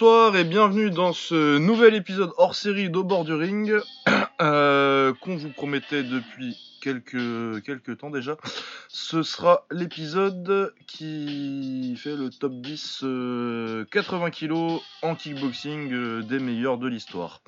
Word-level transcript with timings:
Bonsoir 0.00 0.36
et 0.36 0.44
bienvenue 0.44 0.90
dans 0.92 1.12
ce 1.12 1.58
nouvel 1.58 1.96
épisode 1.96 2.30
hors 2.36 2.54
série 2.54 2.88
d'Au 2.88 3.02
bord 3.02 3.24
du 3.24 3.34
ring 3.34 3.72
euh, 4.40 5.12
qu'on 5.20 5.34
vous 5.34 5.48
promettait 5.48 6.04
depuis 6.04 6.56
quelques, 6.80 7.64
quelques 7.64 7.98
temps 7.98 8.10
déjà. 8.10 8.36
Ce 8.86 9.24
sera 9.24 9.66
l'épisode 9.72 10.72
qui 10.86 11.96
fait 11.96 12.14
le 12.14 12.30
top 12.30 12.52
10 12.60 13.06
80 13.90 14.30
kg 14.30 14.78
en 15.02 15.16
kickboxing 15.16 15.92
euh, 15.92 16.22
des 16.22 16.38
meilleurs 16.38 16.78
de 16.78 16.86
l'histoire. 16.86 17.42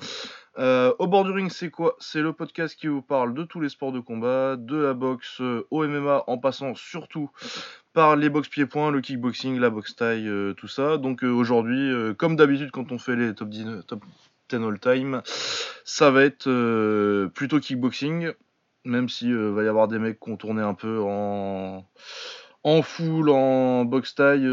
Euh, 0.57 0.93
au 0.99 1.07
bord 1.07 1.23
du 1.23 1.31
ring, 1.31 1.49
c'est 1.49 1.69
quoi? 1.69 1.95
C'est 1.99 2.19
le 2.19 2.33
podcast 2.33 2.77
qui 2.77 2.87
vous 2.87 3.01
parle 3.01 3.33
de 3.33 3.43
tous 3.43 3.61
les 3.61 3.69
sports 3.69 3.93
de 3.93 4.01
combat, 4.01 4.57
de 4.57 4.75
la 4.75 4.93
boxe 4.93 5.39
euh, 5.39 5.65
au 5.71 5.87
MMA, 5.87 6.25
en 6.27 6.37
passant 6.37 6.75
surtout 6.75 7.31
par 7.93 8.15
les 8.15 8.29
box 8.29 8.47
pieds-points, 8.47 8.91
le 8.91 9.01
kickboxing, 9.01 9.59
la 9.59 9.69
boxe 9.69 9.95
taille, 9.95 10.27
euh, 10.27 10.53
tout 10.53 10.67
ça. 10.67 10.97
Donc 10.97 11.23
aujourd'hui, 11.23 11.91
comme 12.17 12.35
d'habitude 12.35 12.71
quand 12.71 12.91
on 12.91 12.97
fait 12.97 13.15
les 13.15 13.33
top 13.33 13.49
10, 13.49 13.85
top 13.87 14.03
10 14.49 14.55
all 14.57 14.79
time, 14.79 15.21
ça 15.83 16.11
va 16.11 16.23
être 16.23 17.27
plutôt 17.33 17.59
kickboxing, 17.59 18.31
même 18.85 19.09
si 19.09 19.31
va 19.33 19.63
y 19.63 19.67
avoir 19.67 19.87
des 19.87 19.99
mecs 19.99 20.19
qui 20.19 20.31
ont 20.31 20.37
tourné 20.37 20.61
un 20.61 20.73
peu 20.73 21.01
en 21.01 21.85
en 22.63 22.83
full, 22.83 23.29
en 23.29 23.85
boxe 23.85 24.13
taille, 24.13 24.47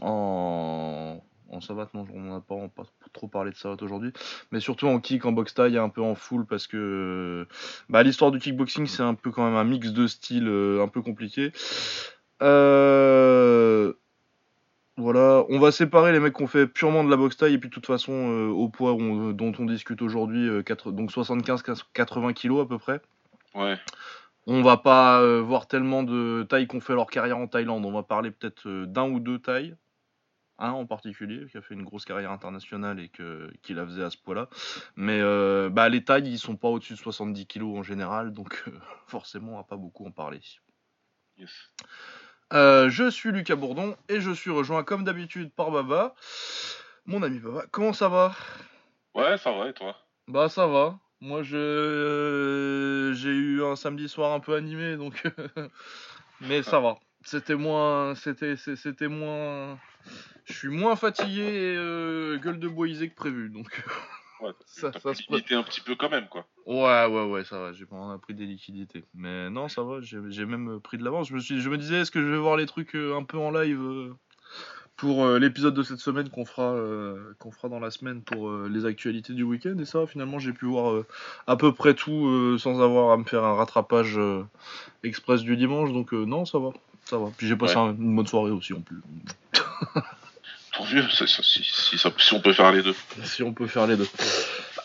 en 0.00 1.20
en 1.50 1.60
savate, 1.60 1.92
non, 1.94 2.06
on 2.14 2.20
n'a 2.20 2.40
pas, 2.40 2.56
pas, 2.74 2.84
trop 3.12 3.28
parlé 3.28 3.50
de 3.50 3.56
savate 3.56 3.82
aujourd'hui, 3.82 4.12
mais 4.52 4.60
surtout 4.60 4.86
en 4.86 5.00
kick, 5.00 5.24
en 5.26 5.32
boxe 5.32 5.54
taille, 5.54 5.78
un 5.78 5.88
peu 5.88 6.00
en 6.00 6.14
full, 6.14 6.46
parce 6.46 6.66
que 6.66 7.46
bah, 7.88 8.02
l'histoire 8.02 8.30
du 8.30 8.38
kickboxing, 8.38 8.86
c'est 8.86 9.02
un 9.02 9.14
peu 9.14 9.30
quand 9.30 9.44
même 9.44 9.56
un 9.56 9.64
mix 9.64 9.92
de 9.92 10.06
styles 10.06 10.48
euh, 10.48 10.82
un 10.82 10.88
peu 10.88 11.02
compliqué. 11.02 11.52
Euh, 12.42 13.92
voilà, 14.96 15.44
on 15.48 15.58
va 15.58 15.72
séparer 15.72 16.12
les 16.12 16.20
mecs 16.20 16.36
qui 16.36 16.42
ont 16.42 16.46
fait 16.46 16.66
purement 16.66 17.04
de 17.04 17.10
la 17.10 17.16
boxe 17.16 17.36
taille 17.36 17.54
et 17.54 17.58
puis 17.58 17.68
de 17.68 17.74
toute 17.74 17.86
façon 17.86 18.12
euh, 18.12 18.48
au 18.48 18.68
poids 18.68 18.96
dont 18.96 19.52
on 19.58 19.64
discute 19.64 20.02
aujourd'hui, 20.02 20.48
donc 20.86 21.10
75-80 21.10 22.34
kg 22.34 22.60
à 22.60 22.66
peu 22.66 22.78
près. 22.78 23.00
Ouais. 23.54 23.76
On 24.46 24.62
va 24.62 24.76
pas 24.76 25.22
voir 25.40 25.66
tellement 25.66 26.02
de 26.02 26.46
tailles 26.48 26.66
qu'on 26.66 26.80
fait 26.80 26.94
leur 26.94 27.10
carrière 27.10 27.38
en 27.38 27.46
Thaïlande. 27.46 27.84
On 27.84 27.92
va 27.92 28.02
parler 28.02 28.30
peut-être 28.30 28.68
d'un 28.84 29.08
ou 29.08 29.20
deux 29.20 29.38
tailles 29.38 29.76
un 30.60 30.72
en 30.72 30.86
particulier 30.86 31.46
qui 31.50 31.56
a 31.56 31.62
fait 31.62 31.74
une 31.74 31.82
grosse 31.82 32.04
carrière 32.04 32.30
internationale 32.30 33.00
et 33.00 33.08
que, 33.08 33.50
qui 33.62 33.74
la 33.74 33.84
faisait 33.84 34.04
à 34.04 34.10
ce 34.10 34.18
poids-là. 34.18 34.48
Mais 34.94 35.20
euh, 35.20 35.70
bah, 35.70 35.88
les 35.88 36.04
tailles, 36.04 36.28
ils 36.28 36.38
sont 36.38 36.56
pas 36.56 36.68
au-dessus 36.68 36.92
de 36.92 36.98
70 36.98 37.46
kg 37.46 37.62
en 37.64 37.82
général, 37.82 38.32
donc 38.32 38.62
euh, 38.68 38.72
forcément, 39.06 39.54
on 39.54 39.56
va 39.56 39.64
pas 39.64 39.76
beaucoup 39.76 40.06
en 40.06 40.10
parler. 40.10 40.40
Euh, 42.52 42.90
je 42.90 43.08
suis 43.10 43.32
Lucas 43.32 43.56
Bourdon 43.56 43.96
et 44.08 44.20
je 44.20 44.30
suis 44.30 44.50
rejoint 44.50 44.84
comme 44.84 45.04
d'habitude 45.04 45.52
par 45.52 45.70
Baba. 45.70 46.14
Mon 47.06 47.22
ami 47.22 47.38
Baba, 47.38 47.64
comment 47.70 47.92
ça 47.92 48.08
va? 48.08 48.34
Ouais, 49.14 49.38
ça 49.38 49.52
va 49.52 49.68
et 49.68 49.72
toi? 49.72 49.96
Bah 50.28 50.48
ça 50.48 50.66
va. 50.66 50.98
Moi 51.20 51.42
je 51.42 53.12
j'ai 53.14 53.30
eu 53.30 53.64
un 53.64 53.76
samedi 53.76 54.08
soir 54.08 54.32
un 54.32 54.40
peu 54.40 54.54
animé 54.54 54.96
donc 54.96 55.22
mais 56.40 56.62
ça 56.62 56.80
va. 56.80 56.98
C'était 57.22 57.54
moins 57.54 58.14
c'était 58.14 58.56
c'était 58.56 59.08
moins 59.08 59.78
je 60.44 60.52
suis 60.52 60.68
moins 60.68 60.96
fatigué 60.96 61.42
et 61.42 61.76
euh, 61.76 62.38
gueule 62.38 62.58
de 62.58 62.68
bois 62.68 62.86
que 62.88 63.14
prévu, 63.14 63.50
donc. 63.50 63.84
Ouais, 64.40 64.52
ça, 64.64 64.90
ça 64.92 65.14
se 65.14 65.54
un 65.54 65.62
petit 65.62 65.82
peu 65.82 65.96
quand 65.96 66.08
même, 66.08 66.26
quoi. 66.28 66.46
Ouais, 66.64 67.06
ouais, 67.06 67.30
ouais, 67.30 67.44
ça 67.44 67.58
va. 67.58 67.72
J'ai 67.72 67.84
pas 67.84 68.18
pris 68.22 68.34
des 68.34 68.46
liquidités, 68.46 69.04
mais 69.14 69.50
non, 69.50 69.68
ça 69.68 69.82
va. 69.82 70.00
J'ai 70.00 70.46
même 70.46 70.80
pris 70.80 70.96
de 70.96 71.04
l'avance. 71.04 71.28
Je 71.28 71.34
me 71.34 71.40
suis, 71.40 71.60
je 71.60 71.68
me 71.68 71.76
disais, 71.76 71.96
est-ce 72.00 72.10
que 72.10 72.22
je 72.22 72.26
vais 72.26 72.38
voir 72.38 72.56
les 72.56 72.64
trucs 72.64 72.96
euh, 72.96 73.16
un 73.16 73.22
peu 73.22 73.36
en 73.36 73.50
live 73.50 73.80
euh, 73.80 74.14
pour 74.96 75.26
l'épisode 75.26 75.74
de 75.74 75.82
cette 75.82 75.98
semaine 75.98 76.30
qu'on 76.30 76.44
fera, 76.44 76.74
qu'on 77.38 77.50
fera 77.50 77.68
dans 77.68 77.80
la 77.80 77.90
semaine 77.90 78.22
pour 78.22 78.50
les 78.50 78.84
actualités 78.84 79.32
du 79.32 79.42
week-end? 79.42 79.76
Et 79.78 79.86
ça, 79.86 80.06
finalement, 80.06 80.38
j'ai 80.38 80.52
pu 80.52 80.66
voir 80.66 81.04
à 81.46 81.56
peu 81.56 81.72
près 81.72 81.94
tout 81.94 82.58
sans 82.58 82.82
avoir 82.82 83.12
à 83.12 83.16
me 83.16 83.24
faire 83.24 83.42
un 83.44 83.54
rattrapage 83.54 84.18
express 85.02 85.42
du 85.42 85.56
dimanche. 85.56 85.92
Donc 85.92 86.12
non, 86.12 86.44
ça 86.44 86.58
va, 86.58 86.70
ça 87.10 87.18
va. 87.18 87.30
Puis 87.36 87.48
j'ai 87.48 87.56
passé 87.56 87.74
une 87.76 88.16
bonne 88.16 88.26
soirée 88.26 88.52
aussi 88.52 88.72
en 88.72 88.80
plus. 88.80 89.02
vieux, 90.84 91.04
si, 91.10 92.32
on 92.32 92.40
peut 92.40 92.52
faire 92.52 92.72
les 92.72 92.82
deux. 92.82 92.94
Si 93.24 93.42
on 93.42 93.52
peut 93.52 93.66
faire 93.66 93.86
les 93.86 93.96
deux. 93.96 94.08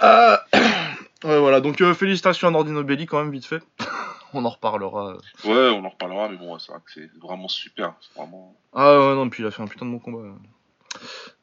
Euh, 0.02 0.38
ouais, 1.24 1.40
voilà, 1.40 1.62
donc 1.62 1.80
euh, 1.82 1.94
félicitations 1.94 2.48
à 2.48 2.52
Nordino 2.52 2.84
Belli 2.84 3.06
quand 3.06 3.20
même, 3.24 3.32
vite 3.32 3.46
fait. 3.46 3.64
on 4.34 4.44
en 4.44 4.50
reparlera. 4.50 5.18
Ouais, 5.46 5.70
on 5.70 5.86
en 5.86 5.90
reparlera, 5.90 6.28
mais 6.30 6.38
bon, 6.38 6.58
c'est 6.60 6.72
vrai 6.72 6.82
que 6.84 6.92
c'est 6.92 7.10
vraiment 7.22 7.48
super. 7.48 7.94
Vraiment... 8.16 8.56
Ah 8.74 9.00
ouais, 9.00 9.16
non, 9.16 9.30
puis 9.30 9.44
il 9.44 9.46
a 9.46 9.52
fait 9.52 9.62
un 9.62 9.68
putain 9.68 9.86
de 9.86 9.92
bon 9.92 10.00
combat. 10.00 10.28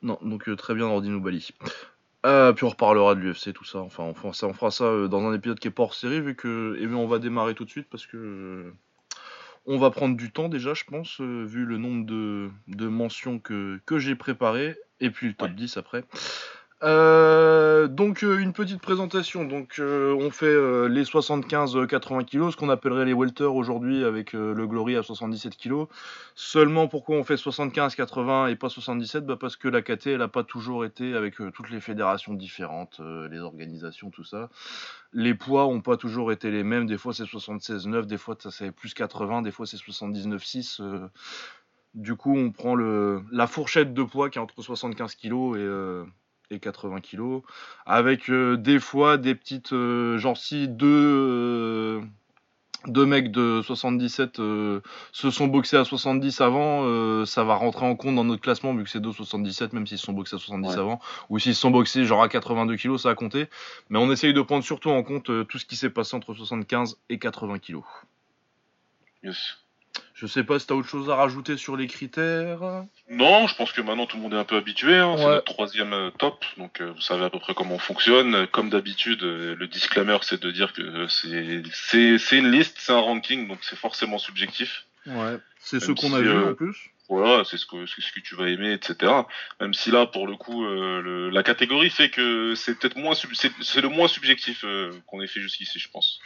Non, 0.02 0.18
donc 0.22 0.48
euh, 0.48 0.56
très 0.56 0.74
bien 0.74 0.86
Nordino 0.88 1.20
Belli. 1.20 1.52
puis 2.22 2.64
on 2.64 2.68
reparlera 2.68 3.14
de 3.14 3.20
l'UFC, 3.20 3.52
tout 3.52 3.64
ça. 3.64 3.78
Enfin, 3.78 4.02
on 4.02 4.14
fera 4.14 4.32
ça, 4.32 4.46
on 4.48 4.52
fera 4.52 4.70
ça 4.70 5.08
dans 5.08 5.24
un 5.24 5.34
épisode 5.34 5.60
qui 5.60 5.68
est 5.68 5.72
pas 5.72 5.84
hors 5.84 5.94
série, 5.94 6.20
vu 6.20 6.34
que. 6.34 6.76
Et 6.80 6.86
bien, 6.86 6.96
on 6.96 7.06
va 7.06 7.18
démarrer 7.18 7.54
tout 7.54 7.64
de 7.64 7.70
suite 7.70 7.88
parce 7.88 8.06
que 8.06 8.72
on 9.66 9.78
va 9.78 9.90
prendre 9.90 10.16
du 10.16 10.32
temps 10.32 10.48
déjà, 10.48 10.74
je 10.74 10.84
pense, 10.84 11.20
euh, 11.20 11.44
vu 11.44 11.64
le 11.64 11.78
nombre 11.78 12.04
de, 12.06 12.88
mentions 12.88 13.38
que, 13.38 13.80
j'ai 13.96 14.14
préparées, 14.14 14.76
et 15.00 15.10
puis 15.10 15.28
le 15.28 15.34
top 15.34 15.52
10 15.52 15.76
après. 15.76 16.04
Euh, 16.82 17.86
donc 17.86 18.24
euh, 18.24 18.38
une 18.38 18.52
petite 18.52 18.80
présentation. 18.80 19.44
Donc 19.44 19.80
on 19.80 20.30
fait 20.30 20.54
les 20.88 21.04
75-80 21.04 22.24
kg, 22.24 22.50
ce 22.50 22.56
qu'on 22.56 22.68
appellerait 22.68 23.04
les 23.04 23.12
welter 23.12 23.44
aujourd'hui 23.44 24.04
avec 24.04 24.32
le 24.32 24.66
Glory 24.66 24.96
à 24.96 25.02
77 25.02 25.56
kg. 25.56 25.84
Seulement 26.34 26.88
pourquoi 26.88 27.16
on 27.16 27.24
fait 27.24 27.34
75-80 27.34 28.50
et 28.50 28.56
pas 28.56 28.68
77 28.68 29.26
bah 29.26 29.36
Parce 29.40 29.56
que 29.56 29.68
la 29.68 29.82
KT 29.82 30.08
elle 30.08 30.18
n'a 30.18 30.28
pas 30.28 30.44
toujours 30.44 30.84
été 30.84 31.14
avec 31.14 31.36
toutes 31.36 31.70
les 31.70 31.80
fédérations 31.80 32.34
différentes, 32.34 33.00
les 33.30 33.38
organisations, 33.38 34.10
tout 34.10 34.24
ça 34.24 34.48
les 35.12 35.34
poids 35.34 35.66
ont 35.66 35.80
pas 35.80 35.96
toujours 35.96 36.32
été 36.32 36.50
les 36.50 36.64
mêmes. 36.64 36.86
Des 36.86 36.98
fois, 36.98 37.12
c'est 37.12 37.24
76,9, 37.24 38.06
des 38.06 38.18
fois, 38.18 38.36
c'est 38.50 38.72
plus 38.72 38.94
80, 38.94 39.42
des 39.42 39.50
fois, 39.50 39.66
c'est 39.66 39.76
79,6. 39.76 40.80
Euh. 40.80 41.08
du 41.94 42.16
coup, 42.16 42.36
on 42.36 42.50
prend 42.50 42.74
la 42.74 43.46
fourchette 43.46 43.92
de 43.92 44.02
poids 44.02 44.30
qui 44.30 44.38
est 44.38 44.42
entre 44.42 44.62
75 44.62 45.14
kg 45.16 45.56
et, 45.56 46.02
et 46.52 46.60
80 46.60 47.00
kg. 47.00 47.40
Avec 47.86 48.30
euh, 48.30 48.56
des 48.56 48.78
fois 48.78 49.16
des 49.16 49.34
petites. 49.34 49.72
Euh, 49.72 50.18
genre, 50.18 50.36
si 50.36 50.68
deux 50.68 52.02
deux 52.86 53.06
mecs 53.06 53.30
de 53.30 53.62
77 53.62 54.40
euh, 54.40 54.80
se 55.12 55.30
sont 55.30 55.46
boxés 55.46 55.76
à 55.76 55.84
70 55.84 56.40
avant, 56.40 56.84
euh, 56.84 57.24
ça 57.24 57.44
va 57.44 57.54
rentrer 57.54 57.86
en 57.86 57.96
compte 57.96 58.16
dans 58.16 58.24
notre 58.24 58.42
classement 58.42 58.74
vu 58.74 58.84
que 58.84 58.90
c'est 58.90 59.00
2,77 59.00 59.70
même 59.72 59.86
s'ils 59.86 59.98
se 59.98 60.06
sont 60.06 60.12
boxés 60.12 60.36
à 60.36 60.38
70 60.38 60.76
avant, 60.78 61.00
ou 61.28 61.38
s'ils 61.38 61.54
se 61.54 61.60
sont 61.60 61.70
boxés 61.70 62.04
genre 62.04 62.22
à 62.22 62.28
82 62.28 62.76
kg, 62.76 62.96
ça 62.96 63.10
a 63.10 63.14
compté. 63.14 63.48
Mais 63.88 63.98
on 63.98 64.10
essaye 64.10 64.34
de 64.34 64.42
prendre 64.42 64.64
surtout 64.64 64.90
en 64.90 65.02
compte 65.02 65.30
euh, 65.30 65.44
tout 65.44 65.58
ce 65.58 65.66
qui 65.66 65.76
s'est 65.76 65.90
passé 65.90 66.16
entre 66.16 66.34
75 66.34 66.98
et 67.08 67.18
80 67.18 67.58
kg. 67.58 67.80
Yes. 69.22 69.61
Je 70.22 70.28
sais 70.28 70.44
pas 70.44 70.60
si 70.60 70.68
t'as 70.68 70.74
autre 70.74 70.88
chose 70.88 71.10
à 71.10 71.16
rajouter 71.16 71.56
sur 71.56 71.76
les 71.76 71.88
critères. 71.88 72.60
Non, 73.10 73.48
je 73.48 73.56
pense 73.56 73.72
que 73.72 73.80
maintenant 73.80 74.06
tout 74.06 74.16
le 74.16 74.22
monde 74.22 74.34
est 74.34 74.38
un 74.38 74.44
peu 74.44 74.54
habitué. 74.54 74.94
Hein. 74.94 75.16
C'est 75.18 75.24
notre 75.24 75.52
troisième 75.52 75.92
euh, 75.92 76.10
top, 76.10 76.44
donc 76.58 76.80
euh, 76.80 76.92
vous 76.92 77.00
savez 77.00 77.24
à 77.24 77.30
peu 77.30 77.40
près 77.40 77.54
comment 77.54 77.74
on 77.74 77.80
fonctionne. 77.80 78.46
Comme 78.46 78.70
d'habitude, 78.70 79.24
euh, 79.24 79.56
le 79.58 79.66
disclaimer 79.66 80.18
c'est 80.22 80.40
de 80.40 80.52
dire 80.52 80.74
que 80.74 81.08
c'est 81.08 82.38
une 82.38 82.52
liste, 82.52 82.76
c'est 82.78 82.92
un 82.92 83.00
ranking, 83.00 83.48
donc 83.48 83.58
c'est 83.62 83.74
forcément 83.74 84.18
subjectif. 84.18 84.84
Ouais, 85.06 85.38
c'est 85.58 85.80
ce 85.80 85.90
qu'on 85.90 86.14
a 86.14 86.20
vu 86.20 86.30
en 86.30 86.54
plus. 86.54 86.76
Voilà, 87.08 87.42
c'est 87.44 87.56
ce 87.56 87.66
que 87.66 87.84
ce 87.86 87.96
que 87.96 88.20
tu 88.20 88.36
vas 88.36 88.48
aimer, 88.48 88.74
etc. 88.74 89.12
Même 89.60 89.74
si 89.74 89.90
là, 89.90 90.06
pour 90.06 90.28
le 90.28 90.36
coup, 90.36 90.64
la 90.64 91.42
catégorie 91.42 91.90
fait 91.90 92.10
que 92.10 92.54
c'est 92.54 92.78
peut-être 92.78 92.96
moins 92.96 93.16
c'est 93.16 93.80
le 93.80 93.88
moins 93.88 94.06
subjectif 94.06 94.64
qu'on 95.08 95.20
ait 95.20 95.26
fait 95.26 95.40
jusqu'ici, 95.40 95.80
je 95.80 95.88
pense. 95.88 96.20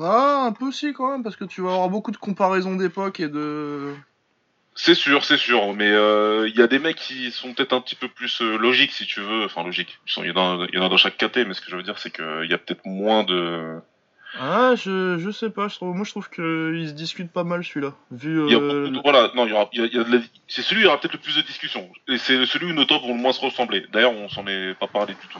Ah, 0.00 0.44
un 0.46 0.52
peu 0.52 0.66
aussi 0.66 0.92
quand 0.92 1.10
même, 1.10 1.22
parce 1.22 1.36
que 1.36 1.44
tu 1.44 1.60
vas 1.60 1.72
avoir 1.72 1.88
beaucoup 1.88 2.10
de 2.10 2.16
comparaisons 2.16 2.76
d'époque 2.76 3.20
et 3.20 3.28
de. 3.28 3.94
C'est 4.74 4.96
sûr, 4.96 5.24
c'est 5.24 5.36
sûr, 5.36 5.72
mais 5.74 5.88
euh, 5.88 6.48
il 6.48 6.58
y 6.58 6.62
a 6.62 6.66
des 6.66 6.80
mecs 6.80 6.96
qui 6.96 7.30
sont 7.30 7.54
peut-être 7.54 7.72
un 7.72 7.80
petit 7.80 7.94
peu 7.94 8.08
plus 8.08 8.42
euh, 8.42 8.56
logiques, 8.58 8.90
si 8.90 9.06
tu 9.06 9.20
veux. 9.20 9.44
Enfin, 9.44 9.62
logiques. 9.62 10.00
Il 10.16 10.26
y, 10.26 10.30
en 10.32 10.60
a, 10.60 10.88
dans 10.88 10.96
chaque 10.96 11.16
KT, 11.16 11.46
mais 11.46 11.54
ce 11.54 11.60
que 11.60 11.70
je 11.70 11.76
veux 11.76 11.84
dire, 11.84 11.98
c'est 11.98 12.10
qu'il 12.10 12.48
y 12.50 12.54
a 12.54 12.58
peut-être 12.58 12.84
moins 12.84 13.22
de 13.22 13.78
ah, 14.38 14.74
je, 14.76 15.18
je 15.18 15.30
sais 15.30 15.50
pas, 15.50 15.68
je 15.68 15.76
trouve, 15.76 15.94
moi 15.94 16.04
je 16.04 16.10
trouve 16.10 16.28
qu'il 16.28 16.88
se 16.88 16.92
discute 16.92 17.30
pas 17.30 17.44
mal 17.44 17.64
celui-là. 17.64 17.94
Vu, 18.10 18.40
euh, 18.40 18.90
voilà, 19.02 19.30
non, 19.34 19.46
il 19.46 19.50
y 19.50 19.52
aura, 19.52 19.68
il 19.72 19.80
y 19.80 19.98
a, 19.98 20.04
c'est 20.48 20.62
celui 20.62 20.80
où 20.80 20.82
il 20.82 20.84
y 20.84 20.88
aura 20.88 20.98
peut-être 21.00 21.12
le 21.12 21.20
plus 21.20 21.36
de 21.36 21.42
discussions. 21.42 21.88
Et 22.08 22.18
c'est 22.18 22.44
celui 22.46 22.72
où 22.72 22.74
nos 22.74 22.84
tops 22.84 23.02
vont 23.02 23.14
le 23.14 23.20
moins 23.20 23.32
se 23.32 23.40
ressembler. 23.40 23.86
D'ailleurs, 23.92 24.12
on 24.12 24.28
s'en 24.28 24.46
est 24.46 24.74
pas 24.74 24.88
parlé 24.88 25.14
du 25.14 25.28
tout. 25.28 25.38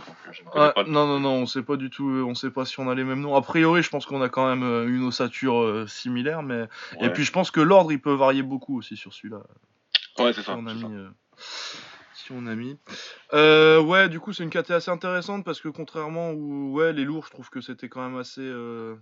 Euh, 0.56 0.72
non, 0.86 1.06
non, 1.06 1.20
non, 1.20 1.32
on 1.34 1.46
sait 1.46 1.62
pas 1.62 1.76
du 1.76 1.90
tout, 1.90 2.08
euh, 2.08 2.22
on 2.22 2.34
sait 2.34 2.50
pas 2.50 2.64
si 2.64 2.78
on 2.80 2.88
a 2.88 2.94
les 2.94 3.04
mêmes 3.04 3.20
noms. 3.20 3.34
A 3.34 3.42
priori, 3.42 3.82
je 3.82 3.90
pense 3.90 4.06
qu'on 4.06 4.22
a 4.22 4.28
quand 4.28 4.48
même 4.54 4.88
une 4.88 5.04
ossature 5.04 5.84
similaire, 5.88 6.42
mais. 6.42 6.64
Et 7.00 7.08
puis 7.10 7.24
je 7.24 7.32
pense 7.32 7.50
que 7.50 7.60
l'ordre 7.60 7.92
il 7.92 8.00
peut 8.00 8.14
varier 8.14 8.42
beaucoup 8.42 8.78
aussi 8.78 8.96
sur 8.96 9.12
celui-là. 9.12 9.42
Ouais, 10.18 10.32
c'est 10.32 10.42
ça 10.42 10.54
on 10.56 10.66
a 10.66 10.74
mis. 10.74 10.84
Euh, 10.84 11.08
ouais, 13.80 14.08
du 14.08 14.20
coup, 14.20 14.32
c'est 14.32 14.42
une 14.44 14.50
KT 14.50 14.70
assez 14.70 14.90
intéressante 14.90 15.44
parce 15.44 15.60
que 15.60 15.68
contrairement 15.68 16.30
où 16.32 16.72
ouais, 16.72 16.92
les 16.92 17.04
lourds, 17.04 17.26
je 17.26 17.30
trouve 17.30 17.50
que 17.50 17.60
c'était 17.60 17.88
quand 17.88 18.02
même 18.02 18.18
assez 18.18 18.42
euh, 18.42 18.96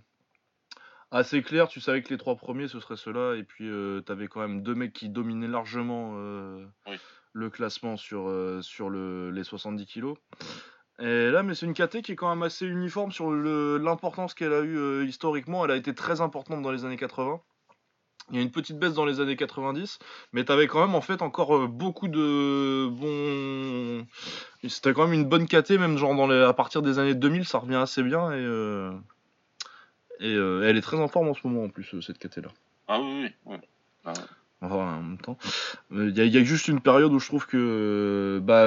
assez 1.11 1.41
clair. 1.41 1.67
Tu 1.67 1.79
savais 1.79 2.01
que 2.01 2.09
les 2.09 2.17
trois 2.17 2.35
premiers 2.35 2.67
ce 2.67 2.79
serait 2.79 2.97
ceux-là 2.97 3.35
et 3.35 3.43
puis 3.43 3.69
euh, 3.69 4.01
t'avais 4.01 4.27
quand 4.27 4.41
même 4.41 4.63
deux 4.63 4.75
mecs 4.75 4.93
qui 4.93 5.09
dominaient 5.09 5.47
largement 5.47 6.15
le 7.35 7.49
classement 7.49 7.97
sur, 7.97 8.31
sur 8.61 8.89
le, 8.89 9.31
les 9.31 9.43
70 9.43 9.85
kilos. 9.85 10.17
Et 10.99 11.31
là, 11.31 11.41
mais 11.41 11.55
c'est 11.55 11.65
une 11.65 11.73
KT 11.73 12.01
qui 12.03 12.11
est 12.11 12.15
quand 12.15 12.29
même 12.29 12.43
assez 12.43 12.67
uniforme 12.67 13.11
sur 13.11 13.31
l'importance 13.31 14.35
qu'elle 14.35 14.53
a 14.53 14.61
eue 14.61 15.05
historiquement. 15.05 15.65
Elle 15.65 15.71
a 15.71 15.75
été 15.75 15.95
très 15.95 16.21
importante 16.21 16.61
dans 16.61 16.71
les 16.71 16.85
années 16.85 16.97
80. 16.97 17.41
Il 18.31 18.37
y 18.37 18.39
a 18.39 18.41
une 18.41 18.51
petite 18.51 18.79
baisse 18.79 18.93
dans 18.93 19.05
les 19.05 19.19
années 19.19 19.35
90, 19.35 19.99
mais 20.31 20.45
tu 20.45 20.51
avais 20.51 20.67
quand 20.67 20.79
même 20.79 20.95
en 20.95 21.01
fait 21.01 21.21
encore 21.21 21.67
beaucoup 21.67 22.07
de 22.07 22.87
bons. 22.87 24.05
C'était 24.67 24.93
quand 24.93 25.07
même 25.07 25.13
une 25.13 25.25
bonne 25.25 25.47
KT, 25.47 25.71
même 25.71 25.97
genre 25.97 26.15
dans 26.15 26.27
les... 26.27 26.41
à 26.41 26.53
partir 26.53 26.81
des 26.81 26.99
années 26.99 27.15
2000, 27.15 27.45
ça 27.45 27.59
revient 27.59 27.75
assez 27.75 28.01
bien 28.01 28.31
et, 28.31 28.89
et 30.19 30.33
elle 30.33 30.77
est 30.77 30.81
très 30.81 30.97
en 30.97 31.07
forme 31.07 31.27
en 31.27 31.33
ce 31.33 31.45
moment 31.45 31.65
en 31.65 31.69
plus, 31.69 31.95
cette 32.01 32.17
KT 32.17 32.37
là. 32.37 32.49
Ah 32.87 32.99
oui, 33.01 33.29
oui. 33.45 33.57
Ah 34.05 34.13
en 34.71 35.01
même 35.01 35.17
temps. 35.17 35.37
Il 35.91 36.17
y, 36.17 36.37
a 36.37 36.43
juste 36.43 36.67
une 36.67 36.79
période 36.79 37.11
où 37.11 37.19
je 37.19 37.27
trouve 37.27 37.45
que 37.45 38.39
bah, 38.43 38.65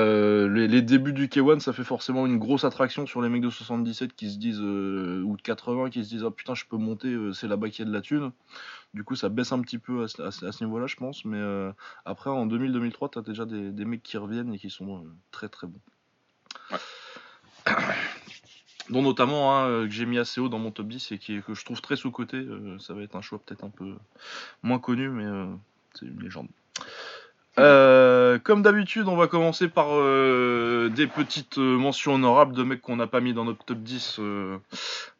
les, 0.49 0.82
débuts 0.82 1.12
du 1.12 1.29
K1, 1.29 1.61
ça 1.61 1.73
fait 1.73 1.85
forcément 1.85 2.26
une 2.26 2.38
grosse 2.38 2.64
attraction 2.64 3.06
sur 3.06 3.23
les 3.23 3.29
mecs 3.29 3.43
de 3.43 3.50
77 3.50 4.14
qui 4.14 4.31
se 4.31 4.38
disent, 4.38 4.61
ou 4.61 5.37
de 5.37 5.43
80, 5.43 5.91
qui 5.91 6.05
se 6.05 6.09
disent, 6.09 6.25
ah 6.26 6.31
putain, 6.31 6.55
je 6.55 6.64
peux 6.69 6.76
monter, 6.76 7.17
c'est 7.32 7.49
là-bas 7.49 7.70
qu'il 7.70 7.85
y 7.85 7.88
a 7.88 7.91
de 7.91 7.94
la 7.94 8.02
thune. 8.02 8.32
Du 8.94 9.05
coup, 9.05 9.15
ça 9.15 9.29
baisse 9.29 9.53
un 9.53 9.61
petit 9.61 9.79
peu 9.79 10.05
à, 10.05 10.09
ce 10.09 10.65
niveau-là, 10.65 10.87
je 10.87 10.97
pense. 10.97 11.25
Mais 11.25 11.41
après, 12.05 12.31
en 12.31 12.47
2000-2003, 12.47 13.12
tu 13.12 13.19
as 13.19 13.23
déjà 13.23 13.44
des, 13.44 13.85
mecs 13.85 14.03
qui 14.03 14.17
reviennent 14.17 14.55
et 14.55 14.59
qui 14.59 14.71
sont 14.71 15.05
très 15.31 15.49
très 15.49 15.67
bons. 15.67 15.81
dont 18.91 19.03
notamment 19.03 19.59
un 19.59 19.87
que 19.87 19.91
j'ai 19.91 20.06
mis 20.06 20.19
assez 20.19 20.41
haut 20.41 20.49
dans 20.49 20.61
mon 20.61 20.71
top 20.71 20.88
10 20.88 21.12
et 21.12 21.19
qui, 21.19 21.43
que 21.43 21.55
je 21.55 21.65
trouve 21.65 21.81
très 21.81 21.97
sous-côté. 21.97 22.47
ça 22.79 22.94
va 22.94 23.03
être 23.03 23.17
un 23.17 23.23
choix 23.23 23.38
peut-être 23.38 23.65
un 23.65 23.71
peu 23.71 23.97
moins 24.62 24.79
connu, 24.79 25.11
mais 25.11 25.27
c'est 25.94 26.06
une 26.06 26.23
légende. 26.23 26.49
Euh, 27.59 28.38
comme 28.38 28.62
d'habitude, 28.62 29.09
on 29.09 29.17
va 29.17 29.29
commencer 29.29 29.69
par 29.69 29.88
euh, 29.91 30.91
des 30.94 31.06
petites 31.06 31.56
euh, 31.59 31.79
mentions 31.79 32.15
honorables 32.15 32.55
de 32.55 32.62
mecs 32.62 32.83
qu'on 32.83 32.97
n'a 32.97 33.06
pas 33.06 33.21
mis 33.21 33.33
dans 33.33 33.44
notre 33.44 33.65
top 33.65 33.79
10, 33.79 34.21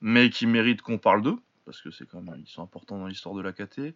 mais 0.03 0.29
qui 0.31 0.47
méritent 0.47 0.83
qu'on 0.83 0.99
parle 0.99 1.23
d'eux, 1.23 1.39
parce 1.67 1.83
que 1.83 1.91
c'est 1.91 2.07
quand 2.07 2.23
même 2.23 2.41
ils 2.41 2.49
sont 2.49 2.63
importants 2.63 2.99
dans 2.99 3.07
l'histoire 3.07 3.35
de 3.35 3.43
la 3.43 3.53
KT. 3.53 3.95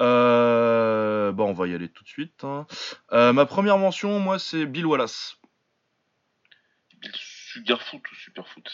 bon, 0.00 1.46
on 1.48 1.52
va 1.54 1.66
y 1.66 1.74
aller 1.74 1.88
tout 1.88 2.04
de 2.04 2.08
suite. 2.08 2.44
Hein. 2.44 2.66
ma 3.10 3.46
première 3.46 3.78
mention, 3.78 4.20
moi, 4.20 4.38
c'est 4.38 4.66
Bill 4.66 4.84
Wallace. 4.84 5.38
Sugarfoot 7.14 8.10
ou 8.10 8.14
Superfoot 8.14 8.68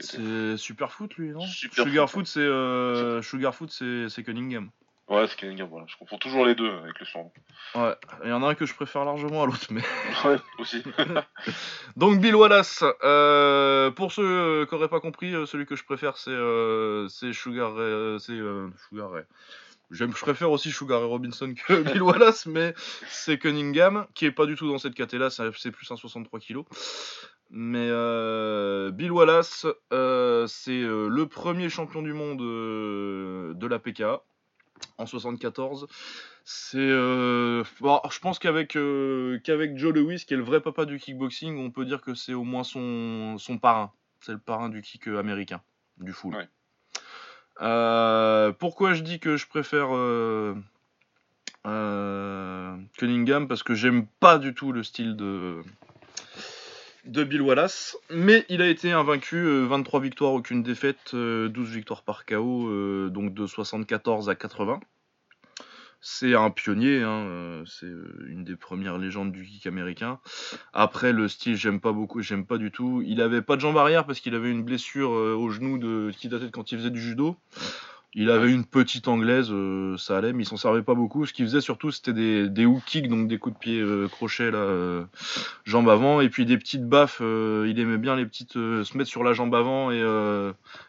C'est 0.00 0.56
Superfoot 0.56 1.14
lui, 1.16 1.30
non? 1.30 1.46
Sugarfoot, 1.46 2.26
c'est 2.26 3.22
Sugarfoot, 3.22 3.70
c'est 3.70 4.22
Cunningham. 4.22 4.70
Ouais, 5.08 5.26
c'est 5.26 5.36
Cunningham, 5.36 5.68
voilà. 5.68 5.84
Je 5.86 5.96
confonds 5.98 6.16
toujours 6.16 6.46
les 6.46 6.54
deux 6.54 6.70
avec 6.70 6.98
le 6.98 7.04
son. 7.04 7.30
Ouais, 7.74 7.94
il 8.24 8.30
y 8.30 8.32
en 8.32 8.42
a 8.42 8.48
un 8.48 8.54
que 8.54 8.64
je 8.64 8.74
préfère 8.74 9.04
largement 9.04 9.42
à 9.42 9.46
l'autre, 9.46 9.66
mais. 9.70 9.82
ouais, 10.24 10.38
aussi. 10.58 10.82
Donc, 11.96 12.20
Bill 12.20 12.34
Wallace. 12.34 12.82
Euh, 13.02 13.90
pour 13.90 14.12
ceux 14.12 14.24
euh, 14.24 14.66
qui 14.66 14.74
n'auraient 14.74 14.88
pas 14.88 15.00
compris, 15.00 15.34
euh, 15.34 15.44
celui 15.44 15.66
que 15.66 15.76
je 15.76 15.84
préfère, 15.84 16.16
c'est 16.16 17.32
Sugar 17.34 17.74
Ray. 17.74 18.18
c'est 18.18 18.38
Sugar 18.88 19.10
Ray. 19.10 19.24
Je 19.90 20.06
préfère 20.06 20.50
aussi 20.50 20.72
Sugar 20.72 21.00
Ray 21.00 21.08
Robinson 21.08 21.52
que 21.52 21.82
Bill 21.92 22.02
Wallace, 22.02 22.46
mais 22.46 22.74
c'est 23.06 23.38
Cunningham, 23.38 24.06
qui 24.14 24.24
est 24.24 24.32
pas 24.32 24.46
du 24.46 24.56
tout 24.56 24.68
dans 24.68 24.78
cette 24.78 24.94
catégorie 24.94 25.30
là, 25.38 25.52
c'est 25.54 25.70
plus 25.70 25.90
un 25.90 25.96
63 25.96 26.40
kg. 26.40 26.62
Mais 27.50 27.88
Bill 28.90 29.12
Wallace, 29.12 29.66
c'est 29.90 30.80
le 30.80 31.24
premier 31.26 31.68
champion 31.68 32.00
du 32.00 32.14
monde 32.14 32.38
de 32.38 33.66
la 33.66 33.78
PKA 33.78 34.22
en 34.98 35.06
74. 35.06 35.86
C'est, 36.44 36.76
euh, 36.78 37.64
je 37.64 38.18
pense 38.20 38.38
qu'avec 38.38 38.76
euh, 38.76 39.38
qu'avec 39.44 39.78
Joe 39.78 39.94
Lewis, 39.94 40.24
qui 40.26 40.34
est 40.34 40.36
le 40.36 40.42
vrai 40.42 40.60
papa 40.60 40.84
du 40.84 40.98
kickboxing, 40.98 41.58
on 41.58 41.70
peut 41.70 41.84
dire 41.84 42.02
que 42.02 42.14
c'est 42.14 42.34
au 42.34 42.44
moins 42.44 42.64
son, 42.64 43.38
son 43.38 43.58
parrain. 43.58 43.92
C'est 44.20 44.32
le 44.32 44.38
parrain 44.38 44.68
du 44.68 44.82
kick 44.82 45.08
euh, 45.08 45.18
américain, 45.18 45.62
du 45.98 46.12
full. 46.12 46.34
pourquoi 48.58 48.94
je 48.94 49.02
dis 49.02 49.20
que 49.20 49.36
je 49.36 49.46
préfère 49.46 49.88
Cunningham? 51.64 53.48
Parce 53.48 53.62
que 53.62 53.74
j'aime 53.74 54.06
pas 54.20 54.38
du 54.38 54.54
tout 54.54 54.72
le 54.72 54.82
style 54.82 55.16
de 55.16 55.62
de 57.06 57.24
Bill 57.24 57.42
Wallace, 57.42 57.96
mais 58.10 58.44
il 58.48 58.62
a 58.62 58.68
été 58.68 58.92
invaincu, 58.92 59.64
23 59.66 60.00
victoires, 60.00 60.32
aucune 60.32 60.62
défaite, 60.62 61.14
12 61.14 61.70
victoires 61.70 62.02
par 62.02 62.24
KO, 62.24 63.08
donc 63.10 63.34
de 63.34 63.46
74 63.46 64.28
à 64.28 64.34
80. 64.34 64.80
C'est 66.06 66.34
un 66.34 66.50
pionnier, 66.50 67.00
hein, 67.02 67.24
euh, 67.24 67.64
c'est 67.64 67.86
euh, 67.86 68.26
une 68.28 68.44
des 68.44 68.56
premières 68.56 68.98
légendes 68.98 69.32
du 69.32 69.42
kick 69.42 69.66
américain. 69.66 70.20
Après, 70.74 71.14
le 71.14 71.28
style, 71.28 71.56
j'aime 71.56 71.80
pas 71.80 71.92
beaucoup, 71.92 72.20
j'aime 72.20 72.44
pas 72.44 72.58
du 72.58 72.70
tout. 72.70 73.02
Il 73.06 73.22
avait 73.22 73.40
pas 73.40 73.56
de 73.56 73.62
jambe 73.62 73.78
arrière 73.78 74.04
parce 74.04 74.20
qu'il 74.20 74.34
avait 74.34 74.50
une 74.50 74.62
blessure 74.62 75.14
euh, 75.14 75.34
au 75.34 75.48
genou 75.48 75.78
de, 75.78 76.10
qui 76.14 76.28
datait 76.28 76.44
de 76.44 76.50
quand 76.50 76.72
il 76.72 76.78
faisait 76.78 76.90
du 76.90 77.00
judo. 77.00 77.38
Il 78.16 78.30
avait 78.30 78.52
une 78.52 78.64
petite 78.64 79.08
anglaise, 79.08 79.48
euh, 79.50 79.96
ça 79.96 80.16
allait, 80.16 80.32
mais 80.32 80.44
il 80.44 80.46
s'en 80.46 80.56
servait 80.56 80.84
pas 80.84 80.94
beaucoup. 80.94 81.26
Ce 81.26 81.32
qu'il 81.32 81.46
faisait 81.46 81.60
surtout, 81.60 81.90
c'était 81.90 82.12
des, 82.12 82.48
des 82.48 82.64
hook 82.64 82.84
kicks, 82.86 83.08
donc 83.08 83.26
des 83.26 83.38
coups 83.38 83.56
de 83.56 83.58
pied 83.58 83.80
euh, 83.80 84.06
crochets, 84.06 84.52
là, 84.52 84.58
euh, 84.58 85.04
jambe 85.64 85.88
avant, 85.88 86.20
et 86.20 86.28
puis 86.28 86.46
des 86.46 86.56
petites 86.56 86.86
baffes. 86.86 87.20
il 87.20 87.78
aimait 87.80 87.98
bien 87.98 88.14
les 88.14 88.24
petites 88.24 88.52
se 88.52 88.96
mettre 88.96 89.10
sur 89.10 89.24
la 89.24 89.32
jambe 89.32 89.52
avant 89.54 89.90
et 89.90 90.00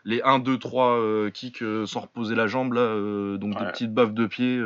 les 0.05 0.21
1, 0.21 0.39
2, 0.39 0.59
3 0.59 1.31
kicks 1.31 1.63
sans 1.87 2.01
reposer 2.01 2.35
la 2.35 2.45
jambe, 2.45 2.73
là, 2.73 3.37
donc 3.37 3.57
des 3.57 3.65
petites 3.65 3.93
baffes 3.93 4.13
de 4.13 4.27
pied. 4.27 4.61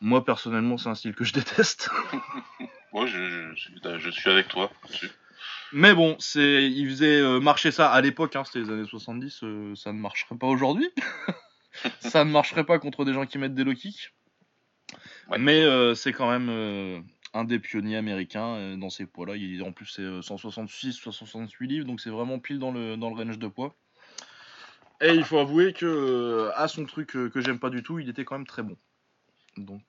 moi, 0.00 0.24
personnellement, 0.24 0.78
c'est 0.78 0.88
un 0.88 0.96
style 0.96 1.14
que 1.14 1.24
je 1.24 1.32
déteste. 1.32 1.90
moi, 2.92 3.06
je, 3.06 3.52
je, 3.54 4.10
suis 4.10 4.30
avec 4.30 4.48
toi. 4.48 4.72
Mais 5.72 5.94
bon, 5.94 6.16
c'est, 6.18 6.64
il 6.68 6.88
faisait 6.88 7.22
marcher 7.40 7.70
ça 7.70 7.88
à 7.88 8.00
l'époque, 8.00 8.34
hein, 8.34 8.42
c'était 8.44 8.60
les 8.60 8.70
années 8.70 8.88
70, 8.88 9.44
ça 9.76 9.92
ne 9.92 9.98
marcherait 9.98 10.36
pas 10.36 10.48
aujourd'hui. 10.48 10.88
ça 12.00 12.24
ne 12.24 12.30
marcherait 12.30 12.64
pas 12.64 12.78
contre 12.78 13.04
des 13.04 13.12
gens 13.12 13.26
qui 13.26 13.38
mettent 13.38 13.54
des 13.54 13.64
low 13.64 13.74
kicks. 13.74 14.12
Mais 15.38 15.62
euh, 15.62 15.94
c'est 15.94 16.12
quand 16.12 16.30
même 16.30 16.48
euh, 16.50 17.00
un 17.32 17.44
des 17.44 17.58
pionniers 17.58 17.96
américains 17.96 18.56
euh, 18.56 18.76
dans 18.76 18.90
ces 18.90 19.06
poids-là. 19.06 19.34
En 19.64 19.72
plus, 19.72 19.86
c'est 19.86 20.22
166, 20.22 20.92
168 20.92 21.66
livres, 21.66 21.86
donc 21.86 22.00
c'est 22.00 22.10
vraiment 22.10 22.38
pile 22.38 22.58
dans 22.58 22.70
le, 22.70 22.96
dans 22.96 23.10
le 23.10 23.16
range 23.16 23.38
de 23.38 23.48
poids. 23.48 23.74
Et 25.00 25.12
il 25.12 25.24
faut 25.24 25.38
avouer 25.38 25.72
que 25.72 26.50
à 26.54 26.68
son 26.68 26.86
truc 26.86 27.08
que 27.08 27.40
j'aime 27.40 27.58
pas 27.58 27.70
du 27.70 27.82
tout, 27.82 27.98
il 27.98 28.08
était 28.08 28.24
quand 28.24 28.36
même 28.36 28.46
très 28.46 28.62
bon. 28.62 28.76
Donc 29.56 29.82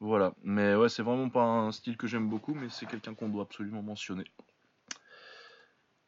voilà. 0.00 0.34
Mais 0.44 0.74
ouais, 0.74 0.90
c'est 0.90 1.02
vraiment 1.02 1.30
pas 1.30 1.42
un 1.42 1.72
style 1.72 1.96
que 1.96 2.06
j'aime 2.06 2.28
beaucoup, 2.28 2.54
mais 2.54 2.68
c'est 2.68 2.86
quelqu'un 2.86 3.14
qu'on 3.14 3.28
doit 3.28 3.42
absolument 3.44 3.82
mentionner. 3.82 4.24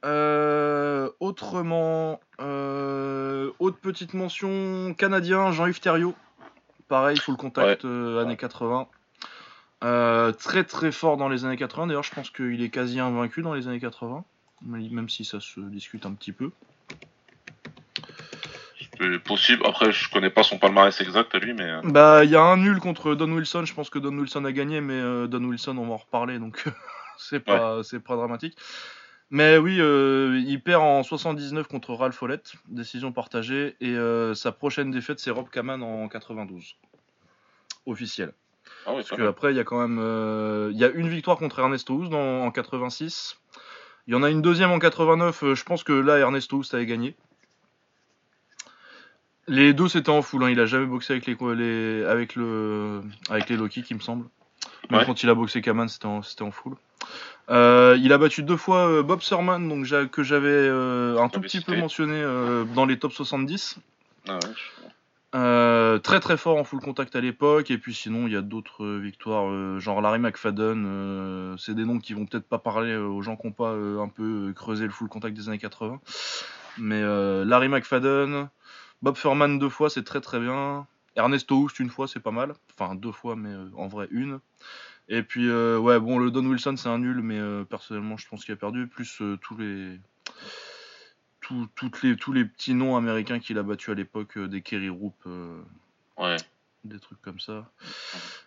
Euh, 0.05 1.11
autrement, 1.19 2.21
euh, 2.41 3.51
autre 3.59 3.79
petite 3.79 4.15
mention 4.15 4.95
canadien, 4.95 5.51
Jean-Yves 5.51 5.81
Thériault. 5.81 6.15
Pareil, 6.89 7.19
full 7.19 7.37
contact, 7.37 7.85
euh, 7.85 8.23
années 8.23 8.37
80. 8.37 8.87
très 10.39 10.65
très 10.65 10.93
fort 10.93 11.17
dans 11.17 11.29
les 11.29 11.45
années 11.45 11.57
80. 11.57 11.89
D'ailleurs, 11.89 12.05
je 12.05 12.15
pense 12.15 12.31
qu'il 12.31 12.63
est 12.63 12.71
quasi 12.71 13.01
invaincu 13.01 13.43
dans 13.43 13.55
les 13.55 13.67
années 13.67 13.81
80, 13.81 14.25
même 14.63 15.09
si 15.09 15.25
ça 15.25 15.41
se 15.41 15.61
discute 15.61 16.07
un 16.07 16.13
petit 16.13 16.33
peu. 16.33 16.51
C'est 19.01 19.19
possible. 19.19 19.65
Après, 19.67 19.93
je 19.93 20.11
connais 20.11 20.31
pas 20.31 20.43
son 20.43 20.59
palmarès 20.59 20.99
exact 21.01 21.35
à 21.35 21.39
lui, 21.39 21.55
mais. 21.55 21.73
Bah, 21.85 22.25
il 22.25 22.31
y 22.31 22.37
a 22.37 22.43
un 22.43 22.57
nul 22.57 22.79
contre 22.79 23.15
Don 23.15 23.31
Wilson. 23.31 23.65
Je 23.65 23.75
pense 23.75 23.91
que 23.91 23.99
Don 23.99 24.17
Wilson 24.17 24.45
a 24.45 24.53
gagné, 24.53 24.81
mais 24.81 25.29
Don 25.29 25.43
Wilson, 25.45 25.77
on 25.77 25.87
va 25.87 25.95
en 25.95 25.99
reparler, 25.99 26.39
donc 26.39 26.65
c'est 27.19 27.41
pas, 27.41 27.83
c'est 27.83 28.01
pas 28.01 28.15
dramatique. 28.15 28.57
Mais 29.31 29.59
oui, 29.59 29.77
euh, 29.81 30.43
il 30.47 30.63
perd 30.63 30.83
en 30.83 31.03
79 31.03 31.69
contre 31.69 31.93
Ralph 31.93 32.15
Follett, 32.15 32.55
décision 32.69 33.13
partagée, 33.13 33.77
et 33.81 33.91
euh, 33.91 34.35
sa 34.35 34.53
prochaine 34.53 34.91
défaite 34.91 35.19
c'est 35.21 35.31
Rob 35.31 35.51
Kaman 35.51 35.83
en 35.83 36.09
92, 36.09 36.77
officiel. 37.85 38.33
Ah 38.87 38.93
Parce 38.93 39.11
qu'après 39.11 39.53
il 39.53 39.57
y 39.57 39.61
a 39.61 39.65
quand 39.65 39.81
même, 39.81 39.99
euh, 40.01 40.71
il 40.73 40.79
y 40.79 40.85
a 40.85 40.89
une 40.89 41.09
victoire 41.09 41.37
contre 41.37 41.59
Ernesto 41.59 41.95
Houst 41.95 42.15
en 42.15 42.51
86. 42.51 43.39
Il 44.07 44.13
y 44.13 44.15
en 44.15 44.23
a 44.23 44.31
une 44.31 44.41
deuxième 44.41 44.71
en 44.71 44.79
89. 44.79 45.55
je 45.55 45.65
pense 45.65 45.85
que 45.85 45.93
là 45.93 46.17
Ernesto 46.19 46.57
Houst 46.57 46.73
avait 46.73 46.87
gagné. 46.87 47.15
Les 49.47 49.75
deux 49.75 49.89
c'était 49.89 50.11
en 50.11 50.23
full. 50.23 50.43
Hein. 50.45 50.51
Il 50.51 50.61
a 50.61 50.67
jamais 50.67 50.87
boxé 50.87 51.13
avec 51.13 51.27
les, 51.27 52.05
avec 52.05 52.35
le 52.35 53.03
avec 53.29 53.51
les 53.51 53.57
Loki, 53.57 53.83
qui 53.83 53.95
me 53.95 54.01
semble. 54.01 54.27
Même 54.91 55.05
quand 55.05 55.23
il 55.23 55.29
a 55.29 55.35
boxé 55.35 55.61
Kaman, 55.61 55.89
c'était 55.89 56.07
en, 56.07 56.21
en 56.21 56.51
full. 56.51 56.77
Euh, 57.51 57.99
il 58.01 58.13
a 58.13 58.19
battu 58.19 58.43
deux 58.43 58.57
fois 58.57 58.89
euh, 58.89 59.03
Bob 59.03 59.23
Serman, 59.23 59.69
donc 59.69 59.87
que 60.11 60.23
j'avais 60.23 60.49
euh, 60.49 61.19
un 61.19 61.29
tout 61.29 61.41
petit 61.41 61.61
peu 61.61 61.77
mentionné 61.77 62.23
dans 62.75 62.85
les 62.85 62.99
top 62.99 63.13
70. 63.13 63.79
Ah 64.29 64.39
très 66.03 66.21
très 66.21 66.37
fort 66.37 66.57
en 66.57 66.65
full 66.65 66.81
contact 66.81 67.17
à 67.17 67.21
l'époque, 67.21 67.71
et 67.71 67.79
puis 67.79 67.95
sinon 67.95 68.27
il 68.27 68.33
y 68.33 68.37
a 68.37 68.43
d'autres 68.43 68.87
victoires, 68.87 69.79
genre 69.79 70.01
Larry 70.01 70.19
McFadden, 70.19 71.57
c'est 71.59 71.75
des 71.75 71.85
noms 71.85 71.99
qui 71.99 72.15
vont 72.15 72.27
peut-être 72.27 72.47
pas 72.47 72.59
parler 72.59 72.97
aux 72.97 73.23
gens 73.23 73.37
qui 73.37 73.47
n'ont 73.47 73.53
pas 73.53 73.73
un 73.73 74.09
peu 74.09 74.53
creusé 74.55 74.85
le 74.85 74.91
full 74.91 75.09
contact 75.09 75.37
des 75.37 75.49
années 75.49 75.59
80. 75.59 76.01
Mais 76.79 77.03
Larry 77.45 77.69
McFadden, 77.69 78.49
Bob 79.03 79.17
Furman 79.17 79.59
deux 79.59 79.69
fois, 79.69 79.91
c'est 79.91 80.05
très 80.05 80.21
très 80.21 80.41
bien. 80.41 80.87
Ernesto 81.19 81.57
Houst 81.57 81.79
une 81.81 81.91
fois, 81.91 82.09
c'est 82.09 82.21
pas 82.21 82.31
mal. 82.31 82.55
Enfin 82.79 82.95
deux 82.95 83.13
fois, 83.13 83.37
mais 83.37 83.55
en 83.77 83.89
vrai 83.89 84.09
une. 84.11 84.41
Et 85.09 85.23
puis, 85.23 85.51
ouais, 85.51 85.99
bon, 86.01 86.19
le 86.19 86.31
Don 86.31 86.45
Wilson, 86.45 86.77
c'est 86.77 86.89
un 86.89 86.99
nul, 86.99 87.23
mais 87.23 87.65
personnellement, 87.65 88.17
je 88.17 88.29
pense 88.29 88.45
qu'il 88.45 88.53
a 88.53 88.57
perdu. 88.57 88.87
Plus 88.87 89.23
tous 89.41 89.57
les. 89.57 89.99
toutes 91.41 92.03
les, 92.03 92.17
tous 92.17 92.33
les 92.33 92.45
petits 92.45 92.75
noms 92.75 92.97
américains 92.97 93.39
qu'il 93.39 93.59
a 93.59 93.63
battus 93.63 93.91
à 93.91 93.95
l'époque, 93.95 94.39
des 94.39 94.61
Kerry 94.61 94.91
Roop. 94.91 95.15
ouais 96.19 96.37
des 96.85 96.99
trucs 96.99 97.21
comme 97.23 97.41
ça. 97.41 97.71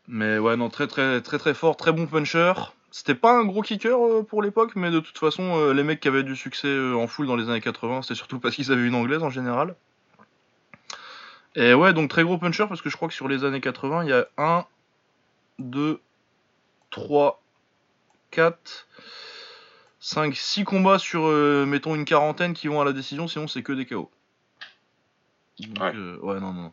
Mais 0.07 0.37
ouais, 0.39 0.57
non, 0.57 0.69
très 0.69 0.87
très 0.87 1.21
très 1.21 1.37
très 1.37 1.53
fort, 1.53 1.77
très 1.77 1.91
bon 1.91 2.07
puncher. 2.07 2.53
C'était 2.91 3.15
pas 3.15 3.37
un 3.37 3.45
gros 3.45 3.61
kicker 3.61 3.97
euh, 3.97 4.23
pour 4.23 4.41
l'époque, 4.41 4.75
mais 4.75 4.91
de 4.91 4.99
toute 4.99 5.17
façon, 5.17 5.57
euh, 5.57 5.73
les 5.73 5.83
mecs 5.83 6.01
qui 6.01 6.09
avaient 6.09 6.23
du 6.23 6.35
succès 6.35 6.67
euh, 6.67 6.95
en 6.95 7.07
full 7.07 7.25
dans 7.25 7.37
les 7.37 7.49
années 7.49 7.61
80, 7.61 8.01
c'était 8.01 8.15
surtout 8.15 8.39
parce 8.39 8.55
qu'ils 8.55 8.71
avaient 8.71 8.85
une 8.85 8.95
anglaise 8.95 9.23
en 9.23 9.29
général. 9.29 9.75
Et 11.55 11.73
ouais, 11.73 11.93
donc 11.93 12.09
très 12.09 12.23
gros 12.23 12.37
puncher 12.37 12.65
parce 12.67 12.81
que 12.81 12.89
je 12.89 12.95
crois 12.95 13.07
que 13.07 13.13
sur 13.13 13.27
les 13.27 13.43
années 13.43 13.61
80, 13.61 14.03
il 14.03 14.09
y 14.09 14.13
a 14.13 14.27
1, 14.37 14.65
2, 15.59 15.99
3, 16.91 17.41
4, 18.31 18.87
5, 19.99 20.35
6 20.35 20.63
combats 20.63 20.99
sur, 20.99 21.27
mettons, 21.67 21.95
une 21.95 22.05
quarantaine 22.05 22.53
qui 22.53 22.67
vont 22.67 22.79
à 22.81 22.85
la 22.85 22.93
décision, 22.93 23.27
sinon 23.27 23.47
c'est 23.47 23.63
que 23.63 23.73
des 23.73 23.85
KO. 23.85 24.09
Euh, 25.79 26.17
ouais. 26.19 26.39
non, 26.39 26.53
non. 26.53 26.71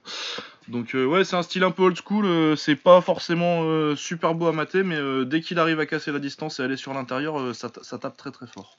Donc, 0.69 0.95
euh, 0.95 1.05
ouais, 1.05 1.25
c'est 1.25 1.37
un 1.37 1.43
style 1.43 1.65
un 1.65 1.71
peu 1.71 1.83
old 1.85 1.99
school. 2.03 2.25
Euh, 2.27 2.57
c'est 2.57 2.77
pas 2.77 3.01
forcément 3.01 3.95
super 3.97 4.35
beau 4.35 4.47
à 4.47 4.53
mater, 4.53 4.83
mais 4.83 4.99
dès 5.25 5.41
qu'il 5.41 5.59
arrive 5.59 5.81
à 5.81 5.87
casser 5.87 6.13
la 6.13 6.19
distance 6.19 6.61
et 6.61 6.63
aller 6.63 6.77
sur 6.77 6.95
l'intérieur, 6.95 7.55
ça, 7.55 7.71
tape 7.71 8.17
très 8.17 8.31
très 8.31 8.47
fort. 8.47 8.79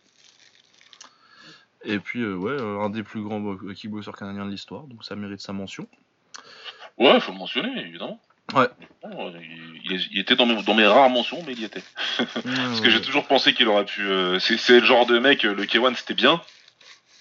Et 1.86 2.00
puis, 2.00 2.26
ouais, 2.26 2.58
un 2.60 2.90
des 2.90 3.04
plus 3.04 3.22
grands 3.22 3.56
kickboxers 3.74 4.16
canadiens 4.16 4.46
de 4.46 4.52
l'histoire, 4.52 4.84
donc 4.84 5.04
ça 5.04 5.16
mérite 5.16 5.40
sa 5.40 5.54
mention. 5.54 5.88
Ouais, 6.98 7.20
faut 7.20 7.32
le 7.32 7.38
mentionner, 7.38 7.80
évidemment. 7.80 8.20
Ouais. 8.54 8.68
Il, 9.86 10.20
était 10.20 10.36
dans 10.36 10.46
mes, 10.46 10.86
rares 10.86 11.10
mentions, 11.10 11.42
mais 11.46 11.54
il 11.54 11.62
y 11.62 11.66
était. 11.66 11.84
Parce 12.18 12.82
que 12.82 12.90
j'ai 12.90 13.02
toujours 13.02 13.28
pensé 13.28 13.54
qu'il 13.54 13.68
aurait 13.68 13.86
pu. 13.86 14.08
c'est 14.40 14.80
le 14.80 14.86
genre 14.86 15.06
de 15.06 15.20
mec, 15.20 15.44
le 15.44 15.64
K1 15.64 15.96
c'était 15.96 16.16
bien, 16.16 16.42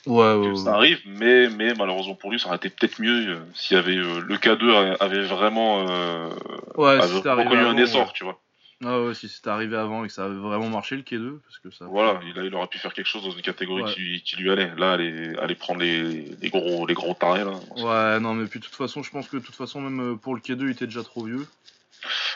Ouais, 0.09 0.57
ça 0.57 0.75
arrive, 0.75 1.01
mais, 1.05 1.49
mais 1.51 1.75
malheureusement 1.75 2.15
pour 2.15 2.31
lui, 2.31 2.41
ça 2.41 2.47
aurait 2.47 2.57
été 2.57 2.71
peut-être 2.71 2.99
mieux 2.99 3.29
euh, 3.29 3.41
s'il 3.55 3.77
y 3.77 3.79
avait 3.79 3.97
euh, 3.97 4.21
le 4.21 4.37
K2 4.37 4.97
avait 5.01 5.23
vraiment 5.23 5.87
euh, 5.87 6.31
ouais, 6.77 6.99
si 7.03 7.17
reconnu 7.17 7.61
un 7.61 7.77
essor, 7.77 8.15
tu 8.15 8.25
vois. 8.25 8.41
Ah 8.85 9.03
ouais, 9.03 9.15
si 9.15 9.29
c'était 9.29 9.51
arrivé 9.51 9.77
avant 9.77 10.05
et 10.05 10.09
que 10.09 10.13
ça 10.13 10.27
avait 10.27 10.37
vraiment 10.37 10.69
marché 10.69 10.95
le 10.97 11.03
K2, 11.03 11.41
parce 11.41 11.59
que 11.59 11.71
ça. 11.71 11.87
Voilà, 11.87 12.21
il, 12.25 12.39
a, 12.39 12.45
il 12.45 12.55
aurait 12.55 12.69
pu 12.69 12.79
faire 12.79 12.95
quelque 12.95 13.07
chose 13.07 13.25
dans 13.25 13.33
une 13.33 13.43
catégorie 13.43 13.93
qui, 13.93 14.23
qui, 14.23 14.37
lui 14.37 14.51
allait. 14.51 14.73
Là, 14.77 14.93
aller, 14.93 15.35
aller 15.37 15.57
prendre 15.57 15.81
les, 15.81 16.37
les, 16.41 16.49
gros, 16.51 16.87
les 16.87 16.95
gros 16.95 17.15
tarés 17.15 17.45
là. 17.45 17.59
Ouais, 17.77 18.21
non, 18.21 18.35
mais 18.35 18.47
puis 18.47 18.61
de 18.61 18.65
toute 18.65 18.75
façon, 18.75 19.03
je 19.03 19.11
pense 19.11 19.29
que 19.29 19.37
de 19.37 19.43
toute 19.43 19.57
façon, 19.57 19.81
même 19.81 20.19
pour 20.19 20.35
le 20.35 20.41
K2, 20.41 20.63
il 20.63 20.71
était 20.71 20.87
déjà 20.87 21.03
trop 21.03 21.25
vieux. 21.25 21.47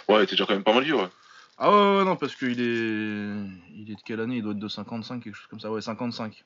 Ouais, 0.09 0.17
il 0.19 0.23
était 0.23 0.33
déjà 0.33 0.47
quand 0.47 0.55
même 0.55 0.65
pas 0.65 0.75
mal 0.75 0.83
vieux, 0.83 0.97
ouais. 0.97 1.09
Ah 1.59 1.71
ouais, 1.71 1.99
ouais 1.99 2.05
non, 2.05 2.17
parce 2.17 2.35
qu'il 2.35 2.61
est. 2.61 3.75
Il 3.77 3.91
est 3.91 3.95
de 3.95 4.03
quelle 4.05 4.21
année? 4.21 4.37
Il 4.37 4.43
doit 4.43 4.53
être 4.53 4.59
de 4.59 4.69
55, 4.69 5.23
quelque 5.23 5.37
chose 5.37 5.47
comme 5.47 5.61
ça. 5.61 5.71
Ouais, 5.71 5.81
55. 5.81 6.45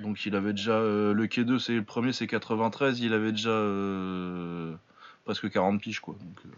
Donc 0.00 0.24
il 0.26 0.36
avait 0.36 0.52
déjà 0.52 0.72
euh, 0.72 1.12
le 1.12 1.26
K2, 1.26 1.58
c'est 1.58 1.74
le 1.74 1.82
premier, 1.82 2.12
c'est 2.12 2.26
93, 2.26 3.00
il 3.00 3.12
avait 3.12 3.32
déjà 3.32 3.50
euh, 3.50 4.74
presque 5.24 5.50
40 5.50 5.80
piges 5.80 6.00
quoi. 6.00 6.14
Euh. 6.22 6.48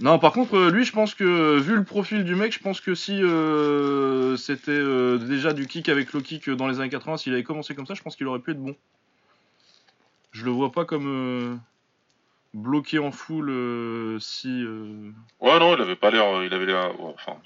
Non, 0.00 0.18
par 0.18 0.32
contre, 0.32 0.70
lui, 0.70 0.84
je 0.84 0.92
pense 0.92 1.14
que 1.14 1.58
vu 1.58 1.74
le 1.74 1.84
profil 1.84 2.24
du 2.24 2.34
mec, 2.34 2.52
je 2.52 2.60
pense 2.60 2.80
que 2.80 2.94
si 2.94 3.20
c'était 4.42 5.18
déjà 5.26 5.52
du 5.52 5.66
kick 5.66 5.88
avec 5.88 6.12
low 6.12 6.20
kick 6.20 6.48
dans 6.50 6.68
les 6.68 6.80
années 6.80 6.88
80, 6.88 7.16
s'il 7.18 7.32
avait 7.32 7.42
commencé 7.42 7.74
comme 7.74 7.86
ça, 7.86 7.94
je 7.94 8.02
pense 8.02 8.16
qu'il 8.16 8.26
aurait 8.26 8.38
pu 8.38 8.52
être 8.52 8.62
bon. 8.62 8.76
Je 10.30 10.44
le 10.44 10.50
vois 10.50 10.70
pas 10.70 10.84
comme 10.84 11.58
bloqué 12.54 12.98
en 12.98 13.10
full 13.10 13.50
euh, 13.50 14.18
si. 14.18 14.48
Euh, 14.48 15.12
ouais, 15.40 15.58
non, 15.58 15.74
il 15.74 15.82
avait 15.82 15.96
pas 15.96 16.10
l'air. 16.10 16.42
Il 16.44 16.52
avait 16.54 16.66
l'air. 16.66 16.92
enfin, 17.00 17.36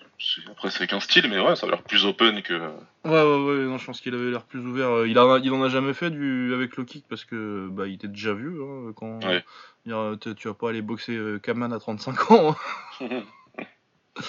après, 0.50 0.70
c'est 0.70 0.86
qu'un 0.86 1.00
style, 1.00 1.28
mais 1.28 1.38
ouais, 1.40 1.56
ça 1.56 1.66
a 1.66 1.70
l'air 1.70 1.82
plus 1.82 2.04
open 2.04 2.42
que. 2.42 2.54
Ouais, 2.54 3.10
ouais, 3.10 3.44
ouais, 3.44 3.64
non, 3.64 3.78
je 3.78 3.86
pense 3.86 4.00
qu'il 4.00 4.14
avait 4.14 4.30
l'air 4.30 4.44
plus 4.44 4.60
ouvert. 4.60 5.06
Il, 5.06 5.18
a, 5.18 5.40
il 5.42 5.52
en 5.52 5.62
a 5.62 5.68
jamais 5.68 5.94
fait 5.94 6.10
du, 6.10 6.54
avec 6.54 6.76
le 6.76 6.84
kick 6.84 7.04
parce 7.08 7.24
que 7.24 7.68
bah, 7.70 7.86
il 7.86 7.94
était 7.94 8.08
déjà 8.08 8.32
vieux. 8.34 8.62
Hein, 8.62 8.92
quand, 8.94 9.24
ouais. 9.24 9.44
tu, 9.84 10.48
vas 10.48 10.54
pas 10.54 10.70
aller 10.70 10.82
boxer 10.82 11.16
euh, 11.16 11.38
Kaman 11.38 11.72
à 11.72 11.78
35 11.78 12.30
ans. 12.30 12.56
Hein. 13.00 13.22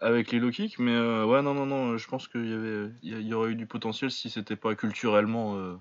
avec 0.00 0.32
les 0.32 0.38
low 0.38 0.50
kicks, 0.50 0.78
mais 0.78 0.98
ouais, 0.98 1.40
non, 1.40 1.54
non, 1.54 1.64
non, 1.64 1.96
je 1.96 2.08
pense 2.08 2.28
qu'il 2.28 2.46
y, 2.46 2.52
avait, 2.52 2.90
il 3.02 3.26
y, 3.26 3.32
aurait 3.32 3.50
eu 3.50 3.54
du 3.54 3.64
potentiel 3.66 4.10
si 4.10 4.28
c'était 4.28 4.56
pas 4.56 4.74
culturellement 4.74 5.78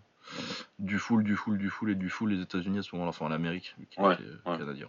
du 0.80 1.00
full, 1.00 1.24
du 1.24 1.36
full, 1.36 1.58
du 1.58 1.70
full 1.70 1.92
et 1.92 1.96
du 1.96 2.10
full 2.10 2.32
les 2.32 2.42
États-Unis 2.42 2.80
à 2.80 2.84
ce 2.84 2.96
moment-là, 2.96 3.10
enfin 3.10 3.30
l'Amérique, 3.30 3.76
qui 3.90 4.00
ouais, 4.00 4.18
canadien. 4.46 4.88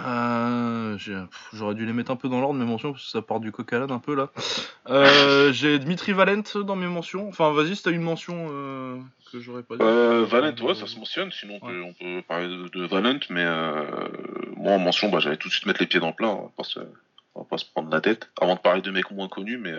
Euh, 0.00 0.98
j'aurais 1.52 1.76
dû 1.76 1.86
les 1.86 1.92
mettre 1.92 2.10
un 2.10 2.16
peu 2.16 2.28
dans 2.28 2.40
l'ordre 2.40 2.58
mes 2.58 2.64
mentions 2.64 2.92
parce 2.92 3.04
que 3.04 3.10
ça 3.10 3.22
part 3.22 3.38
du 3.38 3.52
coq 3.52 3.72
un 3.72 3.98
peu 4.00 4.16
là. 4.16 4.30
Euh, 4.88 5.52
j'ai 5.52 5.78
Dmitri 5.78 6.12
Valent 6.12 6.42
dans 6.64 6.74
mes 6.74 6.88
mentions. 6.88 7.28
Enfin 7.28 7.52
vas-y 7.52 7.76
si 7.76 7.84
t'as 7.84 7.92
une 7.92 8.02
mention 8.02 8.48
euh, 8.50 8.98
que 9.30 9.38
j'aurais 9.38 9.62
pas 9.62 9.76
dit. 9.76 9.82
Valent 10.28 10.56
ouais 10.62 10.74
ça 10.74 10.88
se 10.88 10.98
mentionne 10.98 11.30
sinon 11.30 11.60
on, 11.62 11.92
peut, 11.92 12.22
parler 12.26 12.48
de, 12.48 12.86
Valent 12.86 13.20
mais 13.30 13.44
moi 14.56 14.72
en 14.72 14.78
mention 14.80 15.10
bah, 15.10 15.20
j'allais 15.20 15.36
tout 15.36 15.48
de 15.48 15.52
suite 15.52 15.66
mettre 15.66 15.80
les 15.80 15.86
pieds 15.86 16.00
dans 16.00 16.08
le 16.08 16.14
plat. 16.14 16.28
On 16.28 16.42
va 16.42 17.44
pas 17.46 17.58
se, 17.58 17.64
prendre 17.70 17.90
la 17.90 18.00
tête. 18.00 18.30
Avant 18.40 18.56
de 18.56 18.60
parler 18.60 18.82
de 18.82 18.90
mecs 18.90 19.12
moins 19.12 19.28
connus 19.28 19.58
mais 19.58 19.74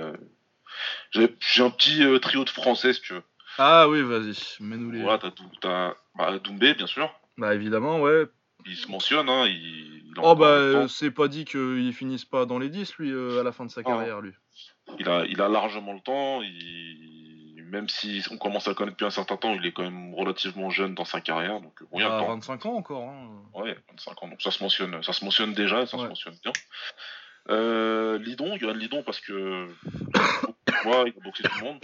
j'ai 1.11 1.61
un 1.61 1.69
petit 1.69 2.03
trio 2.21 2.45
de 2.45 2.49
français 2.49 2.93
si 2.93 3.01
tu 3.01 3.13
veux. 3.15 3.23
Ah 3.57 3.87
oui, 3.87 4.01
vas-y, 4.01 4.35
mets-nous 4.59 4.91
les. 4.91 5.01
Voilà, 5.01 5.19
t'as 5.61 5.95
bah, 6.15 6.39
Doumbé, 6.39 6.73
bien 6.73 6.87
sûr. 6.87 7.13
Bah 7.37 7.53
évidemment, 7.53 7.99
ouais. 7.99 8.25
Il 8.65 8.75
se 8.75 8.89
mentionne, 8.89 9.29
hein. 9.29 9.45
Il, 9.47 10.13
oh 10.17 10.35
bah, 10.35 10.87
c'est 10.87 11.11
pas 11.11 11.27
dit 11.27 11.45
qu'il 11.45 11.93
finisse 11.93 12.25
pas 12.25 12.45
dans 12.45 12.59
les 12.59 12.69
10, 12.69 12.95
lui, 12.97 13.11
euh, 13.11 13.39
à 13.39 13.43
la 13.43 13.51
fin 13.51 13.65
de 13.65 13.71
sa 13.71 13.83
carrière, 13.83 14.21
lui. 14.21 14.31
Il 14.99 15.09
a, 15.09 15.25
il 15.25 15.41
a 15.41 15.49
largement 15.49 15.93
le 15.93 15.99
temps. 15.99 16.41
Il... 16.41 17.63
Même 17.67 17.89
si 17.89 18.23
on 18.31 18.37
commence 18.37 18.67
à 18.67 18.71
le 18.71 18.75
connaître 18.75 18.95
depuis 18.95 19.07
un 19.07 19.09
certain 19.09 19.35
temps, 19.35 19.53
il 19.53 19.65
est 19.65 19.73
quand 19.73 19.83
même 19.83 20.13
relativement 20.13 20.69
jeune 20.69 20.95
dans 20.95 21.03
sa 21.03 21.19
carrière. 21.19 21.59
Donc, 21.59 21.73
bon, 21.91 21.99
il 21.99 22.03
a 22.03 22.21
25 22.21 22.67
ans 22.67 22.75
encore. 22.75 23.09
Hein. 23.09 23.27
Ouais, 23.53 23.75
25 23.89 24.23
ans. 24.23 24.27
Donc 24.29 24.41
ça 24.41 24.51
se 24.51 24.63
mentionne, 24.63 25.03
ça 25.03 25.11
se 25.11 25.25
mentionne 25.25 25.53
déjà, 25.53 25.85
ça 25.85 25.97
se 25.97 26.03
mentionne 26.03 26.35
bien. 26.41 26.53
Euh, 27.49 28.17
Lidon, 28.19 28.55
Yoann 28.55 28.77
Lidon, 28.77 29.03
parce 29.03 29.19
que 29.19 29.67
moi, 30.85 31.03
il 31.05 31.13
a 31.17 31.23
boxé 31.23 31.43
tout 31.43 31.59
le 31.59 31.65
monde. 31.65 31.79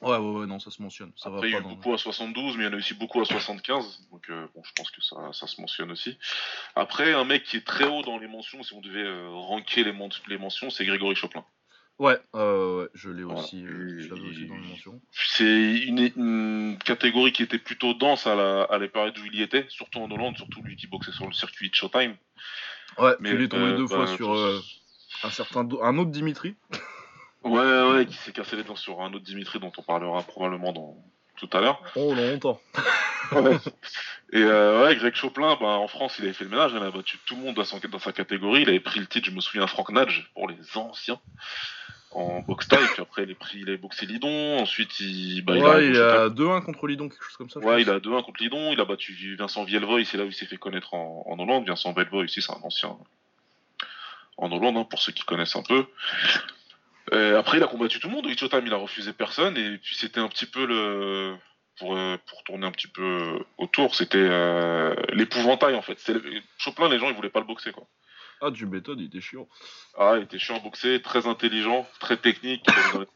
Ouais, 0.00 0.16
ouais, 0.16 0.40
ouais, 0.40 0.46
non, 0.46 0.60
ça 0.60 0.70
se 0.70 0.80
mentionne. 0.80 1.12
Ça 1.16 1.28
Après, 1.28 1.40
va 1.40 1.46
il 1.48 1.52
y 1.52 1.56
a 1.56 1.58
eu 1.58 1.62
beaucoup 1.62 1.92
à 1.92 1.98
72, 1.98 2.56
mais 2.56 2.64
il 2.64 2.66
y 2.66 2.68
en 2.70 2.72
a 2.72 2.76
aussi 2.76 2.94
beaucoup 2.94 3.20
à 3.20 3.24
75. 3.24 4.08
Donc, 4.12 4.30
euh, 4.30 4.46
bon, 4.54 4.62
je 4.64 4.72
pense 4.72 4.90
que 4.90 5.02
ça, 5.02 5.16
ça 5.32 5.46
se 5.48 5.60
mentionne 5.60 5.90
aussi. 5.90 6.16
Après, 6.76 7.12
un 7.12 7.24
mec 7.24 7.42
qui 7.44 7.56
est 7.56 7.66
très 7.66 7.86
haut 7.86 8.02
dans 8.02 8.18
les 8.18 8.28
mentions, 8.28 8.62
si 8.62 8.74
on 8.74 8.80
devait 8.80 9.02
euh, 9.02 9.28
ranker 9.28 9.82
les, 9.82 9.94
les 10.28 10.38
mentions, 10.38 10.70
c'est 10.70 10.84
Grégory 10.84 11.16
Choplin. 11.16 11.44
Ouais, 11.98 12.16
euh, 12.36 12.82
ouais, 12.82 12.88
je 12.94 13.10
l'ai 13.10 13.24
aussi, 13.24 13.64
euh, 13.64 13.98
je 13.98 14.12
aussi 14.12 14.46
dans 14.46 14.54
les 14.54 14.68
mentions. 14.68 15.00
C'est 15.10 15.78
une, 15.78 16.78
catégorie 16.84 17.32
qui 17.32 17.42
était 17.42 17.58
plutôt 17.58 17.92
dense 17.92 18.28
à 18.28 18.36
la, 18.36 18.62
à 18.62 18.78
périodes 18.78 19.18
où 19.18 19.26
il 19.26 19.34
y 19.34 19.42
était, 19.42 19.66
surtout 19.68 19.98
en 19.98 20.08
Hollande, 20.08 20.36
surtout 20.36 20.62
lui 20.62 20.76
qui 20.76 20.86
boxait 20.86 21.10
sur 21.10 21.26
le 21.26 21.32
circuit 21.32 21.70
de 21.70 21.74
Showtime. 21.74 22.14
Ouais, 22.98 23.14
mais 23.18 23.30
il 23.30 23.42
est 23.42 23.48
tombé 23.48 23.76
deux 23.76 23.88
fois 23.88 24.04
bah, 24.04 24.16
sur 24.16 24.32
un 25.24 25.30
certain, 25.30 25.68
un 25.82 25.98
autre 25.98 26.12
Dimitri. 26.12 26.54
Ouais, 27.44 27.92
ouais, 27.92 28.06
qui 28.06 28.16
s'est 28.16 28.32
cassé 28.32 28.56
les 28.56 28.64
dents 28.64 28.76
sur 28.76 29.00
un 29.00 29.12
autre 29.12 29.24
Dimitri 29.24 29.60
dont 29.60 29.72
on 29.76 29.82
parlera 29.82 30.22
probablement 30.22 30.72
dans 30.72 30.96
tout 31.36 31.48
à 31.52 31.60
l'heure. 31.60 31.80
Oh, 31.94 32.14
longtemps. 32.14 32.60
Et 34.32 34.42
euh, 34.42 34.84
ouais, 34.84 34.96
Greg 34.96 35.14
Choplin, 35.14 35.56
bah, 35.60 35.66
en 35.66 35.88
France, 35.88 36.16
il 36.18 36.24
avait 36.24 36.34
fait 36.34 36.44
le 36.44 36.50
ménage, 36.50 36.72
il 36.74 36.82
a 36.82 36.90
battu 36.90 37.18
tout 37.24 37.36
le 37.36 37.42
monde 37.42 37.54
dans, 37.54 37.62
dans 37.90 37.98
sa 37.98 38.12
catégorie. 38.12 38.62
Il 38.62 38.68
avait 38.68 38.80
pris 38.80 39.00
le 39.00 39.06
titre, 39.06 39.26
je 39.26 39.34
me 39.34 39.40
souviens, 39.40 39.66
Frank 39.66 39.90
Nage 39.90 40.30
pour 40.34 40.48
les 40.48 40.56
anciens 40.74 41.20
en 42.10 42.40
boxe 42.40 42.68
taille. 42.68 42.86
Puis 42.92 43.02
après, 43.02 43.22
il, 43.22 43.34
pris, 43.36 43.60
il 43.60 43.68
avait 43.68 43.78
boxé 43.78 44.06
Lidon. 44.06 44.58
Ensuite, 44.58 45.00
il, 45.00 45.42
bah, 45.42 45.54
ouais, 45.54 45.88
il 45.88 45.96
a, 45.96 46.28
2-1 46.28 46.62
contre 46.62 46.86
Lidon, 46.86 47.08
quelque 47.08 47.24
chose 47.24 47.36
comme 47.36 47.50
ça. 47.50 47.60
Ouais, 47.60 47.82
il 47.82 47.90
a 47.90 47.98
2-1 47.98 48.24
contre 48.24 48.42
Lidon. 48.42 48.72
Il 48.72 48.80
a 48.80 48.84
battu 48.84 49.36
Vincent 49.36 49.64
Vielvoy, 49.64 50.04
c'est 50.04 50.18
là 50.18 50.24
où 50.24 50.28
il 50.28 50.34
s'est 50.34 50.46
fait 50.46 50.58
connaître 50.58 50.94
en, 50.94 51.24
en 51.26 51.38
Hollande. 51.38 51.66
Vincent 51.66 51.92
Vielvoy 51.92 52.24
aussi, 52.24 52.42
c'est 52.42 52.52
un 52.52 52.60
ancien 52.62 52.96
en 54.36 54.52
Hollande, 54.52 54.76
hein, 54.76 54.84
pour 54.84 55.00
ceux 55.00 55.12
qui 55.12 55.24
connaissent 55.24 55.56
un 55.56 55.62
peu. 55.62 55.86
Euh, 57.12 57.38
après, 57.38 57.58
il 57.58 57.62
a 57.62 57.66
combattu 57.66 58.00
tout 58.00 58.08
le 58.08 58.14
monde. 58.14 58.26
Il 58.26 58.72
a 58.72 58.76
refusé 58.76 59.12
personne. 59.12 59.56
Et 59.56 59.78
puis, 59.78 59.96
c'était 59.96 60.20
un 60.20 60.28
petit 60.28 60.46
peu 60.46 60.66
le. 60.66 61.36
Pour, 61.78 61.96
euh, 61.96 62.16
pour 62.26 62.42
tourner 62.42 62.66
un 62.66 62.72
petit 62.72 62.88
peu 62.88 63.38
autour, 63.56 63.94
c'était 63.94 64.18
euh, 64.18 64.96
l'épouvantail 65.12 65.76
en 65.76 65.82
fait. 65.82 65.96
Chopin, 66.58 66.88
les 66.88 66.98
gens, 66.98 67.08
ils 67.08 67.14
voulaient 67.14 67.30
pas 67.30 67.38
le 67.38 67.46
boxer 67.46 67.70
quoi. 67.70 67.84
Ah, 68.40 68.50
du 68.50 68.66
méthode, 68.66 69.00
il 69.00 69.06
était 69.06 69.20
chiant. 69.20 69.48
Ah, 69.96 70.14
il 70.16 70.24
était 70.24 70.40
chiant 70.40 70.56
à 70.56 70.58
boxer, 70.60 71.00
très 71.02 71.28
intelligent, 71.28 71.86
très 72.00 72.16
technique, 72.16 72.66
dans 72.92 73.00
les 73.00 73.06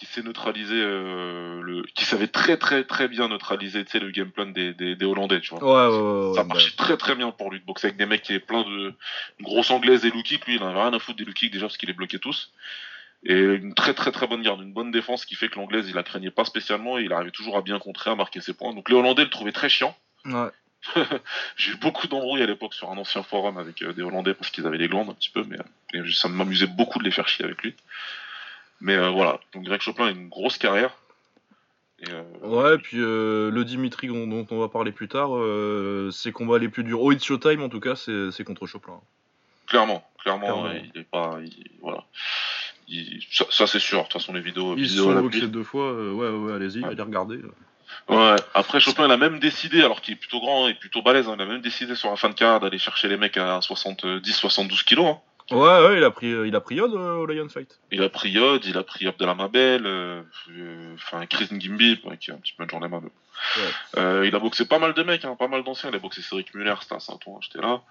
qui 0.00 0.06
sait 0.06 0.22
neutraliser 0.22 0.80
euh, 0.80 1.60
le, 1.60 1.82
qui 1.94 2.06
savait 2.06 2.26
très 2.26 2.56
très 2.56 2.84
très 2.84 3.06
bien 3.06 3.28
neutraliser, 3.28 3.84
tu 3.84 3.90
sais, 3.90 3.98
le 3.98 4.10
game 4.10 4.30
plan 4.30 4.46
des, 4.46 4.72
des, 4.72 5.04
Hollandais, 5.04 5.42
tu 5.42 5.54
vois. 5.54 5.62
Ouais, 5.62 5.94
ouais, 5.94 6.28
ouais, 6.30 6.34
ça 6.36 6.44
marchait 6.44 6.74
très 6.74 6.96
très 6.96 7.14
bien 7.14 7.30
pour 7.32 7.50
lui 7.50 7.60
de 7.60 7.66
boxer 7.66 7.88
avec 7.88 7.98
des 7.98 8.06
mecs 8.06 8.22
qui 8.22 8.32
avaient 8.32 8.40
plein 8.40 8.62
de 8.62 8.94
une 9.38 9.44
grosse 9.44 9.70
anglaise 9.70 10.06
et 10.06 10.10
low 10.10 10.22
kick, 10.22 10.46
lui 10.46 10.54
il 10.54 10.62
en 10.62 10.68
avait 10.68 10.80
rien 10.80 10.94
à 10.94 10.98
foutre 10.98 11.18
des 11.18 11.26
low 11.26 11.34
kicks 11.34 11.52
déjà 11.52 11.66
parce 11.66 11.76
qu'il 11.76 11.88
les 11.88 11.94
bloquait 11.94 12.18
tous. 12.18 12.50
Et 13.24 13.38
une 13.38 13.74
très 13.74 13.92
très 13.92 14.10
très 14.10 14.26
bonne 14.26 14.40
garde, 14.40 14.62
une 14.62 14.72
bonne 14.72 14.90
défense 14.90 15.26
qui 15.26 15.34
fait 15.34 15.48
que 15.48 15.56
l'anglaise 15.56 15.86
il 15.86 15.94
la 15.94 16.02
craignait 16.02 16.30
pas 16.30 16.46
spécialement 16.46 16.98
et 16.98 17.02
il 17.02 17.12
arrivait 17.12 17.30
toujours 17.30 17.58
à 17.58 17.60
bien 17.60 17.78
contrer, 17.78 18.10
à 18.10 18.14
marquer 18.14 18.40
ses 18.40 18.54
points. 18.54 18.72
Donc 18.72 18.88
les 18.88 18.96
Hollandais 18.96 19.24
le 19.24 19.30
trouvaient 19.30 19.52
très 19.52 19.68
chiant. 19.68 19.94
Ouais. 20.24 20.48
j'ai 21.56 21.72
eu 21.72 21.76
beaucoup 21.76 22.06
d'embrouilles 22.06 22.42
à 22.42 22.46
l'époque 22.46 22.72
sur 22.72 22.90
un 22.90 22.96
ancien 22.96 23.22
forum 23.22 23.58
avec 23.58 23.84
des 23.84 24.02
Hollandais 24.02 24.32
parce 24.32 24.50
qu'ils 24.50 24.66
avaient 24.66 24.78
les 24.78 24.88
glandes 24.88 25.10
un 25.10 25.14
petit 25.14 25.28
peu, 25.28 25.44
mais 25.46 25.58
ça 26.10 26.28
m'amusait 26.28 26.68
beaucoup 26.68 26.98
de 26.98 27.04
les 27.04 27.10
faire 27.10 27.28
chier 27.28 27.44
avec 27.44 27.62
lui. 27.62 27.74
Mais 28.80 28.96
voilà, 29.10 29.40
donc 29.52 29.64
Greg 29.64 29.80
Choplin 29.80 30.06
a 30.06 30.10
une 30.10 30.28
grosse 30.28 30.58
carrière. 30.58 30.96
Euh, 32.08 32.22
ouais, 32.42 32.78
puis 32.78 32.96
euh, 32.98 33.50
le 33.50 33.64
Dimitri 33.64 34.08
dont, 34.08 34.46
on 34.50 34.58
va 34.58 34.68
parler 34.68 34.90
plus 34.90 35.08
tard, 35.08 35.36
euh, 35.36 36.10
ses 36.10 36.32
combats 36.32 36.58
les 36.58 36.68
plus 36.68 36.82
durs, 36.82 37.02
au 37.02 37.12
It's 37.12 37.24
Showtime 37.24 37.62
en 37.62 37.68
tout 37.68 37.80
cas, 37.80 37.94
c'est 37.94 38.44
contre 38.44 38.66
Choplin. 38.66 39.00
Clairement, 39.66 40.08
clairement, 40.18 40.70
il 40.70 40.98
est 40.98 41.04
pas. 41.04 41.38
voilà. 41.82 42.04
ça, 43.50 43.66
c'est 43.66 43.78
sûr, 43.78 43.98
de 43.98 44.04
toute 44.04 44.14
façon, 44.14 44.32
les 44.32 44.40
vidéos. 44.40 44.76
Ils 44.76 44.84
vidéos 44.84 45.30
sont 45.30 45.46
deux 45.46 45.62
fois, 45.62 45.92
ouais, 45.92 46.30
ouais, 46.30 46.52
allez-y, 46.54 46.82
allez 46.84 47.02
regarder. 47.02 47.40
Ouais, 48.08 48.36
après 48.54 48.80
Choplin, 48.80 49.06
il 49.06 49.12
a 49.12 49.16
même 49.16 49.38
décidé, 49.38 49.82
alors 49.82 50.00
qu'il 50.00 50.14
est 50.14 50.16
plutôt 50.16 50.40
grand 50.40 50.68
et 50.68 50.74
plutôt 50.74 51.02
balèze, 51.02 51.28
hein, 51.28 51.34
il 51.36 51.42
a 51.42 51.46
même 51.46 51.60
décidé 51.60 51.94
sur 51.94 52.08
la 52.08 52.16
fin 52.16 52.30
de 52.30 52.34
carrière 52.34 52.60
d'aller 52.60 52.78
chercher 52.78 53.08
les 53.08 53.16
mecs 53.16 53.36
à 53.36 53.58
70-72 53.60 54.84
kilos. 54.84 55.06
Hein. 55.06 55.18
Ouais, 55.50 55.58
ouais, 55.58 55.96
il 55.98 56.04
a 56.04 56.10
pris, 56.10 56.32
euh, 56.32 56.46
il 56.46 56.54
a 56.54 56.60
pris 56.60 56.76
Yod 56.76 56.94
euh, 56.94 57.14
au 57.14 57.26
Lion 57.26 57.48
Fight. 57.48 57.80
Il 57.90 58.02
a 58.02 58.08
pris 58.08 58.30
Yod, 58.30 58.64
il 58.64 58.78
a 58.78 58.84
pris 58.84 59.06
Abdelhamabel, 59.06 59.84
euh, 59.84 60.22
enfin 60.94 61.26
Chris 61.26 61.48
Ngimbi, 61.50 62.00
qui 62.20 62.30
est 62.30 62.34
un 62.34 62.38
petit 62.38 62.52
peu 62.56 62.64
de 62.64 62.70
journée 62.70 62.88
ouais. 62.88 64.28
Il 64.28 64.34
a 64.34 64.38
boxé 64.38 64.66
pas 64.66 64.78
mal 64.78 64.94
de 64.94 65.02
mecs, 65.02 65.24
hein, 65.24 65.36
pas 65.36 65.48
mal 65.48 65.64
d'anciens. 65.64 65.90
Il 65.90 65.96
a 65.96 65.98
boxé 65.98 66.22
Cédric 66.22 66.54
Muller, 66.54 66.74
c'était 66.80 66.94
à 66.94 67.00
Saint-Ouen, 67.00 67.40
j'étais 67.40 67.60
là. 67.60 67.82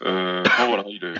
enfin 0.00 0.66
voilà, 0.66 0.84
il 0.86 1.04
est 1.04 1.14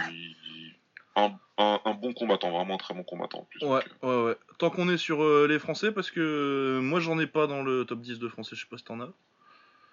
un, 1.16 1.32
un, 1.58 1.94
bon 1.94 2.12
combattant, 2.12 2.50
vraiment 2.50 2.74
un 2.74 2.78
très 2.78 2.94
bon 2.94 3.02
combattant 3.02 3.38
en 3.38 3.44
plus. 3.44 3.66
Ouais, 3.66 3.82
ouais, 4.02 4.22
ouais. 4.22 4.36
Tant 4.58 4.70
qu'on 4.70 4.88
est 4.88 4.98
sur 4.98 5.24
les 5.46 5.58
Français, 5.58 5.90
parce 5.90 6.10
que 6.10 6.78
moi 6.82 7.00
j'en 7.00 7.18
ai 7.18 7.26
pas 7.26 7.46
dans 7.46 7.62
le 7.62 7.84
top 7.84 8.00
10 8.00 8.20
de 8.20 8.28
Français, 8.28 8.54
je 8.54 8.60
sais 8.60 8.68
pas 8.70 8.78
si 8.78 8.84
t'en 8.84 9.00
as. 9.00 9.10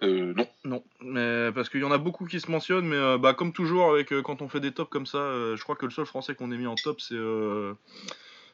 Euh, 0.04 0.34
non. 0.36 0.48
Non, 0.64 0.84
mais 1.02 1.52
parce 1.54 1.70
qu'il 1.70 1.82
y 1.82 1.84
en 1.84 1.92
a 1.92 1.98
beaucoup 1.98 2.26
qui 2.26 2.40
se 2.40 2.50
mentionnent, 2.50 2.88
mais 2.88 2.96
euh, 2.96 3.18
bah, 3.18 3.34
comme 3.34 3.54
toujours, 3.54 3.92
avec 3.92 4.12
euh, 4.12 4.22
quand 4.22 4.42
on 4.42 4.48
fait 4.48 4.60
des 4.60 4.72
tops 4.72 4.90
comme 4.90 5.06
ça, 5.06 5.20
je 5.56 5.62
crois 5.62 5.76
que 5.76 5.86
le 5.86 5.92
seul 5.92 6.06
français 6.06 6.36
qu'on 6.36 6.52
ait 6.52 6.58
mis 6.58 6.68
en 6.68 6.76
top, 6.76 7.02
c'est 7.02 7.16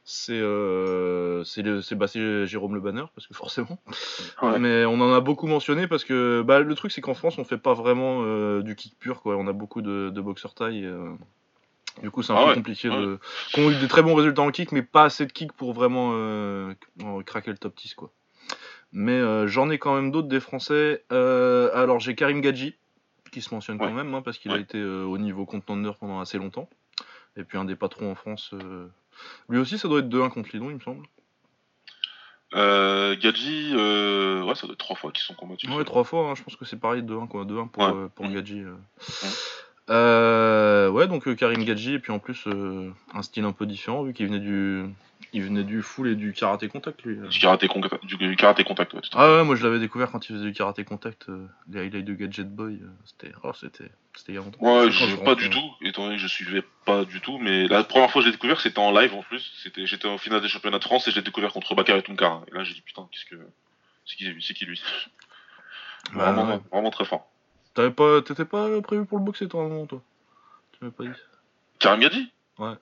c'est 0.04 0.42
c'est 1.44 1.96
bah, 1.96 2.06
Jérôme 2.46 2.75
Le 2.75 2.82
Banner, 2.82 3.06
parce 3.16 3.27
que 3.27 3.34
forcément. 3.34 3.80
Mais 4.60 4.86
on 4.86 5.00
en 5.00 5.13
a 5.13 5.20
beaucoup 5.22 5.48
mentionné 5.48 5.88
parce 5.88 6.04
que 6.04 6.42
bah, 6.46 6.60
le 6.60 6.75
truc, 6.75 6.92
c'est 6.92 7.01
qu'en 7.01 7.13
France, 7.13 7.38
on 7.38 7.44
fait 7.44 7.58
pas 7.58 7.74
vraiment 7.74 8.60
du 8.60 8.75
kick 8.75 8.98
pur, 9.00 9.22
quoi. 9.22 9.38
On 9.38 9.48
a 9.48 9.54
beaucoup 9.54 9.82
de, 9.82 10.10
de 10.10 10.22
boxeurs 10.22 10.54
taille. 10.54 10.89
du 12.01 12.12
coup, 12.12 12.24
c'est 12.24 12.34
un 12.34 12.38
ah 12.38 12.48
peu 12.50 12.56
compliqué 12.56 12.89
de. 12.89 13.20
Qui 13.54 13.62
ont 13.62 13.72
eu 13.72 13.75
des 13.75 13.88
très 13.88 14.01
bons 14.01 14.16
résultats 14.16 14.42
en 14.42 14.51
kick, 14.51 14.74
mais 14.74 14.82
pas 14.82 15.06
assez 15.06 15.25
de 15.25 15.32
kick 15.32 15.54
pour 15.54 15.72
vraiment 15.72 16.12
craquer 17.25 17.51
le 17.51 17.58
top 17.58 17.75
10, 17.77 17.94
quoi. 17.94 18.12
Mais 18.91 19.20
euh, 19.20 19.48
j'en 19.48 19.70
ai 19.70 19.77
quand 19.77 19.96
même 19.96 20.12
d'autres 20.12 20.27
des 20.27 20.39
Français. 20.39 21.03
Euh, 21.12 21.70
alors 21.74 22.00
j'ai 22.00 22.15
Karim 22.15 22.41
Gadji, 22.41 22.75
qui 23.32 23.41
se 23.41 23.53
mentionne 23.53 23.77
quand 23.77 23.91
même, 23.91 24.13
hein, 24.13 24.22
parce 24.22 24.38
qu'il 24.38 24.51
a 24.51 24.58
été 24.58 24.77
euh, 24.77 25.03
au 25.03 25.17
niveau 25.17 25.46
contender 25.46 25.91
pendant 26.00 26.19
assez 26.19 26.38
longtemps. 26.38 26.69
Et 27.36 27.43
puis 27.43 27.58
un 27.58 27.65
des 27.65 27.76
patrons 27.76 28.12
en 28.12 28.15
France. 28.15 28.54
Lui 29.50 29.60
aussi, 29.60 29.78
ça 29.78 29.88
doit 29.88 30.00
être 30.00 30.10
2-1 30.10 30.30
contre 30.30 30.50
Lidon, 30.54 30.69
il 30.69 30.76
me 30.76 30.80
semble. 30.80 31.06
Gadji, 32.54 33.76
ouais, 33.76 34.56
ça 34.56 34.65
doit 34.65 34.73
être 34.73 34.78
trois 34.78 34.95
fois 34.95 35.12
qu'ils 35.12 35.23
sont 35.23 35.36
combattus. 35.36 35.69
Ouais, 35.69 35.84
trois 35.84 36.04
fois, 36.04 36.30
hein, 36.30 36.36
je 36.36 36.43
pense 36.43 36.56
que 36.56 36.65
c'est 36.65 36.80
pareil, 36.80 37.04
2-1 37.04 37.28
quoi. 37.28 37.43
2-1 37.43 37.69
pour, 37.69 38.10
pour 38.15 38.28
Gadji. 38.30 38.63
ouais, 39.89 41.08
donc 41.08 41.36
Karim 41.36 41.63
Gadji, 41.63 41.95
et 41.95 42.00
puis 42.00 42.12
en 42.12 42.19
plus, 42.19 42.47
un 43.13 43.21
style 43.21 43.43
un 43.43 43.52
peu 43.52 43.65
différent, 43.65 44.04
vu 44.04 44.13
qu'il 44.13 44.26
venait 44.28 44.39
du, 44.39 44.86
il 45.34 45.44
venait 45.44 45.63
du 45.63 45.82
full 45.82 46.08
et 46.08 46.16
du 46.16 46.34
karaté 46.34 46.68
contact, 46.68 47.04
lui. 47.04 47.18
Du 47.28 47.40
karaté, 47.40 47.68
contact, 47.68 48.06
du, 48.06 48.36
karaté 48.36 48.63
contact, 48.63 48.94
ouais. 48.94 49.02
ah 49.13 49.38
ouais, 49.38 49.44
moi 49.44 49.56
je 49.56 49.63
l'avais 49.63 49.80
découvert 49.80 50.12
quand 50.12 50.28
il 50.30 50.36
faisait 50.36 50.46
du 50.46 50.54
karaté 50.54 50.84
contact, 50.84 51.30
euh, 51.30 51.48
les 51.70 51.82
highlights 51.82 52.06
de 52.06 52.13
Gadget 52.13 52.50
Boy. 52.50 52.76
Euh, 52.76 52.88
c'était, 53.06 53.34
oh, 53.44 53.52
c'était, 53.54 53.92
c'était 54.16 54.34
il 54.34 54.36
y 54.36 54.38
a 54.38 54.42
longtemps. 54.42 54.60
Ouais, 54.60 54.90
je 54.92 55.16
pas 55.18 55.36
du 55.36 55.50
tout, 55.50 55.63
étant 55.82 56.06
donné 56.06 56.16
que 56.16 56.22
je 56.22 56.28
suivais 56.28 56.63
pas 56.86 57.06
du 57.06 57.22
tout, 57.22 57.38
mais 57.40 57.68
la 57.68 57.84
première 57.84 58.10
fois 58.12 58.22
que 58.22 58.26
j'ai 58.26 58.32
découvert, 58.32 58.62
c'était 58.62 58.80
en 58.80 58.92
live 58.92 59.13
en 59.13 59.24
plus. 59.24 59.52
C'était, 59.63 59.86
j'étais 59.86 60.08
au 60.08 60.18
final 60.18 60.42
des 60.42 60.48
championnats 60.48 60.80
de 60.80 60.84
France 60.84 61.08
et 61.08 61.12
j'ai 61.12 61.22
découvert 61.22 61.52
contre 61.52 61.76
Bakar 61.76 61.98
et 61.98 62.04
Tunkar. 62.04 62.44
Et 62.48 62.56
là, 62.56 62.63
j'ai 62.63 62.74
dit 62.74 62.82
putain, 62.82 63.08
qu'est-ce 63.12 63.26
que, 63.26 63.42
c'est 64.06 64.16
qui, 64.16 64.36
c'est 64.42 64.54
qui 64.54 64.66
lui? 64.66 64.82
Bah, 66.13 66.32
vraiment, 66.32 66.62
vraiment 66.72 66.90
très 66.90 67.04
fort. 67.04 67.28
T'avais 67.74 67.92
pas, 67.92 68.22
t'étais 68.22 68.46
pas 68.46 68.82
prévu 68.82 69.06
pour 69.06 69.18
le 69.18 69.26
boxer 69.26 69.50
toi, 69.50 69.63
à 69.63 69.66
un 69.66 69.68
moment, 69.68 69.86
toi? 69.88 70.02
Tu 70.72 70.78
m'avais 70.82 70.96
pas 70.96 71.04
dit 71.04 71.20
Karim 71.80 72.00
Gadji 72.00 72.32
Ouais. 72.58 72.76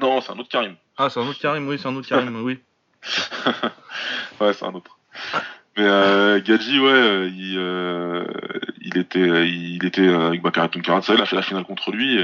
Non, 0.00 0.20
c'est 0.20 0.32
un 0.32 0.38
autre 0.38 0.48
Karim. 0.48 0.76
Ah, 0.96 1.10
c'est 1.10 1.20
un 1.20 1.26
autre 1.26 1.38
Karim, 1.38 1.66
oui, 1.68 1.78
c'est 1.78 1.88
un 1.88 1.96
autre 1.96 2.08
Karim, 2.08 2.42
oui. 2.42 2.58
ouais, 4.40 4.52
c'est 4.52 4.64
un 4.64 4.74
autre. 4.74 4.98
Mais 5.76 5.84
euh, 5.84 6.40
Gadji, 6.40 6.78
ouais, 6.80 6.90
euh, 6.90 7.30
il, 7.32 7.56
euh, 7.58 8.24
il 8.80 8.98
était, 8.98 9.48
il 9.48 9.84
était 9.84 10.08
avec 10.08 10.42
Bakary 10.42 10.70
Tunkara, 10.70 11.00
il 11.08 11.20
a 11.20 11.26
fait 11.26 11.36
la 11.36 11.42
finale 11.42 11.64
contre 11.64 11.92
lui. 11.92 12.18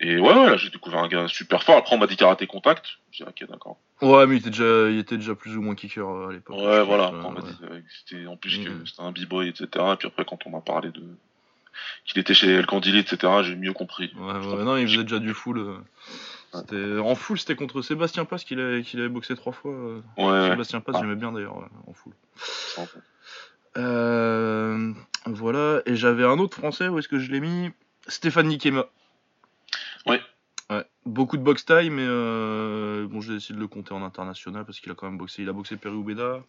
et 0.00 0.18
ouais, 0.18 0.20
ouais, 0.20 0.50
là 0.50 0.56
j'ai 0.56 0.70
découvert 0.70 1.00
un 1.00 1.08
gars 1.08 1.28
super 1.28 1.62
fort. 1.62 1.76
Après, 1.76 1.94
on 1.94 1.98
m'a 1.98 2.06
dit 2.06 2.16
karaté 2.16 2.46
contact. 2.46 2.86
J'ai 3.12 3.24
dit, 3.24 3.30
ok, 3.30 3.48
d'accord. 3.50 3.78
Ouais, 4.02 4.26
mais 4.26 4.36
il 4.36 4.38
était, 4.38 4.50
déjà, 4.50 4.90
il 4.90 4.98
était 4.98 5.16
déjà 5.16 5.34
plus 5.34 5.56
ou 5.56 5.62
moins 5.62 5.74
kicker 5.74 6.06
à 6.28 6.32
l'époque. 6.32 6.56
Ouais, 6.56 6.82
voilà. 6.84 7.12
on 7.12 7.30
m'a 7.30 7.40
dit 7.42 7.56
c'était 7.98 8.26
en 8.26 8.36
plus 8.36 8.58
que 8.58 8.70
mm. 8.70 8.86
c'était 8.86 9.02
un 9.02 9.12
b-boy, 9.12 9.48
etc. 9.48 9.66
Et 9.92 9.96
puis 9.96 10.08
après, 10.08 10.24
quand 10.24 10.38
on 10.46 10.50
m'a 10.50 10.60
parlé 10.60 10.90
de 10.90 11.02
qu'il 12.04 12.20
était 12.20 12.34
chez 12.34 12.50
El 12.50 12.66
Candili, 12.66 12.98
etc., 12.98 13.32
j'ai 13.42 13.56
mieux 13.56 13.72
compris. 13.72 14.12
Ouais, 14.18 14.32
ouais, 14.32 14.64
non, 14.64 14.76
il 14.76 14.88
faisait 14.88 15.02
déjà 15.02 15.18
du 15.18 15.34
full. 15.34 15.76
En 16.52 17.14
full, 17.14 17.38
c'était 17.38 17.56
contre 17.56 17.82
Sébastien 17.82 18.24
Paz 18.24 18.44
qu'il 18.44 18.60
avait, 18.60 18.84
avait, 18.94 19.08
boxé 19.08 19.34
trois 19.34 19.52
fois. 19.52 19.72
Ouais, 20.16 20.50
Sébastien 20.50 20.80
Paz, 20.80 20.96
j'aimais 21.00 21.16
bien 21.16 21.32
d'ailleurs 21.32 21.56
en 21.86 21.92
full. 21.92 22.12
Euh, 23.76 24.92
voilà, 25.26 25.82
et 25.86 25.96
j'avais 25.96 26.24
un 26.24 26.38
autre 26.38 26.56
français, 26.56 26.88
où 26.88 26.98
est-ce 26.98 27.08
que 27.08 27.18
je 27.18 27.30
l'ai 27.30 27.40
mis? 27.40 27.70
Stéphane 28.06 28.48
Nikema. 28.48 28.86
Ouais. 30.06 30.20
ouais. 30.70 30.84
Beaucoup 31.06 31.36
de 31.36 31.42
box 31.42 31.64
taille, 31.64 31.90
mais 31.90 32.04
euh, 32.06 33.06
bon, 33.08 33.20
j'ai 33.20 33.34
essayé 33.34 33.54
de 33.54 33.60
le 33.60 33.66
compter 33.66 33.94
en 33.94 34.02
international 34.02 34.64
parce 34.64 34.80
qu'il 34.80 34.92
a 34.92 34.94
quand 34.94 35.06
même 35.06 35.18
boxé. 35.18 35.42
Il 35.42 35.48
a 35.48 35.52
boxé 35.52 35.76
Perry 35.76 35.96
Oubeda. 35.96 36.42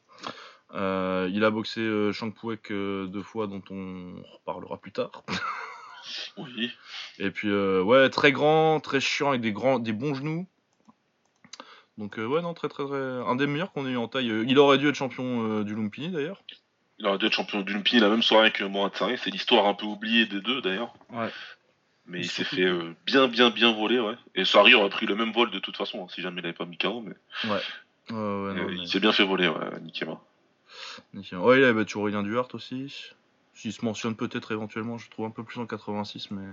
Euh, 0.76 1.30
il 1.32 1.44
a 1.44 1.50
boxé 1.50 1.82
euh, 1.82 2.12
deux 3.08 3.24
fois, 3.24 3.48
dont 3.48 3.64
on 3.72 4.22
reparlera 4.34 4.78
plus 4.78 4.92
tard. 4.92 5.24
Oui. 6.38 6.72
Et 7.20 7.32
puis, 7.32 7.50
euh, 7.50 7.82
ouais, 7.82 8.10
très 8.10 8.32
grand, 8.32 8.80
très 8.80 9.00
chiant, 9.00 9.30
avec 9.30 9.42
des, 9.42 9.52
grands, 9.52 9.80
des 9.80 9.94
bons 9.94 10.14
genoux. 10.14 10.48
Donc, 11.98 12.20
euh, 12.20 12.26
ouais, 12.26 12.42
non, 12.42 12.54
très, 12.54 12.68
très, 12.68 12.86
très. 12.86 12.98
Un 12.98 13.36
des 13.36 13.48
meilleurs 13.48 13.72
qu'on 13.72 13.88
ait 13.88 13.92
eu 13.92 13.98
en 13.98 14.08
taille. 14.08 14.32
Il 14.48 14.60
aurait 14.60 14.78
dû 14.78 14.88
être 14.90 14.96
champion 14.96 15.60
euh, 15.60 15.64
du 15.64 15.76
Lumpini 15.76 16.10
d'ailleurs. 16.10 16.44
Il 17.00 17.08
aurait 17.08 17.18
dû 17.18 17.26
être 17.26 17.34
champion 17.34 17.62
du 17.62 17.74
Lumpini 17.74 18.02
la 18.02 18.10
même 18.10 18.24
soirée 18.24 18.52
que 18.52 18.64
Mourad 18.64 18.92
C'est 18.96 19.30
l'histoire 19.30 19.66
un 19.68 19.74
peu 19.74 19.86
oubliée 19.86 20.26
des 20.26 20.42
deux 20.42 20.62
d'ailleurs. 20.62 20.94
Ouais. 21.10 21.30
Mais 22.08 22.20
il, 22.20 22.30
s'est 22.30 22.44
fait 22.44 22.70
bien, 23.08 23.28
bien, 23.28 23.50
bien 23.50 23.74
voler, 23.74 24.00
ouais. 24.00 24.14
Et 24.36 24.46
Sari 24.46 24.76
aurait 24.76 24.90
pris 24.90 25.08
le 25.08 25.16
même 25.16 25.32
vol 25.32 25.50
de 25.50 25.58
toute 25.58 25.76
façon, 25.76 26.04
hein, 26.04 26.08
si 26.14 26.22
jamais 26.22 26.40
il 26.40 26.44
n'avait 26.44 26.54
pas 26.54 26.66
mis 26.66 26.78
KO. 26.78 27.02
Mais... 27.02 27.16
Ouais. 27.50 28.16
ouais 28.16 28.76
Il 28.78 28.88
s'est 28.88 29.00
bien 29.00 29.12
fait 29.12 29.24
voler, 29.24 29.48
ouais, 29.48 29.80
Nikema. 29.82 30.22
Ouais, 31.14 31.60
il 31.60 31.64
avait 31.64 31.74
battu 31.74 31.98
Aurélien 31.98 32.24
Duhart 32.24 32.50
aussi. 32.54 32.94
S'il 33.54 33.72
se 33.72 33.86
mentionne 33.86 34.16
peut-être 34.16 34.52
éventuellement, 34.52 34.98
je 34.98 35.10
trouve 35.10 35.26
un 35.26 35.32
peu 35.32 35.44
plus 35.44 35.60
en 35.60 35.66
86, 35.66 36.32
mais. 36.32 36.46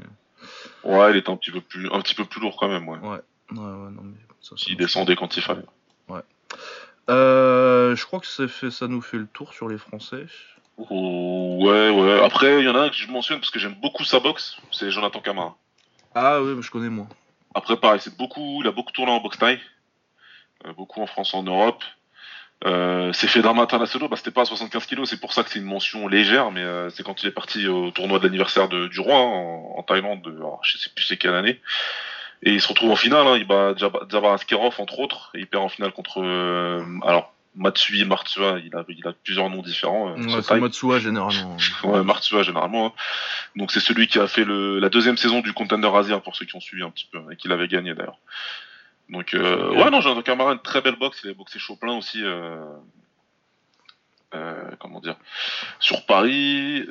Ouais, 0.84 1.10
il 1.10 1.16
était 1.16 1.30
un 1.30 1.36
petit 1.36 1.50
peu 1.50 1.60
plus, 1.60 1.90
un 1.90 2.00
petit 2.00 2.14
peu 2.14 2.24
plus 2.24 2.40
lourd 2.40 2.56
quand 2.58 2.68
même, 2.68 2.88
ouais. 2.88 2.98
Ouais, 2.98 3.20
ouais, 3.52 3.58
ouais 3.58 3.90
non, 3.90 4.02
mais. 4.02 4.18
Ça, 4.40 4.56
S'il 4.56 4.76
descendait 4.76 5.16
quand 5.16 5.36
il 5.36 5.42
fallait. 5.42 5.64
Ouais. 6.08 6.20
Euh, 7.10 7.96
je 7.96 8.06
crois 8.06 8.20
que 8.20 8.26
ça, 8.26 8.46
fait, 8.48 8.70
ça 8.70 8.88
nous 8.88 9.00
fait 9.00 9.18
le 9.18 9.26
tour 9.26 9.52
sur 9.52 9.68
les 9.68 9.78
Français. 9.78 10.26
Oh, 10.78 11.58
ouais, 11.60 11.90
ouais. 11.90 12.24
Après, 12.24 12.60
il 12.60 12.64
y 12.64 12.68
en 12.68 12.74
a 12.74 12.80
un 12.82 12.88
que 12.88 12.96
je 12.96 13.10
mentionne 13.10 13.40
parce 13.40 13.50
que 13.50 13.58
j'aime 13.58 13.74
beaucoup 13.80 14.04
sa 14.04 14.20
boxe, 14.20 14.56
c'est 14.70 14.90
Jonathan 14.90 15.20
Camara. 15.20 15.56
Ah 16.14 16.40
oui, 16.42 16.54
mais 16.54 16.62
je 16.62 16.70
connais 16.70 16.88
moi. 16.88 17.06
Après, 17.54 17.76
pareil, 17.76 18.00
c'est 18.00 18.16
beaucoup, 18.16 18.62
il 18.62 18.66
a 18.66 18.72
beaucoup 18.72 18.92
tourné 18.92 19.12
en 19.12 19.20
boxe 19.20 19.38
taille, 19.38 19.60
euh, 20.66 20.72
beaucoup 20.72 21.00
en 21.00 21.06
France, 21.06 21.34
en 21.34 21.42
Europe. 21.42 21.82
Euh, 22.64 23.12
c'est 23.12 23.26
fait 23.26 23.42
d'un 23.42 23.58
international, 23.58 24.08
bah, 24.08 24.16
c'était 24.16 24.30
pas 24.30 24.42
à 24.42 24.44
75 24.44 24.86
kilos, 24.86 25.10
c'est 25.10 25.20
pour 25.20 25.32
ça 25.32 25.42
que 25.42 25.50
c'est 25.50 25.58
une 25.58 25.64
mention 25.64 26.06
légère, 26.06 26.52
mais 26.52 26.62
euh, 26.62 26.90
c'est 26.90 27.02
quand 27.02 27.22
il 27.22 27.28
est 27.28 27.32
parti 27.32 27.66
au 27.66 27.90
tournoi 27.90 28.18
de 28.18 28.24
l'anniversaire 28.24 28.68
du 28.68 29.00
roi 29.00 29.16
hein, 29.16 29.62
en, 29.76 29.82
Thaïlande, 29.82 30.22
de, 30.22 30.38
je 30.62 30.78
sais 30.78 30.90
plus 30.94 31.04
c'est 31.04 31.16
quelle 31.16 31.34
année, 31.34 31.60
et 32.44 32.52
il 32.52 32.60
se 32.60 32.68
retrouve 32.68 32.90
en 32.90 32.96
finale, 32.96 33.26
hein, 33.26 33.36
il 33.36 33.46
bat 33.46 33.74
Jabbar 33.76 34.34
Askerov 34.34 34.74
entre 34.78 35.00
autres, 35.00 35.30
et 35.34 35.40
il 35.40 35.46
perd 35.46 35.64
en 35.64 35.68
finale 35.68 35.92
contre 35.92 36.22
euh, 36.22 36.84
alors 37.04 37.32
Matsui 37.54 38.00
et 38.00 38.04
Martsua, 38.04 38.58
il 38.64 38.74
a, 38.74 38.84
il 38.88 39.06
a 39.06 39.12
plusieurs 39.12 39.50
noms 39.50 39.60
différents. 39.60 40.16
Euh, 40.16 40.40
c'est 40.40 40.58
Matsua 40.58 40.98
généralement. 40.98 41.56
ouais, 41.84 42.02
Martsua 42.02 42.42
généralement. 42.42 42.86
Hein. 42.86 42.92
Donc 43.56 43.72
c'est 43.72 43.80
celui 43.80 44.06
qui 44.06 44.18
a 44.18 44.26
fait 44.26 44.44
le, 44.44 44.78
la 44.78 44.88
deuxième 44.88 45.18
saison 45.18 45.40
du 45.40 45.52
Contender 45.52 45.90
Asia 45.94 46.18
pour 46.18 46.34
ceux 46.34 46.46
qui 46.46 46.56
ont 46.56 46.60
suivi 46.60 46.82
un 46.82 46.90
petit 46.90 47.08
peu, 47.12 47.20
et 47.30 47.36
qui 47.36 47.48
l'avait 47.48 47.68
gagné 47.68 47.94
d'ailleurs. 47.94 48.18
Donc, 49.12 49.34
euh, 49.34 49.70
ouais, 49.74 49.90
non, 49.90 50.00
j'ai 50.00 50.08
un 50.08 50.22
camarade, 50.22 50.56
une 50.56 50.62
très 50.62 50.80
belle 50.80 50.96
boxe. 50.96 51.20
Il 51.24 51.30
a 51.30 51.34
boxé 51.34 51.58
Chopin 51.58 51.92
aussi. 51.98 52.24
Euh, 52.24 52.64
euh, 54.34 54.70
comment 54.78 55.00
dire 55.00 55.16
Sur 55.80 56.06
Paris. 56.06 56.86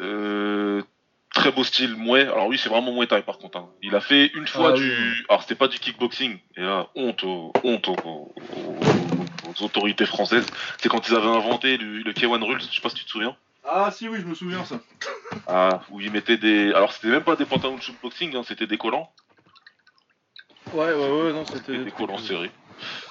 très 1.34 1.52
beau 1.52 1.64
style 1.64 1.96
mouet. 1.96 2.22
Alors, 2.22 2.46
oui, 2.46 2.60
c'est 2.60 2.70
vraiment 2.70 2.92
mouet 2.92 3.08
taille 3.08 3.24
par 3.24 3.40
contre. 3.40 3.58
Hein. 3.58 3.70
Il 3.82 3.96
a 3.96 4.02
fait 4.02 4.28
une 4.36 4.46
fois 4.46 4.70
ah 4.70 4.74
du. 4.74 5.26
Alors, 5.30 5.42
c'était 5.42 5.56
pas 5.56 5.68
du 5.68 5.80
kickboxing. 5.80 6.38
Et 6.58 6.62
là, 6.62 6.90
honte, 6.96 7.24
honte 7.24 7.88
aux, 7.88 8.34
autorités 9.62 10.06
françaises. 10.06 10.46
C'est 10.78 10.90
quand 10.90 11.08
ils 11.10 11.16
avaient 11.16 11.28
inventé 11.28 11.78
le, 11.78 12.14
K1 12.14 12.44
Rules. 12.44 12.62
Je 12.62 12.76
sais 12.76 12.82
pas 12.82 12.90
si 12.90 12.96
tu 12.96 13.06
te 13.06 13.10
souviens. 13.10 13.36
Ah, 13.68 13.90
si, 13.92 14.08
oui, 14.08 14.20
je 14.22 14.28
me 14.28 14.36
souviens 14.36 14.64
ça. 14.64 14.80
Ah, 15.48 15.82
où 15.90 16.00
il 16.00 16.12
mettait 16.12 16.38
des. 16.38 16.72
Alors 16.74 16.92
c'était 16.92 17.08
même 17.08 17.24
pas 17.24 17.36
des 17.36 17.46
pantalons 17.46 17.78
de 17.78 17.82
shootboxing, 17.82 18.36
hein, 18.36 18.44
c'était 18.46 18.68
des 18.68 18.78
collants. 18.78 19.12
Ouais, 20.74 20.94
ouais, 20.94 20.94
ouais, 20.94 21.34
non, 21.34 21.46
c'était. 21.46 21.78
Des 21.78 21.92
collants 21.92 22.18
serrés. 22.18 22.52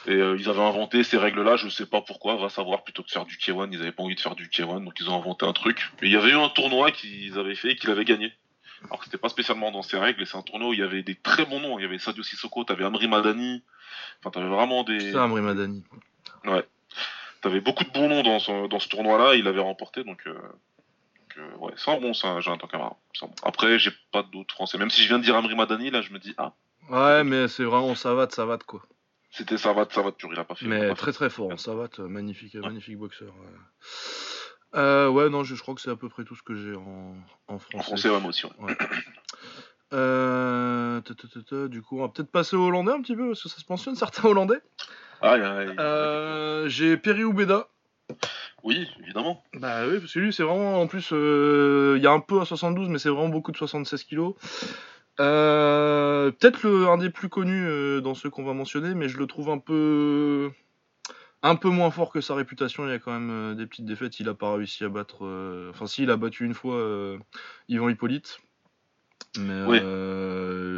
Et 0.06 0.12
euh, 0.12 0.36
ils 0.38 0.48
avaient 0.48 0.62
inventé 0.62 1.04
ces 1.04 1.16
règles-là, 1.16 1.56
je 1.56 1.68
sais 1.68 1.86
pas 1.86 2.00
pourquoi, 2.00 2.36
va 2.36 2.48
savoir, 2.48 2.82
plutôt 2.82 3.02
que 3.02 3.08
de 3.08 3.12
faire 3.12 3.24
du 3.24 3.36
K1, 3.36 3.68
ils 3.72 3.80
avaient 3.80 3.92
pas 3.92 4.02
envie 4.02 4.14
de 4.14 4.20
faire 4.20 4.34
du 4.34 4.48
K1, 4.48 4.84
donc 4.84 4.94
ils 4.98 5.08
ont 5.08 5.16
inventé 5.16 5.46
un 5.46 5.52
truc. 5.52 5.90
Mais 6.00 6.08
il 6.08 6.12
y 6.12 6.16
avait 6.16 6.30
eu 6.30 6.36
un 6.36 6.48
tournoi 6.48 6.90
qu'ils 6.90 7.38
avaient 7.38 7.54
fait 7.54 7.72
et 7.72 7.76
qu'ils 7.76 7.90
avaient 7.90 8.04
gagné. 8.04 8.32
Alors 8.84 9.04
c'était 9.04 9.18
pas 9.18 9.28
spécialement 9.28 9.70
dans 9.70 9.82
ces 9.82 9.98
règles, 9.98 10.22
et 10.22 10.26
c'est 10.26 10.38
un 10.38 10.42
tournoi 10.42 10.70
où 10.70 10.72
il 10.72 10.80
y 10.80 10.82
avait 10.82 11.02
des 11.02 11.14
très 11.14 11.44
bons 11.44 11.60
noms. 11.60 11.78
Il 11.78 11.82
y 11.82 11.84
avait 11.84 11.98
Sadio 11.98 12.22
Sissoko, 12.22 12.64
t'avais 12.64 12.84
Amri 12.84 13.08
Madani, 13.08 13.62
enfin 14.18 14.30
t'avais 14.30 14.48
vraiment 14.48 14.84
des. 14.84 15.12
C'est 15.12 15.18
Amri 15.18 15.42
Madani. 15.42 15.84
Ouais. 16.46 16.64
T'avais 17.42 17.60
beaucoup 17.60 17.84
de 17.84 17.90
bons 17.90 18.08
noms 18.08 18.22
dans 18.22 18.38
ce, 18.38 18.68
dans 18.68 18.78
ce 18.78 18.88
tournoi-là, 18.88 19.34
il 19.34 19.46
avait 19.46 19.60
remporté, 19.60 20.02
donc. 20.04 20.22
Euh... 20.26 20.34
euh 21.38 21.56
ouais, 21.58 21.72
c'est 21.76 21.90
un 21.90 22.00
bon, 22.00 22.14
c'est 22.14 22.26
un 22.26 22.40
Jonathan 22.40 22.66
Camara. 22.66 22.96
Bon. 23.20 23.30
Après, 23.42 23.78
j'ai 23.78 23.92
pas 24.12 24.22
d'autres 24.22 24.54
français. 24.54 24.78
Même 24.78 24.90
si 24.90 25.02
je 25.02 25.08
viens 25.08 25.18
de 25.18 25.24
dire 25.24 25.36
Amri 25.36 25.54
Madani, 25.54 25.90
là, 25.90 26.00
je 26.00 26.12
me 26.12 26.18
dis, 26.18 26.34
ah. 26.38 26.54
Ouais, 26.88 27.24
mais 27.24 27.48
c'est 27.48 27.64
vraiment 27.64 27.94
savate, 27.94 28.32
savate, 28.32 28.64
quoi. 28.64 28.82
C'était 29.30 29.58
savate, 29.58 29.92
savate 29.92 30.16
pur, 30.16 30.30
il 30.32 30.38
a 30.38 30.44
pas 30.44 30.54
fait. 30.54 30.66
Mais 30.66 30.92
très 30.94 31.12
très 31.12 31.30
fort 31.30 31.52
en 31.52 31.56
savate, 31.56 32.00
magnifique, 32.00 32.56
magnifique 32.56 32.98
boxeur. 32.98 33.32
Ouais. 33.40 33.48
Euh, 34.74 35.08
ouais, 35.08 35.28
non, 35.28 35.44
je, 35.44 35.54
je, 35.54 35.62
crois 35.62 35.74
que 35.74 35.80
c'est 35.80 35.90
à 35.90 35.96
peu 35.96 36.08
près 36.08 36.24
tout 36.24 36.36
ce 36.36 36.42
que 36.42 36.54
j'ai 36.54 36.74
en, 36.74 37.14
en 37.48 37.58
français. 37.58 37.76
En 37.78 37.82
français, 37.82 38.08
moi 38.08 38.28
aussi. 38.28 38.46
Ouais. 38.58 38.76
Euh, 39.92 41.00
du 41.68 41.82
coup, 41.82 41.98
on 41.98 42.02
va 42.02 42.08
peut-être 42.08 42.30
passer 42.30 42.54
au 42.54 42.66
hollandais 42.66 42.92
un 42.92 43.02
petit 43.02 43.16
peu, 43.16 43.28
parce 43.28 43.42
que 43.42 43.48
ça 43.48 43.58
se 43.58 43.64
mentionne, 43.68 43.96
certains 43.96 44.28
hollandais. 44.28 44.60
Ah, 45.20 45.34
euh, 45.34 46.68
j'ai 46.68 46.96
Perry 46.96 47.24
Oubeda. 47.24 47.66
Oui, 48.62 48.88
évidemment. 49.02 49.42
Bah 49.54 49.86
oui, 49.88 49.98
parce 49.98 50.12
que 50.12 50.18
lui, 50.20 50.32
c'est 50.32 50.42
vraiment, 50.42 50.80
en 50.80 50.86
plus, 50.86 51.10
euh, 51.12 51.94
il 51.96 52.02
y 52.04 52.06
a 52.06 52.12
un 52.12 52.20
peu 52.20 52.40
à 52.40 52.44
72, 52.44 52.88
mais 52.88 52.98
c'est 52.98 53.08
vraiment 53.08 53.28
beaucoup 53.28 53.52
de 53.52 53.56
76 53.56 54.04
kilos. 54.04 54.34
Euh, 55.20 56.30
peut-être 56.30 56.66
un 56.66 56.96
des 56.96 57.10
plus 57.10 57.28
connus 57.28 57.66
euh, 57.66 58.00
dans 58.00 58.14
ceux 58.14 58.30
qu'on 58.30 58.42
va 58.42 58.54
mentionner, 58.54 58.94
mais 58.94 59.08
je 59.08 59.18
le 59.18 59.26
trouve 59.26 59.50
un 59.50 59.58
peu 59.58 60.50
un 61.42 61.56
peu 61.56 61.68
moins 61.68 61.90
fort 61.90 62.10
que 62.10 62.22
sa 62.22 62.34
réputation. 62.34 62.86
Il 62.86 62.90
y 62.90 62.94
a 62.94 62.98
quand 62.98 63.12
même 63.12 63.30
euh, 63.30 63.54
des 63.54 63.66
petites 63.66 63.84
défaites. 63.84 64.18
Il 64.18 64.28
a 64.28 64.34
pas 64.34 64.54
réussi 64.54 64.84
à 64.84 64.88
battre. 64.88 65.26
Enfin, 65.70 65.86
si, 65.86 66.04
il 66.04 66.10
a 66.10 66.16
battu 66.16 66.44
une 66.46 66.54
fois 66.54 66.82
Yvan 67.68 67.88
Hippolyte. 67.90 68.40
Mais 69.38 69.80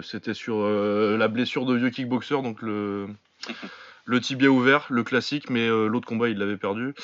c'était 0.03 0.35
sur 0.35 0.67
la 0.67 1.29
blessure 1.29 1.65
de 1.65 1.75
vieux 1.75 1.91
kickboxer, 1.91 2.43
donc 2.43 2.61
le, 2.63 3.09
le 4.05 4.21
tibia 4.21 4.51
ouvert, 4.51 4.87
le 4.91 5.05
classique, 5.05 5.49
mais 5.49 5.69
l'autre 5.69 6.07
combat 6.07 6.29
il 6.29 6.39
l'avait 6.39 6.59
perdu. 6.59 6.95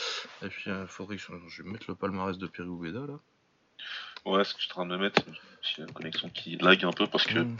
Et 0.42 0.48
puis 0.48 0.64
il 0.66 0.86
faudrait 0.88 1.16
que 1.16 1.22
je, 1.22 1.62
vais 1.62 1.70
mettre 1.70 1.86
le 1.88 1.94
palmarès 1.94 2.36
de 2.36 2.46
Perry 2.48 2.68
Oubeda 2.68 3.00
là. 3.06 3.20
Ouais, 4.24 4.44
ce 4.44 4.54
que 4.54 4.60
je 4.60 4.64
suis 4.64 4.72
en 4.72 4.74
train 4.74 4.86
de 4.86 4.96
me 4.96 5.02
mettre. 5.02 5.22
J'ai 5.62 5.82
la 5.82 5.92
connexion 5.92 6.28
qui 6.28 6.56
lag 6.56 6.84
un 6.84 6.92
peu 6.92 7.06
parce 7.06 7.24
que 7.24 7.40
mm. 7.40 7.56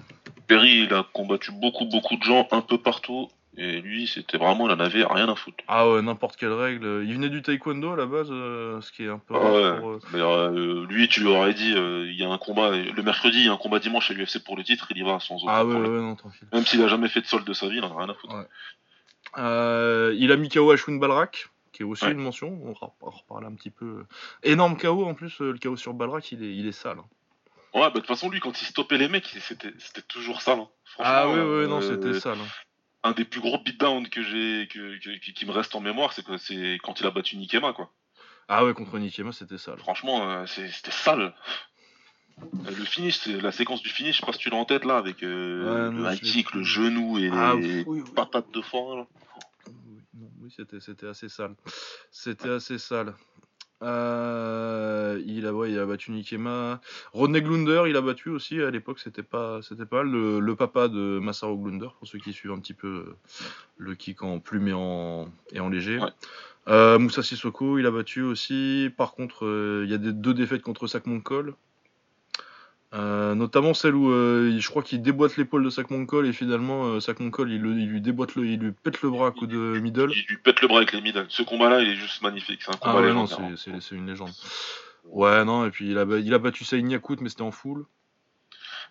Perry, 0.47 0.85
il 0.85 0.95
a 0.95 1.05
combattu 1.13 1.53
beaucoup, 1.53 1.85
beaucoup 1.87 2.17
de 2.17 2.23
gens 2.23 2.47
un 2.51 2.61
peu 2.61 2.79
partout. 2.79 3.29
Et 3.61 3.81
lui, 3.81 4.07
c'était 4.07 4.39
vraiment, 4.39 4.69
il 4.69 4.73
en 4.73 4.79
avait 4.79 5.05
rien 5.05 5.29
à 5.29 5.35
foutre. 5.35 5.65
Ah 5.67 5.91
ouais, 5.91 6.01
n'importe 6.01 6.37
quelle 6.37 6.53
règle. 6.53 7.03
Il 7.05 7.15
venait 7.15 7.29
du 7.29 7.43
taekwondo 7.43 7.91
à 7.91 7.97
la 7.97 8.07
base, 8.07 8.29
euh, 8.31 8.81
ce 8.81 8.93
qui 8.93 9.03
est 9.03 9.09
un 9.09 9.19
peu. 9.19 9.35
Ah 9.35 9.51
ouais. 9.51 9.99
Pour, 10.11 10.23
euh, 10.23 10.87
lui, 10.89 11.09
tu 11.09 11.21
lui 11.21 11.29
aurais 11.29 11.55
dit, 11.55 11.75
euh, 11.75 12.09
il 12.09 12.17
y 12.17 12.25
a 12.25 12.31
un 12.31 12.39
combat, 12.39 12.71
le 12.71 13.03
mercredi, 13.03 13.39
il 13.39 13.47
y 13.47 13.49
a 13.49 13.53
un 13.53 13.57
combat 13.57 13.81
dimanche 13.81 14.13
à 14.13 14.15
l'UFC 14.15 14.45
pour 14.45 14.57
le 14.57 14.63
titre, 14.63 14.87
il 14.91 14.99
y 14.99 15.03
va 15.03 15.19
sans 15.19 15.43
aucun 15.43 15.53
Ah 15.53 15.65
ouais, 15.65 15.75
ouais, 15.75 15.89
non, 15.89 16.15
tranquille. 16.15 16.47
Même 16.53 16.65
s'il 16.67 16.81
a 16.83 16.89
jamais 16.89 17.09
fait 17.09 17.21
de 17.21 17.27
solde 17.27 17.45
de 17.45 17.53
sa 17.53 17.69
vie, 17.69 17.79
il 17.79 17.85
en 17.85 17.91
a 17.97 17.99
rien 17.99 18.11
à 18.11 18.15
foutre. 18.15 18.35
il 20.17 20.33
a 20.33 20.37
mis 20.37 20.49
KO 20.49 20.71
Ashwin 20.71 21.01
Balrak 21.01 21.49
qui 21.79 21.85
est 21.85 21.87
aussi 21.87 22.07
une 22.07 22.19
mention. 22.19 22.59
On 22.65 23.09
reparler 23.09 23.47
un 23.47 23.55
petit 23.55 23.71
peu. 23.71 24.05
Énorme 24.43 24.77
KO 24.77 25.07
en 25.07 25.15
plus, 25.15 25.39
le 25.39 25.57
KO 25.59 25.77
sur 25.77 25.95
Balrak, 25.95 26.33
il 26.33 26.43
est, 26.43 26.53
il 26.53 26.67
est 26.67 26.73
sale. 26.73 26.99
Hein. 26.99 27.05
Ouais, 27.73 27.83
bah 27.83 27.91
de 27.91 27.99
toute 28.01 28.09
façon, 28.09 28.29
lui, 28.29 28.41
quand 28.41 28.61
il 28.61 28.65
stoppait 28.65 28.99
les 28.99 29.09
mecs, 29.09 29.27
c'était, 29.41 29.73
c'était 29.79 30.03
toujours 30.03 30.43
sale. 30.43 30.59
Hein. 30.59 30.69
Ah 30.99 31.29
ouais, 31.29 31.41
ouais, 31.41 31.67
non, 31.69 31.81
c'était 31.81 32.09
euh, 32.09 32.21
sale. 32.21 32.39
Hein. 32.39 32.49
Un 33.05 33.13
des 33.13 33.25
plus 33.25 33.41
gros 33.41 33.59
beatdowns 33.59 34.09
que 34.09 34.23
j'ai, 34.23 34.67
que, 34.67 34.97
qui 34.99 35.47
me 35.47 35.53
reste 35.53 35.77
en 35.77 35.81
mémoire, 35.81 36.13
c'est, 36.13 36.79
quand 36.83 37.01
il 37.01 37.07
a 37.07 37.13
battu 37.13 37.37
Nikema, 37.37 37.73
quoi. 37.73 37.93
Ah 38.49 38.65
ouais, 38.65 38.75
contre 38.75 38.99
Nikema, 38.99 39.31
c'était 39.31 39.59
sale. 39.59 39.79
Franchement, 39.79 40.29
euh, 40.29 40.47
c'était 40.47 40.91
sale. 40.91 41.33
Euh, 42.43 42.71
le 42.77 42.85
finish, 42.85 43.25
la 43.27 43.53
séquence 43.53 43.83
du 43.83 43.89
finish, 43.89 44.17
je 44.17 44.21
sais 44.21 44.27
pas 44.27 44.33
si 44.33 44.41
tu 44.41 44.51
l'as 44.51 44.57
en 44.57 44.65
tête 44.65 44.85
là, 44.85 44.97
avec 44.97 45.21
le 45.21 46.11
high 46.11 46.21
kick, 46.21 46.55
le 46.55 46.65
genou 46.65 47.19
et 47.19 47.31
ah, 47.33 47.55
les 47.55 47.85
patates 48.17 48.51
de 48.51 48.63
foin. 48.63 49.07
Oui, 50.49 50.55
c'était, 50.57 50.81
c'était 50.81 51.07
assez 51.07 51.29
sale. 51.29 51.55
C'était 52.11 52.49
assez 52.49 52.79
sale. 52.79 53.15
Euh, 53.83 55.23
il, 55.27 55.47
a, 55.47 55.53
ouais, 55.53 55.71
il 55.71 55.79
a 55.79 55.85
battu 55.85 56.11
Nikema. 56.11 56.81
Rodney 57.13 57.43
Glunder, 57.43 57.83
il 57.87 57.97
a 57.97 58.01
battu 58.01 58.31
aussi. 58.31 58.63
À 58.63 58.71
l'époque, 58.71 58.99
c'était 58.99 59.23
pas, 59.23 59.61
c'était 59.61 59.85
pas 59.85 60.03
le, 60.03 60.41
le, 60.41 60.57
papa 60.57 60.89
de 60.89 61.19
Masaru 61.19 61.59
Glunder, 61.59 61.89
pour 61.99 62.09
ceux 62.09 62.19
qui 62.19 62.33
suivent 62.33 62.53
un 62.53 62.61
petit 62.61 62.73
peu 62.73 63.15
le 63.77 63.95
kick 63.95 64.23
en 64.23 64.41
plume 64.41 64.69
et 64.69 64.73
en, 64.73 65.31
et 65.53 65.61
en 65.61 65.69
léger. 65.69 66.01
Euh, 66.69 66.99
Moussa 66.99 67.23
Sissoko, 67.23 67.79
il 67.79 67.85
a 67.85 67.91
battu 67.91 68.23
aussi. 68.23 68.91
Par 68.97 69.13
contre, 69.13 69.45
euh, 69.45 69.83
il 69.85 69.91
y 69.91 69.95
a 69.95 69.99
des, 69.99 70.15
deux 70.15 70.33
défaites 70.33 70.63
contre 70.63 70.87
Sakmon 70.87 71.21
Cole. 71.21 71.55
Euh, 72.95 73.35
notamment 73.35 73.75
celle 73.75 73.95
où 73.95 74.11
euh, 74.11 74.59
je 74.59 74.69
crois 74.71 74.83
qu'il 74.83 75.03
déboîte 75.03 75.37
l'épaule 75.37 75.63
de 75.63 75.69
Sakmonkol 75.69 76.27
et 76.27 76.33
finalement 76.33 76.87
euh, 76.87 77.01
Sakmonkol 77.01 77.53
il, 77.53 77.57
il, 77.57 77.87
lui 77.87 78.01
déboîte 78.01 78.35
le, 78.35 78.47
il 78.47 78.59
lui 78.59 78.73
pète 78.73 79.03
le 79.03 79.11
bras 79.11 79.27
à 79.27 79.31
coup 79.31 79.47
de 79.47 79.79
middle. 79.79 80.11
Il, 80.11 80.25
lui 80.27 80.39
pète 80.39 80.63
le 80.63 80.69
bras 80.69 80.79
avec 80.79 80.93
les 80.93 81.03
middle. 81.03 81.27
Ce 81.29 81.43
combat-là 81.43 81.83
il 81.83 81.91
est 81.91 81.97
juste 81.97 82.23
magnifique. 82.23 82.63
C'est 82.63 82.71
un 82.71 82.79
combat 82.79 83.01
ah 83.07 83.41
ouais, 83.41 83.81
c'est 83.81 83.95
une 83.95 84.07
légende. 84.07 84.33
Ouais 85.05 85.45
non 85.45 85.67
et 85.67 85.71
puis 85.71 85.91
il 85.91 85.99
a, 85.99 86.05
il 86.19 86.33
a 86.33 86.39
battu 86.39 86.65
Saïn 86.65 86.89
Yakut 86.89 87.17
mais 87.21 87.29
c'était 87.29 87.43
en 87.43 87.51
full. 87.51 87.85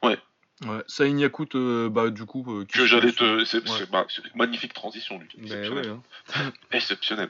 Ouais. 0.03 0.19
Ouais, 0.65 0.83
Saïn 0.87 1.19
Yakut, 1.19 1.55
euh, 1.55 1.87
bah 1.87 2.09
du 2.09 2.25
coup. 2.25 2.43
Euh, 2.49 2.65
que 2.65 2.85
j'allais 2.85 3.11
te. 3.11 3.45
C'est 3.45 3.63
bah, 3.91 4.07
magnifique 4.33 4.73
transition 4.73 5.19
lui. 5.19 5.27
Exceptionnel. 5.39 5.89
hein. 6.35 6.51
Exceptionnel. 6.71 7.29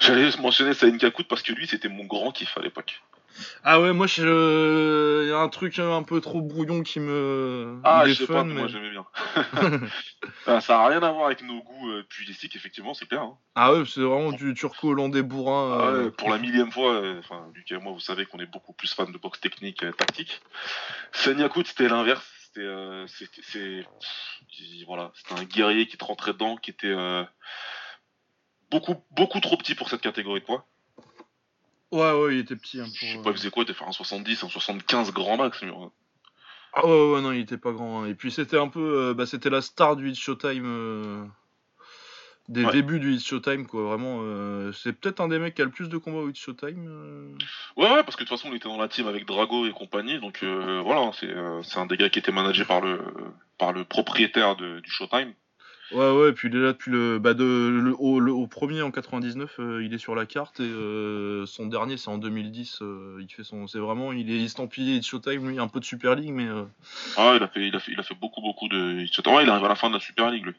J'allais 0.00 0.30
mentionner 0.40 0.74
Saïn 0.74 0.98
Yakut 0.98 1.24
parce 1.24 1.42
que 1.42 1.52
lui 1.52 1.68
c'était 1.68 1.88
mon 1.88 2.04
grand 2.04 2.32
kiff 2.32 2.58
à 2.58 2.62
l'époque. 2.62 3.00
Ah 3.62 3.80
ouais, 3.80 3.92
moi, 3.92 4.06
il 4.16 5.28
y 5.28 5.32
a 5.32 5.38
un 5.38 5.48
truc 5.48 5.78
un 5.78 6.02
peu 6.02 6.20
trop 6.20 6.40
brouillon 6.40 6.82
qui 6.82 7.00
me. 7.00 7.80
Ah, 7.84 8.04
je 8.06 8.14
sais 8.14 8.26
pas, 8.26 8.44
moi 8.44 8.68
j'aimais 8.68 8.90
bien. 8.90 9.06
Ah, 10.46 10.60
ça 10.60 10.80
a 10.80 10.88
rien 10.88 11.02
à 11.02 11.10
voir 11.10 11.26
avec 11.26 11.42
nos 11.42 11.62
goûts 11.62 11.90
euh, 11.90 12.06
effectivement, 12.54 12.94
c'est 12.94 13.06
clair. 13.06 13.22
Hein. 13.22 13.38
Ah 13.54 13.72
ouais, 13.72 13.84
c'est 13.86 14.00
vraiment 14.00 14.32
du 14.32 14.54
turco-hollandais 14.54 15.22
bourrin. 15.22 15.78
Ah 15.80 15.86
euh. 15.86 16.10
pour 16.10 16.30
la 16.30 16.38
millième 16.38 16.70
fois, 16.70 16.92
euh, 16.92 17.18
enfin, 17.18 17.50
Lucas 17.54 17.76
et 17.76 17.78
moi, 17.78 17.92
vous 17.92 18.00
savez 18.00 18.26
qu'on 18.26 18.38
est 18.40 18.46
beaucoup 18.46 18.72
plus 18.72 18.92
fan 18.92 19.10
de 19.10 19.18
boxe 19.18 19.40
technique 19.40 19.82
et 19.82 19.92
tactique. 19.92 20.40
Senyakut, 21.12 21.64
c'était 21.64 21.88
l'inverse. 21.88 22.24
C'était, 23.08 23.42
c'est, 23.42 23.86
voilà, 24.86 25.10
c'était 25.14 25.40
un 25.40 25.44
guerrier 25.44 25.86
qui 25.86 25.96
te 25.96 26.04
rentrait 26.04 26.34
dedans, 26.34 26.56
qui 26.56 26.70
était 26.70 26.94
beaucoup, 28.70 29.02
beaucoup 29.10 29.40
trop 29.40 29.56
petit 29.56 29.74
pour 29.74 29.88
cette 29.88 30.02
catégorie 30.02 30.40
de 30.40 30.44
poids. 30.44 30.66
Ouais, 31.94 32.12
ouais, 32.12 32.34
il 32.34 32.40
était 32.40 32.56
petit. 32.56 32.80
Hein, 32.80 32.86
pour, 32.86 33.08
je 33.08 33.16
sais 33.16 33.22
pas, 33.22 33.30
il 33.30 33.36
faisait 33.36 33.50
quoi 33.50 33.62
Il 33.62 33.70
était 33.70 33.78
faire 33.78 33.86
un 33.86 33.92
70, 33.92 34.42
un 34.42 34.48
75 34.48 35.12
grand 35.12 35.36
max. 35.36 35.62
Mais... 35.62 35.70
Ah 36.72 36.84
ouais, 36.84 37.12
ouais, 37.12 37.20
non, 37.20 37.30
il 37.30 37.42
était 37.42 37.56
pas 37.56 37.70
grand. 37.70 38.02
Hein. 38.02 38.08
Et 38.08 38.14
puis 38.14 38.32
c'était 38.32 38.58
un 38.58 38.66
peu. 38.66 38.80
Euh, 39.10 39.14
bah, 39.14 39.26
c'était 39.26 39.48
la 39.48 39.60
star 39.60 39.94
du 39.94 40.10
Hit 40.10 40.16
Showtime. 40.16 40.64
Euh, 40.66 41.24
des 42.48 42.66
débuts 42.66 42.98
du 42.98 43.12
Hit 43.12 43.24
Showtime, 43.24 43.68
quoi. 43.68 43.84
Vraiment, 43.84 44.18
euh, 44.22 44.72
c'est 44.72 44.92
peut-être 44.92 45.20
un 45.20 45.28
des 45.28 45.38
mecs 45.38 45.54
qui 45.54 45.62
a 45.62 45.66
le 45.66 45.70
plus 45.70 45.88
de 45.88 45.96
combats 45.96 46.18
au 46.18 46.28
Hit 46.28 46.36
Showtime. 46.36 47.36
Ouais, 47.76 47.88
ouais, 47.88 48.02
parce 48.02 48.16
que 48.16 48.24
de 48.24 48.28
toute 48.28 48.36
façon, 48.36 48.48
il 48.50 48.56
était 48.56 48.68
dans 48.68 48.76
la 48.76 48.88
team 48.88 49.06
avec 49.06 49.24
Drago 49.24 49.64
et 49.64 49.70
compagnie. 49.70 50.18
Donc 50.18 50.42
voilà, 50.42 51.12
c'est 51.12 51.78
un 51.78 51.86
des 51.86 51.96
gars 51.96 52.10
qui 52.10 52.18
était 52.18 52.32
managé 52.32 52.64
par 52.64 52.80
le, 52.80 52.98
par 53.56 53.72
le 53.72 53.84
propriétaire 53.84 54.56
de, 54.56 54.80
du 54.80 54.90
Showtime. 54.90 55.32
Ouais, 55.92 56.10
ouais, 56.10 56.30
et 56.30 56.32
puis 56.32 56.48
il 56.48 56.56
est 56.56 56.60
là 56.60 56.72
depuis 56.72 56.90
le. 56.90 57.18
Bah 57.18 57.34
de, 57.34 57.44
le, 57.44 57.92
au, 57.92 58.46
premier 58.46 58.80
en 58.82 58.90
99, 58.90 59.56
euh, 59.58 59.84
il 59.84 59.92
est 59.92 59.98
sur 59.98 60.14
la 60.14 60.24
carte, 60.24 60.60
et 60.60 60.62
euh, 60.62 61.44
son 61.46 61.66
dernier, 61.66 61.96
c'est 61.98 62.08
en 62.08 62.18
2010. 62.18 62.78
Euh, 62.80 63.18
il 63.20 63.30
fait 63.30 63.44
son. 63.44 63.66
C'est 63.66 63.78
vraiment. 63.78 64.12
Il 64.12 64.30
est 64.30 64.42
estampillé 64.42 64.98
de 64.98 65.04
Showtime, 65.04 65.48
lui, 65.48 65.58
un 65.58 65.68
peu 65.68 65.80
de 65.80 65.84
Super 65.84 66.14
League, 66.14 66.32
mais. 66.32 66.48
Ah, 67.16 67.34
il 67.36 67.42
a, 67.42 67.48
fait, 67.48 67.68
il, 67.68 67.76
a 67.76 67.80
fait, 67.80 67.92
il 67.92 68.00
a 68.00 68.02
fait 68.02 68.14
beaucoup, 68.14 68.40
beaucoup 68.40 68.68
de. 68.68 69.04
Showtime. 69.12 69.34
Ouais, 69.34 69.42
il 69.44 69.50
arrive 69.50 69.64
à 69.64 69.68
la 69.68 69.74
fin 69.74 69.88
de 69.88 69.94
la 69.94 70.00
Super 70.00 70.30
League, 70.30 70.46
lui. 70.46 70.54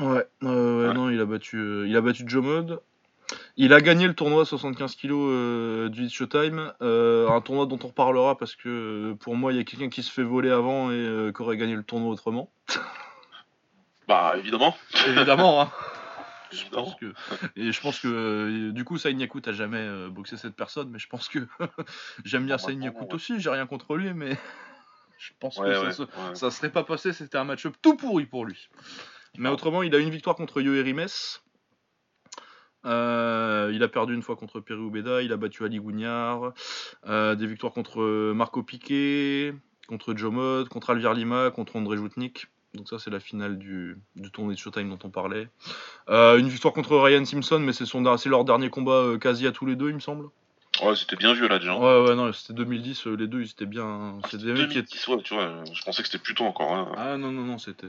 Ouais, 0.00 0.26
ouais, 0.42 0.92
non, 0.92 1.08
il 1.08 1.20
a 1.20 1.24
battu, 1.24 1.84
il 1.86 1.96
a 1.96 2.00
battu 2.00 2.24
Joe 2.26 2.44
Mode. 2.44 2.80
Il 3.56 3.72
a 3.72 3.80
gagné 3.80 4.06
le 4.06 4.14
tournoi 4.14 4.44
75 4.44 4.96
kg 4.96 5.88
du 5.88 6.10
Showtime, 6.10 6.72
un 6.80 7.40
tournoi 7.40 7.64
dont 7.66 7.78
on 7.82 7.86
reparlera 7.86 8.36
parce 8.36 8.54
que 8.54 9.14
pour 9.14 9.34
moi 9.34 9.52
il 9.52 9.56
y 9.56 9.60
a 9.60 9.64
quelqu'un 9.64 9.88
qui 9.88 10.02
se 10.02 10.12
fait 10.12 10.22
voler 10.22 10.50
avant 10.50 10.90
et 10.90 11.32
qui 11.34 11.42
aurait 11.42 11.56
gagné 11.56 11.74
le 11.74 11.82
tournoi 11.82 12.10
autrement. 12.12 12.50
Bah, 14.06 14.34
évidemment. 14.38 14.76
Évidemment, 15.06 15.62
hein. 15.62 15.72
Je 16.54 16.68
pense 16.70 16.94
que 16.94 17.12
et 17.56 17.72
je 17.72 17.80
pense 17.80 17.98
que 17.98 18.08
euh, 18.08 18.72
du 18.72 18.84
coup 18.84 18.96
Saïn 18.96 19.18
Yakut 19.18 19.42
a 19.46 19.52
jamais 19.52 19.78
euh, 19.78 20.08
boxé 20.08 20.36
cette 20.36 20.54
personne 20.54 20.88
mais 20.90 21.00
je 21.00 21.08
pense 21.08 21.28
que 21.28 21.40
j'aime 22.24 22.46
bien 22.46 22.58
Saïn 22.58 22.80
Yakut 22.80 23.12
aussi 23.12 23.40
j'ai 23.40 23.50
rien 23.50 23.66
contre 23.66 23.96
lui 23.96 24.14
mais 24.14 24.38
je 25.18 25.32
pense 25.40 25.58
que 25.58 26.34
ça, 26.34 26.50
serait 26.50 26.70
pas 26.70 26.84
passé 26.84 27.12
c'était 27.12 27.38
un 27.38 27.44
match-up 27.44 27.74
tout 27.82 27.96
pourri 27.96 28.26
pour 28.26 28.44
lui. 28.44 28.68
Mais 29.36 29.48
autrement 29.48 29.82
il 29.82 29.94
a 29.94 29.98
une 29.98 30.10
victoire 30.10 30.36
contre 30.36 30.60
Yoeri 30.60 30.94
Euh, 32.86 33.72
il 33.74 33.82
a 33.82 33.88
perdu 33.88 34.14
une 34.14 34.22
fois 34.22 34.36
contre 34.36 34.60
Perry 34.60 34.80
Oubeda, 34.80 35.22
il 35.22 35.32
a 35.32 35.36
battu 35.36 35.64
Ali 35.64 35.80
Gougnard, 35.80 36.52
euh, 37.06 37.34
des 37.34 37.46
victoires 37.46 37.72
contre 37.72 38.32
Marco 38.32 38.62
Piquet, 38.62 39.54
contre 39.88 40.14
Joe 40.14 40.32
Mode, 40.32 40.68
contre 40.68 40.90
Alvier 40.90 41.14
Lima, 41.14 41.50
contre 41.50 41.76
André 41.76 41.96
Joutnik. 41.96 42.46
Donc 42.74 42.88
ça 42.88 42.98
c'est 42.98 43.10
la 43.10 43.20
finale 43.20 43.58
du, 43.58 43.96
du, 44.16 44.30
tournoi 44.30 44.54
de 44.54 44.58
Showtime 44.58 44.88
dont 44.88 44.98
on 45.04 45.10
parlait. 45.10 45.48
Euh, 46.08 46.38
une 46.38 46.48
victoire 46.48 46.74
contre 46.74 46.96
Ryan 46.96 47.24
Simpson, 47.24 47.60
mais 47.60 47.72
c'est 47.72 48.26
leur 48.26 48.44
dernier 48.44 48.70
combat 48.70 49.12
quasi 49.20 49.46
à 49.46 49.52
tous 49.52 49.66
les 49.66 49.76
deux, 49.76 49.88
il 49.88 49.94
me 49.94 50.00
semble. 50.00 50.28
Ouais, 50.82 50.96
c'était 50.96 51.14
bien 51.14 51.32
vieux 51.34 51.46
là 51.46 51.60
déjà. 51.60 51.78
Ouais, 51.78 52.08
ouais, 52.08 52.16
non, 52.16 52.32
c'était 52.32 52.54
2010, 52.54 53.06
les 53.06 53.28
deux 53.28 53.42
ils 53.42 53.50
étaient 53.50 53.66
bien. 53.66 54.18
Ah, 54.22 54.28
c'était 54.28 54.44
2010, 54.44 55.08
ouais, 55.08 55.22
tu 55.22 55.34
vois, 55.34 55.62
je 55.72 55.82
pensais 55.84 56.02
que 56.02 56.08
c'était 56.08 56.22
plus 56.22 56.34
tôt 56.34 56.44
encore. 56.44 56.72
Hein. 56.72 56.92
Ah 56.96 57.16
non, 57.16 57.30
non, 57.30 57.42
non, 57.42 57.58
c'était. 57.58 57.86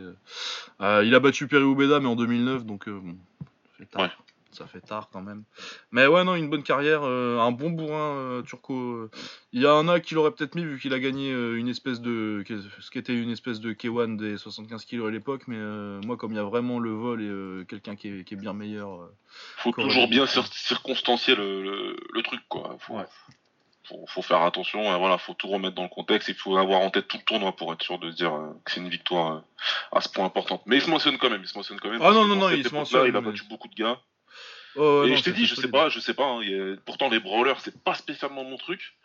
il 0.79 1.15
a 1.15 1.19
battu 1.19 1.47
Perry 1.47 1.63
Oubeda, 1.63 1.99
mais 1.99 2.07
en 2.07 2.15
2009, 2.15 2.65
donc 2.65 2.87
bon, 2.87 3.17
Ouais 3.95 4.09
ça 4.55 4.65
fait 4.67 4.81
tard 4.81 5.09
quand 5.11 5.21
même. 5.21 5.43
Mais 5.91 6.07
ouais, 6.07 6.23
non, 6.23 6.35
une 6.35 6.49
bonne 6.49 6.63
carrière, 6.63 7.01
euh, 7.03 7.39
un 7.39 7.51
bon 7.51 7.69
bourrin 7.69 8.15
euh, 8.15 8.41
turco. 8.41 9.09
Il 9.51 9.61
y 9.61 9.65
a 9.65 9.71
un 9.71 9.87
A 9.87 9.99
qui 9.99 10.13
l'aurait 10.15 10.31
peut-être 10.31 10.55
mis 10.55 10.63
vu 10.63 10.79
qu'il 10.79 10.93
a 10.93 10.99
gagné 10.99 11.31
euh, 11.31 11.57
une 11.57 11.67
espèce 11.67 12.01
de. 12.01 12.43
ce 12.79 12.89
qui 12.89 12.97
était 12.97 13.13
une 13.13 13.31
espèce 13.31 13.59
de 13.59 13.73
K1 13.73 14.17
des 14.17 14.37
75 14.37 14.85
kilos 14.85 15.07
à 15.07 15.11
l'époque, 15.11 15.43
mais 15.47 15.57
moi, 16.05 16.17
comme 16.17 16.31
il 16.31 16.35
y 16.35 16.39
a 16.39 16.43
vraiment 16.43 16.79
le 16.79 16.91
vol 16.91 17.21
et 17.21 17.65
quelqu'un 17.65 17.95
qui, 17.95 18.07
est, 18.07 18.35
bien 18.35 18.53
meilleur. 18.53 19.09
faut 19.57 19.71
toujours 19.71 20.07
bien 20.07 20.25
circonstancier 20.25 21.35
le, 21.35 21.95
le, 22.13 22.21
truc, 22.23 22.41
quoi. 22.49 22.77
Faut, 22.79 22.99
faut, 24.07 24.21
faire 24.21 24.41
attention, 24.41 24.97
voilà, 24.97 25.17
faut 25.17 25.33
tout 25.33 25.47
remettre 25.47 25.75
dans 25.75 25.83
le 25.83 25.89
contexte, 25.89 26.27
il 26.27 26.35
faut 26.35 26.57
avoir 26.57 26.81
en 26.81 26.89
tête 26.89 27.07
tout 27.07 27.17
le 27.17 27.23
tournoi 27.23 27.55
pour 27.55 27.71
être 27.71 27.83
sûr 27.83 27.99
de 27.99 28.09
se 28.09 28.15
dire 28.15 28.31
que 28.63 28.71
c'est 28.71 28.81
une 28.81 28.89
victoire 28.89 29.43
à 29.91 30.01
ce 30.01 30.09
point 30.09 30.25
importante. 30.25 30.63
Mais 30.65 30.77
il 30.77 30.81
se 30.81 30.89
mentionne 30.89 31.17
quand 31.17 31.29
même, 31.29 31.41
il 31.41 31.47
se 31.47 31.57
mentionne 31.57 31.79
quand 31.79 31.89
même. 31.89 32.01
Ah 32.01 32.11
non, 32.11 32.25
non, 32.25 32.35
non, 32.35 32.49
il 32.49 32.67
se 32.67 32.73
mentionne. 32.73 33.07
il 33.07 33.15
a 33.15 33.21
battu 33.21 33.43
beaucoup 33.49 33.67
de 33.67 33.75
gars 33.75 33.99
et 34.75 35.15
je 35.15 35.23
t'ai 35.23 35.31
dit, 35.31 35.45
je 35.45 35.55
sais 35.55 35.69
pas, 35.69 35.89
je 35.89 35.99
sais 35.99 36.13
pas. 36.13 36.25
Hein, 36.25 36.75
pourtant, 36.85 37.09
les 37.09 37.19
brawlers, 37.19 37.59
c'est 37.59 37.83
pas 37.83 37.93
spécialement 37.93 38.43
mon 38.43 38.57
truc. 38.57 38.95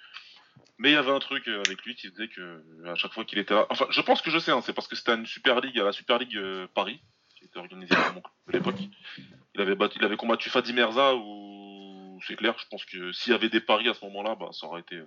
Mais 0.81 0.93
il 0.93 0.95
y 0.95 0.97
avait 0.97 1.11
un 1.11 1.19
truc 1.19 1.47
euh, 1.47 1.63
avec 1.67 1.85
lui 1.85 1.95
qui 1.95 2.09
disait 2.09 2.29
que 2.29 2.65
à 2.87 2.95
chaque 2.95 3.13
fois 3.13 3.27
qu'il 3.27 3.39
était 3.39 3.53
là. 3.53 3.67
Enfin, 3.69 3.87
je 3.91 4.01
pense 4.01 4.23
que 4.23 4.31
je 4.31 4.39
sais, 4.39 4.51
hein, 4.51 4.63
c'est 4.63 4.73
parce 4.73 4.89
que 4.89 4.97
c'était 4.97 5.15
une 5.15 5.27
Super 5.27 5.61
League, 5.61 5.79
à 5.79 5.85
la 5.85 5.93
Super 5.93 6.19
League 6.19 6.35
euh, 6.39 6.67
Paris, 6.73 7.03
qui 7.37 7.45
était 7.45 7.59
organisée 7.59 7.95
mon 8.15 8.23
à 8.23 8.53
l'époque. 8.53 8.77
Il 9.55 9.61
avait, 9.61 9.75
battu, 9.75 9.99
il 9.99 10.05
avait 10.07 10.17
combattu 10.17 10.49
Fadi 10.49 10.73
Merza, 10.73 11.15
ou 11.17 12.19
c'est 12.27 12.35
clair, 12.35 12.55
je 12.59 12.65
pense 12.71 12.87
que 12.87 13.13
s'il 13.13 13.33
y 13.33 13.35
avait 13.35 13.51
des 13.51 13.61
paris 13.61 13.91
à 13.91 13.95
ce 13.95 14.03
moment-là, 14.07 14.37
bah, 14.37 14.49
ça 14.53 14.69
aurait 14.69 14.81
été 14.81 14.97
euh, 14.97 15.07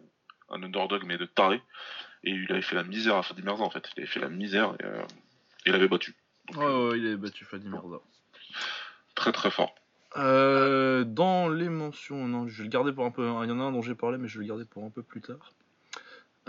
un 0.51 0.61
underdog, 0.61 1.05
mais 1.05 1.17
de 1.17 1.25
taré. 1.25 1.59
Et 2.23 2.29
il 2.29 2.51
avait 2.51 2.61
fait 2.61 2.75
la 2.75 2.83
misère 2.83 3.15
à 3.15 3.23
Fadi 3.23 3.41
Merza, 3.41 3.63
en 3.63 3.71
fait. 3.71 3.89
Il 3.97 4.01
avait 4.01 4.11
fait 4.11 4.19
la 4.19 4.29
misère 4.29 4.75
et 4.79 4.85
il 5.65 5.73
avait 5.73 5.87
battu. 5.87 6.13
ouais, 6.55 6.65
ouais, 6.65 6.99
il 6.99 7.07
avait 7.07 7.17
battu 7.17 7.45
Fadi 7.45 7.67
Merza. 7.67 7.99
Très 9.15 9.31
très 9.31 9.49
fort. 9.49 9.73
Euh, 10.17 11.03
dans 11.03 11.49
les 11.49 11.69
mentions, 11.69 12.27
non, 12.27 12.47
je 12.47 12.57
vais 12.57 12.63
le 12.63 12.69
garder 12.69 12.91
pour 12.91 13.05
un 13.05 13.11
peu. 13.11 13.23
Il 13.43 13.49
y 13.49 13.51
en 13.51 13.59
a 13.59 13.63
un 13.63 13.71
dont 13.71 13.81
j'ai 13.81 13.95
parlé, 13.95 14.17
mais 14.17 14.27
je 14.27 14.37
vais 14.37 14.43
le 14.43 14.49
garder 14.49 14.65
pour 14.65 14.83
un 14.83 14.89
peu 14.89 15.01
plus 15.01 15.21
tard. 15.21 15.53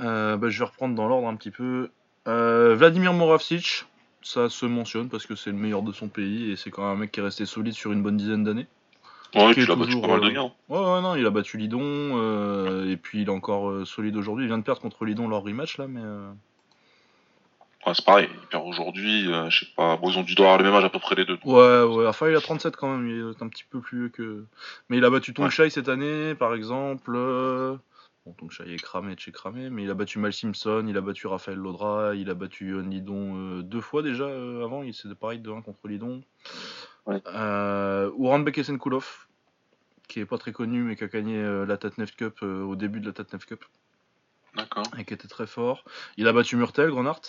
Euh, 0.00 0.36
bah, 0.36 0.48
je 0.48 0.58
vais 0.58 0.64
reprendre 0.64 0.94
dans 0.94 1.08
l'ordre 1.08 1.28
un 1.28 1.36
petit 1.36 1.50
peu. 1.50 1.90
Euh, 2.26 2.74
Vladimir 2.74 3.12
Moravcic, 3.12 3.84
ça 4.22 4.48
se 4.48 4.66
mentionne 4.66 5.08
parce 5.08 5.26
que 5.26 5.34
c'est 5.34 5.50
le 5.50 5.56
meilleur 5.56 5.82
de 5.82 5.92
son 5.92 6.08
pays 6.08 6.50
et 6.50 6.56
c'est 6.56 6.70
quand 6.70 6.82
même 6.82 6.92
un 6.92 7.00
mec 7.00 7.12
qui 7.12 7.20
est 7.20 7.22
resté 7.22 7.46
solide 7.46 7.74
sur 7.74 7.92
une 7.92 8.02
bonne 8.02 8.16
dizaine 8.16 8.44
d'années. 8.44 8.66
Ouais, 9.34 9.52
il 9.56 9.70
a 9.70 9.74
battu 9.74 10.00
pas 10.00 10.06
mal 10.06 10.20
de. 10.20 10.38
Ouais, 10.38 10.50
ouais, 10.68 11.00
non, 11.00 11.16
il 11.16 11.26
a 11.26 11.30
battu 11.30 11.58
Lidon 11.58 12.84
et 12.86 12.96
puis 12.96 13.22
il 13.22 13.26
est 13.28 13.30
encore 13.30 13.86
solide 13.86 14.16
aujourd'hui. 14.16 14.44
Il 14.44 14.48
vient 14.48 14.58
de 14.58 14.62
perdre 14.62 14.80
contre 14.80 15.04
Lidon 15.04 15.28
leur 15.28 15.42
rematch 15.42 15.78
là, 15.78 15.88
mais 15.88 16.02
c'est 17.92 18.04
pareil, 18.04 18.28
il 18.32 18.48
perd 18.48 18.66
aujourd'hui, 18.66 19.30
euh, 19.30 19.50
je 19.50 19.64
sais 19.64 19.70
pas, 19.76 19.96
bon, 19.96 20.10
ils 20.10 20.18
ont 20.18 20.22
dû 20.22 20.34
avoir 20.38 20.56
le 20.56 20.64
même 20.64 20.74
âge 20.74 20.84
à 20.84 20.88
peu 20.88 20.98
près 20.98 21.14
les 21.14 21.24
deux. 21.24 21.38
Ouais, 21.44 21.82
ouais, 21.82 22.06
enfin 22.06 22.28
il 22.28 22.36
a 22.36 22.40
37 22.40 22.76
quand 22.76 22.96
même, 22.96 23.08
il 23.08 23.34
est 23.36 23.42
un 23.42 23.48
petit 23.48 23.64
peu 23.68 23.80
plus 23.80 23.98
vieux 23.98 24.08
que. 24.08 24.44
Mais 24.88 24.96
il 24.96 25.04
a 25.04 25.10
battu 25.10 25.34
Tongshai 25.34 25.68
cette 25.68 25.88
année, 25.88 26.34
par 26.34 26.54
exemple. 26.54 27.12
Euh, 27.14 27.76
bon, 28.24 28.32
Tongshai 28.32 28.72
est 28.72 28.82
cramé, 28.82 29.14
chez 29.18 29.32
cramé, 29.32 29.68
mais 29.68 29.82
il 29.82 29.90
a 29.90 29.94
battu 29.94 30.18
Mal 30.18 30.32
Simpson, 30.32 30.86
il 30.88 30.96
a 30.96 31.00
battu 31.02 31.26
Raphaël 31.26 31.58
Lodra, 31.58 32.14
il 32.14 32.30
a 32.30 32.34
battu 32.34 32.70
Yon 32.70 32.88
Lidon 32.88 33.36
euh, 33.36 33.62
deux 33.62 33.82
fois 33.82 34.02
déjà 34.02 34.26
avant, 34.26 34.82
il 34.82 34.94
s'est 34.94 35.08
pareil 35.14 35.40
de 35.40 35.50
1 35.50 35.60
contre 35.60 35.86
Lidon. 35.86 36.22
Ouais. 37.06 37.20
Esenkulov, 38.56 39.26
qui 40.08 40.20
est 40.20 40.26
pas 40.26 40.38
très 40.38 40.52
connu, 40.52 40.82
mais 40.84 40.96
qui 40.96 41.04
a 41.04 41.08
gagné 41.08 41.42
la 41.66 41.76
Tatnef 41.76 42.16
Cup 42.16 42.40
au 42.42 42.76
début 42.76 43.00
de 43.00 43.06
la 43.06 43.12
Tatnef 43.12 43.44
Cup. 43.44 43.64
D'accord. 44.56 44.84
Et 44.98 45.04
qui 45.04 45.14
était 45.14 45.28
très 45.28 45.46
fort. 45.46 45.84
Il 46.16 46.28
a 46.28 46.32
battu 46.32 46.56
Murtel, 46.56 46.90
Grenart. 46.90 47.20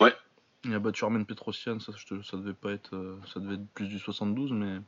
Ouais. 0.00 0.14
Il 0.64 0.74
a 0.74 0.78
battu 0.78 1.04
Armen 1.04 1.26
Petrosian, 1.26 1.80
ça, 1.80 1.92
ça 2.22 2.36
devait 2.36 2.52
pas 2.52 2.70
être, 2.70 2.94
euh, 2.94 3.18
ça 3.32 3.40
devait 3.40 3.54
être 3.54 3.66
plus 3.74 3.88
du 3.88 3.98
72, 3.98 4.52
mais, 4.52 4.78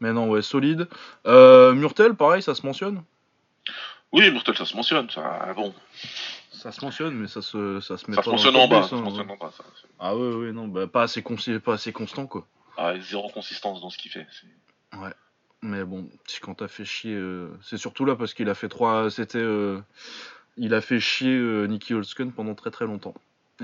mais 0.00 0.12
non, 0.12 0.28
ouais, 0.28 0.42
solide. 0.42 0.88
Euh, 1.26 1.74
Murtel, 1.74 2.14
pareil, 2.14 2.42
ça 2.42 2.56
se 2.56 2.66
mentionne? 2.66 3.04
Oui, 4.10 4.28
Murtel, 4.32 4.56
ça 4.56 4.64
se 4.64 4.74
mentionne, 4.74 5.08
ça, 5.10 5.52
bon. 5.54 5.72
Ça 6.50 6.72
se 6.72 6.84
mentionne, 6.84 7.14
mais 7.14 7.28
ça 7.28 7.40
se, 7.40 7.80
ça 7.80 7.96
se 7.96 8.10
met 8.10 8.16
ça 8.16 8.22
pas 8.22 8.24
se 8.24 8.30
mentionne 8.30 8.56
en 8.56 8.66
bas. 8.66 8.82
Ça 8.82 8.90
se 8.90 8.94
mentionne 8.96 9.30
en 9.30 9.36
bas 9.36 9.52
ça, 9.56 9.62
ah 10.00 10.16
ouais, 10.16 10.34
ouais, 10.34 10.52
non, 10.52 10.66
bah, 10.66 10.88
pas 10.88 11.02
assez 11.02 11.22
pas 11.22 11.74
assez 11.74 11.92
constant, 11.92 12.26
quoi. 12.26 12.46
Ah, 12.76 12.98
zéro 12.98 13.28
consistance 13.28 13.80
dans 13.80 13.90
ce 13.90 13.98
qu'il 13.98 14.10
fait. 14.10 14.26
Ouais. 14.94 15.14
Mais 15.62 15.84
bon, 15.84 16.10
quand 16.40 16.54
t'as 16.54 16.68
fait 16.68 16.84
chier, 16.84 17.14
euh, 17.14 17.48
c'est 17.62 17.78
surtout 17.78 18.04
là 18.04 18.16
parce 18.16 18.34
qu'il 18.34 18.48
a 18.48 18.54
fait 18.54 18.68
trois, 18.68 19.08
c'était, 19.08 19.44
il 20.56 20.74
a 20.74 20.80
fait 20.80 20.98
chier 20.98 21.38
Nicky 21.68 21.94
Holsken 21.94 22.32
pendant 22.32 22.56
très 22.56 22.72
très 22.72 22.86
longtemps. 22.86 23.14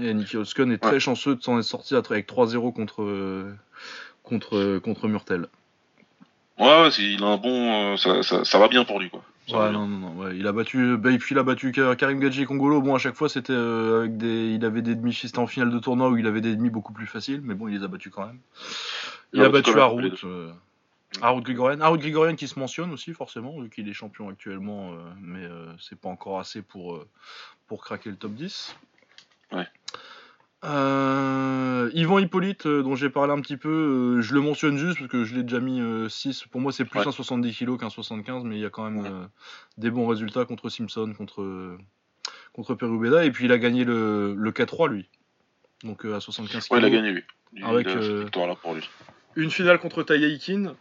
Et 0.02 0.14
Nicky 0.14 0.36
Holsken 0.36 0.72
est 0.72 0.78
très 0.78 1.00
chanceux 1.00 1.36
de 1.36 1.42
s'en 1.42 1.58
être 1.58 1.64
sorti 1.64 1.94
avec 1.94 2.28
3-0 2.28 2.72
contre, 2.72 3.54
contre, 4.22 4.78
contre 4.78 5.08
Murtel. 5.08 5.48
Ouais, 6.58 6.66
ouais 6.66 6.88
il 6.98 7.22
a 7.22 7.26
un 7.26 7.36
bon. 7.36 7.92
Euh, 7.92 7.96
ça, 7.96 8.22
ça, 8.22 8.44
ça, 8.44 8.58
va 8.58 8.68
bien 8.68 8.84
pour 8.84 8.98
lui, 8.98 9.10
quoi. 9.10 9.22
ouais, 9.48 9.70
non, 9.70 9.86
non, 9.86 9.98
non, 9.98 10.16
ouais. 10.16 10.36
Il 10.36 10.46
a 10.46 10.52
battu. 10.52 10.96
Bah, 10.96 11.12
et 11.12 11.18
puis 11.18 11.34
il 11.34 11.38
a 11.38 11.42
battu 11.42 11.72
Karim 11.72 12.18
Gadji 12.18 12.42
et 12.42 12.46
Congolo. 12.46 12.80
Bon, 12.82 12.94
à 12.94 12.98
chaque 12.98 13.14
fois, 13.14 13.28
c'était 13.28 13.52
euh, 13.52 14.00
avec 14.00 14.16
des. 14.16 14.54
Il 14.54 14.64
avait 14.64 14.82
des 14.82 14.94
demi. 14.94 15.14
C'était 15.14 15.38
en 15.38 15.46
finale 15.46 15.70
de 15.70 15.78
tournoi 15.78 16.08
où 16.08 16.16
il 16.16 16.26
avait 16.26 16.40
des 16.40 16.56
demi 16.56 16.70
beaucoup 16.70 16.92
plus 16.92 17.06
faciles, 17.06 17.40
mais 17.42 17.54
bon, 17.54 17.68
il 17.68 17.78
les 17.78 17.84
a 17.84 17.88
battus 17.88 18.12
quand 18.12 18.26
même. 18.26 18.38
Il, 19.32 19.42
a, 19.42 19.48
battu 19.48 19.78
Harout. 19.78 20.24
Euh, 20.24 20.50
Harout 21.22 21.42
Grigorian. 21.42 21.80
Harout 21.80 21.98
Grigorian 21.98 22.34
qui 22.34 22.48
se 22.48 22.58
mentionne 22.58 22.92
aussi, 22.92 23.12
forcément, 23.12 23.60
vu 23.60 23.70
qu'il 23.70 23.88
est 23.88 23.92
champion 23.92 24.28
actuellement, 24.28 24.92
euh, 24.92 24.96
mais 25.20 25.46
c'est 25.78 25.98
pas 25.98 26.08
encore 26.08 26.40
assez 26.40 26.62
pour, 26.62 27.04
pour 27.68 27.84
craquer 27.84 28.10
le 28.10 28.16
top 28.16 28.32
10. 28.32 28.74
Ouais. 29.52 29.66
Euh, 30.64 31.90
Yvan 31.94 32.18
Hippolyte, 32.18 32.66
euh, 32.66 32.82
dont 32.82 32.96
j'ai 32.96 33.10
parlé 33.10 33.32
un 33.32 33.40
petit 33.40 33.56
peu, 33.56 33.68
euh, 34.18 34.22
je 34.22 34.34
le 34.34 34.40
mentionne 34.40 34.76
juste 34.76 34.98
parce 34.98 35.10
que 35.10 35.24
je 35.24 35.34
l'ai 35.34 35.42
déjà 35.42 35.60
mis 35.60 35.80
6. 36.10 36.46
Pour 36.50 36.60
moi, 36.60 36.72
c'est 36.72 36.84
plus 36.84 37.00
un 37.00 37.12
70 37.12 37.56
kg 37.56 37.78
qu'un 37.78 37.90
75, 37.90 38.44
mais 38.44 38.56
il 38.56 38.60
y 38.60 38.66
a 38.66 38.70
quand 38.70 38.88
même 38.88 39.28
des 39.76 39.90
bons 39.90 40.06
résultats 40.06 40.44
contre 40.44 40.68
Simpson, 40.68 41.12
contre, 41.16 41.78
contre 42.52 42.74
Perubeda. 42.74 43.24
Et 43.24 43.30
puis, 43.30 43.44
il 43.44 43.52
a 43.52 43.58
gagné 43.58 43.84
le, 43.84 44.34
le 44.34 44.50
4-3, 44.50 44.88
lui. 44.88 45.08
Donc, 45.84 46.04
à 46.04 46.20
75 46.20 46.66
kg. 46.66 46.72
Ouais, 46.72 46.80
il 46.80 46.84
a 46.84 46.90
gagné, 46.90 47.12
lui. 47.12 47.24
Avec, 47.62 47.88
victoire 47.88 48.46
là 48.46 48.56
pour 48.56 48.74
lui. 48.74 48.88
Une 49.36 49.50
finale 49.50 49.78
contre 49.78 50.02
Taïaikin. 50.02 50.74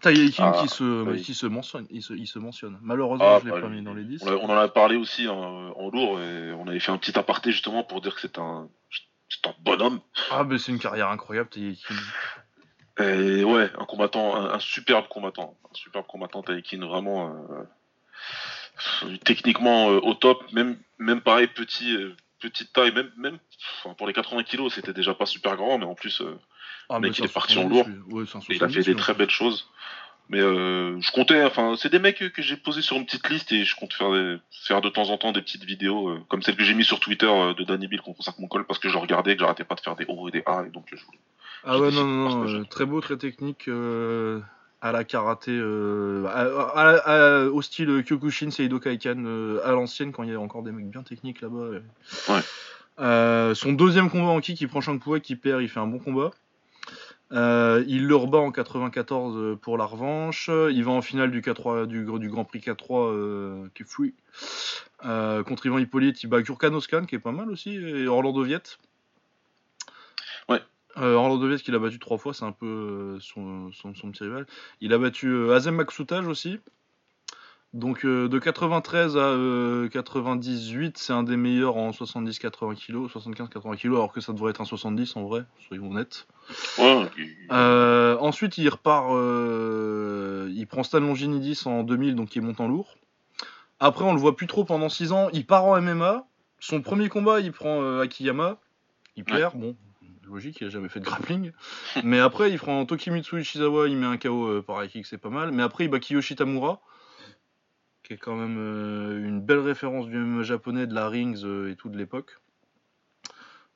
Taïe 0.00 0.34
ah, 0.38 0.52
qui, 0.60 0.68
se, 0.68 1.16
qui 1.16 1.34
se 1.34 1.46
mentionne, 1.46 1.86
il 1.90 2.02
se, 2.02 2.38
mentionne. 2.38 2.78
Malheureusement, 2.82 3.36
ah, 3.36 3.38
je 3.40 3.46
l'ai 3.46 3.52
bah, 3.52 3.60
pas 3.60 3.68
mis 3.68 3.82
dans 3.82 3.94
les 3.94 4.04
10. 4.04 4.22
On, 4.24 4.50
en 4.50 4.56
a 4.56 4.68
parlé 4.68 4.96
aussi 4.96 5.26
en, 5.28 5.90
lourd 5.90 6.20
et 6.20 6.52
on 6.52 6.68
avait 6.68 6.80
fait 6.80 6.92
un 6.92 6.98
petit 6.98 7.18
aparté 7.18 7.50
justement 7.50 7.82
pour 7.82 8.00
dire 8.00 8.14
que 8.14 8.20
c'est 8.20 8.38
un, 8.38 8.68
un 9.44 9.54
bonhomme. 9.60 10.00
Ah, 10.30 10.44
mais 10.44 10.58
c'est 10.58 10.72
une 10.72 10.78
carrière 10.78 11.08
incroyable, 11.08 11.48
Taïekin. 11.48 11.94
Et 12.98 13.44
ouais, 13.44 13.70
un 13.78 13.84
combattant, 13.84 14.36
un, 14.36 14.58
superbe 14.58 15.08
combattant. 15.08 15.56
Un 15.70 15.74
superbe 15.74 16.06
combattant, 16.06 16.42
Taïekin, 16.42 16.84
vraiment. 16.86 17.34
Euh, 17.34 19.16
techniquement 19.24 19.90
euh, 19.90 20.00
au 20.02 20.14
top, 20.14 20.52
même, 20.52 20.78
même 20.98 21.20
pareil, 21.20 21.46
petit, 21.46 21.96
euh, 21.96 22.14
petite 22.40 22.72
taille, 22.72 22.92
même, 22.92 23.10
même 23.16 23.38
pour 23.96 24.06
les 24.06 24.12
80 24.12 24.42
kilos, 24.44 24.74
c'était 24.74 24.92
déjà 24.92 25.14
pas 25.14 25.26
super 25.26 25.56
grand, 25.56 25.78
mais 25.78 25.86
en 25.86 25.94
plus. 25.94 26.22
Ah, 26.88 27.00
mec, 27.00 27.18
il 27.18 27.24
est 27.24 27.32
parti 27.32 27.58
en 27.58 27.68
lourd. 27.68 27.86
il 28.48 28.64
a 28.64 28.68
fait 28.68 28.82
des 28.82 28.94
très 28.94 29.14
belles 29.14 29.30
choses. 29.30 29.68
Mais 30.28 30.40
euh, 30.40 31.00
je 31.00 31.12
comptais, 31.12 31.44
enfin, 31.44 31.74
c'est 31.78 31.88
des 31.88 32.00
mecs 32.00 32.18
que 32.18 32.42
j'ai 32.42 32.56
posés 32.56 32.82
sur 32.82 32.96
une 32.96 33.06
petite 33.06 33.28
liste 33.28 33.52
et 33.52 33.64
je 33.64 33.76
compte 33.76 33.92
faire, 33.92 34.10
faire 34.50 34.80
de 34.80 34.88
temps 34.88 35.10
en 35.10 35.18
temps 35.18 35.30
des 35.30 35.40
petites 35.40 35.64
vidéos 35.64 36.08
euh, 36.08 36.20
comme 36.28 36.42
celle 36.42 36.56
que 36.56 36.64
j'ai 36.64 36.74
mis 36.74 36.84
sur 36.84 36.98
Twitter 36.98 37.28
euh, 37.28 37.54
de 37.54 37.62
Danny 37.62 37.86
Bill 37.86 38.00
contre 38.00 38.28
mon 38.40 38.48
col 38.48 38.66
parce 38.66 38.80
que 38.80 38.88
je 38.88 38.98
regardais 38.98 39.36
que 39.36 39.42
j'arrêtais 39.42 39.62
pas 39.62 39.76
de 39.76 39.80
faire 39.80 39.94
des 39.94 40.04
O 40.08 40.28
et 40.28 40.32
des 40.32 40.42
A 40.46 40.64
et 40.66 40.70
donc 40.70 40.86
je 40.92 41.04
voulais. 41.04 41.18
Ah 41.62 41.78
ouais, 41.78 41.92
non, 41.92 42.04
non, 42.04 42.44
non, 42.44 42.64
très 42.64 42.86
beau, 42.86 43.00
très 43.00 43.16
technique 43.16 43.68
à 43.68 44.92
la 44.92 45.04
karaté, 45.04 45.60
au 45.60 47.62
style 47.62 48.02
Kyokushin, 48.04 48.50
Seido 48.50 48.80
Kaikan 48.80 49.24
à 49.64 49.72
l'ancienne 49.72 50.12
quand 50.12 50.24
il 50.24 50.30
y 50.30 50.34
a 50.34 50.40
encore 50.40 50.64
des 50.64 50.72
mecs 50.72 50.90
bien 50.90 51.02
techniques 51.02 51.40
là-bas. 51.40 51.78
Ouais. 52.28 53.54
son 53.54 53.72
deuxième 53.72 54.10
combat 54.10 54.30
en 54.30 54.40
kick, 54.40 54.60
il 54.60 54.68
prend 54.68 54.80
Shankpua 54.80 55.20
qui 55.20 55.36
perd, 55.36 55.62
il 55.62 55.68
fait 55.68 55.80
un 55.80 55.86
bon 55.86 56.00
combat. 56.00 56.32
Euh, 57.32 57.84
il 57.88 58.06
le 58.06 58.14
rebat 58.14 58.38
en 58.38 58.52
94 58.52 59.36
euh, 59.36 59.56
pour 59.56 59.76
la 59.78 59.84
revanche. 59.84 60.48
Il 60.48 60.84
va 60.84 60.92
en 60.92 61.02
finale 61.02 61.30
du, 61.30 61.42
3 61.42 61.86
du, 61.86 62.04
Grand 62.04 62.44
Prix 62.44 62.60
K3 62.60 63.12
euh, 63.12 63.68
qui 63.74 63.82
est 63.82 63.86
free. 63.86 64.14
contre 65.00 65.66
Ivan 65.66 65.78
Hippolyte, 65.78 66.22
il 66.22 66.28
bat 66.28 66.42
Gurkan 66.42 66.72
Oskan 66.74 67.04
qui 67.06 67.16
est 67.16 67.20
pas 67.20 67.32
mal 67.32 67.50
aussi, 67.50 67.74
et 67.74 68.06
Orlando 68.06 68.42
Viet. 68.42 68.78
Ouais. 70.48 70.62
Euh, 70.98 71.14
Orlando 71.14 71.48
Vies, 71.48 71.62
qu'il 71.62 71.74
a 71.74 71.78
battu 71.78 71.98
trois 71.98 72.18
fois, 72.18 72.32
c'est 72.32 72.44
un 72.44 72.52
peu 72.52 73.18
son, 73.20 73.70
son, 73.72 73.92
petit 73.92 74.24
rival. 74.24 74.46
Il 74.80 74.92
a 74.92 74.98
battu 74.98 75.50
Azem 75.50 75.74
Maksoutage 75.74 76.26
aussi. 76.26 76.60
Donc 77.76 78.06
de 78.06 78.38
93 78.38 79.16
à 79.16 79.36
98, 79.92 80.98
c'est 80.98 81.12
un 81.12 81.22
des 81.22 81.36
meilleurs 81.36 81.76
en 81.76 81.90
70-80 81.90 82.74
kg, 82.74 83.06
75-80 83.06 83.76
kg, 83.76 83.86
alors 83.88 84.12
que 84.12 84.20
ça 84.20 84.32
devrait 84.32 84.50
être 84.50 84.62
un 84.62 84.64
70 84.64 85.14
en 85.16 85.24
vrai, 85.24 85.44
soyons 85.68 85.90
honnêtes. 85.90 86.26
ensuite, 87.50 88.56
il 88.58 88.68
repart, 88.68 89.10
il 89.10 90.66
prend 90.66 90.82
Stan 90.82 91.00
Longinidis 91.00 91.62
en 91.66 91.82
2000, 91.82 92.14
donc 92.14 92.34
il 92.34 92.42
monte 92.42 92.60
en 92.60 92.68
lourd. 92.68 92.96
Après, 93.78 94.04
on 94.04 94.14
le 94.14 94.20
voit 94.20 94.36
plus 94.36 94.46
trop 94.46 94.64
pendant 94.64 94.88
6 94.88 95.12
ans. 95.12 95.28
Il 95.34 95.44
part 95.44 95.66
en 95.66 95.78
MMA. 95.80 96.26
Son 96.60 96.80
premier 96.80 97.10
combat, 97.10 97.40
il 97.40 97.52
prend 97.52 98.00
Akiyama. 98.00 98.58
Il 99.16 99.24
perd, 99.24 99.58
bon, 99.58 99.76
logique, 100.28 100.58
il 100.60 100.66
a 100.66 100.70
jamais 100.70 100.88
fait 100.88 101.00
de 101.00 101.04
grappling. 101.04 101.52
mais 102.04 102.20
après, 102.20 102.50
il 102.50 102.58
prend 102.58 102.84
Tokimitsu 102.84 103.40
Ishizawa, 103.40 103.88
il 103.88 103.96
met 103.96 104.06
un 104.06 104.18
KO 104.18 104.46
euh, 104.46 104.62
par 104.62 104.86
kick, 104.86 105.06
c'est 105.06 105.18
pas 105.18 105.30
mal. 105.30 105.52
Mais 105.52 105.62
après, 105.62 105.84
il 105.84 105.88
bat 105.88 105.98
Kiyoshi 105.98 106.36
Tamura, 106.36 106.80
qui 108.06 108.12
est 108.12 108.18
quand 108.18 108.36
même 108.36 108.56
euh, 108.58 109.26
une 109.26 109.40
belle 109.40 109.58
référence 109.58 110.06
du 110.06 110.16
MMA 110.16 110.44
japonais, 110.44 110.86
de 110.86 110.94
la 110.94 111.08
Rings 111.08 111.42
euh, 111.44 111.72
et 111.72 111.74
tout 111.76 111.88
de 111.88 111.98
l'époque. 111.98 112.38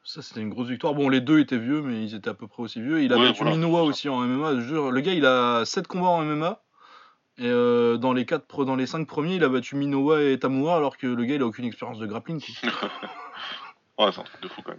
Ça, 0.04 0.22
c'était 0.22 0.40
une 0.40 0.50
grosse 0.50 0.68
victoire. 0.68 0.94
Bon, 0.94 1.08
les 1.08 1.20
deux 1.20 1.40
étaient 1.40 1.58
vieux, 1.58 1.82
mais 1.82 2.02
ils 2.04 2.14
étaient 2.14 2.30
à 2.30 2.34
peu 2.34 2.46
près 2.46 2.62
aussi 2.62 2.80
vieux. 2.80 3.02
Il 3.02 3.12
a 3.12 3.18
battu 3.18 3.44
Minowa 3.44 3.82
aussi 3.82 4.08
en 4.08 4.20
MMA. 4.20 4.52
le 4.52 5.00
gars, 5.00 5.12
il 5.12 5.26
a 5.26 5.64
7 5.64 5.86
combats 5.86 6.08
en 6.08 6.22
MMA. 6.22 6.62
Et 7.38 7.48
dans 7.48 8.12
les 8.12 8.26
quatre, 8.26 8.64
dans 8.64 8.76
les 8.76 8.86
5 8.86 9.06
premiers, 9.06 9.36
il 9.36 9.44
a 9.44 9.48
battu 9.48 9.76
Minowa 9.76 10.22
et 10.22 10.38
Tamura, 10.38 10.76
alors 10.76 10.96
que 10.96 11.06
le 11.06 11.24
gars, 11.24 11.36
il 11.36 11.42
a 11.42 11.46
aucune 11.46 11.64
expérience 11.64 11.98
de 11.98 12.06
grappling. 12.06 12.40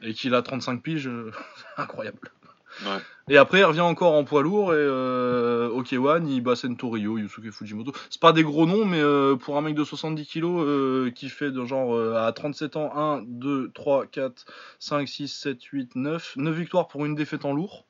Et 0.01 0.13
qu'il 0.13 0.33
a 0.33 0.41
35 0.41 0.81
piges, 0.81 1.07
euh, 1.07 1.31
incroyable. 2.81 3.05
Et 3.31 3.37
après, 3.37 3.59
il 3.59 3.63
revient 3.63 3.79
encore 3.79 4.13
en 4.13 4.25
poids 4.25 4.41
lourd 4.41 4.73
et 4.73 4.77
euh, 4.77 5.69
Okewan, 5.69 6.27
il 6.27 6.41
bat 6.41 6.57
Sentorio, 6.57 7.17
Yusuke 7.17 7.51
Fujimoto. 7.51 7.93
C'est 8.09 8.19
pas 8.19 8.33
des 8.33 8.43
gros 8.43 8.65
noms, 8.65 8.83
mais 8.83 8.99
euh, 8.99 9.37
pour 9.37 9.57
un 9.57 9.61
mec 9.61 9.73
de 9.73 9.85
70 9.85 10.25
kilos 10.25 10.65
euh, 10.67 11.11
qui 11.11 11.29
fait 11.29 11.49
de 11.49 11.63
genre 11.63 11.97
à 12.17 12.31
37 12.33 12.75
ans 12.75 12.91
1, 12.93 13.23
2, 13.25 13.71
3, 13.73 14.07
4, 14.07 14.45
5, 14.79 15.07
6, 15.07 15.27
7, 15.29 15.63
8, 15.63 15.95
9. 15.95 16.33
9 16.35 16.55
victoires 16.55 16.87
pour 16.89 17.05
une 17.05 17.15
défaite 17.15 17.45
en 17.45 17.53
lourd. 17.53 17.85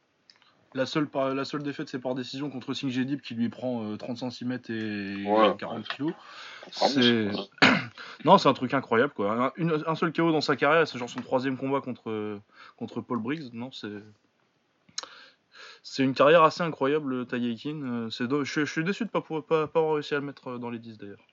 La 0.74 0.86
seule, 0.86 1.10
la 1.34 1.44
seule 1.44 1.64
défaite, 1.64 1.90
c'est 1.90 2.00
par 2.00 2.14
décision 2.14 2.50
contre 2.50 2.74
Singh 2.74 2.92
Jedip 2.92 3.22
qui 3.22 3.34
lui 3.34 3.50
prend 3.50 3.98
30 3.98 4.32
cm 4.32 4.60
et 4.70 5.26
40 5.58 5.88
kg. 5.88 6.14
C'est... 6.72 7.30
non, 8.26 8.38
c'est 8.38 8.48
un 8.48 8.54
truc 8.54 8.74
incroyable 8.74 9.12
quoi. 9.14 9.54
Un, 9.58 9.96
seul 9.96 10.14
KO 10.14 10.32
dans 10.32 10.40
sa 10.40 10.56
carrière, 10.56 10.88
c'est 10.88 11.00
genre 11.00 11.10
son 11.10 11.20
troisième 11.22 11.58
combat 11.58 11.82
contre, 11.82 12.40
contre 12.78 13.02
Paul 13.02 13.20
Briggs. 13.20 13.52
Non, 13.54 13.72
c'est. 13.72 13.90
C'est 15.84 16.04
une 16.04 16.14
carrière 16.14 16.44
assez 16.44 16.62
incroyable, 16.62 17.26
Taïekin. 17.26 18.08
je, 18.10 18.44
je, 18.44 18.66
suis 18.66 18.84
déçu 18.84 19.06
de 19.06 19.10
pas, 19.10 19.22
pas, 19.22 19.42
pas 19.42 19.80
avoir 19.80 19.96
réussi 19.96 20.14
à 20.14 20.20
le 20.20 20.26
mettre 20.26 20.58
dans 20.58 20.70
les 20.70 20.80
10 20.80 20.98
d'ailleurs. 20.98 21.26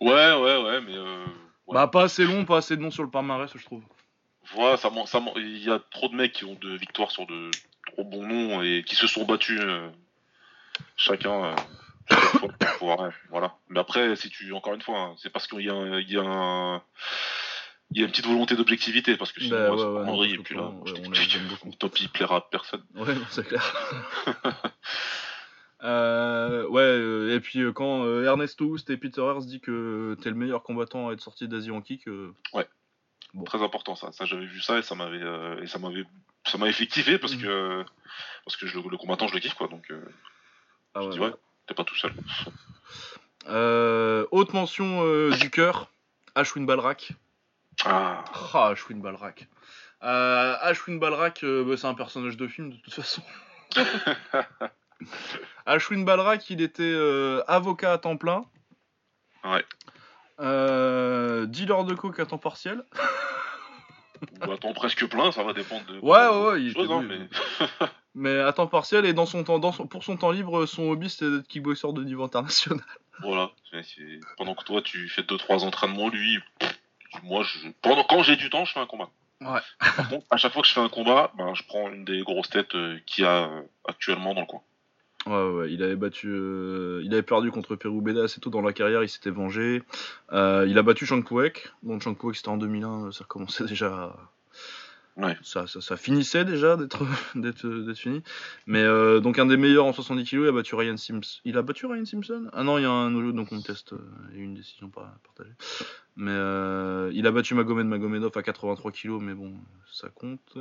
Ouais, 0.00 0.32
ouais, 0.34 0.62
ouais, 0.62 0.80
mais. 0.80 0.96
Euh, 0.96 1.24
bah, 1.68 1.86
pas 1.86 2.02
assez 2.02 2.24
long, 2.24 2.44
pas 2.44 2.58
assez 2.58 2.76
de 2.76 2.82
noms 2.82 2.90
sur 2.90 3.02
le 3.02 3.10
palmarès, 3.10 3.50
je 3.54 3.64
trouve. 3.64 3.82
Voilà, 4.54 4.76
ça, 4.76 4.90
ça, 5.06 5.22
il 5.36 5.62
y 5.62 5.70
a 5.70 5.80
trop 5.90 6.08
de 6.08 6.14
mecs 6.14 6.32
qui 6.32 6.44
ont 6.44 6.54
de 6.54 6.76
victoires 6.76 7.10
sur 7.10 7.26
de 7.26 7.50
trop 7.92 8.04
bons 8.04 8.26
noms 8.26 8.62
et 8.62 8.82
qui 8.84 8.96
se 8.96 9.06
sont 9.06 9.24
battus 9.24 9.60
euh, 9.62 9.88
chacun. 10.96 11.44
Euh, 11.44 11.54
voilà. 13.30 13.56
Mais 13.68 13.78
après, 13.78 14.16
si 14.16 14.28
tu, 14.28 14.52
encore 14.52 14.74
une 14.74 14.82
fois, 14.82 14.98
hein, 14.98 15.14
c'est 15.18 15.30
parce 15.30 15.46
qu'il 15.46 15.60
y 15.60 15.70
a, 15.70 16.00
il 16.00 16.10
y 16.10 16.18
a 16.18 16.82
il 17.94 18.00
y 18.00 18.02
a 18.02 18.06
une 18.06 18.10
petite 18.10 18.26
volonté 18.26 18.56
d'objectivité 18.56 19.16
parce 19.16 19.32
que 19.32 19.40
sinon 19.40 19.56
bah, 19.56 19.74
ouais, 19.74 20.10
Henri 20.10 20.34
et 20.34 20.38
puis 20.38 20.54
là 20.54 20.72
on 21.64 21.70
top 21.72 22.00
il 22.00 22.08
plaira 22.08 22.36
à 22.36 22.40
personne 22.40 22.82
ouais 22.94 23.14
c'est 23.30 23.46
clair 23.46 23.74
euh, 25.84 26.66
ouais 26.68 27.34
et 27.34 27.40
puis 27.40 27.62
quand 27.74 28.06
Ernesto 28.22 28.64
Houst 28.64 28.90
et 28.90 28.96
Peter 28.96 29.22
Hers 29.22 29.44
dit 29.44 29.60
que 29.60 30.16
t'es 30.22 30.30
le 30.30 30.36
meilleur 30.36 30.62
combattant 30.62 31.08
à 31.08 31.12
être 31.12 31.20
sorti 31.20 31.48
d'Asie 31.48 31.70
en 31.70 31.80
kick 31.80 32.06
ouais 32.54 32.66
Très 33.46 33.62
important 33.62 33.94
ça. 33.94 34.12
Ça 34.12 34.26
j'avais 34.26 34.44
vu 34.44 34.60
ça 34.60 34.78
et 34.78 34.82
ça 34.82 34.94
m'avait 34.94 35.22
euh, 35.22 35.62
et 35.62 35.66
ça 35.66 35.78
m'avait 35.78 36.04
ça 36.44 36.58
fait 36.58 36.86
kiffer 36.86 37.18
parce 37.18 37.34
mm. 37.34 37.40
que 37.40 37.84
parce 38.44 38.56
que 38.56 38.66
je, 38.66 38.78
le, 38.78 38.96
combattant 38.98 39.26
je 39.26 39.34
le 39.34 39.40
kiffe 39.40 39.54
quoi 39.54 39.68
donc. 39.68 39.90
Euh, 39.90 40.04
ah 40.94 41.04
ouais, 41.04 41.10
dis, 41.10 41.18
ouais, 41.18 41.32
t'es 41.66 41.72
pas 41.72 41.84
tout 41.84 41.96
seul. 41.96 42.12
Euh, 43.48 44.26
haute 44.30 44.52
mention 44.52 45.30
du 45.30 45.50
cœur, 45.50 45.90
Ashwin 46.34 46.66
Balrak. 46.66 47.12
Ah. 47.84 48.24
Ah, 48.54 48.68
Ashwin 48.68 48.98
Balrak. 48.98 49.48
Ashwin 50.00 50.98
Balrak, 50.98 51.44
bah, 51.44 51.76
c'est 51.76 51.86
un 51.86 51.94
personnage 51.94 52.36
de 52.36 52.46
film 52.48 52.70
de 52.70 52.76
toute 52.76 52.94
façon. 52.94 53.22
Ashwin 55.66 56.04
Balrak, 56.04 56.48
il 56.50 56.60
était 56.60 56.94
avocat 57.48 57.92
à 57.92 57.98
temps 57.98 58.16
plein. 58.16 58.44
Ouais. 59.44 59.64
Euh, 60.40 61.46
dealer 61.46 61.84
de 61.84 61.94
coke 61.94 62.18
à 62.18 62.26
temps 62.26 62.38
partiel. 62.38 62.84
Ou 64.46 64.50
à 64.50 64.56
temps 64.56 64.72
presque 64.72 65.06
plein, 65.08 65.32
ça 65.32 65.42
va 65.42 65.52
dépendre 65.52 65.84
de. 65.86 65.98
Ouais, 66.00 66.28
ouais, 66.28 66.52
ouais. 66.52 66.62
Il 66.62 66.92
hein, 66.92 67.02
mais... 67.02 67.28
mais... 68.14 68.38
à 68.38 68.52
temps 68.52 68.66
partiel 68.66 69.04
et 69.04 69.12
dans 69.12 69.26
son 69.26 69.44
temps, 69.44 69.58
dans 69.58 69.72
pour 69.72 70.04
son 70.04 70.16
temps 70.16 70.30
libre, 70.30 70.66
son 70.66 70.90
hobby 70.90 71.10
c'était 71.10 71.30
d'être 71.30 71.48
kickboxer 71.48 71.92
de 71.92 72.04
niveau 72.04 72.24
international. 72.24 72.80
Voilà. 73.20 73.50
Pendant 74.36 74.54
que 74.54 74.64
toi 74.64 74.80
tu 74.82 75.08
fais 75.08 75.22
2-3 75.22 75.64
entraînements, 75.64 76.08
lui, 76.08 76.38
moi, 77.22 77.42
je... 77.42 77.68
Pendant... 77.82 78.04
quand 78.04 78.22
j'ai 78.22 78.36
du 78.36 78.50
temps, 78.50 78.64
je 78.64 78.72
fais 78.72 78.80
un 78.80 78.86
combat. 78.86 79.08
Ouais. 79.40 79.60
Par 79.96 80.08
contre, 80.08 80.26
à 80.30 80.36
chaque 80.36 80.52
fois 80.52 80.62
que 80.62 80.68
je 80.68 80.72
fais 80.72 80.80
un 80.80 80.88
combat, 80.88 81.32
ben, 81.36 81.54
je 81.54 81.62
prends 81.66 81.90
une 81.90 82.04
des 82.04 82.22
grosses 82.22 82.50
têtes 82.50 82.74
euh, 82.74 82.98
qu'il 83.06 83.24
y 83.24 83.26
a 83.26 83.48
euh, 83.48 83.62
actuellement 83.86 84.34
dans 84.34 84.42
le 84.42 84.46
coin. 84.46 84.60
Ouais, 85.26 85.50
ouais, 85.50 85.72
il 85.72 85.82
avait 85.84 85.96
battu, 85.96 86.28
euh, 86.28 87.00
il 87.04 87.12
avait 87.12 87.22
perdu 87.22 87.52
contre 87.52 87.76
Peru 87.76 88.00
Beda 88.00 88.24
assez 88.24 88.40
tôt 88.40 88.50
dans 88.50 88.60
la 88.60 88.72
carrière, 88.72 89.04
il 89.04 89.08
s'était 89.08 89.30
vengé. 89.30 89.82
Il 90.32 90.78
a 90.78 90.82
battu 90.82 91.06
Chang 91.06 91.22
Puek, 91.22 91.70
donc 91.84 92.02
Chang 92.02 92.16
c'était 92.34 92.48
en 92.48 92.56
2001, 92.56 93.12
ça 93.12 93.24
commençait 93.24 93.64
déjà. 93.64 94.16
Ouais. 95.16 95.36
Ça, 95.42 95.66
ça, 95.66 95.96
finissait 95.96 96.44
déjà 96.44 96.76
d'être, 97.34 97.94
fini. 97.94 98.22
Mais 98.66 98.82
euh, 98.82 99.20
donc 99.20 99.38
un 99.38 99.46
des 99.46 99.56
meilleurs 99.56 99.84
en 99.84 99.92
70 99.92 100.24
kg, 100.24 100.34
il 100.42 100.48
a 100.48 100.52
battu 100.52 100.74
Ryan 100.74 100.96
Simpson. 100.96 101.40
Il 101.44 101.58
a 101.58 101.62
battu 101.62 101.86
Ryan 101.86 102.04
Simpson? 102.04 102.48
Ah 102.52 102.62
non, 102.62 102.78
il 102.78 102.82
y 102.82 102.86
a 102.86 102.90
un 102.90 103.14
autre 103.14 103.32
donc 103.32 103.52
on 103.52 103.60
teste, 103.60 103.94
il 104.30 104.38
y 104.38 104.40
a 104.40 104.44
une 104.44 104.54
décision 104.54 104.88
pas 104.88 105.14
partagée. 105.24 105.54
Mais 106.16 106.32
il 107.14 107.26
a 107.26 107.30
battu 107.30 107.54
Magomed 107.54 107.86
Magomedov 107.86 108.32
à 108.36 108.42
83 108.42 108.92
kg, 108.92 109.18
mais 109.20 109.34
bon, 109.34 109.52
ça 109.90 110.08
compte. 110.08 110.58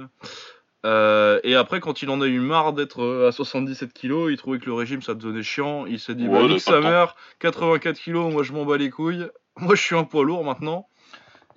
Euh, 0.85 1.39
et 1.43 1.55
après, 1.55 1.79
quand 1.79 2.01
il 2.01 2.09
en 2.09 2.21
a 2.21 2.27
eu 2.27 2.39
marre 2.39 2.73
d'être 2.73 3.03
euh, 3.03 3.27
à 3.27 3.31
77 3.31 3.93
kilos, 3.93 4.31
il 4.31 4.37
trouvait 4.37 4.59
que 4.59 4.65
le 4.65 4.73
régime 4.73 5.01
ça 5.01 5.13
devenait 5.13 5.43
chiant. 5.43 5.85
Il 5.85 5.99
s'est 5.99 6.15
dit, 6.15 6.27
bah, 6.27 6.43
nique 6.47 6.61
sa 6.61 6.79
mère, 6.79 7.15
84 7.39 7.99
kilos, 7.99 8.31
moi 8.33 8.43
je 8.43 8.53
m'en 8.53 8.65
bats 8.65 8.77
les 8.77 8.89
couilles. 8.89 9.27
Moi 9.57 9.75
je 9.75 9.81
suis 9.81 9.97
un 9.97 10.05
poids 10.05 10.23
lourd 10.23 10.45
maintenant. 10.45 10.87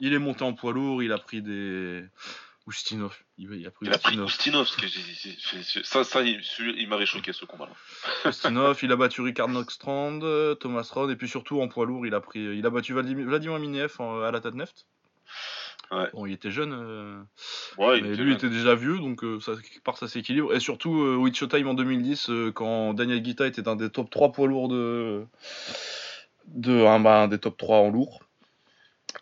Il 0.00 0.14
est 0.14 0.18
monté 0.18 0.42
en 0.42 0.52
poids 0.52 0.72
lourd, 0.72 1.02
il 1.04 1.12
a 1.12 1.18
pris 1.18 1.42
des. 1.42 2.02
Oustinov. 2.66 3.14
Il, 3.36 3.66
a 3.66 3.70
pris, 3.70 3.86
il 3.86 3.92
a 3.92 3.98
pris 3.98 4.18
Oustinov. 4.18 4.66
Ça, 5.84 6.04
ça, 6.04 6.22
il, 6.22 6.88
m'avait 6.88 7.06
choqué 7.06 7.32
ce 7.32 7.44
combat-là. 7.44 7.72
Oustinov, 8.30 8.78
il 8.82 8.92
a 8.92 8.96
battu 8.96 9.20
Ricard 9.20 9.48
Nockstrand, 9.48 10.20
Thomas 10.60 10.88
Rod, 10.92 11.10
et 11.10 11.16
puis 11.16 11.28
surtout 11.28 11.60
en 11.60 11.68
poids 11.68 11.86
lourd, 11.86 12.06
il 12.06 12.14
a, 12.14 12.20
pris, 12.20 12.40
il 12.40 12.64
a 12.64 12.70
battu 12.70 12.94
Vladimir 12.94 13.58
Miniev 13.58 13.96
à 14.00 14.30
la 14.30 14.40
Tatneft. 14.40 14.86
Bon, 16.12 16.26
il 16.26 16.32
était 16.32 16.50
jeune, 16.50 16.72
euh, 16.72 17.22
mais 17.78 18.00
lui 18.16 18.34
était 18.34 18.48
déjà 18.48 18.74
vieux, 18.74 18.98
donc 18.98 19.22
euh, 19.22 19.38
ça, 19.40 19.52
part 19.84 19.96
ça 19.96 20.08
s'équilibre. 20.08 20.54
Et 20.54 20.60
surtout, 20.60 21.02
euh, 21.02 21.16
With 21.16 21.36
Showtime 21.36 21.68
en 21.68 21.74
2010, 21.74 22.30
quand 22.54 22.94
Daniel 22.94 23.22
Guita 23.22 23.46
était 23.46 23.68
un 23.68 23.76
des 23.76 23.90
top 23.90 24.10
3 24.10 24.32
poids 24.32 24.48
lourds 24.48 24.68
de, 24.68 25.24
de 26.48 26.84
un, 26.84 27.00
bah, 27.00 27.28
des 27.28 27.38
top 27.38 27.56
3 27.56 27.78
en 27.78 27.90
lourd, 27.90 28.24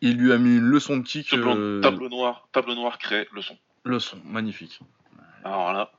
il 0.00 0.16
lui 0.16 0.32
a 0.32 0.38
mis 0.38 0.56
une 0.56 0.66
leçon 0.66 0.96
de 0.96 1.02
kick. 1.02 1.30
Tableau, 1.30 2.08
noir, 2.08 2.48
tableau 2.52 2.74
noir 2.74 2.98
créé, 2.98 3.28
leçon. 3.32 3.56
Leçon, 3.84 4.18
magnifique. 4.24 4.80
Alors 5.44 5.72
là. 5.72 5.92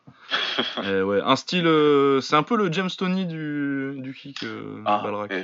ouais, 1.03 1.21
un 1.21 1.35
style, 1.35 1.69
c'est 2.21 2.35
un 2.35 2.43
peu 2.43 2.55
le 2.55 2.71
James 2.71 2.89
Tony 2.97 3.25
du, 3.25 3.95
du 3.97 4.13
kick, 4.13 4.45
ah, 4.85 5.03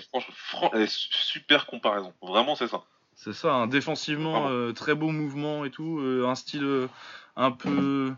franchement, 0.09 0.71
super 0.87 1.65
comparaison. 1.65 2.13
Vraiment, 2.21 2.55
c'est 2.55 2.67
ça. 2.67 2.83
C'est 3.21 3.33
ça, 3.33 3.53
un 3.53 3.67
défensivement, 3.67 4.47
euh, 4.47 4.71
très 4.71 4.95
beau 4.95 5.09
mouvement 5.09 5.65
et 5.65 5.71
tout, 5.71 5.99
euh, 5.99 6.25
un 6.25 6.35
style 6.35 6.63
euh, 6.63 6.87
un 7.35 7.51
peu. 7.51 8.13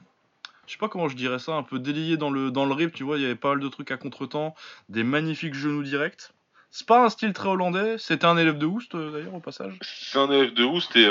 Je 0.68 0.72
sais 0.74 0.78
pas 0.78 0.90
comment 0.90 1.08
je 1.08 1.16
dirais 1.16 1.40
ça, 1.40 1.54
un 1.54 1.64
peu 1.64 1.80
délié 1.80 2.18
dans 2.18 2.30
le, 2.30 2.52
dans 2.52 2.66
le 2.66 2.74
rip, 2.76 2.94
tu 2.94 3.04
vois, 3.04 3.18
il 3.18 3.24
y 3.24 3.26
avait 3.26 3.34
pas 3.34 3.50
mal 3.50 3.60
de 3.62 3.68
trucs 3.68 3.90
à 3.90 3.98
contre-temps, 3.98 4.54
des 4.90 5.04
magnifiques 5.04 5.56
genoux 5.56 5.82
directs. 5.82 6.30
C'est 6.74 6.88
pas 6.88 7.04
un 7.04 7.10
style 7.10 7.34
très 7.34 7.50
hollandais, 7.50 7.98
c'était 7.98 8.26
un 8.26 8.38
élève 8.38 8.58
de 8.58 8.66
Houst 8.66 8.96
d'ailleurs 8.96 9.36
au 9.36 9.42
passage. 9.42 9.78
C'est 9.82 10.18
un 10.18 10.32
élève 10.32 10.54
de 10.54 10.64
Houst 10.64 10.96
et 10.96 11.06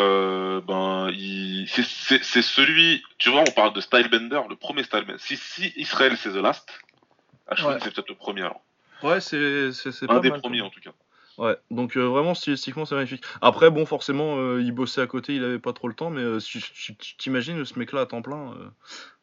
ben 0.66 1.10
il... 1.12 1.68
c'est 1.68 2.42
celui, 2.42 3.02
tu 3.18 3.30
vois, 3.30 3.42
on 3.46 3.52
parle 3.52 3.74
de 3.74 3.80
Stylebender, 3.80 4.40
le 4.48 4.56
premier 4.56 4.82
Stylebender. 4.84 5.20
Si, 5.22 5.36
si 5.36 5.72
Israël 5.76 6.16
c'est 6.16 6.30
The 6.30 6.36
Last, 6.36 6.68
Ashwin 7.46 7.78
c'est 7.82 7.92
peut-être 7.92 8.08
le 8.08 8.14
premier 8.14 8.40
alors. 8.40 8.62
Ouais, 9.02 9.20
c'est 9.20 9.70
un 10.08 10.20
des 10.20 10.30
premiers 10.30 10.62
en 10.62 10.70
tout 10.70 10.80
cas. 10.80 10.92
Ouais, 11.38 11.56
donc 11.70 11.96
euh, 11.96 12.02
vraiment 12.02 12.34
stylistiquement 12.34 12.84
c'est 12.84 12.94
magnifique. 12.94 13.24
Après, 13.40 13.70
bon, 13.70 13.86
forcément, 13.86 14.36
euh, 14.36 14.60
il 14.60 14.72
bossait 14.72 15.00
à 15.00 15.06
côté, 15.06 15.34
il 15.34 15.42
avait 15.42 15.58
pas 15.58 15.72
trop 15.72 15.88
le 15.88 15.94
temps, 15.94 16.10
mais 16.10 16.20
euh, 16.20 16.38
si 16.38 16.60
tu 16.60 16.94
t'imagines 17.16 17.64
ce 17.64 17.78
mec-là 17.78 18.02
à 18.02 18.06
temps 18.06 18.20
plein, 18.20 18.54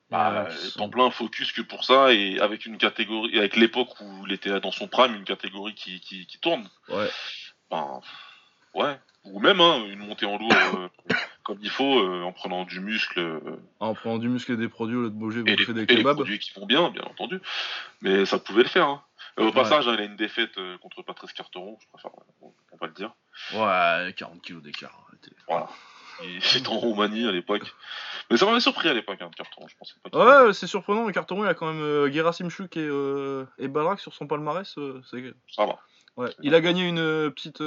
Bah, 0.10 0.48
en 0.80 0.88
plein 0.88 1.10
focus 1.12 1.52
que 1.52 1.62
pour 1.62 1.84
ça 1.84 2.14
et 2.14 2.40
avec 2.40 2.66
une 2.66 2.78
catégorie, 2.78 3.38
avec 3.38 3.58
l'époque 3.58 4.00
où 4.00 4.26
il 4.26 4.32
était 4.32 4.60
dans 4.62 4.72
son 4.72 4.88
prime, 4.88 5.14
une 5.16 5.26
catégorie 5.26 5.76
qui, 5.76 6.00
qui, 6.00 6.40
tourne. 6.40 6.70
Ouais. 6.88 7.10
Ben, 7.70 8.00
ouais. 8.74 8.98
Ou 9.26 9.40
même 9.42 9.60
hein, 9.60 9.84
une 9.88 10.00
montée 10.00 10.26
en 10.26 10.38
lourd 10.38 10.54
euh, 10.54 10.88
comme 11.44 11.60
il 11.62 11.70
faut 11.70 12.00
euh, 12.00 12.24
en 12.24 12.32
prenant 12.32 12.64
du 12.64 12.80
muscle. 12.80 13.20
Euh, 13.20 13.60
en 13.82 13.94
prenant 13.94 14.18
du 14.18 14.30
muscle 14.30 14.54
et 14.54 14.58
des 14.58 14.70
produits 14.70 14.96
au 14.96 15.02
lieu 15.02 15.10
de 15.10 15.16
bouger, 15.16 15.42
et, 15.46 15.56
des 15.56 15.82
et 15.82 16.04
produits 16.04 16.40
qui 16.40 16.54
vont 16.58 16.66
bien, 16.66 16.90
bien 16.90 17.04
entendu. 17.04 17.42
Mais 18.02 18.26
ça 18.26 18.40
pouvait 18.40 18.64
le 18.64 18.70
faire. 18.70 18.88
Hein. 18.88 19.04
au 19.36 19.52
passage, 19.52 19.90
hein, 19.90 19.96
il 19.96 20.02
a 20.02 20.06
une 20.06 20.16
défaite 20.16 20.58
contre 20.82 21.02
Patrice 21.02 21.34
Carteron, 21.34 21.78
je 21.82 21.88
préfère, 21.90 22.12
on, 22.42 22.78
va 22.80 22.88
le 22.88 22.94
dire. 22.94 23.14
Ouais, 23.54 24.14
40 24.14 24.42
kilos 24.42 24.64
d'écart. 24.64 25.06
Voilà. 25.50 25.68
Il 26.24 26.38
était 26.58 26.68
en 26.68 26.78
Roumanie 26.78 27.28
à 27.28 27.32
l'époque. 27.32 27.74
Mais 28.30 28.38
ça 28.38 28.46
m'avait 28.46 28.60
surpris 28.60 28.90
à 28.90 28.94
l'époque, 28.94 29.20
hein, 29.22 29.30
Carteron. 29.36 29.68
Je 29.68 29.76
pensais 29.78 29.94
pas 30.12 30.46
ouais, 30.46 30.54
c'est 30.54 30.68
surprenant. 30.68 31.06
Mais 31.06 31.14
Carteron, 31.14 31.46
il 31.46 31.48
a 31.48 31.54
quand 31.54 31.72
même 31.72 31.82
euh, 31.82 32.12
Gerasim 32.12 32.50
Chuk 32.50 32.76
et, 32.76 32.82
euh, 32.82 33.46
et 33.58 33.68
Balrak 33.68 34.00
sur 34.00 34.14
son 34.14 34.28
palmarès. 34.28 34.78
Euh, 34.78 35.02
ça 35.56 35.66
va. 35.66 35.80
Ouais. 36.18 36.30
Il 36.42 36.56
a 36.56 36.62
gagné 36.62 36.88
une 36.88 37.00
euh, 37.00 37.30
petite 37.30 37.62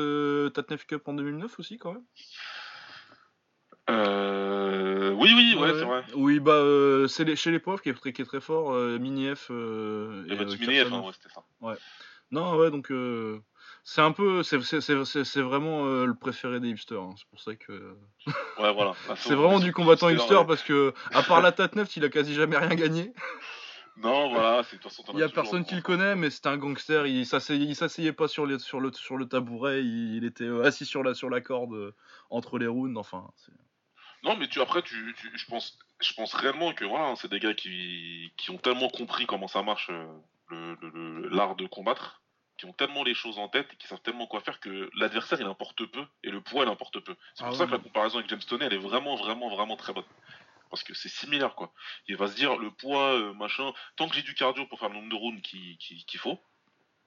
Tatnef 0.55 0.87
Cup 0.87 1.07
en 1.09 1.15
2009 1.15 1.59
aussi, 1.59 1.79
quand 1.79 1.93
même. 1.93 2.03
Euh... 3.89 5.13
Oui, 5.13 5.33
oui, 5.35 5.57
ouais, 5.59 5.73
c'est 5.75 5.85
vrai. 5.85 6.05
Oui, 6.15 6.41
bah, 6.41 6.63
c'est 7.09 7.35
chez 7.37 7.51
les 7.51 7.59
pauvres 7.59 7.81
qui 7.81 7.89
est, 7.89 7.95
très, 7.95 8.13
qui 8.13 8.23
est 8.23 8.27
très 8.27 8.41
fort. 8.41 8.73
Mini 8.73 9.35
F. 9.35 9.49
Euh, 9.51 10.25
et, 10.29 10.37
Mini 10.37 10.85
F, 10.85 10.93
hein, 10.93 11.01
ouais, 11.01 11.13
c'était 11.13 11.33
ça. 11.35 11.43
Ouais. 11.61 11.75
Non, 12.31 12.57
ouais, 12.57 12.71
donc 12.71 12.93
c'est 13.91 14.03
un 14.03 14.13
peu, 14.13 14.45
c'est 14.45 15.41
vraiment 15.41 15.85
euh, 15.85 16.07
le 16.07 16.15
préféré 16.15 16.61
des 16.61 16.69
hipsters. 16.69 17.03
Hein. 17.03 17.13
C'est 17.17 17.27
pour 17.27 17.41
ça 17.41 17.57
que. 17.57 17.97
Ouais, 18.61 18.73
voilà. 18.73 18.95
c'est 19.17 19.35
vraiment 19.35 19.59
du 19.59 19.73
combattant 19.73 20.09
hipster 20.09 20.43
parce 20.47 20.63
que, 20.63 20.95
à 21.13 21.25
part 21.25 21.41
la 21.41 21.51
Tatneft, 21.51 21.97
il 21.97 22.05
a 22.05 22.09
quasi 22.09 22.35
jamais 22.35 22.57
rien 22.57 22.75
gagné. 22.75 23.13
Non, 23.97 24.31
voilà, 24.31 24.63
c'est 24.63 24.79
Il 25.13 25.19
y 25.19 25.23
a 25.23 25.29
personne 25.29 25.63
qui 25.63 25.75
le 25.75 25.83
connaît, 25.83 26.17
mais 26.17 26.31
c'était 26.31 26.49
un 26.49 26.57
gangster. 26.57 27.07
Il 27.07 27.27
s'asseyait 27.27 28.13
pas 28.15 28.29
sur, 28.29 28.47
les, 28.47 28.59
sur, 28.59 28.81
le, 28.81 28.93
sur 28.95 29.19
le 29.19 29.27
tabouret. 29.27 29.83
Il, 29.83 30.25
était 30.25 30.45
euh, 30.45 30.65
assis 30.65 30.87
sur 30.87 31.03
la, 31.03 31.13
sur 31.13 31.29
la 31.29 31.43
corde 31.43 31.75
euh, 31.75 31.95
entre 32.31 32.59
les 32.59 32.67
rounds. 32.67 32.97
Enfin. 32.97 33.29
Non, 34.23 34.37
mais 34.39 34.49
tu 34.49 34.63
après, 34.63 34.81
tu, 34.81 35.15
je 35.35 35.45
pense, 35.47 35.79
je 36.01 36.15
pense 36.15 36.33
réellement 36.33 36.73
que 36.73 36.87
voilà, 36.87 37.15
c'est 37.17 37.31
des 37.31 37.41
gars 37.41 37.53
qui, 37.53 38.33
qui 38.39 38.51
ont 38.51 38.59
tellement 38.59 38.89
compris 38.89 39.27
comment 39.27 39.49
ça 39.49 39.63
marche 39.63 39.91
l'art 40.51 41.57
de 41.57 41.67
combattre 41.67 42.20
qui 42.61 42.67
ont 42.67 42.75
tellement 42.75 43.03
les 43.03 43.15
choses 43.15 43.39
en 43.39 43.49
tête 43.49 43.73
et 43.73 43.77
qui 43.77 43.87
savent 43.87 44.03
tellement 44.03 44.27
quoi 44.27 44.41
faire 44.41 44.61
que 44.61 44.91
l'adversaire 44.95 45.41
il 45.41 45.47
importe 45.47 45.87
peu 45.87 46.05
et 46.23 46.31
le 46.31 46.43
poids 46.43 46.65
il 46.65 46.69
importe 46.69 47.01
peu. 47.01 47.17
C'est 47.35 47.43
pour 47.43 47.55
ah 47.55 47.57
ça 47.57 47.65
que 47.65 47.71
la 47.71 47.79
comparaison 47.79 48.19
avec 48.19 48.29
James 48.29 48.43
Toney 48.47 48.67
elle 48.67 48.75
est 48.75 48.79
vraiment 48.79 49.17
vraiment 49.17 49.49
vraiment 49.49 49.77
très 49.77 49.95
bonne. 49.95 50.05
Parce 50.69 50.83
que 50.83 50.93
c'est 50.93 51.09
similaire 51.09 51.55
quoi. 51.55 51.73
Il 52.07 52.19
va 52.19 52.29
se 52.29 52.37
dire 52.37 52.59
le 52.59 52.71
poids, 52.71 53.15
euh, 53.15 53.33
machin, 53.33 53.73
tant 53.97 54.09
que 54.09 54.15
j'ai 54.15 54.21
du 54.21 54.35
cardio 54.35 54.67
pour 54.67 54.79
faire 54.79 54.91
le 54.91 54.97
nombre 54.97 55.09
de 55.09 55.15
rounds 55.15 55.41
qu'il 55.41 56.19
faut. 56.19 56.39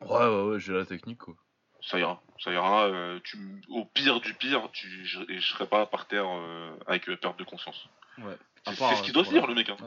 Ouais 0.02 0.26
ouais 0.26 0.42
ouais 0.42 0.60
j'ai 0.60 0.74
la 0.74 0.88
technique 0.88 1.20
quoi. 1.20 1.36
Ça 1.82 2.00
ira, 2.00 2.24
ça 2.40 2.52
ira. 2.52 2.86
Euh, 2.88 3.20
tu, 3.24 3.38
au 3.70 3.86
pire 3.86 4.22
du 4.22 4.34
pire, 4.34 4.72
tu, 4.72 5.06
je, 5.06 5.20
je 5.28 5.40
serai 5.40 5.68
pas 5.68 5.86
par 5.86 6.08
terre 6.08 6.26
euh, 6.28 6.76
avec 6.88 7.06
perte 7.20 7.38
de 7.38 7.44
conscience. 7.44 7.88
Ouais. 8.18 8.38
C'est 8.66 8.74
ce 8.74 9.04
qu'il 9.04 9.14
doit 9.14 9.26
se 9.26 9.30
dire 9.30 9.46
le 9.46 9.54
mec. 9.54 9.70
Hein 9.70 9.78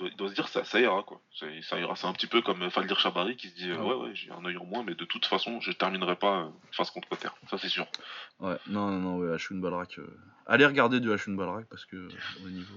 il 0.00 0.16
doit, 0.16 0.28
se 0.28 0.34
dire 0.34 0.48
ça, 0.48 0.64
ça 0.64 0.80
ira 0.80 1.02
quoi. 1.02 1.20
Ça, 1.38 1.78
ira. 1.78 1.96
C'est 1.96 2.06
un 2.06 2.12
petit 2.12 2.26
peu 2.26 2.42
comme 2.42 2.70
Faldir 2.70 2.98
Chabari 2.98 3.36
qui 3.36 3.48
se 3.48 3.54
dit 3.54 3.70
ah 3.76 3.84
ouais 3.84 3.94
ouais 3.94 4.10
j'ai 4.14 4.30
un 4.30 4.44
œil 4.44 4.56
en 4.56 4.64
moins 4.64 4.82
mais 4.82 4.94
de 4.94 5.04
toute 5.04 5.26
façon 5.26 5.60
je 5.60 5.72
terminerai 5.72 6.16
pas 6.16 6.40
euh, 6.40 6.48
face 6.72 6.90
contre 6.90 7.08
terre. 7.16 7.34
Ça 7.50 7.58
c'est 7.58 7.68
sûr. 7.68 7.86
Ouais 8.40 8.56
non 8.66 8.90
non 8.90 8.98
non 8.98 9.16
ouais 9.18 9.34
Hashun 9.34 9.56
Balrak. 9.56 9.98
Euh, 9.98 10.06
allez 10.46 10.66
regarder 10.66 11.00
du 11.00 11.12
Hashun 11.12 11.34
Balrak 11.34 11.66
parce 11.68 11.84
que 11.84 12.08
au 12.44 12.48
niveau. 12.48 12.74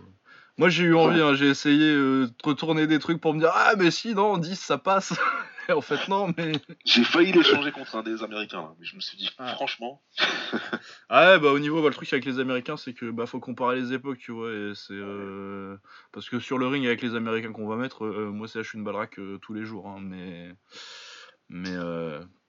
Moi 0.58 0.70
j'ai 0.70 0.84
eu 0.84 0.96
envie, 0.96 1.22
hein, 1.22 1.34
j'ai 1.34 1.48
essayé 1.48 1.94
euh, 1.94 2.28
de 2.28 2.34
retourner 2.44 2.86
des 2.88 3.00
trucs 3.00 3.20
pour 3.20 3.34
me 3.34 3.40
dire 3.40 3.52
ah 3.54 3.74
mais 3.78 3.92
si 3.92 4.14
non 4.14 4.38
10 4.38 4.60
ça 4.60 4.78
passe. 4.78 5.14
en 5.70 5.82
fait, 5.82 6.08
non, 6.08 6.34
mais. 6.38 6.54
J'ai 6.86 7.04
failli 7.04 7.32
l'échanger 7.32 7.72
contre 7.72 7.96
un 7.96 8.04
des 8.04 8.24
Américains, 8.24 8.74
mais 8.80 8.86
je 8.86 8.96
me 8.96 9.02
suis 9.02 9.18
dit, 9.18 9.30
ah. 9.38 9.54
franchement. 9.56 10.02
ah 11.10 11.34
ouais, 11.34 11.40
bah 11.40 11.52
au 11.52 11.60
niveau, 11.60 11.82
bah, 11.82 11.90
le 11.90 11.94
truc 11.94 12.12
avec 12.14 12.26
les 12.26 12.40
Américains, 12.40 12.78
c'est 12.78 12.94
que 12.94 13.10
bah 13.12 13.26
faut 13.26 13.40
comparer 13.40 13.80
les 13.80 13.94
époques, 13.94 14.20
tu 14.20 14.32
vois, 14.32 14.52
et 14.52 14.74
c'est. 14.76 14.94
Euh, 14.94 15.78
parce 16.12 16.30
que 16.30 16.40
sur 16.40 16.58
le 16.58 16.68
ring, 16.68 16.86
avec 16.86 17.02
les 17.02 17.16
Américains 17.16 17.52
qu'on 17.52 17.68
va 17.68 17.76
mettre, 17.76 18.06
euh, 18.06 18.32
moi 18.32 18.48
c'est 18.48 18.62
une 18.74 18.84
Balrak 18.84 19.20
euh, 19.20 19.38
tous 19.42 19.54
les 19.54 19.66
jours, 19.66 19.88
hein, 19.88 20.00
mais. 20.02 20.54
Mais 21.50 21.76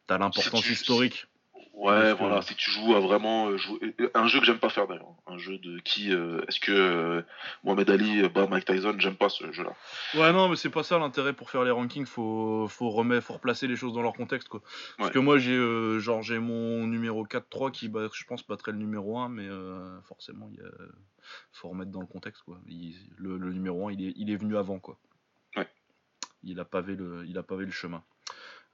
t'as 0.07 0.19
l'importance 0.19 0.69
historique. 0.69 1.27
Ouais, 1.75 2.15
voilà, 2.15 2.41
si 2.41 2.55
tu 2.55 2.71
joues 2.71 2.95
à 2.95 3.01
vraiment 3.01 3.51
euh, 3.51 3.57
euh, 4.01 4.11
un 4.15 4.29
jeu 4.29 4.39
que 4.39 4.47
j'aime 4.47 4.61
pas 4.61 4.69
faire 4.69 4.87
d'ailleurs, 4.87 5.13
un 5.27 5.39
jeu 5.39 5.59
de 5.59 5.81
qui 5.81 6.15
euh, 6.15 6.41
est-ce 6.47 6.61
que 6.61 7.25
Mohamed 7.65 7.91
Ali 7.91 8.29
bat 8.29 8.47
Mike 8.47 8.65
Tyson, 8.65 8.95
j'aime 8.99 9.17
pas 9.17 9.29
ce 9.29 9.51
jeu-là. 9.51 9.73
Ouais, 10.15 10.33
non, 10.33 10.49
mais 10.49 10.55
c'est 10.55 10.71
pas 10.71 10.85
ça 10.85 11.01
l'intérêt 11.01 11.33
pour 11.33 11.51
faire 11.51 11.65
les 11.65 11.73
rankings, 11.73 12.07
faut 12.07 12.69
faut 12.69 12.91
remettre, 12.91 13.27
faut 13.27 13.35
replacer 13.35 13.67
les 13.67 13.75
choses 13.75 13.93
dans 13.93 14.03
leur 14.03 14.13
contexte 14.13 14.49
quoi. 14.49 14.63
Parce 14.99 15.11
que 15.11 15.19
moi 15.19 15.39
j'ai 15.39 15.59
genre 15.99 16.23
j'ai 16.23 16.39
mon 16.39 16.87
numéro 16.87 17.27
4-3 17.27 17.73
qui 17.73 17.89
bah, 17.89 18.09
je 18.13 18.25
pense 18.25 18.47
battrait 18.47 18.71
le 18.71 18.79
numéro 18.79 19.19
1 19.19 19.29
mais 19.29 19.49
forcément 20.05 20.49
il 20.53 20.63
faut 21.51 21.71
remettre 21.71 21.91
dans 21.91 22.01
le 22.01 22.07
contexte 22.07 22.43
quoi. 22.45 22.61
le, 22.69 23.37
le, 23.37 23.53
numéro 23.53 23.89
1 23.89 23.93
il 23.93 24.07
est, 24.07 24.13
il 24.17 24.31
est 24.31 24.37
venu 24.37 24.57
avant 24.57 24.79
quoi. 24.79 24.97
Ouais. 25.57 25.67
Il 26.45 26.61
a 26.61 26.65
pavé 26.65 26.95
le 26.95 27.25
il 27.27 27.37
a 27.37 27.43
pavé 27.43 27.65
le 27.65 27.73
chemin. 27.73 28.05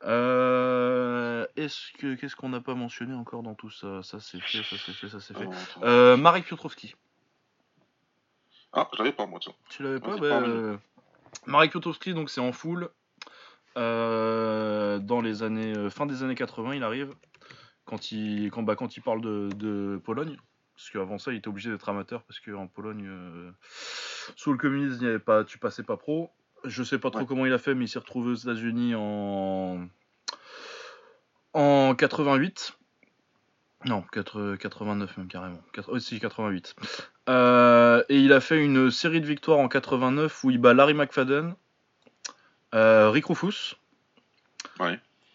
Euh, 0.05 1.47
est-ce 1.57 1.93
que 1.99 2.15
qu'est-ce 2.15 2.35
qu'on 2.35 2.49
n'a 2.49 2.61
pas 2.61 2.75
mentionné 2.75 3.15
encore 3.15 3.43
dans 3.43 3.55
tout 3.55 3.71
ça? 3.71 4.03
Ça 4.03 4.19
c'est 4.19 4.41
fait, 4.41 4.63
ça 4.63 4.77
c'est 4.79 4.93
fait, 4.93 5.09
ça 5.09 5.21
c'est 5.21 5.37
fait. 5.37 5.49
Euh, 5.83 6.17
Marek 6.17 6.45
Piotrowski. 6.47 6.95
Ah, 8.73 8.89
je 8.95 8.99
l'avais 8.99 9.13
pas 9.13 9.27
moi 9.27 9.41
ça. 9.43 9.51
Tu 9.69 9.83
l'avais 9.83 10.01
pas, 10.01 10.17
bah, 10.17 10.79
Marek 11.47 11.73
Piotrowski 11.73 12.15
donc 12.15 12.31
c'est 12.31 12.41
en 12.41 12.53
full. 12.53 12.89
Euh, 13.77 14.99
dans 14.99 15.21
les 15.21 15.43
années 15.43 15.91
fin 15.91 16.07
des 16.07 16.23
années 16.23 16.35
80, 16.35 16.75
il 16.75 16.83
arrive 16.83 17.15
quand 17.85 18.11
il 18.11 18.51
quand, 18.51 18.63
bah, 18.63 18.75
quand 18.77 18.97
il 18.97 19.01
parle 19.03 19.21
de, 19.21 19.51
de 19.55 20.01
Pologne 20.03 20.37
parce 20.75 20.91
qu'avant 20.91 21.19
ça 21.19 21.31
il 21.31 21.37
était 21.39 21.49
obligé 21.49 21.71
d'être 21.71 21.89
amateur 21.91 22.23
parce 22.23 22.41
qu'en 22.41 22.67
Pologne 22.67 23.11
sous 24.35 24.51
le 24.51 24.59
communisme 24.59 24.99
il 25.03 25.09
avait 25.09 25.19
pas 25.19 25.45
tu 25.45 25.59
passais 25.59 25.83
pas 25.83 25.99
pro 25.99 26.31
je 26.65 26.83
sais 26.83 26.99
pas 26.99 27.11
trop 27.11 27.25
comment 27.25 27.47
il 27.47 27.53
a 27.53 27.59
fait, 27.59 27.75
mais 27.75 27.85
il 27.87 27.89
s'est 27.89 27.99
retrouvé 27.99 28.33
aux 28.33 28.35
États-Unis 28.35 28.95
en 28.95 29.89
en 31.53 31.95
88. 31.95 32.77
Non, 33.87 34.05
89 34.13 35.17
même 35.17 35.27
carrément. 35.29 35.61
Aussi 35.89 36.21
88. 36.21 36.77
Euh, 37.29 38.03
et 38.09 38.19
il 38.19 38.33
a 38.33 38.41
fait 38.41 38.63
une 38.63 38.91
série 38.91 39.21
de 39.21 39.27
victoires 39.27 39.59
en 39.59 39.69
89 39.69 40.45
où 40.45 40.51
il 40.51 40.59
bat 40.59 40.75
Larry 40.75 40.93
McFadden, 40.95 41.55
euh, 42.75 43.11
Rick 43.11 43.27
Rufus, 43.27 43.77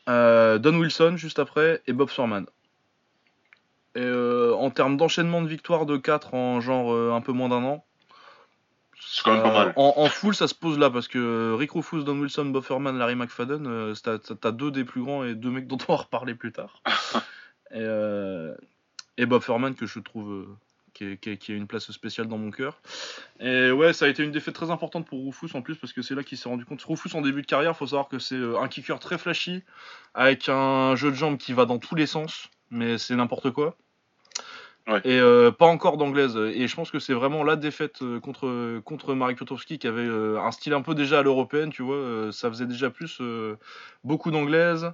euh, 0.08 0.60
Don 0.60 0.78
Wilson 0.78 1.16
juste 1.18 1.40
après 1.40 1.82
et 1.88 1.94
Bob 1.94 2.10
Sorman. 2.10 2.46
Et 3.96 4.12
en 4.12 4.70
termes 4.72 4.98
d'enchaînement 4.98 5.42
de 5.42 5.48
victoires 5.48 5.86
de 5.86 5.96
4 5.96 6.34
en 6.34 6.60
genre 6.60 7.14
un 7.14 7.22
peu 7.22 7.32
moins 7.32 7.48
d'un 7.48 7.64
an, 7.64 7.86
c'est 9.00 9.24
quand 9.24 9.34
même 9.34 9.44
pas 9.44 9.54
mal. 9.54 9.74
En, 9.76 9.94
en, 9.98 10.10
full, 10.10 10.36
ça 10.36 10.48
se 10.48 10.56
pose 10.56 10.78
là 10.78 10.90
parce 10.90 11.08
que 11.08 11.54
Rick 11.54 11.72
Rufus, 11.72 12.04
Don 12.04 12.20
Wilson, 12.20 12.46
Bufferman, 12.46 12.98
Larry 12.98 13.16
McFadden, 13.16 13.66
euh, 13.68 13.94
t'as 14.04 14.52
deux 14.52 14.72
des 14.72 14.84
plus 14.84 15.04
grands 15.04 15.24
et 15.24 15.36
deux 15.36 15.50
mecs 15.50 15.68
dont 15.68 15.78
on 15.88 15.94
va 15.94 16.00
reparler 16.00 16.36
plus 16.36 16.52
tard. 16.52 16.82
et, 17.72 17.76
euh, 17.76 18.56
et 19.18 19.26
Bob 19.26 19.42
Furman 19.42 19.76
que 19.76 19.86
je 19.86 20.00
trouve 20.00 20.32
euh, 20.32 20.58
qui, 20.96 21.52
a 21.52 21.56
une 21.56 21.68
place 21.68 21.92
spéciale 21.92 22.28
dans 22.28 22.38
mon 22.38 22.52
cœur. 22.52 22.80
Et 23.40 23.72
ouais, 23.72 23.94
ça 23.94 24.06
a 24.06 24.08
été 24.08 24.24
une 24.24 24.32
défaite 24.32 24.56
très 24.56 24.72
importante 24.72 25.06
pour 25.06 25.26
Rufus 25.26 25.56
en 25.56 25.62
plus 25.62 25.76
parce 25.76 25.94
que 25.94 26.02
c'est 26.02 26.16
là 26.16 26.24
qu'il 26.24 26.38
s'est 26.38 26.50
rendu 26.50 26.66
compte. 26.66 26.82
Rufus 26.84 27.16
en 27.16 27.22
début 27.22 27.42
de 27.42 27.48
carrière, 27.48 27.76
faut 27.76 27.88
savoir 27.88 28.08
que 28.08 28.20
c'est 28.20 28.36
euh, 28.36 28.60
un 28.60 28.68
kicker 28.68 29.00
très 29.00 29.18
flashy 29.18 29.64
avec 30.14 30.50
un 30.50 30.96
jeu 30.96 31.12
de 31.12 31.16
jambes 31.16 31.38
qui 31.38 31.54
va 31.54 31.66
dans 31.66 31.80
tous 31.80 31.96
les 31.96 32.06
sens, 32.06 32.50
mais 32.72 32.98
c'est 32.98 33.16
n'importe 33.16 33.52
quoi. 33.52 33.78
Et 34.88 35.20
euh, 35.20 35.52
pas 35.52 35.66
encore 35.66 35.98
d'anglaise. 35.98 36.38
Et 36.38 36.68
je 36.68 36.76
pense 36.76 36.92
que 36.92 37.00
c'est 37.00 37.14
vraiment 37.14 37.44
la 37.44 37.56
défaite 37.56 38.04
euh, 38.04 38.20
contre, 38.20 38.80
contre 38.82 39.16
Marek 39.16 39.38
Piotrowski 39.38 39.80
qui 39.80 39.88
avait 39.88 40.06
euh, 40.06 40.40
un 40.40 40.52
style 40.52 40.74
un 40.74 40.84
peu 40.84 40.94
déjà 40.94 41.20
à 41.20 41.24
l'européenne, 41.24 41.72
tu 41.72 41.82
vois. 41.82 42.32
ça 42.32 42.50
faisait 42.50 42.68
déjà 42.68 42.92
plus 42.92 43.22
beaucoup 44.04 44.30
d'anglaise, 44.30 44.92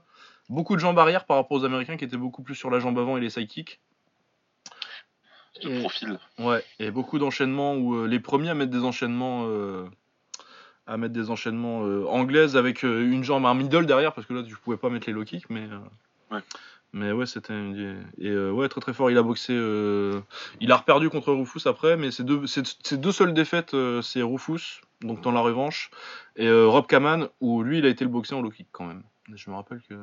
beaucoup 0.49 0.75
de 0.75 0.79
jambes 0.79 0.97
arrière 0.97 1.25
par 1.25 1.37
rapport 1.37 1.57
aux 1.57 1.65
Américains 1.65 1.97
qui 1.97 2.05
étaient 2.05 2.17
beaucoup 2.17 2.41
plus 2.41 2.55
sur 2.55 2.69
la 2.69 2.79
jambe 2.79 2.97
avant 2.97 3.17
et 3.17 3.19
les 3.19 3.29
sidekicks. 3.29 3.81
De 5.61 5.81
profil. 5.81 6.17
Ouais, 6.39 6.63
et 6.79 6.89
beaucoup 6.89 7.19
d'enchaînements 7.19 7.75
où 7.75 8.05
les 8.05 8.19
premiers 8.19 8.49
à 8.49 8.53
mettre 8.53 8.71
des 8.71 8.83
enchaînements 8.83 9.45
à 10.87 10.97
mettre 10.97 11.13
des 11.13 11.29
enchaînements 11.29 11.81
anglaises 12.09 12.55
avec 12.55 12.83
une 12.83 13.25
jambe, 13.25 13.45
un 13.45 13.53
middle 13.53 13.85
derrière, 13.85 14.13
parce 14.13 14.25
que 14.25 14.33
là 14.33 14.43
tu 14.43 14.55
pouvais 14.55 14.77
pas 14.77 14.89
mettre 14.89 15.07
les 15.07 15.13
low 15.13 15.25
kicks, 15.25 15.49
mais. 15.49 15.67
Ouais. 16.31 16.39
Mais 16.93 17.13
ouais, 17.13 17.25
c'était 17.25 17.53
et 18.17 18.29
euh, 18.29 18.51
ouais 18.51 18.67
très 18.67 18.81
très 18.81 18.93
fort. 18.93 19.09
Il 19.09 19.17
a 19.17 19.23
boxé. 19.23 19.53
Euh, 19.53 20.19
il 20.59 20.71
a 20.73 20.77
reperdu 20.77 21.09
contre 21.09 21.31
Rufus 21.31 21.61
après, 21.65 21.95
mais 21.95 22.11
ses 22.11 22.23
deux, 22.23 22.45
ses, 22.47 22.63
deux 22.97 23.13
seules 23.13 23.33
défaites, 23.33 23.73
euh, 23.73 24.01
c'est 24.01 24.21
Rufus, 24.21 24.81
donc 24.99 25.21
dans 25.21 25.31
la 25.31 25.39
revanche, 25.39 25.89
et 26.35 26.51
Rob 26.51 26.87
Kaman 26.87 27.29
où 27.39 27.63
lui 27.63 27.77
il 27.79 27.85
a 27.85 27.89
été 27.89 28.03
le 28.03 28.09
boxer 28.09 28.35
en 28.35 28.41
low 28.41 28.49
kick 28.49 28.67
quand 28.73 28.85
même. 28.85 29.03
Je 29.33 29.49
me 29.49 29.55
rappelle 29.55 29.81
que 29.87 29.95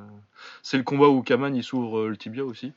c'est 0.62 0.78
le 0.78 0.82
combat 0.82 1.08
où 1.08 1.22
Kaman 1.22 1.54
il 1.54 1.62
s'ouvre 1.62 2.06
le 2.06 2.16
tibia 2.16 2.44
aussi. 2.44 2.72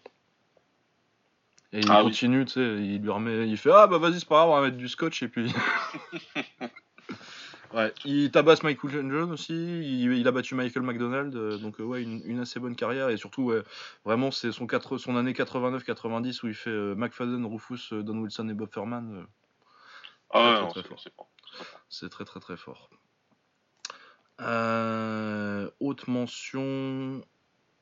Et 1.71 1.79
il 1.79 1.89
Ah 1.89 1.99
oui. 1.99 2.11
continue, 2.11 2.43
tu 2.43 2.51
sais, 2.53 2.77
il 2.83 3.01
lui 3.01 3.09
remet, 3.09 3.47
il 3.47 3.55
fait 3.55 3.71
ah 3.71 3.87
bah 3.87 3.97
vas-y 3.97 4.19
c'est 4.19 4.27
pas 4.27 4.35
grave, 4.35 4.49
on 4.49 4.55
va 4.55 4.61
mettre 4.61 4.75
du 4.77 4.89
scotch 4.89 5.23
et 5.23 5.29
puis. 5.29 5.53
ouais, 7.73 7.93
il 8.05 8.31
tabasse 8.31 8.63
Michael 8.63 8.91
Johnson 8.91 9.31
aussi, 9.31 9.53
il, 9.53 10.13
il 10.13 10.27
a 10.27 10.31
battu 10.31 10.55
Michael 10.55 10.83
McDonald, 10.83 11.35
euh, 11.35 11.57
donc 11.57 11.79
euh, 11.79 11.83
ouais 11.83 12.01
une, 12.03 12.21
une 12.25 12.39
assez 12.39 12.59
bonne 12.59 12.75
carrière 12.75 13.09
et 13.09 13.17
surtout 13.17 13.43
ouais, 13.43 13.61
vraiment 14.05 14.31
c'est 14.31 14.51
son, 14.51 14.67
année 15.15 15.33
89-90 15.33 16.43
où 16.43 16.47
il 16.47 16.53
fait 16.53 16.69
euh, 16.69 16.95
McFadden, 16.95 17.45
Rufus, 17.45 17.93
euh, 17.93 18.03
Don 18.03 18.17
Wilson 18.17 18.49
et 18.49 18.53
Bob 18.53 18.71
Furman, 18.71 19.25
Ah 20.31 20.39
ouais, 20.39 20.53
très, 20.53 20.61
non, 20.61 20.67
très 20.69 20.81
c'est- 21.89 22.09
très 22.09 22.25
très 22.25 22.39
très 22.39 22.57
fort. 22.57 22.89
Haute 25.79 26.07
mention. 26.07 27.21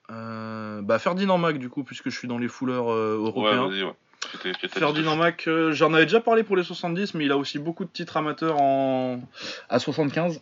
bah 0.09 0.99
Ferdinand 0.99 1.37
Mac 1.37 1.57
du 1.57 1.69
coup 1.69 1.83
puisque 1.83 2.09
je 2.09 2.17
suis 2.17 2.27
dans 2.27 2.37
les 2.37 2.47
fouleurs 2.47 2.89
européens. 2.91 3.67
ouais. 3.67 3.93
Ferdinand. 4.69 5.15
Mac, 5.15 5.47
euh, 5.47 5.71
j'en 5.71 5.93
avais 5.93 6.05
déjà 6.05 6.19
parlé 6.19 6.43
pour 6.43 6.55
les 6.55 6.63
70, 6.63 7.13
mais 7.13 7.25
il 7.25 7.31
a 7.31 7.37
aussi 7.37 7.59
beaucoup 7.59 7.85
de 7.85 7.89
titres 7.89 8.17
amateurs 8.17 8.61
en... 8.61 9.21
à 9.69 9.79
75. 9.79 10.41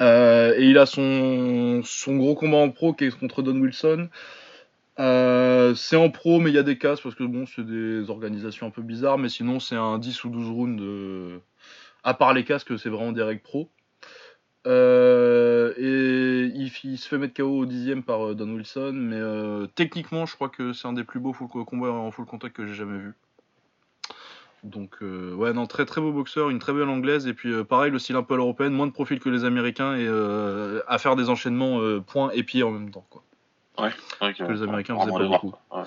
Euh, 0.00 0.54
et 0.56 0.64
il 0.64 0.78
a 0.78 0.86
son... 0.86 1.82
son 1.84 2.16
gros 2.16 2.34
combat 2.34 2.58
en 2.58 2.70
pro 2.70 2.92
qui 2.92 3.04
est 3.04 3.18
contre 3.18 3.42
Don 3.42 3.58
Wilson. 3.58 4.08
Euh, 5.00 5.74
c'est 5.74 5.96
en 5.96 6.10
pro, 6.10 6.40
mais 6.40 6.50
il 6.50 6.54
y 6.54 6.58
a 6.58 6.62
des 6.62 6.78
casses 6.78 7.00
parce 7.00 7.14
que 7.14 7.24
bon, 7.24 7.46
c'est 7.46 7.64
des 7.64 8.10
organisations 8.10 8.66
un 8.66 8.70
peu 8.70 8.82
bizarres. 8.82 9.18
Mais 9.18 9.28
sinon, 9.28 9.60
c'est 9.60 9.76
un 9.76 9.98
10 9.98 10.24
ou 10.24 10.30
12 10.30 10.50
rounds. 10.50 11.40
À 12.04 12.14
part 12.14 12.32
les 12.32 12.44
casques, 12.44 12.78
c'est 12.78 12.88
vraiment 12.88 13.12
des 13.12 13.22
règles 13.22 13.42
pro. 13.42 13.68
Euh, 14.66 15.72
et 15.76 16.52
il, 16.54 16.70
il 16.84 16.98
se 16.98 17.08
fait 17.08 17.18
mettre 17.18 17.34
KO 17.34 17.60
au 17.60 17.66
dixième 17.66 18.02
par 18.02 18.26
euh, 18.26 18.34
Don 18.34 18.50
Wilson, 18.50 18.92
mais 18.94 19.16
euh, 19.16 19.66
techniquement, 19.66 20.26
je 20.26 20.34
crois 20.34 20.48
que 20.48 20.72
c'est 20.72 20.88
un 20.88 20.92
des 20.92 21.04
plus 21.04 21.20
beaux 21.20 21.32
full 21.32 21.48
combats 21.48 21.90
en 21.90 22.10
full 22.10 22.26
contact 22.26 22.56
que 22.56 22.66
j'ai 22.66 22.74
jamais 22.74 22.98
vu. 22.98 23.14
Donc, 24.64 24.96
euh, 25.02 25.32
ouais, 25.34 25.52
non, 25.52 25.66
très 25.66 25.84
très 25.84 26.00
beau 26.00 26.12
boxeur, 26.12 26.50
une 26.50 26.58
très 26.58 26.72
belle 26.72 26.88
anglaise, 26.88 27.28
et 27.28 27.34
puis 27.34 27.64
pareil, 27.64 27.92
le 27.92 28.00
style 28.00 28.16
un 28.16 28.24
peu 28.24 28.34
à 28.34 28.36
l'européenne, 28.36 28.72
moins 28.72 28.88
de 28.88 28.92
profil 28.92 29.20
que 29.20 29.28
les 29.28 29.44
américains, 29.44 29.94
et 29.96 30.08
à 30.88 30.98
faire 30.98 31.14
des 31.14 31.30
enchaînements 31.30 32.00
points 32.00 32.30
et 32.30 32.42
pieds 32.42 32.64
en 32.64 32.72
même 32.72 32.90
temps, 32.90 33.06
quoi. 33.08 33.22
Ouais, 33.78 33.92
que 34.34 34.52
les 34.52 34.62
Américains 34.62 34.98
faisaient 34.98 35.12
pas 35.12 35.28
beaucoup. 35.28 35.54
Ouais. 35.70 35.84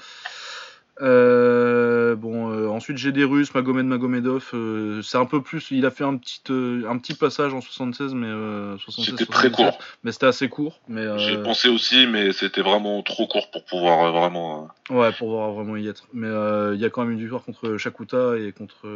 Euh, 1.01 2.15
bon, 2.15 2.51
euh, 2.51 2.67
ensuite 2.67 2.97
j'ai 2.97 3.11
des 3.11 3.23
Russes, 3.23 3.53
Magomed 3.55 3.85
Magomedov. 3.85 4.49
euh, 4.53 5.01
c'est 5.01 5.17
un 5.17 5.25
peu 5.25 5.41
plus. 5.41 5.71
Il 5.71 5.85
a 5.85 5.91
fait 5.91 6.03
un 6.03 6.17
petit, 6.17 6.41
un 6.49 6.97
petit 6.97 7.15
passage 7.15 7.53
en 7.53 7.61
76, 7.61 8.13
mais 8.13 8.27
euh, 8.27 8.77
76, 8.77 9.05
C'était 9.17 9.31
très 9.31 9.49
77, 9.49 9.51
court. 9.55 9.79
Mais 10.03 10.11
c'était 10.11 10.27
assez 10.27 10.49
court. 10.49 10.79
Mais 10.87 11.05
J'ai 11.19 11.37
pensé 11.41 11.69
aussi, 11.69 12.07
mais 12.07 12.31
c'était 12.31 12.61
vraiment 12.61 13.01
trop 13.01 13.27
court 13.27 13.49
pour 13.51 13.65
pouvoir 13.65 14.11
vraiment. 14.11 14.67
ouais, 14.89 15.11
pour 15.13 15.29
voir 15.29 15.51
vraiment 15.51 15.75
y 15.75 15.87
être. 15.87 16.07
Mais 16.13 16.27
il 16.73 16.79
y 16.79 16.85
a 16.85 16.89
quand 16.89 17.03
même 17.03 17.13
une 17.13 17.19
victoire 17.19 17.43
contre 17.43 17.77
Shakuta 17.77 18.37
et 18.37 18.51
contre 18.51 18.87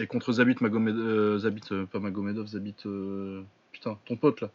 et 0.00 0.06
contre 0.06 0.32
Zabit 0.32 0.56
Magomed, 0.60 1.38
Zabit, 1.38 1.68
pas 1.92 2.00
Magomedov, 2.00 2.46
Zabit. 2.48 2.74
Putain, 3.80 3.96
ton 4.06 4.16
pote 4.16 4.40
là. 4.40 4.48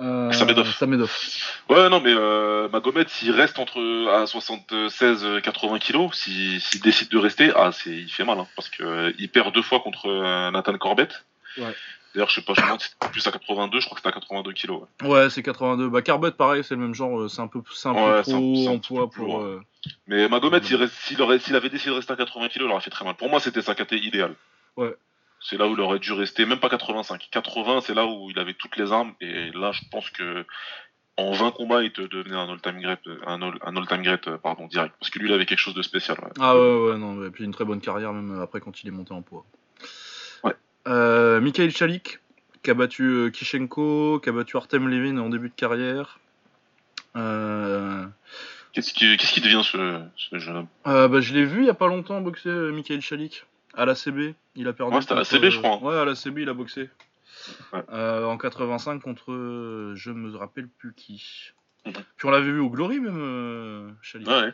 Euh, 0.00 0.32
Samedov. 0.32 0.66
Samedov. 0.74 1.12
Ouais, 1.68 1.88
non, 1.88 2.00
mais 2.00 2.12
euh, 2.12 2.68
Magomed, 2.68 3.08
s'il 3.08 3.30
reste 3.30 3.60
entre 3.60 3.78
à 4.10 4.24
76-80 4.24 5.78
kilos, 5.78 6.12
s'il 6.18 6.60
s'il 6.60 6.80
décide 6.80 7.08
de 7.10 7.18
rester, 7.18 7.52
ah, 7.54 7.70
c'est, 7.72 7.90
il 7.90 8.10
fait 8.10 8.24
mal, 8.24 8.38
hein, 8.40 8.48
parce 8.56 8.68
que 8.68 8.82
euh, 8.82 9.12
perd 9.32 9.54
deux 9.54 9.62
fois 9.62 9.78
contre 9.80 10.08
euh, 10.08 10.50
Nathan 10.50 10.76
Corbett. 10.78 11.24
Ouais. 11.58 11.72
D'ailleurs, 12.14 12.28
je 12.30 12.34
sais 12.36 12.42
pas, 12.42 12.54
je 12.54 12.62
me 12.62 12.78
c'était 12.78 13.08
plus 13.12 13.26
à 13.26 13.30
82, 13.30 13.78
je 13.78 13.84
crois 13.86 13.94
que 13.96 14.00
c'était 14.00 14.08
à 14.16 14.18
82 14.20 14.52
kilos. 14.52 14.82
ouais. 15.02 15.08
Ouais, 15.08 15.30
c'est 15.30 15.42
82. 15.44 15.88
Bah 15.90 16.02
Carbet, 16.02 16.32
pareil, 16.32 16.64
c'est 16.64 16.74
le 16.74 16.80
même 16.80 16.94
genre. 16.94 17.20
euh, 17.20 17.28
C'est 17.28 17.42
un 17.42 17.46
peu, 17.46 17.60
c'est 17.72 17.88
un 17.88 17.94
peu 17.94 18.00
Ouais, 18.00 18.18
un- 18.18 18.22
trop 18.22 18.68
en 18.68 18.78
poids 18.78 19.10
peu 19.10 19.16
pour. 19.16 19.40
euh, 19.42 19.62
Mais 20.08 20.28
Magomed, 20.28 20.64
s'il 20.64 21.22
avait 21.22 21.68
décidé 21.68 21.90
de 21.90 21.96
rester 21.96 22.12
à 22.14 22.16
80 22.16 22.48
kilos, 22.48 22.68
il 22.68 22.72
aurait 22.72 22.80
fait 22.82 22.90
très 22.90 23.04
mal. 23.04 23.14
Pour 23.14 23.28
moi, 23.28 23.38
c'était 23.38 23.62
sa 23.62 23.74
caté 23.76 23.96
idéale. 23.98 24.34
Ouais. 24.76 24.94
C'est 25.40 25.56
là 25.58 25.68
où 25.68 25.74
il 25.74 25.80
aurait 25.80 25.98
dû 25.98 26.12
rester, 26.12 26.44
même 26.46 26.58
pas 26.60 26.68
85. 26.68 27.28
80, 27.30 27.80
c'est 27.82 27.94
là 27.94 28.06
où 28.06 28.30
il 28.30 28.38
avait 28.38 28.54
toutes 28.54 28.76
les 28.76 28.90
armes, 28.92 29.12
et 29.20 29.50
là, 29.52 29.70
je 29.72 29.82
pense 29.90 30.10
que 30.10 30.44
en 31.18 31.32
20 31.32 31.52
combats, 31.52 31.82
il 31.82 31.92
te 31.92 32.02
devenait 32.02 32.36
un 32.36 32.48
all-time 32.50 32.80
great, 32.80 33.00
un 33.26 33.40
all- 33.40 33.58
un 33.62 33.76
all-time 33.76 34.02
great, 34.02 34.26
euh, 34.28 34.36
pardon, 34.38 34.66
direct. 34.66 34.94
Parce 35.00 35.08
que 35.10 35.18
lui, 35.18 35.28
il 35.28 35.32
avait 35.32 35.46
quelque 35.46 35.58
chose 35.60 35.74
de 35.74 35.82
spécial. 35.82 36.18
ouais. 36.20 36.30
Ah 36.40 36.56
ouais, 36.56 36.90
ouais, 36.90 36.98
non, 36.98 37.24
et 37.24 37.30
puis 37.30 37.44
une 37.44 37.52
très 37.52 37.64
bonne 37.64 37.80
carrière 37.80 38.12
même 38.12 38.40
après 38.40 38.60
quand 38.60 38.82
il 38.82 38.88
est 38.88 38.90
monté 38.90 39.12
en 39.14 39.22
poids. 39.22 39.44
Ouais. 40.44 40.54
Euh, 40.88 41.40
Mikhail 41.40 41.70
Chalik, 41.70 42.18
qui 42.62 42.70
a 42.70 42.74
battu 42.74 43.02
euh, 43.04 43.30
Kishenko, 43.30 44.20
qui 44.22 44.28
a 44.28 44.32
battu 44.32 44.56
Artem 44.58 44.88
Levin 44.88 45.16
en 45.18 45.30
début 45.30 45.48
de 45.48 45.54
carrière. 45.54 46.18
Euh, 47.16 48.04
Qu'est-ce 48.72 48.92
qui, 48.92 49.40
devient 49.40 49.62
ce, 49.64 50.02
ce 50.16 50.38
jeune 50.38 50.56
homme? 50.56 50.66
Euh, 50.86 51.08
bah, 51.08 51.20
je 51.22 51.32
l'ai 51.32 51.44
vu 51.46 51.60
il 51.60 51.66
y 51.66 51.70
a 51.70 51.74
pas 51.74 51.86
longtemps 51.86 52.20
boxer 52.20 52.50
euh, 52.50 52.72
Mikhail 52.72 53.00
Chalik 53.00 53.44
à 53.76 53.84
la 53.84 53.94
CB. 53.94 54.34
Il 54.54 54.68
a 54.68 54.72
perdu. 54.72 54.94
Ouais, 54.94 55.00
c'était 55.00 55.12
à 55.12 55.16
la 55.16 55.24
CB, 55.24 55.50
je 55.50 55.58
crois. 55.58 55.78
Ouais, 55.78 55.96
à 55.96 56.04
la 56.04 56.14
CB, 56.14 56.42
il 56.42 56.48
a 56.48 56.54
boxé. 56.54 56.90
Ouais. 57.72 57.84
Euh, 57.92 58.24
en 58.24 58.38
85 58.38 59.00
contre, 59.00 59.32
euh, 59.32 59.94
je 59.94 60.10
me 60.10 60.36
rappelle 60.36 60.68
plus 60.68 60.94
qui. 60.94 61.52
Mhm. 61.84 61.92
Puis 62.16 62.26
on 62.26 62.30
l'avait 62.30 62.50
vu 62.50 62.60
au 62.60 62.70
Glory 62.70 62.98
même, 62.98 63.18
euh, 63.18 63.90
Chalik. 64.02 64.28
Ouais. 64.28 64.52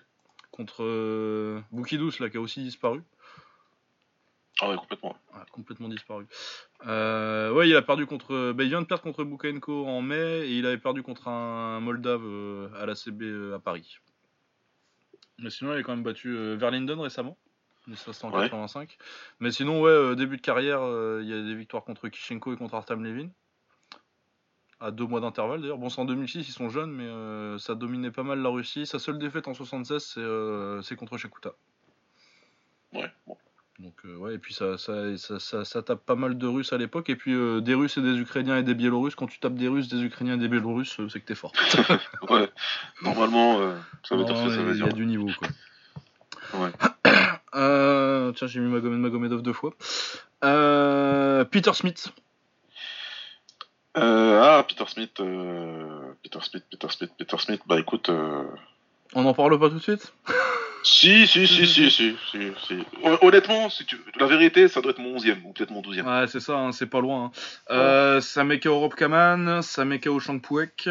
Contre 0.50 1.62
Boukidous, 1.70 2.12
là, 2.20 2.28
qui 2.28 2.36
a 2.36 2.40
aussi 2.40 2.62
disparu. 2.62 3.02
Ah 4.60 4.68
ouais, 4.70 4.76
complètement. 4.76 5.16
Ouais, 5.34 5.40
complètement 5.50 5.88
disparu. 5.88 6.26
Euh, 6.86 7.52
ouais, 7.52 7.68
il 7.68 7.74
a 7.74 7.82
perdu 7.82 8.06
contre. 8.06 8.52
bah, 8.52 8.62
il 8.62 8.68
vient 8.68 8.80
de 8.80 8.86
perdre 8.86 9.02
contre 9.02 9.24
Boukenko 9.24 9.86
en 9.86 10.02
mai 10.02 10.46
et 10.46 10.58
il 10.58 10.66
avait 10.66 10.78
perdu 10.78 11.02
contre 11.02 11.28
un 11.28 11.80
Moldave 11.80 12.22
euh, 12.24 12.68
à 12.80 12.86
la 12.86 12.94
CB 12.94 13.24
euh, 13.24 13.56
à 13.56 13.58
Paris. 13.58 13.98
Mais 15.38 15.50
sinon, 15.50 15.74
il 15.74 15.80
a 15.80 15.82
quand 15.82 15.94
même 15.94 16.04
battu 16.04 16.32
Verlinden 16.56 17.00
récemment. 17.00 17.36
Mais 17.88 17.96
ça, 17.96 18.12
c'était 18.12 18.26
en 18.26 18.30
Ouais. 18.32 18.42
85. 18.44 18.96
Mais 19.40 19.50
sinon, 19.50 19.80
ouais, 19.82 19.90
euh, 19.90 20.14
début 20.14 20.36
de 20.36 20.42
carrière, 20.42 20.80
euh, 20.82 21.20
il 21.22 21.28
y 21.28 21.32
a 21.34 21.42
des 21.42 21.54
victoires 21.54 21.84
contre 21.84 22.08
Kishenko 22.08 22.52
et 22.52 22.56
contre 22.56 22.74
Artem 22.74 23.02
Levin. 23.02 23.28
À 24.80 24.90
deux 24.90 25.06
mois 25.06 25.20
d'intervalle 25.20 25.60
d'ailleurs. 25.62 25.78
Bon, 25.78 25.88
c'est 25.88 26.00
en 26.00 26.04
2006, 26.04 26.48
ils 26.48 26.52
sont 26.52 26.68
jeunes, 26.68 26.90
mais 26.92 27.04
euh, 27.06 27.56
ça 27.58 27.74
dominait 27.76 28.10
pas 28.10 28.22
mal 28.24 28.40
la 28.40 28.48
Russie. 28.48 28.84
Sa 28.86 28.98
seule 28.98 29.18
défaite 29.18 29.46
en 29.48 29.54
76, 29.54 30.18
c'est 30.82 30.96
contre 30.96 31.16
Shakuta. 31.18 31.52
Ouais, 32.92 33.10
bon. 33.26 33.36
Donc 33.78 33.94
euh, 34.04 34.16
ouais, 34.16 34.34
et 34.34 34.38
puis 34.38 34.52
ça, 34.54 34.76
ça, 34.78 35.16
ça, 35.16 35.38
ça, 35.40 35.64
ça 35.64 35.82
tape 35.82 36.04
pas 36.04 36.14
mal 36.14 36.36
de 36.36 36.46
Russes 36.46 36.72
à 36.72 36.78
l'époque, 36.78 37.08
et 37.10 37.16
puis 37.16 37.32
euh, 37.32 37.60
des 37.60 37.74
Russes 37.74 37.96
et 37.96 38.02
des 38.02 38.16
Ukrainiens 38.18 38.58
et 38.58 38.62
des 38.62 38.74
Biélorusses, 38.74 39.14
quand 39.16 39.26
tu 39.26 39.40
tapes 39.40 39.54
des 39.54 39.66
Russes, 39.66 39.88
des 39.88 40.02
Ukrainiens 40.02 40.34
et 40.34 40.38
des 40.38 40.48
Biélorusses, 40.48 41.00
euh, 41.00 41.08
c'est 41.08 41.20
que 41.20 41.26
t'es 41.26 41.34
fort. 41.34 41.52
Ouais. 42.30 42.48
Normalement, 43.02 43.58
ça 44.04 44.14
veut 44.16 44.24
dire 44.24 44.34
que 44.34 44.50
ça 44.50 44.62
veut 44.62 44.70
Il 44.72 44.74
y 44.74 44.82
dire. 44.82 44.86
a 44.86 44.92
du 44.92 45.06
niveau 45.06 45.30
quoi. 45.38 45.48
Ouais. 46.60 46.70
Euh, 47.54 48.32
tiens, 48.32 48.46
j'ai 48.46 48.60
mis 48.60 48.70
Magomed 48.70 48.98
Magomedov 48.98 49.42
deux 49.42 49.52
fois. 49.52 49.74
Euh, 50.44 51.44
Peter 51.44 51.72
Smith. 51.74 52.12
Euh, 53.96 54.40
ah, 54.42 54.64
Peter 54.66 54.84
Smith, 54.86 55.12
Peter 56.22 56.38
Smith, 56.40 56.64
Peter 56.70 56.88
Smith, 56.88 57.10
Peter 57.18 57.36
Smith, 57.38 57.60
bah 57.66 57.78
écoute, 57.78 58.10
On 59.14 59.22
n'en 59.22 59.34
parle 59.34 59.58
pas 59.58 59.68
tout 59.68 59.76
de 59.76 59.82
suite? 59.82 60.12
Si, 60.84 61.26
si, 61.26 61.46
si, 61.46 61.66
si, 61.66 61.90
si, 61.90 62.16
si, 62.30 62.38
si. 62.66 62.78
Hon- 63.02 63.18
Honnêtement, 63.22 63.70
si 63.70 63.84
tu... 63.86 63.96
la 64.18 64.26
vérité, 64.26 64.66
ça 64.68 64.80
doit 64.80 64.90
être 64.90 64.98
mon 64.98 65.16
11e, 65.16 65.36
ou 65.44 65.52
peut-être 65.52 65.70
mon 65.70 65.80
12e. 65.80 66.02
Ouais, 66.02 66.26
c'est 66.26 66.40
ça, 66.40 66.56
hein, 66.58 66.72
c'est 66.72 66.86
pas 66.86 67.00
loin. 67.00 67.26
hein. 67.26 67.30
Euh, 67.70 68.20
ça 68.20 68.42
met 68.44 68.58
KO 68.58 68.78
Rob 68.80 68.94
Kaman, 68.94 69.62
ça 69.62 69.84
met 69.84 70.00
KO 70.00 70.18
Shangpuek. 70.18 70.88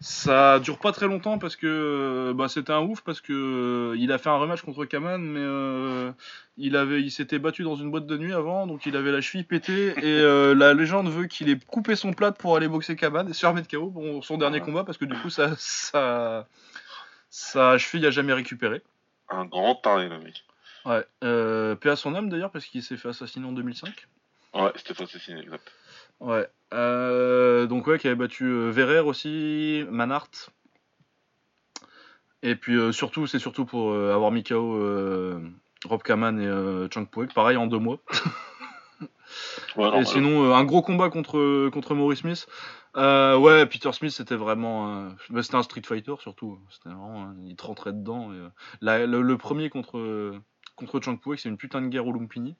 Ça 0.00 0.58
dure 0.58 0.78
pas 0.78 0.92
très 0.92 1.06
longtemps 1.06 1.38
parce 1.38 1.56
que 1.56 1.66
euh, 1.66 2.34
bah, 2.34 2.48
c'était 2.48 2.72
un 2.72 2.80
ouf 2.80 3.02
parce 3.02 3.20
que 3.20 3.32
euh, 3.32 3.96
il 3.98 4.10
a 4.12 4.18
fait 4.18 4.28
un 4.28 4.36
rematch 4.36 4.62
contre 4.62 4.84
Kaman, 4.84 5.20
mais 5.22 5.40
euh, 5.40 6.10
il 6.56 6.76
avait, 6.76 7.00
il 7.00 7.10
s'était 7.10 7.38
battu 7.38 7.62
dans 7.62 7.76
une 7.76 7.90
boîte 7.90 8.06
de 8.06 8.16
nuit 8.18 8.32
avant, 8.32 8.66
donc 8.66 8.86
il 8.86 8.96
avait 8.96 9.12
la 9.12 9.20
cheville 9.20 9.44
pétée 9.44 9.88
et 9.98 10.02
euh, 10.20 10.54
la 10.54 10.74
légende 10.74 11.08
veut 11.08 11.26
qu'il 11.26 11.48
ait 11.48 11.58
coupé 11.68 11.94
son 11.96 12.12
plat 12.12 12.32
pour 12.32 12.56
aller 12.56 12.66
boxer 12.68 12.96
Kaman 12.96 13.28
et 13.28 13.32
se 13.32 13.40
faire 13.40 13.54
mettre 13.54 13.68
KO 13.68 13.86
bon, 13.90 14.20
son 14.22 14.36
dernier 14.36 14.60
combat 14.60 14.82
parce 14.84 14.98
que 14.98 15.04
du 15.04 15.14
coup 15.16 15.30
ça, 15.30 15.52
ça, 15.58 16.48
sa 17.30 17.78
cheville 17.78 18.04
a 18.06 18.10
jamais 18.10 18.32
récupéré. 18.32 18.82
Un 19.32 19.46
grand 19.46 19.74
taré, 19.76 20.08
le 20.08 20.18
mec. 20.18 20.44
Ouais, 20.84 21.04
euh, 21.24 21.74
paix 21.74 21.90
à 21.90 21.96
son 21.96 22.14
âme 22.14 22.28
d'ailleurs 22.28 22.50
parce 22.50 22.66
qu'il 22.66 22.82
s'est 22.82 22.96
fait 22.96 23.08
assassiner 23.08 23.46
en 23.46 23.52
2005. 23.52 24.06
Ouais, 24.54 24.70
c'était 24.76 25.06
c'est 25.06 25.18
signé, 25.18 25.40
exact. 25.40 25.72
Ouais. 26.20 26.46
Euh, 26.74 27.66
donc 27.66 27.86
ouais, 27.86 27.98
qui 27.98 28.08
avait 28.08 28.16
battu 28.16 28.44
euh, 28.44 28.70
Verrer 28.70 29.00
aussi, 29.00 29.84
Manhart. 29.90 30.50
Et 32.42 32.56
puis 32.56 32.76
euh, 32.76 32.92
surtout, 32.92 33.26
c'est 33.26 33.38
surtout 33.38 33.64
pour 33.64 33.92
euh, 33.92 34.12
avoir 34.14 34.32
mis 34.32 34.42
KO 34.42 34.76
euh, 34.76 35.40
Rob 35.84 36.02
Kaman 36.02 36.40
et 36.40 36.92
Chang 36.92 37.06
Puek, 37.06 37.32
pareil 37.32 37.56
en 37.56 37.66
deux 37.66 37.78
mois. 37.78 37.98
Ouais, 39.76 39.90
non, 39.90 40.00
et 40.00 40.04
sinon, 40.04 40.44
euh, 40.50 40.54
un 40.54 40.64
gros 40.64 40.82
combat 40.82 41.08
contre, 41.10 41.68
contre 41.70 41.94
Maurice 41.94 42.20
Smith. 42.20 42.46
Euh, 42.96 43.36
ouais, 43.38 43.64
Peter 43.66 43.90
Smith, 43.92 44.10
c'était 44.12 44.34
vraiment. 44.36 44.96
euh, 45.06 45.08
bah, 45.30 45.42
c'était 45.42 45.56
un 45.56 45.62
Street 45.62 45.82
Fighter 45.84 46.14
surtout. 46.20 46.58
C'était 46.70 46.90
vraiment. 46.90 47.22
euh, 47.28 47.32
il 47.46 47.56
te 47.56 47.64
rentrait 47.64 47.92
dedans. 47.92 48.32
et, 48.32 48.48
la- 48.80 49.06
le, 49.06 49.22
le 49.22 49.38
premier 49.38 49.70
contre, 49.70 50.34
contre 50.76 51.00
Chang 51.02 51.16
c'est 51.36 51.48
une 51.48 51.56
putain 51.56 51.80
de 51.80 51.88
guerre 51.88 52.06
au 52.06 52.12
Lumpini. 52.12 52.54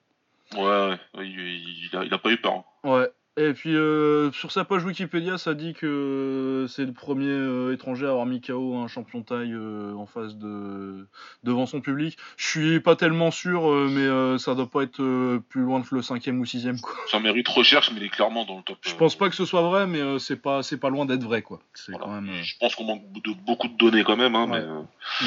Ouais, 0.57 0.99
il, 1.15 1.87
il 1.91 1.95
a, 1.97 2.03
il 2.03 2.13
a 2.13 2.17
pas 2.17 2.29
eu 2.31 2.37
peur. 2.37 2.53
hein. 2.53 2.63
Ouais. 2.83 3.09
Et 3.35 3.53
puis 3.53 3.75
euh, 3.75 4.31
sur 4.31 4.51
sa 4.51 4.63
page 4.63 4.83
Wikipédia, 4.83 5.39
ça 5.39 5.55
dit 5.55 5.73
que 5.73 6.67
c'est 6.69 6.85
le 6.85 6.93
premier 6.93 7.25
euh, 7.25 7.73
étranger 7.73 8.05
à 8.05 8.09
avoir 8.09 8.27
mis 8.27 8.41
KO 8.41 8.75
un 8.75 8.87
champion 8.87 9.23
taille 9.23 9.53
euh, 9.53 9.95
en 9.95 10.05
face 10.05 10.35
de 10.35 11.07
devant 11.43 11.65
son 11.65 11.81
public. 11.81 12.15
Je 12.37 12.47
suis 12.47 12.79
pas 12.79 12.95
tellement 12.95 13.31
sûr, 13.31 13.67
mais 13.89 14.37
ça 14.37 14.53
doit 14.53 14.69
pas 14.69 14.83
être 14.83 15.39
plus 15.49 15.61
loin 15.61 15.81
que 15.81 15.95
le 15.95 16.03
cinquième 16.03 16.39
ou 16.41 16.45
sixième. 16.45 16.79
Quoi. 16.79 16.93
Ça 17.09 17.19
mérite 17.19 17.47
recherche, 17.47 17.91
mais 17.91 18.01
il 18.01 18.03
est 18.05 18.09
clairement 18.09 18.45
dans 18.45 18.57
le 18.57 18.63
top. 18.63 18.77
Je 18.81 18.93
pense 18.93 19.15
pas 19.15 19.29
que 19.29 19.35
ce 19.35 19.45
soit 19.45 19.63
vrai, 19.63 19.87
mais 19.87 20.19
c'est 20.19 20.39
pas 20.39 20.61
c'est 20.61 20.77
pas 20.77 20.89
loin 20.89 21.05
d'être 21.07 21.23
vrai 21.23 21.41
quoi. 21.41 21.59
Je 21.75 22.53
pense 22.59 22.75
qu'on 22.75 22.83
manque 22.83 23.11
de 23.13 23.33
beaucoup 23.45 23.67
de 23.67 23.77
données 23.77 24.03
quand 24.03 24.17
même, 24.17 24.35
hein, 24.35 24.47
mais 24.47 24.61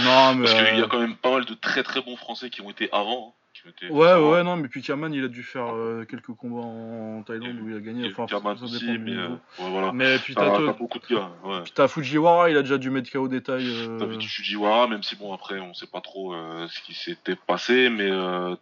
non, 0.04 0.34
mais 0.36 0.44
parce 0.46 0.68
qu'il 0.68 0.78
y 0.78 0.82
a 0.82 0.86
quand 0.86 1.00
même 1.00 1.16
pas 1.16 1.32
mal 1.32 1.44
de 1.44 1.54
très 1.54 1.82
très 1.82 2.02
bons 2.02 2.16
Français 2.16 2.50
qui 2.50 2.61
ont 2.61 2.70
été 2.70 2.88
avant. 2.92 3.34
Hein. 3.34 3.45
Ouais, 3.90 4.14
ouais, 4.14 4.42
non, 4.42 4.56
mais 4.56 4.68
puis 4.68 4.82
Kaman, 4.82 5.12
il 5.12 5.24
a 5.24 5.28
dû 5.28 5.42
faire 5.42 5.74
euh, 5.74 6.04
quelques 6.04 6.32
combats 6.34 6.66
en, 6.66 7.22
Thaïlande 7.22 7.60
où 7.60 7.68
il 7.68 7.76
a 7.76 7.80
gagné. 7.80 8.10
Enfin, 8.10 8.26
dépend 8.26 8.54
aussi, 8.62 8.98
mais, 8.98 9.12
euh, 9.12 9.28
ouais, 9.28 9.70
voilà. 9.70 9.92
mais 9.92 10.18
puis 10.18 10.34
t'as 10.34 10.72
beaucoup 10.72 10.98
de 10.98 11.06
gars. 11.06 11.30
Ouais. 11.44 11.62
Puis 11.62 11.72
t'as 11.74 11.88
Fujiwara, 11.88 12.50
il 12.50 12.56
a 12.56 12.62
déjà 12.62 12.78
dû 12.78 12.90
mettre 12.90 13.10
KO 13.10 13.28
détail. 13.28 13.66
Euh... 13.68 13.98
T'as 13.98 14.06
Fujiwara, 14.06 14.88
même 14.88 15.02
si 15.02 15.16
bon, 15.16 15.32
après, 15.32 15.60
on 15.60 15.74
sait 15.74 15.86
pas 15.86 16.00
trop 16.00 16.34
euh, 16.34 16.66
ce 16.68 16.80
qui 16.82 16.94
s'était 16.94 17.36
passé, 17.36 17.88
mais 17.88 18.10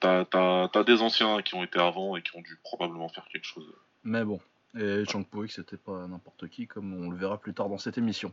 t'as 0.00 0.24
as, 0.32 0.84
des 0.84 1.02
anciens 1.02 1.42
qui 1.42 1.54
ont 1.54 1.62
été 1.62 1.78
avant 1.78 2.16
et 2.16 2.22
qui 2.22 2.36
ont 2.36 2.42
dû 2.42 2.58
probablement 2.62 3.08
faire 3.08 3.26
quelque 3.32 3.46
chose. 3.46 3.66
Mais 4.02 4.24
bon. 4.24 4.40
Et 4.76 5.04
Chang 5.08 5.22
Poek, 5.22 5.50
c'était 5.50 5.76
pas 5.76 6.06
n'importe 6.08 6.48
qui, 6.48 6.66
comme 6.66 6.92
on 6.94 7.10
le 7.10 7.16
verra 7.16 7.38
plus 7.38 7.54
tard 7.54 7.68
dans 7.68 7.78
cette 7.78 7.96
émission. 7.96 8.32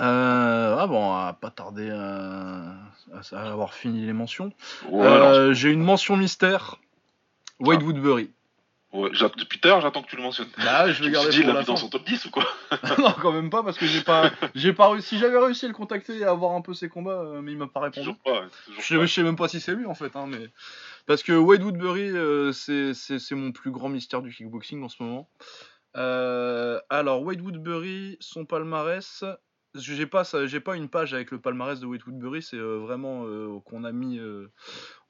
Euh, 0.00 0.76
ah 0.78 0.86
bon, 0.86 1.04
on 1.04 1.14
va 1.14 1.32
pas 1.34 1.50
tarder 1.50 1.90
à, 1.90 2.74
avoir 3.32 3.74
fini 3.74 4.06
les 4.06 4.12
mentions. 4.12 4.52
Euh, 4.90 5.52
j'ai 5.52 5.70
une 5.70 5.82
mention 5.82 6.16
mystère. 6.16 6.76
Wade 7.60 7.80
ah. 7.82 7.84
Woodbury. 7.84 8.30
Ouais, 8.92 9.10
depuis 9.38 9.58
tard, 9.58 9.80
j'attends 9.80 10.02
que 10.02 10.08
tu 10.08 10.16
le 10.16 10.22
mentionnes. 10.22 10.48
Bah, 10.58 10.90
je 10.92 11.02
vais 11.02 11.10
garder 11.10 11.42
pour 11.42 11.54
la 11.54 11.62
dans 11.62 11.76
son 11.76 11.88
top 11.88 12.04
10 12.04 12.26
ou 12.26 12.30
quoi 12.30 12.44
Non, 12.98 13.14
quand 13.20 13.32
même 13.32 13.48
pas, 13.48 13.62
parce 13.62 13.78
que 13.78 13.86
j'ai 13.86 14.02
pas, 14.02 14.30
j'ai 14.54 14.72
pas 14.72 14.90
réussi. 14.90 15.18
J'avais 15.18 15.38
réussi 15.38 15.64
à 15.64 15.68
le 15.68 15.74
contacter 15.74 16.18
et 16.18 16.24
à 16.24 16.32
voir 16.34 16.52
un 16.52 16.60
peu 16.60 16.74
ses 16.74 16.88
combats, 16.88 17.22
euh, 17.22 17.40
mais 17.40 17.52
il 17.52 17.58
m'a 17.58 17.68
pas 17.68 17.80
répondu. 17.80 18.00
Toujours 18.00 18.18
pas, 18.18 18.42
je, 18.78 19.06
sais 19.06 19.22
même 19.22 19.36
pas 19.36 19.48
si 19.48 19.60
c'est 19.60 19.74
lui 19.74 19.86
en 19.86 19.94
fait, 19.94 20.14
hein, 20.14 20.26
mais 20.28 20.50
parce 21.06 21.22
que 21.22 21.32
Wade 21.32 21.62
Woodbury, 21.62 22.12
c'est 22.52 23.34
mon 23.34 23.52
plus 23.52 23.70
grand 23.70 23.88
mystère 23.88 24.20
du 24.20 24.34
kickboxing 24.34 24.82
en 24.82 24.88
ce 24.88 25.02
moment. 25.02 25.28
alors 25.94 27.22
Wade 27.22 27.40
Woodbury, 27.40 28.18
son 28.20 28.44
palmarès, 28.44 29.24
j'ai 29.74 30.06
pas 30.06 30.24
j'ai 30.46 30.60
pas 30.60 30.76
une 30.76 30.88
page 30.88 31.14
avec 31.14 31.30
le 31.30 31.40
palmarès 31.40 31.80
de 31.80 31.86
Wade 31.86 32.02
Woodbury, 32.06 32.42
c'est 32.42 32.56
euh, 32.56 32.78
vraiment 32.78 33.24
euh, 33.26 33.58
qu'on 33.64 33.84
a 33.84 33.92
mis 33.92 34.18
euh, 34.18 34.50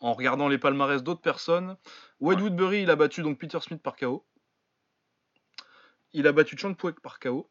en 0.01 0.13
regardant 0.13 0.49
les 0.49 0.59
palmarès 0.59 1.03
d'autres 1.03 1.21
personnes. 1.21 1.77
Wade 2.21 2.41
Woodbury, 2.41 2.83
il 2.83 2.91
a 2.91 2.97
battu 2.97 3.23
donc 3.23 3.39
Peter 3.39 3.59
Smith 3.61 3.83
par 3.83 3.97
KO. 3.97 4.25
Il 6.13 6.27
a 6.27 6.33
battu 6.33 6.57
Chang 6.57 6.75
Puek 6.75 7.01
par 7.01 7.19
KO. 7.19 7.51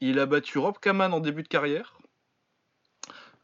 Il 0.00 0.18
a 0.18 0.26
battu 0.26 0.58
Rob 0.58 0.78
Kaman 0.80 1.14
en 1.14 1.20
début 1.20 1.42
de 1.42 1.48
carrière. 1.48 1.98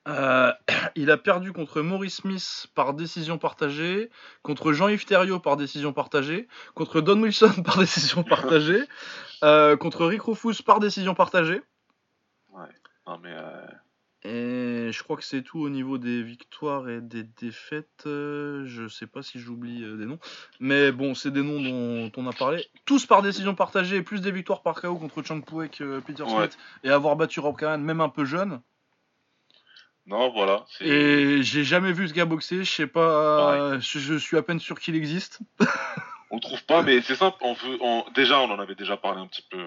il 0.97 1.11
a 1.11 1.19
perdu 1.19 1.53
contre 1.53 1.83
Maurice 1.83 2.17
Smith 2.17 2.67
par 2.75 2.95
décision 2.95 3.37
partagée, 3.37 4.09
contre 4.43 4.73
Jean-Yves 4.73 5.05
Thériault 5.05 5.39
par 5.39 5.59
décision 5.59 5.93
partagée, 5.93 6.49
contre 6.75 7.03
Don 7.03 7.21
Wilson 7.21 7.63
par 7.65 7.77
décision 7.77 8.25
partagée, 8.25 8.85
contre 9.43 10.07
Rick 10.07 10.23
Rufus 10.23 10.63
par 10.65 10.81
décision 10.81 11.15
partagée. 11.15 11.63
Euh, 13.25 13.67
et 14.25 14.93
je 14.93 15.03
crois 15.03 15.17
que 15.17 15.25
c'est 15.25 15.43
tout 15.43 15.61
au 15.61 15.69
niveau 15.69 15.97
des 15.97 16.23
victoires 16.23 16.89
et 16.89 17.01
des 17.01 17.23
défaites. 17.23 18.05
Euh, 18.07 18.65
je 18.67 18.89
sais 18.89 19.07
pas 19.07 19.23
si 19.23 19.39
j'oublie 19.39 19.85
euh, 19.85 19.97
des 19.97 20.07
noms. 20.07 20.19
Mais 20.61 20.93
bon, 20.93 21.15
c'est 21.15 21.31
des 21.31 21.43
noms 21.43 21.63
dont 21.63 22.11
on 22.17 22.27
a 22.27 22.33
parlé. 22.33 22.67
Tous 22.85 23.07
par 23.07 23.23
décision 23.23 23.55
partagée, 23.55 24.03
plus 24.03 24.21
des 24.21 24.33
victoires 24.33 24.63
par 24.63 24.81
KO 24.81 24.97
contre 24.97 25.23
Chang 25.23 25.41
Puek, 25.41 25.83
Peter 26.07 26.25
Smith, 26.27 26.59
et 26.85 26.91
avoir 26.91 27.17
battu 27.17 27.41
Rob 27.41 27.57
Kahan, 27.57 27.79
même 27.79 28.01
un 28.01 28.09
peu 28.09 28.25
jeune. 28.25 28.61
Non, 30.07 30.33
voilà. 30.33 30.65
Et 30.81 31.43
j'ai 31.43 31.65
jamais 31.65 31.93
vu 31.93 32.09
ce 32.09 32.15
gars 32.15 32.25
boxer. 32.25 32.65
Je 32.65 32.71
sais 32.71 32.87
pas. 32.87 33.79
Je, 33.79 34.17
suis 34.17 34.37
à 34.37 34.43
peine 34.43 34.59
sûr 34.59 34.81
qu'il 34.81 34.97
existe. 34.97 35.41
on 36.31 36.41
trouve 36.41 36.65
pas, 36.65 36.83
mais 36.83 37.03
c'est 37.03 37.15
simple. 37.15 37.37
On 37.43 37.53
veut, 37.53 37.79
Déjà, 38.15 38.41
on 38.41 38.51
en 38.51 38.59
avait 38.59 38.75
déjà 38.75 38.97
parlé 38.97 39.21
un 39.21 39.27
petit 39.27 39.47
peu 39.51 39.63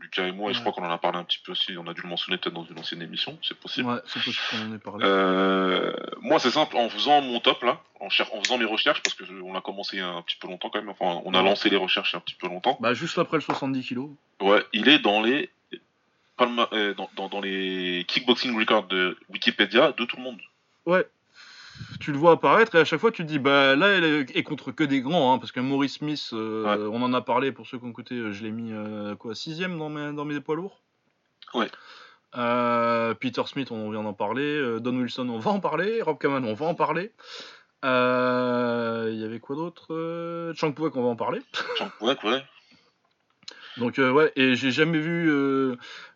Lucas 0.00 0.26
et 0.26 0.32
moi, 0.32 0.50
et 0.50 0.54
je 0.54 0.60
crois 0.60 0.72
qu'on 0.72 0.84
en 0.84 0.90
a 0.90 0.98
parlé 0.98 1.18
un 1.18 1.24
petit 1.24 1.38
peu 1.44 1.52
aussi, 1.52 1.76
on 1.76 1.86
a 1.86 1.94
dû 1.94 2.02
le 2.02 2.08
mentionner 2.08 2.38
peut-être 2.38 2.54
dans 2.54 2.64
une 2.64 2.78
ancienne 2.78 3.02
émission, 3.02 3.38
c'est 3.42 3.58
possible. 3.58 3.88
Ouais, 3.88 4.00
c'est 4.06 4.22
possible 4.22 4.36
qu'on 4.50 4.70
en 4.70 4.74
ait 4.74 4.78
parlé. 4.78 5.04
Euh, 5.06 5.92
moi, 6.20 6.38
c'est 6.38 6.50
simple, 6.50 6.76
en 6.76 6.88
faisant 6.88 7.20
mon 7.20 7.40
top 7.40 7.62
là, 7.62 7.80
en, 8.00 8.06
en 8.06 8.42
faisant 8.42 8.58
mes 8.58 8.64
recherches, 8.64 9.02
parce 9.02 9.14
qu'on 9.14 9.54
a 9.54 9.60
commencé 9.60 10.00
un 10.00 10.22
petit 10.22 10.36
peu 10.36 10.48
longtemps 10.48 10.70
quand 10.70 10.80
même, 10.80 10.88
enfin, 10.88 11.20
on 11.24 11.34
a 11.34 11.42
lancé 11.42 11.70
les 11.70 11.76
recherches 11.76 12.14
un 12.14 12.20
petit 12.20 12.34
peu 12.34 12.48
longtemps. 12.48 12.78
Bah, 12.80 12.94
juste 12.94 13.18
après 13.18 13.36
le 13.36 13.42
70 13.42 13.86
kg. 13.86 14.08
Ouais, 14.40 14.64
il 14.72 14.88
est 14.88 14.98
dans 14.98 15.22
les, 15.22 15.50
euh, 16.40 16.94
dans, 16.94 17.28
dans 17.28 17.40
les 17.40 18.04
kickboxing 18.08 18.58
records 18.58 18.86
de 18.86 19.18
Wikipédia 19.28 19.92
de 19.92 20.04
tout 20.04 20.16
le 20.16 20.22
monde. 20.22 20.40
Ouais, 20.86 21.06
tu 22.00 22.12
le 22.12 22.18
vois 22.18 22.32
apparaître 22.32 22.74
et 22.74 22.78
à 22.78 22.84
chaque 22.84 23.00
fois 23.00 23.12
tu 23.12 23.22
te 23.22 23.28
dis 23.28 23.38
bah 23.38 23.76
là 23.76 23.88
elle 23.88 24.26
est 24.34 24.42
contre 24.42 24.72
que 24.72 24.84
des 24.84 25.00
grands 25.00 25.34
hein, 25.34 25.38
parce 25.38 25.52
que 25.52 25.60
Maurice 25.60 25.94
Smith 25.94 26.30
euh, 26.32 26.88
on 26.92 27.02
en 27.02 27.12
a 27.12 27.20
parlé 27.20 27.52
pour 27.52 27.66
ceux 27.66 27.78
qui 27.78 27.84
ont 27.84 27.90
écouté 27.90 28.14
euh, 28.14 28.32
je 28.32 28.42
l'ai 28.42 28.50
mis 28.50 28.72
euh, 28.72 29.14
quoi 29.14 29.34
sixième 29.34 29.78
dans 29.78 29.90
mes 29.90 30.12
dans 30.12 30.24
mes 30.24 30.40
poids 30.40 30.56
lourds. 30.56 30.80
Ouais. 31.54 31.70
Peter 32.32 33.42
Smith 33.46 33.70
on 33.70 33.90
vient 33.90 34.02
d'en 34.02 34.14
parler 34.14 34.78
Don 34.80 34.96
Wilson 34.96 35.28
on 35.28 35.38
va 35.38 35.50
en 35.50 35.60
parler 35.60 36.00
Rob 36.00 36.18
Kaman 36.18 36.44
on 36.44 36.54
va 36.54 36.66
en 36.66 36.74
parler. 36.74 37.12
Il 37.82 37.88
y 37.88 39.24
avait 39.24 39.40
quoi 39.40 39.56
d'autre 39.56 40.52
Chang 40.56 40.72
Puek 40.72 40.96
on 40.96 41.02
va 41.02 41.08
en 41.08 41.16
parler. 41.16 41.40
Chang 41.76 41.90
Puek 41.98 42.22
ouais. 42.24 42.42
Donc 43.76 43.98
ouais, 43.98 44.32
et 44.36 44.56
j'ai 44.56 44.70
jamais 44.70 44.98
vu 44.98 45.26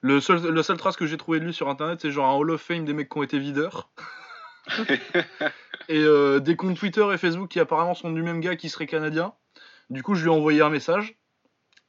le 0.00 0.20
seul 0.20 0.40
le 0.40 0.62
seul 0.62 0.76
trace 0.76 0.96
que 0.96 1.06
j'ai 1.06 1.16
trouvé 1.16 1.40
de 1.40 1.44
lui 1.44 1.54
sur 1.54 1.68
internet, 1.68 2.00
c'est 2.00 2.10
genre 2.10 2.26
un 2.26 2.36
Hall 2.36 2.50
of 2.50 2.60
Fame 2.60 2.84
des 2.84 2.92
mecs 2.92 3.08
qui 3.08 3.18
ont 3.18 3.22
été 3.22 3.38
videurs. 3.38 3.88
et 5.88 5.98
euh, 5.98 6.40
des 6.40 6.56
comptes 6.56 6.76
Twitter 6.76 7.06
et 7.12 7.18
Facebook 7.18 7.50
qui 7.50 7.60
apparemment 7.60 7.94
sont 7.94 8.10
du 8.10 8.22
même 8.22 8.40
gars 8.40 8.56
qui 8.56 8.68
serait 8.68 8.86
canadien. 8.86 9.34
Du 9.90 10.02
coup, 10.02 10.14
je 10.14 10.22
lui 10.22 10.30
ai 10.30 10.34
envoyé 10.34 10.62
un 10.62 10.70
message 10.70 11.16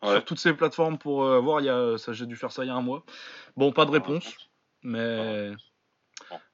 sur 0.04 0.26
toutes 0.26 0.40
ces 0.40 0.54
plateformes 0.54 0.98
pour 0.98 1.24
euh, 1.24 1.40
voir. 1.40 1.62
Il 1.62 1.66
y 1.66 1.70
a, 1.70 1.98
ça, 1.98 2.14
j'ai 2.14 2.26
dû 2.26 2.36
faire 2.36 2.52
ça 2.52 2.64
il 2.64 2.68
y 2.68 2.72
a 2.72 2.76
un 2.76 2.82
mois. 2.82 3.04
Bon, 3.58 3.72
pas 3.72 3.86
de 3.86 3.92
réponse, 3.92 4.36
mais 4.84 5.52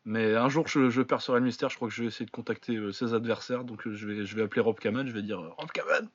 mais 0.03 0.35
un 0.35 0.49
jour 0.49 0.67
je, 0.67 0.89
je, 0.89 1.01
percerai 1.01 1.39
le 1.39 1.45
mystère. 1.45 1.69
Je 1.69 1.75
crois 1.75 1.87
que 1.87 1.93
je 1.93 2.01
vais 2.01 2.07
essayer 2.07 2.25
de 2.25 2.31
contacter 2.31 2.75
euh, 2.75 2.91
ses 2.91 3.13
adversaires. 3.13 3.63
Donc 3.63 3.81
je 3.85 4.07
vais 4.07 4.25
je 4.25 4.35
vais 4.35 4.43
appeler 4.43 4.61
Rob 4.61 4.79
Kaman. 4.79 5.07
Je 5.07 5.13
vais 5.13 5.21
dire 5.21 5.39
Rob 5.39 5.71
Kaman. 5.71 6.09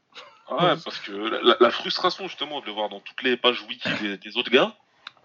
Ouais, 0.48 0.74
parce 0.84 1.00
que 1.00 1.12
la, 1.60 1.70
frustration 1.70 2.28
justement 2.28 2.60
de 2.60 2.66
le 2.66 2.72
voir 2.72 2.88
dans 2.88 3.00
toutes 3.00 3.20
les 3.24 3.36
pages 3.36 3.62
wiki 3.68 3.88
des, 4.00 4.16
des 4.16 4.36
autres 4.36 4.50
gars, 4.50 4.76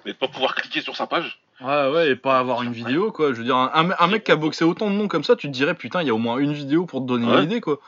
mais 0.03 0.13
de 0.13 0.17
pas 0.17 0.27
pouvoir 0.27 0.55
cliquer 0.55 0.81
sur 0.81 0.95
sa 0.95 1.05
page. 1.05 1.39
Ouais, 1.61 1.91
ouais, 1.91 2.11
et 2.11 2.15
pas 2.15 2.39
avoir 2.39 2.63
une 2.63 2.71
vidéo, 2.71 3.11
quoi. 3.11 3.33
Je 3.33 3.37
veux 3.37 3.43
dire, 3.43 3.55
un, 3.55 4.07
mec 4.07 4.23
qui 4.23 4.31
a 4.31 4.35
boxé 4.35 4.65
autant 4.65 4.89
de 4.89 4.95
noms 4.95 5.07
comme 5.07 5.23
ça, 5.23 5.35
tu 5.35 5.47
te 5.47 5.53
dirais, 5.53 5.75
putain, 5.75 6.01
il 6.01 6.07
y 6.07 6.09
a 6.09 6.13
au 6.13 6.19
moins 6.19 6.37
une 6.37 6.53
vidéo 6.53 6.85
pour 6.85 7.01
te 7.01 7.05
donner 7.05 7.27
une 7.27 7.43
idée, 7.43 7.61
quoi. 7.61 7.79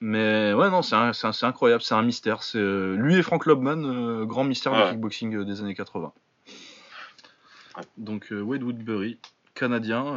Mais 0.00 0.52
ouais, 0.52 0.68
non, 0.70 0.82
c'est 0.82 0.94
incroyable, 1.44 1.82
c'est 1.82 1.94
un 1.94 2.02
mystère. 2.02 2.42
C'est 2.42 2.58
euh, 2.58 2.94
lui 2.96 3.16
et 3.16 3.22
Frank 3.22 3.46
Lobman, 3.46 3.84
euh, 3.84 4.24
grand 4.26 4.44
mystère 4.44 4.74
du 4.74 4.90
kickboxing 4.90 5.34
euh, 5.34 5.44
des 5.44 5.62
années 5.62 5.74
80. 5.74 6.12
Donc 7.96 8.28
Wade 8.30 8.62
Woodbury, 8.62 9.18
canadien. 9.54 10.16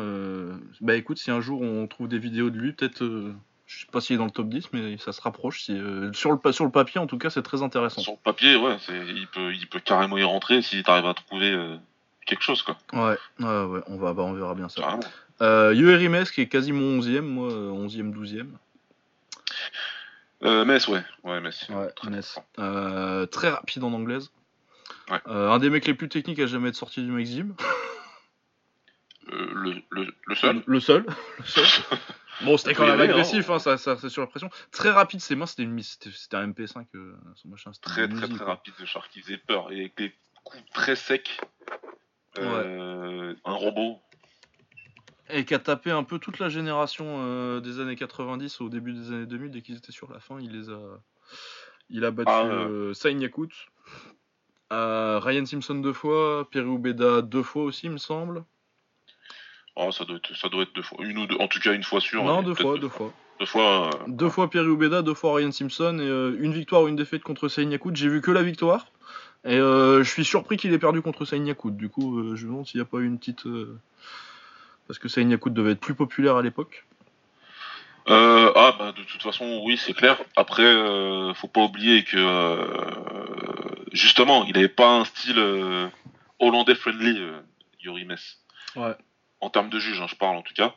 bah 0.82 0.96
écoute, 0.96 1.18
si 1.18 1.32
un 1.32 1.40
jour 1.40 1.62
on 1.62 1.88
trouve 1.88 2.08
des 2.08 2.20
vidéos 2.20 2.50
de 2.50 2.58
lui, 2.58 2.74
peut-être, 2.74 3.04
je 3.66 3.80
sais 3.80 3.88
pas 3.92 4.02
s'il 4.02 4.16
est 4.16 4.20
dans 4.20 4.26
le 4.26 4.32
top 4.32 4.50
10, 4.50 4.74
mais 4.74 4.98
ça 4.98 5.12
se 5.12 5.22
rapproche. 5.22 5.64
Si, 5.64 5.80
sur, 6.14 6.34
le, 6.34 6.52
sur 6.52 6.66
le 6.66 6.72
papier, 6.72 7.00
en 7.00 7.08
tout 7.08 7.18
cas, 7.18 7.30
c'est 7.30 7.42
très 7.42 7.64
intéressant. 7.64 8.02
Sur 8.02 8.12
le 8.12 8.20
papier, 8.24 8.58
ouais, 8.58 8.76
il 8.90 9.28
peut, 9.28 9.54
il 9.54 9.68
peut 9.68 9.80
carrément 9.80 10.18
y 10.18 10.24
rentrer 10.24 10.62
si 10.62 10.84
tu 10.84 10.92
arrives 10.92 11.08
à 11.08 11.14
trouver 11.14 11.56
quelque 12.28 12.44
chose, 12.44 12.62
quoi. 12.62 12.78
Ouais, 12.94 13.18
ouais, 13.40 13.64
ouais, 13.64 13.82
on, 13.88 13.98
va, 13.98 14.14
bah, 14.14 14.24
on 14.24 14.34
verra 14.34 14.54
bien 14.54 14.70
ça. 14.70 15.00
Euh, 15.42 15.70
Rimes, 15.70 16.24
qui 16.26 16.42
est 16.42 16.48
quasiment 16.48 17.00
11ème, 17.02 17.22
moi, 17.22 17.50
11ème, 17.50 18.14
12ème. 18.14 18.52
Euh, 20.44 20.66
Metz, 20.66 20.88
ouais. 20.88 21.04
Ouais, 21.24 21.42
Metz. 21.42 21.68
Ouais, 21.70 21.92
Metz. 22.10 22.40
Euh, 22.60 23.26
très 23.26 23.50
rapide 23.50 23.84
en 23.84 23.94
anglaise. 23.94 24.32
Ouais. 25.10 25.20
Euh, 25.28 25.50
un 25.50 25.60
des 25.60 25.70
mecs 25.70 25.88
les 25.88 25.94
plus 25.94 26.10
techniques 26.10 26.40
à 26.40 26.48
jamais 26.48 26.70
être 26.70 26.76
sorti 26.76 27.02
du 27.02 27.10
Maxim. 27.10 27.56
Euh, 29.32 29.52
le, 29.54 29.82
le, 29.90 30.14
le, 30.26 30.36
seul 30.36 30.64
Le 30.66 30.80
seul. 30.80 31.06
Le 31.38 31.46
seul. 31.46 31.66
bon, 32.44 32.58
c'était 32.58 32.74
quand 32.76 32.86
même 32.86 33.00
agressif, 33.02 33.50
hein, 33.50 33.60
ça, 33.60 33.78
ça 33.78 33.98
c'est 33.98 34.10
sur 34.10 34.22
la 34.22 34.28
pression. 34.28 34.50
Très 34.72 34.90
rapide, 34.90 35.22
ses 35.22 35.36
mains, 35.36 35.48
c'était 35.48 35.64
un 35.66 36.48
MP5, 36.48 36.86
son 37.36 37.48
machin. 37.48 37.72
Très, 37.82 38.08
très, 38.08 38.28
très 38.28 38.46
rapide, 38.46 38.74
le 38.80 38.86
char 38.86 39.10
qui 39.10 39.22
faisait 39.22 39.38
peur. 39.38 39.72
Et 39.72 39.80
avec 39.80 39.98
des 39.98 40.14
coups 40.44 40.64
très 40.74 40.96
secs. 40.96 41.40
Euh, 42.40 43.34
un 43.46 43.54
robot. 43.54 44.00
Et 45.30 45.44
qui 45.46 45.54
a 45.54 45.60
tapé 45.60 45.92
un 45.92 46.04
peu 46.04 46.20
toute 46.20 46.40
la 46.40 46.50
génération 46.50 47.06
euh, 47.20 47.60
des 47.60 47.80
années 47.80 47.96
90 47.96 48.62
au 48.62 48.70
début 48.70 48.94
des 48.94 49.12
années 49.12 49.26
2000, 49.26 49.52
dès 49.52 49.62
qu'ils 49.62 49.78
étaient 49.78 49.92
sur 49.92 50.12
la 50.12 50.20
fin, 50.20 50.40
il 50.40 50.52
les 50.52 50.70
a. 50.70 50.80
Il 51.90 52.04
a 52.06 52.12
battu 52.12 52.32
ah, 52.32 52.44
euh, 52.46 52.94
Sain 52.94 53.18
Yakut, 53.20 53.54
Ryan 54.72 55.46
Simpson 55.46 55.76
deux 55.76 55.94
fois, 55.94 56.50
Pierre 56.50 56.68
Oubeda 56.68 57.22
deux 57.22 57.44
fois 57.44 57.64
aussi, 57.64 57.86
il 57.86 57.92
me 57.92 57.98
semble. 57.98 58.44
Oh, 59.76 59.92
ça 59.92 60.06
doit 60.06 60.18
être, 60.18 60.36
ça 60.36 60.50
doit 60.50 60.64
être 60.64 60.74
deux 60.74 60.82
fois, 60.82 60.98
une 61.06 61.18
ou 61.18 61.28
deux, 61.28 61.38
en 61.38 61.48
tout 61.48 61.60
cas 61.60 61.74
une 61.74 61.84
fois 61.84 62.02
sûr. 62.02 62.24
Non, 62.24 62.42
deux 62.42 62.56
fois, 62.56 62.78
deux 62.78 62.90
fois. 62.90 63.14
Deux 63.40 63.46
fois. 63.46 63.88
Euh, 63.88 63.92
deux 64.08 64.30
fois 64.30 64.50
Pierre 64.50 64.64
Ubeda, 64.64 65.02
deux 65.02 65.14
fois 65.14 65.36
Ryan 65.36 65.52
Simpson 65.52 66.00
et 66.00 66.08
euh, 66.08 66.36
une 66.40 66.54
victoire 66.54 66.84
ou 66.84 66.88
une 66.88 66.96
défaite 66.96 67.22
contre 67.22 67.48
Saïn 67.48 67.70
J'ai 67.94 68.10
vu 68.10 68.22
que 68.22 68.32
la 68.32 68.42
victoire. 68.42 68.88
Et 69.46 69.58
euh, 69.58 70.04
je 70.04 70.10
suis 70.10 70.26
surpris 70.26 70.58
qu'il 70.58 70.74
ait 70.74 70.80
perdu 70.80 71.02
contre 71.02 71.26
Saïn 71.26 71.56
Du 71.66 71.90
coup, 71.90 72.36
je 72.36 72.46
me 72.46 72.52
demande 72.52 72.68
s'il 72.68 72.80
n'y 72.80 72.86
a 72.86 72.90
pas 72.90 72.98
eu 72.98 73.06
une 73.06 73.18
petite. 73.18 73.44
Parce 74.88 75.00
que 75.00 75.08
Saïn 75.08 75.38
devait 75.46 75.72
être 75.72 75.80
plus 75.80 75.96
populaire 75.96 76.36
à 76.38 76.42
l'époque. 76.42 76.86
ah 78.08 78.76
bah 78.80 78.94
de 78.96 79.04
toute 79.04 79.22
façon 79.22 79.62
oui 79.66 79.78
c'est 79.78 79.94
clair. 79.94 80.18
Après 80.36 80.64
faut 81.36 81.48
pas 81.48 81.62
oublier 81.62 82.04
que 82.04 82.18
justement 83.92 84.46
il 84.46 84.54
n'avait 84.54 84.68
pas 84.68 85.00
un 85.00 85.06
style 85.06 85.40
hollandais 86.40 86.76
friendly 86.76 87.22
Yori 87.82 88.06
Mess. 88.06 88.40
Ouais. 88.76 88.96
En 89.40 89.50
termes 89.50 89.70
de 89.70 89.80
juge, 89.80 90.02
hein, 90.02 90.08
je 90.10 90.16
parle 90.16 90.38
en 90.38 90.42
tout 90.42 90.54
cas. 90.54 90.74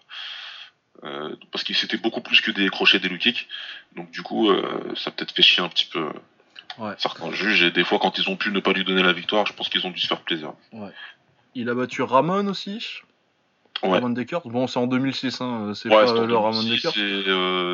Euh, 1.05 1.35
parce 1.51 1.65
que 1.65 1.73
c'était 1.73 1.97
beaucoup 1.97 2.21
plus 2.21 2.41
que 2.41 2.51
des 2.51 2.69
crochets 2.69 2.99
des 2.99 3.09
low 3.09 3.17
kicks. 3.17 3.49
Donc 3.97 4.11
du 4.11 4.23
coup, 4.23 4.51
euh, 4.51 4.95
ça 4.97 5.11
peut-être 5.11 5.35
fait 5.35 5.43
chier 5.43 5.63
un 5.63 5.69
petit 5.69 5.87
peu 5.87 6.13
certains 6.99 7.31
juges. 7.33 7.63
Et 7.63 7.71
des 7.71 7.85
fois, 7.85 7.99
quand 7.99 8.19
ils 8.19 8.29
ont 8.29 8.37
pu 8.37 8.51
ne 8.51 8.61
pas 8.61 8.73
lui 8.73 8.85
donner 8.85 9.03
la 9.03 9.13
victoire, 9.13 9.47
je 9.47 9.53
pense 9.53 9.69
qu'ils 9.69 9.87
ont 9.87 9.91
dû 9.91 10.01
se 10.01 10.07
faire 10.07 10.21
plaisir. 10.21 10.53
Il 11.55 11.69
a 11.69 11.75
battu 11.75 12.03
Ramon 12.03 12.47
aussi. 12.49 13.01
Ramon 13.83 14.11
Dekers. 14.11 14.43
Bon, 14.45 14.67
c'est 14.67 14.79
en 14.79 14.87
2006, 14.87 15.41
hein. 15.41 15.73
c'est 15.75 15.89
pas 15.89 16.05
le 16.13 16.37
Ramon 16.37 16.63
Dekers. 16.63 16.93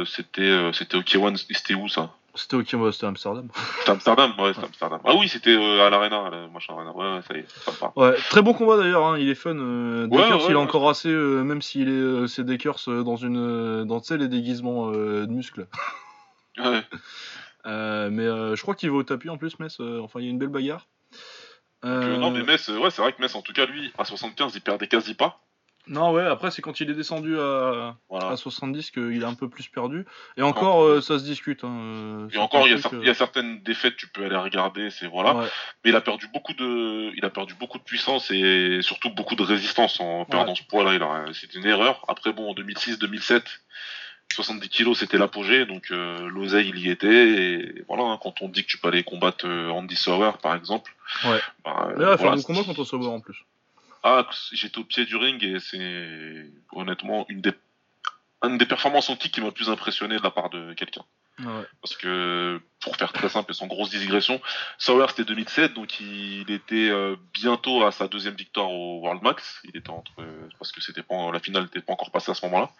C'était 0.07 0.73
c'était 0.73 0.97
OK 0.97 1.37
c'était 1.37 1.75
où 1.75 1.89
ça 1.89 2.11
c'était 2.37 2.57
ok, 2.57 2.93
c'était 2.93 3.07
Amsterdam. 3.07 3.49
C'était 3.79 3.91
Amsterdam, 3.91 4.33
ouais, 4.39 4.53
c'était 4.53 4.67
Amsterdam. 4.67 5.01
Ah 5.05 5.15
oui, 5.17 5.29
c'était 5.29 5.57
euh, 5.57 5.87
à 5.87 5.91
l'Arena, 5.91 6.27
à 6.27 6.31
machin 6.53 6.75
Arena. 6.75 6.93
Ouais, 6.95 7.21
ça 7.27 7.35
y 7.35 7.39
est, 7.39 7.51
sympa. 7.65 7.93
Ouais, 7.97 8.15
très 8.29 8.43
bon 8.43 8.53
combat 8.53 8.77
d'ailleurs, 8.77 9.07
hein, 9.07 9.19
il 9.19 9.29
est 9.31 9.35
fun. 9.35 9.57
Euh, 9.57 10.07
Dekers, 10.07 10.43
il 10.49 10.53
est 10.53 10.55
encore 10.55 10.89
assez, 10.89 11.09
euh, 11.09 11.43
même 11.43 11.63
s'il 11.63 11.89
est, 11.89 11.93
euh, 11.93 12.27
c'est 12.27 12.45
Dekers 12.45 12.77
dans 12.87 13.17
une, 13.17 13.85
dans 13.85 14.01
tu 14.01 14.09
sais, 14.09 14.19
les 14.19 14.29
déguisements 14.29 14.91
de 14.91 15.27
muscles. 15.27 15.67
ouais. 16.59 16.83
mais 17.67 18.25
je 18.27 18.63
crois 18.63 18.75
qu'il 18.75 18.91
va 18.91 18.97
au 18.97 19.03
tapis 19.03 19.29
en 19.29 19.37
plus, 19.37 19.59
Metz. 19.59 19.81
enfin, 19.81 20.21
il 20.21 20.25
y 20.25 20.29
a 20.29 20.31
une 20.31 20.39
belle 20.39 20.49
bagarre. 20.49 20.87
non, 21.83 22.31
mais 22.31 22.43
Metz, 22.43 22.69
ouais, 22.69 22.91
c'est 22.91 23.03
vrai 23.03 23.13
que 23.13 23.21
Metz, 23.21 23.35
en 23.35 23.43
tout 23.43 23.53
cas, 23.53 23.67
lui, 23.67 23.93
à 23.99 24.05
75, 24.05 24.55
il 24.55 24.61
perdait 24.61 24.89
quasi 24.89 25.15
pas. 25.15 25.41
Non, 25.89 26.11
ouais, 26.11 26.27
après, 26.27 26.51
c'est 26.51 26.63
quand 26.63 26.81
il 26.81 26.91
est 26.91 26.95
descendu 26.95 27.39
à, 27.39 27.97
à 28.11 28.37
70 28.37 28.91
qu'il 28.91 29.25
a 29.25 29.29
un 29.29 29.35
peu 29.35 29.49
plus 29.49 29.69
perdu. 29.69 30.05
Et 30.37 30.43
encore, 30.43 30.83
euh, 30.83 31.01
ça 31.01 31.19
se 31.19 31.25
discute. 31.25 31.63
Hein, 31.63 31.79
euh, 31.79 32.29
et 32.33 32.39
encore, 32.39 32.67
il 32.67 32.73
y, 33.05 33.09
a, 33.09 33.15
certaines 33.15 33.63
défaites, 33.63 33.97
tu 33.97 34.09
peux 34.09 34.25
aller 34.25 34.37
regarder, 34.37 34.91
c'est 34.91 35.07
voilà. 35.07 35.49
Mais 35.85 35.91
il 35.91 35.97
a 35.97 36.01
perdu 36.01 36.27
beaucoup 36.33 36.55
de, 36.55 37.13
il 37.17 37.25
a 37.25 37.31
perdu 37.31 37.55
beaucoup 37.55 37.79
de 37.79 37.85
puissance 37.85 38.33
et 38.33 38.81
surtout 38.83 39.11
beaucoup 39.11 39.37
de 39.37 39.45
résistance 39.45 40.01
en 40.01 40.25
perdant 40.25 40.57
ce 40.57 40.65
poids-là. 40.65 41.27
C'est 41.33 41.55
une 41.55 41.67
erreur. 41.67 42.05
Après, 42.09 42.33
bon, 42.33 42.51
en 42.51 42.55
2006-2007, 42.55 43.45
70 44.37 44.69
kilos, 44.69 44.99
c'était 44.99 45.19
l'apogée, 45.19 45.67
donc 45.67 45.91
euh, 45.91 46.29
l'oseille, 46.29 46.69
il 46.69 46.79
y 46.79 46.91
était. 46.91 47.29
Et 47.29 47.85
voilà, 47.89 48.05
hein, 48.05 48.19
quand 48.23 48.43
on 48.43 48.49
dit 48.49 48.63
que 48.63 48.69
tu 48.69 48.79
peux 48.79 48.89
aller 48.89 49.03
combattre 49.03 49.49
Andy 49.49 49.97
Sauer, 49.97 50.33
par 50.43 50.55
exemple. 50.55 50.95
Ouais. 51.25 51.41
Bah, 51.65 51.91
là, 51.97 52.17
faire 52.19 52.33
un 52.33 52.43
combat 52.43 52.63
contre 52.63 52.85
Sauer 52.85 53.07
en 53.07 53.21
plus. 53.21 53.45
Ah, 54.03 54.29
j'étais 54.53 54.79
au 54.79 54.85
pied 54.85 55.05
du 55.05 55.17
ring 55.17 55.43
et 55.43 55.59
c'est 55.59 56.53
honnêtement 56.73 57.27
une 57.29 57.41
des, 57.41 57.53
une 58.45 58.57
des 58.57 58.67
performances 58.67 59.11
antiques 59.11 59.33
qui 59.33 59.41
m'a 59.41 59.47
le 59.47 59.53
plus 59.53 59.69
impressionné 59.69 60.17
de 60.17 60.23
la 60.23 60.31
part 60.31 60.49
de 60.51 60.75
quelqu'un. 60.75 61.03
Parce 61.83 61.97
que, 61.97 62.61
pour 62.81 62.97
faire 62.97 63.13
très 63.13 63.29
simple 63.29 63.51
et 63.51 63.55
sans 63.55 63.67
grosse 63.67 63.91
digression, 63.91 64.41
Sauer 64.79 65.07
c'était 65.09 65.25
2007, 65.25 65.75
donc 65.75 66.01
il 66.01 66.51
était 66.51 66.89
euh, 66.89 67.17
bientôt 67.35 67.85
à 67.85 67.93
sa 67.93 68.09
deuxième 68.09 68.35
victoire 68.35 68.71
au 68.71 69.01
World 69.01 69.23
Max. 69.23 69.61
Il 69.65 69.77
était 69.77 69.91
entre, 69.91 70.25
parce 70.59 70.73
que 70.73 70.81
c'était 70.81 71.03
pas, 71.03 71.31
la 71.33 71.41
finale 71.41 71.65
n'était 71.65 71.83
pas 71.83 71.93
encore 71.93 72.11
passée 72.11 72.31
à 72.31 72.35
ce 72.35 72.45
moment-là. 72.47 72.71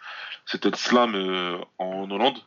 C'était 0.45 0.69
le 0.69 0.77
slam 0.77 1.15
euh, 1.15 1.57
en 1.77 2.09
Hollande. 2.09 2.39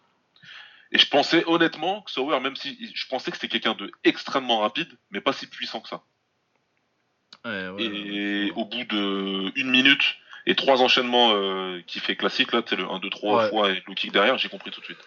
Et 0.93 0.99
je 0.99 1.09
pensais 1.09 1.45
honnêtement 1.47 2.03
que 2.03 2.11
Sauer, 2.11 2.41
même 2.41 2.57
si 2.57 2.93
je 2.93 3.07
pensais 3.07 3.31
que 3.31 3.37
c'était 3.37 3.61
quelqu'un 3.61 3.75
de 3.75 3.93
extrêmement 4.03 4.59
rapide, 4.59 4.89
mais 5.11 5.21
pas 5.21 5.33
si 5.33 5.47
puissant 5.47 5.81
que 5.81 5.89
ça 5.89 6.03
et 7.45 8.53
au 8.55 8.65
bout 8.65 8.85
de 8.85 9.53
une 9.59 9.71
minute 9.71 10.17
et 10.47 10.55
trois 10.55 10.83
enchaînements 10.83 11.33
euh, 11.33 11.81
qui 11.87 12.01
fait 12.01 12.17
classique 12.17 12.53
là, 12.53 12.63
tu 12.63 12.77
le 12.77 12.85
1, 12.85 12.99
2, 12.99 13.11
3 13.11 13.49
fois 13.49 13.71
et 13.71 13.83
le 13.87 13.95
kick 13.95 14.13
derrière, 14.13 14.39
j'ai 14.39 14.49
compris 14.49 14.71
tout 14.71 14.81
de 14.81 14.85
suite. 14.85 14.99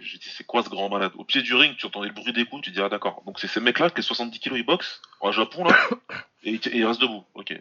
J'ai 0.00 0.18
dit 0.18 0.28
c'est 0.28 0.44
quoi 0.44 0.62
ce 0.62 0.68
grand 0.68 0.88
malade? 0.88 1.12
Au 1.16 1.24
pied 1.24 1.42
du 1.42 1.54
ring, 1.54 1.76
tu 1.76 1.86
entendais 1.86 2.08
le 2.08 2.14
bruit 2.14 2.32
des 2.32 2.44
coups, 2.44 2.62
tu 2.62 2.70
dis 2.70 2.80
ah 2.80 2.88
d'accord. 2.88 3.22
Donc 3.26 3.38
c'est 3.38 3.46
ces 3.46 3.60
mecs-là, 3.60 3.90
qui 3.90 3.96
les 3.96 4.02
70 4.02 4.38
kilos 4.38 4.58
ils 4.58 4.64
boxent 4.64 5.02
au 5.20 5.32
Japon 5.32 5.64
là, 5.64 5.76
et, 6.42 6.60
ils 6.72 6.84
restent 6.84 7.00
debout. 7.00 7.24
Ok. 7.34 7.54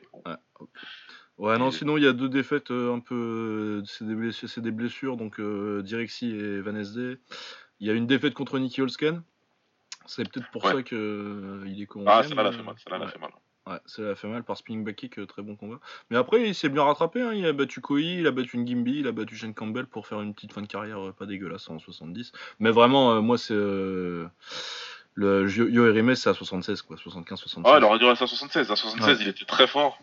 Ouais, 1.38 1.58
non, 1.58 1.72
sinon 1.72 1.98
il 1.98 2.04
y 2.04 2.08
a 2.08 2.14
deux 2.14 2.30
défaites 2.30 2.72
euh, 2.72 2.94
un 2.94 3.00
peu. 3.00 3.82
C'est 3.86 4.06
des, 4.06 4.16
blessures, 4.16 4.50
des 4.58 4.72
blessures, 4.72 5.18
donc 5.18 5.40
euh, 5.40 5.82
Direxi 5.84 6.32
et 6.32 6.60
Van 6.60 6.76
SD. 6.76 7.18
Il 7.80 7.88
y 7.88 7.90
a 7.90 7.94
une 7.94 8.08
défaite 8.08 8.34
contre 8.34 8.60
Nicky 8.60 8.82
Holsken. 8.82 9.24
C'est 10.06 10.30
peut-être 10.30 10.50
pour 10.52 10.64
ça 10.64 10.82
qu'il 10.84 11.64
il 11.68 11.82
est 11.82 11.86
con. 11.86 12.04
Ah, 12.08 12.24
ça 12.24 12.36
l'a 12.36 12.52
fait 12.52 12.64
mal, 12.64 12.76
ça 12.78 12.98
l'a 12.98 13.08
fait 13.08 13.20
mal. 13.20 13.32
Ouais, 13.68 13.78
ça 13.86 14.02
l'a 14.02 14.16
fait 14.16 14.28
mal 14.28 14.44
par 14.44 14.58
spinning 14.58 14.84
back 14.84 14.96
kick, 14.96 15.20
euh, 15.20 15.26
très 15.26 15.42
bon 15.42 15.56
combat. 15.56 15.80
Mais 16.10 16.18
après, 16.18 16.48
il 16.48 16.56
s'est 16.56 16.70
bien 16.70 16.84
rattrapé. 16.84 17.22
Hein. 17.22 17.34
Il 17.34 17.46
a 17.46 17.54
battu 17.54 17.82
Koi, 17.82 18.02
il 18.02 18.28
a 18.28 18.32
battu 18.32 18.58
une 18.58 18.66
Gimby, 18.66 19.00
il 19.00 19.08
a 19.08 19.12
battu 19.12 19.36
Shane 19.36 19.54
Campbell 19.54 19.86
pour 19.86 20.08
faire 20.08 20.22
une 20.22 20.34
petite 20.34 20.54
fin 20.54 20.62
de 20.62 20.68
carrière 20.68 21.00
euh, 21.00 21.12
pas 21.12 21.26
dégueulasse 21.26 21.70
en 21.70 21.78
70. 21.78 22.32
Mais 22.60 22.72
vraiment, 22.72 23.12
euh, 23.14 23.22
moi, 23.22 23.38
c'est. 23.38 23.54
le 23.54 24.30
Yo 25.50 26.16
c'est 26.16 26.30
à 26.30 26.34
76, 26.34 26.82
quoi. 26.82 26.98
75, 26.98 27.38
76. 27.40 27.72
Ah, 27.72 27.78
il 27.80 27.84
aurait 27.84 28.00
dû 28.00 28.06
rester 28.06 28.24
à 28.24 28.28
76. 28.28 28.72
À 28.72 28.76
76, 28.76 29.18
il 29.22 29.28
était 29.28 29.46
très 29.46 29.68
fort. 29.68 30.00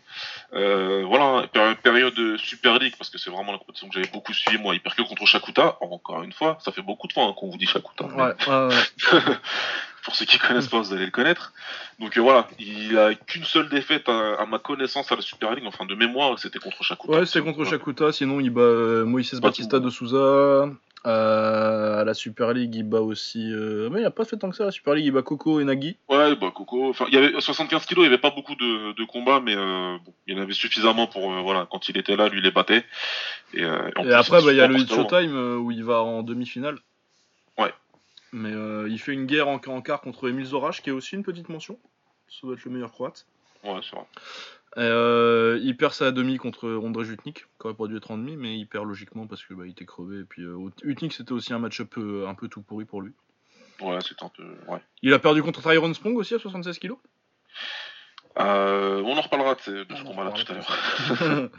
voilà, 0.51 1.47
période 1.83 2.13
de 2.13 2.37
Super 2.37 2.79
League, 2.79 2.93
parce 2.97 3.09
que 3.09 3.17
c'est 3.17 3.31
vraiment 3.31 3.51
la 3.51 3.57
compétition 3.57 3.89
que 3.89 3.95
j'avais 3.95 4.11
beaucoup 4.13 4.33
suivi, 4.33 4.61
moi. 4.61 4.75
Il 4.75 4.81
perd 4.81 4.95
que 4.95 5.01
contre 5.01 5.25
Shakuta. 5.25 5.77
Encore 5.81 6.23
une 6.23 6.33
fois, 6.33 6.57
ça 6.61 6.71
fait 6.71 6.83
beaucoup 6.83 7.07
de 7.07 7.13
fois 7.13 7.23
hein, 7.23 7.33
qu'on 7.35 7.49
vous 7.49 7.57
dit 7.57 7.65
Shakuta. 7.65 8.05
Ouais, 8.05 8.33
ouais, 8.47 8.67
ouais. 8.67 9.35
Pour 10.03 10.15
ceux 10.15 10.25
qui 10.25 10.37
connaissent 10.37 10.67
pas, 10.67 10.79
vous 10.79 10.93
allez 10.93 11.05
le 11.05 11.11
connaître. 11.11 11.53
Donc 11.99 12.17
euh, 12.17 12.21
voilà, 12.21 12.47
il 12.59 12.97
a 12.97 13.13
qu'une 13.13 13.43
seule 13.43 13.69
défaite 13.69 14.07
à, 14.07 14.45
ma 14.45 14.59
connaissance 14.59 15.11
à 15.11 15.15
la 15.15 15.21
Super 15.21 15.53
League, 15.53 15.65
enfin 15.67 15.85
de 15.85 15.95
mémoire, 15.95 16.37
c'était 16.39 16.59
contre 16.59 16.83
Shakuta. 16.83 17.11
Ouais, 17.11 17.25
c'est 17.25 17.41
contre 17.41 17.65
Shakuta, 17.65 18.11
sinon 18.11 18.39
il 18.39 18.51
bat 18.51 18.61
euh, 18.61 19.05
Moïse 19.05 19.33
Batista 19.39 19.79
de 19.79 19.89
Souza. 19.89 20.69
Euh, 21.05 22.01
à 22.01 22.03
la 22.03 22.13
Super 22.13 22.53
League, 22.53 22.75
il 22.75 22.83
bat 22.83 22.99
aussi. 23.01 23.51
Mais 23.91 24.01
il 24.01 24.05
a 24.05 24.11
pas 24.11 24.25
fait 24.25 24.37
tant 24.37 24.49
que 24.49 24.55
ça. 24.55 24.63
À 24.63 24.65
la 24.67 24.71
Super 24.71 24.93
League, 24.93 25.05
il 25.05 25.11
bat 25.11 25.21
Coco 25.21 25.59
et 25.59 25.63
Nagui. 25.63 25.97
Ouais, 26.09 26.35
bah 26.35 26.51
Coco. 26.53 26.89
Enfin, 26.89 27.05
il 27.09 27.15
y 27.15 27.17
avait 27.17 27.39
75 27.39 27.85
kilos, 27.85 28.03
il 28.03 28.05
y 28.05 28.07
avait 28.07 28.17
pas 28.17 28.31
beaucoup 28.31 28.55
de, 28.55 29.05
combats, 29.05 29.39
mais 29.39 29.53
il 29.53 30.35
y 30.35 30.37
en 30.37 30.41
avait 30.41 30.53
suffisamment 30.53 31.07
pour 31.07 31.31
voilà, 31.43 31.67
quand 31.69 31.89
il 31.89 31.97
était 31.97 32.15
là, 32.15 32.29
lui 32.29 32.39
il 32.39 32.43
les 32.43 32.51
battait. 32.51 32.83
Et, 33.53 33.63
après, 33.63 34.41
bah, 34.41 34.51
il 34.51 34.57
y 34.57 34.61
a 34.61 34.67
le 34.67 34.77
Hit 34.77 34.89
Showtime 34.89 35.59
où 35.61 35.71
il 35.71 35.83
va 35.83 36.01
en 36.01 36.23
demi-finale. 36.23 36.77
Mais 38.33 38.51
euh, 38.51 38.87
il 38.89 38.99
fait 38.99 39.13
une 39.13 39.25
guerre 39.25 39.47
en, 39.47 39.59
quart 39.59 40.01
contre 40.01 40.29
Emile 40.29 40.45
Zorache, 40.45 40.81
qui 40.81 40.89
est 40.89 40.93
aussi 40.93 41.15
une 41.15 41.23
petite 41.23 41.49
mention. 41.49 41.79
Ça 42.29 42.39
doit 42.43 42.55
être 42.55 42.65
le 42.65 42.71
meilleur 42.71 42.91
croate. 42.91 43.25
Ouais, 43.63 43.79
c'est 43.83 43.95
vrai. 43.95 44.05
Euh, 44.77 45.59
il 45.63 45.75
perd 45.77 45.93
sa 45.93 46.11
demi 46.11 46.37
contre 46.37 46.69
André 46.69 47.05
Jutnik, 47.05 47.45
qui 47.59 47.67
aurait 47.67 47.73
pas 47.73 47.87
dû 47.87 47.97
être 47.97 48.11
en 48.11 48.17
demi, 48.17 48.35
mais 48.35 48.57
il 48.57 48.67
perd 48.67 48.85
logiquement 48.85 49.25
parce 49.27 49.43
que 49.43 49.53
bah, 49.53 49.63
il 49.65 49.71
était 49.71 49.85
crevé. 49.85 50.19
Et 50.19 50.23
puis 50.23 50.43
euh, 50.43 50.57
Jutnik, 50.83 51.13
c'était 51.13 51.31
aussi 51.31 51.53
un 51.53 51.59
match-up 51.59 51.95
un 51.97 52.35
peu 52.35 52.47
tout 52.47 52.61
pourri 52.61 52.85
pour 52.85 53.01
lui. 53.01 53.13
Ouais, 53.79 53.97
c'est 54.01 54.21
un 54.23 54.29
peu. 54.29 54.43
Ouais. 54.67 54.81
Il 55.01 55.13
a 55.13 55.19
perdu 55.19 55.41
contre 55.41 55.61
Tyron 55.61 55.93
Sprong 55.93 56.15
aussi 56.17 56.35
à 56.35 56.39
76 56.39 56.79
kg 56.79 56.93
on 58.39 59.17
en 59.17 59.21
reparlera 59.21 59.55
de, 59.55 59.61
ce 59.89 60.03
combat-là 60.03 60.31
tout 60.31 60.51
à 60.51 60.55
l'heure. 60.55 61.49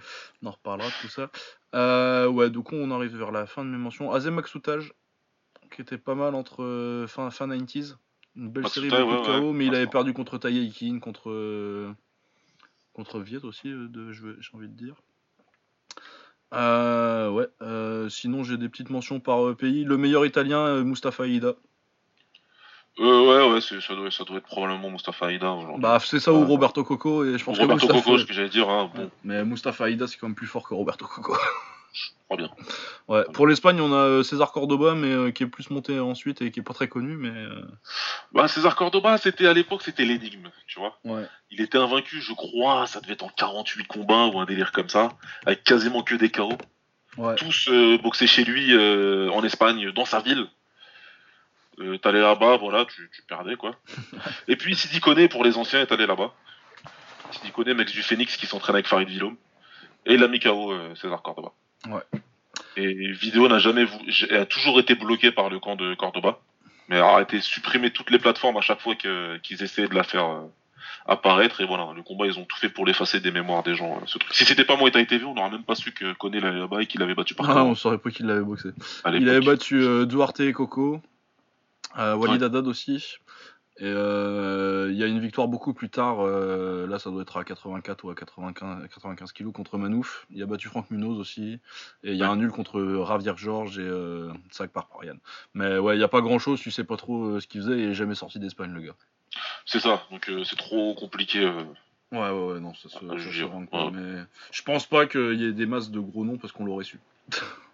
on 0.42 0.46
en 0.46 0.50
reparlera 0.52 0.88
de 0.88 0.94
tout 1.00 1.08
ça. 1.08 2.28
ouais, 2.28 2.50
du 2.50 2.60
coup, 2.60 2.76
on 2.76 2.92
arrive 2.92 3.16
vers 3.16 3.32
la 3.32 3.46
fin 3.46 3.64
de 3.64 3.70
mes 3.70 3.78
mentions. 3.78 4.12
Azem 4.12 4.40
Soutage, 4.46 4.92
qui 5.68 5.82
était 5.82 5.98
pas 5.98 6.14
mal 6.14 6.34
entre 6.34 6.62
euh, 6.62 7.06
fin, 7.06 7.30
fin 7.30 7.46
90s. 7.46 7.96
Une 8.36 8.50
belle 8.50 8.68
série, 8.68 8.88
de 8.88 9.40
KO, 9.40 9.52
mais 9.52 9.66
il 9.66 9.74
avait 9.74 9.86
perdu 9.86 10.12
contre 10.12 10.38
Taïa 10.38 10.62
contre, 11.00 11.30
euh, 11.30 11.92
contre 12.92 13.18
Viet 13.18 13.44
aussi, 13.44 13.68
euh, 13.68 14.12
j'ai 14.12 14.50
envie 14.54 14.68
de 14.68 14.74
dire. 14.74 14.94
ouais, 16.52 17.48
sinon 18.10 18.44
j'ai 18.44 18.56
des 18.56 18.68
petites 18.68 18.90
mentions 18.90 19.18
par 19.18 19.56
pays. 19.56 19.84
Le 19.84 19.96
meilleur 19.96 20.24
italien, 20.24 20.84
Mustafa 20.84 21.26
Aida. 21.26 21.54
ouais, 22.98 23.52
ouais, 23.52 23.60
ça 23.60 23.94
doit, 23.96 24.10
ça 24.12 24.22
doit 24.22 24.36
être 24.36 24.46
probablement 24.46 24.90
Mustafa 24.90 25.26
aujourd'hui. 25.26 25.80
Bah, 25.80 25.98
c'est 26.00 26.20
ça 26.20 26.32
ou 26.32 26.44
Roberto 26.44 26.84
Coco, 26.84 27.24
et 27.24 27.38
je 27.38 27.44
pense 27.44 27.58
Roberto 27.58 27.88
Coco, 27.88 28.18
ce 28.18 28.24
que 28.24 28.32
j'allais 28.32 28.50
dire. 28.50 28.68
Hein, 28.70 28.90
Mais 29.24 29.44
Mustafa 29.44 29.90
Aida, 29.90 30.06
c'est 30.06 30.16
quand 30.16 30.28
même 30.28 30.36
plus 30.36 30.46
fort 30.46 30.68
que 30.68 30.74
Roberto 30.74 31.06
Coco. 31.06 31.36
bien. 32.36 32.50
Ouais, 33.08 33.24
pour 33.32 33.46
l'Espagne, 33.46 33.80
on 33.80 33.92
a 33.92 33.96
euh, 33.96 34.22
César 34.22 34.52
Cordoba, 34.52 34.94
mais 34.94 35.10
euh, 35.10 35.30
qui 35.30 35.44
est 35.44 35.46
plus 35.46 35.70
monté 35.70 35.98
ensuite 35.98 36.42
et 36.42 36.50
qui 36.50 36.60
est 36.60 36.62
pas 36.62 36.74
très 36.74 36.88
connu, 36.88 37.16
mais. 37.16 37.30
Euh, 37.30 37.64
bah, 38.32 38.48
César 38.48 38.76
Cordoba, 38.76 39.16
c'était 39.18 39.46
à 39.46 39.54
l'époque, 39.54 39.82
c'était 39.82 40.04
l'énigme, 40.04 40.50
tu 40.66 40.78
vois. 40.78 40.98
Il 41.50 41.60
était 41.60 41.78
invaincu, 41.78 42.20
je 42.20 42.32
crois, 42.32 42.86
ça 42.86 43.00
devait 43.00 43.14
être 43.14 43.24
en 43.24 43.30
48 43.30 43.86
combats 43.86 44.26
ou 44.26 44.38
un 44.38 44.44
délire 44.44 44.72
comme 44.72 44.88
ça, 44.88 45.10
avec 45.46 45.64
quasiment 45.64 46.02
que 46.02 46.14
des 46.14 46.30
KO. 46.30 46.52
Tous 47.36 47.70
boxés 48.02 48.26
chez 48.26 48.44
lui 48.44 48.76
en 49.30 49.42
Espagne, 49.42 49.90
dans 49.92 50.04
sa 50.04 50.20
ville. 50.20 50.46
t'allais 52.02 52.20
là-bas, 52.20 52.58
voilà, 52.58 52.84
tu, 52.84 53.10
perdais 53.26 53.56
quoi. 53.56 53.74
et 54.48 54.56
puis 54.56 54.76
Sidi 54.76 55.00
Koné 55.00 55.28
pour 55.28 55.44
les 55.44 55.56
anciens 55.56 55.80
est 55.80 55.92
allé 55.92 56.06
là-bas. 56.06 56.32
Sidi 57.30 57.50
Koné, 57.50 57.74
mec 57.74 57.90
du 57.90 58.02
Phoenix 58.02 58.36
qui 58.36 58.46
s'entraîne 58.46 58.76
avec 58.76 58.86
Farid 58.86 59.08
Villom. 59.08 59.36
Et 60.06 60.14
il 60.14 60.22
a 60.22 60.28
mis 60.28 60.38
KO 60.38 60.72
César 60.94 61.22
Cordoba. 61.22 61.52
Ouais. 61.86 62.20
Et 62.76 63.12
Vidéo 63.12 63.48
n'a 63.48 63.58
jamais 63.58 63.86
a 64.30 64.44
toujours 64.46 64.80
été 64.80 64.94
bloqué 64.94 65.32
par 65.32 65.48
le 65.50 65.58
camp 65.58 65.76
de 65.76 65.94
Cordoba, 65.94 66.40
mais 66.88 66.98
a 66.98 67.20
été 67.20 67.40
supprimé 67.40 67.90
toutes 67.90 68.10
les 68.10 68.18
plateformes 68.18 68.56
à 68.56 68.60
chaque 68.60 68.80
fois 68.80 68.94
qu'ils 68.94 69.62
essayaient 69.62 69.88
de 69.88 69.94
la 69.94 70.04
faire 70.04 70.42
apparaître 71.06 71.60
et 71.60 71.66
voilà 71.66 71.88
le 71.96 72.02
combat 72.02 72.26
ils 72.26 72.38
ont 72.38 72.44
tout 72.44 72.58
fait 72.58 72.68
pour 72.68 72.84
l'effacer 72.84 73.18
des 73.20 73.30
mémoires 73.30 73.62
des 73.62 73.74
gens 73.74 73.98
ce 74.06 74.18
truc. 74.18 74.34
si 74.34 74.44
c'était 74.44 74.64
pas 74.64 74.76
Muay 74.76 74.90
Thai 74.90 75.06
TV 75.06 75.24
on 75.24 75.34
n'aurait 75.34 75.50
même 75.50 75.64
pas 75.64 75.74
su 75.74 75.92
que 75.92 76.12
Koné 76.12 76.38
l'avait 76.38 76.58
là-bas 76.58 76.82
et 76.82 76.86
qu'il 76.86 77.02
avait 77.02 77.14
battu 77.14 77.34
par 77.34 77.48
ah, 77.48 77.64
on 77.64 77.74
saurait 77.74 77.96
pas 77.96 78.10
qu'il 78.10 78.26
l'avait 78.26 78.42
boxé 78.42 78.70
il 79.06 79.28
avait 79.28 79.40
battu 79.40 80.06
Duarte 80.06 80.40
et 80.40 80.52
Coco 80.52 81.00
euh, 81.98 82.14
Walid 82.14 82.42
Haddad 82.42 82.66
aussi. 82.66 83.16
Et 83.80 83.84
euh, 83.84 84.88
il 84.90 84.96
y 84.96 85.04
a 85.04 85.06
une 85.06 85.20
victoire 85.20 85.46
beaucoup 85.46 85.72
plus 85.72 85.88
tard, 85.88 86.18
euh, 86.20 86.88
là 86.88 86.98
ça 86.98 87.10
doit 87.10 87.22
être 87.22 87.36
à 87.36 87.44
84 87.44 88.04
ou 88.04 88.10
à 88.10 88.14
95, 88.14 88.88
95 88.88 89.32
kilos 89.32 89.52
contre 89.52 89.78
Manouf. 89.78 90.26
Il 90.30 90.42
a 90.42 90.46
battu 90.46 90.68
Franck 90.68 90.90
Munoz 90.90 91.18
aussi. 91.18 91.60
Et 92.02 92.12
il 92.12 92.16
y 92.16 92.24
a 92.24 92.28
un 92.28 92.36
nul 92.36 92.50
contre 92.50 92.80
Ravier 92.80 93.34
Georges 93.36 93.78
et 93.78 93.82
euh, 93.82 94.32
Sac 94.50 94.72
par 94.72 94.88
Parian. 94.88 95.14
Mais 95.54 95.78
ouais, 95.78 95.94
il 95.94 95.98
n'y 95.98 96.04
a 96.04 96.08
pas 96.08 96.20
grand 96.20 96.40
chose, 96.40 96.60
tu 96.60 96.72
sais 96.72 96.82
pas 96.82 96.96
trop 96.96 97.38
ce 97.38 97.46
qu'il 97.46 97.60
faisait 97.60 97.78
et 97.78 97.82
il 97.84 97.90
est 97.90 97.94
jamais 97.94 98.16
sorti 98.16 98.40
d'Espagne 98.40 98.72
le 98.72 98.80
gars. 98.80 98.96
C'est 99.64 99.80
ça, 99.80 100.02
donc 100.10 100.28
c'est 100.44 100.56
trop 100.56 100.94
compliqué. 100.94 101.46
Ouais, 102.10 102.18
ouais, 102.18 102.30
ouais, 102.30 102.60
non, 102.60 102.74
ça 102.74 102.88
se, 102.88 102.98
ça 102.98 103.90
Mais 103.92 104.22
je 104.50 104.62
pense 104.62 104.86
pas 104.86 105.06
qu'il 105.06 105.40
y 105.40 105.44
ait 105.44 105.52
des 105.52 105.66
masses 105.66 105.90
de 105.90 106.00
gros 106.00 106.24
noms 106.24 106.38
parce 106.38 106.52
qu'on 106.52 106.64
l'aurait 106.64 106.84
su. 106.84 106.98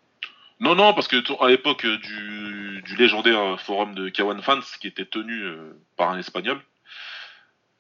Non, 0.60 0.74
non, 0.74 0.94
parce 0.94 1.08
que 1.08 1.16
à 1.42 1.48
l'époque 1.48 1.84
euh, 1.84 1.98
du, 1.98 2.96
légendaire 2.96 3.40
euh, 3.40 3.56
forum 3.56 3.94
de 3.94 4.08
Kawan 4.08 4.40
Fans, 4.40 4.60
qui 4.80 4.86
était 4.86 5.04
tenu 5.04 5.42
euh, 5.42 5.76
par 5.96 6.10
un 6.10 6.18
espagnol, 6.18 6.60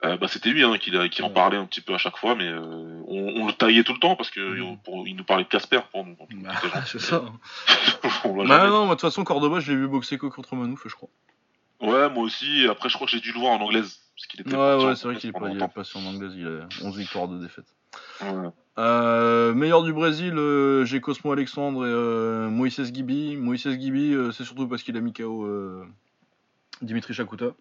bah, 0.02 0.28
c'était 0.28 0.50
lui 0.50 0.62
hein, 0.62 0.76
qui, 0.76 1.22
en 1.22 1.30
parlait 1.30 1.56
un 1.56 1.64
petit 1.64 1.80
peu 1.80 1.94
à 1.94 1.98
chaque 1.98 2.18
fois, 2.18 2.34
mais 2.34 2.46
on, 2.52 3.46
le 3.46 3.52
taillait 3.54 3.84
tout 3.84 3.94
le 3.94 3.98
temps 3.98 4.16
parce 4.16 4.30
qu'il 4.30 4.42
mm. 4.42 4.76
nous 4.86 5.24
parlait 5.24 5.44
de 5.44 5.48
Casper 5.48 5.80
pour 5.90 6.04
nous. 6.04 6.14
Bah, 6.42 6.52
c'est 6.86 7.00
ça. 7.00 7.24
bah, 8.02 8.68
non, 8.68 8.84
de 8.84 8.90
toute 8.90 9.00
façon, 9.00 9.24
Cordoba, 9.24 9.60
je 9.60 9.72
l'ai 9.72 9.78
vu 9.78 9.88
boxer 9.88 10.18
que 10.18 10.26
contre 10.26 10.56
Manouf, 10.56 10.82
je 10.86 10.94
crois. 10.94 11.08
Ouais, 11.80 12.10
moi 12.10 12.22
aussi. 12.22 12.66
Après, 12.68 12.90
je 12.90 12.96
crois 12.96 13.06
que 13.06 13.12
j'ai 13.12 13.20
dû 13.20 13.32
le 13.32 13.38
voir 13.38 13.52
en 13.52 13.62
anglaise. 13.62 13.98
ouais, 14.44 14.54
ouais, 14.54 14.94
c'est 14.94 15.08
vrai 15.08 15.16
qu'il 15.16 15.30
est 15.30 15.32
pas, 15.32 15.48
est 15.48 15.74
passé 15.74 15.98
en 15.98 16.04
anglaise, 16.04 16.34
il 16.36 16.46
a 16.46 16.86
11 16.86 16.98
victoires 16.98 17.28
de 17.28 17.38
défaite. 17.38 17.72
Euh, 18.76 19.54
meilleur 19.54 19.84
du 19.84 19.92
Brésil, 19.92 20.34
euh, 20.36 20.84
j'ai 20.84 21.00
Cosmo 21.00 21.30
Alexandre 21.32 21.86
et 21.86 21.90
euh, 21.90 22.48
Moïse 22.48 22.92
Gibi. 22.92 23.36
Moïse 23.36 23.68
Gibi, 23.68 24.16
c'est 24.32 24.44
surtout 24.44 24.66
parce 24.66 24.82
qu'il 24.82 24.96
a 24.96 25.00
mis 25.00 25.12
KO 25.12 25.48
Dimitri 26.82 27.14
Chakuta. 27.14 27.52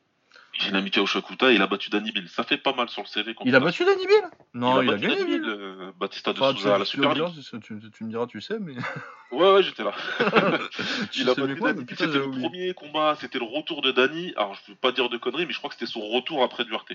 Il 0.67 0.75
a 0.75 0.81
mis 0.81 0.91
KO 0.91 1.05
Chakuta 1.05 1.51
et 1.51 1.55
il 1.55 1.61
a 1.61 1.67
battu 1.67 1.89
Danny 1.89 2.11
Bill. 2.11 2.27
Ça 2.29 2.43
fait 2.43 2.57
pas 2.57 2.73
mal 2.73 2.87
sur 2.89 3.01
le 3.01 3.07
CV. 3.07 3.35
Il 3.45 3.55
a 3.55 3.59
battu 3.59 3.85
Danny 3.85 4.05
Bill? 4.05 4.23
Non, 4.53 4.81
il 4.81 4.89
a, 4.89 4.97
gagné 4.97 5.23
Bill. 5.23 5.93
Batista 5.99 6.33
de 6.33 6.37
Souza 6.37 6.75
à 6.75 6.77
la 6.77 6.85
Super 6.85 7.13
League. 7.13 7.25
Tu, 7.63 8.03
me 8.03 8.09
diras, 8.09 8.27
tu 8.27 8.39
sais, 8.41 8.57
mais. 8.59 8.73
ouais, 9.31 9.53
ouais, 9.53 9.63
j'étais 9.63 9.83
là. 9.83 9.93
il 11.15 11.29
a 11.29 11.33
battu 11.33 11.59
Danny. 11.59 11.85
C'était 11.89 12.07
le 12.07 12.29
premier 12.29 12.73
combat, 12.73 13.17
c'était 13.19 13.39
le 13.39 13.45
retour 13.45 13.81
de 13.81 13.91
Danny. 13.91 14.33
Alors, 14.35 14.55
je 14.55 14.71
veux 14.71 14.77
pas 14.77 14.91
dire 14.91 15.09
de 15.09 15.17
conneries, 15.17 15.45
mais 15.45 15.53
je 15.53 15.57
crois 15.57 15.69
que 15.69 15.75
c'était 15.75 15.91
son 15.91 16.01
retour 16.01 16.43
après 16.43 16.65
Duarte. 16.65 16.93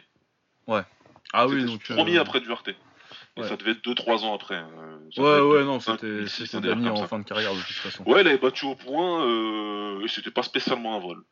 Ouais. 0.67 0.83
Ah 1.33 1.47
oui, 1.47 1.65
donc. 1.65 1.83
Premier 1.85 2.19
après 2.19 2.41
Duarte 2.41 2.71
ça 3.45 3.57
devait 3.57 3.73
être 3.73 3.85
2-3 3.85 4.25
ans 4.25 4.35
après. 4.35 4.57
Hein. 4.57 4.69
ouais, 5.17 5.41
ouais, 5.41 5.65
non, 5.65 5.81
c'était 5.81 6.61
Dany 6.61 6.89
en 6.89 7.07
fin 7.07 7.19
de 7.19 7.25
carrière 7.25 7.53
de 7.55 7.61
toute 7.61 7.77
façon. 7.77 8.05
Ouais, 8.05 8.23
il 8.23 8.29
avait 8.29 8.39
battu 8.39 8.67
au 8.67 8.75
point 8.75 9.25
euh, 9.27 10.05
et 10.05 10.09
c'était 10.09 10.31
pas 10.31 10.43
spécialement 10.43 10.97
un 10.97 11.01
vol. 11.01 11.25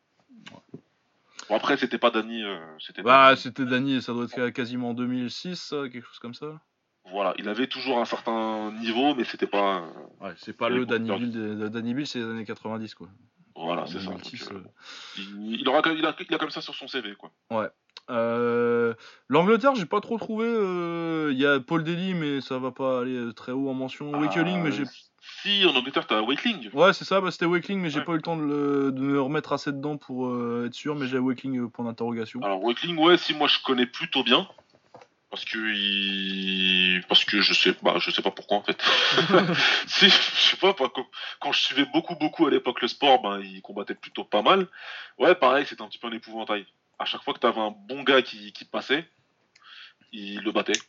Bon, 1.49 1.55
après, 1.55 1.77
c'était 1.77 1.97
pas 1.97 2.11
Dany. 2.11 2.43
Euh, 2.43 2.57
bah, 3.03 3.35
c'était 3.37 3.65
Dany, 3.65 4.01
ça 4.01 4.13
doit 4.13 4.25
être 4.25 4.49
quasiment 4.49 4.93
2006, 4.93 5.73
quelque 5.91 6.05
chose 6.05 6.19
comme 6.19 6.33
ça. 6.33 6.59
Voilà, 7.09 7.33
il 7.37 7.47
avait 7.47 7.67
toujours 7.67 7.99
un 7.99 8.05
certain 8.05 8.71
niveau, 8.73 9.15
mais 9.15 9.23
c'était 9.23 9.47
pas. 9.47 9.85
Ouais, 10.19 10.33
c'est 10.37 10.55
pas 10.55 10.67
le 10.69 10.85
Danny 10.85 11.09
Bill, 11.09 11.69
Danny 11.69 11.93
Bill, 11.93 12.05
c'est 12.05 12.19
les 12.19 12.25
années 12.25 12.45
90, 12.45 12.95
quoi. 12.95 13.07
Voilà, 13.55 13.85
c'est 13.87 13.99
ça. 13.99 14.11
Euh, 14.11 14.61
il, 15.17 15.67
aura, 15.67 15.81
il, 15.91 16.05
a, 16.05 16.15
il 16.29 16.35
a 16.35 16.37
comme 16.37 16.51
ça 16.51 16.61
sur 16.61 16.75
son 16.75 16.87
CV, 16.87 17.15
quoi. 17.15 17.31
Ouais. 17.49 17.67
Euh, 18.09 18.93
L'Angleterre, 19.27 19.75
j'ai 19.75 19.85
pas 19.85 20.01
trop 20.01 20.17
trouvé. 20.17 20.45
euh, 20.47 21.29
Il 21.31 21.39
y 21.39 21.45
a 21.45 21.59
Paul 21.59 21.83
Daly, 21.83 22.13
mais 22.13 22.41
ça 22.41 22.57
va 22.57 22.71
pas 22.71 23.01
aller 23.01 23.33
très 23.35 23.51
haut 23.51 23.69
en 23.69 23.73
mention. 23.73 24.11
Ah, 24.13 24.19
Wakeling, 24.19 24.61
mais 24.61 24.71
j'ai. 24.71 24.83
Si, 25.41 25.65
en 25.65 25.75
Angleterre, 25.75 26.07
t'as 26.07 26.21
Wakeling. 26.21 26.69
Ouais, 26.73 26.93
c'est 26.93 27.03
ça, 27.03 27.19
bah, 27.19 27.31
c'était 27.31 27.45
Wakeling, 27.45 27.81
mais 27.81 27.89
j'ai 27.89 28.01
pas 28.01 28.13
eu 28.13 28.15
le 28.15 28.21
temps 28.21 28.37
de, 28.37 28.91
me 28.95 29.21
remettre 29.21 29.51
assez 29.53 29.71
dedans 29.71 29.97
pour 29.97 30.27
euh, 30.27 30.65
être 30.67 30.73
sûr, 30.73 30.95
mais 30.95 31.07
j'ai 31.07 31.19
Wakeling 31.19 31.59
euh, 31.59 31.67
point 31.67 31.85
d'interrogation. 31.85 32.41
Alors, 32.41 32.63
Wakeling, 32.63 32.97
ouais, 32.97 33.17
si 33.17 33.33
moi 33.33 33.47
je 33.47 33.57
connais 33.63 33.85
plutôt 33.85 34.23
bien. 34.23 34.47
Parce 35.29 35.43
que 35.43 35.57
il... 35.57 37.03
parce 37.09 37.25
que 37.25 37.41
je 37.41 37.53
sais 37.53 37.75
bah 37.81 37.95
je 37.99 38.11
sais 38.11 38.21
pas 38.21 38.31
pourquoi 38.31 38.57
en 38.57 38.63
fait. 38.63 38.81
si, 39.87 40.07
je 40.07 40.11
sais 40.11 40.55
pas, 40.55 40.73
quand, 40.73 41.51
je 41.51 41.59
suivais 41.59 41.85
beaucoup 41.91 42.15
beaucoup 42.15 42.47
à 42.47 42.49
l'époque 42.49 42.81
le 42.81 42.87
sport, 42.87 43.21
ben 43.21 43.41
il 43.41 43.61
combattait 43.61 43.93
plutôt 43.93 44.23
pas 44.23 44.41
mal. 44.41 44.67
Ouais, 45.19 45.35
pareil, 45.35 45.65
c'était 45.67 45.81
un 45.81 45.89
petit 45.89 45.99
peu 45.99 46.07
un 46.07 46.13
épouvantail 46.13 46.65
à 46.99 47.05
chaque 47.05 47.23
fois 47.23 47.33
que 47.33 47.39
tu 47.39 47.47
avais 47.47 47.59
un 47.59 47.71
bon 47.71 48.03
gars 48.03 48.21
qui, 48.21 48.53
passait, 48.71 49.05
il 50.11 50.41
le 50.41 50.51
battait. 50.51 50.79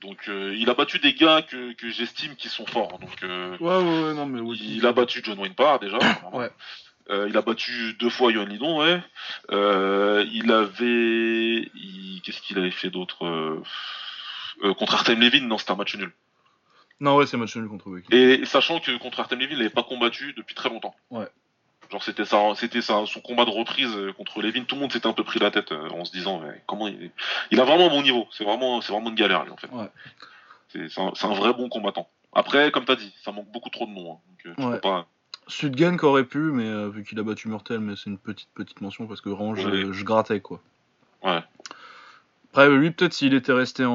Donc 0.00 0.28
euh, 0.28 0.54
il 0.56 0.68
a 0.68 0.74
battu 0.74 0.98
des 0.98 1.14
gars 1.14 1.42
que, 1.42 1.74
j'estime 1.90 2.34
qui 2.36 2.48
sont 2.48 2.66
forts. 2.66 2.98
Donc 2.98 3.22
euh, 3.22 3.56
ouais, 3.58 3.76
ouais, 3.76 4.14
non, 4.14 4.26
mais 4.26 4.40
il 4.56 4.84
a 4.86 4.92
battu 4.92 5.20
John 5.22 5.38
Wayne 5.38 5.54
Parr 5.54 5.78
déjà. 5.78 5.98
ouais. 6.32 6.50
Euh, 7.10 7.26
il 7.28 7.36
a 7.36 7.42
battu 7.42 7.94
deux 7.94 8.10
fois 8.10 8.30
Yohan 8.30 8.46
Lidon, 8.46 8.78
ouais. 8.80 9.00
il 9.50 10.52
avait, 10.52 11.68
qu'est-ce 12.22 12.40
qu'il 12.42 12.58
avait 12.58 12.70
fait 12.70 12.90
d'autre 12.90 13.62
contre 14.78 14.94
Artem 14.94 15.20
Levin 15.20 15.46
Non, 15.46 15.58
c'était 15.58 15.72
un 15.72 15.76
match 15.76 15.96
nul. 15.96 16.12
Non, 17.00 17.16
ouais, 17.16 17.26
c'est 17.26 17.36
un 17.36 17.40
match 17.40 17.56
nul 17.56 17.68
contre 17.68 17.88
Wiki. 17.88 18.14
Et 18.14 18.44
sachant 18.44 18.78
que 18.78 18.96
contre 18.98 19.18
Artem 19.18 19.40
Levin, 19.40 19.54
il 19.54 19.58
n'avait 19.58 19.70
pas 19.70 19.82
combattu 19.82 20.32
depuis 20.34 20.54
très 20.54 20.68
longtemps. 20.68 20.94
Ouais. 21.10 21.26
Genre 21.92 22.02
c'était 22.02 22.24
ça, 22.24 22.54
c'était 22.56 22.80
ça, 22.80 23.04
son 23.04 23.20
combat 23.20 23.44
de 23.44 23.50
reprise 23.50 23.94
euh, 23.94 24.14
contre 24.14 24.40
Levin. 24.40 24.64
Tout 24.64 24.76
le 24.76 24.80
monde 24.80 24.92
s'était 24.92 25.06
un 25.06 25.12
peu 25.12 25.24
pris 25.24 25.38
la 25.38 25.50
tête 25.50 25.72
euh, 25.72 25.90
en 25.90 26.06
se 26.06 26.12
disant 26.12 26.40
mais 26.40 26.62
comment 26.66 26.88
il, 26.88 27.10
il 27.50 27.60
a 27.60 27.64
vraiment 27.64 27.88
un 27.88 27.90
bon 27.90 28.00
niveau. 28.00 28.26
C'est 28.30 28.44
vraiment, 28.44 28.80
c'est 28.80 28.94
vraiment 28.94 29.10
une 29.10 29.14
galère 29.14 29.44
lui 29.44 29.50
en 29.50 29.58
fait. 29.58 29.68
C'est 30.68 30.98
un, 30.98 31.34
vrai 31.34 31.52
bon 31.52 31.68
combattant. 31.68 32.08
Après, 32.32 32.70
comme 32.70 32.86
t'as 32.86 32.96
dit, 32.96 33.14
ça 33.22 33.30
manque 33.30 33.52
beaucoup 33.52 33.68
trop 33.68 33.84
de 33.84 33.90
noms. 33.90 34.18
Hein, 34.46 34.54
donc, 34.56 34.82
euh, 34.86 35.02
Sudgen 35.48 35.98
qui 35.98 36.04
aurait 36.06 36.24
pu, 36.24 36.38
mais 36.38 36.88
vu 36.88 37.04
qu'il 37.04 37.18
a 37.18 37.22
battu 37.22 37.48
Mortel, 37.48 37.80
mais 37.80 37.94
c'est 37.94 38.08
une 38.08 38.16
petite 38.16 38.48
petite 38.54 38.80
mention 38.80 39.06
parce 39.06 39.20
que 39.20 39.28
vraiment 39.28 39.54
je, 39.54 40.02
grattais 40.02 40.40
quoi. 40.40 40.60
Ouais. 41.22 41.40
Après 42.52 42.70
lui 42.70 42.90
peut-être 42.90 43.12
s'il 43.12 43.34
était 43.34 43.52
resté 43.52 43.84
en, 43.84 43.92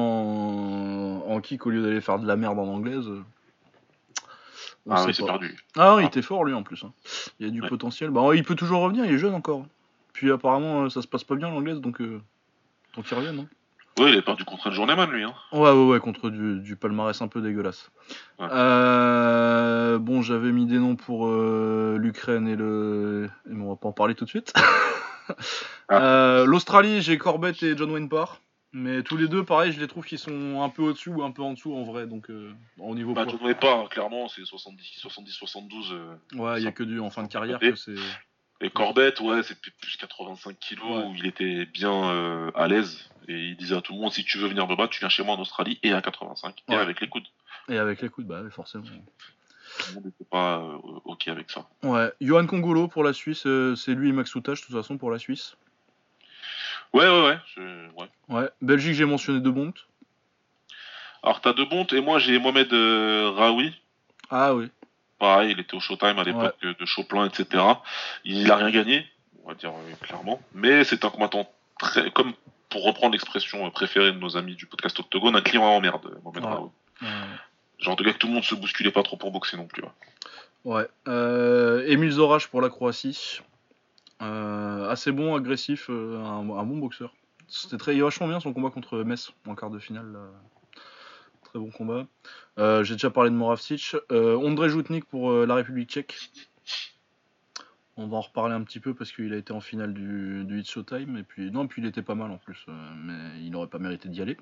en 1.26 1.40
kick 1.40 1.66
au 1.66 1.70
lieu 1.70 1.82
d'aller 1.82 2.00
faire 2.00 2.20
de 2.20 2.28
la 2.28 2.36
merde 2.36 2.60
en 2.60 2.68
anglaise 2.68 3.10
ah 4.90 5.04
oui, 5.06 5.14
c'est 5.14 5.24
perdu. 5.24 5.56
Ah, 5.76 5.96
il 6.00 6.06
était 6.06 6.22
fort 6.22 6.44
lui 6.44 6.54
en 6.54 6.62
plus. 6.62 6.82
Hein. 6.84 6.92
Il 7.38 7.46
y 7.46 7.48
a 7.48 7.52
du 7.52 7.62
potentiel. 7.62 8.10
Bah, 8.10 8.22
il 8.34 8.44
peut 8.44 8.54
toujours 8.54 8.82
revenir, 8.82 9.04
il 9.04 9.12
est 9.12 9.18
jeune 9.18 9.34
encore. 9.34 9.66
Puis 10.12 10.30
apparemment, 10.30 10.84
euh, 10.84 10.88
ça 10.88 11.02
se 11.02 11.06
passe 11.06 11.24
pas 11.24 11.36
bien 11.36 11.48
l'anglaise, 11.48 11.80
donc 11.80 12.00
euh... 12.00 12.20
donc 12.96 13.10
il 13.10 13.14
revient, 13.14 13.32
non? 13.34 13.46
Oui, 13.98 14.10
il 14.10 14.16
est 14.16 14.22
perdu 14.22 14.44
contre 14.44 14.68
un 14.68 14.70
journeyman 14.70 15.10
lui. 15.10 15.24
Hein. 15.24 15.34
Ouais, 15.52 15.70
ouais, 15.70 15.86
ouais, 15.86 16.00
contre 16.00 16.30
du, 16.30 16.76
palmarès 16.76 17.20
un 17.20 17.28
peu 17.28 17.40
dégueulasse. 17.40 17.90
Euh, 18.40 19.98
bon, 19.98 20.22
j'avais 20.22 20.52
mis 20.52 20.66
des 20.66 20.78
noms 20.78 20.94
pour 20.94 21.26
euh, 21.26 21.96
l'Ukraine 22.00 22.46
et 22.46 22.56
le. 22.56 23.28
Et 23.50 23.54
on 23.54 23.68
va 23.68 23.76
pas 23.76 23.88
en 23.88 23.92
parler 23.92 24.14
tout 24.14 24.24
de 24.24 24.30
suite. 24.30 24.52
Ah. 25.90 26.44
L'Australie, 26.46 27.00
j'ai 27.00 27.16
Corbett 27.16 27.62
et 27.62 27.74
John 27.76 27.90
Wayne 27.90 28.08
Parr. 28.10 28.40
Mais 28.72 29.02
tous 29.02 29.16
les 29.16 29.28
deux, 29.28 29.44
pareil, 29.44 29.72
je 29.72 29.80
les 29.80 29.86
trouve 29.86 30.04
qu'ils 30.04 30.18
sont 30.18 30.62
un 30.62 30.68
peu 30.68 30.82
au-dessus 30.82 31.08
ou 31.08 31.22
un 31.22 31.30
peu 31.30 31.42
en 31.42 31.54
dessous 31.54 31.74
en 31.74 31.84
vrai. 31.84 32.06
Donc 32.06 32.30
euh, 32.30 32.52
au 32.78 32.94
niveau. 32.94 33.14
Bah, 33.14 33.26
pas, 33.60 33.74
hein, 33.74 33.86
clairement, 33.88 34.28
c'est 34.28 34.44
70, 34.44 34.84
70, 34.98 35.32
72. 35.32 35.96
ouais, 36.34 36.60
il 36.60 36.64
y 36.64 36.66
a 36.66 36.72
que 36.72 36.82
du 36.82 37.00
en 37.00 37.10
fin 37.10 37.22
de 37.22 37.28
carrière 37.28 37.58
que 37.58 37.74
c'est. 37.74 37.94
Et 38.60 38.70
Corbett, 38.70 39.20
ouais, 39.20 39.42
c'est 39.44 39.56
plus 39.60 39.96
85 39.96 40.58
kilos 40.58 41.04
où 41.06 41.14
il 41.16 41.26
était 41.26 41.64
bien 41.66 42.10
euh, 42.10 42.50
à 42.54 42.66
l'aise 42.66 43.08
et 43.28 43.50
il 43.50 43.56
disait 43.56 43.76
à 43.76 43.80
tout 43.80 43.92
le 43.92 44.00
monde 44.00 44.12
si 44.12 44.24
tu 44.24 44.38
veux 44.38 44.48
venir 44.48 44.66
me 44.66 44.74
battre, 44.74 44.90
tu 44.90 44.98
viens 44.98 45.08
chez 45.08 45.22
moi 45.22 45.36
en 45.36 45.40
Australie 45.40 45.78
et 45.84 45.92
à 45.92 46.02
85 46.02 46.64
et 46.68 46.74
avec 46.74 47.00
les 47.00 47.08
coudes. 47.08 47.26
Et 47.68 47.78
avec 47.78 48.02
les 48.02 48.08
coudes, 48.08 48.26
bah 48.26 48.42
forcément. 48.50 48.84
Tout 48.84 49.84
le 49.90 49.94
monde 49.94 50.04
n'était 50.06 50.24
pas 50.24 50.58
euh, 50.58 50.78
ok 51.04 51.28
avec 51.28 51.50
ça. 51.50 51.68
Ouais, 51.84 52.10
Johan 52.20 52.46
Congolo 52.46 52.88
pour 52.88 53.04
la 53.04 53.12
Suisse, 53.12 53.46
c'est 53.76 53.94
lui 53.94 54.08
et 54.08 54.12
Max 54.12 54.30
Soutage 54.30 54.60
de 54.60 54.66
toute 54.66 54.74
façon 54.74 54.98
pour 54.98 55.12
la 55.12 55.20
Suisse. 55.20 55.56
Ouais, 56.92 57.06
ouais, 57.06 57.22
ouais. 57.22 57.38
ouais. 57.96 58.08
ouais. 58.28 58.48
Belgique, 58.62 58.94
j'ai 58.94 59.04
mentionné 59.04 59.40
De 59.40 59.50
Bonte. 59.50 59.86
Alors, 61.22 61.40
t'as 61.40 61.52
De 61.52 61.64
Bonte 61.64 61.92
et 61.92 62.00
moi, 62.00 62.18
j'ai 62.18 62.38
Mohamed 62.38 62.72
euh, 62.72 63.30
Raoui. 63.34 63.74
Ah 64.30 64.54
oui. 64.54 64.70
Pareil, 65.18 65.52
il 65.52 65.60
était 65.60 65.74
au 65.74 65.80
Showtime 65.80 66.18
à 66.18 66.24
l'époque 66.24 66.54
de 66.62 66.86
Chopin, 66.86 67.26
etc. 67.26 67.64
Il 68.24 68.50
a 68.50 68.56
rien 68.56 68.70
gagné, 68.70 69.06
on 69.44 69.48
va 69.48 69.54
dire 69.54 69.70
euh, 69.70 69.94
clairement. 70.00 70.40
Mais 70.54 70.84
c'est 70.84 71.04
un 71.04 71.10
combattant 71.10 71.50
très. 71.78 72.10
Comme 72.12 72.32
pour 72.68 72.84
reprendre 72.84 73.12
l'expression 73.12 73.68
préférée 73.70 74.12
de 74.12 74.18
nos 74.18 74.36
amis 74.36 74.54
du 74.54 74.66
podcast 74.66 75.00
Octogone, 75.00 75.34
un 75.34 75.40
client 75.40 75.64
en 75.64 75.80
merde, 75.80 76.18
Mohamed 76.22 76.44
Raoui. 76.44 76.70
Genre 77.78 77.96
de 77.96 78.04
gars 78.04 78.12
que 78.12 78.18
tout 78.18 78.26
le 78.28 78.34
monde 78.34 78.44
se 78.44 78.54
bousculait 78.54 78.90
pas 78.90 79.02
trop 79.02 79.16
pour 79.16 79.30
boxer 79.30 79.56
non 79.56 79.66
plus. 79.66 79.82
Ouais. 80.64 80.86
Euh, 81.06 81.84
Émile 81.86 82.10
Zorache 82.10 82.48
pour 82.48 82.60
la 82.60 82.68
Croatie. 82.68 83.40
Euh, 84.20 84.88
assez 84.88 85.12
bon, 85.12 85.36
agressif, 85.36 85.86
euh, 85.90 86.22
un, 86.22 86.42
bon 86.42 86.78
boxeur. 86.78 87.14
C'était 87.46 87.78
très 87.78 87.98
vachement 87.98 88.28
bien 88.28 88.40
son 88.40 88.52
combat 88.52 88.70
contre 88.70 88.98
Metz 88.98 89.32
en 89.46 89.54
quart 89.54 89.70
de 89.70 89.78
finale. 89.78 90.18
Très 91.44 91.58
bon 91.58 91.70
combat. 91.70 92.06
Euh, 92.58 92.84
j'ai 92.84 92.94
déjà 92.94 93.10
parlé 93.10 93.30
de 93.30 93.34
Moravcic. 93.34 93.96
Euh, 94.12 94.36
Ondrej 94.36 94.70
Joutnik 94.70 95.04
pour 95.06 95.32
la 95.32 95.54
République 95.54 95.90
tchèque. 95.90 96.14
On 97.96 98.06
va 98.06 98.18
en 98.18 98.20
reparler 98.20 98.54
un 98.54 98.62
petit 98.62 98.80
peu 98.80 98.94
parce 98.94 99.10
qu'il 99.10 99.32
a 99.32 99.36
été 99.36 99.52
en 99.52 99.60
finale 99.60 99.92
du, 99.94 100.44
du 100.44 100.60
Hit 100.60 100.68
Showtime. 100.68 101.16
Et 101.16 101.22
puis, 101.22 101.50
non, 101.50 101.66
puis 101.66 101.82
il 101.82 101.88
était 101.88 102.02
pas 102.02 102.14
mal 102.14 102.30
en 102.30 102.36
plus. 102.36 102.66
mais 102.96 103.40
il 103.40 103.50
n'aurait 103.50 103.68
pas 103.68 103.78
mérité 103.78 104.08
d'y 104.08 104.20
aller. 104.20 104.36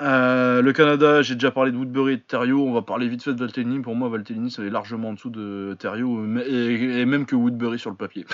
Le 0.00 0.72
Canada, 0.72 1.22
j'ai 1.22 1.34
déjà 1.34 1.50
parlé 1.50 1.72
de 1.72 1.76
Woodbury 1.76 2.14
et 2.14 2.16
de 2.16 2.22
Terrio. 2.22 2.64
On 2.66 2.72
va 2.72 2.82
parler 2.82 3.08
vite 3.08 3.22
fait 3.22 3.34
de 3.34 3.40
Valtellini. 3.40 3.80
Pour 3.80 3.94
moi, 3.94 4.08
Valtellini, 4.08 4.50
ça 4.50 4.62
est 4.62 4.70
largement 4.70 5.10
en 5.10 5.12
dessous 5.14 5.30
de 5.30 5.76
Terrio 5.78 6.24
et, 6.40 7.00
et 7.00 7.04
même 7.06 7.26
que 7.26 7.36
Woodbury 7.36 7.78
sur 7.78 7.90
le 7.90 7.96
papier. 7.96 8.26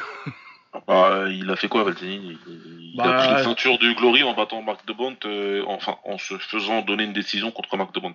Bah, 0.86 1.26
il 1.28 1.50
a 1.50 1.56
fait 1.56 1.68
quoi, 1.68 1.84
Valtteri 1.84 2.38
Il, 2.94 3.00
a 3.00 3.04
bah, 3.04 3.18
pris 3.18 3.28
la 3.28 3.44
ceinture 3.44 3.78
du 3.78 3.94
Glory 3.94 4.22
en 4.22 4.32
battant 4.34 4.62
Marc 4.62 4.86
de 4.86 4.94
Bont, 4.94 5.16
euh, 5.26 5.62
enfin, 5.66 5.96
en 6.04 6.16
se 6.16 6.38
faisant 6.38 6.80
donner 6.80 7.04
une 7.04 7.12
décision 7.12 7.50
contre 7.50 7.76
Marc 7.76 7.94
de 7.94 8.00
Bont. 8.00 8.14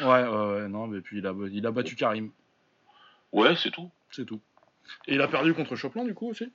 Ouais, 0.00 0.06
ouais, 0.06 0.52
ouais, 0.52 0.68
non, 0.68 0.86
mais 0.86 1.02
puis 1.02 1.18
il 1.18 1.26
a, 1.26 1.34
il 1.52 1.66
a 1.66 1.70
battu 1.70 1.96
Karim. 1.96 2.30
Ouais, 3.32 3.54
c'est 3.56 3.70
tout. 3.70 3.90
C'est 4.10 4.24
tout. 4.24 4.40
Et 5.06 5.16
il 5.16 5.20
a 5.20 5.28
perdu 5.28 5.52
contre 5.52 5.76
Choplin, 5.76 6.04
du 6.04 6.14
coup, 6.14 6.30
aussi? 6.30 6.50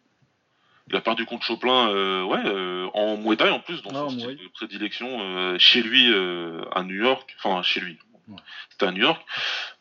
Il 0.87 0.95
a 0.95 1.01
perdu 1.01 1.25
contre 1.25 1.45
Choplin, 1.45 1.89
euh, 1.89 2.23
ouais, 2.23 2.41
euh, 2.45 2.87
en 2.93 3.17
Muay 3.17 3.37
Thai 3.37 3.49
en 3.49 3.59
plus, 3.59 3.81
dans 3.83 3.91
ah, 3.91 4.09
son 4.09 4.19
style 4.19 4.37
de 4.37 4.47
prédilection, 4.49 5.57
chez 5.57 5.81
lui, 5.81 6.13
à 6.71 6.83
New 6.83 6.95
York, 6.95 7.35
enfin, 7.37 7.61
chez 7.63 7.79
lui. 7.79 7.97
C'était 8.69 8.87
à 8.87 8.91
New 8.91 9.01
York. 9.01 9.21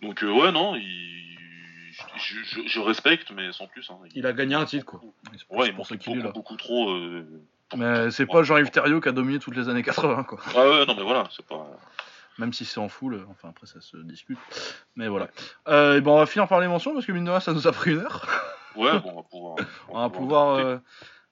Donc, 0.00 0.22
ouais, 0.22 0.52
non, 0.52 0.74
il 0.76 1.22
je, 2.66 2.80
respecte, 2.80 3.30
mais 3.32 3.52
sans 3.52 3.66
plus. 3.66 3.88
Hein. 3.90 3.98
Il 4.14 4.26
a 4.26 4.32
gagné 4.32 4.54
un 4.54 4.64
titre, 4.64 4.84
quoi. 4.84 5.00
Ouais, 5.50 5.72
pour 5.72 5.86
beaucoup, 5.86 6.14
beaucoup, 6.14 6.32
beaucoup 6.32 6.56
trop. 6.56 6.90
Euh, 6.90 7.26
mais 7.76 8.10
c'est 8.10 8.26
pas 8.26 8.42
Jean-Yves 8.42 8.70
Thériault 8.70 9.00
qui 9.00 9.08
a 9.08 9.12
dominé 9.12 9.38
toutes 9.38 9.56
les 9.56 9.68
années 9.68 9.82
80, 9.82 10.24
quoi. 10.24 10.38
Ah 10.54 10.68
ouais, 10.68 10.86
non, 10.86 10.94
mais 10.94 11.02
voilà, 11.02 11.28
c'est 11.34 11.46
pas. 11.46 11.66
Même 12.38 12.52
si 12.52 12.64
c'est 12.64 12.80
en 12.80 12.88
full, 12.88 13.26
enfin 13.30 13.50
après 13.50 13.66
ça 13.66 13.80
se 13.82 13.96
discute. 13.98 14.38
Mais 14.96 15.06
voilà. 15.06 15.28
Euh, 15.68 15.98
et 15.98 16.00
ben 16.00 16.12
on 16.12 16.16
va 16.16 16.24
finir 16.24 16.48
par 16.48 16.60
les 16.60 16.66
mentions 16.66 16.94
parce 16.94 17.04
que 17.04 17.12
mine 17.12 17.26
de 17.26 17.30
rien 17.30 17.40
ça 17.40 17.52
nous 17.52 17.68
a 17.68 17.72
pris 17.72 17.92
une 17.92 17.98
heure. 17.98 18.26
Ouais, 18.76 18.98
bon, 19.00 19.10
on 19.12 19.16
va 19.16 19.22
pouvoir. 19.22 19.56
On 19.88 19.98
va, 20.00 20.10
pouvoir, 20.10 20.54
euh, 20.56 20.78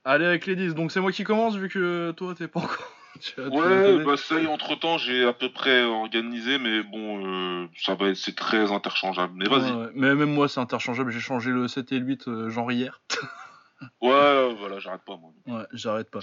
aller 0.04 0.26
avec 0.26 0.46
les 0.46 0.56
10. 0.56 0.74
Donc 0.74 0.92
c'est 0.92 1.00
moi 1.00 1.12
qui 1.12 1.24
commence 1.24 1.56
vu 1.56 1.68
que 1.68 2.12
toi 2.12 2.34
t'es 2.34 2.48
pas 2.48 2.60
encore. 2.60 2.92
ouais, 3.38 4.04
bah 4.04 4.16
ça 4.16 4.40
y 4.40 4.44
est, 4.44 4.46
entre 4.46 4.78
temps, 4.78 4.98
j'ai 4.98 5.24
à 5.24 5.32
peu 5.32 5.50
près 5.50 5.84
organisé, 5.84 6.58
mais 6.58 6.82
bon, 6.82 7.26
euh, 7.26 7.66
ça 7.76 7.94
va 7.94 8.14
c'est 8.14 8.34
très 8.34 8.72
interchangeable. 8.72 9.32
Mais 9.36 9.48
vas-y. 9.48 9.72
Mais 9.94 10.14
même 10.14 10.32
moi, 10.32 10.48
c'est 10.48 10.60
interchangeable. 10.60 11.10
J'ai 11.10 11.20
changé 11.20 11.50
le 11.50 11.68
7 11.68 11.92
et 11.92 11.98
le 11.98 12.06
8, 12.06 12.28
euh, 12.28 12.50
genre 12.50 12.70
hier. 12.70 13.00
ouais, 14.00 14.54
voilà, 14.58 14.78
j'arrête 14.78 15.02
pas, 15.04 15.16
moi. 15.16 15.32
Ouais, 15.46 15.66
j'arrête 15.72 16.10
pas. 16.10 16.20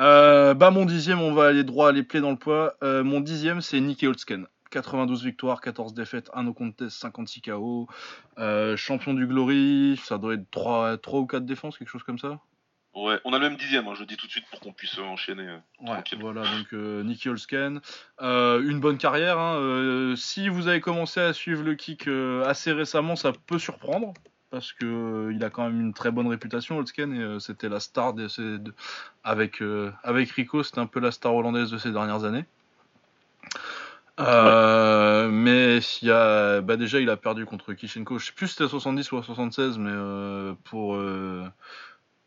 Euh, 0.00 0.54
bah, 0.54 0.70
mon 0.70 0.86
dixième, 0.86 1.20
on 1.20 1.32
va 1.32 1.46
aller 1.46 1.64
droit 1.64 1.88
à 1.88 1.92
les 1.92 2.02
plaies 2.02 2.20
dans 2.20 2.30
le 2.30 2.36
poids. 2.36 2.74
mon 2.82 3.20
dixième, 3.20 3.60
c'est 3.60 3.80
Nicky 3.80 4.06
Holtzken. 4.06 4.46
92 4.70 5.24
victoires, 5.24 5.60
14 5.60 5.94
défaites, 5.94 6.30
1 6.34 6.44
no 6.44 6.54
contest, 6.54 6.98
56 7.00 7.42
KO. 7.42 7.88
champion 8.76 9.14
du 9.14 9.26
Glory, 9.26 10.00
ça 10.02 10.18
doit 10.18 10.34
être 10.34 10.50
3, 10.50 10.98
3 10.98 11.20
ou 11.20 11.26
4 11.26 11.44
défenses, 11.44 11.78
quelque 11.78 11.88
chose 11.88 12.04
comme 12.04 12.18
ça? 12.18 12.40
Ouais, 12.94 13.20
on 13.24 13.32
a 13.32 13.38
le 13.38 13.48
même 13.48 13.56
dixième, 13.56 13.86
hein, 13.86 13.92
je 13.94 14.00
le 14.00 14.06
dis 14.06 14.16
tout 14.16 14.26
de 14.26 14.32
suite 14.32 14.46
pour 14.50 14.58
qu'on 14.58 14.72
puisse 14.72 14.98
enchaîner. 14.98 15.46
Euh, 15.46 15.58
ouais, 15.82 16.02
voilà, 16.18 16.42
donc 16.42 16.72
euh, 16.72 17.04
Nicky 17.04 17.28
Holsken. 17.28 17.80
Euh, 18.20 18.60
une 18.68 18.80
bonne 18.80 18.98
carrière. 18.98 19.38
Hein, 19.38 20.14
si 20.16 20.48
vous 20.48 20.66
avez 20.66 20.80
commencé 20.80 21.20
à 21.20 21.32
suivre 21.32 21.62
le 21.62 21.76
kick 21.76 22.08
assez 22.44 22.72
récemment, 22.72 23.14
ça 23.14 23.32
peut 23.46 23.58
surprendre. 23.58 24.12
Parce 24.50 24.72
que 24.72 25.30
il 25.32 25.44
a 25.44 25.50
quand 25.50 25.62
même 25.62 25.80
une 25.80 25.94
très 25.94 26.10
bonne 26.10 26.26
réputation, 26.26 26.78
Holsken, 26.78 27.14
et 27.14 27.38
c'était 27.38 27.68
la 27.68 27.78
star 27.78 28.14
de, 28.14 28.26
avec, 29.22 29.62
avec 30.02 30.30
Rico, 30.32 30.64
c'était 30.64 30.80
un 30.80 30.86
peu 30.86 30.98
la 30.98 31.12
star 31.12 31.32
hollandaise 31.32 31.70
de 31.70 31.78
ces 31.78 31.92
dernières 31.92 32.24
années. 32.24 32.44
Mais 34.18 35.78
il 36.02 36.08
y 36.08 36.10
a, 36.10 36.60
bah 36.60 36.76
déjà, 36.76 37.00
il 37.00 37.10
a 37.10 37.16
perdu 37.16 37.46
contre 37.46 37.72
Kishenko. 37.72 38.18
Je 38.18 38.26
sais 38.26 38.32
plus 38.32 38.48
si 38.48 38.54
c'était 38.54 38.64
à 38.64 38.68
70 38.68 39.12
ou 39.12 39.18
à 39.18 39.22
76, 39.22 39.78
mais 39.78 40.54
pour 40.64 40.96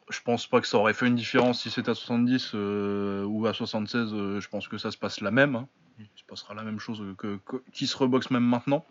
je 0.10 0.22
pense 0.22 0.48
pas 0.48 0.62
que 0.62 0.68
ça 0.68 0.78
aurait 0.78 0.94
fait 0.94 1.08
une 1.08 1.16
différence 1.16 1.62
si 1.62 1.70
c'était 1.70 1.92
à 1.92 1.96
70 1.96 2.52
euh, 2.54 3.24
ou 3.26 3.46
à 3.48 3.54
76. 3.54 4.12
Euh, 4.14 4.40
je 4.40 4.50
pense 4.50 4.68
que 4.68 4.78
ça 4.78 4.92
se 4.92 4.98
passe 4.98 5.22
la 5.22 5.32
même. 5.32 5.56
Hein. 5.56 5.68
Il 6.00 6.08
se 6.16 6.24
passera 6.24 6.54
la 6.54 6.64
même 6.64 6.80
chose 6.80 7.04
que, 7.18 7.40
qui 7.72 7.88
se 7.88 7.96
reboxe 7.98 8.32
même 8.32 8.44
maintenant. 8.44 8.86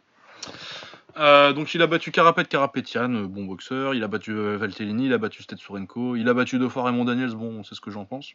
Euh, 1.18 1.52
donc 1.52 1.74
il 1.74 1.82
a 1.82 1.86
battu 1.86 2.10
Karapet 2.10 2.44
Karapetian, 2.44 3.24
bon 3.24 3.44
boxeur. 3.44 3.94
Il 3.94 4.02
a 4.02 4.08
battu 4.08 4.32
Valtellini, 4.32 5.06
il 5.06 5.12
a 5.12 5.18
battu 5.18 5.42
Stetsurenko, 5.42 6.16
il 6.16 6.28
a 6.28 6.34
battu 6.34 6.58
deux 6.58 6.68
fois 6.68 6.84
Raymond 6.84 7.04
Daniels. 7.04 7.34
Bon, 7.34 7.62
c'est 7.64 7.74
ce 7.74 7.80
que 7.80 7.90
j'en 7.90 8.04
pense. 8.04 8.32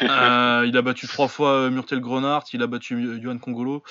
Il 0.00 0.76
a 0.76 0.82
battu 0.82 1.06
trois 1.06 1.28
fois 1.28 1.70
Murtel 1.70 2.00
Grenard, 2.00 2.44
il 2.52 2.62
a 2.62 2.66
battu 2.66 3.20
Johan 3.22 3.38
Congolo. 3.38 3.82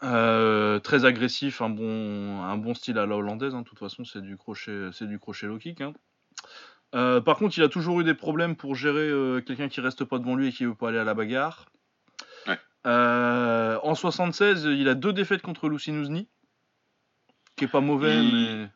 très 0.00 1.04
agressif, 1.04 1.62
un 1.62 1.70
bon, 1.70 2.42
un 2.42 2.56
bon 2.56 2.74
style 2.74 2.98
à 2.98 3.06
la 3.06 3.16
hollandaise. 3.16 3.54
Hein. 3.54 3.62
De 3.62 3.66
toute 3.66 3.78
façon, 3.78 4.04
c'est 4.04 4.22
du 4.22 4.36
crochet, 4.36 4.88
c'est 4.92 5.06
du 5.06 5.18
crochet 5.18 5.46
low 5.46 5.58
kick. 5.58 5.80
Hein. 5.80 5.92
Euh, 6.94 7.20
par 7.20 7.36
contre, 7.38 7.56
il 7.56 7.62
a 7.62 7.68
toujours 7.68 8.00
eu 8.00 8.04
des 8.04 8.14
problèmes 8.14 8.56
pour 8.56 8.74
gérer 8.74 9.08
euh, 9.08 9.40
quelqu'un 9.40 9.68
qui 9.68 9.80
reste 9.80 10.04
pas 10.04 10.18
devant 10.18 10.34
lui 10.34 10.48
et 10.48 10.52
qui 10.52 10.64
veut 10.64 10.74
pas 10.74 10.88
aller 10.88 10.98
à 10.98 11.04
la 11.04 11.14
bagarre. 11.14 11.66
Euh, 12.84 13.78
en 13.84 13.94
76, 13.94 14.64
il 14.64 14.88
a 14.88 14.94
deux 14.94 15.12
défaites 15.12 15.40
contre 15.40 15.68
Lucinuzny, 15.68 16.26
qui 17.54 17.64
est 17.66 17.68
pas 17.68 17.80
mauvais, 17.80 18.20
mais 18.20 18.68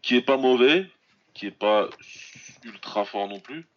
qui 0.00 0.16
est 0.16 0.22
pas 0.22 0.38
mauvais, 0.38 0.90
qui 1.34 1.48
est 1.48 1.50
pas 1.50 1.90
ultra 2.64 3.04
fort 3.04 3.28
non 3.28 3.40
plus. 3.40 3.68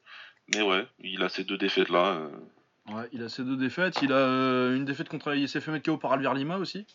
Mais 0.53 0.61
ouais, 0.61 0.87
il 0.99 1.23
a 1.23 1.29
ces 1.29 1.43
deux 1.43 1.57
défaites 1.57 1.89
là. 1.89 2.29
Ouais, 2.87 3.09
il 3.11 3.23
a 3.23 3.29
ces 3.29 3.43
deux 3.43 3.57
défaites. 3.57 4.01
Il 4.01 4.13
a 4.13 4.71
une 4.75 4.85
défaite 4.85 5.09
contre 5.09 5.35
il 5.35 5.49
s'est 5.49 5.61
fait 5.61 5.71
mettre 5.71 5.89
KO 5.89 5.97
par 5.97 6.13
Alvier 6.13 6.33
Lima 6.33 6.57
aussi. 6.57 6.85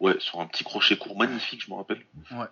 Ouais, 0.00 0.16
sur 0.18 0.40
un 0.40 0.46
petit 0.46 0.64
crochet 0.64 0.96
court 0.96 1.18
magnifique, 1.18 1.64
je 1.64 1.70
me 1.70 1.76
rappelle. 1.76 2.00
Ouais. 2.32 2.46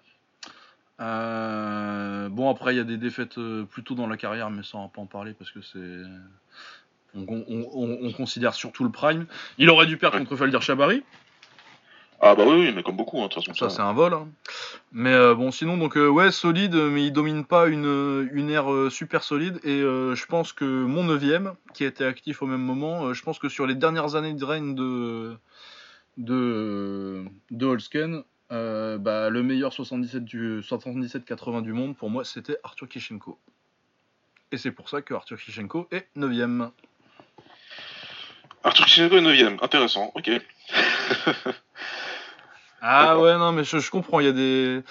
Euh, 1.01 2.29
bon, 2.29 2.51
après, 2.51 2.75
il 2.75 2.79
y 2.79 2.81
a 2.81 2.85
des 2.85 2.97
défaites 2.97 3.39
euh, 3.39 3.65
plus 3.65 3.85
tôt 3.85 3.95
dans 3.95 4.07
la 4.07 4.17
carrière, 4.17 4.51
mais 4.51 4.63
ça, 4.63 4.79
on 4.79 4.83
va 4.83 4.89
pas 4.89 5.01
en 5.01 5.07
parler 5.07 5.33
parce 5.33 5.51
que 5.51 5.61
c'est. 5.63 6.03
On, 7.15 8.13
considère 8.13 8.55
surtout 8.55 8.85
le 8.85 8.91
prime. 8.91 9.27
Il 9.57 9.71
aurait 9.71 9.87
dû 9.87 9.97
perdre 9.97 10.19
contre 10.19 10.37
Faldir 10.37 10.63
Chabari. 10.63 11.03
Ah, 12.21 12.35
bah 12.35 12.45
oui, 12.47 12.73
mais 12.75 12.83
comme 12.83 12.97
beaucoup, 12.97 13.19
hein, 13.21 13.29
de 13.29 13.35
toute 13.35 13.45
façon. 13.45 13.55
Ça, 13.55 13.71
c'est 13.71 13.83
un 13.83 13.93
vol. 13.93 14.13
Hein. 14.13 14.29
Mais 14.91 15.13
euh, 15.13 15.35
bon, 15.35 15.53
sinon, 15.53 15.77
donc, 15.77 15.95
ouais, 15.95 16.33
solide, 16.33 16.75
mais 16.75 17.07
il 17.07 17.13
domine 17.13 17.45
pas 17.45 17.69
une, 17.69 18.29
une 18.33 18.51
ère 18.51 18.69
super 18.91 19.23
solide. 19.23 19.61
Et 19.63 19.81
je 19.81 20.27
pense 20.27 20.53
que 20.53 20.65
mon 20.65 21.05
9 21.05 21.55
qui 21.75 21.85
a 21.85 21.87
été 21.87 22.05
actif 22.05 22.43
au 22.43 22.47
même 22.47 22.63
moment, 22.63 23.13
je 23.15 23.23
pense 23.23 23.39
que 23.39 23.49
sur 23.49 23.67
les 23.67 23.77
dernières 23.77 24.17
années 24.17 24.35
de 24.35 24.45
règne 24.45 24.75
de, 24.75 25.37
de, 26.17 27.25
de 27.51 27.67
Holsken, 27.67 28.25
euh, 28.51 28.97
bah, 28.97 29.29
le 29.29 29.43
meilleur 29.43 29.73
77 29.73 30.25
du 30.25 30.61
77-80 30.61 31.63
du 31.63 31.75
monde 31.75 31.95
pour 31.95 32.09
moi 32.09 32.25
c'était 32.25 32.57
Arthur 32.65 32.89
Kishenko. 32.89 33.39
Et 34.53 34.57
c'est 34.57 34.73
pour 34.73 34.89
ça 34.89 35.03
que 35.03 35.13
Arthur 35.13 35.39
Kishenko 35.39 35.87
est 35.91 36.09
9ème. 36.17 36.71
Arthur 38.65 38.87
Kishenko 38.87 39.17
est 39.17 39.21
9ème, 39.21 39.59
intéressant, 39.63 40.13
ok. 40.15 40.31
ah 42.81 43.19
ouais, 43.19 43.37
non, 43.39 43.53
mais 43.53 43.65
je, 43.65 43.91
comprends, 43.91 44.21
il 44.21 44.27
y 44.27 44.29
a 44.29 44.33
des. 44.33 44.83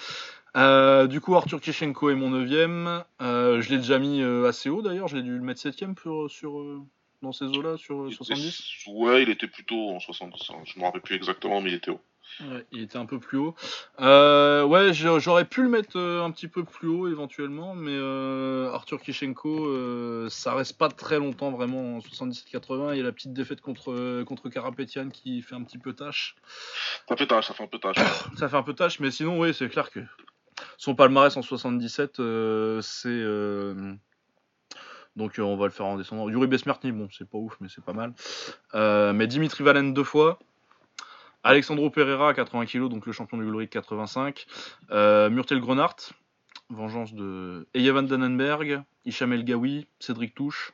Euh, 0.56 1.06
du 1.06 1.20
coup, 1.20 1.34
Arthur 1.36 1.60
Kishenko 1.60 2.10
est 2.10 2.14
mon 2.14 2.30
9ème. 2.30 3.04
Euh, 3.20 3.60
je 3.60 3.70
l'ai 3.70 3.78
déjà 3.78 3.98
mis 3.98 4.22
assez 4.46 4.68
haut 4.68 4.82
d'ailleurs, 4.82 5.08
je 5.08 5.16
l'ai 5.16 5.22
dû 5.22 5.36
le 5.36 5.42
mettre 5.42 5.60
7ème 5.60 5.98
sur, 6.00 6.30
sur, 6.30 6.64
dans 7.22 7.32
ces 7.32 7.44
eaux-là, 7.44 7.76
sur 7.76 8.12
70 8.12 8.86
Ouais, 8.88 9.22
il 9.22 9.30
était 9.30 9.46
plutôt 9.46 9.90
en 9.90 10.00
70, 10.00 10.50
hein. 10.50 10.54
je 10.64 10.76
ne 10.76 10.80
me 10.80 10.86
rappelle 10.86 11.02
plus 11.02 11.16
exactement, 11.16 11.60
mais 11.60 11.70
il 11.70 11.74
était 11.74 11.90
haut. 11.90 12.00
Ouais, 12.40 12.64
il 12.72 12.82
était 12.82 12.98
un 12.98 13.06
peu 13.06 13.18
plus 13.18 13.38
haut. 13.38 13.54
Euh, 14.00 14.62
ouais, 14.64 14.92
j'aurais 14.92 15.44
pu 15.44 15.62
le 15.62 15.68
mettre 15.68 15.98
euh, 15.98 16.22
un 16.22 16.30
petit 16.30 16.46
peu 16.46 16.62
plus 16.62 16.88
haut 16.88 17.08
éventuellement, 17.08 17.74
mais 17.74 17.94
euh, 17.94 18.70
Arthur 18.72 19.00
Kishenko, 19.00 20.28
ça 20.28 20.54
reste 20.54 20.78
pas 20.78 20.88
très 20.88 21.18
longtemps 21.18 21.50
vraiment 21.50 21.96
en 21.96 21.98
77-80. 21.98 22.92
Il 22.92 22.98
y 22.98 23.00
a 23.00 23.04
la 23.04 23.12
petite 23.12 23.32
défaite 23.32 23.60
contre, 23.60 24.22
contre 24.24 24.48
Karapetian 24.48 25.08
qui 25.08 25.42
fait 25.42 25.54
un 25.54 25.62
petit 25.62 25.78
peu 25.78 25.94
tâche. 25.94 26.36
Ça 27.08 27.16
fait 27.16 27.26
tâche, 27.26 27.46
ça 27.48 27.54
fait 27.54 27.64
un 27.64 27.68
peu 27.68 27.78
tâche. 27.78 27.96
ça 28.36 28.48
fait 28.48 28.56
un 28.56 28.62
peu 28.62 28.74
tâche, 28.74 29.00
mais 29.00 29.10
sinon, 29.10 29.40
oui, 29.40 29.52
c'est 29.52 29.68
clair 29.68 29.90
que 29.90 30.00
son 30.76 30.94
palmarès 30.94 31.36
en 31.36 31.42
77, 31.42 32.20
c'est. 32.82 33.24
Donc 35.16 35.34
on 35.38 35.56
va 35.56 35.64
le 35.64 35.72
faire 35.72 35.86
en 35.86 35.96
descendant. 35.96 36.28
Yuri 36.28 36.46
Besmertny, 36.46 36.92
bon, 36.92 37.08
c'est 37.10 37.28
pas 37.28 37.38
ouf, 37.38 37.56
mais 37.60 37.68
c'est 37.68 37.84
pas 37.84 37.94
mal. 37.94 38.12
mais 39.14 39.26
Dimitri 39.26 39.64
Valen 39.64 39.92
deux 39.92 40.04
fois. 40.04 40.38
Alexandro 41.42 41.90
Pereira 41.90 42.30
à 42.30 42.34
80 42.34 42.66
kg, 42.66 42.88
donc 42.88 43.06
le 43.06 43.12
champion 43.12 43.38
du 43.38 43.44
Glory 43.44 43.68
85. 43.68 44.46
Euh, 44.90 45.30
Murtel 45.30 45.60
Grenart, 45.60 45.96
vengeance 46.68 47.14
de 47.14 47.68
Eyevan 47.74 48.06
Dannenberg, 48.06 48.82
Hicham 49.04 49.32
El 49.32 49.44
Gawi, 49.44 49.86
Cédric 50.00 50.34
Touche. 50.34 50.72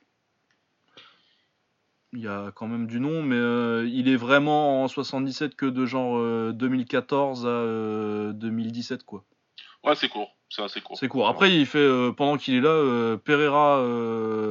Il 2.13 2.21
y 2.21 2.29
a 2.29 2.53
quand 2.55 2.69
même 2.69 2.87
du 2.87 3.01
nom, 3.01 3.23
mais 3.23 3.37
euh, 3.37 3.89
il 3.93 4.09
est 4.09 4.17
vraiment 4.17 4.85
en 4.85 4.89
77 4.89 5.57
que 5.57 5.67
de 5.67 5.85
genre 5.85 6.53
2014 6.53 7.43
euh, 7.45 8.31
à 8.31 8.33
2017 8.33 9.03
quoi. 9.03 9.25
Ouais, 9.83 9.95
c'est 9.97 10.09
court, 10.09 10.35
c'est 10.49 10.63
assez 10.63 10.81
court. 10.81 10.97
C'est 10.97 11.09
court. 11.09 11.29
Après, 11.29 11.55
il 11.55 11.67
fait 11.67 12.13
pendant 12.17 12.39
qu'il 12.39 12.55
est 12.55 12.61
là, 12.61 13.19
Pereira, 13.19 13.83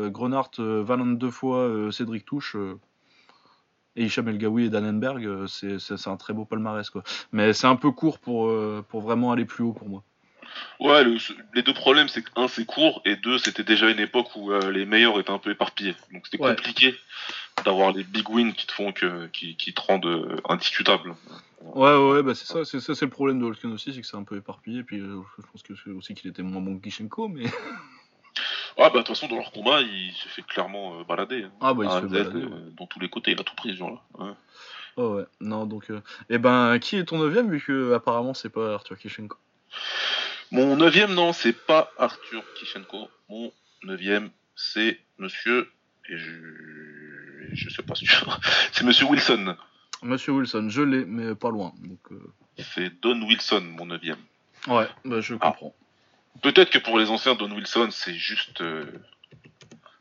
Grenart, 0.09 0.51
Valente 0.59 1.18
deux 1.18 1.32
fois, 1.32 1.89
Cédric 1.91 2.26
Touche 2.26 2.55
et 3.95 4.05
Hicham 4.05 4.27
El 4.27 4.37
Gaoui 4.37 4.65
et 4.65 4.69
Dannenberg, 4.69 5.47
c'est 5.47 6.07
un 6.07 6.17
très 6.17 6.33
beau 6.33 6.45
palmarès 6.45 6.89
quoi. 6.89 7.03
Mais 7.31 7.53
c'est 7.53 7.67
un 7.67 7.75
peu 7.75 7.91
court 7.91 8.19
pour, 8.19 8.51
pour 8.85 9.01
vraiment 9.01 9.31
aller 9.31 9.45
plus 9.45 9.63
haut 9.63 9.73
pour 9.73 9.89
moi. 9.89 10.03
Ouais, 10.79 11.03
les 11.53 11.61
deux 11.61 11.73
problèmes, 11.73 12.07
c'est 12.07 12.21
que 12.21 12.29
un, 12.35 12.47
c'est 12.47 12.65
court, 12.65 13.01
et 13.05 13.15
deux, 13.15 13.37
c'était 13.37 13.63
déjà 13.63 13.89
une 13.89 13.99
époque 13.99 14.35
où 14.35 14.51
euh, 14.51 14.71
les 14.71 14.85
meilleurs 14.85 15.19
étaient 15.19 15.31
un 15.31 15.39
peu 15.39 15.51
éparpillés. 15.51 15.95
Donc 16.11 16.25
c'était 16.25 16.37
compliqué 16.37 16.95
d'avoir 17.63 17.91
les 17.91 18.03
big 18.03 18.29
wins 18.29 18.53
qui 18.53 18.67
te 18.67 18.71
font 18.71 18.91
que, 18.91 19.27
qui, 19.27 19.55
qui 19.55 19.73
te 19.73 19.81
rendent 19.81 20.05
euh, 20.05 20.37
indiscutable. 20.49 21.15
Ouais, 21.61 21.95
ouais, 21.95 22.23
bah 22.23 22.35
c'est 22.35 22.45
ça, 22.45 22.65
c'est 22.65 22.81
ça, 22.81 22.93
c'est 22.93 23.05
le 23.05 23.11
problème 23.11 23.39
de 23.39 23.45
Holken 23.45 23.71
aussi, 23.71 23.93
c'est 23.93 24.01
que 24.01 24.07
c'est 24.07 24.17
un 24.17 24.23
peu 24.23 24.35
éparpillé. 24.35 24.79
Et 24.79 24.83
puis 24.83 24.99
euh, 24.99 25.21
je 25.37 25.45
pense 25.49 25.63
que 25.63 25.91
aussi 25.91 26.13
qu'il 26.13 26.29
était 26.29 26.43
moins 26.43 26.61
bon 26.61 26.77
que 26.77 26.83
Kishenko, 26.83 27.29
mais. 27.29 27.45
Ah 28.78 28.89
bah 28.89 28.89
de 28.89 28.97
toute 28.99 29.09
façon 29.09 29.28
dans 29.28 29.38
leur 29.38 29.51
combat 29.51 29.82
il 29.82 30.11
se 30.13 30.28
fait 30.28 30.41
clairement 30.41 31.01
balader. 31.03 31.43
Hein. 31.43 31.51
Ah 31.61 31.74
bah 31.74 31.84
il 31.86 31.91
se 31.91 32.01
fait 32.01 32.24
balader. 32.24 32.45
dans 32.78 32.88
tous 32.88 32.99
les 32.99 33.09
côtés, 33.09 33.32
il 33.32 33.39
a 33.39 33.43
tout 33.43 33.55
pris 33.55 33.69
ce 33.69 33.78
genre-là. 33.78 34.01
Ouais. 34.26 34.34
Oh 34.95 35.15
ouais, 35.15 35.26
non 35.39 35.65
donc. 35.65 35.89
Et 35.89 35.93
eh 36.30 36.38
ben 36.38 36.78
qui 36.80 36.97
est 36.97 37.05
ton 37.05 37.17
neuvième 37.17 37.49
vu 37.49 37.61
que 37.61 37.93
apparemment 37.93 38.34
c'est 38.34 38.49
pas 38.49 38.74
Arthur 38.74 38.97
Kishenko 38.97 39.38
mon 40.53 40.76
neuvième, 40.76 41.15
non, 41.15 41.34
c'est 41.34 41.65
pas 41.65 41.91
Arthur 41.97 42.43
Kishenko. 42.53 43.09
Mon 43.28 43.51
neuvième, 43.82 44.30
c'est 44.55 44.99
monsieur, 45.17 45.67
et 46.07 46.15
je, 46.15 46.30
je 47.53 47.69
sais 47.69 47.82
pas 47.82 47.95
si 47.95 48.05
c'est 48.71 48.84
monsieur 48.84 49.07
Wilson. 49.07 49.55
Monsieur 50.03 50.34
Wilson, 50.34 50.67
je 50.69 50.84
l'ai, 50.84 51.05
mais 51.05 51.34
pas 51.34 51.49
loin. 51.49 51.74
Donc, 51.80 51.99
euh. 52.11 52.34
C'est 52.59 53.01
Don 53.01 53.19
Wilson, 53.24 53.61
mon 53.61 53.88
neuvième. 53.88 54.19
Ouais, 54.67 54.88
bah, 55.05 55.21
je 55.21 55.34
comprends. 55.34 55.74
Peut-être 56.41 56.69
que 56.69 56.79
pour 56.79 56.97
les 56.99 57.09
anciens, 57.09 57.36
Don 57.36 57.51
Wilson, 57.51 57.89
c'est 57.91 58.13
juste. 58.13 58.61
Euh, 58.61 58.86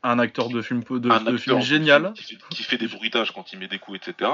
un 0.03 0.19
acteur 0.19 0.49
de 0.49 0.61
film, 0.63 0.83
de, 0.83 1.31
de 1.31 1.37
film 1.37 1.61
génial. 1.61 2.13
Qui 2.15 2.25
fait, 2.25 2.39
qui 2.51 2.63
fait, 2.65 2.79
des 2.79 2.89
bruitages 2.89 3.33
quand 3.33 3.53
il 3.53 3.59
met 3.59 3.69
des 3.69 3.79
coups, 3.79 3.99
etc. 3.99 4.31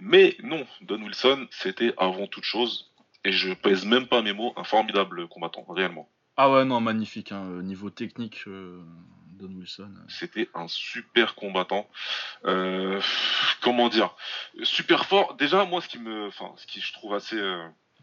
Mais 0.00 0.36
non, 0.42 0.66
Don 0.80 1.00
Wilson, 1.02 1.46
c'était 1.50 1.94
avant 1.96 2.26
toute 2.26 2.44
chose 2.44 2.92
et 3.24 3.32
je 3.32 3.52
pèse 3.52 3.84
même 3.84 4.06
pas 4.06 4.22
mes 4.22 4.32
mots, 4.32 4.52
un 4.56 4.64
formidable 4.64 5.28
combattant, 5.28 5.64
réellement. 5.68 6.08
Ah 6.36 6.50
ouais, 6.50 6.64
non, 6.64 6.80
magnifique, 6.80 7.30
hein, 7.30 7.44
euh, 7.50 7.62
niveau 7.62 7.90
technique, 7.90 8.42
euh, 8.46 8.82
Don 9.38 9.52
Wilson. 9.54 9.92
Euh. 9.96 10.04
C'était 10.08 10.48
un 10.54 10.66
super 10.66 11.34
combattant. 11.34 11.88
comment 13.60 13.88
dire? 13.88 14.14
Super 14.62 15.04
fort. 15.06 15.34
Déjà, 15.34 15.64
moi, 15.64 15.80
ce 15.80 15.88
qui 15.88 15.98
me, 15.98 16.26
enfin, 16.26 16.52
ce 16.56 16.66
qui 16.66 16.80
je 16.80 16.92
trouve 16.92 17.14
assez, 17.14 17.40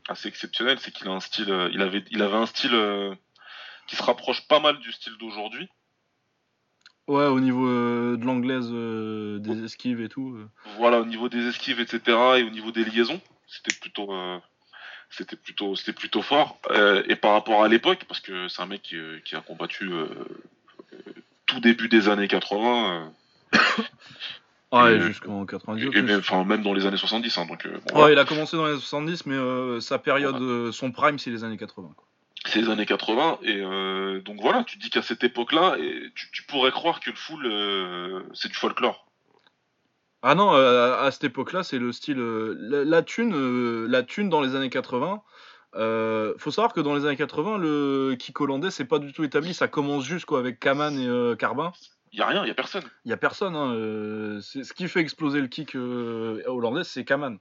assez 0.10 0.28
exceptionnel, 0.28 0.78
c'est 0.80 0.92
qu'il 0.92 1.08
a 1.08 1.12
un 1.12 1.20
style, 1.20 1.70
il 1.74 1.82
avait, 1.82 2.04
il 2.12 2.22
avait 2.22 2.38
un 2.38 2.46
style 2.46 2.76
qui 3.88 3.96
se 3.96 4.04
rapproche 4.04 4.48
pas 4.48 4.60
mal 4.60 4.80
du 4.80 4.92
style 4.92 5.18
d'aujourd'hui. 5.20 5.70
Ouais, 7.08 7.26
au 7.26 7.40
niveau 7.40 7.68
de 7.68 8.24
l'anglaise, 8.24 8.70
des 9.42 9.64
esquives 9.64 10.02
et 10.02 10.10
tout. 10.10 10.38
Voilà, 10.78 11.00
au 11.00 11.06
niveau 11.06 11.30
des 11.30 11.48
esquives, 11.48 11.80
etc., 11.80 12.02
et 12.38 12.44
au 12.44 12.50
niveau 12.50 12.72
des 12.72 12.86
liaisons, 12.86 13.22
c'était 13.48 13.76
plutôt, 13.76 14.12
c'était 15.10 15.36
plutôt 15.36 15.76
c'était 15.76 15.94
plutôt 15.94 16.22
fort 16.22 16.60
euh, 16.70 17.04
et 17.08 17.16
par 17.16 17.32
rapport 17.34 17.64
à 17.64 17.68
l'époque 17.68 18.06
parce 18.08 18.20
que 18.20 18.48
c'est 18.48 18.62
un 18.62 18.68
mec 18.68 18.82
qui, 18.84 18.96
euh, 18.96 19.20
a 19.34 19.42
combattu 19.42 19.92
euh, 19.92 20.08
tout 21.46 21.60
début 21.60 21.90
des 21.90 22.08
années 22.10 22.28
80 22.28 23.12
ouais 24.72 25.00
jusqu'en 25.00 25.46
90 25.46 25.90
et, 25.94 26.02
même, 26.02 26.20
enfin, 26.20 26.44
même 26.44 26.62
dans 26.62 26.74
les 26.74 26.86
années 26.86 26.98
70 26.98 27.38
hein, 27.38 27.48
donc 27.48 27.64
ouais 27.96 28.14
il 28.14 28.20
a 28.20 28.26
commencé 28.26 28.56
dans 28.56 28.66
les 28.66 28.74
années 28.74 28.82
70 28.82 29.26
mais 29.26 29.82
sa 29.82 29.98
période 29.98 30.72
son 30.72 30.92
prime 30.92 31.18
c'est 31.18 31.32
les 31.32 31.44
années 31.44 31.58
80 31.58 31.90
c'est 32.46 32.62
les 32.62 32.70
années 32.70 32.86
80 32.86 33.40
et 33.44 33.62
donc 34.22 34.42
voilà 34.42 34.64
tu 34.64 34.78
te 34.78 34.84
dis 34.84 34.90
qu'à 34.90 35.02
cette 35.02 35.24
époque 35.24 35.54
là 35.54 35.76
et 35.80 36.12
tu, 36.14 36.30
tu, 36.32 36.44
pourrais 36.44 36.72
croire 36.72 37.00
que 37.00 37.10
le 37.10 37.16
full 37.16 38.30
c'est 38.34 38.50
du 38.50 38.56
folklore 38.56 39.10
ah 40.22 40.36
non, 40.36 40.54
euh, 40.54 41.02
à 41.02 41.12
cette 41.12 41.24
époque-là, 41.24 41.64
c'est 41.64 41.80
le 41.80 41.92
style. 41.94 42.20
Euh, 42.20 42.56
la, 42.86 43.02
thune, 43.04 43.34
euh, 43.34 43.88
la 43.88 44.04
thune 44.04 44.30
dans 44.30 44.42
les 44.42 44.56
années 44.56 44.70
80. 44.70 45.22
faut 46.38 46.52
savoir 46.52 46.74
que 46.74 46.82
dans 46.82 46.94
les 46.94 47.06
années 47.06 47.16
80, 47.16 47.58
le 47.58 48.16
kick 48.20 48.40
hollandais, 48.42 48.72
c'est 48.72 48.86
pas 48.86 49.00
du 49.00 49.14
tout 49.14 49.24
établi. 49.24 49.54
Ça 49.54 49.68
commence 49.68 50.04
juste 50.06 50.26
quoi, 50.26 50.40
avec 50.40 50.60
Kaman 50.60 50.98
et 51.00 51.38
Carbin. 51.38 51.72
Il 52.12 52.20
y 52.20 52.22
a 52.22 52.28
rien, 52.28 52.44
il 52.44 52.48
y 52.48 52.52
a 52.52 52.56
personne. 52.56 52.84
Il 53.06 53.10
y 53.10 53.14
a 53.14 53.18
personne. 53.18 53.56
Hein, 53.56 54.40
ce 54.42 54.74
qui 54.74 54.88
fait 54.88 55.00
exploser 55.00 55.42
le 55.42 55.48
kick 55.48 55.76
hollandais, 55.76 56.84
c'est 56.84 57.06
Kaman. 57.06 57.40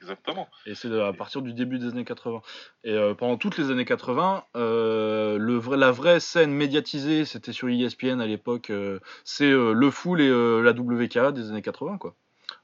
Exactement. 0.00 0.48
Et 0.64 0.74
c'est 0.74 0.98
à 0.98 1.12
partir 1.12 1.42
du 1.42 1.52
début 1.52 1.78
des 1.78 1.88
années 1.88 2.06
80. 2.06 2.40
Et 2.84 2.92
euh, 2.92 3.14
pendant 3.14 3.36
toutes 3.36 3.58
les 3.58 3.70
années 3.70 3.84
80, 3.84 4.44
euh, 4.56 5.36
le 5.36 5.56
vrai, 5.58 5.76
la 5.76 5.90
vraie 5.90 6.20
scène 6.20 6.52
médiatisée, 6.52 7.26
c'était 7.26 7.52
sur 7.52 7.68
ESPN 7.68 8.20
à 8.20 8.26
l'époque, 8.26 8.70
euh, 8.70 8.98
c'est 9.24 9.50
le 9.50 9.90
full 9.90 10.22
et 10.22 10.30
la 10.30 10.70
WKA 10.70 11.32
des 11.32 11.50
années 11.50 11.60
80. 11.60 11.98
Quoi. 11.98 12.14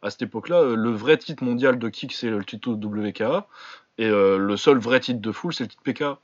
À 0.00 0.10
cette 0.10 0.22
époque-là, 0.22 0.74
le 0.74 0.90
vrai 0.90 1.18
titre 1.18 1.44
mondial 1.44 1.78
de 1.78 1.88
kick, 1.90 2.12
c'est 2.12 2.30
le 2.30 2.42
titre 2.42 2.70
WKA. 2.70 3.46
Et 3.98 4.08
le 4.08 4.56
seul 4.56 4.78
vrai 4.78 5.00
titre 5.00 5.20
de 5.20 5.32
full, 5.32 5.52
c'est 5.52 5.64
le 5.64 5.68
titre 5.68 5.82
PK. 5.82 6.18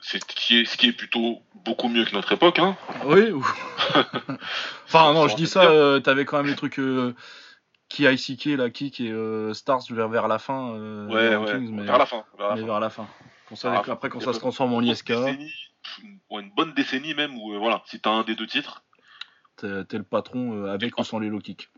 C'est 0.00 0.20
ce 0.20 0.26
qui 0.26 0.60
est, 0.60 0.64
ce 0.64 0.76
qui 0.76 0.88
est 0.88 0.92
plutôt 0.92 1.42
beaucoup 1.64 1.88
mieux 1.88 2.04
que 2.04 2.12
notre 2.12 2.32
époque. 2.32 2.58
Hein 2.58 2.76
oui. 3.04 3.32
enfin, 4.86 5.12
non, 5.12 5.28
je 5.28 5.36
dis 5.36 5.46
ça, 5.46 6.00
t'avais 6.02 6.24
quand 6.24 6.38
même 6.38 6.46
les 6.46 6.56
trucs 6.56 6.80
qui 7.88 8.04
ICK 8.04 8.44
là 8.58 8.70
qui 8.70 8.90
qui 8.90 9.08
est 9.08 9.12
euh, 9.12 9.54
Stars 9.54 9.82
vers, 9.90 10.08
vers 10.08 10.28
la 10.28 10.38
fin 10.38 10.74
euh, 10.74 11.06
ouais, 11.08 11.36
ouais. 11.36 11.58
mais, 11.58 11.84
vers 11.84 11.98
la 11.98 12.06
fin 12.06 12.24
vers 12.36 12.50
la, 12.50 12.56
fin. 12.56 12.66
Vers 12.66 12.80
la 12.80 12.90
fin. 12.90 13.08
après 13.92 14.10
quand 14.10 14.20
ça 14.20 14.32
se 14.32 14.38
transforme 14.38 14.74
en 14.74 14.82
ISK 14.82 15.12
une 16.30 16.50
bonne 16.54 16.74
décennie 16.74 17.14
même 17.14 17.36
où 17.38 17.54
euh, 17.54 17.58
voilà 17.58 17.82
si 17.86 18.00
t'as 18.00 18.10
un 18.10 18.24
des 18.24 18.34
deux 18.34 18.46
titres 18.46 18.84
t'es 19.56 19.66
le 19.98 20.02
patron 20.02 20.66
avec 20.66 20.98
ou 20.98 21.04
sans 21.04 21.18
les 21.18 21.28
low 21.28 21.40
kicks 21.40 21.68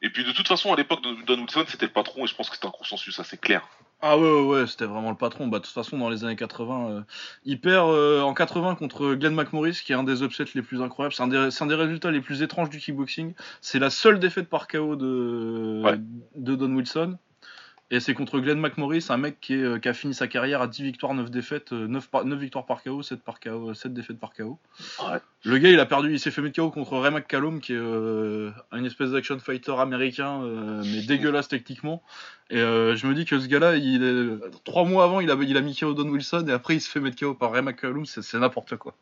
et 0.00 0.10
puis 0.10 0.24
de 0.24 0.32
toute 0.32 0.48
façon 0.48 0.72
à 0.72 0.76
l'époque 0.76 1.02
de 1.02 1.14
Don 1.26 1.38
Wilson 1.38 1.64
c'était 1.68 1.86
le 1.86 1.92
patron 1.92 2.24
et 2.24 2.26
je 2.26 2.34
pense 2.34 2.48
que 2.48 2.56
c'était 2.56 2.68
un 2.68 2.72
consensus 2.72 3.20
assez 3.20 3.36
clair 3.36 3.62
ah 4.04 4.18
ouais, 4.18 4.42
ouais, 4.42 4.66
c'était 4.66 4.84
vraiment 4.84 5.10
le 5.10 5.16
patron. 5.16 5.46
Bah, 5.46 5.60
de 5.60 5.64
toute 5.64 5.72
façon, 5.72 5.96
dans 5.96 6.08
les 6.10 6.24
années 6.24 6.34
80, 6.34 6.90
euh, 6.90 7.02
il 7.44 7.60
perd 7.60 7.88
euh, 7.88 8.20
en 8.20 8.34
80 8.34 8.74
contre 8.74 9.14
Glenn 9.14 9.32
McMorris, 9.32 9.80
qui 9.84 9.92
est 9.92 9.94
un 9.94 10.02
des 10.02 10.24
upsets 10.24 10.46
les 10.56 10.62
plus 10.62 10.82
incroyables. 10.82 11.14
C'est 11.14 11.22
un, 11.22 11.28
des, 11.66 11.74
résultats 11.76 12.10
les 12.10 12.20
plus 12.20 12.42
étranges 12.42 12.68
du 12.68 12.78
kickboxing. 12.78 13.34
C'est 13.60 13.78
la 13.78 13.90
seule 13.90 14.18
défaite 14.18 14.48
par 14.48 14.66
KO 14.66 14.96
de, 14.96 15.82
de 16.34 16.56
Don 16.56 16.74
Wilson. 16.74 17.16
Et 17.92 18.00
c'est 18.00 18.14
contre 18.14 18.40
Glenn 18.40 18.58
McMorris, 18.58 19.04
un 19.10 19.18
mec 19.18 19.38
qui, 19.38 19.54
euh, 19.54 19.78
qui, 19.78 19.86
a 19.86 19.92
fini 19.92 20.14
sa 20.14 20.26
carrière 20.26 20.62
à 20.62 20.66
10 20.66 20.82
victoires, 20.82 21.12
9 21.12 21.30
défaites, 21.30 21.72
9, 21.72 22.08
euh, 22.14 22.24
9 22.24 22.38
victoires 22.38 22.64
par 22.64 22.82
KO, 22.82 23.02
7, 23.02 23.20
par 23.22 23.38
KO, 23.38 23.74
7 23.74 23.92
défaites 23.92 24.18
par 24.18 24.32
KO. 24.32 24.58
Le 25.44 25.58
gars, 25.58 25.68
il 25.68 25.78
a 25.78 25.84
perdu, 25.84 26.10
il 26.10 26.18
s'est 26.18 26.30
fait 26.30 26.40
mettre 26.40 26.56
KO 26.56 26.70
contre 26.70 26.96
Ray 26.96 27.12
McCallum, 27.12 27.60
qui 27.60 27.74
est 27.74 27.76
euh, 27.78 28.50
une 28.72 28.86
espèce 28.86 29.10
d'action 29.10 29.38
fighter 29.38 29.74
américain, 29.78 30.40
mais 30.82 31.02
dégueulasse 31.06 31.48
techniquement. 31.48 32.02
Et 32.48 32.56
je 32.60 33.06
me 33.06 33.14
dis 33.14 33.26
que 33.26 33.38
ce 33.38 33.46
gars-là, 33.46 33.76
il 33.76 34.02
est... 34.02 34.50
trois 34.64 34.86
mois 34.86 35.04
avant, 35.04 35.20
il 35.20 35.30
a, 35.30 35.34
il 35.34 35.56
a 35.58 35.60
mis 35.60 35.76
KO 35.76 35.92
Don 35.92 36.08
Wilson, 36.08 36.46
et 36.48 36.52
après, 36.52 36.76
il 36.76 36.80
se 36.80 36.88
fait 36.88 37.00
mettre 37.00 37.20
KO 37.20 37.34
par 37.34 37.52
Ray 37.52 37.60
McCallum, 37.60 38.06
c'est 38.06 38.38
n'importe 38.38 38.74
quoi 38.76 38.94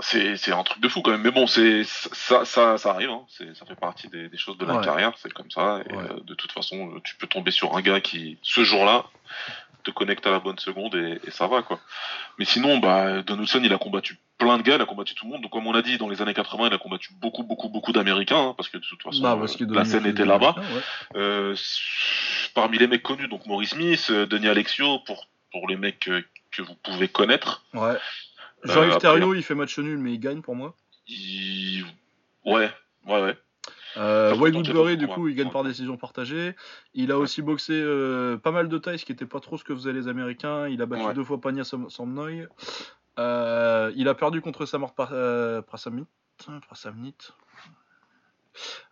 c'est 0.00 0.52
un 0.52 0.62
truc 0.62 0.80
de 0.80 0.88
fou 0.88 1.02
quand 1.02 1.10
même. 1.10 1.22
Mais 1.22 1.30
bon, 1.30 1.46
c'est 1.46 1.82
ça, 1.84 2.44
ça, 2.44 2.78
ça 2.78 2.90
arrive. 2.90 3.10
Hein. 3.10 3.24
Ça 3.54 3.66
fait 3.66 3.74
partie 3.74 4.08
des, 4.08 4.36
choses 4.36 4.58
de 4.58 4.66
la 4.66 4.78
carrière. 4.78 5.12
C'est 5.16 5.32
comme 5.32 5.50
ça. 5.50 5.80
Et 5.88 5.94
euh, 5.94 6.20
de 6.24 6.34
toute 6.34 6.52
façon, 6.52 7.00
tu 7.04 7.16
peux 7.16 7.26
tomber 7.26 7.50
sur 7.50 7.76
un 7.76 7.82
gars 7.82 8.00
qui, 8.00 8.38
ce 8.42 8.64
jour-là, 8.64 9.04
te 9.82 9.90
connecte 9.90 10.26
à 10.26 10.30
la 10.30 10.38
bonne 10.38 10.58
seconde 10.58 10.94
et, 10.94 11.30
ça 11.30 11.48
va 11.48 11.62
quoi. 11.62 11.80
Mais 12.38 12.44
sinon, 12.44 12.78
bah, 12.78 13.22
Donaldson, 13.22 13.60
il 13.62 13.72
a 13.72 13.78
combattu 13.78 14.18
plein 14.38 14.56
de 14.56 14.62
gars, 14.62 14.76
il 14.76 14.80
a 14.80 14.86
combattu 14.86 15.14
tout 15.14 15.26
le 15.26 15.32
monde. 15.32 15.42
Donc 15.42 15.50
comme 15.50 15.66
on 15.66 15.74
a 15.74 15.82
dit, 15.82 15.98
dans 15.98 16.08
les 16.08 16.22
années 16.22 16.34
80, 16.34 16.68
il 16.68 16.74
a 16.74 16.78
combattu 16.78 17.12
beaucoup, 17.14 17.42
beaucoup, 17.42 17.68
beaucoup 17.68 17.92
d'Américains, 17.92 18.48
hein, 18.48 18.54
parce 18.56 18.68
que 18.68 18.78
de 18.78 18.84
toute 18.84 19.02
façon, 19.02 19.22
bah, 19.22 19.36
la 19.70 19.84
scène 19.84 20.06
était 20.06 20.24
là-bas. 20.24 20.54
Euh, 21.16 21.56
parmi 22.54 22.78
les 22.78 22.86
mecs 22.86 23.02
connus, 23.02 23.28
donc 23.28 23.46
Maurice 23.46 23.70
Smith, 23.70 24.08
euh, 24.10 24.26
Denis 24.26 24.48
Alexio, 24.48 25.00
pour 25.00 25.26
pour 25.50 25.68
les 25.68 25.76
mecs 25.76 26.08
que 26.50 26.62
vous 26.62 26.74
pouvez 26.82 27.08
connaître. 27.08 27.62
Ouais. 27.74 27.98
Jean-Yves 28.64 29.04
euh, 29.04 29.36
il 29.36 29.42
fait 29.42 29.54
match 29.54 29.78
nul, 29.78 29.98
mais 29.98 30.12
il 30.12 30.18
gagne 30.18 30.40
pour 30.40 30.54
moi. 30.54 30.74
Ouais, 32.44 32.70
ouais, 33.06 33.22
ouais. 33.22 33.36
Euh, 33.96 34.34
Wade 34.36 34.54
Woodbury, 34.54 34.96
du 34.96 35.06
coup, 35.06 35.28
il 35.28 35.34
gagne 35.34 35.50
par 35.50 35.64
décision 35.64 35.96
partagée. 35.96 36.54
Il 36.94 37.12
a 37.12 37.18
aussi 37.18 37.42
boxé 37.42 37.74
euh, 37.74 38.38
pas 38.38 38.50
mal 38.50 38.68
de 38.68 38.78
tailles, 38.78 38.98
ce 38.98 39.04
qui 39.04 39.12
n'était 39.12 39.26
pas 39.26 39.40
trop 39.40 39.58
ce 39.58 39.64
que 39.64 39.74
faisaient 39.74 39.92
les 39.92 40.08
Américains. 40.08 40.68
Il 40.68 40.80
a 40.82 40.86
battu 40.86 41.14
deux 41.14 41.24
fois 41.24 41.40
Pania 41.40 41.64
Samnoy. 41.64 42.46
Euh, 43.18 43.92
il 43.94 44.08
a 44.08 44.14
perdu 44.14 44.40
contre 44.40 44.64
Samar 44.64 44.94
Prasamnit. 44.94 46.06
Prasamnit. 46.66 47.14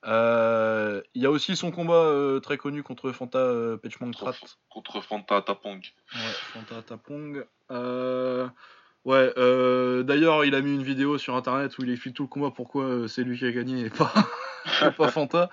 Euh, 0.06 1.02
il 1.14 1.22
y 1.22 1.26
a 1.26 1.30
aussi 1.30 1.54
son 1.54 1.70
combat 1.70 2.38
très 2.42 2.56
connu 2.56 2.82
contre 2.82 3.12
Fanta 3.12 3.76
Pechmangtrat. 3.82 4.34
Contre 4.68 5.02
Fanta 5.02 5.40
Tapong. 5.42 5.80
Ouais, 6.14 6.20
Fanta 6.52 6.82
Tapong. 6.82 7.46
Ouais, 9.06 9.32
euh, 9.38 10.02
d'ailleurs, 10.02 10.44
il 10.44 10.54
a 10.54 10.60
mis 10.60 10.74
une 10.74 10.82
vidéo 10.82 11.16
sur 11.16 11.34
internet 11.34 11.78
où 11.78 11.84
il 11.84 11.90
explique 11.90 12.14
tout 12.14 12.24
le 12.24 12.28
combat 12.28 12.50
pourquoi 12.50 12.84
euh, 12.84 13.08
c'est 13.08 13.22
lui 13.22 13.38
qui 13.38 13.46
a 13.46 13.52
gagné 13.52 13.86
et 13.86 13.90
pas, 13.90 14.12
pas 14.96 15.08
Fanta. 15.08 15.48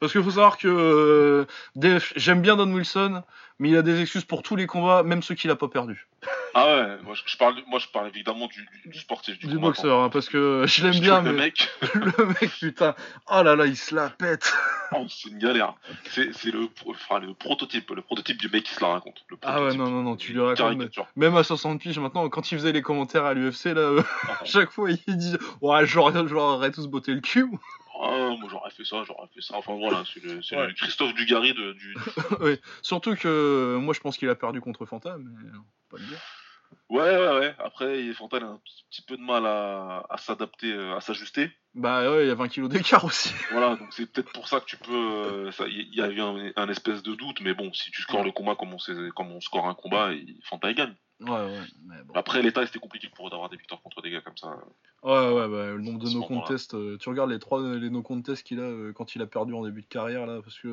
Parce 0.00 0.12
qu'il 0.12 0.22
faut 0.22 0.30
savoir 0.30 0.58
que 0.58 0.68
euh, 0.68 2.02
j'aime 2.16 2.42
bien 2.42 2.56
Don 2.56 2.70
Wilson, 2.70 3.22
mais 3.60 3.68
il 3.68 3.76
a 3.76 3.82
des 3.82 4.00
excuses 4.00 4.24
pour 4.24 4.42
tous 4.42 4.56
les 4.56 4.66
combats, 4.66 5.02
même 5.02 5.22
ceux 5.22 5.34
qu'il 5.34 5.50
a 5.50 5.56
pas 5.56 5.68
perdu. 5.68 6.08
Ah 6.54 6.66
ouais, 6.66 6.96
moi 7.04 7.14
je, 7.14 7.36
parle, 7.36 7.56
moi 7.68 7.78
je 7.78 7.86
parle 7.88 8.08
évidemment 8.08 8.48
du, 8.48 8.98
sportif, 8.98 9.38
du, 9.38 9.58
boxeur, 9.58 10.02
hein, 10.02 10.08
parce 10.08 10.28
que 10.28 10.64
je 10.66 10.82
l'aime 10.82 10.98
bien, 10.98 11.20
mais 11.20 11.30
le 11.30 11.36
mec, 11.36 11.68
le 11.94 12.26
mec, 12.26 12.50
putain, 12.58 12.94
oh 13.30 13.42
là 13.42 13.54
là, 13.54 13.66
il 13.66 13.76
se 13.76 13.94
la 13.94 14.10
pète. 14.10 14.52
Oh, 14.92 15.06
c'est 15.08 15.28
une 15.28 15.38
galère. 15.38 15.74
C'est 16.10 16.32
le, 16.46 16.68
enfin, 16.84 17.20
le 17.20 17.32
prototype, 17.32 17.92
le 17.92 18.02
prototype 18.02 18.38
du 18.38 18.48
mec 18.48 18.64
qui 18.64 18.74
se 18.74 18.80
la 18.80 18.88
raconte. 18.88 19.24
ah 19.42 19.62
ouais, 19.62 19.76
non, 19.76 19.88
non, 19.88 20.02
non, 20.02 20.16
tu 20.16 20.32
lui 20.32 20.40
racontes. 20.40 20.98
Même 21.14 21.36
à 21.36 21.44
60 21.44 21.80
piges 21.80 22.00
maintenant, 22.00 22.28
quand 22.28 22.50
il 22.50 22.58
faisait 22.58 22.72
les 22.72 22.82
commentaires 22.82 23.24
à 23.24 23.32
l'UFC, 23.32 23.66
là, 23.66 24.02
ah 24.28 24.40
chaque 24.44 24.72
fois 24.72 24.90
il 24.90 25.16
dit, 25.16 25.36
ouais, 25.60 25.86
j'aurais 25.86 26.72
tous 26.72 26.88
botté 26.88 27.14
le 27.14 27.20
cul. 27.20 27.46
Ah, 28.02 28.34
moi 28.38 28.48
j'aurais 28.50 28.70
fait 28.70 28.84
ça, 28.84 29.02
j'aurais 29.06 29.28
fait 29.34 29.42
ça. 29.42 29.56
Enfin 29.56 29.76
voilà, 29.76 30.04
c'est 30.12 30.22
le, 30.22 30.72
Christophe 30.72 31.14
Dugarry 31.14 31.52
de, 31.52 31.72
du. 31.74 31.94
surtout 32.82 33.14
que 33.14 33.76
moi 33.76 33.92
je 33.92 34.00
pense 34.00 34.16
qu'il 34.16 34.28
a 34.30 34.34
perdu 34.34 34.60
contre 34.60 34.86
Fanta, 34.86 35.16
mais 35.18 35.50
pas 35.90 35.98
le 35.98 36.04
dire. 36.04 36.18
Ouais, 36.88 37.16
ouais, 37.16 37.38
ouais. 37.38 37.54
Après, 37.58 38.12
Fanta 38.14 38.38
a 38.38 38.44
un 38.44 38.60
petit 38.90 39.02
peu 39.02 39.16
de 39.16 39.22
mal 39.22 39.46
à, 39.46 40.16
s'adapter, 40.18 40.72
euh, 40.72 40.96
à 40.96 41.00
s'ajuster. 41.00 41.50
Bah 41.74 42.10
ouais, 42.10 42.24
il 42.24 42.28
y 42.28 42.30
a 42.30 42.34
20 42.34 42.48
kilos 42.48 42.68
d'écart 42.68 43.04
aussi. 43.04 43.32
voilà, 43.52 43.76
donc 43.76 43.88
c'est 43.92 44.10
peut-être 44.10 44.32
pour 44.32 44.48
ça 44.48 44.60
que 44.60 44.64
tu 44.64 44.76
peux. 44.76 44.92
Euh, 44.92 45.50
il 45.68 45.94
y, 45.94 46.00
a 46.00 46.08
eu 46.08 46.20
un, 46.20 46.68
espèce 46.68 47.02
de 47.02 47.14
doute, 47.14 47.40
mais 47.42 47.54
bon, 47.54 47.72
si 47.72 47.90
tu 47.92 48.02
scores 48.02 48.24
le 48.24 48.32
combat 48.32 48.56
comme 48.56 48.74
on, 48.74 49.10
comme 49.14 49.30
on 49.30 49.40
score 49.40 49.68
un 49.68 49.74
combat, 49.74 50.10
Fanta 50.42 50.70
il 50.70 50.74
gagne. 50.74 50.94
Ouais, 51.20 51.30
ouais. 51.30 51.96
Après, 52.14 52.40
l'état, 52.40 52.64
c'était 52.66 52.78
compliqué 52.78 53.08
pour 53.14 53.26
eux 53.26 53.30
d'avoir 53.30 53.50
des 53.50 53.56
victoires 53.58 53.82
contre 53.82 54.00
des 54.00 54.10
gars 54.10 54.22
comme 54.22 54.36
ça. 54.38 54.56
Ouais, 55.02 55.32
ouais, 55.32 55.48
bah, 55.48 55.66
le 55.72 55.78
nombre 55.78 55.98
de 55.98 56.08
no 56.08 56.22
contests. 56.22 56.74
Euh, 56.74 56.96
tu 56.98 57.10
regardes 57.10 57.30
les 57.30 57.38
trois 57.38 57.60
les 57.62 57.90
no 57.90 58.02
contests 58.02 58.46
qu'il 58.46 58.58
a 58.58 58.62
euh, 58.62 58.92
quand 58.94 59.14
il 59.14 59.20
a 59.20 59.26
perdu 59.26 59.52
en 59.52 59.62
début 59.62 59.82
de 59.82 59.86
carrière, 59.86 60.26
là, 60.26 60.40
parce 60.42 60.58
que. 60.58 60.68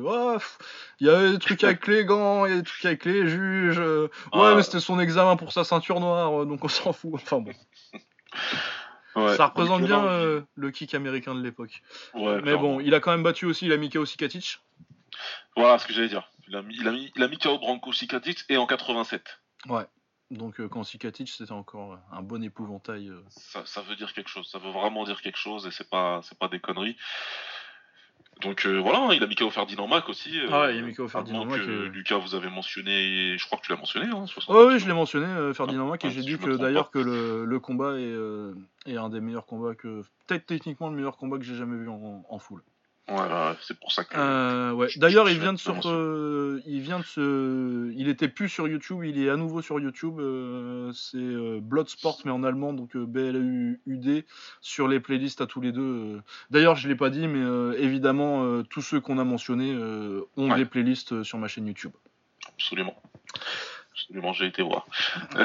il 1.00 1.06
y 1.06 1.10
avait 1.10 1.32
des 1.32 1.38
trucs 1.38 1.62
avec 1.64 1.86
les 1.86 2.04
gants, 2.06 2.46
il 2.46 2.50
y 2.50 2.54
a 2.54 2.58
des 2.58 2.62
trucs 2.62 2.84
avec 2.86 3.04
les 3.04 3.28
juges. 3.28 3.78
Euh, 3.78 4.08
ouais, 4.32 4.40
ah. 4.40 4.54
mais 4.56 4.62
c'était 4.62 4.80
son 4.80 4.98
examen 4.98 5.36
pour 5.36 5.52
sa 5.52 5.64
ceinture 5.64 6.00
noire, 6.00 6.46
donc 6.46 6.64
on 6.64 6.68
s'en 6.68 6.92
fout. 6.92 7.12
Enfin 7.14 7.40
bon. 7.40 7.52
ça 9.36 9.46
représente 9.46 9.82
bien 9.82 10.44
le 10.54 10.70
kick 10.70 10.94
américain 10.94 11.34
de 11.34 11.42
l'époque. 11.42 11.82
Ouais, 12.14 12.40
mais 12.42 12.56
bon, 12.56 12.80
il 12.80 12.94
a 12.94 13.00
quand 13.00 13.10
même 13.10 13.22
battu 13.22 13.44
aussi, 13.44 13.66
il 13.66 13.72
a 13.72 13.76
mis 13.76 13.90
KO 13.90 14.06
Sikatic. 14.06 14.60
Voilà 15.56 15.78
ce 15.78 15.86
que 15.86 15.92
j'allais 15.92 16.08
dire. 16.08 16.30
Il 16.46 16.56
a 16.56 16.62
mis, 16.62 16.76
il 16.76 16.88
a 16.88 16.92
mis, 16.92 17.12
il 17.14 17.22
a 17.22 17.28
mis 17.28 17.36
KO 17.36 17.58
Branco 17.58 17.92
Sikatic 17.92 18.44
et 18.48 18.56
en 18.56 18.66
87. 18.66 19.22
Ouais. 19.68 19.84
Donc 20.30 20.60
euh, 20.60 20.68
quand 20.68 20.84
Sikatic 20.84 21.28
c'était 21.28 21.52
encore 21.52 21.98
un 22.12 22.22
bon 22.22 22.42
épouvantail. 22.42 23.08
Euh. 23.08 23.22
Ça, 23.30 23.80
veut 23.82 23.96
dire 23.96 24.12
quelque 24.12 24.28
chose, 24.28 24.48
ça 24.50 24.58
veut 24.58 24.70
vraiment 24.70 25.04
dire 25.04 25.22
quelque 25.22 25.38
chose 25.38 25.66
et 25.66 25.70
c'est 25.70 25.88
pas 25.88 26.20
c'est 26.22 26.38
pas 26.38 26.48
des 26.48 26.60
conneries. 26.60 26.96
Donc 28.42 28.66
euh, 28.66 28.78
voilà, 28.78 29.14
il 29.14 29.22
a 29.22 29.26
mis 29.26 29.34
KO 29.34 29.50
Ferdinand 29.50 29.88
Mac 29.88 30.08
aussi. 30.08 30.38
ah 30.50 30.60
ouais, 30.60 30.76
il 30.76 30.84
a 30.84 30.86
mis 30.86 30.94
KO 30.94 31.08
Ferdinand 31.08 31.44
Mac. 31.44 31.60
Lucas, 31.60 32.18
vous 32.18 32.34
avez 32.34 32.50
mentionné, 32.50 33.36
je 33.36 33.46
crois 33.46 33.58
que 33.58 33.64
tu 33.64 33.72
l'as 33.72 33.78
mentionné. 33.78 34.06
Hein, 34.06 34.26
oui, 34.48 34.78
je 34.78 34.86
l'ai 34.86 34.92
mentionné, 34.92 35.54
Ferdinand 35.54 35.86
Mac, 35.86 36.04
et 36.04 36.10
j'ai 36.10 36.20
dit 36.20 36.38
que 36.38 36.56
d'ailleurs 36.56 36.90
que 36.90 36.98
le, 36.98 37.58
combat 37.58 37.94
est, 37.98 38.92
est, 38.92 38.96
un 38.96 39.08
des 39.08 39.20
meilleurs 39.20 39.46
combats 39.46 39.74
que. 39.74 40.02
Peut-être 40.26 40.46
techniquement 40.46 40.90
le 40.90 40.96
meilleur 40.96 41.16
combat 41.16 41.38
que 41.38 41.44
j'ai 41.44 41.56
jamais 41.56 41.78
vu 41.78 41.88
en, 41.88 42.24
en 42.28 42.38
full. 42.38 42.62
C'est 43.62 43.78
pour 43.78 43.90
ça 43.90 44.04
que. 44.04 44.16
Euh, 44.16 44.72
ouais. 44.72 44.88
D'ailleurs, 44.96 45.30
il 45.30 45.38
vient 45.38 45.54
de 45.54 45.86
euh, 45.86 46.60
il 46.66 46.80
vient 46.80 46.98
de 46.98 47.04
se, 47.04 47.90
il 47.96 48.08
était 48.08 48.28
plus 48.28 48.48
sur 48.48 48.68
YouTube, 48.68 49.02
il 49.04 49.18
est 49.18 49.30
à 49.30 49.36
nouveau 49.36 49.62
sur 49.62 49.80
YouTube. 49.80 50.20
Euh, 50.20 50.92
c'est 50.92 51.60
Bloodsport 51.60 52.20
mais 52.24 52.30
en 52.30 52.44
allemand, 52.44 52.74
donc 52.74 52.96
B 52.96 53.16
L 53.16 53.80
U 53.86 53.96
D 53.96 54.26
sur 54.60 54.88
les 54.88 55.00
playlists 55.00 55.40
à 55.40 55.46
tous 55.46 55.60
les 55.60 55.72
deux. 55.72 56.20
D'ailleurs, 56.50 56.76
je 56.76 56.86
l'ai 56.86 56.96
pas 56.96 57.08
dit, 57.08 57.26
mais 57.28 57.78
évidemment, 57.78 58.62
tous 58.64 58.82
ceux 58.82 59.00
qu'on 59.00 59.18
a 59.18 59.24
mentionnés 59.24 59.74
ont 60.36 60.54
des 60.54 60.66
playlists 60.66 61.22
sur 61.22 61.38
ma 61.38 61.48
chaîne 61.48 61.66
YouTube. 61.66 61.92
Absolument 62.46 63.00
absolument, 63.98 64.32
j'ai 64.32 64.46
été 64.46 64.62
voir. 64.62 64.86
et 65.34 65.38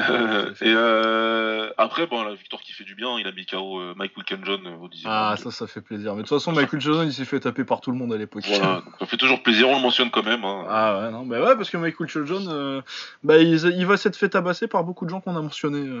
euh, 0.64 1.70
après, 1.76 2.06
bon, 2.06 2.22
la 2.22 2.34
victoire 2.34 2.62
qui 2.62 2.72
fait 2.72 2.84
du 2.84 2.94
bien, 2.94 3.18
il 3.18 3.26
a 3.26 3.32
mis 3.32 3.46
KO 3.46 3.80
euh, 3.80 3.94
Michael 3.96 4.40
John 4.44 4.66
au 4.80 4.88
10 4.88 5.02
Ah, 5.06 5.34
ça, 5.36 5.50
ça 5.50 5.66
fait 5.66 5.80
plaisir. 5.80 6.12
Mais 6.14 6.22
de 6.22 6.28
toute 6.28 6.38
façon, 6.38 6.52
Michael 6.52 6.80
Johnson, 6.80 7.04
il 7.04 7.12
s'est 7.12 7.24
fait 7.24 7.40
taper 7.40 7.64
par 7.64 7.80
tout 7.80 7.90
le 7.90 7.98
monde 7.98 8.12
à 8.12 8.16
l'époque. 8.16 8.44
Voilà, 8.46 8.82
ça 8.98 9.06
fait 9.06 9.16
toujours 9.16 9.42
plaisir, 9.42 9.68
on 9.68 9.76
le 9.76 9.82
mentionne 9.82 10.10
quand 10.10 10.22
même. 10.22 10.44
Hein. 10.44 10.66
Ah 10.68 11.00
ouais, 11.00 11.10
non, 11.10 11.26
bah 11.26 11.40
ouais, 11.40 11.56
parce 11.56 11.70
que 11.70 11.76
Michael 11.76 12.08
John, 12.08 12.46
euh, 12.48 12.82
bah, 13.22 13.38
il, 13.38 13.86
va 13.86 13.96
s'être 13.96 14.16
fait 14.16 14.28
tabasser 14.28 14.68
par 14.68 14.84
beaucoup 14.84 15.04
de 15.04 15.10
gens 15.10 15.20
qu'on 15.20 15.36
a 15.36 15.42
mentionnés. 15.42 16.00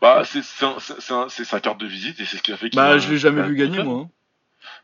bah, 0.00 0.22
c'est 0.24 0.42
sa 0.42 1.60
carte 1.60 1.78
de 1.78 1.86
visite 1.86 2.20
et 2.20 2.24
c'est 2.24 2.38
ce 2.38 2.42
qui 2.42 2.52
a 2.52 2.56
fait 2.56 2.70
qu'il 2.70 2.78
Bah, 2.78 2.98
je 2.98 3.10
l'ai 3.10 3.18
jamais 3.18 3.42
vu 3.42 3.54
gagner, 3.54 3.82
moi. 3.82 4.04
Hein. 4.04 4.10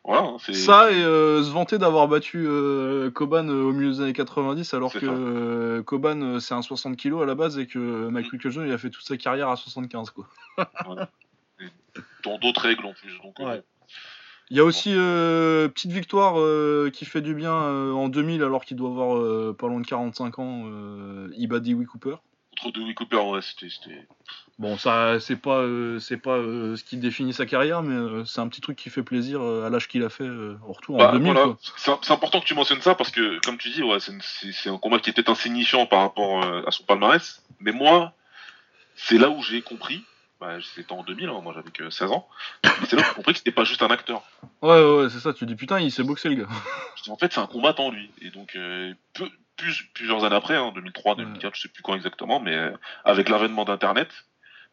Voilà, 0.04 0.36
ça 0.38 0.90
et 0.90 1.02
euh, 1.02 1.42
se 1.42 1.50
vanter 1.50 1.78
d'avoir 1.78 2.08
battu 2.08 2.46
euh, 2.46 3.10
Koban 3.10 3.48
euh, 3.48 3.64
au 3.64 3.72
milieu 3.72 3.92
des 3.92 4.00
années 4.00 4.12
90 4.12 4.74
alors 4.74 4.92
que 4.92 5.80
Koban 5.80 6.40
c'est 6.40 6.54
un 6.54 6.62
60 6.62 6.96
kg 6.96 7.22
à 7.22 7.26
la 7.26 7.34
base 7.34 7.58
et 7.58 7.66
que 7.66 8.08
Mike 8.08 8.32
mm. 8.32 8.66
il 8.66 8.72
a 8.72 8.78
fait 8.78 8.90
toute 8.90 9.04
sa 9.04 9.16
carrière 9.16 9.48
à 9.48 9.56
75 9.56 10.10
quoi. 10.10 10.28
Dans 12.24 12.38
d'autres 12.38 12.62
règles 12.62 12.86
en 12.86 12.94
plus. 12.94 13.18
Il 14.50 14.56
y 14.56 14.60
a 14.60 14.64
aussi 14.64 14.90
petite 14.90 15.92
victoire 15.92 16.34
qui 16.92 17.04
fait 17.04 17.20
du 17.20 17.34
bien 17.34 17.52
en 17.52 18.08
2000 18.08 18.42
alors 18.42 18.64
qu'il 18.64 18.76
doit 18.76 18.90
avoir 18.90 19.54
pas 19.54 19.68
loin 19.68 19.80
de 19.80 19.86
45 19.86 20.38
ans, 20.38 20.64
Iba 21.36 21.60
Dewey 21.60 21.84
Cooper. 21.84 22.16
Contre 22.60 22.78
Dewey 22.78 22.94
Cooper, 22.94 23.16
ouais, 23.16 23.40
c'était 23.42 23.68
Bon, 24.60 24.76
ça, 24.76 25.18
c'est 25.20 25.36
pas, 25.40 25.60
euh, 25.60 25.98
c'est 26.00 26.18
pas 26.18 26.36
euh, 26.36 26.76
ce 26.76 26.84
qui 26.84 26.98
définit 26.98 27.32
sa 27.32 27.46
carrière, 27.46 27.82
mais 27.82 27.94
euh, 27.94 28.26
c'est 28.26 28.42
un 28.42 28.48
petit 28.48 28.60
truc 28.60 28.76
qui 28.76 28.90
fait 28.90 29.02
plaisir 29.02 29.40
à 29.40 29.70
l'âge 29.70 29.88
qu'il 29.88 30.04
a 30.04 30.10
fait 30.10 30.28
au 30.28 30.72
retour 30.74 31.00
en 31.00 31.12
2000. 31.12 31.32
Bah, 31.32 31.56
c'est 31.78 32.10
important 32.10 32.40
que 32.40 32.44
tu 32.44 32.54
mentionnes 32.54 32.82
ça 32.82 32.94
parce 32.94 33.10
que, 33.10 33.40
comme 33.40 33.56
tu 33.56 33.70
dis, 33.70 33.82
ouais, 33.82 33.96
c'est 34.00 34.68
un 34.68 34.76
combat 34.76 34.98
qui 34.98 35.08
est 35.08 35.12
peut-être 35.14 35.30
insignifiant 35.30 35.86
par 35.86 36.00
rapport 36.00 36.44
à 36.44 36.70
son 36.72 36.84
palmarès. 36.84 37.42
Mais 37.60 37.72
moi, 37.72 38.12
c'est 38.96 39.16
là 39.16 39.30
où 39.30 39.42
j'ai 39.42 39.62
compris. 39.62 40.04
Bah, 40.42 40.58
c'était 40.74 40.92
en 40.92 41.04
2000, 41.04 41.30
hein, 41.30 41.40
moi 41.42 41.54
j'avais 41.54 41.70
que 41.70 41.88
16 41.88 42.10
ans. 42.10 42.28
C'est 42.84 42.96
là 42.96 43.02
où 43.02 43.04
j'ai 43.06 43.14
compris 43.14 43.32
que 43.32 43.38
c'était 43.38 43.52
pas 43.52 43.64
juste 43.64 43.82
un 43.82 43.90
acteur. 43.90 44.22
Ouais, 44.60 44.84
ouais, 44.84 45.08
c'est 45.08 45.20
ça. 45.20 45.32
Tu 45.32 45.46
dis 45.46 45.54
putain, 45.54 45.80
il 45.80 45.90
s'est 45.90 46.02
boxé 46.02 46.28
le 46.28 46.34
gars. 46.34 46.48
en 47.08 47.16
fait, 47.16 47.32
c'est 47.32 47.40
un 47.40 47.46
combattant 47.46 47.90
lui. 47.90 48.10
Et 48.20 48.28
donc, 48.28 48.58
plusieurs 49.94 50.24
années 50.24 50.36
après, 50.36 50.56
hein, 50.56 50.70
2003, 50.74 51.14
2004, 51.14 51.54
je 51.54 51.62
sais 51.62 51.68
plus 51.68 51.82
quand 51.82 51.94
exactement, 51.94 52.40
mais 52.40 52.58
avec 53.06 53.30
l'avènement 53.30 53.64
d'Internet, 53.64 54.10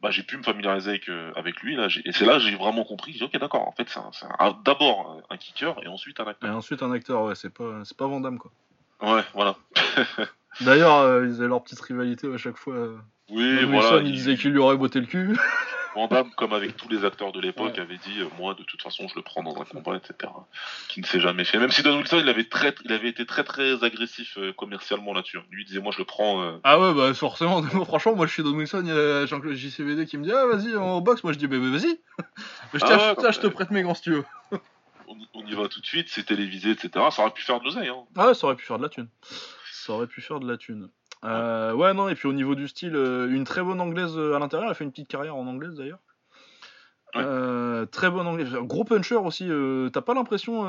bah, 0.02 0.12
j'ai 0.12 0.24
pu 0.24 0.38
me 0.38 0.44
familiariser 0.44 0.92
avec, 0.92 1.10
euh, 1.10 1.32
avec 1.36 1.62
lui. 1.62 1.76
Là, 1.76 1.88
et 2.06 2.12
c'est 2.12 2.26
là 2.26 2.34
que 2.34 2.40
j'ai 2.40 2.56
vraiment 2.56 2.84
compris. 2.84 3.14
J'ai 3.14 3.26
ok, 3.26 3.38
d'accord, 3.40 3.68
en 3.68 3.72
fait, 3.72 3.88
c'est 3.90 4.00
d'abord 4.64 5.22
un, 5.30 5.38
kicker 5.38 5.76
et 5.84 5.88
ensuite 5.88 6.20
un 6.20 6.28
acteur. 6.28 6.50
Et 6.50 6.54
ensuite 6.54 6.84
un 6.84 6.92
acteur, 6.92 7.24
ouais, 7.24 7.36
c'est 7.36 7.54
pas, 7.54 7.82
c'est 7.84 7.98
pas 7.98 8.08
Vandame, 8.08 8.38
quoi. 8.38 8.52
Ouais, 9.02 9.24
voilà. 9.34 9.56
D'ailleurs, 10.62 10.98
euh, 10.98 11.28
ils 11.28 11.36
avaient 11.40 11.48
leur 11.48 11.64
petite 11.64 11.82
rivalité 11.82 12.32
à 12.32 12.38
chaque 12.38 12.58
fois. 12.58 12.76
Oui, 13.30 13.66
voilà. 13.66 14.02
il 14.04 14.12
disait 14.12 14.38
qu'il 14.38 14.52
lui 14.52 14.60
aurait 14.60 14.78
botté 14.78 15.00
le 15.00 15.06
cul. 15.06 15.38
Van 15.96 16.08
comme 16.36 16.54
avec 16.54 16.78
tous 16.78 16.90
les 16.90 17.06
acteurs 17.06 17.32
de 17.32 17.40
l'époque, 17.40 17.78
avait 17.78 17.98
dit 17.98 18.20
euh, 18.20 18.28
moi 18.38 18.54
de 18.54 18.64
toute 18.64 18.82
façon 18.82 19.08
je 19.08 19.16
le 19.16 19.22
prends 19.22 19.44
dans 19.44 19.60
un 19.60 19.66
combat, 19.66 19.96
etc. 19.96 20.32
Qui 20.90 21.02
ne 21.02 21.06
s'est 21.06 21.20
jamais 21.20 21.44
fait. 21.44 21.58
Même 21.58 21.72
si 21.72 21.84
Don 21.84 21.98
Wilson 21.98 22.20
il 22.22 22.30
avait 22.30 22.44
très, 22.44 22.74
il 22.86 22.92
avait 22.92 23.10
été 23.10 23.26
très 23.26 23.44
très 23.44 23.84
agressif 23.84 24.38
euh, 24.38 24.54
commercialement 24.54 25.14
là-dessus. 25.14 25.40
Lui 25.50 25.64
il 25.64 25.66
disait 25.66 25.80
moi 25.80 25.92
je 25.92 26.00
le 26.00 26.06
prends. 26.06 26.42
Euh. 26.42 26.58
Ah 26.64 26.80
ouais 26.80 26.94
bah 26.94 27.14
forcément. 27.14 27.62
franchement 27.86 28.16
moi 28.16 28.28
je 28.28 28.34
suis 28.34 28.44
Don 28.44 28.54
Wilson, 28.54 28.82
il 28.84 28.90
y 28.90 28.92
a 28.92 29.26
Jean-Claude 29.26 29.56
JCVD 29.56 30.06
qui 30.06 30.18
me 30.18 30.24
dit 30.24 30.32
ah 30.32 30.46
vas-y 30.46 30.76
en 30.76 31.02
boxe. 31.02 31.24
Moi 31.24 31.34
je 31.34 31.38
dis 31.38 31.48
bah, 31.48 31.58
bah 31.60 31.70
vas-y. 31.70 32.00
je, 32.74 32.80
ah 32.84 33.32
je 33.32 33.40
te 33.40 33.48
prête 33.48 33.72
mes 33.72 33.82
gants 33.82 33.96
si 33.96 34.04
tu 34.04 34.12
veux. 34.12 34.26
on, 35.08 35.46
y 35.46 35.56
va 35.56 35.68
tout 35.68 35.82
de 35.82 35.86
suite, 35.86 36.08
c'est 36.10 36.26
télévisé, 36.26 36.72
etc. 36.72 36.90
Ça 37.12 37.22
aurait 37.22 37.32
pu 37.32 37.44
faire 37.44 37.60
de 37.60 37.66
l'oseille. 37.66 37.90
Hein. 37.90 38.04
Ah 38.16 38.28
ouais, 38.28 38.34
ça 38.34 38.48
aurait 38.48 38.56
pu 38.56 38.66
faire 38.66 38.78
de 38.78 38.84
la 38.84 38.90
thune. 38.90 39.08
Ça 39.72 39.94
aurait 39.94 40.08
pu 40.08 40.22
faire 40.22 40.40
de 40.40 40.48
la 40.48 40.58
thune. 40.58 40.90
Euh, 41.24 41.74
ouais, 41.74 41.94
non, 41.94 42.10
et 42.10 42.16
puis 42.16 42.28
au 42.28 42.34
niveau 42.34 42.56
du 42.56 42.68
style, 42.68 42.96
euh, 42.96 43.28
une 43.30 43.44
très 43.44 43.64
bonne 43.64 43.82
anglaise 43.82 44.18
euh, 44.18 44.36
à 44.36 44.40
l'intérieur. 44.40 44.66
Elle 44.66 44.72
a 44.72 44.76
fait 44.76 44.84
une 44.84 44.92
petite 44.92 45.08
carrière 45.08 45.36
en 45.36 45.48
anglaise 45.48 45.76
d'ailleurs. 45.76 46.00
très 47.92 48.10
bonne 48.10 48.28
anglaise. 48.28 48.54
Gros 48.62 48.84
puncher 48.84 49.16
aussi. 49.16 49.50
T'as 49.92 50.02
pas 50.02 50.14
l'impression, 50.14 50.64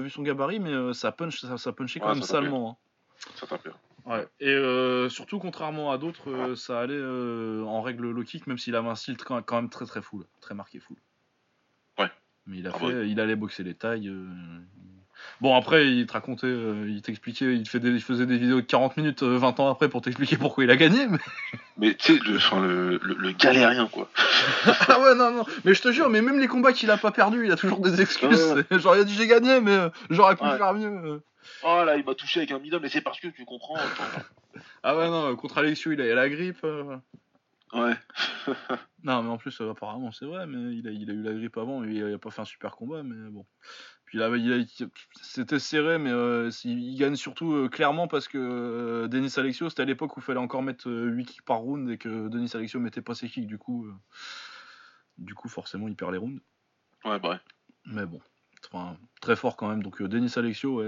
vu 0.00 0.10
son 0.10 0.22
gabarit, 0.22 0.60
mais 0.60 0.92
ça 0.92 1.12
punch, 1.12 1.44
ça, 1.44 1.72
punchait 1.72 2.00
quand 2.00 2.14
même 2.14 2.22
salement. 2.22 2.70
Hein. 2.70 3.26
Ça 3.36 3.46
tape 3.46 3.68
Ouais. 4.06 4.28
Et 4.38 5.08
surtout, 5.08 5.38
contrairement 5.38 5.90
à 5.92 5.98
d'autres, 5.98 6.54
ça 6.54 6.80
allait 6.80 7.02
en 7.02 7.80
règle 7.82 8.10
low 8.10 8.22
kick, 8.22 8.46
même 8.46 8.58
s'il 8.58 8.76
avait 8.76 8.88
un 8.88 8.96
style 8.96 9.16
quand 9.16 9.52
même 9.52 9.70
très 9.70 9.86
très 9.86 10.02
full, 10.02 10.24
très 10.40 10.54
marqué 10.54 10.80
full. 10.80 10.96
Ouais. 11.98 12.10
Mais 12.46 12.58
il 12.58 12.66
a 12.66 12.72
ah 12.74 12.78
fait, 12.78 13.08
il 13.08 13.20
allait 13.20 13.36
boxer 13.36 13.62
les 13.62 13.74
tailles. 13.74 14.12
Bon, 15.40 15.56
après, 15.56 15.86
il 15.88 16.06
te 16.06 16.12
racontait, 16.12 16.46
euh, 16.46 16.86
il 16.88 17.02
t'expliquait, 17.02 17.54
il, 17.54 17.68
faisait 17.68 18.26
des 18.26 18.38
vidéos 18.38 18.60
de 18.60 18.66
40 18.66 18.96
minutes 18.96 19.22
20 19.22 19.58
euh, 19.58 19.62
ans 19.62 19.70
après 19.70 19.88
pour 19.88 20.00
t'expliquer 20.00 20.36
pourquoi 20.36 20.64
il 20.64 20.70
a 20.70 20.76
gagné. 20.76 21.06
Mais, 21.76 21.94
tu 21.98 22.16
sais, 22.16 22.20
le, 22.24 23.32
galérien, 23.32 23.88
quoi. 23.88 24.08
ah 24.88 25.00
ouais, 25.00 25.14
non, 25.14 25.32
non. 25.32 25.44
Mais 25.64 25.74
je 25.74 25.82
te 25.82 25.92
jure, 25.92 26.08
mais 26.08 26.22
même 26.22 26.38
les 26.38 26.46
combats 26.46 26.72
qu'il 26.72 26.90
a 26.90 26.96
pas 26.96 27.10
perdu, 27.10 27.44
il 27.44 27.52
a 27.52 27.56
toujours 27.56 27.80
des 27.80 28.00
excuses. 28.00 28.64
Genre, 28.70 28.96
il 28.96 29.00
a 29.00 29.04
dit 29.04 29.14
j'ai 29.14 29.26
gagné, 29.26 29.60
mais 29.60 29.74
euh, 29.74 29.88
j'aurais 30.10 30.36
pu 30.36 30.44
faire 30.44 30.74
mieux. 30.74 31.22
Oh 31.62 31.82
là, 31.84 31.96
il 31.96 32.04
m'a 32.04 32.14
touché 32.14 32.40
avec 32.40 32.52
un 32.52 32.58
middle, 32.58 32.80
mais 32.80 32.88
c'est 32.88 33.02
parce 33.02 33.20
que 33.20 33.28
tu 33.28 33.44
comprends. 33.44 33.76
ah 34.82 34.96
ouais, 34.96 35.10
non, 35.10 35.34
contre 35.36 35.58
Alexiou, 35.58 35.92
il 35.92 36.00
a 36.00 36.14
la 36.14 36.28
grippe. 36.28 36.64
Ouais. 37.74 37.94
non, 39.02 39.22
mais 39.22 39.30
en 39.30 39.36
plus, 39.36 39.60
apparemment, 39.60 40.12
c'est 40.12 40.26
vrai, 40.26 40.46
mais 40.46 40.76
il 40.76 40.86
a, 40.86 40.90
il 40.92 41.10
a 41.10 41.12
eu 41.12 41.22
la 41.22 41.32
grippe 41.32 41.58
avant, 41.58 41.84
et 41.84 41.88
il 41.88 42.14
a 42.14 42.18
pas 42.18 42.30
fait 42.30 42.42
un 42.42 42.46
super 42.46 42.76
combat, 42.76 43.02
mais 43.02 43.30
bon. 43.30 43.44
Puis 44.14 44.20
là, 44.20 44.28
il 44.28 44.68
c'était 45.22 45.58
serré, 45.58 45.98
mais 45.98 46.12
euh, 46.12 46.48
il 46.62 46.96
gagne 46.96 47.16
surtout 47.16 47.52
euh, 47.52 47.68
clairement 47.68 48.06
parce 48.06 48.28
que 48.28 48.38
euh, 48.38 49.08
Denis 49.08 49.32
Alexio, 49.38 49.68
c'était 49.68 49.82
à 49.82 49.86
l'époque 49.86 50.16
où 50.16 50.20
il 50.20 50.22
fallait 50.22 50.38
encore 50.38 50.62
mettre 50.62 50.88
8 50.88 51.24
kicks 51.24 51.42
par 51.42 51.58
round 51.58 51.90
et 51.90 51.98
que 51.98 52.28
Denis 52.28 52.52
Alexio 52.54 52.78
mettait 52.78 53.02
pas 53.02 53.16
ses 53.16 53.28
kicks, 53.28 53.48
du 53.48 53.58
coup, 53.58 53.88
du 55.18 55.34
coup 55.34 55.48
forcément, 55.48 55.88
il 55.88 55.96
perd 55.96 56.12
les 56.12 56.18
rounds. 56.18 56.40
Ouais, 57.04 57.18
bah 57.18 57.40
Mais 57.86 58.06
bon, 58.06 58.20
très 59.20 59.34
fort 59.34 59.56
quand 59.56 59.68
même. 59.68 59.82
Donc 59.82 60.00
Denis 60.00 60.32
Alexio, 60.36 60.80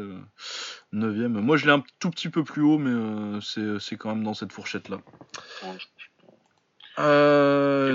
9ème. 0.93 1.41
Moi, 1.41 1.57
je 1.57 1.67
l'ai 1.67 1.73
un 1.73 1.83
tout 1.99 2.11
petit 2.11 2.29
peu 2.29 2.45
plus 2.45 2.63
haut, 2.63 2.79
mais 2.79 3.41
c'est 3.41 3.97
quand 3.97 4.15
même 4.15 4.23
dans 4.23 4.35
cette 4.35 4.53
fourchette-là. 4.53 5.01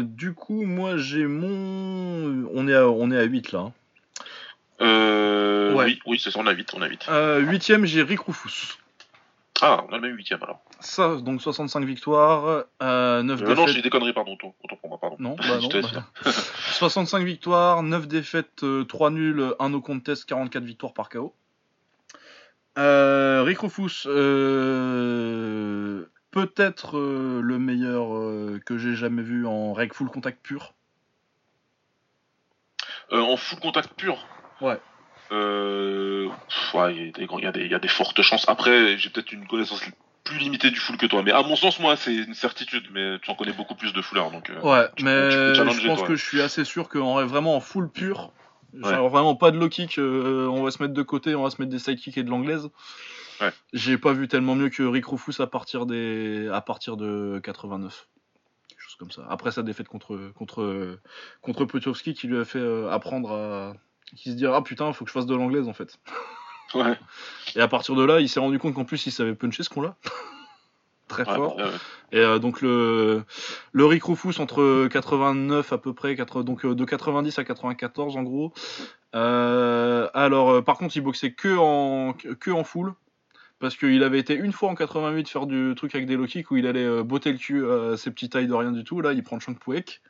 du 0.02 0.34
coup, 0.34 0.66
moi, 0.66 0.98
j'ai 0.98 1.26
mon. 1.26 2.50
On 2.54 2.68
est 2.68 2.76
à, 2.76 2.90
on 2.90 3.12
est 3.12 3.18
à 3.18 3.24
8 3.24 3.54
là. 3.54 3.60
Hein. 3.60 3.74
Euh, 4.82 5.74
Oui, 5.74 6.00
oui 6.06 6.20
c'est 6.20 6.32
ça, 6.32 6.40
on 6.40 6.48
a 6.48 6.52
8. 6.52 6.74
On 6.76 6.82
a 6.82 6.88
8. 6.88 7.06
Euh, 7.10 7.40
huitième, 7.40 7.86
j'ai 7.86 8.02
Rick 8.04 8.22
Rufus. 8.22 8.78
Ah, 9.64 9.86
on 9.88 9.94
a 9.94 9.98
le 9.98 10.02
même 10.02 10.16
huitième 10.16 10.42
alors. 10.42 10.60
Ça, 10.80 11.18
donc 11.18 11.40
65 11.40 11.86
victoires, 11.86 12.66
euh, 12.82 13.22
9 13.22 13.42
euh, 13.42 13.46
défaites. 13.46 13.58
Non, 13.58 13.68
j'ai 13.68 13.84
des 13.84 13.92
conneries, 13.92 14.14
pardon, 14.14 14.34
autant 14.34 14.76
pour 14.76 14.90
moi, 14.90 14.98
pardon. 15.00 15.18
Non, 15.20 15.36
bah 15.38 15.60
non. 15.62 15.70
65 16.72 17.20
bah. 17.20 17.26
victoires, 17.26 17.84
9 17.84 18.08
défaites, 18.08 18.66
3 18.88 19.10
euh, 19.10 19.14
nuls, 19.14 19.54
1 19.60 19.70
no 19.70 19.82
contest, 19.82 20.26
44 20.26 20.64
victoires 20.64 20.94
par 20.94 21.10
KO. 21.10 21.36
Euh, 22.80 23.44
Rick 23.44 23.60
Rufus, 23.60 24.08
euh, 24.08 26.06
peut-être 26.32 26.98
le 26.98 27.60
meilleur 27.60 28.60
que 28.66 28.80
j'ai 28.80 28.96
jamais 28.96 29.22
vu 29.22 29.46
en 29.46 29.74
règle 29.74 29.94
full 29.94 30.10
contact 30.10 30.42
pur. 30.42 30.74
en 33.12 33.38
full 33.38 33.60
contact 33.60 33.94
pur? 33.94 34.26
Ouais. 34.62 34.80
Euh, 35.32 36.30
il 36.90 37.14
y, 37.70 37.74
a 37.76 37.80
des 37.80 37.88
fortes 37.88 38.22
chances. 38.22 38.48
Après, 38.50 38.98
j'ai 38.98 39.10
peut-être 39.10 39.32
une 39.32 39.48
connaissance 39.48 39.82
plus 40.24 40.38
limitée 40.38 40.72
du 40.72 40.80
full 40.80 40.98
que 40.98 41.06
toi. 41.06 41.24
Mais 41.24 41.32
à 41.32 41.42
mon 41.42 41.56
sens, 41.56 41.80
moi, 41.80 41.96
c'est 41.96 42.14
une 42.14 42.34
certitude. 42.34 42.86
Mais 42.92 43.18
tu 43.20 43.32
en 43.32 43.36
connais 43.36 43.54
beaucoup 43.54 43.76
plus 43.76 43.94
de 43.94 44.02
fullers. 44.02 44.30
Donc, 44.32 44.50
euh, 44.50 44.62
ouais, 44.62 44.88
mais 45.02 45.32
je 45.32 45.88
pense 45.88 46.04
que 46.04 46.16
je 46.16 46.24
suis 46.24 46.42
assez 46.42 46.66
sûr 46.66 46.90
qu'en 46.90 47.26
vraiment 47.26 47.56
en 47.56 47.62
full 47.62 47.90
pur, 47.90 48.32
vraiment 48.74 49.36
pas 49.36 49.52
de 49.52 49.58
low 49.58 49.70
kick, 49.70 49.98
euh, 49.98 50.48
on 50.48 50.64
va 50.64 50.72
se 50.72 50.82
mettre 50.82 50.94
de 50.94 51.04
côté, 51.04 51.36
on 51.36 51.44
va 51.44 51.50
se 51.50 51.62
mettre 51.62 51.72
des 51.72 51.80
side 51.80 52.00
kicks 52.00 52.18
et 52.18 52.24
de 52.24 52.30
l'anglaise. 52.30 52.70
Ouais. 53.40 53.52
J'ai 53.74 53.98
pas 53.98 54.14
vu 54.14 54.28
tellement 54.28 54.56
mieux 54.56 54.70
que 54.70 54.84
Rick 54.84 55.06
Rufus 55.06 55.42
à 55.42 55.48
partir, 55.48 55.86
des... 55.86 56.48
à 56.54 56.62
partir 56.62 56.98
de 56.98 57.42
89 57.44 58.08
comme 59.00 59.10
ça. 59.10 59.26
Après 59.30 59.52
sa 59.52 59.64
défaite 59.64 59.88
contre 59.88 60.32
contre 60.36 61.00
contre 61.42 61.66
Petrovski 61.66 62.14
qui 62.14 62.28
lui 62.28 62.38
a 62.38 62.46
fait 62.46 62.62
apprendre 62.92 63.32
à, 63.32 63.74
qui 64.16 64.32
se 64.32 64.36
dit 64.36 64.46
ah 64.46 64.62
putain 64.62 64.92
faut 64.94 65.06
que 65.06 65.10
je 65.10 65.14
fasse 65.14 65.26
de 65.26 65.36
l'anglaise 65.36 65.68
en 65.68 65.74
fait. 65.74 66.00
Ouais. 66.74 66.98
Et 67.58 67.60
à 67.60 67.68
partir 67.68 67.96
de 67.96 68.04
là, 68.06 68.22
il 68.22 68.30
s'est 68.30 68.40
rendu 68.40 68.58
compte 68.58 68.74
qu'en 68.76 68.86
plus 68.86 69.06
il 69.06 69.12
savait 69.12 69.36
puncher 69.36 69.62
ce 69.64 69.70
qu'on 69.70 69.82
là 69.82 69.96
Très 71.10 71.26
fort. 71.26 71.58
Et 72.14 72.20
euh, 72.20 72.40
donc 72.40 72.62
le, 72.62 73.26
le 73.74 73.86
Rick 73.86 74.06
Rufus 74.06 74.40
entre 74.40 74.88
89 74.88 75.74
à 75.74 75.78
peu 75.78 75.94
près, 75.94 76.16
donc 76.16 76.64
euh, 76.64 76.74
de 76.74 76.86
90 76.86 77.38
à 77.38 77.44
94 77.44 78.16
en 78.16 78.24
gros. 78.24 78.54
Euh, 79.14 80.08
alors 80.14 80.64
par 80.64 80.78
contre 80.78 80.96
il 80.96 81.02
boxait 81.02 81.34
que 81.34 81.58
en, 81.58 82.14
que 82.14 82.52
en 82.52 82.64
full. 82.64 82.94
Parce 83.60 83.76
qu'il 83.76 84.02
avait 84.04 84.20
été 84.20 84.34
une 84.34 84.54
fois 84.54 84.70
en 84.70 84.76
88 84.76 85.28
faire 85.28 85.46
du 85.46 85.74
truc 85.76 85.94
avec 85.94 86.08
des 86.08 86.16
low 86.16 86.26
kicks 86.26 86.50
où 86.50 86.56
il 86.56 86.66
allait 86.66 87.04
botter 87.04 87.34
le 87.34 87.38
cul 87.38 87.70
à 87.70 87.98
ses 87.98 88.10
petits 88.10 88.30
tailles 88.30 88.48
de 88.48 88.54
rien 88.54 88.72
du 88.72 88.84
tout. 88.84 89.02
Là, 89.02 89.12
il 89.12 89.22
prend 89.22 89.36
le 89.36 89.42
Chang 89.42 89.54
Puek. 89.54 90.02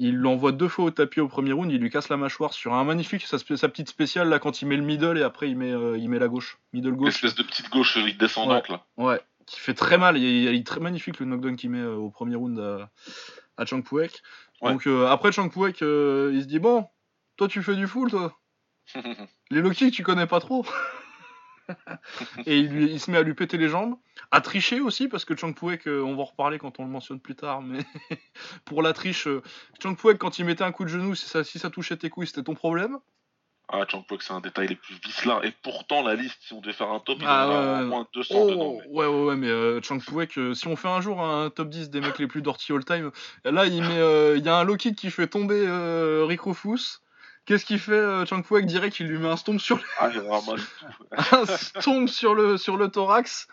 Il 0.00 0.16
l'envoie 0.16 0.52
deux 0.52 0.68
fois 0.68 0.86
au 0.86 0.90
tapis 0.90 1.20
au 1.20 1.28
premier 1.28 1.52
round, 1.52 1.72
il 1.72 1.80
lui 1.80 1.90
casse 1.90 2.08
la 2.08 2.16
mâchoire 2.16 2.52
sur 2.52 2.74
un 2.74 2.84
magnifique, 2.84 3.26
sa, 3.26 3.38
petite 3.38 3.88
spéciale 3.88 4.28
là 4.28 4.38
quand 4.38 4.62
il 4.62 4.68
met 4.68 4.76
le 4.76 4.84
middle 4.84 5.18
et 5.18 5.22
après 5.22 5.50
il 5.50 5.56
met, 5.56 5.72
euh, 5.72 5.98
il 5.98 6.08
met 6.08 6.20
la 6.20 6.28
gauche, 6.28 6.58
middle 6.72 6.92
gauche. 6.92 7.16
Espèce 7.16 7.34
de 7.34 7.42
petite 7.42 7.68
gauche 7.70 7.98
descendante 8.16 8.68
là. 8.68 8.84
Ouais, 8.96 9.20
qui 9.46 9.58
fait 9.58 9.74
très 9.74 9.98
mal. 9.98 10.16
Il, 10.16 10.54
est 10.54 10.66
très 10.66 10.78
magnifique 10.78 11.18
le 11.18 11.26
knockdown 11.26 11.56
qu'il 11.56 11.70
met 11.70 11.80
euh, 11.80 11.96
au 11.96 12.10
premier 12.10 12.36
round 12.36 12.60
à, 12.60 12.90
à 13.56 13.66
Chang 13.66 13.82
Puek. 13.82 14.22
Donc 14.62 14.86
euh, 14.86 15.08
après 15.08 15.32
Chang 15.32 15.48
Puek, 15.48 15.80
il 15.80 16.42
se 16.42 16.46
dit 16.46 16.60
bon, 16.60 16.86
toi 17.36 17.48
tu 17.48 17.62
fais 17.62 17.74
du 17.74 17.88
full 17.88 18.10
toi. 18.10 18.38
Les 19.50 19.60
low 19.60 19.72
tu 19.72 20.02
connais 20.04 20.26
pas 20.26 20.38
trop. 20.38 20.64
et 22.46 22.58
il, 22.58 23.00
se 23.00 23.10
met 23.10 23.18
à 23.18 23.22
lui 23.22 23.34
péter 23.34 23.58
les 23.58 23.68
jambes, 23.68 23.96
à 24.30 24.40
tricher 24.40 24.80
aussi, 24.80 25.08
parce 25.08 25.24
que 25.24 25.36
Chang 25.36 25.52
Puek, 25.52 25.86
on 25.86 26.14
va 26.14 26.22
en 26.22 26.24
reparler 26.24 26.58
quand 26.58 26.80
on 26.80 26.84
le 26.84 26.90
mentionne 26.90 27.20
plus 27.20 27.36
tard, 27.36 27.62
mais 27.62 27.80
pour 28.64 28.82
la 28.82 28.92
triche, 28.92 29.26
euh, 29.26 29.42
Chang 29.82 29.94
Puek, 29.94 30.18
quand 30.18 30.38
il 30.38 30.44
mettait 30.44 30.64
un 30.64 30.72
coup 30.72 30.84
de 30.84 30.88
genou, 30.88 31.14
si 31.14 31.26
ça, 31.26 31.44
si 31.44 31.58
ça 31.58 31.70
touchait 31.70 31.96
tes 31.96 32.10
couilles, 32.10 32.26
c'était 32.26 32.42
ton 32.42 32.54
problème? 32.54 32.98
Ah, 33.70 33.84
Chang 33.86 34.02
Puek, 34.02 34.22
c'est 34.22 34.32
un 34.32 34.40
détail 34.40 34.68
les 34.68 34.76
plus 34.76 34.94
vicelins, 35.04 35.42
et 35.42 35.52
pourtant, 35.62 36.02
la 36.02 36.14
liste, 36.14 36.38
si 36.40 36.54
on 36.54 36.60
devait 36.60 36.72
faire 36.72 36.90
un 36.90 37.00
top, 37.00 37.18
il 37.20 37.24
y 37.24 37.26
en 37.26 37.30
a 37.30 37.82
au 37.82 37.86
moins 37.86 38.06
200 38.14 38.46
dedans. 38.46 38.72
Ouais, 38.88 39.06
ouais, 39.06 39.24
ouais, 39.24 39.36
mais 39.36 39.48
euh, 39.48 39.80
Chang 39.82 39.98
Puek, 39.98 40.38
euh, 40.38 40.54
si 40.54 40.66
on 40.68 40.76
fait 40.76 40.88
un 40.88 41.00
jour 41.00 41.22
un 41.22 41.50
top 41.50 41.68
10 41.68 41.90
des 41.90 42.00
mecs 42.00 42.18
les 42.18 42.26
plus 42.26 42.40
dirty 42.40 42.72
all 42.72 42.84
time, 42.84 43.10
là, 43.44 43.66
il 43.66 43.82
met, 43.82 44.38
il 44.38 44.44
y 44.44 44.48
a 44.48 44.56
un 44.56 44.64
low 44.64 44.76
kick 44.76 44.96
qui 44.96 45.10
fait 45.10 45.28
tomber 45.28 45.66
Rick 46.26 46.40
Rufus. 46.42 47.00
Qu'est-ce 47.48 47.64
qu'il 47.64 47.78
fait 47.78 47.92
euh, 47.92 48.26
Chang 48.26 48.42
Puek 48.42 48.66
dirait 48.66 48.90
qu'il 48.90 49.06
lui 49.06 49.16
met 49.16 49.26
un 49.26 49.38
stomp 49.38 49.58
sur 49.58 49.78
le... 49.78 49.82
Ah, 49.98 50.10
un 51.32 51.46
stomp 51.46 52.06
sur 52.06 52.34
le, 52.34 52.58
sur 52.58 52.76
le 52.76 52.88
thorax. 52.88 53.48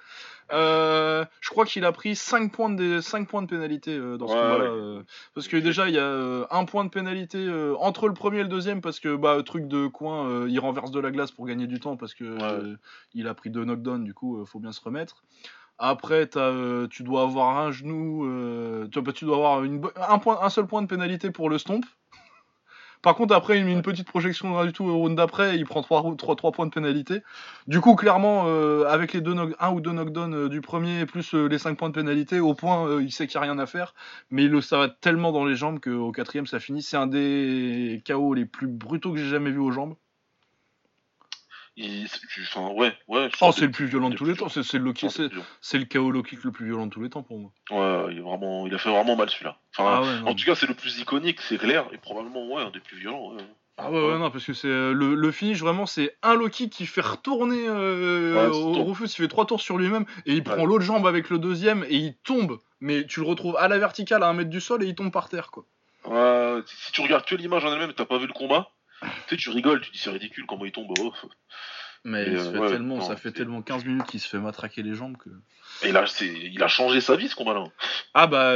Euh, 0.52 1.24
je 1.40 1.50
crois 1.50 1.64
qu'il 1.64 1.86
a 1.86 1.94
pris 1.94 2.14
5 2.14 2.52
points 2.52 2.70
de, 2.70 3.00
5 3.00 3.26
points 3.26 3.42
de 3.42 3.48
pénalité 3.48 3.96
euh, 3.96 4.18
dans 4.18 4.28
ce 4.28 4.34
combat-là. 4.34 5.04
parce 5.34 5.48
que 5.48 5.56
déjà, 5.56 5.88
il 5.88 5.96
y 5.96 5.98
a 5.98 6.46
un 6.52 6.66
point 6.66 6.84
de 6.84 6.90
pénalité 6.90 7.50
entre 7.80 8.10
le 8.10 8.14
premier 8.14 8.40
et 8.40 8.44
le 8.44 8.50
deuxième, 8.50 8.82
parce 8.82 9.00
que, 9.00 9.16
bah, 9.16 9.42
truc 9.46 9.66
de 9.70 9.88
coin, 9.88 10.46
il 10.46 10.60
renverse 10.60 10.92
de 10.92 11.00
la 11.00 11.12
glace 11.12 11.32
pour 11.32 11.46
gagner 11.46 11.66
du 11.66 11.80
temps, 11.80 11.96
parce 11.96 12.14
que 12.14 12.76
il 13.14 13.30
a 13.30 13.34
pris 13.34 13.50
deux 13.50 13.64
knockdowns, 13.64 14.04
du 14.04 14.14
coup, 14.14 14.46
faut 14.46 14.60
bien 14.60 14.74
se 14.74 14.82
remettre. 14.82 15.24
Après, 15.78 16.28
tu 16.28 17.04
dois 17.04 17.22
avoir 17.22 17.60
un 17.60 17.72
genou, 17.72 18.90
tu, 18.92 19.02
tu, 19.14 19.24
dois 19.24 19.38
avoir 19.38 19.64
une, 19.64 19.82
un, 19.96 20.20
point, 20.20 20.40
un 20.42 20.50
seul 20.50 20.68
point 20.68 20.82
de 20.82 20.88
pénalité 20.88 21.32
pour 21.32 21.50
le 21.50 21.58
stomp. 21.58 21.86
Par 23.06 23.14
contre, 23.14 23.36
après, 23.36 23.60
il 23.60 23.66
met 23.66 23.72
une 23.72 23.84
petite 23.84 24.08
projection 24.08 24.66
du 24.66 24.74
tout 24.74 24.86
au 24.86 24.98
round 24.98 25.16
d'après, 25.16 25.58
il 25.58 25.66
prend 25.66 25.84
3, 25.84 26.16
3, 26.18 26.36
3, 26.36 26.52
points 26.52 26.66
de 26.66 26.72
pénalité. 26.72 27.22
Du 27.68 27.80
coup, 27.80 27.94
clairement, 27.94 28.46
euh, 28.48 28.86
avec 28.88 29.14
les 29.14 29.22
deux 29.22 29.36
un 29.60 29.72
ou 29.72 29.80
deux 29.80 29.92
knockdowns 29.92 30.34
euh, 30.34 30.50
du 30.50 30.60
premier, 30.60 31.06
plus 31.06 31.36
euh, 31.36 31.46
les 31.46 31.60
5 31.60 31.78
points 31.78 31.90
de 31.90 31.94
pénalité, 31.94 32.40
au 32.40 32.56
point, 32.56 33.00
il 33.00 33.12
sait 33.12 33.28
qu'il 33.28 33.40
n'y 33.40 33.46
a 33.46 33.52
rien 33.52 33.60
à 33.60 33.68
faire. 33.68 33.94
Mais 34.32 34.46
il 34.46 34.50
le 34.50 34.60
tellement 35.02 35.32
dans 35.32 35.46
les 35.46 35.56
jambes 35.56 35.80
qu'au 35.80 36.12
quatrième, 36.12 36.48
ça 36.48 36.60
finit. 36.60 36.82
C'est 36.82 36.98
un 36.98 37.06
des 37.06 38.02
KO 38.08 38.34
les 38.34 38.46
plus 38.46 38.66
brutaux 38.66 39.14
que 39.14 39.20
j'ai 39.20 39.30
jamais 39.30 39.52
vu 39.52 39.60
aux 39.60 39.70
jambes 39.70 39.94
ouais, 41.78 42.94
ouais. 43.08 43.30
Oh, 43.42 43.52
c'est 43.52 43.66
le 43.66 43.72
plus 43.72 43.86
violent 43.86 44.10
de 44.10 44.16
tous 44.16 44.26
les 44.26 44.36
temps. 44.36 44.50
C'est 44.50 44.60
le, 44.74 44.94
c'est 45.62 45.78
le 45.78 45.86
KO 45.86 46.12
low 46.12 46.24
kick 46.24 46.44
le 46.44 46.52
plus 46.52 46.66
violent 46.66 46.88
de 46.88 46.92
tous 46.92 47.02
les 47.02 47.10
temps 47.10 47.24
pour 47.24 47.38
moi. 47.38 47.52
Ouais, 47.72 48.14
il, 48.14 48.20
est 48.20 48.22
vraiment, 48.22 48.66
il 48.68 48.74
a 48.74 48.78
fait 48.78 48.90
vraiment 48.90 49.16
mal 49.16 49.30
celui-là. 49.30 49.58
Enfin, 49.78 50.02
ah 50.04 50.30
en 50.30 50.36
tout 50.36 50.46
cas, 50.46 50.56
c'est 50.56 50.68
le 50.68 50.74
plus 50.74 51.00
iconique, 51.00 51.42
c'est 51.42 51.58
clair, 51.58 51.86
et 51.92 51.98
probablement 51.98 52.48
ouais, 52.48 52.64
un 52.64 52.72
des 52.72 52.80
plus 52.80 52.98
violents. 52.98 53.34
Ah 53.78 53.92
ouais, 53.92 54.00
ouais, 54.00 54.18
non, 54.18 54.32
parce 54.32 54.46
que 54.46 54.54
c'est 54.54 54.70
euh, 54.70 54.94
le, 54.94 55.16
le, 55.16 55.32
finish 55.32 55.60
vraiment, 55.60 55.86
c'est 55.86 56.16
un 56.24 56.36
low 56.36 56.48
kick 56.48 56.72
qui 56.72 56.86
fait 56.86 57.02
retourner 57.02 57.68
euh, 57.68 58.50
au 58.50 58.84
Rufus, 58.86 59.06
il 59.06 59.22
fait 59.22 59.28
trois 59.28 59.46
tours 59.46 59.60
sur 59.60 59.78
lui-même 59.78 60.06
et 60.26 60.34
il 60.34 60.44
prend 60.44 60.66
l'autre 60.66 60.86
jambe 60.86 61.06
avec 61.06 61.30
le 61.30 61.40
deuxième 61.40 61.84
et 61.90 61.96
il 61.96 62.16
tombe. 62.24 62.60
Mais 62.80 63.06
tu 63.06 63.20
le 63.20 63.26
retrouves 63.26 63.58
à 63.58 63.68
la 63.68 63.78
verticale 63.78 64.24
à 64.24 64.28
un 64.28 64.34
mètre 64.34 64.50
du 64.50 64.62
sol 64.62 64.84
et 64.84 64.88
il 64.88 64.96
tombe 64.96 65.12
par 65.12 65.28
terre, 65.28 65.52
quoi. 65.52 65.66
Ouais, 66.06 66.62
si 66.68 66.92
tu 66.92 67.02
regardes 67.02 67.26
que 67.26 67.36
l'image 67.36 67.66
en 67.66 67.74
elle-même, 67.74 67.94
t'as 67.94 68.06
pas 68.06 68.18
vu 68.18 68.28
le 68.28 68.34
combat, 68.34 68.70
tu 69.02 69.10
sais, 69.30 69.38
tu 69.38 69.50
rigoles, 69.50 69.82
tu 69.82 69.92
dis 69.92 70.00
c'est 70.00 70.10
ridicule 70.10 70.46
comment 70.48 70.66
il 70.66 70.72
tombe. 70.72 70.92
Oh. 71.00 71.14
Mais 72.08 72.28
il 72.28 72.40
se 72.40 72.52
fait 72.52 72.68
tellement, 72.68 73.02
ça 73.02 73.16
fait 73.16 73.32
tellement 73.32 73.64
15 73.64 73.84
minutes 73.84 74.06
qu'il 74.06 74.20
se 74.20 74.30
fait 74.30 74.38
matraquer 74.38 74.84
les 74.84 74.94
jambes 74.94 75.18
que. 75.18 75.30
Et 75.82 75.92
là, 75.92 76.06
il 76.22 76.62
a 76.62 76.68
changé 76.68 77.02
sa 77.02 77.16
vie 77.16 77.28
ce 77.28 77.36
combat-là. 77.36 77.64
Ah 78.14 78.28
bah, 78.28 78.54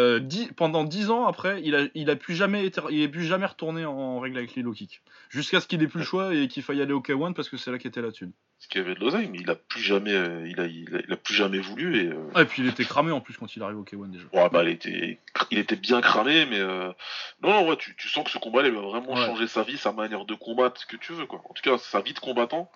pendant 0.55 0.83
10 0.83 1.09
ans 1.09 1.25
après, 1.25 1.59
il 1.63 1.75
a, 1.75 1.87
il 1.95 2.11
a 2.11 2.15
plus 2.15 2.35
jamais 2.35 2.63
été, 2.63 2.79
il 2.91 3.01
est 3.01 3.07
plus 3.07 3.25
jamais 3.25 3.47
retourné 3.47 3.85
en 3.85 4.19
règle 4.19 4.37
avec 4.37 4.55
les 4.55 4.61
low 4.61 4.71
kicks. 4.71 5.01
Jusqu'à 5.29 5.59
ce 5.59 5.67
qu'il 5.67 5.81
ait 5.81 5.87
plus 5.87 5.99
le 5.99 6.05
choix 6.05 6.35
et 6.35 6.47
qu'il 6.47 6.61
faille 6.61 6.79
aller 6.79 6.93
au 6.93 7.01
K1 7.01 7.33
parce 7.33 7.49
que 7.49 7.57
c'est 7.57 7.71
là 7.71 7.79
qu'était 7.79 8.03
la 8.03 8.11
thune. 8.11 8.31
Ce 8.59 8.67
qui 8.67 8.77
avait 8.77 8.93
de 8.93 8.99
l'oseille, 8.99 9.29
mais 9.31 9.39
il 9.39 9.49
a 9.49 9.55
plus 9.55 9.81
jamais, 9.81 10.13
euh, 10.13 10.47
il 10.47 10.59
a, 10.59 10.65
il 10.65 11.11
a, 11.11 11.15
plus 11.15 11.33
jamais 11.33 11.59
voulu 11.59 11.97
et. 11.97 12.07
Euh, 12.09 12.29
ah, 12.35 12.43
et 12.43 12.45
puis 12.45 12.61
il 12.61 12.67
était 12.67 12.83
cramé 12.83 13.11
en 13.11 13.21
plus 13.21 13.35
quand 13.35 13.55
il 13.55 13.63
arrive 13.63 13.79
au 13.79 13.83
K1 13.83 14.11
déjà. 14.11 14.25
Ouais 14.33 14.49
bah 14.49 14.63
il 14.63 14.69
était, 14.69 15.17
il 15.49 15.57
était 15.57 15.75
bien 15.75 16.01
cramé, 16.01 16.45
mais 16.45 16.59
euh, 16.59 16.91
non 17.41 17.51
non 17.51 17.69
ouais, 17.69 17.77
tu, 17.77 17.95
tu 17.95 18.09
sens 18.09 18.25
que 18.25 18.29
ce 18.29 18.37
combat 18.37 18.61
il 18.67 18.73
va 18.73 18.81
vraiment 18.81 19.15
changer 19.15 19.47
sa 19.47 19.63
vie, 19.63 19.77
sa 19.77 19.91
manière 19.91 20.25
de 20.25 20.35
combattre, 20.35 20.81
ce 20.81 20.85
que 20.85 20.97
tu 20.97 21.13
veux 21.13 21.25
quoi. 21.25 21.41
En 21.49 21.53
tout 21.53 21.63
cas 21.63 21.77
sa 21.77 22.01
vie 22.01 22.13
de 22.13 22.19
combattant 22.19 22.69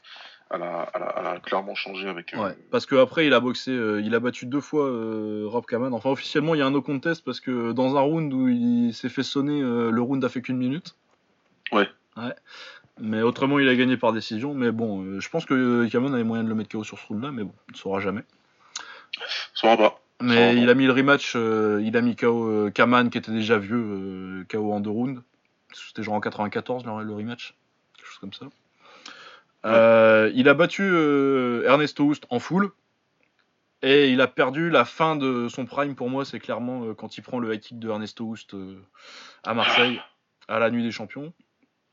elle 0.51 0.61
a, 0.63 1.39
clairement 1.43 1.75
changé 1.75 2.07
avec. 2.07 2.33
Euh, 2.33 2.43
ouais, 2.43 2.57
parce 2.71 2.85
qu'après, 2.85 3.25
il 3.25 3.33
a 3.33 3.39
boxé, 3.39 3.71
euh, 3.71 4.01
il 4.01 4.13
a 4.15 4.19
battu 4.19 4.45
deux 4.45 4.61
fois 4.61 4.85
euh, 4.85 5.45
Rob 5.47 5.65
Kaman. 5.65 5.93
Enfin, 5.93 6.09
officiellement, 6.09 6.55
il 6.55 6.59
y 6.59 6.61
a 6.61 6.65
un 6.65 6.71
no 6.71 6.81
contest 6.81 7.23
parce 7.23 7.39
que 7.39 7.71
dans 7.71 7.97
un 7.97 8.01
round 8.01 8.31
où 8.33 8.47
il 8.47 8.93
s'est 8.93 9.09
fait 9.09 9.23
sonner, 9.23 9.61
le 9.61 10.01
round 10.01 10.23
a 10.23 10.29
fait 10.29 10.41
qu'une 10.41 10.57
minute. 10.57 10.95
Ouais. 11.71 11.89
Ouais. 12.17 12.33
Mais 12.99 13.23
autrement, 13.23 13.57
il 13.57 13.67
a 13.67 13.75
gagné 13.75 13.97
par 13.97 14.13
décision. 14.13 14.53
Mais 14.53 14.71
bon, 14.71 15.19
je 15.19 15.29
pense 15.29 15.45
que 15.45 15.87
Kaman 15.89 16.13
avait 16.13 16.23
moyen 16.23 16.43
de 16.43 16.49
le 16.49 16.55
mettre 16.55 16.69
KO 16.69 16.83
sur 16.83 16.99
ce 16.99 17.07
round-là, 17.07 17.31
mais 17.31 17.43
bon, 17.43 17.53
il 17.69 17.73
ne 17.73 17.77
saura 17.77 17.99
jamais. 17.99 18.23
Il 19.17 19.21
saura 19.55 19.77
pas. 19.77 19.99
Mais 20.21 20.55
il 20.55 20.69
a 20.69 20.75
mis 20.75 20.85
le 20.85 20.93
rematch, 20.93 21.35
il 21.35 21.97
a 21.97 22.01
mis 22.01 22.15
KO 22.15 22.69
Kaman 22.73 23.09
qui 23.09 23.17
était 23.17 23.31
déjà 23.31 23.57
vieux, 23.57 24.45
KO 24.49 24.71
en 24.71 24.79
deux 24.79 24.91
rounds. 24.91 25.21
C'était 25.73 26.03
genre 26.03 26.13
en 26.13 26.21
94 26.21 26.85
le 26.85 27.13
rematch, 27.13 27.55
quelque 27.97 28.07
chose 28.07 28.19
comme 28.19 28.33
ça. 28.33 28.45
Il 29.65 30.49
a 30.49 30.53
battu 30.53 30.83
Ernesto 31.65 32.03
Houst 32.03 32.25
en 32.29 32.39
full. 32.39 32.71
Et 33.85 34.11
il 34.11 34.21
a 34.21 34.27
perdu 34.27 34.69
la 34.69 34.85
fin 34.85 35.17
de 35.17 35.49
son 35.49 35.65
prime 35.65 35.93
pour 35.93 36.09
moi, 36.09 36.23
c'est 36.23 36.39
clairement 36.39 36.93
quand 36.93 37.17
il 37.17 37.21
prend 37.21 37.39
le 37.39 37.53
high 37.53 37.59
kick 37.59 37.79
de 37.79 37.89
Ernesto 37.89 38.23
Houst 38.23 38.55
à 39.43 39.53
Marseille, 39.53 40.01
à 40.47 40.59
la 40.59 40.69
nuit 40.69 40.83
des 40.83 40.91
champions. 40.91 41.33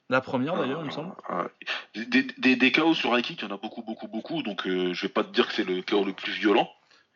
La 0.09 0.20
première 0.20 0.56
d'ailleurs, 0.56 0.82
il 0.82 0.86
me 0.86 0.90
semble. 0.90 1.14
Des, 1.94 2.56
des, 2.56 2.72
chaos 2.72 2.94
sur 2.94 3.16
high 3.16 3.24
kick, 3.24 3.42
il 3.42 3.48
y 3.48 3.48
en 3.48 3.55
a 3.55 3.59
beaucoup, 3.59 3.82
beaucoup, 3.82 4.06
beaucoup. 4.06 4.42
Donc 4.42 4.62
je 4.66 5.02
vais 5.02 5.09
pas 5.09 5.24
te 5.24 5.32
dire 5.32 5.48
que 5.48 5.52
c'est 5.52 5.64
le 5.64 5.82
chaos 5.82 6.05
le 6.05 6.12
plus 6.12 6.32
violent. 6.32 6.70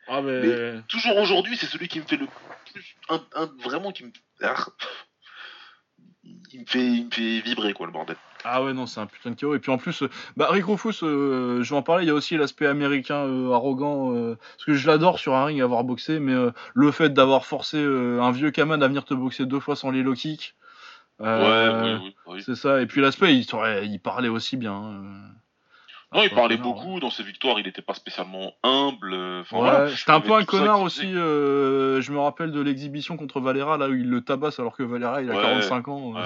Ah, 0.07 0.21
mais... 0.21 0.81
toujours 0.87 1.17
aujourd'hui, 1.17 1.57
c'est 1.57 1.65
celui 1.65 1.87
qui 1.87 1.99
me 1.99 2.05
fait 2.05 2.17
le 2.17 2.27
plus. 2.27 2.95
Un, 3.09 3.21
vraiment 3.63 3.91
qui 3.91 4.05
me. 4.05 4.11
Ah. 4.41 4.65
il 6.23 6.61
me, 6.61 6.65
fait, 6.65 6.85
il 6.85 7.05
me 7.05 7.11
fait 7.11 7.39
vibrer, 7.41 7.73
quoi, 7.73 7.87
le 7.87 7.91
bordel. 7.91 8.17
Ah 8.47 8.63
ouais, 8.63 8.73
non, 8.73 8.85
c'est 8.85 8.99
un 8.99 9.07
putain 9.07 9.31
de 9.31 9.35
chaos. 9.35 9.55
Et 9.55 9.59
puis 9.59 9.71
en 9.71 9.79
plus, 9.79 10.03
euh, 10.03 10.09
bah, 10.37 10.47
Rick 10.51 10.65
Rufus, 10.65 11.03
euh, 11.03 11.63
je 11.63 11.69
vais 11.71 11.75
en 11.75 11.81
parler, 11.81 12.03
il 12.03 12.07
y 12.07 12.11
a 12.11 12.13
aussi 12.13 12.37
l'aspect 12.37 12.67
américain 12.67 13.25
euh, 13.25 13.51
arrogant. 13.51 14.13
parce 14.35 14.65
que 14.65 14.73
je 14.75 14.87
l'adore 14.87 15.17
sur 15.17 15.33
un 15.33 15.45
ring 15.45 15.59
avoir 15.61 15.83
boxé, 15.83 16.19
mais 16.19 16.35
le 16.73 16.91
fait 16.91 17.09
d'avoir 17.09 17.45
forcé 17.45 17.77
un 17.77 18.31
vieux 18.31 18.51
Kaman 18.51 18.81
à 18.83 18.87
venir 18.87 19.03
te 19.03 19.15
boxer 19.15 19.45
deux 19.45 19.59
fois 19.59 19.75
sans 19.75 19.89
les 19.89 20.03
low 20.03 20.13
kicks. 20.13 20.53
ouais, 21.19 21.69
oui, 21.83 22.15
oui, 22.27 22.43
C'est 22.45 22.55
ça. 22.55 22.81
Et 22.81 22.85
puis 22.85 23.01
l'aspect, 23.01 23.33
il, 23.33 23.45
il, 23.83 23.99
parlait 23.99 24.29
aussi 24.29 24.57
bien. 24.57 24.73
Hein. 24.73 25.01
Non, 26.13 26.21
il 26.21 26.29
parlait 26.29 26.57
beaucoup. 26.57 26.99
Dans 26.99 27.09
ses 27.09 27.23
victoires, 27.23 27.59
il 27.59 27.65
n'était 27.65 27.81
pas 27.81 27.95
spécialement 27.95 28.53
humble. 28.61 29.13
ouais, 29.51 29.89
c'était 29.95 30.11
un 30.11 30.21
peu 30.21 30.33
un 30.33 30.45
connard 30.45 30.81
aussi. 30.81 31.11
Je 31.11 32.11
me 32.11 32.19
rappelle 32.19 32.51
de 32.51 32.61
l'exhibition 32.61 33.17
contre 33.17 33.39
Valera, 33.39 33.77
là 33.77 33.89
où 33.89 33.93
il 33.95 34.07
le 34.07 34.21
tabasse 34.21 34.59
alors 34.59 34.77
que 34.77 34.83
Valera, 34.83 35.23
il 35.23 35.31
a 35.31 35.33
45 35.33 35.87
ans. 35.87 36.13
Euh. 36.15 36.21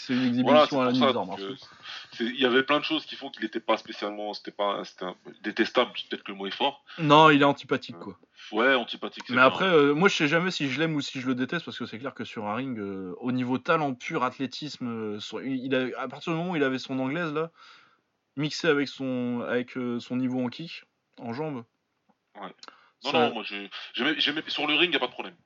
C'est 0.00 0.14
une 0.14 0.26
exhibition 0.26 0.80
à 0.80 0.86
la 0.86 0.92
nuit 0.92 1.58
Il 2.20 2.40
y 2.40 2.46
avait 2.46 2.62
plein 2.62 2.78
de 2.78 2.84
choses 2.84 3.04
qui 3.04 3.16
font 3.16 3.30
qu'il 3.30 3.42
n'était 3.42 3.60
pas 3.60 3.76
spécialement. 3.76 4.32
C'était 4.32 4.52
pas 4.52 4.82
détestable, 5.42 5.90
peut-être 6.08 6.22
que 6.22 6.32
le 6.32 6.38
mot 6.38 6.46
est 6.46 6.54
fort. 6.54 6.84
Non, 6.98 7.30
il 7.30 7.42
est 7.42 7.44
antipathique, 7.44 7.98
quoi. 7.98 8.16
Ouais, 8.52 8.74
antipathique. 8.74 9.24
Mais 9.30 9.42
après, 9.42 9.66
euh, 9.66 9.94
moi, 9.94 10.08
je 10.08 10.14
sais 10.14 10.28
jamais 10.28 10.50
si 10.50 10.70
je 10.70 10.78
l'aime 10.78 10.94
ou 10.94 11.00
si 11.00 11.20
je 11.20 11.26
le 11.26 11.34
déteste, 11.34 11.64
parce 11.64 11.78
que 11.78 11.86
c'est 11.86 11.98
clair 11.98 12.14
que 12.14 12.24
sur 12.24 12.46
un 12.46 12.54
ring, 12.54 12.78
au 12.78 13.32
niveau 13.32 13.58
talent 13.58 13.94
pur, 13.94 14.22
athlétisme, 14.22 15.18
il 15.44 15.74
a, 15.74 16.00
à 16.00 16.08
partir 16.08 16.32
du 16.32 16.38
moment 16.38 16.52
où 16.52 16.56
il 16.56 16.62
avait 16.62 16.78
son 16.78 16.98
anglaise, 17.00 17.32
là, 17.32 17.50
mixé 18.36 18.68
avec 18.68 18.88
son, 18.88 19.44
avec, 19.46 19.76
euh, 19.76 19.98
son 20.00 20.16
niveau 20.16 20.42
en 20.42 20.48
kick, 20.48 20.84
en 21.18 21.32
jambes. 21.32 21.64
Ouais. 22.40 22.54
Non, 23.04 23.12
non, 23.12 23.34
moi, 23.34 23.44
j'ai, 23.44 23.70
sur 23.92 24.66
le 24.66 24.74
ring, 24.74 24.88
il 24.88 24.90
n'y 24.90 24.96
a 24.96 24.98
pas 24.98 25.06
de 25.06 25.12
problème. 25.12 25.36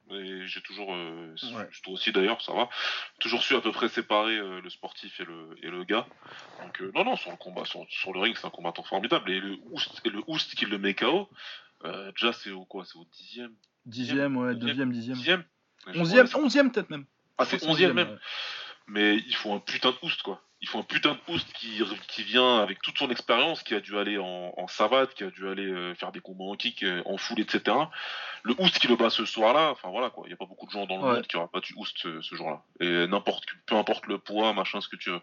j'ai 0.46 0.60
toujours, 0.62 0.94
euh, 0.94 1.34
toi 1.82 1.92
aussi 1.92 2.10
d'ailleurs, 2.10 2.40
ça 2.40 2.52
va, 2.54 2.68
toujours 3.20 3.42
su 3.42 3.54
à 3.54 3.60
peu 3.60 3.72
près 3.72 3.88
séparer 3.88 4.36
euh, 4.36 4.60
le 4.60 4.70
sportif 4.70 5.20
et 5.20 5.24
le, 5.24 5.50
et 5.62 5.68
le 5.68 5.84
gars. 5.84 6.06
Donc, 6.62 6.80
non, 6.94 7.04
non, 7.04 7.16
sur 7.16 7.30
le 7.30 7.36
combat, 7.36 7.64
sur, 7.64 7.84
sur 7.90 8.12
le 8.14 8.20
ring, 8.20 8.36
c'est 8.38 8.46
un 8.46 8.50
combattant 8.50 8.82
formidable. 8.82 9.30
Et 9.30 9.40
le 9.40 9.58
Oust, 9.70 10.00
et 10.04 10.10
le 10.10 10.22
Oust 10.26 10.54
qui 10.54 10.64
le 10.64 10.78
met 10.78 10.94
KO, 10.94 11.28
déjà, 11.84 12.32
c'est 12.32 12.50
au 12.50 12.64
quoi? 12.64 12.84
C'est 12.84 12.96
au 12.96 13.06
dixième? 13.12 13.54
Dixième, 13.84 14.36
ouais, 14.36 14.54
deuxième, 14.54 14.92
dixième. 14.92 15.16
Dixième? 15.16 15.44
Onzième, 15.88 16.28
onzième 16.34 16.72
peut-être 16.72 16.90
même. 16.90 17.06
Ah, 17.38 17.44
c'est 17.44 17.62
onzième 17.64 17.92
même. 17.92 18.18
Mais 18.86 19.16
il 19.16 19.34
faut 19.34 19.52
un 19.52 19.60
putain 19.60 19.90
de 19.90 19.96
Oust, 20.02 20.22
quoi 20.22 20.42
il 20.62 20.68
faut 20.68 20.78
un 20.78 20.84
putain 20.84 21.14
de 21.14 21.18
boost 21.26 21.52
qui, 21.54 21.82
qui 22.06 22.22
vient 22.22 22.58
avec 22.58 22.80
toute 22.82 22.96
son 22.96 23.10
expérience, 23.10 23.64
qui 23.64 23.74
a 23.74 23.80
dû 23.80 23.98
aller 23.98 24.16
en, 24.16 24.54
en 24.56 24.68
savate, 24.68 25.12
qui 25.12 25.24
a 25.24 25.30
dû 25.30 25.48
aller 25.48 25.66
euh, 25.66 25.92
faire 25.96 26.12
des 26.12 26.20
combats 26.20 26.44
en 26.44 26.54
kick, 26.54 26.84
euh, 26.84 27.02
en 27.04 27.16
foule, 27.16 27.40
etc. 27.40 27.76
Le 28.44 28.54
Oust 28.60 28.78
qui 28.78 28.86
le 28.86 28.94
bat 28.94 29.10
ce 29.10 29.24
soir-là, 29.24 29.70
enfin 29.72 29.90
voilà 29.90 30.10
quoi, 30.10 30.22
il 30.26 30.28
n'y 30.28 30.34
a 30.34 30.36
pas 30.36 30.46
beaucoup 30.46 30.66
de 30.66 30.70
gens 30.70 30.86
dans 30.86 30.98
le 30.98 31.02
monde 31.02 31.26
qui 31.26 31.36
auraient 31.36 31.48
battu 31.52 31.74
Oust 31.76 31.98
ce, 31.98 32.20
ce 32.20 32.34
jour-là. 32.36 32.62
Et 32.78 33.08
n'importe, 33.08 33.44
peu 33.66 33.74
importe 33.74 34.06
le 34.06 34.18
poids, 34.18 34.52
machin, 34.52 34.80
ce 34.80 34.88
que 34.88 34.96
tu 34.96 35.10
veux. 35.10 35.20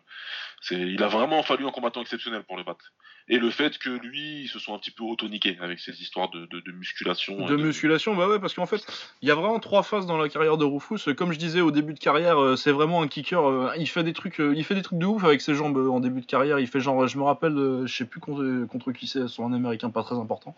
C'est, 0.62 0.76
il 0.76 1.02
a 1.04 1.08
vraiment 1.08 1.42
fallu 1.42 1.66
un 1.66 1.72
combattant 1.72 2.02
exceptionnel 2.02 2.44
pour 2.44 2.58
le 2.58 2.64
battre. 2.64 2.92
Et 3.30 3.38
le 3.38 3.50
fait 3.52 3.78
que 3.78 3.90
lui, 3.90 4.42
il 4.42 4.48
se 4.48 4.60
soit 4.60 4.76
un 4.76 4.80
petit 4.80 4.92
peu 4.92 5.04
auto-niqué 5.04 5.58
avec 5.62 5.80
ses 5.80 6.02
histoires 6.02 6.30
de, 6.30 6.46
de, 6.48 6.60
de 6.60 6.72
musculation. 6.72 7.46
De, 7.46 7.56
musculation, 7.56 8.16
bah 8.16 8.28
ouais, 8.28 8.40
parce 8.40 8.54
qu'en 8.54 8.66
fait, 8.66 8.86
il 9.22 9.28
y 9.28 9.32
a 9.32 9.36
vraiment 9.36 9.60
trois 9.60 9.84
phases 9.84 10.06
dans 10.06 10.18
la 10.18 10.30
carrière 10.30 10.58
de 10.58 10.66
Rufus. 10.66 11.14
Comme 11.16 11.32
je 11.32 11.38
disais 11.38 11.62
au 11.62 11.72
début 11.72 11.94
de 11.94 12.00
carrière, 12.00 12.42
euh, 12.42 12.56
c'est 12.56 12.72
vraiment 12.72 13.02
un 13.02 13.08
kicker. 13.08 13.74
Il 13.78 13.88
fait 13.88 14.04
des 14.04 14.14
trucs, 14.14 14.40
il 14.40 14.64
fait 14.64 14.76
des 14.76 14.82
trucs 14.82 15.00
de 15.00 15.06
ouf 15.06 15.24
avec 15.24 15.42
ses 15.42 15.54
jambes 15.54 15.78
en 15.78 16.00
début 16.00 16.22
de 16.22 16.26
carrière. 16.26 16.60
Il 16.60 16.68
fait 16.68 16.80
genre, 16.80 17.08
je 17.08 17.18
me 17.18 17.24
rappelle, 17.24 17.84
je 17.86 17.94
sais 17.96 18.06
plus 18.06 18.20
contre, 18.20 18.66
contre 18.68 18.92
qui 18.92 19.08
c'est, 19.08 19.28
sur 19.28 19.44
un 19.44 19.54
américain 19.54 19.90
pas 19.90 20.04
très 20.04 20.16
important. 20.16 20.56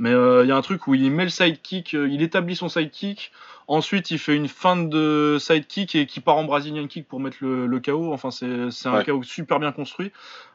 Mais 0.00 0.12
euh, 0.12 0.44
il 0.44 0.48
y 0.48 0.52
a 0.52 0.56
un 0.56 0.62
truc 0.62 0.86
où 0.86 0.94
il 0.94 1.10
met 1.10 1.24
le 1.24 1.30
sidekick, 1.30 1.94
euh, 1.94 2.08
il 2.08 2.22
établit 2.22 2.56
son 2.56 2.70
sidekick. 2.70 3.32
Ensuite, 3.68 4.10
il 4.10 4.18
fait 4.18 4.34
une 4.34 4.48
feinte 4.48 4.88
de 4.88 5.36
sidekick 5.38 5.94
et 5.94 6.06
qui 6.06 6.20
part 6.20 6.38
en 6.38 6.44
Brazilian 6.44 6.86
kick 6.86 7.06
pour 7.06 7.20
mettre 7.20 7.36
le, 7.40 7.66
le 7.66 7.80
KO. 7.80 8.12
Enfin, 8.12 8.30
c'est 8.30 8.86
un 8.86 9.04
KO 9.04 9.22
super 9.22 9.60
bien 9.60 9.72
construit. 9.72 10.10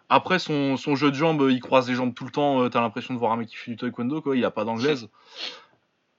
Après, 0.10 0.40
son, 0.40 0.78
son, 0.78 0.96
jeu 0.96 1.10
de 1.10 1.16
jambes, 1.16 1.48
il 1.50 1.60
croise 1.60 1.90
les 1.90 1.96
jambes 1.96 2.14
tout 2.14 2.26
le 2.26 2.32
temps. 2.32 2.62
Euh, 2.62 2.70
t'as 2.70 2.82
l'impression 2.82 3.14
de 3.14 3.20
voir 3.20 3.32
un 3.32 3.38
mec 3.38 3.48
qui 3.48 3.56
fait 3.56 3.72
du 3.72 3.78
taekwondo, 3.78 4.22
quoi. 4.22 4.36
Il 4.36 4.46
a 4.46 4.52
pas 4.52 4.66
d'anglaise 4.66 5.10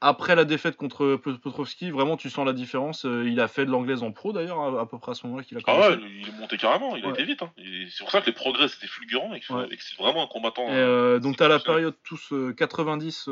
après 0.00 0.34
la 0.34 0.44
défaite 0.44 0.76
contre 0.76 1.16
Petrovski, 1.16 1.90
vraiment 1.90 2.16
tu 2.16 2.28
sens 2.28 2.44
la 2.46 2.52
différence. 2.52 3.06
Euh, 3.06 3.28
il 3.28 3.40
a 3.40 3.48
fait 3.48 3.64
de 3.64 3.70
l'anglaise 3.70 4.02
en 4.02 4.12
pro 4.12 4.32
d'ailleurs, 4.32 4.78
à, 4.78 4.86
peu 4.86 4.98
près 4.98 5.12
à 5.12 5.14
ce 5.14 5.26
moment-là 5.26 5.42
qu'il 5.42 5.56
a 5.56 5.62
commencé. 5.62 5.88
Ah 5.88 5.90
ouais, 5.92 5.98
il 6.20 6.28
est 6.28 6.38
monté 6.38 6.58
carrément, 6.58 6.96
il 6.96 7.04
a 7.04 7.10
été 7.10 7.24
vite. 7.24 7.42
Hein. 7.42 7.50
C'est 7.56 8.04
pour 8.04 8.10
ça 8.10 8.20
que 8.20 8.26
les 8.26 8.32
progrès 8.32 8.68
c'était 8.68 8.86
fulgurant 8.86 9.32
et 9.32 9.40
que, 9.40 9.46
c'est 9.46 9.96
vraiment 9.98 10.24
un 10.24 10.26
combattant. 10.26 10.66
Euh, 10.68 11.18
donc 11.18 11.38
tu 11.38 11.42
as 11.42 11.48
la 11.48 11.58
période 11.58 11.94
tous 12.04 12.32
90, 12.56 13.28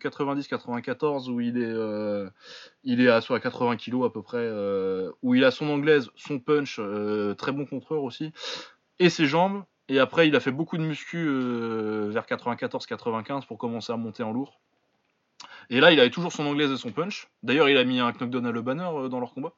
90, 0.00 0.48
94 0.48 1.30
où 1.30 1.40
il 1.40 1.58
est, 1.58 1.64
euh, 1.64 2.30
il 2.84 3.00
est 3.00 3.08
à, 3.08 3.20
soit 3.20 3.38
à 3.38 3.40
80 3.40 3.76
kg 3.76 4.04
à 4.04 4.10
peu 4.10 4.22
près, 4.22 4.48
où 5.22 5.34
il 5.34 5.44
a 5.44 5.50
son 5.50 5.68
anglaise, 5.68 6.10
son 6.16 6.38
punch, 6.38 6.80
très 7.36 7.52
bon 7.52 7.66
contreur 7.66 8.02
aussi, 8.02 8.32
et 9.00 9.10
ses 9.10 9.26
jambes. 9.26 9.64
Et 9.88 9.98
après 9.98 10.28
il 10.28 10.36
a 10.36 10.40
fait 10.40 10.50
beaucoup 10.50 10.78
de 10.78 10.82
muscu 10.82 11.24
vers 12.10 12.24
94-95 12.24 13.46
pour 13.46 13.58
commencer 13.58 13.92
à 13.92 13.96
monter 13.96 14.22
en 14.22 14.32
lourd. 14.32 14.60
Et 15.70 15.80
là, 15.80 15.92
il 15.92 16.00
avait 16.00 16.10
toujours 16.10 16.32
son 16.32 16.46
anglaise 16.46 16.70
et 16.70 16.76
son 16.76 16.92
punch. 16.92 17.28
D'ailleurs, 17.42 17.68
il 17.68 17.76
a 17.76 17.84
mis 17.84 18.00
un 18.00 18.12
knockdown 18.12 18.46
à 18.46 18.52
le 18.52 18.62
banner 18.62 18.88
euh, 18.92 19.08
dans 19.08 19.20
leur 19.20 19.32
combat. 19.34 19.52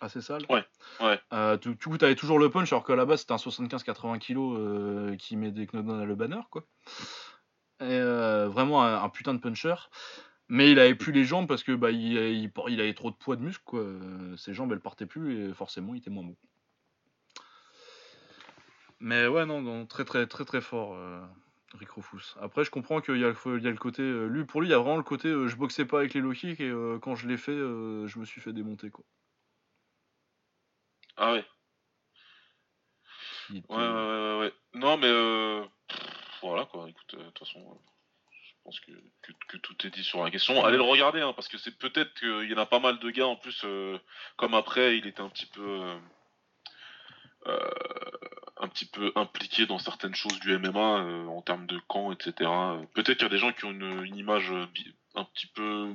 Assez 0.00 0.20
sale. 0.20 0.44
Ouais, 0.50 0.64
ouais. 1.00 1.18
Euh, 1.32 1.56
toujours 1.56 2.38
le 2.38 2.50
punch, 2.50 2.72
alors 2.72 2.84
qu'à 2.84 2.96
la 2.96 3.06
base, 3.06 3.20
c'était 3.20 3.32
un 3.32 3.36
75-80 3.36 4.18
kg 4.18 4.36
euh, 4.36 5.16
qui 5.16 5.36
met 5.36 5.50
des 5.50 5.66
knockdowns 5.66 6.00
à 6.00 6.04
le 6.04 6.14
banner, 6.14 6.40
quoi. 6.50 6.64
Et, 7.80 8.00
vraiment 8.00 8.82
un, 8.82 9.08
putain 9.10 9.34
de 9.34 9.38
puncher. 9.38 9.74
Mais 10.48 10.70
il 10.70 10.78
avait 10.78 10.94
plus 10.94 11.12
les 11.12 11.24
jambes 11.24 11.48
parce 11.48 11.62
que 11.62 11.72
bah, 11.72 11.90
il, 11.90 12.12
il, 12.12 12.80
avait 12.80 12.94
trop 12.94 13.10
de 13.10 13.16
poids 13.16 13.36
de 13.36 13.42
muscle, 13.42 13.62
quoi. 13.64 13.84
Ses 14.36 14.54
jambes, 14.54 14.72
elles 14.72 14.80
partaient 14.80 15.06
plus 15.06 15.50
et 15.50 15.54
forcément, 15.54 15.94
il 15.94 15.98
était 15.98 16.10
moins 16.10 16.24
bon. 16.24 16.36
Mais 19.00 19.26
ouais, 19.26 19.46
non, 19.46 19.60
non 19.60 19.86
très, 19.86 20.04
très, 20.04 20.26
très, 20.26 20.44
très 20.44 20.60
fort. 20.60 20.96
Rick 21.78 21.90
Rufus. 21.90 22.34
Après, 22.40 22.64
je 22.64 22.70
comprends 22.70 23.00
qu'il 23.00 23.18
y, 23.18 23.24
a 23.24 23.28
le 23.28 23.76
côté. 23.76 24.02
Euh, 24.02 24.26
lui, 24.26 24.44
pour 24.44 24.60
lui, 24.60 24.68
il 24.68 24.70
y 24.70 24.74
a 24.74 24.78
vraiment 24.78 24.96
le 24.96 25.02
côté 25.02 25.28
euh, 25.28 25.48
je 25.48 25.56
boxais 25.56 25.84
pas 25.84 25.98
avec 25.98 26.14
les 26.14 26.20
low 26.20 26.32
kicks 26.32 26.60
et 26.60 26.68
euh, 26.68 26.98
quand 26.98 27.14
je 27.14 27.28
l'ai 27.28 27.36
fait, 27.36 27.56
je 27.56 28.18
me 28.18 28.24
suis 28.24 28.40
fait 28.40 28.52
démonter. 28.52 28.90
quoi. 28.90 29.04
Ah 31.16 31.32
ouais. 31.32 31.44
Ouais, 33.50 33.62
ouais, 33.68 33.78
ouais, 33.78 34.38
ouais. 34.40 34.52
Non, 34.74 34.96
mais. 34.96 35.10
voilà, 36.42 36.64
quoi. 36.66 36.88
Écoute, 36.88 37.16
de 37.16 37.24
toute 37.24 37.38
façon. 37.38 37.80
Je 38.30 38.70
pense 38.70 38.80
que, 38.80 38.92
que, 39.46 39.56
tout 39.58 39.86
est 39.86 39.90
dit 39.90 40.02
sur 40.02 40.24
la 40.24 40.30
question. 40.30 40.64
Allez 40.64 40.76
le 40.76 40.82
regarder, 40.82 41.20
hein, 41.20 41.32
parce 41.34 41.46
que 41.46 41.56
c'est 41.56 41.78
peut-être 41.78 42.12
qu'il 42.14 42.50
y 42.50 42.54
en 42.54 42.58
a 42.58 42.66
pas 42.66 42.80
mal 42.80 42.98
de 42.98 43.10
gars 43.10 43.28
en 43.28 43.36
plus, 43.36 43.64
comme 44.36 44.54
après, 44.54 44.98
il 44.98 45.06
était 45.06 45.20
un 45.20 45.28
petit 45.28 45.46
peu 45.46 45.96
un 48.58 48.68
petit 48.68 48.86
peu 48.86 49.12
impliqué 49.16 49.66
dans 49.66 49.78
certaines 49.78 50.14
choses 50.14 50.38
du 50.40 50.56
MMA 50.58 51.00
euh, 51.00 51.26
en 51.26 51.42
termes 51.42 51.66
de 51.66 51.78
camp, 51.88 52.12
etc. 52.12 52.50
Peut-être 52.94 53.18
qu'il 53.18 53.22
y 53.22 53.26
a 53.26 53.30
des 53.30 53.38
gens 53.38 53.52
qui 53.52 53.64
ont 53.64 53.70
une, 53.70 54.16
image 54.16 54.50
euh, 54.50 54.66
un 55.14 55.24
petit 55.24 55.46
peu 55.46 55.92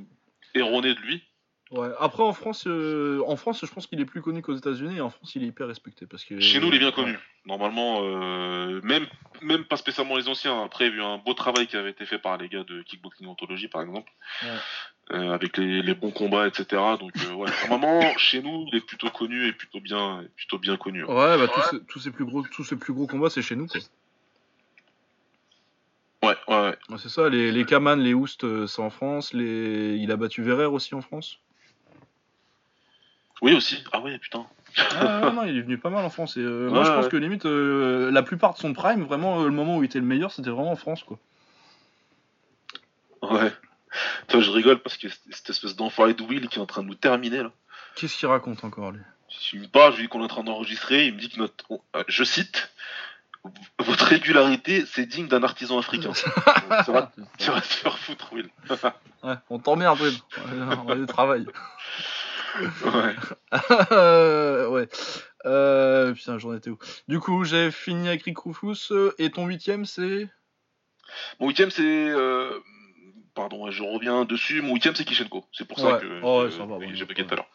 erronée 0.53 0.93
de 0.93 0.99
lui. 0.99 1.23
Ouais. 1.71 1.89
Après 1.99 2.23
en 2.23 2.33
France, 2.33 2.65
euh, 2.67 3.23
en 3.27 3.37
France, 3.37 3.65
je 3.65 3.71
pense 3.71 3.87
qu'il 3.87 4.01
est 4.01 4.05
plus 4.05 4.21
connu 4.21 4.41
qu'aux 4.41 4.55
États-Unis 4.55 4.99
en 4.99 5.09
France, 5.09 5.35
il 5.35 5.43
est 5.43 5.47
hyper 5.47 5.67
respecté 5.67 6.05
parce 6.05 6.25
que. 6.25 6.39
Chez 6.39 6.59
nous, 6.59 6.67
il 6.67 6.75
est 6.75 6.79
bien 6.79 6.91
connu. 6.91 7.17
Normalement, 7.45 8.01
même 8.81 9.07
même 9.41 9.63
pas 9.63 9.77
spécialement 9.77 10.17
les 10.17 10.27
anciens. 10.27 10.63
Après, 10.63 10.87
il 10.87 10.91
y 10.91 10.93
a 10.93 10.97
eu 10.97 11.01
un 11.01 11.17
beau 11.17 11.33
travail 11.33 11.67
qui 11.67 11.77
avait 11.77 11.91
été 11.91 12.05
fait 12.05 12.19
par 12.19 12.37
les 12.37 12.49
gars 12.49 12.63
de 12.63 12.81
Kickboxing 12.83 13.27
Anthology, 13.27 13.67
par 13.67 13.81
exemple. 13.81 14.11
Ouais. 14.43 14.49
Euh, 15.13 15.33
avec 15.33 15.57
les, 15.57 15.93
bons 15.93 16.11
combats, 16.11 16.47
etc. 16.47 16.81
Donc 16.97 17.11
euh, 17.25 17.33
ouais, 17.33 17.49
normalement 17.69 18.17
chez 18.17 18.41
nous 18.41 18.65
il 18.71 18.77
est 18.77 18.85
plutôt 18.85 19.09
connu 19.09 19.45
et 19.45 19.51
plutôt 19.51 19.81
bien, 19.81 20.23
plutôt 20.37 20.57
bien 20.57 20.77
connu. 20.77 21.03
Ouais, 21.03 21.37
bah 21.37 21.49
Tous, 21.89 21.99
ces, 21.99 22.11
plus 22.11 22.23
gros, 22.23 22.43
tous 22.43 22.63
ces 22.63 22.77
plus 22.77 22.93
gros 22.93 23.07
combats 23.07 23.29
c'est 23.29 23.41
chez 23.41 23.57
nous 23.57 23.67
quoi. 23.67 23.81
Ouais, 26.23 26.37
ouais, 26.47 26.77
ouais. 26.89 26.97
c'est 26.97 27.09
ça, 27.09 27.27
les, 27.27 27.51
les 27.51 27.65
Kaman, 27.65 27.99
les 27.99 28.13
Oust, 28.13 28.45
euh, 28.45 28.67
c'est 28.67 28.81
en 28.81 28.91
France. 28.91 29.33
Les... 29.33 29.97
Il 29.97 30.11
a 30.11 30.15
battu 30.15 30.43
Verrer 30.43 30.65
aussi 30.65 30.95
en 30.95 31.01
France. 31.01 31.39
Oui, 33.41 33.53
aussi. 33.53 33.83
Ah 33.91 33.99
ouais, 33.99 34.17
putain. 34.19 34.45
ah, 34.91 35.31
non, 35.33 35.43
il 35.43 35.57
est 35.57 35.61
venu 35.61 35.79
pas 35.79 35.89
mal 35.89 36.05
en 36.05 36.11
France. 36.11 36.37
Et, 36.37 36.41
moi, 36.41 36.83
je 36.83 36.91
pense 36.91 37.07
que 37.07 37.17
limite, 37.17 37.43
la 37.45 38.21
plupart 38.21 38.53
de 38.53 38.59
son 38.59 38.71
prime, 38.71 39.03
vraiment, 39.03 39.43
le 39.43 39.49
moment 39.49 39.77
où 39.77 39.83
il 39.83 39.87
était 39.87 39.99
le 39.99 40.05
meilleur, 40.05 40.31
c'était 40.31 40.51
vraiment 40.51 40.71
en 40.71 40.75
France, 40.75 41.03
quoi. 41.03 41.17
Ouais. 43.23 43.51
Toi, 44.27 44.41
je 44.41 44.51
rigole 44.51 44.79
parce 44.79 44.97
que 44.97 45.07
cette 45.29 45.49
espèce 45.49 45.75
d'enfoiré 45.75 46.13
de 46.13 46.23
Will 46.23 46.47
qui 46.47 46.59
est 46.59 46.61
en 46.61 46.65
train 46.65 46.83
de 46.83 46.87
nous 46.87 46.95
terminer 46.95 47.43
là. 47.43 47.51
Qu'est-ce 47.95 48.17
qu'il 48.17 48.27
raconte 48.27 48.63
encore 48.63 48.91
lui? 48.91 49.01
Je 49.51 49.57
me 49.57 49.67
parle, 49.67 49.93
je 49.93 49.97
lui 49.97 50.03
dis 50.03 50.09
qu'on 50.09 50.21
est 50.21 50.25
en 50.25 50.27
train 50.27 50.43
d'enregistrer, 50.43 51.07
il 51.07 51.13
me 51.15 51.19
dit 51.19 51.29
que 51.29 51.39
notre. 51.39 51.55
Euh, 51.95 52.03
je 52.07 52.23
cite 52.23 52.71
votre 53.79 54.05
régularité, 54.05 54.85
c'est 54.85 55.05
digne 55.05 55.27
d'un 55.27 55.43
artisan 55.43 55.79
africain. 55.79 56.11
tu, 56.85 56.91
vas, 56.91 57.11
te 57.61 57.65
faire 57.65 57.97
foutre, 57.97 58.31
Will. 58.33 58.49
ouais, 59.23 59.35
on 59.49 59.59
t'emmerde, 59.59 59.99
Will. 59.99 60.13
On 60.85 60.89
a 60.89 60.95
du 60.95 61.05
travail. 61.05 61.45
Ouais. 62.59 63.15
Euh, 63.91 64.67
ouais. 64.69 64.87
Euh, 65.45 66.13
putain, 66.13 66.37
j'en 66.37 66.53
étais 66.53 66.69
où? 66.69 66.77
Du 67.07 67.19
coup, 67.19 67.43
j'ai 67.45 67.71
fini 67.71 68.07
avec 68.09 68.23
Rick 68.23 68.37
Rufus. 68.39 68.91
euh, 68.91 69.13
Et 69.17 69.31
ton 69.31 69.47
huitième, 69.47 69.85
c'est? 69.85 70.29
Mon 71.39 71.47
huitième, 71.47 71.71
c'est. 71.71 71.81
euh, 71.83 72.59
Pardon, 73.33 73.71
je 73.71 73.83
reviens 73.83 74.25
dessus. 74.25 74.61
Mon 74.61 74.73
huitième, 74.73 74.95
c'est 74.95 75.05
Kishenko. 75.05 75.45
C'est 75.53 75.65
pour 75.67 75.79
ça 75.79 75.93
que 75.99 76.19
Oh, 76.21 76.43
ouais, 76.43 76.77
ouais, 76.77 76.89
j'ai 76.93 77.05
bloqué 77.05 77.25
tout 77.25 77.33
à 77.33 77.37
l'heure. 77.37 77.47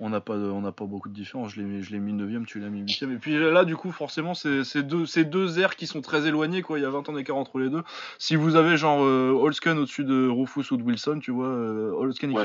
On 0.00 0.10
n'a 0.10 0.20
pas, 0.20 0.36
de- 0.36 0.44
on 0.44 0.60
n'a 0.60 0.70
pas 0.70 0.84
beaucoup 0.86 1.08
de 1.08 1.14
différence. 1.14 1.54
Je 1.54 1.60
l'ai, 1.60 1.66
mis- 1.66 1.82
je 1.82 1.90
l'ai 1.90 1.98
mis 1.98 2.12
9ème, 2.12 2.46
tu 2.46 2.60
l'as 2.60 2.68
mis 2.68 2.82
8ème. 2.82 3.12
Et 3.14 3.18
puis 3.18 3.36
là, 3.36 3.64
du 3.64 3.74
coup, 3.74 3.90
forcément, 3.90 4.32
c'est, 4.32 4.62
c'est 4.62 4.84
deux, 4.84 5.06
c'est 5.06 5.24
deux 5.24 5.58
airs 5.58 5.74
qui 5.74 5.88
sont 5.88 6.00
très 6.02 6.28
éloignés, 6.28 6.62
quoi. 6.62 6.78
Il 6.78 6.82
y 6.82 6.84
a 6.84 6.90
20 6.90 7.08
ans 7.08 7.12
d'écart 7.14 7.34
entre 7.34 7.58
les 7.58 7.68
deux. 7.68 7.82
Si 8.16 8.36
vous 8.36 8.54
avez 8.54 8.76
genre 8.76 9.02
euh, 9.04 9.32
Holsken 9.32 9.76
au-dessus 9.76 10.04
de 10.04 10.28
Rufus 10.28 10.72
ou 10.72 10.76
de 10.76 10.84
Wilson, 10.84 11.18
tu 11.20 11.32
vois, 11.32 11.48
euh, 11.48 11.90
Holsken 11.94 12.30
et 12.30 12.34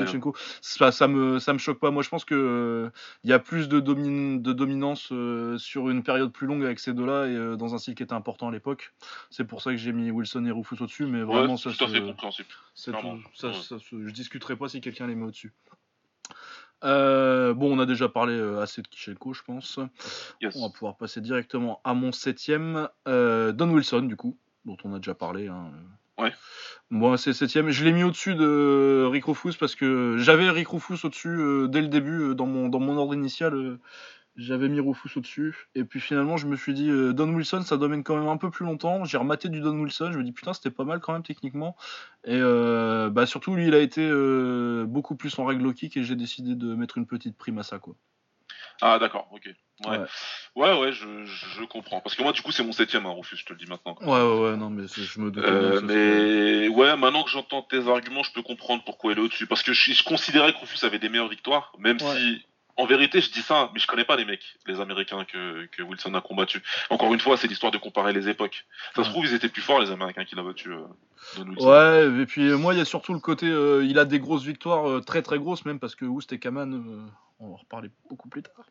Ça, 0.62 0.90
ça 0.90 1.06
me, 1.06 1.38
ça 1.38 1.52
me 1.52 1.58
choque 1.58 1.78
pas. 1.78 1.92
Moi, 1.92 2.02
je 2.02 2.08
pense 2.08 2.24
que 2.24 2.34
euh, 2.34 2.90
y 3.22 3.32
a 3.32 3.38
plus 3.38 3.68
de, 3.68 3.78
domin- 3.78 4.42
de 4.42 4.52
dominance 4.52 5.10
euh, 5.12 5.56
sur 5.56 5.88
une 5.90 6.02
période 6.02 6.32
plus 6.32 6.48
longue 6.48 6.64
avec 6.64 6.80
ces 6.80 6.92
deux-là 6.92 7.26
et 7.28 7.36
euh, 7.36 7.54
dans 7.56 7.72
un 7.74 7.78
style 7.78 7.94
qui 7.94 8.02
était 8.02 8.14
important 8.14 8.48
à 8.48 8.50
l'époque. 8.50 8.92
C'est 9.30 9.44
pour 9.44 9.62
ça 9.62 9.70
que 9.70 9.76
j'ai 9.76 9.92
mis 9.92 10.10
Wilson 10.10 10.44
et 10.46 10.50
Rufus 10.50 10.76
au-dessus, 10.80 11.06
mais 11.06 11.22
vraiment, 11.22 11.52
Ouais, 11.52 11.56
ça 11.56 11.70
c'est 11.70 11.76
c'est 12.74 12.90
tout. 13.00 13.20
Ça, 13.34 13.48
ouais. 13.48 13.54
ça 13.54 13.78
se- 13.78 14.06
je 14.08 14.12
discuterai 14.12 14.56
pas 14.56 14.68
si 14.68 14.80
quelqu'un 14.80 15.06
les 15.06 15.14
met 15.14 15.24
au-dessus. 15.26 15.52
Euh, 16.84 17.54
bon, 17.54 17.76
on 17.76 17.80
a 17.80 17.86
déjà 17.86 18.08
parlé 18.08 18.34
euh, 18.34 18.60
assez 18.60 18.82
de 18.82 18.88
Kishenko, 18.88 19.32
je 19.32 19.42
pense. 19.42 19.78
Yes. 20.40 20.54
On 20.56 20.66
va 20.66 20.72
pouvoir 20.72 20.96
passer 20.96 21.20
directement 21.20 21.80
à 21.84 21.94
mon 21.94 22.12
septième, 22.12 22.88
euh, 23.08 23.52
Don 23.52 23.70
Wilson, 23.70 24.02
du 24.02 24.16
coup, 24.16 24.36
dont 24.64 24.76
on 24.84 24.94
a 24.94 24.98
déjà 24.98 25.14
parlé. 25.14 25.48
hein. 25.48 25.70
Ouais. 26.18 26.32
Moi, 26.90 27.18
c'est 27.18 27.32
septième. 27.32 27.70
Je 27.70 27.84
l'ai 27.84 27.92
mis 27.92 28.04
au-dessus 28.04 28.34
de 28.34 29.04
Rick 29.10 29.24
Rufus 29.24 29.54
parce 29.58 29.74
que 29.74 30.16
j'avais 30.18 30.48
Rick 30.50 30.68
Rufus 30.68 31.04
au-dessus 31.04 31.28
euh, 31.28 31.66
dès 31.66 31.80
le 31.80 31.88
début, 31.88 32.34
dans, 32.34 32.46
mon, 32.46 32.68
dans 32.68 32.78
mon 32.80 32.96
ordre 32.96 33.14
initial. 33.14 33.78
J'avais 34.36 34.68
mis 34.68 34.80
Rufus 34.80 35.10
au-dessus. 35.16 35.68
Et 35.74 35.84
puis 35.84 36.00
finalement, 36.00 36.36
je 36.36 36.46
me 36.46 36.56
suis 36.56 36.74
dit, 36.74 36.90
euh, 36.90 37.12
Don 37.12 37.32
Wilson, 37.34 37.62
ça 37.62 37.76
domine 37.76 38.02
quand 38.02 38.16
même 38.16 38.28
un 38.28 38.36
peu 38.36 38.50
plus 38.50 38.64
longtemps. 38.64 39.04
J'ai 39.04 39.16
rematé 39.18 39.48
du 39.48 39.60
Don 39.60 39.78
Wilson. 39.78 40.10
Je 40.12 40.18
me 40.18 40.24
dis, 40.24 40.32
putain, 40.32 40.52
c'était 40.52 40.70
pas 40.70 40.84
mal 40.84 41.00
quand 41.00 41.12
même 41.12 41.22
techniquement. 41.22 41.76
Et 42.24 42.38
euh, 42.40 43.10
bah, 43.10 43.26
surtout, 43.26 43.54
lui, 43.54 43.68
il 43.68 43.74
a 43.74 43.78
été 43.80 44.00
euh, 44.02 44.84
beaucoup 44.86 45.14
plus 45.16 45.38
en 45.38 45.44
règle 45.44 45.62
low 45.62 45.72
kick 45.72 45.96
et 45.96 46.04
j'ai 46.04 46.16
décidé 46.16 46.54
de 46.54 46.74
mettre 46.74 46.98
une 46.98 47.06
petite 47.06 47.36
prime 47.36 47.58
à 47.58 47.62
ça. 47.62 47.78
Quoi. 47.78 47.94
Ah, 48.82 48.98
d'accord, 48.98 49.28
ok. 49.32 49.42
Ouais, 49.86 49.98
Ouais. 49.98 50.06
ouais, 50.56 50.80
ouais, 50.80 50.92
je, 50.92 51.24
je 51.24 51.64
comprends. 51.64 52.00
Parce 52.00 52.14
que 52.16 52.22
moi, 52.22 52.32
du 52.32 52.42
coup, 52.42 52.50
c'est 52.52 52.64
mon 52.64 52.72
septième, 52.72 53.06
hein, 53.06 53.14
Rufus, 53.16 53.36
je 53.36 53.44
te 53.44 53.52
le 53.52 53.58
dis 53.58 53.66
maintenant. 53.66 53.96
Ouais, 54.00 54.08
ouais, 54.08 54.50
ouais, 54.50 54.56
non, 54.56 54.70
mais 54.70 54.84
je 54.88 55.20
me 55.20 55.30
bien 55.30 55.42
Euh, 55.42 55.80
mais 55.82 56.68
ouais, 56.68 56.96
maintenant 56.96 57.22
que 57.24 57.30
j'entends 57.30 57.62
tes 57.62 57.88
arguments, 57.88 58.22
je 58.22 58.32
peux 58.32 58.42
comprendre 58.42 58.82
pourquoi 58.84 59.12
il 59.12 59.18
est 59.18 59.20
au-dessus. 59.20 59.46
Parce 59.46 59.62
que 59.62 59.72
je, 59.72 59.92
je 59.92 60.04
considérais 60.04 60.52
que 60.52 60.58
Rufus 60.58 60.84
avait 60.84 60.98
des 60.98 61.08
meilleures 61.08 61.28
victoires, 61.28 61.72
même 61.78 61.98
Ouais. 62.00 62.16
si, 62.16 62.44
en 62.76 62.86
vérité, 62.86 63.20
je 63.20 63.30
dis 63.30 63.42
ça, 63.42 63.70
mais 63.72 63.80
je 63.80 63.86
connais 63.86 64.04
pas 64.04 64.16
les 64.16 64.24
mecs, 64.24 64.56
les 64.66 64.80
Américains 64.80 65.24
que, 65.24 65.66
que 65.66 65.82
Wilson 65.82 66.12
a 66.14 66.20
combattu. 66.20 66.62
Encore 66.90 67.14
une 67.14 67.20
fois, 67.20 67.36
c'est 67.36 67.46
l'histoire 67.46 67.70
de 67.72 67.78
comparer 67.78 68.12
les 68.12 68.28
époques. 68.28 68.66
Ça 68.96 69.04
se 69.04 69.10
trouve, 69.10 69.24
ils 69.26 69.34
étaient 69.34 69.48
plus 69.48 69.62
forts, 69.62 69.80
les 69.80 69.90
Américains 69.90 70.24
qu'il 70.24 70.38
a 70.38 70.42
battu. 70.42 70.72
Euh, 70.72 70.80
Don 71.36 71.48
Wilson. 71.48 71.68
Ouais, 71.68 72.22
et 72.22 72.26
puis 72.26 72.48
euh, 72.48 72.56
moi, 72.56 72.74
il 72.74 72.78
y 72.78 72.80
a 72.80 72.84
surtout 72.84 73.12
le 73.14 73.20
côté. 73.20 73.46
euh, 73.48 73.84
il 73.84 73.98
a 73.98 74.04
des 74.04 74.18
grosses 74.18 74.44
victoires, 74.44 75.04
très 75.04 75.22
très 75.22 75.38
grosses 75.38 75.64
même, 75.64 75.78
parce 75.78 75.94
que 75.94 76.04
Woust 76.04 76.32
et 76.32 76.38
Kaman, 76.38 77.08
on 77.38 77.46
va 77.46 77.52
en 77.54 77.56
reparler 77.56 77.90
beaucoup 78.10 78.28
plus 78.28 78.42
tard. 78.42 78.66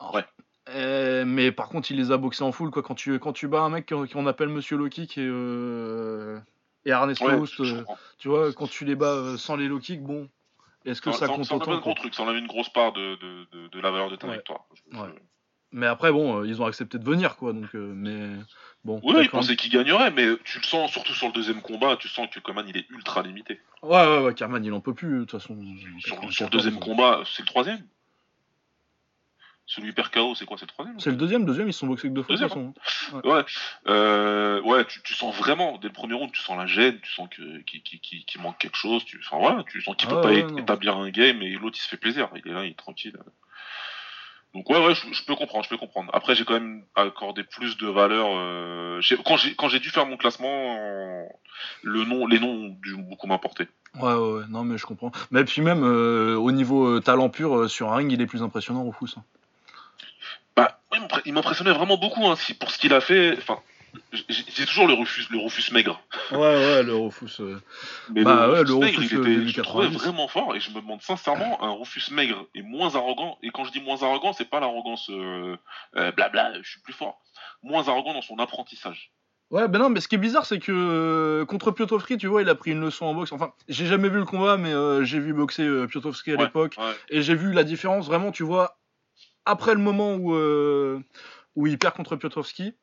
Alors, 0.00 0.14
Ouais. 0.14 0.24
euh, 0.70 1.24
mais 1.24 1.50
par 1.52 1.68
contre, 1.68 1.90
il 1.90 1.96
les 1.96 2.10
a 2.12 2.16
boxés 2.16 2.44
en 2.44 2.52
full, 2.52 2.70
quoi. 2.70 2.82
Quand 2.82 2.94
tu, 2.94 3.18
quand 3.18 3.32
tu 3.32 3.48
bats 3.48 3.60
un 3.62 3.70
mec 3.70 3.86
qu'on 3.88 4.26
appelle 4.26 4.48
Monsieur 4.48 4.76
Low 4.76 4.88
Kick 4.88 5.16
et, 5.18 5.26
euh, 5.26 6.38
et 6.84 6.90
Ernesto 6.90 7.24
Ouais, 7.24 7.40
euh, 7.60 7.84
tu 8.18 8.28
vois, 8.28 8.52
quand 8.52 8.68
tu 8.68 8.84
les 8.84 8.96
bats 8.96 9.36
sans 9.38 9.56
les 9.56 9.68
low 9.68 9.78
kicks, 9.78 10.02
bon, 10.02 10.28
est-ce 10.84 11.00
que 11.00 11.12
Ça, 11.12 11.18
ça 11.20 11.28
compte 11.28 11.44
ça 11.44 11.56
autant 11.56 11.72
un 11.72 11.78
gros 11.78 11.94
truc, 11.94 12.14
ça 12.14 12.22
enlève 12.22 12.36
une 12.36 12.46
grosse 12.46 12.68
part 12.68 12.92
de, 12.92 13.16
de, 13.16 13.46
de, 13.52 13.68
de 13.68 13.80
la 13.80 13.90
valeur 13.90 14.10
de 14.10 14.16
ta 14.16 14.26
Ouais. 14.28 14.34
victoire. 14.36 14.64
Je- 14.74 14.96
je- 14.96 15.00
Ouais. 15.02 15.08
Mais 15.76 15.86
après, 15.86 16.12
bon, 16.12 16.38
euh, 16.42 16.46
ils 16.46 16.62
ont 16.62 16.66
accepté 16.66 16.98
de 16.98 17.04
venir, 17.04 17.36
quoi. 17.36 17.52
Donc, 17.52 17.74
euh, 17.74 17.92
mais 17.96 18.36
bon. 18.84 19.00
Oui, 19.02 19.14
ils 19.22 19.28
pensaient 19.28 19.56
qu'il 19.56 19.72
gagnerait, 19.72 20.12
mais 20.12 20.28
tu 20.44 20.58
le 20.58 20.64
sens, 20.64 20.92
surtout 20.92 21.14
sur 21.14 21.26
le 21.26 21.32
deuxième 21.32 21.60
combat, 21.62 21.96
tu 21.96 22.06
sens 22.06 22.28
que 22.30 22.38
Coman 22.38 22.64
il 22.68 22.76
est 22.76 22.88
ultra 22.90 23.22
limité. 23.22 23.60
Ouais, 23.82 24.06
ouais, 24.06 24.18
ouais, 24.20 24.34
Carman, 24.34 24.64
il 24.64 24.72
en 24.72 24.80
peut 24.80 24.94
plus, 24.94 25.14
de 25.14 25.24
toute 25.24 25.32
façon. 25.32 25.56
Sur, 25.98 26.12
94, 26.20 26.32
sur 26.32 26.44
le 26.46 26.50
deuxième 26.50 26.78
combat, 26.78 27.22
c'est 27.26 27.42
le 27.42 27.46
troisième 27.48 27.84
Celui 29.66 29.88
hyper 29.90 30.10
KO, 30.10 30.34
c'est 30.34 30.44
quoi 30.44 30.58
C'est 30.58 30.66
le 30.66 30.70
troisième 30.72 31.00
C'est 31.00 31.10
le 31.10 31.16
deuxième, 31.16 31.46
deuxième, 31.46 31.68
ils 31.68 31.72
sont 31.72 31.86
boxés 31.86 32.08
que 32.08 32.12
deux 32.14 32.22
fois, 32.22 32.36
de 32.36 32.40
toute 32.40 32.48
Deuxième, 32.54 32.74
façon. 33.10 33.28
Ouais, 33.28 33.44
euh, 33.88 34.60
ouais, 34.60 34.84
tu, 34.84 35.00
tu 35.02 35.14
sens 35.14 35.34
vraiment 35.34 35.78
dès 35.78 35.88
le 35.88 35.94
premier 35.94 36.12
round, 36.14 36.30
tu 36.32 36.42
sens 36.42 36.56
la 36.58 36.66
gêne, 36.66 37.00
tu 37.00 37.10
sens 37.12 37.28
qu'il 37.34 37.64
qu'il- 37.64 37.82
qu'il- 37.82 38.24
qu'il 38.26 38.40
manque 38.42 38.58
quelque 38.58 38.76
chose, 38.76 39.04
tu, 39.06 39.18
enfin 39.24 39.38
voilà, 39.38 39.64
tu 39.64 39.80
sens 39.80 39.96
qu'il 39.96 40.08
peut 40.08 40.16
Ah 40.18 40.22
pas 40.22 40.28
ouais, 40.28 40.40
é- 40.40 40.42
non. 40.44 40.58
établir 40.58 40.96
un 40.98 41.08
game 41.10 41.40
et 41.42 41.50
l'autre 41.52 41.78
il 41.78 41.82
se 41.82 41.88
fait 41.88 41.96
plaisir, 41.96 42.28
il 42.34 42.46
est 42.50 42.54
là, 42.54 42.64
il 42.66 42.72
est 42.72 42.76
tranquille. 42.78 43.16
Donc 44.54 44.68
ouais, 44.70 44.86
ouais, 44.86 44.94
je, 44.94 45.12
je 45.12 45.24
peux 45.24 45.34
comprendre, 45.34 45.64
je 45.64 45.68
peux 45.70 45.78
comprendre. 45.78 46.10
Après, 46.14 46.34
j'ai 46.36 46.44
quand 46.44 46.54
même 46.54 46.84
accordé 46.94 47.42
plus 47.42 47.76
de 47.76 47.88
valeur. 47.88 48.26
euh, 48.34 49.00
quand 49.24 49.36
j'ai 49.36 49.54
quand 49.56 49.68
j'ai 49.68 49.80
dû 49.80 49.88
faire 49.90 50.06
mon 50.06 50.16
classement, 50.16 50.76
euh, 50.78 51.24
le 51.82 52.04
nom, 52.04 52.26
les 52.26 52.38
noms 52.38 52.52
ont 52.66 52.76
dû 52.82 52.96
beaucoup 52.96 53.26
m'importer. 53.26 53.66
Ouais, 53.96 54.12
ouais, 54.14 54.32
ouais, 54.40 54.44
non, 54.48 54.62
mais 54.64 54.76
je 54.78 54.86
comprends. 54.86 55.10
Mais 55.32 55.44
puis 55.44 55.60
même, 55.62 55.82
euh, 55.84 56.36
au 56.36 56.52
niveau 56.52 57.00
talent 57.00 57.30
pur, 57.30 57.68
sur 57.70 57.92
un 57.92 57.96
ring, 57.96 58.12
il 58.12 58.20
est 58.20 58.26
plus 58.26 58.42
impressionnant, 58.42 58.84
Rufus. 58.84 59.14
hein. 59.18 59.24
Ouais, 61.00 61.20
il 61.24 61.32
m'impressionnait 61.32 61.72
vraiment 61.72 61.96
beaucoup 61.96 62.26
hein, 62.26 62.34
pour 62.60 62.70
ce 62.70 62.78
qu'il 62.78 62.92
a 62.94 63.00
fait. 63.00 63.36
Enfin, 63.38 63.58
j'ai 64.28 64.66
toujours 64.66 64.88
le 64.88 64.94
Rufus, 64.94 65.26
le 65.30 65.38
Rufus 65.38 65.72
maigre. 65.72 66.00
Ouais, 66.32 66.38
ouais, 66.38 66.82
le 66.82 66.94
Rufus. 66.96 67.40
euh, 67.40 67.60
Mais 68.10 68.24
Bah 68.24 68.48
ouais, 68.50 68.58
le 68.58 68.64
le 68.64 68.74
Rufus 68.74 68.80
maigre, 68.80 68.98
Rufus, 69.00 69.14
il 69.14 69.18
euh, 69.18 69.22
était, 69.22 69.48
je 69.52 69.56
le 69.58 69.62
trouvais 69.62 69.86
90. 69.86 69.96
vraiment 70.04 70.28
fort 70.28 70.56
et 70.56 70.60
je 70.60 70.70
me 70.70 70.80
demande 70.80 71.00
sincèrement, 71.02 71.62
un 71.62 71.72
Rufus 71.72 72.10
maigre 72.10 72.44
est 72.54 72.62
moins 72.62 72.94
arrogant. 72.96 73.38
Et 73.42 73.50
quand 73.50 73.64
je 73.64 73.72
dis 73.72 73.80
moins 73.80 74.02
arrogant, 74.02 74.32
c'est 74.32 74.48
pas 74.50 74.58
l'arrogance 74.60 75.08
euh, 75.10 75.56
euh, 75.96 76.10
blabla, 76.12 76.52
je 76.62 76.68
suis 76.68 76.80
plus 76.80 76.92
fort. 76.92 77.20
Moins 77.62 77.86
arrogant 77.88 78.14
dans 78.14 78.22
son 78.22 78.38
apprentissage. 78.38 79.12
Ouais, 79.50 79.68
ben 79.68 79.78
non, 79.78 79.90
mais 79.90 80.00
ce 80.00 80.08
qui 80.08 80.16
est 80.16 80.18
bizarre, 80.18 80.46
c'est 80.46 80.58
que 80.58 80.72
euh, 80.72 81.44
contre 81.44 81.70
Piotrowski, 81.70 82.16
tu 82.16 82.26
vois, 82.26 82.42
il 82.42 82.48
a 82.48 82.54
pris 82.56 82.72
une 82.72 82.80
leçon 82.80 83.06
en 83.06 83.14
boxe. 83.14 83.30
Enfin, 83.30 83.52
j'ai 83.68 83.86
jamais 83.86 84.08
vu 84.08 84.16
le 84.18 84.24
combat, 84.24 84.56
mais 84.56 84.72
euh, 84.72 85.04
j'ai 85.04 85.20
vu 85.20 85.32
boxer 85.32 85.62
euh, 85.62 85.86
Piotrowski 85.86 86.32
à 86.32 86.34
Ouais, 86.36 86.44
l'époque. 86.44 86.74
Ouais. 86.78 86.92
Et 87.10 87.22
j'ai 87.22 87.34
vu 87.36 87.52
la 87.52 87.62
différence, 87.62 88.06
vraiment, 88.06 88.32
tu 88.32 88.42
vois, 88.42 88.78
après 89.46 89.74
le 89.74 89.80
moment 89.80 90.14
où, 90.14 90.34
euh, 90.34 91.00
où 91.56 91.66
il 91.66 91.78
perd 91.78 91.94
contre 91.94 92.16
Piotrowski, 92.16 92.74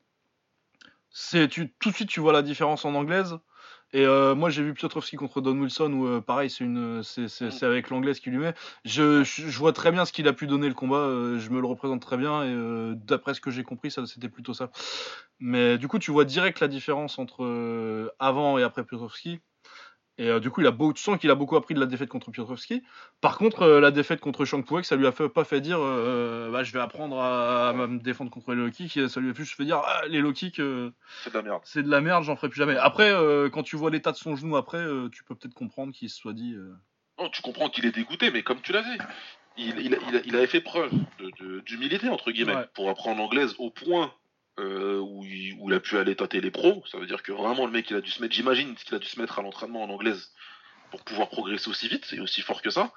c'est 1.10 1.48
tu, 1.48 1.72
tout 1.78 1.90
de 1.90 1.94
suite 1.94 2.08
tu 2.08 2.20
vois 2.20 2.32
la 2.32 2.42
différence 2.42 2.84
en 2.84 2.94
anglaise. 2.94 3.38
Et 3.94 4.06
euh, 4.06 4.34
moi 4.34 4.48
j'ai 4.48 4.62
vu 4.62 4.72
Piotrowski 4.72 5.16
contre 5.16 5.42
Don 5.42 5.58
Wilson 5.58 5.92
où 5.92 6.06
euh, 6.06 6.20
pareil 6.22 6.48
c'est 6.48 7.62
avec 7.62 7.90
l'anglaise 7.90 8.20
qu'il 8.20 8.32
lui 8.32 8.38
met. 8.38 8.54
Je, 8.86 9.22
je, 9.22 9.58
vois 9.58 9.74
très 9.74 9.92
bien 9.92 10.06
ce 10.06 10.12
qu'il 10.14 10.26
a 10.28 10.32
pu 10.32 10.46
donner 10.46 10.68
le 10.68 10.74
combat, 10.74 10.96
euh, 10.96 11.38
je 11.38 11.50
me 11.50 11.60
le 11.60 11.66
représente 11.66 12.00
très 12.00 12.16
bien 12.16 12.42
et 12.42 12.48
euh, 12.48 12.94
d'après 12.96 13.34
ce 13.34 13.42
que 13.42 13.50
j'ai 13.50 13.64
compris 13.64 13.90
c'était 13.90 14.30
plutôt 14.30 14.54
ça. 14.54 14.70
Mais 15.40 15.76
du 15.76 15.88
coup 15.88 15.98
tu 15.98 16.10
vois 16.10 16.24
direct 16.24 16.60
la 16.60 16.68
différence 16.68 17.18
entre 17.18 17.44
euh, 17.44 18.08
avant 18.18 18.56
et 18.56 18.62
après 18.62 18.82
Piotrowski. 18.82 19.40
Et 20.18 20.28
euh, 20.28 20.40
du 20.40 20.50
coup, 20.50 20.60
il 20.60 20.66
a 20.66 20.70
beau, 20.70 20.92
tu 20.92 21.02
sens 21.02 21.18
qu'il 21.18 21.30
a 21.30 21.34
beaucoup 21.34 21.56
appris 21.56 21.74
de 21.74 21.80
la 21.80 21.86
défaite 21.86 22.10
contre 22.10 22.30
Piotrowski. 22.30 22.82
Par 23.22 23.38
contre, 23.38 23.62
euh, 23.62 23.80
la 23.80 23.90
défaite 23.90 24.20
contre 24.20 24.44
Shang 24.44 24.62
Puek, 24.64 24.84
ça 24.84 24.94
lui 24.94 25.06
a 25.06 25.12
fait, 25.12 25.28
pas 25.30 25.44
fait 25.44 25.60
dire 25.62 25.78
euh, 25.80 26.50
bah, 26.50 26.62
je 26.64 26.72
vais 26.72 26.80
apprendre 26.80 27.18
à, 27.18 27.70
à 27.70 27.72
me 27.72 27.98
défendre 27.98 28.30
contre 28.30 28.52
les 28.54 28.62
low 28.62 28.70
kicks. 28.70 29.08
Ça 29.08 29.20
lui 29.20 29.30
a 29.30 29.34
juste 29.34 29.54
fait 29.56 29.64
dire 29.64 29.80
ah, 29.84 30.02
les 30.08 30.20
low 30.20 30.32
kicks, 30.32 30.56
C'est 31.24 31.30
de 31.32 31.34
la 31.38 31.42
merde. 31.42 31.60
c'est 31.64 31.82
de 31.82 31.88
la 31.90 32.00
merde, 32.02 32.24
j'en 32.24 32.36
ferai 32.36 32.50
plus 32.50 32.58
jamais. 32.58 32.76
Après, 32.76 33.10
quand 33.52 33.62
tu 33.62 33.76
vois 33.76 33.90
l'état 33.90 34.12
de 34.12 34.16
son 34.18 34.36
genou 34.36 34.56
après, 34.56 34.84
tu 35.12 35.24
peux 35.24 35.34
peut-être 35.34 35.54
comprendre 35.54 35.92
qu'il 35.94 36.10
se 36.10 36.18
soit 36.18 36.34
dit. 36.34 36.56
Non, 37.18 37.28
tu 37.30 37.40
comprends 37.42 37.70
qu'il 37.70 37.86
est 37.86 37.92
dégoûté, 37.94 38.30
mais 38.30 38.42
comme 38.42 38.60
tu 38.60 38.72
l'as 38.72 38.82
dit, 38.82 38.98
il, 39.56 39.78
il, 39.80 39.98
il, 40.08 40.22
il 40.26 40.36
avait 40.36 40.46
fait 40.46 40.60
preuve 40.60 40.90
d'humilité, 41.64 42.08
entre 42.08 42.30
guillemets, 42.32 42.54
Ouais. 42.56 42.68
pour 42.74 42.88
apprendre 42.90 43.18
l'anglaise 43.18 43.54
au 43.58 43.70
point 43.70 44.12
euh, 44.62 44.98
où, 45.00 45.24
il, 45.24 45.56
où 45.58 45.68
il 45.70 45.74
a 45.74 45.80
pu 45.80 45.98
aller 45.98 46.14
tâter 46.16 46.40
les 46.40 46.50
pros. 46.50 46.82
Ça 46.90 46.98
veut 46.98 47.06
dire 47.06 47.22
que 47.22 47.32
vraiment, 47.32 47.66
le 47.66 47.72
mec, 47.72 47.90
il 47.90 47.96
a 47.96 48.00
dû 48.00 48.10
se 48.10 48.22
mettre, 48.22 48.34
j'imagine, 48.34 48.74
qu'il 48.76 48.94
a 48.94 48.98
dû 48.98 49.06
se 49.08 49.20
mettre 49.20 49.38
à 49.38 49.42
l'entraînement 49.42 49.82
en 49.82 49.90
anglaise 49.90 50.32
pour 50.90 51.02
pouvoir 51.04 51.28
progresser 51.28 51.68
aussi 51.68 51.88
vite 51.88 52.12
et 52.12 52.20
aussi 52.20 52.42
fort 52.42 52.62
que 52.62 52.70
ça. 52.70 52.92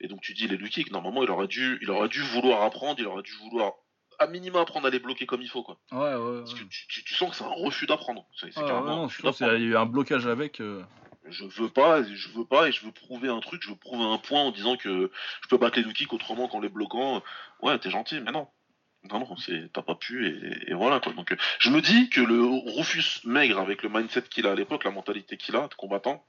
Et 0.00 0.06
donc, 0.08 0.20
tu 0.20 0.32
dis, 0.34 0.46
les 0.46 0.56
Lucky, 0.56 0.84
normalement, 0.90 1.22
il 1.24 1.30
aurait, 1.30 1.48
dû, 1.48 1.78
il 1.82 1.90
aurait 1.90 2.08
dû 2.08 2.20
vouloir 2.20 2.62
apprendre, 2.62 3.00
il 3.00 3.06
aurait 3.06 3.22
dû 3.22 3.32
vouloir, 3.34 3.72
à 4.18 4.26
minima, 4.26 4.60
apprendre 4.60 4.86
à 4.86 4.90
les 4.90 4.98
bloquer 5.00 5.26
comme 5.26 5.42
il 5.42 5.48
faut, 5.48 5.62
quoi. 5.62 5.78
Ouais, 5.92 5.98
ouais, 6.14 6.38
Parce 6.40 6.54
que 6.54 6.64
tu, 6.64 6.86
tu- 6.88 7.04
tu 7.04 7.14
sens 7.14 7.30
que 7.30 7.36
c'est 7.36 7.44
un 7.44 7.48
refus 7.48 7.86
d'apprendre. 7.86 8.26
C'est 8.38 8.56
un 8.60 8.82
non, 8.82 9.02
refus 9.04 9.16
je 9.18 9.22
pense 9.22 9.38
qu'il 9.38 9.46
y 9.46 9.50
a 9.50 9.54
eu 9.54 9.76
un 9.76 9.86
blocage 9.86 10.26
avec. 10.26 10.60
euh, 10.60 10.84
Je 11.28 11.44
veux 11.44 11.68
pas, 11.68 12.02
je 12.02 12.28
veux 12.30 12.44
pas, 12.44 12.68
et 12.68 12.72
je 12.72 12.84
veux 12.84 12.92
prouver 12.92 13.28
un 13.28 13.40
truc, 13.40 13.62
je 13.62 13.70
veux 13.70 13.76
prouver 13.76 14.04
un 14.04 14.18
point 14.18 14.42
en 14.42 14.50
disant 14.50 14.76
que 14.76 15.10
je 15.42 15.48
peux 15.48 15.58
battre 15.58 15.78
les 15.80 15.92
kicks 15.92 16.12
autrement 16.12 16.48
qu'en 16.48 16.60
les 16.60 16.68
bloquant. 16.68 17.22
Ouais, 17.60 17.78
t'es 17.78 17.90
gentil, 17.90 18.20
mais 18.20 18.32
non. 18.32 18.46
Non, 19.10 19.20
non, 19.20 19.36
t'as 19.72 19.82
pas 19.82 19.94
pu, 19.94 20.26
et, 20.66 20.74
voilà, 20.74 21.00
quoi. 21.00 21.12
Euh, 21.12 21.36
je 21.58 21.70
me 21.70 21.80
dis 21.80 22.10
que 22.10 22.20
le 22.20 22.42
Rufus 22.76 23.20
maigre, 23.24 23.58
avec 23.58 23.82
le 23.82 23.88
mindset 23.88 24.22
qu'il 24.22 24.46
a 24.46 24.52
à 24.52 24.54
l'époque, 24.54 24.84
la 24.84 24.90
mentalité 24.90 25.36
qu'il 25.36 25.56
a 25.56 25.68
de 25.68 25.74
combattant, 25.74 26.26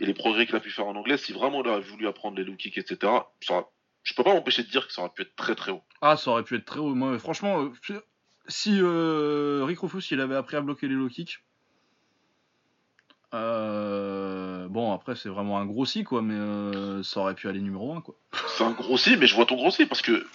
et 0.00 0.06
les 0.06 0.14
progrès 0.14 0.46
qu'il 0.46 0.56
a 0.56 0.60
pu 0.60 0.70
faire 0.70 0.86
en 0.86 0.96
anglais, 0.96 1.16
si 1.16 1.32
vraiment 1.32 1.62
il 1.62 1.68
aurait 1.68 1.80
voulu 1.80 2.06
apprendre 2.06 2.36
les 2.36 2.44
low 2.44 2.56
kicks, 2.56 2.78
etc., 2.78 3.12
ça, 3.40 3.68
je 4.02 4.14
peux 4.14 4.24
pas 4.24 4.34
m'empêcher 4.34 4.62
de 4.62 4.68
dire 4.68 4.86
que 4.86 4.92
ça 4.92 5.02
aurait 5.02 5.12
pu 5.14 5.22
être 5.22 5.36
très 5.36 5.54
très 5.54 5.70
haut. 5.70 5.82
Ah, 6.00 6.16
ça 6.16 6.30
aurait 6.30 6.42
pu 6.42 6.56
être 6.56 6.64
très 6.64 6.80
haut. 6.80 6.94
Moi, 6.94 7.18
franchement, 7.18 7.62
euh, 7.62 8.00
si 8.48 8.78
euh, 8.80 9.64
Rick 9.64 9.80
Rufus 9.80 10.02
il 10.10 10.20
avait 10.20 10.34
appris 10.34 10.56
à 10.56 10.60
bloquer 10.60 10.88
les 10.88 10.94
low 10.94 11.08
kicks, 11.08 11.38
bon 13.32 14.92
après 14.92 15.16
c'est 15.16 15.28
vraiment 15.28 15.58
un 15.58 15.66
gros 15.66 15.86
si 15.86 16.04
quoi, 16.04 16.22
mais 16.22 17.02
ça 17.02 17.20
aurait 17.20 17.34
pu 17.34 17.48
aller 17.48 17.60
numéro 17.60 17.94
1 17.94 18.00
quoi. 18.00 18.14
C'est 18.56 18.64
un 18.64 18.72
gros 18.72 18.96
si, 18.96 19.16
mais 19.16 19.26
je 19.26 19.34
vois 19.34 19.46
ton 19.46 19.56
gros 19.56 19.70
si 19.70 19.86
parce 19.86 20.02
que 20.02 20.26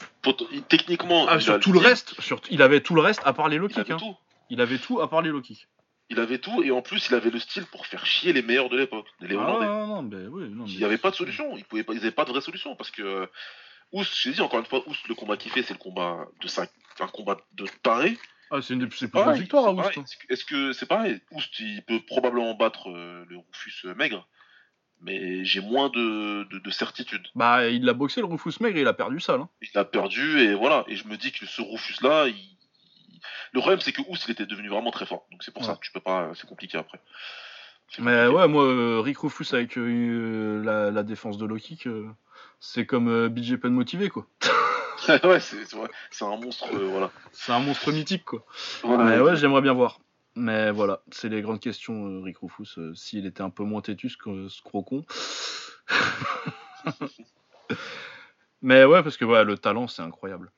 techniquement. 0.68 1.28
Ah, 1.28 1.40
sur 1.40 1.60
tout 1.60 1.72
le 1.72 1.80
reste, 1.80 2.16
il 2.50 2.62
avait 2.62 2.82
tout 2.82 2.96
le 2.96 3.02
reste 3.02 3.22
à 3.26 3.34
part 3.34 3.50
les 3.50 3.58
low 3.58 3.68
kicks. 3.68 3.88
Il, 3.88 3.94
hein. 3.94 4.16
il 4.50 4.62
avait 4.62 4.80
tout 4.80 5.02
à 5.02 5.10
part 5.10 5.22
les 5.22 5.30
low 5.30 5.42
kicks 5.42 5.68
il 6.10 6.20
avait 6.20 6.38
tout 6.38 6.64
et 6.64 6.72
en 6.72 6.82
plus 6.82 7.08
il 7.10 7.16
avait 7.16 7.30
le 7.30 7.40
style 7.40 7.66
pour 7.66 7.86
faire 7.86 8.06
chier 8.06 8.34
les 8.34 8.42
meilleurs 8.42 8.70
de 8.70 8.78
l'époque, 8.78 9.08
les 9.20 9.36
ah, 9.36 9.40
Hollandais. 9.40 9.66
non, 9.66 10.02
mais 10.04 10.28
oui, 10.28 10.50
non, 10.50 10.66
Il 10.66 10.78
n'y 10.78 10.84
avait 10.84 10.98
pas 10.98 11.12
de 11.12 11.16
solution, 11.16 11.58
ils 11.58 11.66
pouvaient 11.66 11.84
pas, 11.84 11.94
pas 12.12 12.26
de 12.26 12.32
vraie 12.32 12.42
solution 12.42 12.76
parce 12.76 12.92
que 12.92 13.02
euh, 13.02 13.26
Oust, 13.92 14.14
j'ai 14.16 14.32
dit 14.32 14.42
encore 14.42 14.60
une 14.60 14.66
fois, 14.66 14.84
Oust, 14.88 15.08
le 15.08 15.16
combat 15.16 15.38
qu'il 15.38 15.52
fait, 15.52 15.64
c'est 15.64 15.74
le 15.74 15.80
combat 15.80 16.28
de 16.42 16.48
ça, 16.48 16.66
un 17.00 17.08
combat 17.08 17.38
de 17.54 17.66
taré. 17.84 18.18
Ah, 18.52 18.62
c'est 18.62 18.74
une 18.74 18.80
des 18.80 18.88
plus 18.88 19.08
grosses 19.08 19.38
victoires 19.38 19.66
à 19.66 19.74
Oust. 19.74 19.98
Hein. 19.98 20.04
Est-ce 20.30 20.46
que 20.46 20.74
c'est 20.74 20.86
pareil? 20.86 21.20
Oust, 21.32 21.60
il 21.60 21.84
peut 21.84 22.00
probablement 22.06 22.54
battre 22.54 22.90
euh, 22.90 23.26
le 23.30 23.38
Rufus 23.38 23.86
euh, 23.86 23.96
maigre, 23.96 24.28
mais 25.02 25.44
j'ai 25.44 25.62
moins 25.62 25.90
de, 25.90 26.44
de, 26.44 26.72
certitude. 26.72 27.28
Bah, 27.36 27.68
il 27.68 27.88
a 27.90 27.94
boxé 27.94 28.22
le 28.22 28.28
Rufus 28.28 28.54
maigre 28.62 28.78
et 28.78 28.82
il 28.82 28.88
a 28.88 28.94
perdu 28.94 29.20
ça, 29.20 29.38
là. 29.38 29.48
Il 29.62 29.78
a 29.78 29.86
perdu 29.86 30.40
et 30.40 30.54
voilà, 30.54 30.86
et 30.88 30.96
je 30.96 31.08
me 31.08 31.18
dis 31.18 31.32
que 31.32 31.46
ce 31.46 31.62
Rufus 31.62 32.02
là, 32.02 32.28
il 32.28 32.58
le 33.54 33.60
problème, 33.60 33.80
c'est 33.80 33.92
que 33.92 34.02
Ous, 34.02 34.18
il 34.28 34.32
était 34.32 34.46
devenu 34.46 34.70
vraiment 34.70 34.92
très 34.92 35.06
fort. 35.06 35.26
Donc 35.32 35.44
c'est 35.44 35.54
pour 35.54 35.66
ça, 35.66 35.78
tu 35.82 35.92
peux 35.92 36.00
pas, 36.00 36.32
c'est 36.36 36.48
compliqué 36.48 36.78
après. 36.78 37.00
Mais 38.00 38.28
ouais, 38.28 38.48
moi, 38.48 38.66
euh, 38.66 39.00
Rick 39.00 39.20
Rufus 39.20 39.54
avec 39.54 39.78
euh, 39.78 40.92
la, 40.92 41.04
défense 41.04 41.38
de 41.38 41.46
Loki, 41.46 41.78
c'est 42.60 42.86
comme 42.86 43.08
euh, 43.08 43.30
BJ 43.30 43.56
Penn 43.56 43.74
motivé, 43.74 44.10
quoi. 44.10 44.28
ouais, 45.24 45.40
c'est 45.40 46.26
un 46.26 46.38
monstre, 46.38 46.68
voilà. 46.74 47.12
C'est 47.32 47.52
un 47.52 47.60
monstre 47.60 47.92
mythique, 47.92 48.26
quoi. 48.26 48.46
Ouais, 48.84 49.20
ouais, 49.20 49.36
j'aimerais 49.36 49.62
bien 49.62 49.74
voir. 49.74 50.00
Mais 50.36 50.72
voilà, 50.72 51.02
c'est 51.12 51.30
les 51.30 51.42
grandes 51.42 51.60
questions, 51.60 52.22
Rick 52.22 52.38
Rufus. 52.40 52.94
S'il 52.96 53.26
était 53.26 53.42
un 53.42 53.50
peu 53.50 53.64
moins 53.64 53.82
têtus 53.82 54.18
que 54.18 54.48
ce 54.48 54.62
crocon. 54.62 55.04
Mais 58.62 58.86
ouais, 58.86 59.04
parce 59.04 59.18
que 59.18 59.26
ouais, 59.26 59.44
le 59.44 59.58
talent, 59.58 59.88
c'est 59.88 60.02
incroyable. 60.02 60.52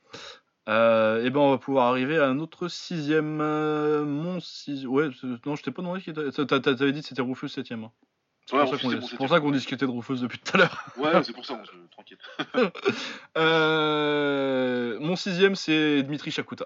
Euh, 0.68 1.26
et 1.26 1.30
ben 1.32 1.40
on 1.40 1.52
va 1.52 1.57
pouvoir 1.57 1.88
arriver 1.88 2.20
à 2.20 2.34
notre 2.34 2.68
sixième. 2.68 3.40
Euh, 3.41 4.06
mon 4.06 4.40
sixième. 4.40 4.91
Ouais, 4.91 5.10
non, 5.45 5.56
je 5.56 5.64
t'ai 5.64 5.72
pas 5.72 5.82
demandé 5.82 6.02
qui 6.02 6.11
était. 6.11 6.30
T'avais 6.32 6.91
dit 6.91 7.02
que 7.02 7.07
c'était 7.07 7.22
Rufus 7.22 7.49
septième. 7.49 7.86
Hein. 7.86 7.91
C'est 8.50 9.16
pour, 9.18 9.30
ça 9.30 9.40
qu'on 9.40 9.52
discutait 9.52 9.86
de 9.86 9.92
Rufus 9.92 10.22
depuis 10.22 10.40
tout 10.40 10.56
à 10.56 10.58
l'heure. 10.58 10.86
Ouais, 10.98 11.24
c'est 11.24 11.34
pour 11.34 11.46
ça, 11.46 11.62
tranquille. 11.92 12.18
euh, 13.38 15.00
mon 15.00 15.16
sixième, 15.16 15.56
c'est 15.56 16.02
Dmitri 16.02 16.32
Chakuta. 16.32 16.66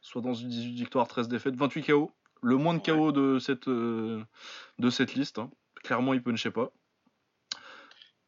Soit 0.00 0.22
dans 0.22 0.34
une 0.34 0.48
18 0.48 0.74
victoires, 0.74 1.08
13 1.08 1.26
défaites, 1.26 1.56
28 1.56 1.86
KO. 1.86 2.12
Le 2.40 2.56
moins 2.56 2.74
de 2.74 2.78
KO 2.78 3.10
de 3.10 3.40
cette, 3.40 3.66
euh, 3.66 4.22
de 4.78 4.90
cette 4.90 5.14
liste. 5.14 5.40
Hein. 5.40 5.50
Clairement, 5.82 6.14
il 6.14 6.22
punchait 6.22 6.52
pas. 6.52 6.70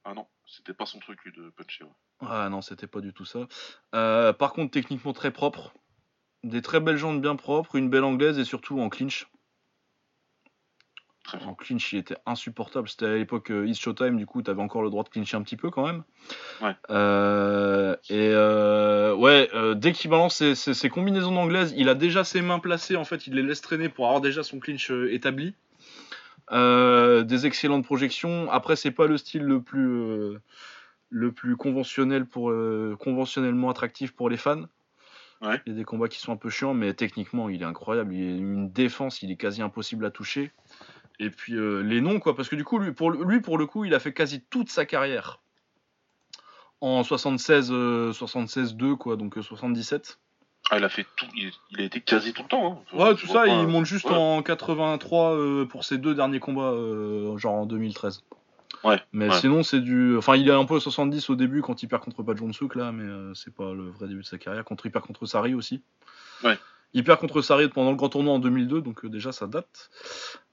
Ah 0.04 0.14
non, 0.14 0.26
c'était 0.46 0.74
pas 0.74 0.86
son 0.86 0.98
truc 0.98 1.22
lui 1.24 1.32
de 1.32 1.50
puncher. 1.50 1.84
Ah 2.20 2.48
non, 2.48 2.60
c'était 2.60 2.88
pas 2.88 3.00
du 3.00 3.12
tout 3.12 3.24
ça. 3.24 3.46
Euh, 3.94 4.32
par 4.32 4.52
contre, 4.52 4.72
techniquement 4.72 5.12
très 5.12 5.30
propre. 5.30 5.74
Des 6.42 6.60
très 6.60 6.80
belles 6.80 6.96
jambes 6.96 7.20
bien 7.20 7.36
propres, 7.36 7.76
une 7.76 7.88
belle 7.88 8.04
anglaise 8.04 8.38
et 8.38 8.44
surtout 8.44 8.80
en 8.80 8.88
clinch. 8.88 9.28
En 11.46 11.54
clinch, 11.54 11.92
il 11.92 11.98
était 11.98 12.16
insupportable. 12.26 12.88
C'était 12.88 13.06
à 13.06 13.14
l'époque 13.14 13.50
euh, 13.50 13.66
East 13.66 13.80
Showtime, 13.80 14.16
du 14.16 14.26
coup, 14.26 14.42
tu 14.42 14.50
avais 14.50 14.60
encore 14.60 14.82
le 14.82 14.90
droit 14.90 15.04
de 15.04 15.08
clincher 15.08 15.36
un 15.36 15.42
petit 15.42 15.56
peu 15.56 15.70
quand 15.70 15.86
même. 15.86 16.02
Ouais. 16.60 16.76
Euh, 16.90 17.96
et 18.10 18.34
ouais, 19.14 19.48
dès 19.76 19.92
qu'il 19.92 20.10
balance 20.10 20.42
ses, 20.54 20.88
combinaisons 20.90 21.32
d'anglaise, 21.32 21.74
il 21.76 21.88
a 21.88 21.94
déjà 21.94 22.24
ses 22.24 22.42
mains 22.42 22.58
placées, 22.58 22.96
en 22.96 23.04
fait, 23.04 23.26
il 23.26 23.34
les 23.34 23.42
laisse 23.42 23.62
traîner 23.62 23.88
pour 23.88 24.06
avoir 24.06 24.20
déjà 24.20 24.42
son 24.42 24.58
clinch 24.58 24.90
établi. 24.90 25.54
des 26.50 27.46
excellentes 27.46 27.84
projections. 27.84 28.50
Après, 28.50 28.76
c'est 28.76 28.90
pas 28.90 29.06
le 29.06 29.16
style 29.16 29.42
le 29.42 29.62
plus 29.62 30.38
le 31.14 31.30
plus 31.30 31.56
conventionnel 31.56 32.26
pour 32.26 32.50
euh, 32.50 32.96
conventionnellement 32.98 33.70
attractif 33.70 34.12
pour 34.12 34.28
les 34.28 34.36
fans. 34.36 34.64
Il 35.42 35.60
y 35.66 35.70
a 35.72 35.74
des 35.74 35.84
combats 35.84 36.08
qui 36.08 36.18
sont 36.18 36.32
un 36.32 36.36
peu 36.36 36.48
chiants, 36.48 36.72
mais 36.72 36.94
techniquement, 36.94 37.50
il 37.50 37.60
est 37.60 37.66
incroyable. 37.66 38.14
Il 38.14 38.22
a 38.22 38.36
une 38.38 38.70
défense, 38.70 39.22
il 39.22 39.30
est 39.30 39.36
quasi 39.36 39.60
impossible 39.60 40.06
à 40.06 40.10
toucher. 40.10 40.52
Et 41.20 41.30
puis 41.30 41.54
euh, 41.54 41.80
les 41.80 42.00
noms, 42.00 42.20
quoi, 42.20 42.34
parce 42.34 42.48
que 42.48 42.56
du 42.56 42.64
coup, 42.64 42.78
lui 42.78 42.92
pour, 42.92 43.10
lui, 43.10 43.40
pour 43.40 43.58
le 43.58 43.66
coup, 43.66 43.84
il 43.84 43.94
a 43.94 44.00
fait 44.00 44.12
quasi 44.12 44.40
toute 44.50 44.70
sa 44.70 44.84
carrière 44.84 45.40
en 46.80 47.02
76, 47.02 47.70
76-2, 47.70 48.84
euh, 48.84 48.96
quoi, 48.96 49.16
donc 49.16 49.38
77. 49.40 50.18
Ah, 50.70 50.78
il 50.78 50.84
a 50.84 50.88
fait 50.88 51.06
tout, 51.16 51.26
il, 51.36 51.52
a 51.80 51.84
été 51.84 52.00
quasi 52.00 52.32
tout 52.32 52.42
le 52.42 52.48
temps. 52.48 52.84
Hein. 52.92 52.98
Ouais, 52.98 53.14
tout 53.14 53.26
ça, 53.26 53.46
il 53.46 53.66
monte 53.66 53.84
juste 53.84 54.06
en 54.06 54.42
83 54.42 55.66
pour 55.68 55.84
ses 55.84 55.98
deux 55.98 56.14
derniers 56.14 56.40
combats, 56.40 56.74
genre 57.36 57.54
en 57.54 57.66
2013. 57.66 58.22
Mais 59.12 59.30
sinon, 59.32 59.62
c'est 59.62 59.80
du. 59.80 60.16
Enfin, 60.16 60.36
il 60.36 60.48
est 60.48 60.52
un 60.52 60.64
peu 60.64 60.76
à 60.76 60.80
70 60.80 61.30
au 61.30 61.36
début 61.36 61.62
quand 61.62 61.82
il 61.82 61.88
perd 61.88 62.02
contre 62.02 62.22
Pajonsouk, 62.22 62.74
là, 62.74 62.92
mais 62.92 63.04
euh, 63.04 63.34
c'est 63.34 63.54
pas 63.54 63.72
le 63.72 63.88
vrai 63.90 64.08
début 64.08 64.20
de 64.20 64.26
sa 64.26 64.38
carrière. 64.38 64.64
Contre, 64.64 64.86
il 64.86 64.92
perd 64.92 65.06
contre 65.06 65.26
Sari 65.26 65.54
aussi. 65.54 65.82
Ouais. 66.42 66.58
Il 66.94 67.04
perd 67.04 67.20
contre 67.20 67.42
Sari 67.42 67.68
pendant 67.68 67.90
le 67.90 67.96
grand 67.96 68.08
tournoi 68.08 68.32
en 68.32 68.38
2002, 68.38 68.80
donc 68.80 69.04
euh, 69.04 69.08
déjà 69.08 69.32
ça 69.32 69.46
date. 69.46 69.90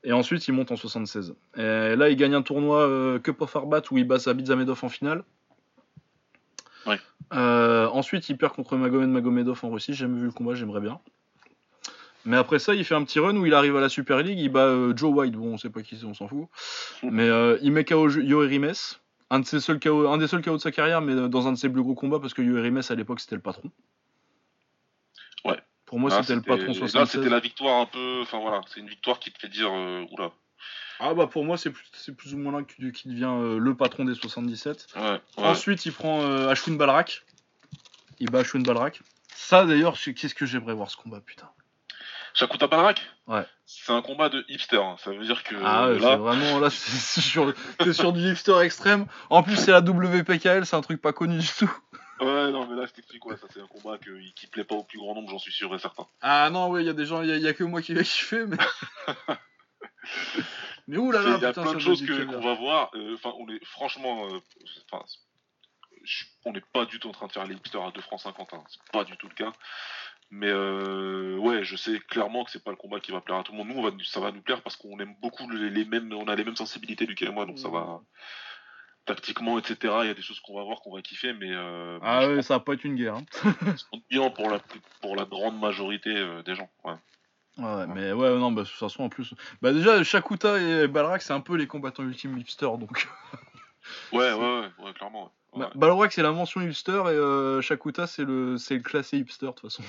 Et 0.03 0.11
ensuite, 0.11 0.47
il 0.47 0.53
monte 0.53 0.71
en 0.71 0.75
76. 0.75 1.35
Et 1.55 1.95
là, 1.95 2.09
il 2.09 2.15
gagne 2.17 2.33
un 2.33 2.41
tournoi 2.41 2.79
euh, 2.79 3.19
Cup 3.19 3.41
of 3.41 3.55
Arbat 3.55 3.83
où 3.91 3.97
il 3.97 4.05
bat 4.05 4.19
Sabit 4.19 4.45
en 4.51 4.89
finale. 4.89 5.23
Ouais. 6.87 6.99
ensuite, 7.31 8.27
il 8.29 8.37
perd 8.37 8.53
contre 8.53 8.75
Magomed 8.75 9.09
Magomedov 9.09 9.59
en 9.63 9.69
Russie. 9.69 9.93
J'ai 9.93 9.99
jamais 10.05 10.19
vu 10.19 10.25
le 10.25 10.31
combat, 10.31 10.55
j'aimerais 10.55 10.81
bien. 10.81 10.99
Mais 12.25 12.37
après 12.37 12.59
ça, 12.59 12.75
il 12.75 12.85
fait 12.85 12.95
un 12.95 13.03
petit 13.03 13.19
run 13.19 13.35
où 13.35 13.45
il 13.45 13.53
arrive 13.53 13.75
à 13.77 13.81
la 13.81 13.89
Super 13.89 14.21
League, 14.21 14.39
il 14.39 14.49
bat 14.49 14.65
euh, 14.65 14.93
Joe 14.95 15.13
White, 15.13 15.33
bon, 15.33 15.53
on 15.53 15.57
sait 15.57 15.69
pas 15.69 15.81
qui 15.81 15.97
c'est, 15.97 16.05
on 16.05 16.13
s'en 16.13 16.27
fout. 16.27 16.47
Mais 17.03 17.27
euh, 17.27 17.57
il 17.61 17.71
met 17.71 17.83
KO 17.83 18.09
Yo 18.09 18.39
Rimes, 18.39 18.73
un, 19.29 19.39
de 19.39 19.45
ses 19.45 19.59
seuls 19.59 19.79
KO, 19.79 20.07
un 20.07 20.17
des 20.17 20.27
seuls 20.27 20.43
KO 20.43 20.57
de 20.57 20.61
sa 20.61 20.71
carrière, 20.71 21.01
mais 21.01 21.29
dans 21.29 21.47
un 21.47 21.53
de 21.53 21.57
ses 21.57 21.69
plus 21.69 21.81
gros 21.81 21.95
combats, 21.95 22.19
parce 22.19 22.33
que 22.33 22.41
Yo 22.41 22.61
Rimes 22.61 22.81
à 22.87 22.95
l'époque 22.95 23.19
c'était 23.19 23.35
le 23.35 23.41
patron. 23.41 23.71
Pour 25.91 25.99
moi, 25.99 26.09
c'était 26.09 26.35
le 26.35 26.41
patron 26.41 26.73
76. 26.73 26.95
Là, 26.95 27.05
c'était 27.05 27.29
la 27.29 27.41
victoire 27.41 27.81
un 27.81 27.85
peu. 27.85 28.21
Enfin 28.21 28.39
voilà, 28.39 28.61
c'est 28.73 28.79
une 28.79 28.87
victoire 28.87 29.19
qui 29.19 29.29
te 29.29 29.37
fait 29.37 29.49
dire. 29.49 29.69
Euh, 29.69 30.05
oula. 30.11 30.31
Ah 31.01 31.13
bah 31.13 31.27
pour 31.27 31.43
moi, 31.43 31.57
c'est 31.57 31.69
plus, 31.69 31.83
plus, 32.17 32.33
ou 32.33 32.37
moins 32.37 32.53
là 32.53 32.63
qu'il 32.63 33.11
devient 33.11 33.59
le 33.59 33.75
patron 33.75 34.05
des 34.05 34.15
77. 34.15 34.87
Ouais, 34.95 35.21
Ensuite, 35.35 35.85
il 35.85 35.91
prend 35.91 36.25
Ashwin 36.47 36.77
Balrak. 36.77 37.25
Il 38.19 38.31
bat 38.31 38.39
Ashwin 38.39 38.63
Balrak. 38.63 39.01
Ça 39.35 39.65
d'ailleurs, 39.65 39.97
qu'est-ce 39.99 40.33
que 40.33 40.45
j'aimerais 40.45 40.73
voir 40.73 40.89
ce 40.89 40.95
combat, 40.95 41.19
putain. 41.19 41.49
Shakuta 42.33 42.67
Balrak? 42.67 43.01
Ouais. 43.27 43.45
C'est 43.65 43.91
un 43.91 44.01
combat 44.01 44.29
de 44.29 44.45
hipster. 44.47 44.77
Hein. 44.77 44.95
Ça 45.03 45.11
veut 45.11 45.25
dire 45.25 45.43
que. 45.43 45.55
Ah 45.61 45.89
ouais, 45.89 45.99
là... 45.99 46.11
c'est 46.11 46.15
vraiment. 46.15 46.59
Là, 46.59 46.69
c'est 46.71 47.19
sur, 47.19 47.53
sur, 47.91 48.13
du 48.13 48.31
hipster 48.31 48.57
extrême. 48.61 49.07
En 49.29 49.43
plus, 49.43 49.57
c'est 49.57 49.71
la 49.71 49.81
WPKL, 49.81 50.65
c'est 50.65 50.75
un 50.77 50.81
truc 50.81 51.01
pas 51.01 51.11
connu 51.11 51.37
du 51.37 51.47
tout. 51.47 51.71
Ouais, 52.21 52.51
non, 52.51 52.67
mais 52.67 52.75
là, 52.75 52.85
je 52.85 52.93
t'explique 52.93 53.19
quoi. 53.19 53.35
Ça, 53.35 53.47
c'est 53.49 53.61
un 53.61 53.67
combat 53.67 53.97
que, 53.97 54.11
qui 54.35 54.45
plaît 54.45 54.63
pas 54.63 54.75
au 54.75 54.83
plus 54.83 54.99
grand 54.99 55.15
nombre, 55.15 55.29
j'en 55.29 55.39
suis 55.39 55.51
sûr 55.51 55.73
et 55.73 55.79
certain. 55.79 56.05
Ah 56.21 56.49
non, 56.51 56.69
ouais, 56.69 56.83
il 56.83 56.85
y 56.85 56.89
a 56.89 56.93
des 56.93 57.05
gens, 57.05 57.23
il 57.23 57.29
y, 57.29 57.47
a 57.47 57.53
que 57.53 57.63
moi 57.63 57.81
qui 57.81 57.93
vais 57.95 58.03
kiffer, 58.03 58.45
mais. 58.45 58.57
mais 60.87 60.97
oulala, 60.97 61.37
Il 61.37 61.41
y 61.41 61.45
a 61.45 61.53
plein 61.53 61.73
de 61.73 61.79
choses 61.79 62.05
qu'on 62.05 62.39
va 62.39 62.53
voir. 62.53 62.91
Euh, 62.93 63.15
enfin, 63.15 63.33
on 63.39 63.49
est 63.49 63.63
franchement. 63.65 64.27
Euh, 64.27 64.39
on 66.45 66.51
n'est 66.51 66.63
pas 66.73 66.85
du 66.85 66.99
tout 66.99 67.09
en 67.09 67.11
train 67.11 67.27
de 67.27 67.31
faire 67.31 67.45
les 67.45 67.55
hipsters 67.55 67.83
à 67.83 67.91
2 67.91 68.01
francs 68.01 68.21
50. 68.21 68.53
Hein. 68.53 68.63
C'est 68.67 68.91
pas 68.91 69.03
du 69.03 69.17
tout 69.17 69.27
le 69.27 69.33
cas. 69.33 69.51
Mais 70.29 70.49
euh, 70.49 71.37
ouais, 71.37 71.63
je 71.63 71.75
sais 71.75 71.99
clairement 71.99 72.45
que 72.45 72.51
c'est 72.51 72.63
pas 72.63 72.71
le 72.71 72.77
combat 72.77 72.99
qui 72.99 73.11
va 73.11 73.21
plaire 73.21 73.37
à 73.37 73.43
tout 73.43 73.51
le 73.51 73.57
monde. 73.57 73.67
Nous, 73.69 73.77
on 73.77 73.83
va, 73.83 73.91
ça 74.03 74.19
va 74.19 74.31
nous 74.31 74.41
plaire 74.41 74.61
parce 74.61 74.75
qu'on 74.75 74.97
aime 74.99 75.15
beaucoup 75.21 75.49
les, 75.49 75.85
mêmes, 75.85 76.13
on 76.13 76.27
a 76.27 76.35
les 76.35 76.45
mêmes 76.45 76.55
sensibilités 76.55 77.05
Lucas 77.05 77.25
et 77.25 77.31
moi, 77.31 77.45
donc 77.45 77.59
ça 77.59 77.67
va 77.67 78.01
tactiquement, 79.05 79.57
etc. 79.59 79.75
Il 80.03 80.07
y 80.07 80.11
a 80.11 80.13
des 80.13 80.21
choses 80.21 80.39
qu'on 80.39 80.55
va 80.55 80.63
voir, 80.63 80.81
qu'on 80.81 80.93
va 80.93 81.01
kiffer, 81.01 81.33
mais 81.33 81.51
euh, 81.51 81.99
ah 82.01 82.27
ouais, 82.27 82.41
ça 82.41 82.55
va 82.55 82.59
pas 82.59 82.73
être 82.73 82.83
une 82.83 82.95
guerre. 82.95 83.15
Hein. 83.15 83.25
bien 84.09 84.29
pour 84.29 84.49
la 84.49 84.59
pour 85.01 85.15
la 85.15 85.25
grande 85.25 85.59
majorité 85.59 86.15
euh, 86.15 86.43
des 86.43 86.55
gens. 86.55 86.69
Ouais. 86.83 86.93
Ouais, 87.57 87.85
mais 87.87 88.13
ouais, 88.13 88.37
non, 88.37 88.51
bah, 88.51 88.63
de 88.63 88.67
toute 88.67 88.77
façon, 88.77 89.03
en 89.03 89.09
plus. 89.09 89.33
Bah, 89.61 89.73
déjà, 89.73 90.01
Shakuta 90.03 90.59
et 90.59 90.87
Balrak, 90.87 91.21
c'est 91.21 91.33
un 91.33 91.41
peu 91.41 91.57
les 91.57 91.67
combattants 91.67 92.03
ultimes 92.03 92.37
hipster, 92.37 92.69
donc. 92.79 93.07
ouais, 94.13 94.33
ouais, 94.33 94.69
ouais, 94.79 94.93
clairement. 94.93 95.31
Ouais. 95.53 95.65
Bah, 95.75 96.07
c'est 96.09 96.21
la 96.21 96.31
mention 96.31 96.61
hipster 96.61 96.91
et 96.91 97.09
euh, 97.09 97.61
Shakuta, 97.61 98.07
c'est 98.07 98.23
le, 98.23 98.57
c'est 98.57 98.75
le 98.75 98.81
classé 98.81 99.17
hipster, 99.17 99.47
de 99.47 99.51
toute 99.51 99.61
façon. 99.61 99.83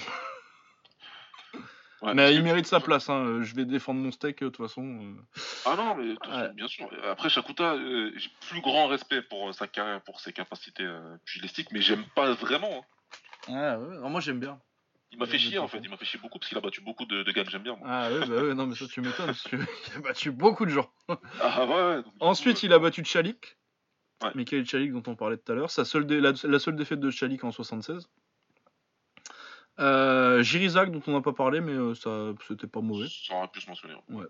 Mais 2.15 2.35
il 2.35 2.43
mérite 2.43 2.66
sa 2.66 2.81
place, 2.81 3.09
hein. 3.09 3.43
je 3.43 3.55
vais 3.55 3.65
défendre 3.65 4.01
mon 4.01 4.11
steak, 4.11 4.41
de 4.43 4.49
toute 4.49 4.57
façon. 4.57 4.83
Euh. 4.83 5.41
Ah 5.66 5.77
non, 5.77 5.95
mais 5.95 6.15
bien 6.55 6.69
sûr. 6.69 6.91
Après, 7.11 7.29
Shakuta, 7.29 7.74
euh, 7.74 8.12
j'ai 8.16 8.31
plus 8.49 8.61
grand 8.61 8.87
respect 8.89 9.23
pour 9.23 9.55
sa 9.55 9.66
carrière, 9.66 10.01
pour 10.03 10.20
ses 10.20 10.33
capacités 10.33 10.87
pugilistiques, 11.24 11.73
mais 11.73 11.81
j'aime 11.81 12.05
pas 12.15 12.33
vraiment. 12.33 12.79
Hein. 12.79 12.83
Ah 13.49 13.79
ouais, 13.79 14.09
moi 14.09 14.20
j'aime 14.20 14.39
bien. 14.39 14.61
Il 15.11 15.19
m'a 15.19 15.27
fait 15.27 15.39
chier 15.39 15.59
en 15.59 15.69
fait, 15.69 15.79
il 15.83 15.91
m'a 15.91 15.99
fait 15.99 16.07
chier 16.07 16.19
beaucoup 16.19 16.39
parce 16.39 16.49
qu'il 16.49 16.57
a 16.57 16.62
battu 16.62 16.81
beaucoup 16.81 17.05
de, 17.05 17.23
de 17.23 17.33
gars 17.33 17.45
que 17.45 17.51
j'aime 17.51 17.62
bien. 17.62 17.77
Moi. 17.77 17.87
Ah 17.91 18.11
ouais, 18.11 18.27
bah 18.27 18.43
ouais, 18.43 18.55
non 18.55 18.66
mais 18.66 18.74
ça 18.74 18.87
tu 18.87 19.03
m'étonnes 19.03 19.27
parce 19.27 19.43
qu'il 19.43 19.61
a 19.97 20.01
battu 20.01 20.31
beaucoup 20.31 20.65
de 20.65 20.70
gens. 20.70 20.91
ah 21.41 21.66
ouais, 21.66 22.03
Ensuite 22.20 22.62
il 22.62 22.73
a 22.73 22.79
battu 22.79 23.05
Chalik. 23.05 23.59
Michael 24.35 24.65
Chalik 24.65 24.93
dont 24.93 25.03
on 25.09 25.16
parlait 25.16 25.37
tout 25.37 25.51
à 25.51 25.55
l'heure, 25.55 25.70
seule 25.70 26.07
la, 26.07 26.59
seule 26.59 26.77
défaite 26.77 27.01
de 27.01 27.11
Chalik 27.11 27.43
en 27.45 27.51
76. 27.51 28.09
Euh, 29.78 30.43
Jirizak, 30.43 30.90
dont 30.90 31.01
on 31.07 31.12
n'a 31.12 31.23
pas 31.23 31.32
parlé, 31.32 31.61
mais 31.61 31.73
euh, 31.73 31.94
ça 31.94 32.32
c'était 32.47 32.66
pas 32.66 32.81
mauvais. 32.81 33.07
Ça 33.09 33.35
aurait 33.35 33.49
pu 33.49 33.61
se 33.61 33.69
mentionner. 33.69 33.94
Ouais. 34.11 34.27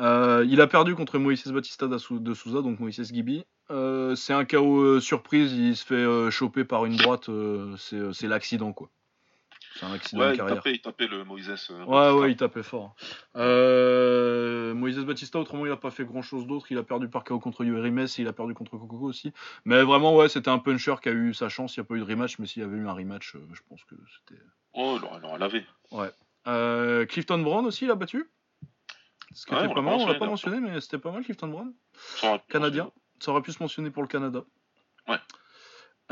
Euh, 0.00 0.44
il 0.48 0.60
a 0.60 0.66
perdu 0.66 0.94
contre 0.94 1.18
Moïse 1.18 1.44
Batista 1.46 1.86
de 1.86 1.98
Souza, 1.98 2.62
donc 2.62 2.80
Moïse 2.80 3.12
Gibi. 3.12 3.44
Euh, 3.70 4.14
c'est 4.16 4.32
un 4.32 4.44
chaos 4.44 5.00
surprise, 5.00 5.52
il 5.52 5.76
se 5.76 5.84
fait 5.84 6.30
choper 6.30 6.64
par 6.64 6.84
une 6.84 6.96
droite, 6.96 7.30
c'est 7.78 8.26
l'accident 8.28 8.72
quoi. 8.72 8.90
C'est 9.74 9.86
un 9.86 9.92
accident 9.92 10.30
de 10.30 10.36
carrière. 10.36 10.62
Il 10.66 10.80
tapait, 10.80 11.06
le 11.06 11.24
Moïse. 11.24 11.50
Euh, 11.70 11.84
ouais, 11.84 12.20
ouais, 12.20 12.30
il 12.32 12.36
tapait 12.36 12.62
fort. 12.62 12.94
Euh, 13.36 14.74
Moïse 14.74 14.98
Batista, 14.98 15.38
autrement, 15.38 15.66
il 15.66 15.72
a 15.72 15.76
pas 15.76 15.90
fait 15.90 16.04
grand 16.04 16.22
chose 16.22 16.46
d'autre. 16.46 16.66
Il 16.70 16.78
a 16.78 16.82
perdu 16.82 17.08
par 17.08 17.24
KO 17.24 17.38
contre 17.38 17.64
Yuri 17.64 17.88
et 17.88 18.20
il 18.20 18.28
a 18.28 18.32
perdu 18.32 18.54
contre 18.54 18.76
Coco 18.76 18.98
aussi. 19.00 19.32
Mais 19.64 19.82
vraiment, 19.82 20.16
ouais, 20.16 20.28
c'était 20.28 20.50
un 20.50 20.58
puncher 20.58 20.94
qui 21.02 21.08
a 21.08 21.12
eu 21.12 21.34
sa 21.34 21.48
chance. 21.48 21.76
Il 21.76 21.80
n'y 21.80 21.84
a 21.84 21.88
pas 21.88 21.94
eu 21.94 22.00
de 22.00 22.04
rematch, 22.04 22.38
mais 22.38 22.46
s'il 22.46 22.62
y 22.62 22.64
avait 22.64 22.76
eu 22.76 22.86
un 22.86 22.92
rematch, 22.92 23.36
euh, 23.36 23.40
je 23.52 23.60
pense 23.68 23.82
que 23.84 23.94
c'était. 24.14 24.40
Oh, 24.74 24.98
alors, 25.12 25.32
elle 25.36 25.42
avait. 25.42 25.66
Ouais. 25.90 26.10
Euh, 26.46 27.06
Clifton 27.06 27.38
Brown 27.38 27.64
aussi, 27.66 27.84
il 27.84 27.90
a 27.90 27.94
battu. 27.94 28.28
Ce 29.34 29.46
qui 29.46 29.54
était 29.54 29.72
pas 29.72 29.80
mal, 29.80 29.94
on 29.94 30.06
l'a 30.06 30.14
pas 30.14 30.26
mentionné, 30.26 30.60
mais 30.60 30.80
c'était 30.80 30.98
pas 30.98 31.10
mal, 31.10 31.24
Clifton 31.24 31.48
Brown. 31.48 31.72
Canadien. 32.48 32.90
Ça 33.18 33.30
aurait 33.30 33.42
pu 33.42 33.52
se 33.52 33.62
mentionner 33.62 33.90
pour 33.90 34.02
le 34.02 34.08
Canada. 34.08 34.42
Ouais. 35.08 35.18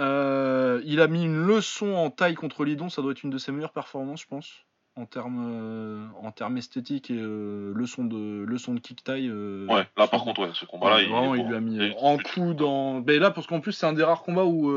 Euh, 0.00 0.80
il 0.84 1.00
a 1.00 1.06
mis 1.08 1.24
une 1.24 1.46
leçon 1.46 1.94
en 1.94 2.10
taille 2.10 2.34
contre 2.34 2.64
Lidon, 2.64 2.88
ça 2.88 3.02
doit 3.02 3.12
être 3.12 3.22
une 3.22 3.30
de 3.30 3.36
ses 3.36 3.52
meilleures 3.52 3.72
performances, 3.72 4.22
je 4.22 4.26
pense, 4.26 4.48
en 4.96 5.04
termes 5.04 5.44
euh, 5.46 6.06
en 6.22 6.32
termes 6.32 6.56
esthétiques 6.56 7.10
et 7.10 7.18
euh, 7.18 7.74
leçon 7.74 8.04
de 8.04 8.44
leçon 8.44 8.72
de 8.72 8.80
kick 8.80 9.04
taille. 9.04 9.30
ouais, 9.30 9.86
là 9.98 10.06
par 10.06 10.24
contre, 10.24 10.40
ouais, 10.40 10.50
ce 10.54 10.64
combat-là, 10.64 11.02
il, 11.02 11.46
lui 11.46 11.54
a 11.54 11.60
mis 11.60 11.92
en 12.00 12.16
coup 12.16 12.54
dans. 12.54 13.02
Mais 13.02 13.18
là, 13.18 13.30
parce 13.30 13.46
qu'en 13.46 13.60
plus, 13.60 13.72
c'est 13.72 13.84
un 13.84 13.92
des 13.92 14.02
rares 14.02 14.22
combats 14.22 14.44
où 14.44 14.72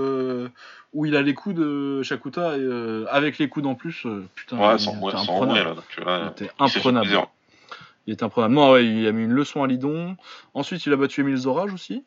où 0.93 1.05
il 1.05 1.15
a 1.15 1.21
les 1.21 1.33
coups 1.33 1.55
de 1.55 2.03
Shakuta 2.03 2.57
et 2.57 3.05
avec 3.09 3.37
les 3.37 3.47
coups 3.47 3.65
en 3.65 3.75
plus, 3.75 4.05
putain. 4.35 4.57
Ouais, 4.57 4.77
sans 4.77 4.93
il, 4.93 5.15
là, 5.55 5.75
il 6.37 6.43
était 6.43 6.51
imprenable. 6.59 7.27
Il 8.07 8.13
était 8.13 8.23
imprenable. 8.23 8.55
Non, 8.55 8.71
ouais, 8.71 8.85
il 8.85 9.07
a 9.07 9.13
mis 9.13 9.23
une 9.23 9.31
leçon 9.31 9.63
à 9.63 9.67
Lidon. 9.67 10.17
Ensuite, 10.53 10.85
il 10.85 10.91
a 10.91 10.97
battu 10.97 11.21
Emile 11.21 11.37
Zorage 11.37 11.73
aussi. 11.73 12.03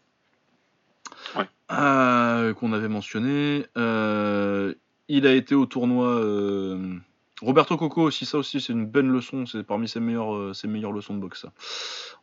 Euh, 1.72 2.54
qu'on 2.54 2.72
avait 2.72 2.88
mentionné. 2.88 3.66
Euh, 3.76 4.74
il 5.08 5.26
a 5.26 5.32
été 5.32 5.54
au 5.54 5.66
tournoi. 5.66 6.08
Euh, 6.08 6.94
Roberto 7.42 7.76
Coco 7.76 8.02
aussi, 8.02 8.24
ça 8.24 8.38
aussi, 8.38 8.60
c'est 8.60 8.72
une 8.72 8.86
belle 8.86 9.08
leçon. 9.08 9.46
C'est 9.46 9.64
parmi 9.64 9.88
ses 9.88 10.00
meilleures, 10.00 10.54
ses 10.54 10.68
meilleures 10.68 10.92
leçons 10.92 11.14
de 11.14 11.20
boxe. 11.20 11.46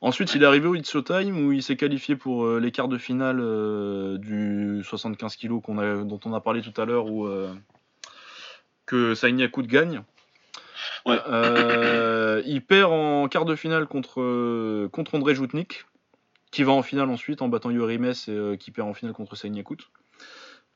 Ensuite, 0.01 0.33
il 0.33 0.43
est 0.43 0.45
arrivé 0.45 0.67
au 0.67 0.75
It's 0.75 0.95
Time 1.05 1.45
où 1.45 1.51
il 1.51 1.61
s'est 1.61 1.75
qualifié 1.75 2.15
pour 2.15 2.47
les 2.47 2.71
quarts 2.71 2.87
de 2.87 2.97
finale 2.97 3.37
du 4.19 4.81
75 4.83 5.35
kg 5.35 5.61
dont 6.05 6.19
on 6.25 6.33
a 6.33 6.39
parlé 6.39 6.61
tout 6.61 6.81
à 6.81 6.85
l'heure, 6.85 7.11
où 7.11 7.27
que 8.85 9.13
Saignakout 9.13 9.67
gagne. 9.67 10.01
il 11.05 12.61
perd 12.67 12.91
en 12.91 13.27
quart 13.27 13.45
de 13.45 13.55
finale 13.55 13.85
contre, 13.85 14.87
contre 14.87 15.15
André 15.15 15.35
Joutnik 15.35 15.85
qui 16.53 16.63
va 16.63 16.71
en 16.71 16.83
finale 16.83 17.09
ensuite 17.09 17.41
en 17.41 17.49
battant 17.49 17.71
Yorimes 17.71 18.05
et 18.05 18.29
euh, 18.29 18.55
qui 18.55 18.69
perd 18.69 18.87
en 18.87 18.93
finale 18.93 19.15
contre 19.15 19.35
Saignakut. 19.35 19.89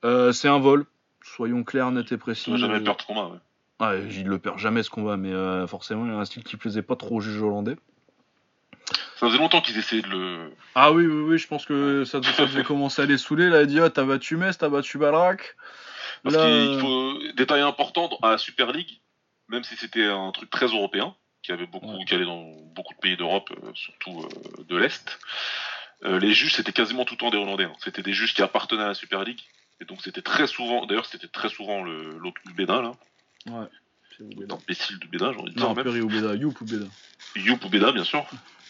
Euh, 0.04 0.32
c'est 0.32 0.48
un 0.48 0.58
vol, 0.58 0.88
soyons 1.22 1.64
clairs, 1.64 1.92
net 1.92 2.12
et 2.12 2.18
précis. 2.18 2.52
Il 2.52 2.58
jamais 2.58 2.82
perdre 2.82 3.00
ce 3.00 3.06
combat, 3.06 3.28
ouais. 3.28 3.38
Ah, 3.80 3.96
il 3.96 4.26
le 4.26 4.40
perd 4.40 4.58
jamais 4.58 4.82
ce 4.82 4.90
combat, 4.90 5.18
mais 5.18 5.32
euh, 5.32 5.68
forcément, 5.68 6.08
il 6.08 6.12
a 6.12 6.16
un 6.16 6.26
style 6.26 6.44
qui 6.44 6.58
plaisait 6.58 6.82
pas 6.82 6.96
trop 6.96 7.18
au 7.18 7.22
juge 7.22 7.40
hollandais. 7.40 7.76
Ça 9.20 9.28
faisait 9.28 9.38
longtemps 9.38 9.62
qu'ils 9.62 9.78
essayaient 9.78 10.02
de 10.02 10.10
le. 10.10 10.52
Ah 10.74 10.92
oui, 10.92 11.06
oui, 11.06 11.22
oui, 11.30 11.38
je 11.38 11.48
pense 11.48 11.66
que 11.66 12.04
ça, 12.06 12.20
devait 12.20 12.64
commencer 12.64 13.04
à 13.04 13.06
les 13.06 13.20
saouler. 13.20 13.50
Là, 13.50 13.60
il 13.60 13.62
a 13.62 13.66
dit 13.68 13.80
ah, 13.80 13.92
T'as 13.92 14.04
battu 14.04 14.36
Metz, 14.36 14.58
t'as 14.58 14.70
battu 14.70 14.98
Balrak. 14.98 15.56
Parce 16.24 16.36
qu'il 16.36 16.80
faut. 16.80 17.14
Détail 17.36 17.62
important 17.62 18.10
à 18.24 18.32
la 18.32 18.38
Super 18.40 18.72
League, 18.72 19.00
même 19.48 19.64
si 19.64 19.76
c'était 19.76 20.06
un 20.06 20.32
truc 20.32 20.50
très 20.50 20.68
européen, 20.68 21.16
qui 21.48 21.54
avait 21.54 21.66
beaucoup, 21.66 21.88
dans 21.88 22.52
beaucoup 22.76 22.94
de 22.94 23.00
pays 23.00 23.16
d'Europe, 23.16 23.50
surtout 23.74 24.28
de 24.68 24.76
l'Est. 24.76 25.18
Euh, 26.04 26.20
les 26.20 26.34
juges, 26.34 26.54
c'était 26.54 26.74
quasiment 26.74 27.06
tout 27.06 27.14
le 27.14 27.20
temps 27.20 27.30
des 27.30 27.38
Hollandais. 27.38 27.64
Hein. 27.64 27.74
C'était 27.80 28.04
des 28.04 28.12
juges 28.12 28.34
qui 28.34 28.42
appartenaient 28.42 28.84
à 28.84 28.88
la 28.90 28.94
Super 28.94 29.24
League. 29.24 29.40
Et 29.80 29.86
donc 29.86 30.02
c'était 30.04 30.22
très 30.22 30.46
souvent, 30.46 30.86
d'ailleurs 30.86 31.06
c'était 31.06 31.30
très 31.30 31.48
souvent 31.48 31.84
l'autre 31.84 32.42
Béda 32.54 32.82
là. 32.82 32.92
Ouais. 33.46 33.68
L'imbécile 34.20 35.00
de 35.00 35.08
j'ai 35.12 35.24
envie 35.24 35.44
de 35.44 35.50
dire. 35.52 35.70
Non, 35.70 35.74
Perry 35.74 36.02
ou 36.02 36.10
Béda, 36.10 36.36
Youp 36.36 36.60
ou 36.60 36.66
Béda. 36.66 36.86
Youp 37.38 37.64
ou 37.64 37.70
Béda, 37.70 37.94
bien 37.94 38.04
sûr. 38.04 38.26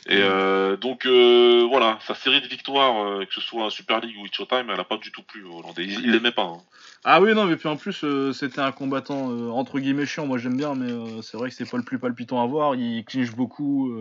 Et 0.06 0.20
euh, 0.22 0.78
donc 0.78 1.06
euh, 1.06 1.66
voilà, 1.70 2.00
sa 2.06 2.16
série 2.16 2.42
de 2.42 2.48
victoires, 2.48 3.06
euh, 3.06 3.26
que 3.26 3.34
ce 3.34 3.42
soit 3.42 3.70
Super 3.70 4.00
League 4.00 4.16
ou 4.20 4.26
It's 4.26 4.36
Showtime, 4.36 4.70
elle 4.72 4.80
a 4.80 4.86
pas 4.86 4.98
du 4.98 5.12
tout 5.12 5.24
plu 5.24 5.44
aux 5.44 5.60
Hollandais. 5.60 5.86
Ils 5.86 6.12
l'aimaient 6.12 6.32
pas. 6.32 6.44
Hein. 6.44 6.62
Ah 7.04 7.22
oui, 7.22 7.34
non, 7.34 7.46
mais 7.46 7.56
puis 7.58 7.68
en 7.68 7.78
plus, 7.78 8.06
c'était 8.34 8.62
un 8.62 8.72
combattant 8.72 9.28
entre 9.52 9.80
guillemets 9.80 10.06
chiant. 10.06 10.26
Moi 10.26 10.38
j'aime 10.38 10.58
bien, 10.58 10.76
mais 10.76 11.22
c'est 11.22 11.38
vrai 11.38 11.50
que 11.50 11.56
c'est 11.56 11.70
pas 11.70 11.78
le 11.78 11.84
plus 11.84 12.00
palpitant 12.00 12.42
à 12.42 12.46
voir. 12.46 12.76
Il 12.76 13.04
clinche 13.04 13.32
beaucoup. 13.32 13.94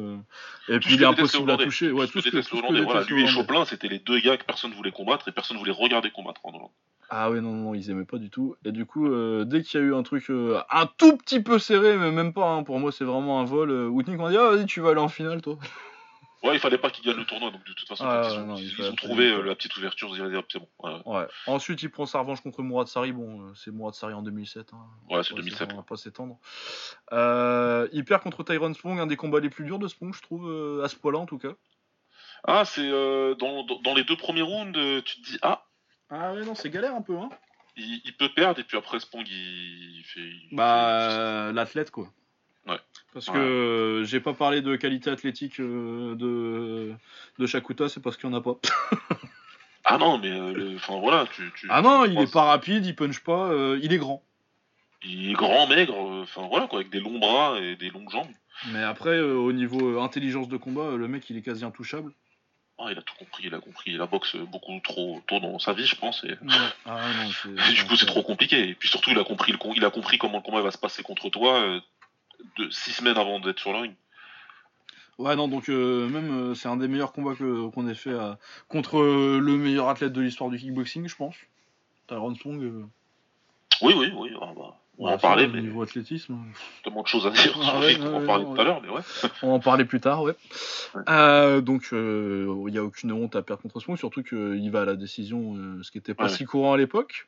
et 0.68 0.78
puis 0.78 0.94
il 0.94 1.02
est 1.02 1.06
impossible 1.06 1.50
à 1.50 1.56
toucher. 1.56 1.90
Ouais, 1.90 2.06
tout 2.06 2.20
ce 2.20 2.28
que, 2.28 2.38
tout. 2.38 2.62
Voilà, 2.84 3.04
lui 3.04 3.24
et 3.24 3.26
Chopin, 3.26 3.64
c'était 3.64 3.88
les 3.88 3.98
deux 3.98 4.20
gars 4.20 4.36
que 4.36 4.44
personne 4.44 4.72
voulait 4.72 4.92
combattre 4.92 5.28
et 5.28 5.32
personne 5.32 5.56
voulait 5.56 5.72
regarder 5.72 6.10
combattre 6.10 6.40
en 6.44 6.50
Hollande. 6.50 6.70
Ah 7.08 7.30
oui, 7.30 7.40
non, 7.40 7.52
non, 7.52 7.74
ils 7.74 7.90
aimaient 7.90 8.04
pas 8.04 8.18
du 8.18 8.30
tout. 8.30 8.56
Et 8.64 8.72
du 8.72 8.84
coup, 8.84 9.08
dès 9.44 9.62
qu'il 9.62 9.80
y 9.80 9.82
a 9.82 9.86
eu 9.86 9.94
un 9.94 10.02
truc 10.02 10.30
un 10.30 10.86
tout 10.98 11.16
petit 11.16 11.40
peu 11.40 11.58
serré, 11.58 11.96
mais 11.96 12.10
même 12.10 12.32
pas, 12.32 12.48
hein, 12.48 12.62
pour 12.62 12.78
moi 12.78 12.92
c'est 12.92 13.04
vraiment 13.04 13.40
un 13.40 13.44
vol, 13.44 13.70
euh, 13.70 13.90
m'a 13.90 14.30
dit 14.30 14.36
Ah, 14.36 14.50
vas-y, 14.50 14.66
tu 14.66 14.80
vas 14.80 14.90
aller 14.90 15.00
en 15.00 15.08
finale, 15.08 15.42
toi. 15.42 15.58
Ouais, 16.46 16.54
il 16.54 16.60
fallait 16.60 16.78
pas 16.78 16.90
qu'il 16.90 17.04
gagne 17.04 17.16
le 17.16 17.24
tournoi, 17.24 17.50
donc 17.50 17.64
de 17.64 17.72
toute 17.72 17.88
façon, 17.88 18.04
ils, 18.56 18.82
ont, 18.82 18.94
trouvé 18.94 19.32
euh, 19.32 19.42
la 19.42 19.54
petite 19.54 19.76
ouverture, 19.76 20.14
c'est 20.48 20.58
bon. 20.58 20.68
Ouais. 21.06 21.26
Ensuite, 21.46 21.82
il 21.82 21.90
prend 21.90 22.06
sa 22.06 22.20
revanche 22.20 22.40
contre 22.40 22.62
Mourad 22.62 22.86
Sari. 22.86 23.12
Bon, 23.12 23.40
euh, 23.40 23.52
c'est 23.54 23.70
Mourad 23.70 23.94
Sari 23.94 24.12
en 24.12 24.22
2007. 24.22 24.72
Hein. 24.72 24.76
Ouais, 25.10 25.22
c'est 25.24 25.34
2007. 25.34 25.70
On 25.72 25.76
va 25.76 25.82
pas 25.82 25.96
s'étendre. 25.96 26.38
Euh, 27.12 27.88
il 27.92 28.04
perd 28.04 28.22
contre 28.22 28.44
Tyron 28.44 28.72
Spong, 28.74 29.00
un 29.00 29.06
des 29.06 29.16
combats 29.16 29.40
les 29.40 29.50
plus 29.50 29.64
durs 29.64 29.78
de 29.78 29.88
Spong, 29.88 30.14
je 30.14 30.22
trouve, 30.22 30.82
à 30.84 30.88
ce 30.88 30.96
point-là 30.96 31.18
en 31.18 31.26
tout 31.26 31.38
cas. 31.38 31.54
Ah, 32.44 32.64
c'est 32.64 32.88
dans, 32.88 33.64
dans, 33.64 33.94
les 33.94 34.04
deux 34.04 34.16
premiers 34.16 34.42
rounds, 34.42 34.78
tu 35.04 35.20
te 35.20 35.26
dis 35.26 35.38
Ah 35.42 35.65
Ah, 36.10 36.32
ouais, 36.34 36.44
non, 36.44 36.54
c'est 36.54 36.70
galère 36.70 36.94
un 36.94 37.02
peu, 37.02 37.16
hein. 37.16 37.28
Il, 37.78 38.14
peut 38.18 38.30
perdre, 38.34 38.58
et 38.58 38.64
puis 38.64 38.78
après 38.78 39.00
Spong, 39.00 39.26
il 39.28 40.02
fait. 40.04 40.30
bah, 40.52 41.52
l'athlète, 41.52 41.90
quoi. 41.90 42.10
Ouais. 42.66 42.78
Parce 43.12 43.26
que 43.26 44.02
j'ai 44.04 44.20
pas 44.20 44.34
parlé 44.34 44.60
de 44.60 44.76
qualité 44.76 45.10
athlétique 45.10 45.60
euh, 45.60 46.14
de, 46.16 46.92
de 47.38 47.46
Shakuta, 47.46 47.88
c'est 47.88 48.02
parce 48.02 48.16
qu'il 48.16 48.28
y 48.28 48.32
en 48.32 48.36
a 48.36 48.40
pas. 48.40 48.56
ah 49.84 49.98
non, 49.98 50.18
mais 50.18 50.30
euh, 50.30 50.74
enfin 50.76 50.98
voilà, 50.98 51.26
tu, 51.32 51.50
Ah 51.68 51.80
non, 51.80 52.04
il 52.04 52.18
est 52.18 52.32
pas 52.32 52.44
rapide, 52.44 52.84
il 52.84 52.96
punch 52.96 53.20
pas, 53.20 53.50
euh, 53.50 53.78
il 53.82 53.92
est 53.92 53.98
grand. 53.98 54.22
Il 55.02 55.30
est 55.30 55.34
grand, 55.34 55.66
maigre, 55.66 55.96
enfin 56.22 56.46
voilà 56.48 56.66
quoi, 56.66 56.80
avec 56.80 56.90
des 56.90 57.00
longs 57.00 57.18
bras 57.18 57.58
et 57.60 57.76
des 57.76 57.90
longues 57.90 58.10
jambes. 58.10 58.32
Mais 58.72 58.82
après, 58.82 59.20
au 59.20 59.52
niveau 59.52 60.00
intelligence 60.00 60.48
de 60.48 60.56
combat, 60.56 60.96
le 60.96 61.06
mec 61.08 61.28
il 61.30 61.36
est 61.36 61.42
quasi 61.42 61.64
intouchable. 61.64 62.12
Ah, 62.78 62.88
il 62.90 62.98
a 62.98 63.02
tout 63.02 63.14
compris, 63.18 63.44
il 63.46 63.54
a 63.54 63.60
compris 63.60 63.92
la 63.92 64.06
boxe 64.06 64.36
beaucoup 64.36 64.78
trop 64.84 65.22
tôt 65.26 65.40
dans 65.40 65.58
sa 65.58 65.72
vie, 65.72 65.86
je 65.86 65.96
pense. 65.96 66.24
Et... 66.24 66.36
Ah, 66.84 67.00
non, 67.46 67.54
du 67.72 67.84
coup, 67.84 67.96
c'est 67.96 68.06
trop 68.06 68.22
compliqué. 68.22 68.68
Et 68.68 68.74
puis 68.74 68.88
surtout, 68.88 69.10
il 69.10 69.18
a 69.18 69.24
compris 69.24 69.52
le 69.52 69.58
il 69.74 69.84
a 69.84 69.90
compris 69.90 70.18
comment 70.18 70.38
le 70.38 70.42
combat 70.42 70.60
va 70.60 70.70
se 70.70 70.78
passer 70.78 71.02
contre 71.02 71.30
toi 71.30 71.80
de 72.58 72.70
six 72.70 72.92
semaines 72.92 73.16
avant 73.16 73.40
d'être 73.40 73.58
sur 73.58 73.72
le 73.72 73.78
ring. 73.78 73.94
Ouais, 75.18 75.34
non, 75.34 75.48
donc 75.48 75.70
euh, 75.70 76.08
même 76.08 76.50
euh, 76.50 76.54
c'est 76.54 76.68
un 76.68 76.76
des 76.76 76.88
meilleurs 76.88 77.12
combats 77.12 77.34
qu'on 77.34 77.88
ait 77.88 77.94
fait 77.94 78.10
euh, 78.10 78.34
contre 78.68 79.00
le 79.00 79.56
meilleur 79.56 79.88
athlète 79.88 80.12
de 80.12 80.20
l'histoire 80.20 80.50
du 80.50 80.58
kickboxing, 80.58 81.08
je 81.08 81.16
pense. 81.16 81.36
Tyrone 82.06 82.36
Song. 82.36 82.88
Oui, 83.82 83.94
oui, 83.96 84.12
oui. 84.14 84.30
Ah, 84.40 84.52
bah, 84.54 84.78
on 84.98 85.06
va 85.06 85.14
en 85.14 85.18
parler, 85.18 85.46
mais. 85.46 85.62
Niveau 85.62 85.82
athlétisme. 85.82 86.36
Tellement 86.82 87.02
de 87.02 87.06
choses 87.06 87.26
à 87.26 87.30
dire. 87.30 87.58
Ah 87.62 87.80
on 88.00 88.10
va 88.10 88.16
en 88.18 88.26
parler 88.26 88.44
tout 88.44 88.60
à 88.60 88.64
l'heure, 88.64 88.80
mais 88.82 88.88
ouais. 88.88 89.02
on 89.42 89.48
va 89.48 89.52
en 89.54 89.60
parler 89.60 89.84
plus 89.84 90.00
tard, 90.00 90.22
ouais. 90.22 90.34
donc, 91.62 91.88
il 91.92 92.70
n'y 92.70 92.78
a 92.78 92.84
aucune 92.84 93.12
honte 93.12 93.36
à 93.36 93.42
perdre 93.42 93.62
contre 93.62 93.80
Song, 93.80 93.96
surtout 93.96 94.22
qu'il 94.22 94.70
va 94.70 94.82
à 94.82 94.84
la 94.84 94.96
décision, 94.96 95.56
ce 95.82 95.90
qui 95.90 95.98
n'était 95.98 96.14
pas 96.14 96.28
si 96.28 96.44
courant 96.44 96.72
à 96.72 96.76
l'époque. 96.76 97.26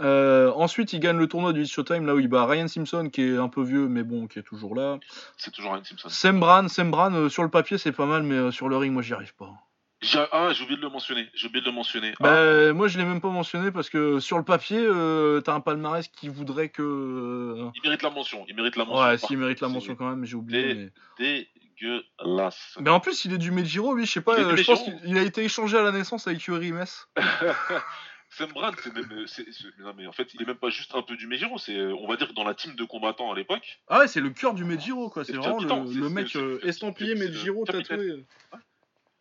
Euh, 0.00 0.52
ensuite, 0.54 0.92
il 0.92 1.00
gagne 1.00 1.16
le 1.16 1.26
tournoi 1.26 1.52
du 1.52 1.66
Showtime, 1.66 2.06
là 2.06 2.14
où 2.14 2.20
il 2.20 2.28
bat 2.28 2.46
Ryan 2.46 2.68
Simpson, 2.68 3.08
qui 3.12 3.22
est 3.22 3.36
un 3.36 3.48
peu 3.48 3.62
vieux, 3.62 3.88
mais 3.88 4.04
bon, 4.04 4.26
qui 4.26 4.38
est 4.38 4.42
toujours 4.42 4.74
là. 4.74 4.98
C'est 5.36 5.50
toujours 5.50 5.72
Ryan 5.72 5.84
Simpson. 5.84 6.08
Sembran, 6.08 6.68
Sembran 6.68 7.12
euh, 7.14 7.28
sur 7.28 7.42
le 7.42 7.48
papier, 7.48 7.78
c'est 7.78 7.92
pas 7.92 8.06
mal, 8.06 8.22
mais 8.22 8.36
euh, 8.36 8.50
sur 8.50 8.68
le 8.68 8.76
ring, 8.76 8.92
moi, 8.92 9.02
j'y 9.02 9.14
arrive 9.14 9.34
pas. 9.34 9.52
Ah, 10.32 10.50
j'ai 10.52 10.62
oublié 10.62 10.76
de 10.76 10.82
le 10.82 10.90
mentionner. 10.90 11.28
J'ai 11.34 11.48
oublié 11.48 11.60
de 11.60 11.66
le 11.66 11.74
mentionner. 11.74 12.14
Bah, 12.20 12.68
ah. 12.68 12.72
Moi, 12.72 12.88
je 12.88 12.98
l'ai 12.98 13.04
même 13.04 13.20
pas 13.20 13.30
mentionné 13.30 13.70
parce 13.70 13.90
que 13.90 14.20
sur 14.20 14.38
le 14.38 14.44
papier, 14.44 14.86
t'as 15.44 15.54
un 15.54 15.60
palmarès 15.60 16.08
qui 16.08 16.28
voudrait 16.28 16.68
que. 16.68 17.70
Il 17.74 17.82
mérite 17.82 18.02
la 18.02 18.10
mention. 18.10 18.44
Il 18.48 18.56
mérite 18.56 18.76
la 18.76 18.84
mention. 18.84 19.04
Ouais, 19.04 19.18
s'il 19.18 19.38
mérite 19.38 19.60
la 19.60 19.68
mention 19.68 19.96
quand 19.96 20.08
même, 20.08 20.24
j'ai 20.24 20.36
oublié. 20.36 20.90
Mais... 21.18 21.48
Dégueulasse. 21.80 22.76
Mais 22.80 22.90
en 22.90 23.00
plus, 23.00 23.24
il 23.24 23.32
est 23.32 23.38
du 23.38 23.50
Medjiro, 23.50 23.94
lui, 23.94 24.06
je 24.06 24.12
sais 24.12 24.20
pas. 24.20 24.56
je 24.56 24.64
pense 24.64 24.82
qu'il 24.82 25.18
a 25.18 25.22
été 25.22 25.44
échangé 25.44 25.76
à 25.76 25.82
la 25.82 25.92
naissance 25.92 26.26
avec 26.26 26.42
Yuri 26.44 26.72
Mess. 26.72 27.08
Sam 28.30 28.52
Brad, 28.52 28.74
c'est 28.82 28.92
même. 28.92 29.08
Euh, 29.10 29.26
non, 29.80 29.94
mais 29.96 30.06
en 30.06 30.12
fait, 30.12 30.34
il 30.34 30.42
est 30.42 30.44
même 30.44 30.56
pas 30.56 30.68
juste 30.68 30.94
un 30.94 31.02
peu 31.02 31.16
du 31.16 31.26
Mejiro, 31.26 31.58
c'est, 31.58 31.76
euh, 31.76 31.94
on 31.94 32.06
va 32.06 32.16
dire, 32.16 32.32
dans 32.34 32.44
la 32.44 32.54
team 32.54 32.74
de 32.74 32.84
combattants 32.84 33.32
à 33.32 33.34
l'époque. 33.34 33.80
Ah 33.88 34.00
ouais, 34.00 34.08
c'est 34.08 34.20
le 34.20 34.30
cœur 34.30 34.54
du 34.54 34.64
Mejiro, 34.64 35.08
quoi. 35.08 35.24
C'est 35.24 35.32
vraiment 35.32 35.60
le, 35.60 36.08
mec 36.10 36.36
euh, 36.36 36.60
estampillé 36.62 37.14
Mejiro 37.14 37.64
tatoué. 37.64 38.26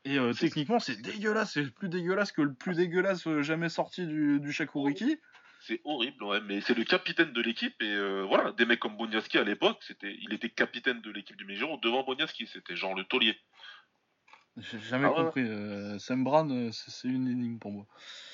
Et 0.07 0.19
techniquement, 0.39 0.79
c'est 0.79 1.01
dégueulasse. 1.01 1.53
C'est 1.53 1.69
plus 1.69 1.89
dégueulasse 1.89 2.31
que 2.31 2.41
le 2.41 2.53
plus 2.53 2.75
dégueulasse 2.75 3.27
jamais 3.41 3.69
sorti 3.69 4.05
du, 4.05 4.39
du 4.39 4.51
Shakuriki. 4.51 5.17
C'est 5.61 5.81
horrible, 5.83 6.23
ouais, 6.23 6.39
mais 6.41 6.61
c'est 6.61 6.77
le 6.77 6.83
capitaine 6.83 7.33
de 7.33 7.41
l'équipe 7.41 7.81
et 7.81 7.91
euh, 7.91 8.23
voilà, 8.23 8.51
des 8.53 8.65
mecs 8.65 8.79
comme 8.79 8.95
Boniaski 8.95 9.37
à 9.37 9.43
l'époque, 9.43 9.79
c'était, 9.81 10.15
il 10.21 10.33
était 10.33 10.49
capitaine 10.49 11.01
de 11.01 11.11
l'équipe 11.11 11.35
du 11.35 11.45
Major 11.45 11.79
devant 11.79 12.03
Boniaski, 12.03 12.47
c'était 12.47 12.75
genre 12.75 12.95
le 12.95 13.03
taulier. 13.03 13.37
J'ai 14.55 14.79
jamais 14.79 15.07
ah 15.07 15.23
compris. 15.23 15.41
Euh, 15.41 15.99
Sam 15.99 16.25
euh, 16.25 16.71
c'est 16.71 17.07
une 17.07 17.27
énigme 17.27 17.59
pour 17.59 17.71
moi. 17.71 17.85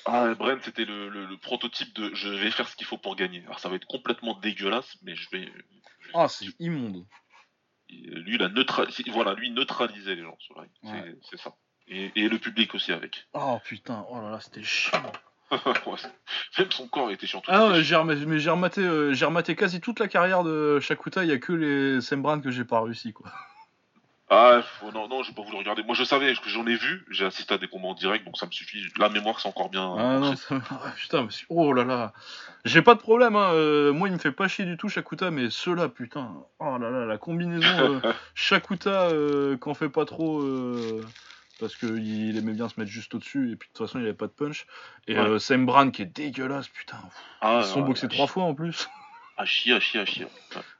Ah, 0.06 0.32
Brent, 0.34 0.62
c'était 0.62 0.84
le, 0.84 1.36
prototype 1.38 1.92
de 1.94 2.14
je 2.14 2.28
vais 2.28 2.50
faire 2.50 2.68
ce 2.68 2.76
qu'il 2.76 2.86
faut 2.86 2.98
pour 2.98 3.16
gagner. 3.16 3.42
Alors 3.44 3.58
ça 3.58 3.68
va 3.68 3.76
être 3.76 3.86
complètement 3.86 4.38
dégueulasse, 4.38 4.96
mais 5.02 5.14
je 5.16 5.28
vais. 5.30 5.52
Ah, 6.14 6.28
c'est 6.28 6.46
immonde. 6.60 7.04
Lui, 7.90 8.36
il 8.36 8.42
a 8.42 8.48
neutralisé, 8.48 9.04
voilà, 9.10 9.34
lui 9.34 9.50
neutralisait 9.50 10.14
les 10.14 10.22
gens 10.22 10.36
sur 10.38 10.58
la 10.58 10.66
C'est 11.22 11.36
ça. 11.36 11.54
Et, 11.88 12.28
le 12.28 12.38
public 12.38 12.74
aussi 12.74 12.92
avec. 12.92 13.26
Oh 13.34 13.58
putain, 13.64 14.06
oh 14.10 14.20
là 14.20 14.30
là, 14.30 14.40
c'était 14.40 14.62
chiant. 14.62 15.12
Même 16.58 16.70
son 16.70 16.88
corps 16.88 17.10
était 17.10 17.26
chiant. 17.26 17.42
Ah 17.46 17.58
non, 17.58 17.74
j'ai 17.82 18.02
mais 18.04 18.38
j'ai 18.38 18.50
rematé, 18.50 18.80
euh, 18.80 19.12
j'ai 19.12 19.26
rematé 19.26 19.54
quasi 19.54 19.80
toute 19.80 20.00
la 20.00 20.08
carrière 20.08 20.44
de 20.44 20.80
Shakuta, 20.80 21.24
il 21.24 21.30
y 21.30 21.32
a 21.32 21.38
que 21.38 21.52
les 21.52 22.00
Sam 22.00 22.22
Brown 22.22 22.40
que 22.40 22.50
j'ai 22.50 22.64
pas 22.64 22.80
réussi 22.80 23.12
quoi. 23.12 23.30
Ah, 24.30 24.62
non, 24.94 25.06
non, 25.06 25.22
je 25.22 25.30
vais 25.30 25.34
pas 25.34 25.42
voulu 25.42 25.58
regarder. 25.58 25.82
Moi, 25.82 25.94
je 25.94 26.02
savais 26.02 26.32
que 26.34 26.48
j'en 26.48 26.66
ai 26.66 26.76
vu, 26.76 27.04
j'ai 27.10 27.26
assisté 27.26 27.54
à 27.54 27.58
des 27.58 27.68
combats 27.68 27.88
en 27.88 27.94
direct, 27.94 28.24
donc 28.24 28.38
ça 28.38 28.46
me 28.46 28.52
suffit. 28.52 28.82
La 28.98 29.10
mémoire, 29.10 29.38
c'est 29.38 29.48
encore 29.48 29.68
bien. 29.68 29.94
Ah 29.98 30.18
non, 30.18 30.34
ça... 30.34 30.56
Ah, 30.70 30.92
putain, 30.96 31.28
oh 31.50 31.72
là 31.74 31.84
là. 31.84 32.12
J'ai 32.64 32.80
pas 32.80 32.94
de 32.94 33.00
problème, 33.00 33.36
hein. 33.36 33.52
Euh, 33.52 33.92
moi, 33.92 34.08
il 34.08 34.14
me 34.14 34.18
fait 34.18 34.32
pas 34.32 34.48
chier 34.48 34.64
du 34.64 34.78
tout, 34.78 34.88
Shakuta, 34.88 35.30
mais 35.30 35.50
ceux-là, 35.50 35.90
putain. 35.90 36.34
Oh 36.58 36.78
là 36.78 36.90
là, 36.90 37.04
la 37.04 37.18
combinaison 37.18 38.00
euh, 38.02 38.12
Shakuta, 38.34 39.08
euh, 39.08 39.58
qu'en 39.58 39.74
fait 39.74 39.90
pas 39.90 40.06
trop. 40.06 40.42
Euh, 41.54 41.60
parce 41.60 41.76
qu'il 41.76 42.36
aimait 42.36 42.52
bien 42.52 42.68
se 42.68 42.78
mettre 42.78 42.90
juste 42.90 43.14
au-dessus, 43.14 43.52
et 43.52 43.56
puis 43.56 43.68
de 43.68 43.74
toute 43.74 43.86
façon, 43.86 43.98
il 43.98 44.04
avait 44.04 44.14
pas 44.14 44.26
de 44.26 44.32
punch. 44.32 44.66
Et 45.06 45.16
Sam 45.38 45.66
Brand 45.66 45.92
qui 45.92 46.02
est 46.02 46.06
dégueulasse, 46.06 46.68
putain. 46.68 46.98
Ah, 47.40 47.62
Ils 47.62 47.66
sont 47.66 47.82
boxés 47.82 48.08
trois 48.08 48.26
fois 48.26 48.44
en 48.44 48.54
plus. 48.54 48.88
À 49.36 49.44
chier, 49.44 49.74
à 49.74 49.80
chier, 49.80 50.00
à 50.00 50.04
chier. 50.04 50.26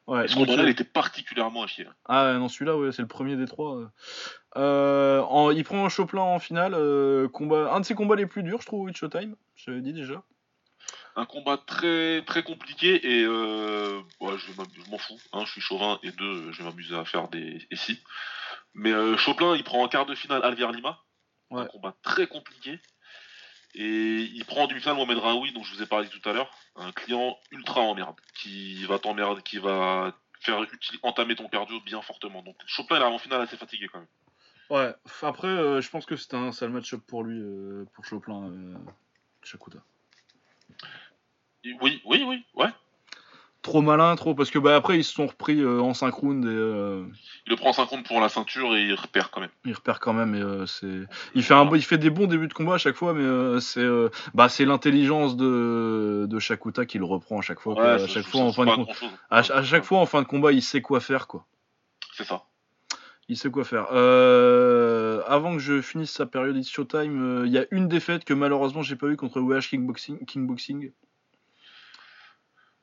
Ouais, 0.06 0.28
ce 0.28 0.36
combat-là, 0.36 0.64
il 0.64 0.68
était 0.68 0.84
particulièrement 0.84 1.64
à 1.64 1.66
chier. 1.66 1.88
Ah 2.04 2.34
non, 2.34 2.48
celui-là, 2.48 2.76
ouais, 2.76 2.92
c'est 2.92 3.02
le 3.02 3.08
premier 3.08 3.36
des 3.36 3.46
trois. 3.46 3.90
Euh, 4.56 5.20
en, 5.22 5.50
il 5.50 5.64
prend 5.64 5.84
un 5.84 5.88
Chopin 5.88 6.18
en 6.18 6.38
finale. 6.38 6.74
Euh, 6.74 7.28
combat, 7.28 7.72
un 7.72 7.80
de 7.80 7.84
ses 7.84 7.94
combats 7.94 8.14
les 8.14 8.26
plus 8.26 8.42
durs, 8.42 8.60
je 8.60 8.66
trouve, 8.66 8.82
with 8.84 8.96
Showtime. 8.96 9.34
J'avais 9.56 9.80
dit 9.80 9.92
déjà. 9.92 10.22
Un 11.16 11.26
combat 11.26 11.56
très 11.56 12.22
très 12.22 12.42
compliqué 12.42 13.18
et 13.18 13.24
euh, 13.24 14.00
ouais, 14.20 14.34
je, 14.36 14.90
m'en 14.90 14.98
fous. 14.98 15.18
Hein, 15.32 15.44
je 15.46 15.52
suis 15.52 15.60
chauvin 15.60 15.98
et 16.02 16.10
deux, 16.10 16.50
je 16.50 16.58
vais 16.58 16.68
m'amuser 16.68 16.96
à 16.96 17.04
faire 17.04 17.28
des 17.28 17.64
et 17.70 17.76
si. 17.76 18.00
Mais 18.74 18.92
euh, 18.92 19.16
Chopin, 19.16 19.56
il 19.56 19.64
prend 19.64 19.82
en 19.82 19.88
quart 19.88 20.06
de 20.06 20.14
finale 20.14 20.44
Alvier 20.44 20.70
Lima. 20.72 21.00
Un 21.50 21.66
combat 21.66 21.94
très 22.02 22.26
compliqué. 22.26 22.80
Et 23.74 24.20
il 24.22 24.44
prend 24.44 24.62
en 24.62 24.66
demi-finale 24.66 24.96
Mohamed 24.96 25.18
Raoui, 25.18 25.52
dont 25.52 25.62
je 25.62 25.74
vous 25.74 25.82
ai 25.82 25.86
parlé 25.86 26.08
tout 26.08 26.28
à 26.28 26.32
l'heure, 26.32 26.50
un 26.76 26.92
client 26.92 27.38
ultra 27.50 27.80
en 27.80 27.94
merde, 27.94 28.16
qui 28.34 28.84
va 28.84 28.98
t'emmerder, 28.98 29.42
qui 29.42 29.58
va 29.58 30.16
faire 30.40 30.64
entamer 31.02 31.34
ton 31.34 31.48
cardio 31.48 31.80
bien 31.80 32.02
fortement. 32.02 32.42
Donc 32.42 32.56
Chopin 32.66 32.96
il 32.96 33.02
est 33.02 33.04
en 33.04 33.18
finale 33.18 33.42
assez 33.42 33.56
fatigué 33.56 33.88
quand 33.88 33.98
même. 33.98 34.08
Ouais, 34.70 34.94
après 35.22 35.48
euh, 35.48 35.80
je 35.80 35.90
pense 35.90 36.06
que 36.06 36.16
c'était 36.16 36.36
un 36.36 36.52
sale 36.52 36.70
match-up 36.70 37.00
pour 37.06 37.24
lui, 37.24 37.38
euh, 37.40 37.84
pour 37.94 38.04
Chopin, 38.04 38.44
euh, 38.44 38.74
Chakuta. 39.42 39.78
Oui, 41.64 42.02
oui, 42.04 42.24
oui, 42.26 42.44
ouais 42.54 42.70
trop 43.64 43.82
malin, 43.82 44.14
trop. 44.14 44.34
Parce 44.34 44.50
que 44.50 44.60
bah, 44.60 44.76
après, 44.76 44.98
ils 44.98 45.04
se 45.04 45.12
sont 45.12 45.26
repris 45.26 45.60
euh, 45.60 45.80
en 45.80 45.94
5 45.94 46.14
rounds. 46.14 46.46
Et, 46.46 46.54
euh, 46.54 47.04
Il 47.46 47.50
le 47.50 47.56
prend 47.56 47.70
en 47.70 47.72
5 47.72 47.84
rounds 47.88 48.06
pour 48.06 48.20
la 48.20 48.28
ceinture 48.28 48.76
et 48.76 48.84
il 48.84 48.94
repère 48.94 49.32
quand 49.32 49.40
même. 49.40 49.50
Il 49.64 49.72
repère 49.72 49.98
quand 49.98 50.12
même. 50.12 50.36
Et, 50.36 50.40
euh, 50.40 50.66
c'est... 50.66 51.00
Il, 51.34 51.42
fait 51.42 51.54
un... 51.54 51.68
il 51.74 51.82
fait 51.82 51.98
des 51.98 52.10
bons 52.10 52.28
débuts 52.28 52.46
de 52.46 52.54
combat 52.54 52.74
à 52.74 52.78
chaque 52.78 52.94
fois, 52.94 53.14
mais 53.14 53.60
c'est, 53.60 53.86
bah, 54.34 54.48
c'est 54.48 54.64
l'intelligence 54.64 55.36
de... 55.36 56.26
de 56.28 56.38
Shakuta 56.38 56.86
qui 56.86 56.98
le 56.98 57.04
reprend 57.04 57.38
à 57.38 57.42
chaque 57.42 57.58
fois. 57.58 57.82
à, 57.82 58.06
chaque 58.06 58.26
fois 58.26 58.42
en 58.42 58.52
fin 58.52 58.66
de... 58.66 58.72
à, 59.30 59.62
chaque 59.64 59.84
fois 59.84 59.98
en 59.98 60.06
fin 60.06 60.22
de 60.22 60.28
combat, 60.28 60.52
il 60.52 60.62
sait 60.62 60.82
quoi 60.82 61.00
faire. 61.00 61.26
quoi. 61.26 61.44
C'est 62.12 62.24
ça. 62.24 62.44
Il 63.28 63.38
sait 63.38 63.50
quoi 63.50 63.64
faire. 63.64 63.86
avant 63.88 65.54
que 65.54 65.58
je 65.58 65.80
finisse 65.80 66.12
sa 66.12 66.26
période 66.26 66.56
It's 66.56 66.70
Showtime, 66.70 67.44
il 67.46 67.52
y 67.52 67.58
a 67.58 67.64
une 67.70 67.88
défaite 67.88 68.26
que 68.26 68.34
malheureusement 68.34 68.82
j'ai 68.82 68.96
pas 68.96 69.06
eu 69.06 69.16
contre 69.16 69.40
WH 69.40 69.70
Kickboxing. 69.70 70.24
Kickboxing. 70.26 70.92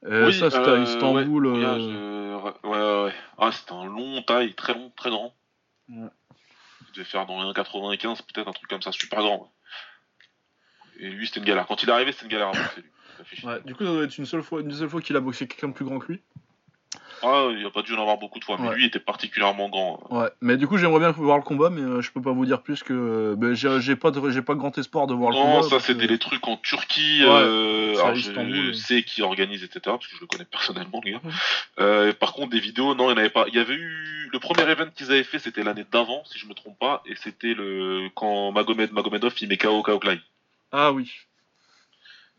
Euh, 0.05 0.31
ça, 0.31 0.49
c'était 0.49 0.69
à 0.69 0.73
euh, 0.73 0.83
Istanbul. 0.83 1.45
Euh. 1.45 2.39
Ouais, 2.39 2.53
ouais, 2.63 3.03
ouais. 3.03 3.13
Ah, 3.37 3.51
c'était 3.51 3.73
un 3.73 3.85
long 3.85 4.21
taille, 4.23 4.53
très 4.55 4.73
long, 4.73 4.91
très 4.95 5.09
grand. 5.09 5.35
Ouais. 5.89 6.07
Il 6.87 6.95
devait 6.95 7.05
faire 7.05 7.25
dans 7.25 7.43
les 7.43 7.49
1,95, 7.51 8.21
peut-être 8.33 8.47
un 8.47 8.51
truc 8.51 8.69
comme 8.69 8.81
ça, 8.81 8.91
super 8.91 9.19
grand. 9.19 9.53
Et 10.99 11.09
lui, 11.09 11.27
c'était 11.27 11.39
une 11.39 11.45
galère. 11.45 11.67
Quand 11.67 11.81
il 11.83 11.89
est 11.89 11.91
arrivé, 11.91 12.11
c'était 12.11 12.25
une 12.25 12.31
galère 12.31 12.49
à 12.49 12.51
boxer. 12.51 12.81
Lui. 12.81 13.47
Ouais, 13.47 13.61
du 13.63 13.75
coup, 13.75 13.85
ça 13.85 13.91
doit 13.91 14.03
être 14.03 14.17
une 14.17 14.25
seule 14.25 14.41
fois, 14.41 14.61
une 14.61 14.71
seule 14.71 14.89
fois 14.89 15.01
qu'il 15.01 15.15
a 15.15 15.19
boxé 15.19 15.47
quelqu'un 15.47 15.67
de 15.67 15.73
plus 15.73 15.85
grand 15.85 15.99
que 15.99 16.13
lui. 16.13 16.21
Ah, 17.23 17.49
il 17.55 17.65
a 17.65 17.69
pas 17.69 17.81
dû 17.81 17.93
en 17.93 18.01
avoir 18.01 18.17
beaucoup 18.17 18.39
de 18.39 18.45
fois, 18.45 18.57
mais 18.59 18.73
lui 18.73 18.85
était 18.85 18.99
particulièrement 18.99 19.69
grand. 19.69 20.01
Ouais, 20.09 20.29
mais 20.41 20.57
du 20.57 20.67
coup, 20.67 20.77
j'aimerais 20.77 20.99
bien 20.99 21.11
voir 21.11 21.37
le 21.37 21.43
combat, 21.43 21.69
mais 21.69 21.81
euh, 21.81 22.01
je 22.01 22.11
peux 22.11 22.21
pas 22.21 22.31
vous 22.31 22.45
dire 22.45 22.61
plus 22.61 22.83
que. 22.83 23.35
Ben, 23.37 23.53
j'ai 23.53 23.95
pas, 23.95 24.11
j'ai 24.29 24.41
pas 24.41 24.55
grand 24.55 24.75
espoir 24.77 25.07
de 25.07 25.13
voir 25.13 25.31
le 25.31 25.37
combat. 25.37 25.53
Non, 25.57 25.63
ça, 25.63 25.79
c'était 25.79 26.07
les 26.07 26.17
trucs 26.17 26.47
en 26.47 26.57
Turquie. 26.57 27.21
Euh, 27.23 27.93
alors, 27.99 28.15
je 28.15 28.71
sais 28.73 29.03
qui 29.03 29.21
organise, 29.21 29.63
etc., 29.63 29.81
parce 29.83 30.07
que 30.07 30.15
je 30.15 30.21
le 30.21 30.27
connais 30.27 30.45
personnellement, 30.45 31.01
le 31.03 31.11
gars. 31.11 31.21
Euh, 31.79 32.13
par 32.13 32.33
contre, 32.33 32.49
des 32.49 32.59
vidéos, 32.59 32.95
non, 32.95 33.05
il 33.05 33.07
n'y 33.07 33.13
en 33.13 33.17
avait 33.17 33.29
pas. 33.29 33.45
Il 33.47 33.55
y 33.55 33.59
avait 33.59 33.75
eu. 33.75 34.29
Le 34.31 34.39
premier 34.39 34.63
event 34.63 34.87
qu'ils 34.95 35.11
avaient 35.11 35.25
fait, 35.25 35.39
c'était 35.39 35.61
l'année 35.61 35.85
d'avant, 35.91 36.23
si 36.23 36.39
je 36.39 36.47
me 36.47 36.53
trompe 36.53 36.79
pas, 36.79 37.03
et 37.05 37.15
c'était 37.15 37.53
le 37.53 38.07
quand 38.15 38.53
Magomed 38.53 38.93
Magomedov 38.93 39.33
il 39.41 39.49
met 39.49 39.57
KO 39.57 39.83
Ah 40.71 40.93
oui. 40.93 41.11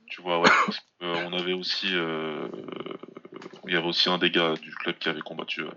Tu 0.09 0.23
vois, 0.23 0.41
ouais. 0.41 0.51
on 1.03 1.35
avait 1.35 1.53
aussi 1.53 1.95
il 3.67 3.75
y 3.75 3.77
avait 3.77 3.87
aussi 3.87 4.09
un 4.09 4.19
des 4.19 4.31
gars 4.31 4.55
du 4.55 4.75
club 4.75 4.99
qui 4.99 5.09
avait 5.09 5.21
combattu 5.21 5.63
euh, 5.63 5.71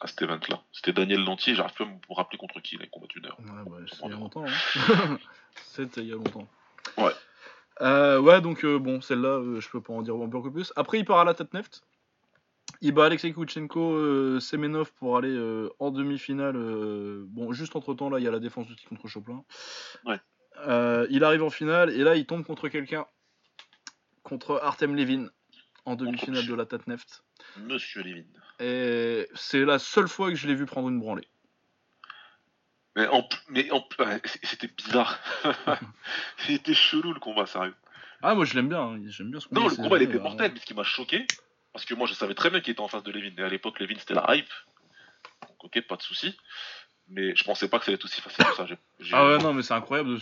à 0.00 0.06
cet 0.06 0.22
event-là. 0.22 0.62
C'était 0.72 0.92
Daniel 0.92 1.24
Lantier, 1.24 1.54
j'arrive 1.54 1.74
pas 1.74 1.84
à 1.84 1.86
me 1.86 2.14
rappeler 2.14 2.38
contre 2.38 2.60
qui 2.60 2.76
il 2.76 2.82
a 2.82 2.86
combattu 2.86 3.20
d'ailleurs. 3.20 3.38
Ouais, 3.40 3.70
bah, 3.70 3.76
c'était 3.90 4.06
il 4.06 4.10
y 4.10 4.14
a 4.14 4.16
longtemps. 4.16 4.44
Hein. 4.46 5.18
c'était 5.64 6.00
il 6.02 6.08
y 6.08 6.12
a 6.12 6.16
longtemps. 6.16 6.46
Ouais. 6.98 7.12
Euh, 7.82 8.20
ouais, 8.20 8.40
donc 8.40 8.64
euh, 8.64 8.78
bon, 8.78 9.00
celle-là, 9.00 9.60
je 9.60 9.68
peux 9.68 9.80
pas 9.80 9.92
en 9.92 10.02
dire 10.02 10.14
un 10.14 10.28
peu 10.28 10.50
plus. 10.50 10.72
Après, 10.76 10.98
il 10.98 11.04
part 11.04 11.18
à 11.18 11.24
la 11.24 11.34
tête 11.34 11.52
neft. 11.54 11.82
Il 12.82 12.92
bat 12.92 13.06
Alexei 13.06 13.32
Kuchenko, 13.32 14.38
Semenov 14.40 14.92
pour 14.94 15.16
aller 15.16 15.68
en 15.78 15.90
demi-finale. 15.90 16.56
bon, 17.28 17.52
juste 17.52 17.74
entre 17.74 17.94
temps, 17.94 18.10
là, 18.10 18.18
il 18.18 18.24
y 18.24 18.28
a 18.28 18.30
la 18.30 18.38
défense 18.38 18.66
du 18.66 18.74
contre 18.86 19.08
Choplin. 19.08 19.44
Ouais. 20.04 20.20
il 21.10 21.24
arrive 21.24 21.42
en 21.42 21.48
finale 21.48 21.90
et 21.90 22.02
là, 22.02 22.16
il 22.16 22.26
tombe 22.26 22.44
contre 22.44 22.68
quelqu'un. 22.68 23.06
Contre 24.24 24.60
Artem 24.62 24.94
Levin 24.94 25.30
en 25.86 25.94
demi-finale 25.94 26.46
de 26.46 26.54
la 26.54 26.66
Tatneft. 26.66 27.22
Monsieur 27.56 28.02
Levin. 28.02 28.24
Et 28.60 29.28
c'est 29.34 29.64
la 29.64 29.78
seule 29.78 30.08
fois 30.08 30.30
que 30.30 30.36
je 30.36 30.46
l'ai 30.46 30.54
vu 30.54 30.66
prendre 30.66 30.88
une 30.88 31.00
branlée. 31.00 31.28
Mais, 32.96 33.06
en, 33.08 33.28
mais 33.48 33.70
en, 33.70 33.86
c'était 34.42 34.68
bizarre. 34.68 35.18
c'était 36.38 36.74
chelou 36.74 37.12
le 37.12 37.20
combat, 37.20 37.46
sérieux. 37.46 37.74
Ah, 38.22 38.34
moi 38.34 38.44
je 38.44 38.54
l'aime 38.54 38.68
bien, 38.68 38.80
hein. 38.80 39.00
j'aime 39.06 39.30
bien 39.30 39.40
ce 39.40 39.48
combat. 39.48 39.60
Non, 39.60 39.68
le 39.68 39.76
combat 39.76 39.96
il 39.98 40.02
était 40.02 40.18
mortel, 40.18 40.52
mais 40.52 40.60
ce 40.60 40.64
qui 40.64 40.74
m'a 40.74 40.82
choqué, 40.82 41.26
parce 41.72 41.84
que 41.84 41.94
moi 41.94 42.06
je 42.06 42.14
savais 42.14 42.34
très 42.34 42.50
bien 42.50 42.60
qu'il 42.60 42.72
était 42.72 42.80
en 42.80 42.88
face 42.88 43.02
de 43.02 43.12
Levin, 43.12 43.34
et 43.36 43.42
à 43.42 43.48
l'époque 43.48 43.78
Levin 43.78 43.96
c'était 43.98 44.14
la 44.14 44.34
hype. 44.34 44.48
Donc 45.42 45.64
ok, 45.64 45.80
pas 45.82 45.96
de 45.96 46.02
souci 46.02 46.36
mais 47.08 47.34
je 47.36 47.44
pensais 47.44 47.68
pas 47.68 47.78
que 47.78 47.84
ça 47.84 47.90
allait 47.90 47.96
être 47.96 48.04
aussi 48.04 48.20
facile 48.20 48.44
que 48.44 48.54
ça. 48.54 48.66
Ah 49.12 49.26
ouais, 49.26 49.38
non, 49.38 49.52
mais 49.52 49.62
c'est 49.62 49.74
incroyable. 49.74 50.18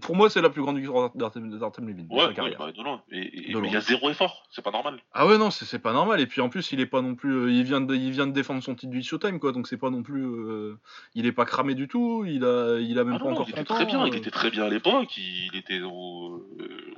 Pour 0.00 0.16
moi, 0.16 0.28
c'est 0.28 0.42
la 0.42 0.50
plus 0.50 0.62
grande 0.62 0.78
victoire 0.78 1.10
d'Artem 1.14 1.48
Levin. 1.48 2.06
Ouais, 2.10 2.26
ouais 2.26 2.56
bah, 2.58 2.72
de 2.72 2.82
loin. 2.82 3.02
Et, 3.12 3.50
il 3.50 3.72
y 3.72 3.76
a 3.76 3.80
zéro 3.80 4.10
effort, 4.10 4.42
c'est 4.50 4.62
pas 4.62 4.72
normal. 4.72 4.98
Ah 5.12 5.26
ouais, 5.26 5.38
non, 5.38 5.50
c'est 5.50 5.78
pas 5.78 5.92
normal. 5.92 6.20
Et 6.20 6.26
puis 6.26 6.40
en 6.40 6.48
plus, 6.48 6.72
il 6.72 6.80
est 6.80 6.86
pas 6.86 7.02
non 7.02 7.14
plus. 7.14 7.32
Euh, 7.32 7.52
il, 7.52 7.62
vient 7.62 7.80
de, 7.80 7.94
il 7.94 8.10
vient 8.10 8.26
de 8.26 8.32
défendre 8.32 8.62
son 8.62 8.74
titre 8.74 8.90
du 8.90 9.02
Showtime, 9.02 9.38
quoi. 9.38 9.52
Donc 9.52 9.68
c'est 9.68 9.76
pas 9.76 9.90
non 9.90 10.02
plus. 10.02 10.24
Euh, 10.24 10.78
il 11.14 11.26
est 11.26 11.32
pas 11.32 11.44
cramé 11.44 11.74
du 11.74 11.86
tout. 11.86 12.24
Il 12.26 12.44
a, 12.44 12.78
il 12.80 12.98
a 12.98 13.04
même 13.04 13.18
ah 13.20 13.24
pas 13.24 13.30
encore 13.30 13.46
il 13.48 13.52
était 13.52 13.64
très 13.64 13.86
bien. 13.86 14.04
Il 14.06 14.14
euh. 14.14 14.16
était 14.16 14.30
très 14.30 14.50
bien 14.50 14.64
à 14.64 14.68
l'époque. 14.68 15.16
Il 15.16 15.56
était 15.56 15.80
au, 15.82 16.44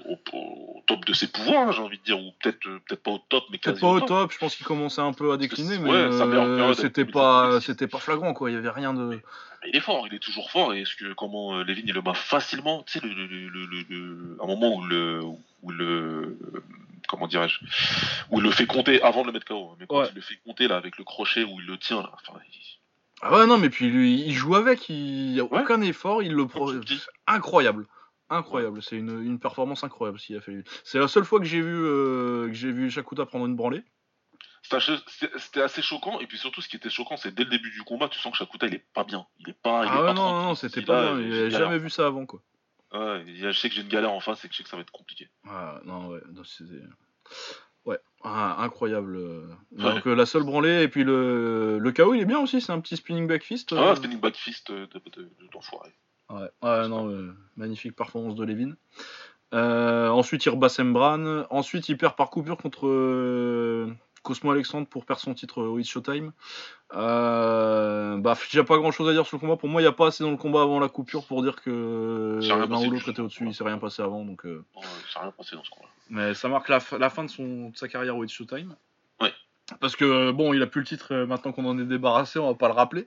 au, 0.09 0.83
top 0.87 1.05
de 1.05 1.13
ses 1.13 1.31
pouvoirs, 1.31 1.73
j'ai 1.73 1.83
envie 1.83 1.99
de 1.99 2.05
dire. 2.05 2.19
Ou 2.19 2.33
peut-être 2.43 2.59
peut 2.89 2.97
pas 2.97 3.11
au 3.11 3.19
top, 3.29 3.45
mais 3.51 3.59
Peut-être 3.59 3.81
pas 3.81 3.91
au 3.91 4.01
top. 4.01 4.33
Je 4.33 4.39
pense 4.39 4.57
qu'il 4.57 4.65
commençait 4.65 5.03
un 5.03 5.13
peu 5.13 5.33
à 5.33 5.37
décliner, 5.37 5.79
mais 5.79 6.75
c'était 6.75 7.05
pas, 7.05 7.61
c'était 7.61 7.87
pas 7.87 7.99
flagrant, 7.99 8.33
quoi. 8.33 8.51
Il 8.51 8.55
y 8.55 8.57
avait 8.57 8.71
rien 8.71 8.95
de. 8.95 9.21
Il 9.67 9.77
est 9.77 9.81
fort, 9.81 10.07
il 10.07 10.15
est 10.15 10.19
toujours 10.19 10.51
fort. 10.51 10.75
Et 10.75 10.83
est-ce 10.83 10.97
que 10.97 11.13
comment 11.13 11.57
euh, 11.57 11.65
Levin 11.65 11.83
il 11.85 11.95
le 11.95 12.01
bat 12.01 12.15
facilement 12.15 12.83
Tu 12.85 12.99
sais, 12.99 13.07
le, 13.07 13.15
le, 13.15 14.37
un 14.41 14.47
moment 14.47 14.77
où 14.77 14.85
le, 14.85 15.21
où 15.63 15.71
le 15.71 16.39
comment 17.09 17.27
dirais-je, 17.27 17.59
où 18.31 18.39
il 18.39 18.43
le 18.43 18.51
fait 18.51 18.67
compter 18.67 19.03
avant 19.03 19.23
de 19.23 19.27
le 19.27 19.33
mettre 19.33 19.47
KO. 19.47 19.71
Hein. 19.73 19.77
Mais 19.79 19.87
quand 19.87 20.05
il 20.05 20.15
le 20.15 20.21
fait 20.21 20.39
compter 20.45 20.69
là 20.69 20.77
avec 20.77 20.99
le 20.99 21.05
crochet 21.05 21.45
où 21.45 21.61
il 21.61 21.67
le 21.67 21.79
tient 21.79 22.03
là, 22.03 22.11
enfin, 22.15 22.39
Ah 23.21 23.37
ouais 23.37 23.47
non 23.47 23.59
mais 23.59 23.71
puis 23.71 23.89
lui, 23.91 24.23
il 24.23 24.33
joue 24.33 24.55
avec, 24.55 24.89
il 24.89 25.33
n'y 25.33 25.41
a 25.41 25.45
aucun 25.45 25.81
effort, 25.83 26.23
il 26.23 26.33
le 26.33 26.47
pro... 26.47 26.73
incroyable. 27.27 27.87
Incroyable, 28.31 28.83
c'est 28.83 28.97
une, 28.97 29.23
une, 29.23 29.39
performance 29.39 29.85
incroyable 29.85 30.19
s'il 30.19 30.37
a 30.37 30.41
fait. 30.41 30.65
C'est 30.85 30.99
la 30.99 31.07
seule 31.07 31.25
fois 31.25 31.39
que 31.39 31.45
j'ai 31.45 31.61
vu 31.61 31.85
euh, 31.85 32.47
que 32.49 32.55
j'ai 32.55 32.73
vu 32.73 32.91
Shakuta 32.91 33.27
prendre 33.27 33.45
une 33.45 33.57
branlée. 33.57 33.83
C'était 34.63 35.63
assez 35.63 35.83
choquant, 35.83 36.21
et 36.21 36.27
puis 36.27 36.39
surtout, 36.39 36.61
ce 36.61 36.69
qui 36.69 36.77
était 36.77 36.89
choquant, 36.89 37.17
c'est 37.17 37.35
dès 37.35 37.45
le 37.45 37.51
début 37.51 37.71
du 37.71 37.83
combat, 37.83 38.09
tu 38.09 38.19
sens 38.19 38.33
que 38.33 38.39
Shakuta 38.39 38.67
il 38.69 38.75
est 38.75 38.87
pas 38.95 39.05
bien. 39.05 39.27
Il 39.41 39.51
est 39.51 39.61
pas. 39.61 39.83
ah 39.87 40.03
ouais, 40.03 40.15
non, 40.15 40.43
non, 40.43 40.55
c'était 40.55 40.83
pas 40.83 41.15
bien. 41.15 41.21
Il 41.21 41.51
jamais 41.51 41.79
vu 41.79 41.91
ça 41.91 42.07
avant, 42.07 42.27
quoi. 42.27 42.41
Ouais, 42.93 43.25
je 43.27 43.53
sais 43.53 43.69
que 43.69 43.75
j'ai 43.75 43.83
une 43.83 43.89
galère 43.89 44.13
en 44.13 44.21
face 44.21 44.45
et 44.45 44.49
que 44.49 44.55
je 44.55 44.59
sais 44.59 44.65
que 44.65 44.69
ça 44.69 44.77
va 44.77 44.83
être 44.83 44.91
compliqué. 44.91 45.29
Ah, 45.49 45.81
non, 45.85 46.09
ouais. 46.09 46.21
Ouais, 47.85 47.99
ah, 48.23 48.63
incroyable. 48.63 49.19
Donc 49.73 50.07
euh, 50.07 50.15
la 50.15 50.27
seule 50.27 50.45
branlée, 50.45 50.83
et 50.83 50.89
puis 50.89 51.03
le, 51.03 51.79
le 51.79 51.93
KO 51.93 52.15
il 52.15 52.21
est 52.21 52.27
bien 52.27 52.39
aussi, 52.39 52.61
c'est 52.61 52.71
un 52.71 52.81
petit 52.81 52.97
spinning 52.97 53.27
back 53.27 53.43
fist. 53.43 53.73
Ah, 53.73 53.97
spinning 53.97 54.21
back 54.21 54.37
fist 54.37 54.71
d'enfoiré. 55.53 55.91
De, 56.31 56.35
ouais, 56.37 56.51
ouais 56.63 56.89
non, 56.89 57.35
magnifique 57.57 57.97
performance 57.97 58.37
de 58.37 58.45
Levin. 58.45 58.77
ensuite 59.53 60.45
il 60.45 60.51
rebat 60.51 60.69
Bran. 60.79 61.47
Ensuite 61.51 61.89
il 61.89 61.97
perd 61.97 62.15
par 62.15 62.31
coupure 62.31 62.59
contre 62.59 62.87
Cosmo 64.23 64.53
Alexandre 64.53 64.87
pour 64.87 65.05
perdre 65.05 65.23
son 65.23 65.35
titre 65.35 65.63
au 65.63 65.83
Showtime. 65.83 66.33
Euh, 66.95 68.17
bah, 68.19 68.37
j'ai 68.51 68.63
pas 68.63 68.77
grand 68.77 68.91
chose 68.91 69.09
à 69.09 69.13
dire 69.13 69.27
sur 69.27 69.37
le 69.37 69.41
combat. 69.41 69.57
Pour 69.57 69.69
moi, 69.69 69.81
il 69.81 69.85
n'y 69.85 69.89
a 69.89 69.93
pas 69.93 70.09
assez 70.09 70.23
dans 70.23 70.31
le 70.31 70.37
combat 70.37 70.63
avant 70.63 70.79
la 70.79 70.89
coupure 70.89 71.25
pour 71.27 71.43
dire 71.43 71.57
que 71.57 72.39
l'un 72.43 72.87
ou 72.87 72.91
l'autre 72.91 73.09
était 73.09 73.21
au-dessus. 73.21 73.47
Il 73.47 73.55
s'est 73.55 73.65
rien 73.65 73.79
passé 73.79 74.03
avant. 74.03 74.25
Donc, 74.25 74.45
euh... 74.47 74.65
rien 75.15 75.33
passé 75.33 75.57
dans 75.57 75.65
ce 75.65 75.71
combat. 75.71 75.89
Mais 76.11 76.35
ça 76.35 76.49
marque 76.49 76.69
la, 76.69 76.81
fin 76.81 77.25
de, 77.25 77.31
son, 77.31 77.73
sa 77.75 77.89
carrière 77.89 78.17
au 78.17 78.27
Showtime. 78.27 78.77
Ouais. 79.21 79.33
Parce 79.81 79.97
que 79.97 80.31
bon, 80.31 80.53
il 80.53 80.63
a 80.63 80.67
plus 80.67 80.83
le 80.83 80.87
titre 80.87 81.15
euh, 81.15 81.27
maintenant 81.27 81.53
qu'on 81.53 81.65
en 81.65 81.79
est 81.79 81.85
débarrassé, 81.85 82.39
on 82.39 82.49
va 82.49 82.55
pas 82.55 82.69
le 82.69 82.75
rappeler. 82.75 83.07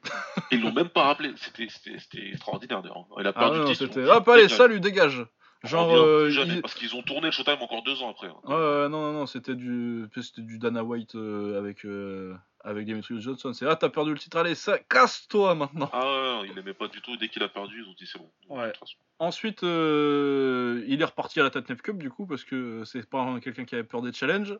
Ils 0.52 0.62
l'ont 0.62 0.74
même 0.74 0.90
pas 0.90 1.04
rappelé. 1.04 1.34
C'était 1.38 2.30
extraordinaire. 2.30 2.82
Il 3.20 3.28
a 3.28 3.34
perdu 3.34 3.60
ah, 3.62 3.70
le 3.70 3.76
titre. 3.76 4.02
Hop, 4.02 4.28
allez, 4.30 4.50
salut, 4.50 4.80
dégage. 4.80 5.26
Genre, 5.64 5.96
euh, 5.96 6.30
parce 6.62 6.76
qu'ils 6.76 6.96
ont 6.96 7.02
tourné 7.02 7.28
le 7.28 7.32
Showtime 7.32 7.62
encore 7.62 7.84
deux 7.84 8.02
ans 8.04 8.12
après. 8.12 8.28
Hein. 8.28 8.40
Ouais, 8.44 8.90
non, 8.90 9.02
non, 9.02 9.14
non, 9.14 9.26
c'était 9.26 9.56
du, 9.56 10.08
c'était 10.22 10.42
du 10.42 10.60
Dana 10.60 10.84
White 10.84 11.16
euh, 11.16 11.58
avec, 11.58 11.86
euh, 11.86 12.36
avec 12.64 12.86
Demetrius 12.86 13.24
Johnson. 13.24 13.52
C'est 13.54 13.66
ah, 13.66 13.76
t'as 13.76 13.90
perdu 13.90 14.14
le 14.14 14.20
titre, 14.20 14.38
allez, 14.38 14.54
ça, 14.54 14.78
casse-toi 14.78 15.56
maintenant. 15.56 15.90
Ah 15.92 16.42
ouais, 16.42 16.50
il 16.52 16.60
aimait 16.60 16.74
pas 16.74 16.88
du 16.88 17.02
tout. 17.02 17.18
Dès 17.18 17.30
qu'il 17.30 17.42
a 17.42 17.50
perdu, 17.50 17.82
ils 17.82 17.90
ont 17.90 17.96
dit 17.98 18.06
c'est 18.06 18.20
bon. 18.20 18.32
Ouais. 18.50 18.72
Ensuite, 19.18 19.64
il 19.64 20.98
est 21.02 21.06
reparti 21.06 21.40
à 21.40 21.44
la 21.44 21.50
Tatnef 21.50 21.82
Cup 21.82 21.98
du 21.98 22.12
coup 22.12 22.28
parce 22.28 22.44
que 22.44 22.84
c'est 22.86 23.10
pas 23.10 23.40
quelqu'un 23.40 23.66
qui 23.66 23.76
avait 23.76 23.84
peur 23.84 24.02
des 24.02 24.14
challenges. 24.14 24.58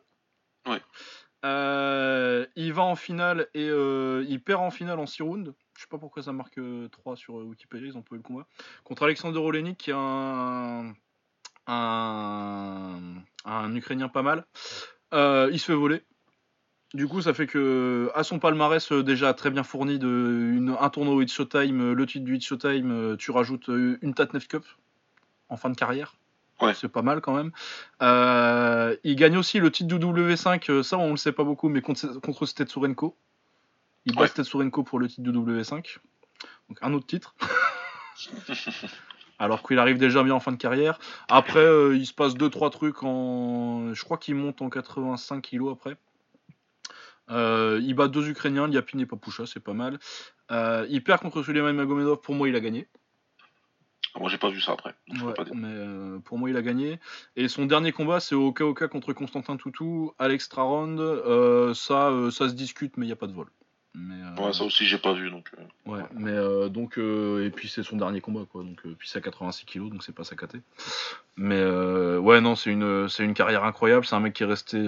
Ouais. 0.66 0.80
Il 2.56 2.72
va 2.72 2.82
en 2.82 2.96
finale 2.96 3.48
et 3.54 3.66
il 3.66 4.40
perd 4.44 4.62
en 4.62 4.70
finale 4.70 4.98
en 4.98 5.06
6 5.06 5.22
rounds. 5.22 5.54
Je 5.76 5.82
sais 5.82 5.88
pas 5.88 5.98
pourquoi 5.98 6.22
ça 6.22 6.32
marque 6.32 6.58
3 6.90 7.12
euh, 7.12 7.16
sur 7.16 7.38
euh, 7.38 7.44
Wikipédia, 7.44 7.88
ils 7.88 7.96
ont 7.98 8.02
pas 8.02 8.14
eu 8.14 8.18
le 8.18 8.22
combat. 8.22 8.46
Contre 8.82 9.02
Alexander 9.04 9.38
Olenik, 9.38 9.76
qui 9.76 9.90
est 9.90 9.94
un, 9.94 10.94
Ukrainien 13.74 14.08
pas 14.08 14.22
mal. 14.22 14.46
Euh, 15.12 15.50
il 15.52 15.60
se 15.60 15.66
fait 15.66 15.74
voler. 15.74 16.02
Du 16.94 17.08
coup, 17.08 17.20
ça 17.20 17.34
fait 17.34 17.46
que 17.46 18.10
à 18.14 18.22
son 18.24 18.38
palmarès 18.38 18.90
déjà 18.92 19.34
très 19.34 19.50
bien 19.50 19.64
fourni 19.64 19.98
de 19.98 20.74
un 20.80 20.88
tournoi 20.88 21.22
It's 21.22 21.34
Showtime, 21.34 21.92
le 21.92 22.06
titre 22.06 22.24
du 22.24 22.36
It's 22.36 22.46
Showtime, 22.46 23.16
tu 23.18 23.30
rajoutes 23.32 23.68
une 23.68 24.14
Tatnef 24.14 24.48
Cup 24.48 24.64
en 25.48 25.56
fin 25.56 25.68
de 25.68 25.76
carrière. 25.76 26.14
Ouais. 26.60 26.74
C'est 26.74 26.88
pas 26.88 27.02
mal 27.02 27.20
quand 27.20 27.34
même. 27.34 27.50
il 29.04 29.16
gagne 29.16 29.36
aussi 29.36 29.60
le 29.60 29.70
titre 29.70 29.96
du 29.96 30.04
W5, 30.04 30.82
ça 30.82 30.98
on 30.98 31.10
le 31.10 31.16
sait 31.16 31.32
pas 31.32 31.44
beaucoup, 31.44 31.68
mais 31.68 31.82
contre, 31.82 32.20
contre 32.20 32.46
Stetsurenko. 32.46 33.16
Il 34.06 34.14
bat 34.14 34.28
Tetsurenko 34.28 34.84
pour 34.84 34.98
le 34.98 35.08
titre 35.08 35.22
de 35.22 35.32
W5. 35.32 35.98
Donc 36.68 36.78
un 36.82 36.92
autre 36.94 37.06
titre. 37.06 37.34
Alors 39.38 39.62
qu'il 39.62 39.78
arrive 39.78 39.98
déjà 39.98 40.22
bien 40.22 40.34
en 40.34 40.40
fin 40.40 40.52
de 40.52 40.56
carrière. 40.56 40.98
Après, 41.28 41.60
euh, 41.60 41.94
il 41.94 42.06
se 42.06 42.14
passe 42.14 42.34
2-3 42.34 42.70
trucs 42.70 43.02
en. 43.02 43.92
Je 43.92 44.02
crois 44.04 44.16
qu'il 44.16 44.34
monte 44.34 44.62
en 44.62 44.70
85 44.70 45.42
kg 45.42 45.68
après. 45.70 45.96
Euh, 47.28 47.80
il 47.82 47.94
bat 47.94 48.08
deux 48.08 48.28
Ukrainiens, 48.28 48.68
Liapin 48.68 48.98
et 49.00 49.06
Papoucha, 49.06 49.46
c'est 49.46 49.60
pas 49.60 49.74
mal. 49.74 49.98
Euh, 50.52 50.86
il 50.88 51.02
perd 51.02 51.20
contre 51.20 51.42
Suleiman 51.42 51.74
Magomedov, 51.74 52.20
pour 52.20 52.34
moi 52.34 52.48
il 52.48 52.56
a 52.56 52.60
gagné. 52.60 52.86
Ah, 54.16 54.20
moi 54.20 54.30
j'ai 54.30 54.38
pas 54.38 54.48
vu 54.48 54.60
ça 54.60 54.72
après. 54.72 54.94
mais 55.54 56.20
pour 56.24 56.38
moi 56.38 56.50
il 56.50 56.56
a 56.56 56.62
gagné. 56.62 56.98
Et 57.36 57.48
son 57.48 57.66
dernier 57.66 57.92
combat 57.92 58.18
c'est 58.20 58.34
au 58.34 58.48
Oka 58.48 58.88
contre 58.88 59.12
Constantin 59.12 59.56
Toutou 59.56 60.14
à 60.18 60.28
l'extra 60.28 60.62
round. 60.62 60.98
ça, 61.74 62.10
ça 62.30 62.48
se 62.48 62.54
discute 62.54 62.96
mais 62.96 63.04
il 63.04 63.08
n'y 63.08 63.12
a 63.12 63.16
pas 63.16 63.26
de 63.26 63.32
vol. 63.32 63.46
Euh, 63.96 64.42
ouais, 64.42 64.52
ça 64.52 64.64
aussi 64.64 64.86
j'ai 64.86 64.98
pas 64.98 65.14
vu 65.14 65.30
donc. 65.30 65.50
Euh. 65.58 65.90
Ouais, 65.90 66.02
mais 66.14 66.32
euh, 66.32 66.68
donc 66.68 66.98
et 66.98 67.50
puis 67.50 67.68
c'est 67.68 67.82
son 67.82 67.96
dernier 67.96 68.20
combat 68.20 68.44
quoi, 68.50 68.62
donc 68.62 68.82
puis 68.98 69.08
c'est 69.08 69.18
à 69.18 69.22
86 69.22 69.64
kilos 69.64 69.90
donc 69.90 70.02
c'est 70.02 70.14
pas 70.14 70.24
sa 70.24 70.36
caté. 70.36 70.60
Mais 71.36 71.64
ouais 71.64 72.40
non 72.40 72.54
c'est 72.54 72.70
une 72.70 73.08
c'est 73.08 73.24
une 73.24 73.34
carrière 73.34 73.64
incroyable, 73.64 74.04
c'est 74.04 74.16
un 74.16 74.20
mec 74.20 74.34
qui 74.34 74.42
est 74.42 74.46
resté 74.46 74.82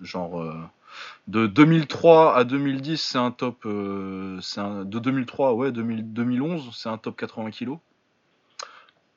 genre 0.00 0.44
de 1.28 1.46
2003 1.46 2.36
à 2.36 2.44
2010 2.44 3.00
c'est 3.00 3.18
un 3.18 3.30
top 3.30 3.66
c'est 4.40 4.60
un 4.60 4.84
de 4.84 4.98
2003 4.98 5.54
ouais 5.54 5.70
2011 5.70 6.70
c'est 6.76 6.88
un 6.88 6.98
top 6.98 7.16
80 7.16 7.50
kilos. 7.50 7.78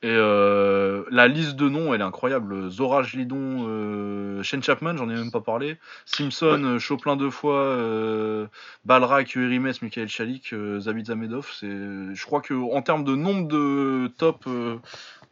Et 0.04 0.08
euh, 0.10 1.04
la 1.12 1.28
liste 1.28 1.54
de 1.54 1.68
noms, 1.68 1.94
elle 1.94 2.00
est 2.00 2.04
incroyable. 2.04 2.68
Zora 2.70 3.02
Lidon, 3.02 3.68
euh, 3.68 4.42
Shane 4.42 4.62
Chapman, 4.62 4.96
j'en 4.96 5.08
ai 5.08 5.14
même 5.14 5.30
pas 5.30 5.40
parlé. 5.40 5.78
Simpson, 6.06 6.46
ouais. 6.46 6.70
Euh, 6.70 6.78
Choplin 6.80 7.14
deux 7.14 7.30
fois, 7.30 7.60
euh, 7.60 8.48
Balrak, 8.84 9.36
Urimes, 9.36 9.72
Michael 9.80 10.08
Chalik, 10.08 10.52
euh, 10.54 10.80
Zabit 10.80 11.04
Zamedov. 11.04 11.48
C'est, 11.52 11.68
je 11.68 12.26
crois 12.26 12.40
que 12.40 12.52
en 12.52 12.82
termes 12.82 13.04
de 13.04 13.14
nombre 13.14 13.46
de 13.46 14.10
top 14.18 14.48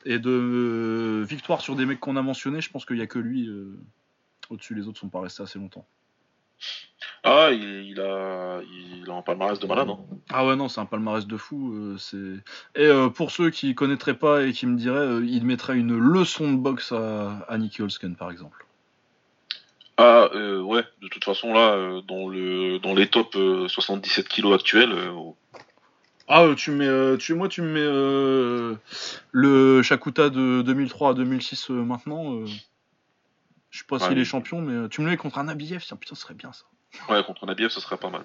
et 0.04 0.20
de 0.20 1.24
victoires 1.28 1.62
sur 1.62 1.74
des 1.74 1.84
mecs 1.84 1.98
qu'on 1.98 2.16
a 2.16 2.22
mentionnés, 2.22 2.60
je 2.60 2.70
pense 2.70 2.86
qu'il 2.86 2.98
y 2.98 3.02
a 3.02 3.08
que 3.08 3.18
lui. 3.18 3.50
Au-dessus, 4.50 4.76
les 4.76 4.86
autres 4.86 5.00
sont 5.00 5.08
pas 5.08 5.20
restés 5.20 5.42
assez 5.42 5.58
longtemps. 5.58 5.86
Ah, 7.22 7.50
il, 7.52 8.00
a, 8.00 8.60
il 8.62 9.10
a 9.10 9.14
un 9.14 9.22
palmarès 9.22 9.58
de 9.58 9.66
malade. 9.66 9.90
Hein. 9.90 9.98
Ah 10.30 10.46
ouais, 10.46 10.56
non, 10.56 10.68
c'est 10.68 10.80
un 10.80 10.86
palmarès 10.86 11.26
de 11.26 11.36
fou. 11.36 11.74
Euh, 11.74 11.96
c'est... 11.98 12.16
Et 12.80 12.86
euh, 12.86 13.10
pour 13.10 13.30
ceux 13.30 13.50
qui 13.50 13.74
connaîtraient 13.74 14.14
pas 14.14 14.42
et 14.42 14.52
qui 14.52 14.66
me 14.66 14.76
diraient, 14.76 14.98
euh, 14.98 15.26
il 15.26 15.44
mettrait 15.44 15.76
une 15.76 15.96
leçon 15.98 16.50
de 16.50 16.56
boxe 16.56 16.92
à, 16.92 17.44
à 17.46 17.58
Nicky 17.58 17.82
Holsken, 17.82 18.16
par 18.16 18.30
exemple. 18.30 18.64
Ah, 19.98 20.30
ouais, 20.34 20.82
de 21.02 21.08
toute 21.08 21.24
façon, 21.24 21.52
là, 21.52 22.00
dans, 22.08 22.26
le, 22.26 22.78
dans 22.78 22.94
les 22.94 23.06
top 23.08 23.36
77 23.68 24.28
kilos 24.28 24.54
actuels. 24.54 24.94
Ah, 26.26 26.46
tu 26.56 26.70
mets, 26.70 27.18
tu, 27.18 27.34
moi, 27.34 27.48
tu 27.48 27.60
me 27.60 27.68
mets 27.68 28.78
le 29.32 29.82
Shakuta 29.82 30.30
de 30.30 30.62
2003 30.62 31.10
à 31.10 31.14
2006 31.14 31.68
maintenant. 31.68 32.44
Je 33.70 33.78
sais 33.78 33.84
pas 33.84 33.98
s'il 33.98 34.18
est 34.18 34.24
champion, 34.24 34.60
mais 34.60 34.88
tu 34.88 35.00
me 35.00 35.06
le 35.06 35.12
mets 35.12 35.16
contre 35.16 35.38
un 35.38 35.48
Abiev, 35.48 35.80
putain, 35.80 36.14
ce 36.14 36.14
serait 36.14 36.34
bien 36.34 36.52
ça. 36.52 36.64
Ouais, 37.08 37.22
contre 37.24 37.44
un 37.44 37.48
ABF, 37.48 37.72
ce 37.72 37.80
serait 37.80 37.96
pas 37.96 38.10
mal. 38.10 38.24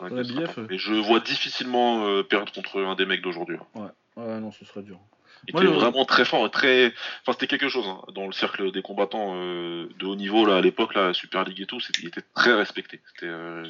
Mais 0.00 0.78
je 0.78 0.94
vois 0.94 1.20
difficilement 1.20 2.06
euh, 2.06 2.22
perdre 2.22 2.52
contre 2.52 2.80
un 2.80 2.94
des 2.94 3.06
mecs 3.06 3.22
d'aujourd'hui. 3.22 3.56
Ouais. 3.74 3.88
ouais, 4.16 4.40
non, 4.40 4.52
ce 4.52 4.64
serait 4.64 4.82
dur. 4.82 5.00
Il 5.46 5.56
était 5.56 5.66
vraiment 5.66 6.04
très 6.04 6.24
fort, 6.24 6.50
très. 6.50 6.92
Enfin, 7.22 7.32
c'était 7.32 7.46
quelque 7.46 7.68
chose 7.68 7.86
hein. 7.86 8.00
dans 8.12 8.26
le 8.26 8.32
cercle 8.32 8.72
des 8.72 8.82
combattants 8.82 9.34
euh, 9.36 9.88
de 9.98 10.06
haut 10.06 10.16
niveau 10.16 10.44
là 10.44 10.56
à 10.56 10.60
l'époque, 10.60 10.94
la 10.94 11.14
Super 11.14 11.44
League 11.44 11.60
et 11.60 11.66
tout. 11.66 11.78
Il 12.00 12.08
était 12.08 12.24
très 12.34 12.52
respecté. 12.54 13.00
Euh, 13.22 13.64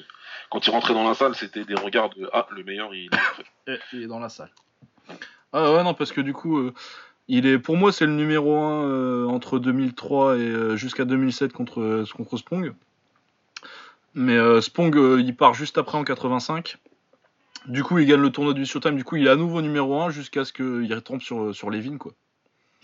quand 0.50 0.66
il 0.66 0.70
rentrait 0.70 0.94
dans 0.94 1.06
la 1.06 1.14
salle, 1.14 1.34
c'était 1.34 1.64
des 1.64 1.74
regards 1.74 2.08
de 2.10 2.28
ah 2.32 2.46
le 2.50 2.64
meilleur, 2.64 2.94
il 2.94 3.10
est, 3.66 3.78
il 3.92 4.02
est 4.02 4.06
dans 4.06 4.18
la 4.18 4.30
salle. 4.30 4.50
Ah 5.52 5.72
ouais 5.72 5.82
non 5.82 5.94
parce 5.94 6.12
que 6.12 6.22
du 6.22 6.32
coup. 6.32 6.72
Il 7.28 7.46
est, 7.46 7.58
pour 7.58 7.76
moi, 7.76 7.92
c'est 7.92 8.06
le 8.06 8.14
numéro 8.14 8.56
1 8.56 9.26
entre 9.26 9.58
2003 9.58 10.36
et 10.38 10.76
jusqu'à 10.76 11.04
2007 11.04 11.52
contre, 11.52 12.04
contre 12.16 12.36
Sprong. 12.38 12.74
Mais 14.14 14.36
euh, 14.36 14.60
Spong, 14.60 14.96
euh, 14.96 15.20
il 15.20 15.36
part 15.36 15.54
juste 15.54 15.78
après 15.78 15.96
en 15.96 16.02
85. 16.02 16.78
Du 17.66 17.84
coup, 17.84 17.98
il 17.98 18.06
gagne 18.06 18.20
le 18.20 18.30
tournoi 18.30 18.52
du 18.52 18.64
Showtime. 18.64 18.96
Du 18.96 19.04
coup, 19.04 19.14
il 19.14 19.26
est 19.26 19.30
à 19.30 19.36
nouveau 19.36 19.62
numéro 19.62 20.00
1 20.00 20.10
jusqu'à 20.10 20.44
ce 20.44 20.52
qu'il 20.52 20.92
retombe 20.92 21.20
sur, 21.20 21.54
sur 21.54 21.70
Levin, 21.70 21.98
quoi. 21.98 22.12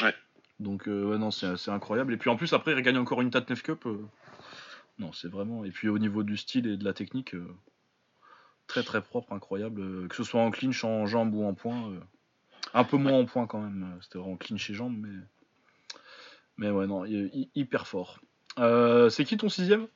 Ouais. 0.00 0.14
Donc, 0.60 0.86
euh, 0.86 1.04
ouais, 1.04 1.18
non, 1.18 1.32
c'est 1.32 1.70
incroyable. 1.70 2.12
Et 2.12 2.16
puis 2.18 2.30
en 2.30 2.36
plus, 2.36 2.52
après, 2.52 2.72
il 2.72 2.82
gagne 2.82 2.98
encore 2.98 3.20
une 3.20 3.30
Tatnef 3.30 3.62
Cup. 3.62 3.84
Non, 5.00 5.12
c'est 5.12 5.28
vraiment. 5.28 5.64
Et 5.64 5.70
puis 5.70 5.88
au 5.88 5.98
niveau 5.98 6.22
du 6.22 6.36
style 6.36 6.68
et 6.68 6.76
de 6.76 6.84
la 6.84 6.92
technique, 6.92 7.34
très 8.68 8.84
très 8.84 9.02
propre, 9.02 9.32
incroyable. 9.32 10.06
que 10.06 10.14
ce 10.14 10.22
soit 10.22 10.40
en 10.40 10.52
clinch, 10.52 10.84
en 10.84 11.06
jambe 11.06 11.34
ou 11.34 11.44
en 11.44 11.54
point. 11.54 11.90
Un 12.74 12.84
peu 12.84 12.96
moins 12.96 13.12
en 13.18 13.24
point 13.24 13.46
quand 13.46 13.60
même. 13.60 13.98
C'était 14.02 14.18
vraiment 14.18 14.36
clinch 14.36 14.68
et 14.70 14.74
jambe, 14.74 14.96
mais. 14.96 15.16
Mais 16.56 16.70
ouais, 16.70 16.86
non, 16.86 17.04
hyper 17.06 17.86
fort. 17.86 18.20
c'est 18.56 19.24
qui 19.24 19.36
ton 19.36 19.48
sixième? 19.48 19.88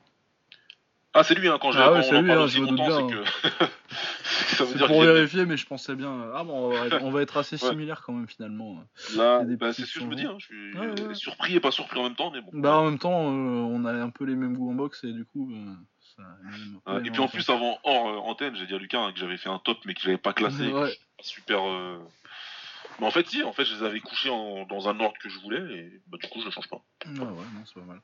Ah, 1.14 1.24
c'est 1.24 1.34
lui, 1.34 1.48
hein, 1.48 1.58
quand 1.60 1.72
j'ai 1.72 1.80
ah 1.80 1.92
ouais, 1.92 2.02
c'est 2.02 2.20
lui, 2.20 2.30
hein, 2.30 2.46
je. 2.46 2.60
Que... 2.60 3.24
ça 4.56 4.64
veut 4.64 4.74
dire 4.74 4.86
pour 4.86 5.02
vérifier, 5.02 5.46
mais 5.46 5.56
je 5.56 5.66
pensais 5.66 5.94
bien. 5.94 6.30
Ah 6.34 6.44
bon, 6.44 6.72
on 7.00 7.10
va 7.10 7.22
être 7.22 7.36
assez 7.38 7.56
similaires 7.56 8.02
quand 8.04 8.12
même 8.12 8.28
finalement. 8.28 8.84
Là, 9.16 9.42
bah, 9.44 9.72
c'est 9.72 9.84
ce 9.84 9.94
que 9.94 10.00
je 10.00 10.04
me 10.04 10.14
dis. 10.14 10.24
Hein. 10.24 10.36
Je 10.38 10.44
suis 10.46 10.78
ouais, 10.78 11.14
surpris 11.14 11.56
et 11.56 11.60
pas 11.60 11.70
surpris 11.70 11.98
en 11.98 12.04
même 12.04 12.14
temps, 12.14 12.30
mais 12.30 12.40
bon. 12.40 12.50
Bah 12.52 12.76
en 12.76 12.84
même 12.84 12.98
temps, 12.98 13.26
euh, 13.26 13.32
on 13.32 13.84
a 13.84 13.92
un 13.92 14.10
peu 14.10 14.24
les 14.24 14.34
mêmes 14.34 14.56
goûts 14.56 14.70
en 14.70 14.74
boxe 14.74 15.04
et 15.04 15.12
du 15.12 15.24
coup. 15.24 15.50
Euh, 15.52 15.74
ça, 16.16 17.00
et 17.04 17.10
puis 17.10 17.20
en 17.20 17.28
plus, 17.28 17.48
avant 17.48 17.78
hors 17.84 18.08
euh, 18.08 18.30
antenne, 18.30 18.54
j'ai 18.56 18.66
dit 18.66 18.74
à 18.74 18.78
Lucas 18.78 19.12
que 19.12 19.18
j'avais 19.18 19.36
fait 19.36 19.50
un 19.50 19.58
top 19.58 19.78
mais 19.86 19.94
que 19.94 20.00
j'avais 20.00 20.18
pas 20.18 20.32
classé. 20.32 20.70
Super. 21.20 21.62
Mais 22.98 23.06
en 23.06 23.10
fait, 23.10 23.26
si, 23.28 23.42
en 23.42 23.52
fait, 23.52 23.64
je 23.64 23.76
les 23.76 23.82
avais 23.84 24.00
couchés 24.00 24.28
dans 24.28 24.88
un 24.88 25.00
ordre 25.00 25.16
que 25.22 25.28
je 25.28 25.38
voulais, 25.40 25.58
et 25.58 26.00
bah, 26.08 26.18
du 26.20 26.28
coup, 26.28 26.40
je 26.40 26.46
ne 26.46 26.50
change 26.50 26.68
pas. 26.68 26.80
ouais, 27.06 27.14
non, 27.18 27.62
c'est 27.64 27.74
pas 27.74 27.86
mal. 27.86 28.00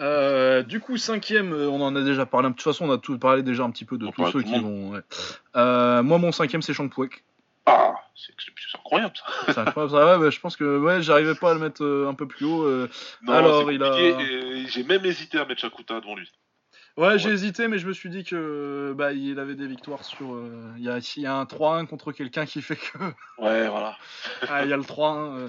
Euh, 0.00 0.62
du 0.62 0.80
coup, 0.80 0.98
cinquième, 0.98 1.52
euh, 1.52 1.70
on 1.70 1.80
en 1.80 1.96
a 1.96 2.02
déjà 2.02 2.26
parlé. 2.26 2.48
De 2.48 2.52
toute 2.52 2.62
façon, 2.62 2.86
on 2.88 2.92
a 2.92 2.98
tout 2.98 3.18
parlé 3.18 3.42
déjà 3.42 3.62
un 3.62 3.70
petit 3.70 3.86
peu 3.86 3.96
de 3.96 4.08
tous 4.08 4.30
ceux 4.30 4.42
qui 4.42 4.58
vont. 4.58 5.00
Euh, 5.56 6.02
moi, 6.02 6.18
mon 6.18 6.32
cinquième, 6.32 6.62
c'est 6.62 6.74
Shankpuek. 6.74 7.24
Ah 7.64 7.94
C'est 8.14 8.32
incroyable 8.78 9.14
ça. 9.16 9.52
C'est 9.52 9.58
incroyable 9.58 9.92
ça. 9.92 10.18
Ouais, 10.18 10.30
je 10.30 10.40
pense 10.40 10.56
que 10.56 10.78
ouais, 10.78 11.02
j'arrivais 11.02 11.34
pas 11.34 11.50
à 11.50 11.54
le 11.54 11.60
mettre 11.60 11.84
un 11.84 12.14
peu 12.14 12.28
plus 12.28 12.44
haut. 12.44 12.86
Alors, 13.26 13.72
il 13.72 13.82
a. 13.82 14.18
J'ai 14.68 14.84
même 14.84 15.04
hésité 15.04 15.38
à 15.38 15.46
mettre 15.46 15.62
Shakuta 15.62 16.00
devant 16.00 16.14
lui. 16.14 16.30
Ouais, 16.96 17.18
j'ai 17.18 17.28
hésité, 17.28 17.68
mais 17.68 17.78
je 17.78 17.86
me 17.86 17.92
suis 17.92 18.08
dit 18.08 18.24
que 18.24 18.94
bah 18.96 19.12
il 19.12 19.38
avait 19.38 19.54
des 19.54 19.66
victoires 19.66 20.02
sur. 20.02 20.32
Euh, 20.32 20.72
il 20.78 20.84
y, 20.84 20.88
a, 20.88 20.98
y, 21.16 21.26
a, 21.26 21.34
un 21.34 21.44
3-1 21.44 21.86
contre 21.86 22.10
quelqu'un 22.10 22.46
qui 22.46 22.62
fait 22.62 22.76
que. 22.76 22.98
Ouais, 23.38 23.68
voilà. 23.68 23.98
ah, 24.48 24.64
il 24.64 24.70
y 24.70 24.72
a 24.72 24.76
le 24.76 24.82
3-1. 24.82 25.36
Euh. 25.36 25.48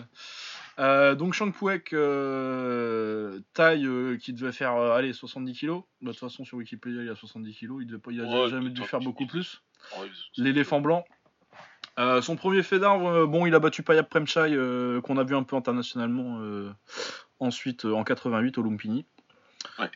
Euh, 0.80 1.16
donc 1.16 1.36
Puek, 1.54 1.90
taille 3.54 3.88
qui 4.20 4.34
devait 4.34 4.52
faire 4.52 4.74
allez 4.74 5.14
70 5.14 5.58
kg. 5.58 5.68
Bah, 5.70 5.82
de 6.02 6.08
toute 6.10 6.20
façon 6.20 6.44
sur 6.44 6.58
Wikipédia 6.58 7.02
il 7.02 7.10
a 7.10 7.16
70 7.16 7.56
kg. 7.56 7.78
Il, 7.80 7.88
devait 7.88 7.98
pas, 7.98 8.12
il 8.12 8.22
a 8.22 8.48
jamais 8.50 8.70
dû 8.70 8.84
faire 8.84 9.00
beaucoup 9.00 9.26
plus. 9.26 9.64
L'éléphant 10.36 10.82
blanc. 10.82 11.06
son 11.98 12.36
premier 12.36 12.62
fait 12.62 12.78
d'arbre, 12.78 13.26
bon, 13.26 13.46
il 13.46 13.56
a 13.56 13.60
battu 13.60 13.84
Payap 13.84 14.10
Premchai, 14.10 14.54
qu'on 15.02 15.18
a 15.18 15.24
vu 15.24 15.36
un 15.36 15.44
peu 15.44 15.56
internationalement 15.56 16.42
ensuite 17.40 17.86
en 17.86 18.04
88 18.04 18.58
au 18.58 18.64
Lumpini. 18.64 19.06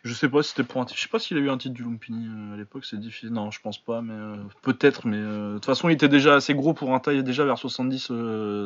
Je 0.03 0.14
sais 0.14 0.30
pas 0.30 0.43
si 0.43 0.49
c'était 0.49 0.64
pour 0.64 0.81
un 0.81 0.85
Je 0.93 0.99
sais 0.99 1.07
pas 1.07 1.19
s'il 1.19 1.38
a 1.38 1.39
eu 1.39 1.49
un 1.49 1.57
titre 1.57 1.73
du 1.73 1.84
Lumpini 1.84 2.27
euh, 2.27 2.53
à 2.53 2.57
l'époque, 2.57 2.85
c'est 2.85 2.99
difficile. 2.99 3.30
Non, 3.30 3.52
je 3.52 3.60
pense 3.61 3.77
pas, 3.77 4.02
mais 4.02 4.14
euh, 4.14 4.35
peut-être. 4.61 5.07
Mais 5.07 5.18
euh, 5.18 5.49
de 5.49 5.53
toute 5.56 5.65
façon, 5.65 5.89
il 5.89 5.93
était 5.93 6.10
déjà 6.10 6.35
assez 6.35 6.53
gros 6.53 6.73
pour 6.73 6.93
un 6.93 6.99
taille 6.99 7.23
déjà 7.23 7.45
vers 7.45 7.57
70, 7.57 8.11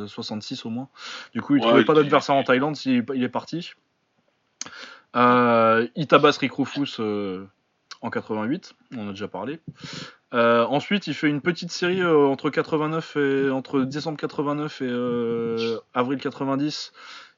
66 0.07 0.65
au 0.65 0.69
moins. 0.69 0.90
Du 1.34 1.41
coup, 1.41 1.56
il 1.56 1.61
trouvait 1.61 1.86
pas 1.86 1.94
d'adversaire 1.94 2.36
en 2.36 2.44
Thaïlande 2.44 2.76
s'il 2.76 3.06
il 3.14 3.23
est 3.23 3.30
parti. 3.30 3.73
il 5.15 6.07
tabasse 6.07 6.38
Rick 6.38 6.53
Rufus 6.53 6.99
en 8.02 8.10
88, 8.10 8.73
on 8.98 9.07
a 9.07 9.11
déjà 9.11 9.27
parlé. 9.27 9.60
ensuite, 10.34 11.07
il 11.07 11.14
fait 11.14 11.30
une 11.30 11.41
petite 11.41 11.72
série 11.72 12.06
entre 12.06 12.49
89 12.49 13.15
et 13.15 13.49
entre 13.49 13.82
décembre 13.82 14.18
89 14.18 14.82
et 14.82 15.77
avril 15.94 16.19
90. 16.19 16.94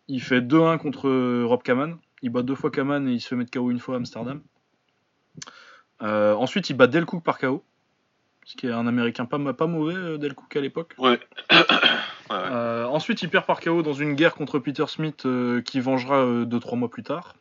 Il 0.10 0.22
fait 0.22 0.39
2-1 0.39 0.77
contre 0.77 1.44
Rob 1.44 1.61
Kaman. 1.64 1.98
Il 2.22 2.30
bat 2.30 2.41
deux 2.41 2.56
fois 2.56 2.72
Kaman 2.72 3.07
et 3.07 3.14
il 3.14 3.22
se 3.22 3.27
fait 3.27 3.35
mettre 3.35 3.52
KO 3.52 3.69
une 3.72 3.80
fois 3.80 3.95
à 3.95 3.98
Amsterdam. 3.98 4.41
Euh, 6.02 6.34
ensuite, 6.34 6.69
il 6.69 6.73
bat 6.76 6.88
Delcook 6.88 7.23
par 7.23 7.38
KO. 7.38 7.64
Ce 8.45 8.56
qui 8.56 8.68
est 8.68 8.72
un 8.72 8.88
américain 8.88 9.26
pas, 9.26 9.38
pas 9.53 9.68
mauvais, 9.68 9.95
euh, 9.95 10.18
Delcook 10.18 10.56
à 10.56 10.61
l'époque. 10.61 10.95
Ouais. 12.30 12.41
Euh, 12.52 12.84
ensuite, 12.88 13.22
il 13.22 13.30
perd 13.30 13.45
par 13.45 13.61
KO 13.61 13.84
dans 13.84 13.94
une 13.94 14.14
guerre 14.14 14.35
contre 14.35 14.60
Peter 14.60 14.84
Smith 14.88 15.26
qui 15.64 15.80
vengera 15.80 16.26
2-3 16.44 16.76
mois 16.76 16.89
plus 16.89 17.03
tard. 17.03 17.35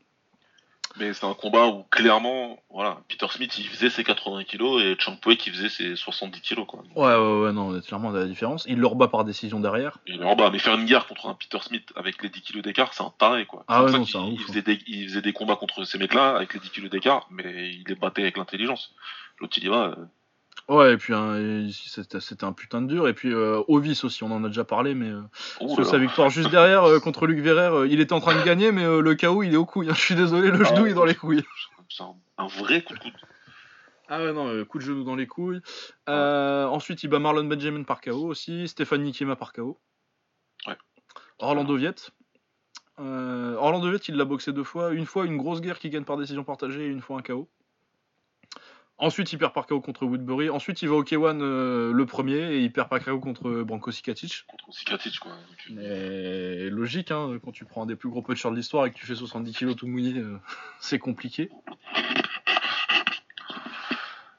Mais 0.99 1.13
c'est 1.13 1.27
un 1.27 1.35
combat 1.35 1.67
où 1.67 1.85
clairement, 1.91 2.59
voilà, 2.71 2.99
Peter 3.09 3.27
Smith 3.31 3.59
il 3.59 3.67
faisait 3.69 3.91
ses 3.91 4.05
80 4.05 4.45
kilos 4.45 4.83
et 4.83 4.97
Champoué 4.99 5.37
qui 5.37 5.51
faisait 5.51 5.69
ses 5.69 5.97
70 5.97 6.41
kilos 6.41 6.67
quoi. 6.67 6.83
Ouais 6.95 7.17
ouais 7.17 7.41
ouais 7.45 7.53
non, 7.53 7.79
clairement 7.81 8.11
la 8.11 8.27
différence. 8.27 8.65
Il 8.69 8.79
le 8.79 8.87
rebat 8.87 9.09
par 9.09 9.25
décision 9.25 9.61
derrière. 9.61 9.99
Il 10.07 10.19
le 10.19 10.27
rebat, 10.27 10.51
mais 10.51 10.59
faire 10.59 10.75
une 10.75 10.87
guerre 10.87 11.07
contre 11.07 11.27
un 11.27 11.35
Peter 11.35 11.59
Smith 11.61 11.93
avec 11.97 12.23
les 12.23 12.29
10 12.29 12.41
kilos 12.41 12.63
d'écart, 12.63 12.95
c'est 12.95 13.03
un 13.03 13.13
taré 13.19 13.47
quoi. 13.47 13.65
Ah 13.69 13.85
ouais, 13.85 13.93
non, 13.93 14.05
c'est 14.05 14.19
un 14.19 14.27
il, 14.27 14.41
faisait 14.41 14.63
des, 14.63 14.79
il 14.87 15.09
faisait 15.09 15.23
des 15.23 15.33
combats 15.33 15.57
contre 15.57 15.85
ces 15.85 15.99
mecs-là 15.99 16.37
avec 16.37 16.55
les 16.55 16.61
10 16.61 16.71
kilos 16.71 16.91
d'écart, 16.91 17.27
mais 17.31 17.71
il 17.71 17.85
les 17.87 17.95
battait 17.95 18.23
avec 18.23 18.37
l'intelligence. 18.37 18.95
L'autre 19.39 19.59
il 19.59 19.65
y 19.65 19.69
va. 19.69 19.95
Ouais, 20.69 20.95
et 20.95 20.97
puis 20.97 21.15
hein, 21.15 21.69
c'était 21.71 22.45
un 22.45 22.53
putain 22.53 22.83
de 22.83 22.89
dur. 22.89 23.07
Et 23.07 23.15
puis 23.15 23.33
euh, 23.33 23.63
Ovis 23.69 24.03
aussi, 24.05 24.25
on 24.25 24.33
en 24.33 24.43
a 24.45 24.49
déjà 24.49 24.65
parlé, 24.65 24.95
mais 24.95 25.11
euh, 25.11 25.85
sa 25.85 25.99
victoire 25.99 26.29
juste 26.29 26.51
derrière 26.51 26.85
euh, 26.85 26.99
contre 26.99 27.27
Luc 27.27 27.39
Verrer, 27.39 27.89
il 27.89 28.01
était 28.01 28.13
en 28.13 28.21
train 28.21 28.35
de 28.37 28.45
gagner, 28.45 28.73
mais 28.73 28.85
le 28.85 29.15
KO 29.15 29.43
il 29.45 29.55
est 29.55 29.57
au 29.57 29.65
couille. 29.65 29.91
Hein. 29.91 29.95
Je 29.95 30.01
suis 30.01 30.15
désolé, 30.17 30.51
le 30.51 30.61
ah, 30.61 30.75
genou 30.75 30.87
est 30.87 30.95
dans 30.95 31.05
les 31.05 31.15
couilles. 31.15 31.45
C'est 31.89 32.03
un, 32.03 32.47
vrai 32.47 32.83
coup 32.83 32.95
de 32.95 32.99
coude. 32.99 33.13
Ah 34.09 34.19
ouais, 34.19 34.33
non, 34.33 34.65
coup 34.65 34.79
de 34.79 34.83
genou 34.83 35.05
dans 35.05 35.15
les 35.15 35.29
couilles. 35.29 35.61
ensuite, 36.09 37.03
il 37.05 37.09
bat 37.09 37.21
Marlon 37.21 37.45
Benjamin 37.45 37.85
par 37.85 38.01
KO 38.01 38.27
aussi, 38.27 38.67
Stéphanie 38.67 39.13
Kima 39.13 39.37
par 39.37 39.53
KO. 39.53 39.79
Ouais. 40.67 40.77
Orlando 41.39 41.77
Viet. 41.77 42.11
Orlando 42.99 43.89
Viet, 43.89 44.09
il 44.09 44.17
l'a 44.17 44.25
boxé 44.25 44.53
deux 44.53 44.65
fois. 44.65 44.93
Une 44.93 45.07
fois, 45.07 45.27
une 45.27 45.37
grosse 45.37 45.61
guerre 45.61 45.79
qui 45.79 45.91
gagne 45.91 46.05
par 46.05 46.17
décision 46.17 46.43
partagée, 46.43 46.87
et 46.87 46.89
une 46.89 47.03
fois 47.03 47.19
un 47.19 47.23
KO. 47.23 47.49
Ensuite, 48.99 49.31
il 49.33 49.39
perd 49.39 49.53
par 49.53 49.67
KO 49.67 49.81
contre 49.81 50.07
Woodbury. 50.07 50.49
Ensuite, 50.49 50.81
il 50.81 50.89
va 50.89 50.95
au 50.95 51.05
K1 51.05 51.43
euh, 51.43 51.93
le 51.93 52.07
premier 52.07 52.55
et 52.55 52.61
il 52.61 52.73
perd 52.73 52.89
par 52.89 53.05
KO 53.05 53.19
contre 53.19 53.63
Branko 53.63 53.91
Sikatic. 53.91 54.45
Contre 54.47 54.73
Sikatic, 54.73 55.19
quoi. 55.19 55.33
Mais 55.71 56.71
logique, 56.71 57.11
hein, 57.11 57.39
quand 57.45 57.53
tu 57.53 57.67
prends 57.67 57.83
un 57.83 57.87
des 57.87 57.97
plus 57.97 58.09
gros 58.09 58.23
punchers 58.23 58.51
de 58.51 58.57
l'histoire 58.57 58.87
et 58.87 58.91
que 58.91 58.97
tu 58.97 59.05
fais 59.05 59.15
70 59.15 59.53
kg 59.53 59.75
tout 59.75 59.87
mouillé, 59.87 60.19
euh, 60.19 60.39
c'est 60.81 60.99
compliqué. 60.99 61.51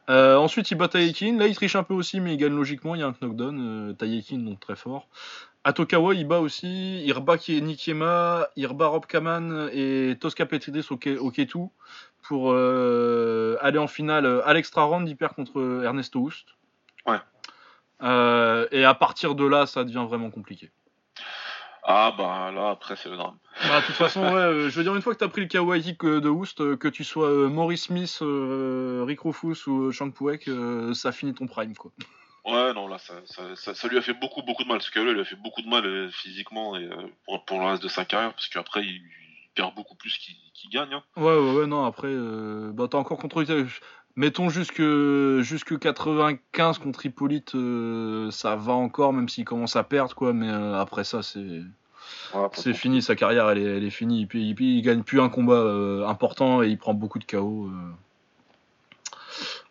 Euh, 0.09 0.38
ensuite, 0.38 0.71
il 0.71 0.75
bat 0.75 0.88
Taïkin. 0.88 1.38
Là, 1.38 1.47
il 1.47 1.55
triche 1.55 1.75
un 1.75 1.84
peu 1.84 1.93
aussi, 1.93 2.19
mais 2.19 2.34
il 2.34 2.38
gagne 2.38 2.55
logiquement. 2.55 2.95
Il 2.95 2.99
y 2.99 3.03
a 3.03 3.07
un 3.07 3.15
knockdown. 3.21 3.93
Euh, 3.99 4.38
donc 4.38 4.59
très 4.59 4.75
fort. 4.75 5.07
À 5.68 5.73
Tokawa, 5.73 6.14
il 6.14 6.26
bat 6.26 6.39
aussi. 6.39 7.03
Il 7.03 7.11
rebat 7.11 7.35
Nikiema, 7.49 8.48
il 8.56 8.65
rebat 8.68 8.88
Rob 8.88 9.06
Kaman 9.06 9.69
et 9.73 10.15
Tosca 10.18 10.45
Petridis 10.45 10.88
au, 10.91 10.98
au 11.19 11.30
Ketu 11.30 11.60
pour 12.22 12.53
euh, 12.53 13.57
aller 13.60 13.77
en 13.77 13.88
finale 13.88 14.26
euh, 14.26 14.48
à 14.48 14.53
l'extra 14.53 14.84
round, 14.84 15.10
il 15.10 15.18
perd 15.18 15.34
contre 15.34 15.81
Ernesto 15.84 16.22
Houst. 16.22 16.48
Ouais. 17.06 17.18
Euh, 18.02 18.65
et 18.72 18.85
à 18.85 18.94
partir 18.94 19.35
de 19.35 19.45
là, 19.45 19.65
ça 19.65 19.84
devient 19.84 20.06
vraiment 20.07 20.30
compliqué. 20.30 20.72
Ah 21.84 22.14
bah 22.18 22.49
là 22.56 22.69
après 22.69 22.95
c'est 22.95 23.10
le 23.10 23.18
drame. 23.18 23.35
Bah, 23.68 23.81
de 23.81 23.85
toute 23.88 23.95
façon 23.95 24.22
ouais, 24.22 24.69
je 24.69 24.76
veux 24.77 24.84
dire 24.84 24.95
une 24.95 25.02
fois 25.02 25.14
que 25.14 25.19
tu 25.19 25.26
as 25.26 25.30
pris 25.30 25.41
le 25.41 25.48
kawaii 25.48 25.98
de 25.99 26.30
Houst, 26.30 26.77
que 26.77 26.88
tu 26.88 27.03
sois 27.03 27.49
Maurice 27.49 27.88
Smith, 27.88 28.19
Rick 28.22 29.19
Rufus 29.19 29.68
ou 29.68 29.91
Shang 29.91 30.14
Puek, 30.14 30.49
ça 30.94 31.11
finit 31.11 31.34
ton 31.34 31.45
prime 31.45 31.76
quoi. 31.76 31.91
Ouais 32.48 32.74
non 32.74 32.88
là 32.88 32.98
ça, 32.98 33.14
ça, 33.56 33.76
ça, 33.76 33.88
lui 33.88 33.98
a 33.98 34.02
fait 34.02 34.14
beaucoup 34.14 34.41
beaucoup 34.41 34.64
de 34.64 34.69
mal 34.69 34.82
ce 34.82 34.90
KO 34.90 35.03
lui 35.03 35.19
a 35.19 35.26
fait 35.26 35.36
beaucoup 35.36 35.61
de 35.61 35.68
mal 35.68 36.11
physiquement 36.11 36.76
et 36.78 36.90
pour, 37.26 37.44
pour, 37.45 37.60
le 37.60 37.65
reste 37.65 37.84
de 37.84 37.90
sa 37.90 38.06
carrière 38.06 38.34
parce 38.34 38.48
qu'après 38.48 38.84
il, 38.84 39.02
perd 39.57 39.76
beaucoup 39.76 39.95
plus 39.95 40.18
qu'il 40.18 40.69
gagne. 40.69 40.94
Hein. 40.94 41.03
Ouais, 41.18 41.36
ouais, 41.38 41.60
ouais, 41.60 41.68
non, 41.68 41.84
après, 41.84 42.10
euh, 42.10 42.72
bah, 42.72 42.88
t'as 42.90 42.98
encore 42.98 43.18
contre. 43.18 43.44
Mettons 44.15 44.49
jusque, 44.49 44.82
jusque 45.41 45.78
95 45.78 46.80
contre 46.80 47.06
Hippolyte, 47.06 47.53
euh, 47.53 48.32
ça 48.32 48.56
va 48.56 48.74
encore, 48.74 49.14
même 49.14 49.30
s'il 49.30 49.45
commence 49.45 49.76
à 49.76 49.84
perdre, 49.84 50.15
quoi, 50.15 50.34
mais 50.34 50.49
euh, 50.49 50.80
après 50.80 51.03
ça, 51.03 51.22
c'est. 51.22 51.61
c'est 52.53 52.74
fini, 52.74 53.02
sa 53.02 53.15
carrière 53.15 53.49
elle 53.49 53.60
est, 53.60 53.78
elle 53.78 53.84
est 53.84 53.91
finie. 53.91 54.24
Et 54.24 54.26
puis, 54.26 54.53
il 54.78 54.82
gagne 54.82 55.03
plus 55.03 55.22
un 55.22 55.30
combat 55.30 55.61
important 56.07 56.64
et 56.64 56.68
il 56.68 56.78
prend 56.78 56.94
beaucoup 56.94 57.19
de 57.19 57.26
KO. 57.26 57.69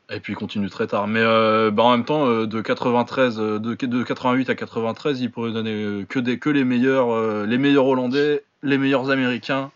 Et 0.09 0.20
puis 0.20 0.35
il 0.35 0.37
continue 0.37 0.70
très 0.70 0.87
tard. 0.87 1.09
Mais 1.09 1.23
bah, 1.23 1.83
en 1.83 1.91
même 1.91 2.05
temps, 2.05 2.45
de 2.47 2.61
93, 2.61 3.37
de, 3.37 3.59
de, 3.59 4.03
88 4.05 4.51
à 4.51 4.55
93, 4.55 5.20
il 5.20 5.31
pourrait 5.31 5.53
donner 5.53 6.05
que, 6.09 6.20
des, 6.20 6.39
que 6.39 6.49
les 6.49 6.65
meilleurs, 6.65 7.45
les 7.45 7.59
meilleurs 7.59 7.87
Hollandais, 7.87 8.45
les 8.62 8.78
meilleurs 8.78 9.11
Américains, 9.11 9.70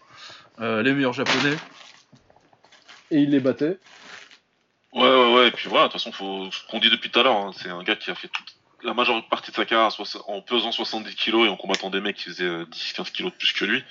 euh, 0.60 0.82
les 0.82 0.92
meilleurs 0.92 1.12
japonais. 1.12 1.56
Et 3.10 3.20
il 3.20 3.30
les 3.30 3.40
battait. 3.40 3.78
Ouais, 4.92 5.02
ouais, 5.02 5.34
ouais. 5.34 5.48
Et 5.48 5.50
puis 5.50 5.68
voilà, 5.68 5.86
de 5.86 5.92
toute 5.92 6.00
façon, 6.00 6.12
faut... 6.12 6.50
ce 6.50 6.66
qu'on 6.68 6.78
dit 6.78 6.90
depuis 6.90 7.10
tout 7.10 7.20
à 7.20 7.22
l'heure, 7.22 7.36
hein, 7.36 7.52
c'est 7.54 7.70
un 7.70 7.82
gars 7.82 7.96
qui 7.96 8.10
a 8.10 8.14
fait 8.14 8.28
toute 8.28 8.54
la 8.82 8.94
majeure 8.94 9.26
partie 9.28 9.50
de 9.50 9.56
sa 9.56 9.64
carrière 9.64 9.90
en 10.26 10.40
pesant 10.42 10.72
70 10.72 11.14
kilos 11.14 11.46
et 11.46 11.50
en 11.50 11.56
combattant 11.56 11.90
des 11.90 12.00
mecs 12.00 12.16
qui 12.16 12.24
faisaient 12.24 12.48
10-15 12.48 13.00
euh, 13.00 13.04
kilos 13.12 13.32
de 13.32 13.36
plus 13.38 13.52
que 13.52 13.64
lui. 13.64 13.82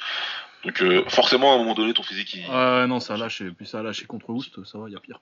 Donc 0.65 0.81
euh, 0.81 1.03
forcément, 1.07 1.53
à 1.53 1.55
un 1.55 1.57
moment 1.57 1.73
donné, 1.73 1.93
ton 1.93 2.03
physique... 2.03 2.33
Il... 2.33 2.49
Ouais, 2.49 2.87
non, 2.87 2.99
ça 2.99 3.13
a 3.13 3.17
lâché. 3.17 3.49
Puis 3.51 3.65
ça 3.65 3.79
a 3.79 3.83
lâché 3.83 4.05
contre 4.05 4.29
Oust, 4.29 4.63
ça 4.65 4.77
va, 4.77 4.89
il 4.89 4.93
y 4.93 4.95
a 4.95 4.99
pire. 4.99 5.21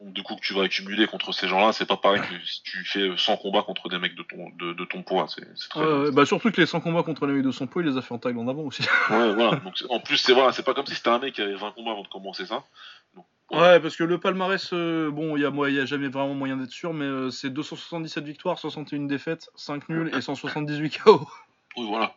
Du 0.00 0.22
coup, 0.22 0.34
que 0.34 0.40
tu 0.40 0.54
vas 0.54 0.62
accumuler 0.62 1.06
contre 1.06 1.32
ces 1.32 1.46
gens-là, 1.46 1.72
c'est 1.72 1.86
pas 1.86 1.96
pareil 1.96 2.22
que 2.22 2.46
si 2.46 2.62
tu 2.62 2.84
fais 2.84 3.10
100 3.16 3.36
combats 3.36 3.62
contre 3.62 3.88
des 3.88 3.98
mecs 3.98 4.14
de 4.14 4.22
ton, 4.22 4.48
de, 4.58 4.84
ton 4.84 5.02
poids. 5.02 5.26
C'est, 5.28 5.68
très 5.68 5.80
ouais, 5.80 6.10
bah 6.10 6.24
surtout 6.24 6.50
que 6.50 6.60
les 6.60 6.66
100 6.66 6.80
combats 6.80 7.02
contre 7.02 7.26
les 7.26 7.34
mecs 7.34 7.44
de 7.44 7.50
son 7.50 7.66
poids, 7.66 7.82
il 7.82 7.88
les 7.88 7.98
a 7.98 8.02
fait 8.02 8.14
en 8.14 8.18
Thaïlande 8.18 8.48
avant 8.48 8.62
aussi. 8.62 8.82
ouais, 9.10 9.34
voilà. 9.34 9.56
Donc, 9.56 9.74
en 9.90 10.00
plus, 10.00 10.16
c'est 10.16 10.32
voilà, 10.32 10.52
c'est 10.52 10.62
pas 10.62 10.72
comme 10.72 10.86
si 10.86 10.94
c'était 10.94 11.10
un 11.10 11.18
mec 11.18 11.34
qui 11.34 11.42
avait 11.42 11.54
20 11.54 11.72
combats 11.72 11.92
avant 11.92 12.02
de 12.02 12.08
commencer 12.08 12.46
ça. 12.46 12.64
ouais. 13.50 13.80
parce 13.80 13.96
que 13.96 14.04
le 14.04 14.18
palmarès, 14.18 14.70
euh, 14.72 15.10
bon, 15.10 15.36
il 15.36 15.42
y, 15.42 15.44
a, 15.44 15.68
y 15.68 15.80
a 15.80 15.84
jamais 15.84 16.08
vraiment 16.08 16.34
moyen 16.34 16.56
d'être 16.56 16.72
sûr, 16.72 16.94
mais 16.94 17.04
euh, 17.04 17.30
c'est 17.30 17.50
277 17.50 18.24
victoires, 18.24 18.58
61 18.58 19.00
défaites, 19.00 19.50
5 19.56 19.88
nuls 19.90 20.10
et 20.16 20.20
178 20.22 20.98
KO. 20.98 21.28
Oui, 21.76 21.86
voilà. 21.86 22.14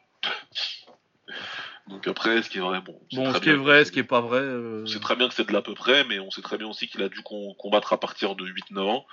Donc 1.88 2.08
après, 2.08 2.42
ce 2.42 2.50
qui 2.50 2.60
est 2.60 2.62
vrai, 2.62 2.82
bon. 2.82 3.00
Bon, 3.14 3.34
ce 3.34 3.40
qui 3.40 3.50
est 3.50 3.56
vrai, 3.56 3.84
ce 3.84 3.92
qui 3.92 4.00
est 4.00 4.04
pas 4.04 4.22
vrai. 4.22 4.40
Euh... 4.40 4.86
C'est 4.86 5.02
très 5.02 5.16
bien 5.16 5.28
que 5.28 5.34
c'est 5.34 5.48
de 5.48 5.54
l'à 5.54 5.62
peu 5.62 5.74
près, 5.74 6.06
mais 6.06 6.20
on 6.20 6.32
sait 6.32 6.42
très 6.42 6.58
bien 6.58 6.68
aussi 6.68 6.88
qu'il 6.88 7.02
a 7.04 7.10
dû 7.10 7.22
combattre 7.58 7.94
à 7.94 8.00
partir 8.00 8.36
de 8.36 8.46
8-9 8.46 8.80
ans. 8.80 9.06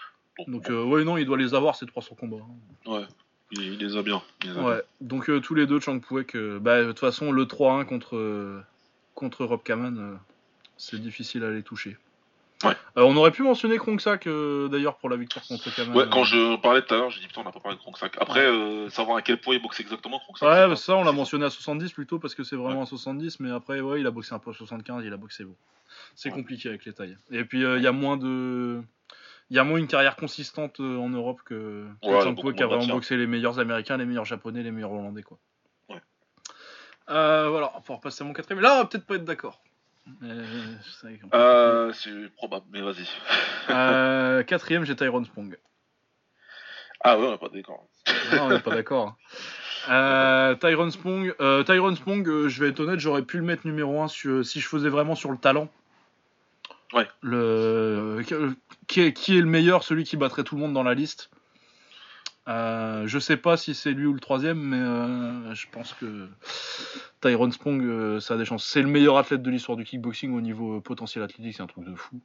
Donc, 0.47 0.71
euh, 0.71 0.85
ouais, 0.85 1.05
non, 1.05 1.17
il 1.17 1.27
doit 1.27 1.37
les 1.37 1.55
avoir 1.55 1.75
ces 1.77 1.85
300 1.85 2.15
combats. 2.15 2.37
Hein. 2.87 2.91
Ouais, 2.91 3.07
il, 3.51 3.79
les 3.79 3.97
a 3.97 4.03
bien. 4.03 4.23
ouais, 4.45 4.83
donc 5.01 5.29
euh, 5.29 5.41
tous 5.41 5.55
les 5.55 5.67
deux, 5.67 5.81
Chang 5.81 5.99
Puek, 5.99 6.37
bah, 6.61 6.83
de 6.83 6.87
toute 6.87 7.01
façon, 7.01 7.33
le 7.33 7.45
3-1 7.45 7.85
contre, 7.85 8.63
contre 9.15 9.45
Rob 9.45 9.63
Kaman, 9.63 10.19
c'est 10.77 11.01
difficile 11.01 11.45
à 11.45 11.51
les 11.51 11.63
toucher. 11.63 11.99
Ouais. 12.65 12.74
Euh, 12.99 13.03
on 13.03 13.16
aurait 13.16 13.31
pu 13.31 13.43
mentionner 13.43 13.78
Kronksak 13.78 14.27
euh, 14.27 14.69
d'ailleurs 14.69 14.97
pour 14.97 15.09
la 15.09 15.16
victoire 15.16 15.45
contre 15.47 15.74
Kaman. 15.74 15.97
Ouais, 15.97 16.05
quand 16.11 16.24
je 16.24 16.57
parlais 16.57 16.82
tout 16.82 16.93
à 16.93 16.99
l'heure, 16.99 17.11
j'ai 17.11 17.20
dit 17.20 17.27
putain, 17.27 17.41
on 17.41 17.45
n'a 17.45 17.53
pas 17.53 17.61
parlé 17.61 17.78
de 17.78 17.82
Kronksak. 17.82 18.19
Après, 18.20 18.45
euh, 18.45 18.91
savoir 18.91 19.16
à 19.16 19.23
quel 19.23 19.41
point 19.41 19.55
il 19.55 19.62
boxe 19.62 19.81
exactement 19.81 20.19
Kronksak. 20.19 20.47
Ouais, 20.47 20.69
bah, 20.69 20.77
ça, 20.77 20.95
on 20.97 21.05
l'a 21.05 21.12
mentionné 21.12 21.47
à 21.47 21.51
70 21.51 21.93
plutôt 21.93 22.19
parce 22.19 22.35
que 22.35 22.45
c'est 22.45 22.57
vraiment 22.57 22.82
à 22.82 22.87
70, 22.87 23.41
mais 23.41 23.51
après, 23.51 23.81
ouais, 23.81 24.01
il 24.01 24.07
a 24.07 24.11
boxé 24.11 24.35
un 24.35 24.39
peu 24.39 24.51
à 24.51 24.55
75, 24.55 25.05
il 25.07 25.12
a 25.12 25.16
boxé 25.16 25.45
bon. 25.45 25.57
C'est 26.15 26.31
compliqué 26.31 26.69
avec 26.69 26.85
les 26.85 26.93
tailles. 26.93 27.16
Et 27.31 27.45
puis, 27.45 27.62
il 27.62 27.82
y 27.82 27.87
a 27.87 27.93
moins 27.93 28.19
de. 28.19 28.82
il 29.49 29.57
y 29.57 29.59
a 29.59 29.65
moins 29.65 29.78
une 29.78 29.89
carrière 29.89 30.16
consistante 30.16 30.81
en 30.81 31.09
Europe 31.09 31.41
que, 31.45 31.87
que 32.03 32.53
qui 32.53 32.62
a 32.62 32.66
vraiment 32.66 32.87
boxé 32.87 33.16
les 33.16 33.27
meilleurs 33.27 33.59
Américains, 33.59 33.97
les 33.97 34.05
meilleurs 34.05 34.27
Japonais, 34.27 34.62
les 34.62 34.70
meilleurs 34.70 34.93
Hollandais. 34.93 35.23
Quoi. 35.23 35.39
Ouais. 35.89 36.03
Voilà, 37.09 37.73
on 37.74 37.81
va 37.81 37.95
repasser 37.95 38.23
à 38.23 38.27
mon 38.27 38.35
quatrième. 38.35 38.62
Là, 38.62 38.74
on 38.74 38.78
va 38.81 38.85
peut-être 38.85 39.07
pas 39.07 39.15
être 39.15 39.24
d'accord. 39.24 39.62
Euh, 40.23 40.45
c'est 41.01 41.20
Euh, 41.35 41.93
c'est 41.93 42.35
probable, 42.37 42.66
mais 42.73 42.81
vas-y. 42.82 43.07
Euh, 43.70 44.43
quatrième, 44.43 44.85
j'ai 44.85 44.97
Tyrone 44.97 45.24
Spong. 45.24 45.59
Ah 47.03 47.19
ouais, 47.19 47.27
on 47.27 47.35
est 47.35 47.39
pas 47.39 47.49
d'accord. 47.49 47.87
Non, 48.32 48.43
on 48.45 48.49
n'est 48.51 48.61
pas 48.61 48.74
d'accord. 48.74 49.09
hein. 49.09 49.16
Euh, 49.91 50.55
Tyrone 50.57 50.91
Spong, 50.91 51.35
Tyrone 51.65 51.97
Spong 51.97 52.49
je 52.49 52.62
vais 52.62 52.69
être 52.70 52.81
honnête, 52.81 53.01
j'aurais 53.01 53.23
pu 53.23 53.39
le 53.39 53.45
mettre 53.45 53.66
numéro 53.66 54.03
1 54.03 54.09
si 54.09 54.61
je 54.61 54.69
faisais 54.69 54.91
vraiment 54.91 55.15
sur 55.15 55.31
le 55.31 55.39
talent. 55.39 55.69
Ouais. 56.93 57.09
Le, 57.23 58.23
qui, 58.89 59.01
est, 59.01 59.12
qui 59.12 59.39
est 59.39 59.41
le 59.41 59.47
meilleur, 59.47 59.85
celui 59.85 60.05
qui 60.05 60.16
battrait 60.16 60.43
tout 60.45 60.57
le 60.57 60.61
monde 60.61 60.74
dans 60.74 60.82
la 60.82 60.95
liste 60.95 61.31
euh, 62.51 63.06
Je 63.06 63.18
sais 63.18 63.36
pas 63.36 63.56
si 63.56 63.74
c'est 63.74 63.93
lui 63.93 64.06
ou 64.06 64.12
le 64.12 64.20
troisième, 64.20 64.59
mais 64.59 64.77
euh, 64.77 65.55
je 65.55 65.66
pense 65.70 65.93
que 65.94 66.28
Tyrone 67.20 67.52
Spong, 67.52 67.82
euh, 67.82 68.20
ça 68.20 68.35
a 68.35 68.36
des 68.36 68.44
chances. 68.44 68.64
C'est 68.66 68.82
le 68.82 68.89
meilleur 68.89 69.16
athlète 69.18 69.43
de 69.43 69.51
l'histoire 69.51 69.77
du 69.77 69.85
kickboxing 69.85 70.32
au 70.35 70.40
niveau 70.40 70.81
potentiel 70.81 71.22
athlétique, 71.24 71.55
c'est 71.56 71.62
un 71.62 71.66
truc 71.66 71.85
de 71.85 71.94
fou. 71.94 72.20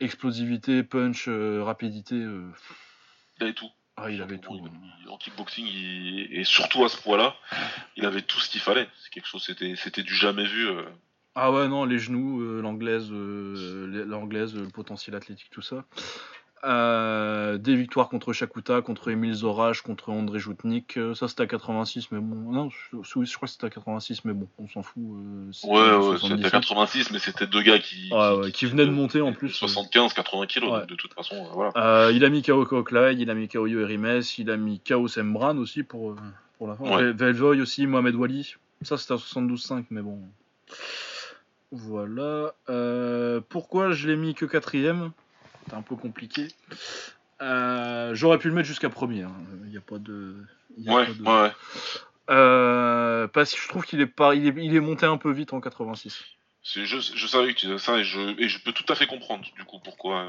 Explosivité, 0.00 0.82
punch, 0.82 1.28
rapidité, 1.28 2.16
Il 2.16 3.42
avait 3.44 3.52
tout. 3.54 3.70
ah, 3.96 4.10
il 4.10 4.20
avait 4.22 4.38
tout. 4.38 4.54
Il- 4.54 5.08
En 5.08 5.18
kickboxing, 5.18 5.66
il- 5.66 6.28
et 6.32 6.44
surtout 6.44 6.84
à 6.84 6.88
ce 6.88 6.96
poids-là, 7.00 7.34
il 7.96 8.04
avait 8.06 8.22
tout 8.22 8.38
ce 8.38 8.48
qu'il 8.48 8.60
fallait. 8.60 8.88
C'est 9.02 9.10
quelque 9.10 9.26
chose, 9.26 9.42
c'était, 9.44 9.74
c'était 9.76 10.02
du 10.02 10.14
jamais 10.14 10.44
vu. 10.46 10.68
Ah 11.34 11.52
ouais, 11.52 11.68
non, 11.68 11.84
les 11.84 11.98
genoux, 11.98 12.60
l'anglaise, 12.60 13.08
l'anglaise, 13.10 14.54
le 14.54 14.68
potentiel 14.68 15.14
athlétique, 15.16 15.48
tout 15.50 15.62
ça. 15.62 15.84
Euh, 16.62 17.56
des 17.56 17.74
victoires 17.74 18.10
contre 18.10 18.34
Shakuta, 18.34 18.82
contre 18.82 19.10
Emile 19.10 19.32
Zorach, 19.32 19.80
contre 19.80 20.10
André 20.10 20.38
Joutnik. 20.38 20.98
euh, 20.98 21.14
ça, 21.14 21.26
c'était 21.26 21.44
à 21.44 21.46
86, 21.46 22.08
mais 22.12 22.20
bon. 22.20 22.52
Non, 22.52 22.68
je, 22.70 22.96
crois 23.34 23.46
que 23.46 23.52
c'était 23.52 23.64
à 23.66 23.70
86, 23.70 24.26
mais 24.26 24.34
bon, 24.34 24.46
on 24.58 24.68
s'en 24.68 24.82
fout. 24.82 25.02
euh, 25.02 25.50
Ouais, 25.64 25.80
ouais, 25.80 26.16
c'était 26.16 26.18
77. 26.18 26.46
à 26.46 26.50
86, 26.50 27.10
mais 27.12 27.18
c'était 27.18 27.46
deux 27.46 27.62
gars 27.62 27.78
qui. 27.78 28.10
Ouais, 28.12 28.36
ouais, 28.36 28.52
qui 28.52 28.66
venaient 28.66 28.84
de 28.84 28.90
monter, 28.90 29.22
en 29.22 29.32
plus. 29.32 29.48
75, 29.48 30.12
80 30.12 30.46
kilos, 30.46 30.70
Ouais. 30.70 30.86
de 30.86 30.94
toute 30.96 31.14
façon, 31.14 31.36
euh, 31.36 31.48
voilà. 31.54 31.72
Euh, 31.76 32.12
il 32.12 32.24
a 32.26 32.28
mis 32.28 32.42
KO 32.42 32.66
Koklai, 32.66 33.14
il 33.18 33.30
a 33.30 33.34
mis 33.34 33.48
KO 33.48 33.66
Erimes, 33.66 34.20
il 34.36 34.50
a 34.50 34.56
mis 34.58 34.80
KO 34.80 35.08
Sembran 35.08 35.56
aussi 35.56 35.82
pour, 35.82 36.10
euh, 36.10 36.16
pour 36.58 36.68
la 36.68 36.74
fin. 36.76 37.12
Velvoy 37.12 37.62
aussi, 37.62 37.86
Mohamed 37.86 38.14
Wali. 38.16 38.54
Ça, 38.82 38.98
c'était 38.98 39.14
à 39.14 39.16
72,5, 39.16 39.84
mais 39.90 40.02
bon. 40.02 40.18
Voilà. 41.72 42.52
Euh, 42.68 43.40
pourquoi 43.48 43.92
je 43.92 44.08
l'ai 44.08 44.16
mis 44.16 44.34
que 44.34 44.44
quatrième? 44.44 45.12
Un 45.72 45.82
peu 45.82 45.96
compliqué. 45.96 46.48
Euh, 47.42 48.14
J'aurais 48.14 48.38
pu 48.38 48.48
le 48.48 48.54
mettre 48.54 48.68
jusqu'à 48.68 48.90
premier. 48.90 49.22
hein. 49.22 49.32
Il 49.64 49.70
n'y 49.70 49.76
a 49.76 49.80
pas 49.80 49.98
de. 49.98 50.36
y 50.78 50.88
a 50.88 50.92
Ouais, 50.94 51.06
pas 51.06 51.12
de- 51.12 51.22
ouais, 51.22 51.42
ouais. 51.42 51.52
Euh, 52.30 53.26
parce 53.28 53.52
que 53.54 53.60
je 53.60 53.68
trouve 53.68 53.84
qu'il 53.84 54.00
est, 54.00 54.06
pas, 54.06 54.34
il 54.34 54.46
est, 54.46 54.54
il 54.64 54.74
est 54.76 54.80
monté 54.80 55.06
un 55.06 55.16
peu 55.16 55.32
vite 55.32 55.52
en 55.52 55.60
86. 55.60 56.22
C'est, 56.62 56.84
je, 56.84 56.98
je 57.00 57.26
savais 57.26 57.54
que 57.54 57.58
tu 57.58 57.66
disais 57.66 57.78
ça 57.78 57.98
et 57.98 58.04
je, 58.04 58.20
et 58.40 58.48
je 58.48 58.62
peux 58.62 58.72
tout 58.72 58.84
à 58.88 58.94
fait 58.94 59.06
comprendre 59.06 59.44
du 59.56 59.64
coup 59.64 59.78
pourquoi 59.82 60.24
euh, 60.24 60.28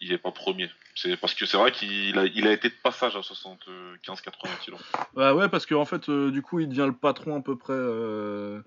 il 0.00 0.12
est 0.12 0.18
pas 0.18 0.30
premier. 0.30 0.70
C'est 0.94 1.16
parce 1.16 1.34
que 1.34 1.46
c'est 1.46 1.56
vrai 1.56 1.72
qu'il 1.72 2.18
a, 2.18 2.24
il 2.24 2.46
a 2.46 2.52
été 2.52 2.68
de 2.68 2.74
passage 2.82 3.16
à 3.16 3.20
75-80 3.20 4.30
kilos. 4.60 4.80
Bah 5.14 5.34
ouais, 5.34 5.48
parce 5.48 5.66
qu'en 5.66 5.84
fait, 5.84 6.08
euh, 6.08 6.30
du 6.30 6.42
coup, 6.42 6.60
il 6.60 6.68
devient 6.68 6.86
le 6.86 6.94
patron 6.94 7.36
à 7.36 7.40
peu 7.40 7.56
près 7.56 7.74
euh, 7.74 8.60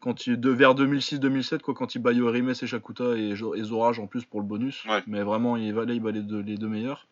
quand 0.00 0.26
il, 0.26 0.40
de, 0.40 0.50
vers 0.50 0.74
2006-2007, 0.74 1.60
quoi, 1.60 1.74
quand 1.74 1.94
il 1.94 1.98
bat 2.00 2.12
Yoerimes 2.12 2.50
et 2.50 2.66
Shakuta 2.66 3.16
et, 3.16 3.34
Zorage 3.34 3.98
en 3.98 4.06
plus 4.06 4.24
pour 4.24 4.40
le 4.40 4.46
bonus. 4.46 4.84
Ouais. 4.84 5.02
Mais 5.06 5.22
vraiment, 5.22 5.56
il 5.56 5.74
va 5.74 5.84
il 5.84 6.00
bat 6.00 6.12
les 6.12 6.22
deux, 6.22 6.40
les 6.40 6.56
deux 6.56 6.68
meilleurs. 6.68 7.06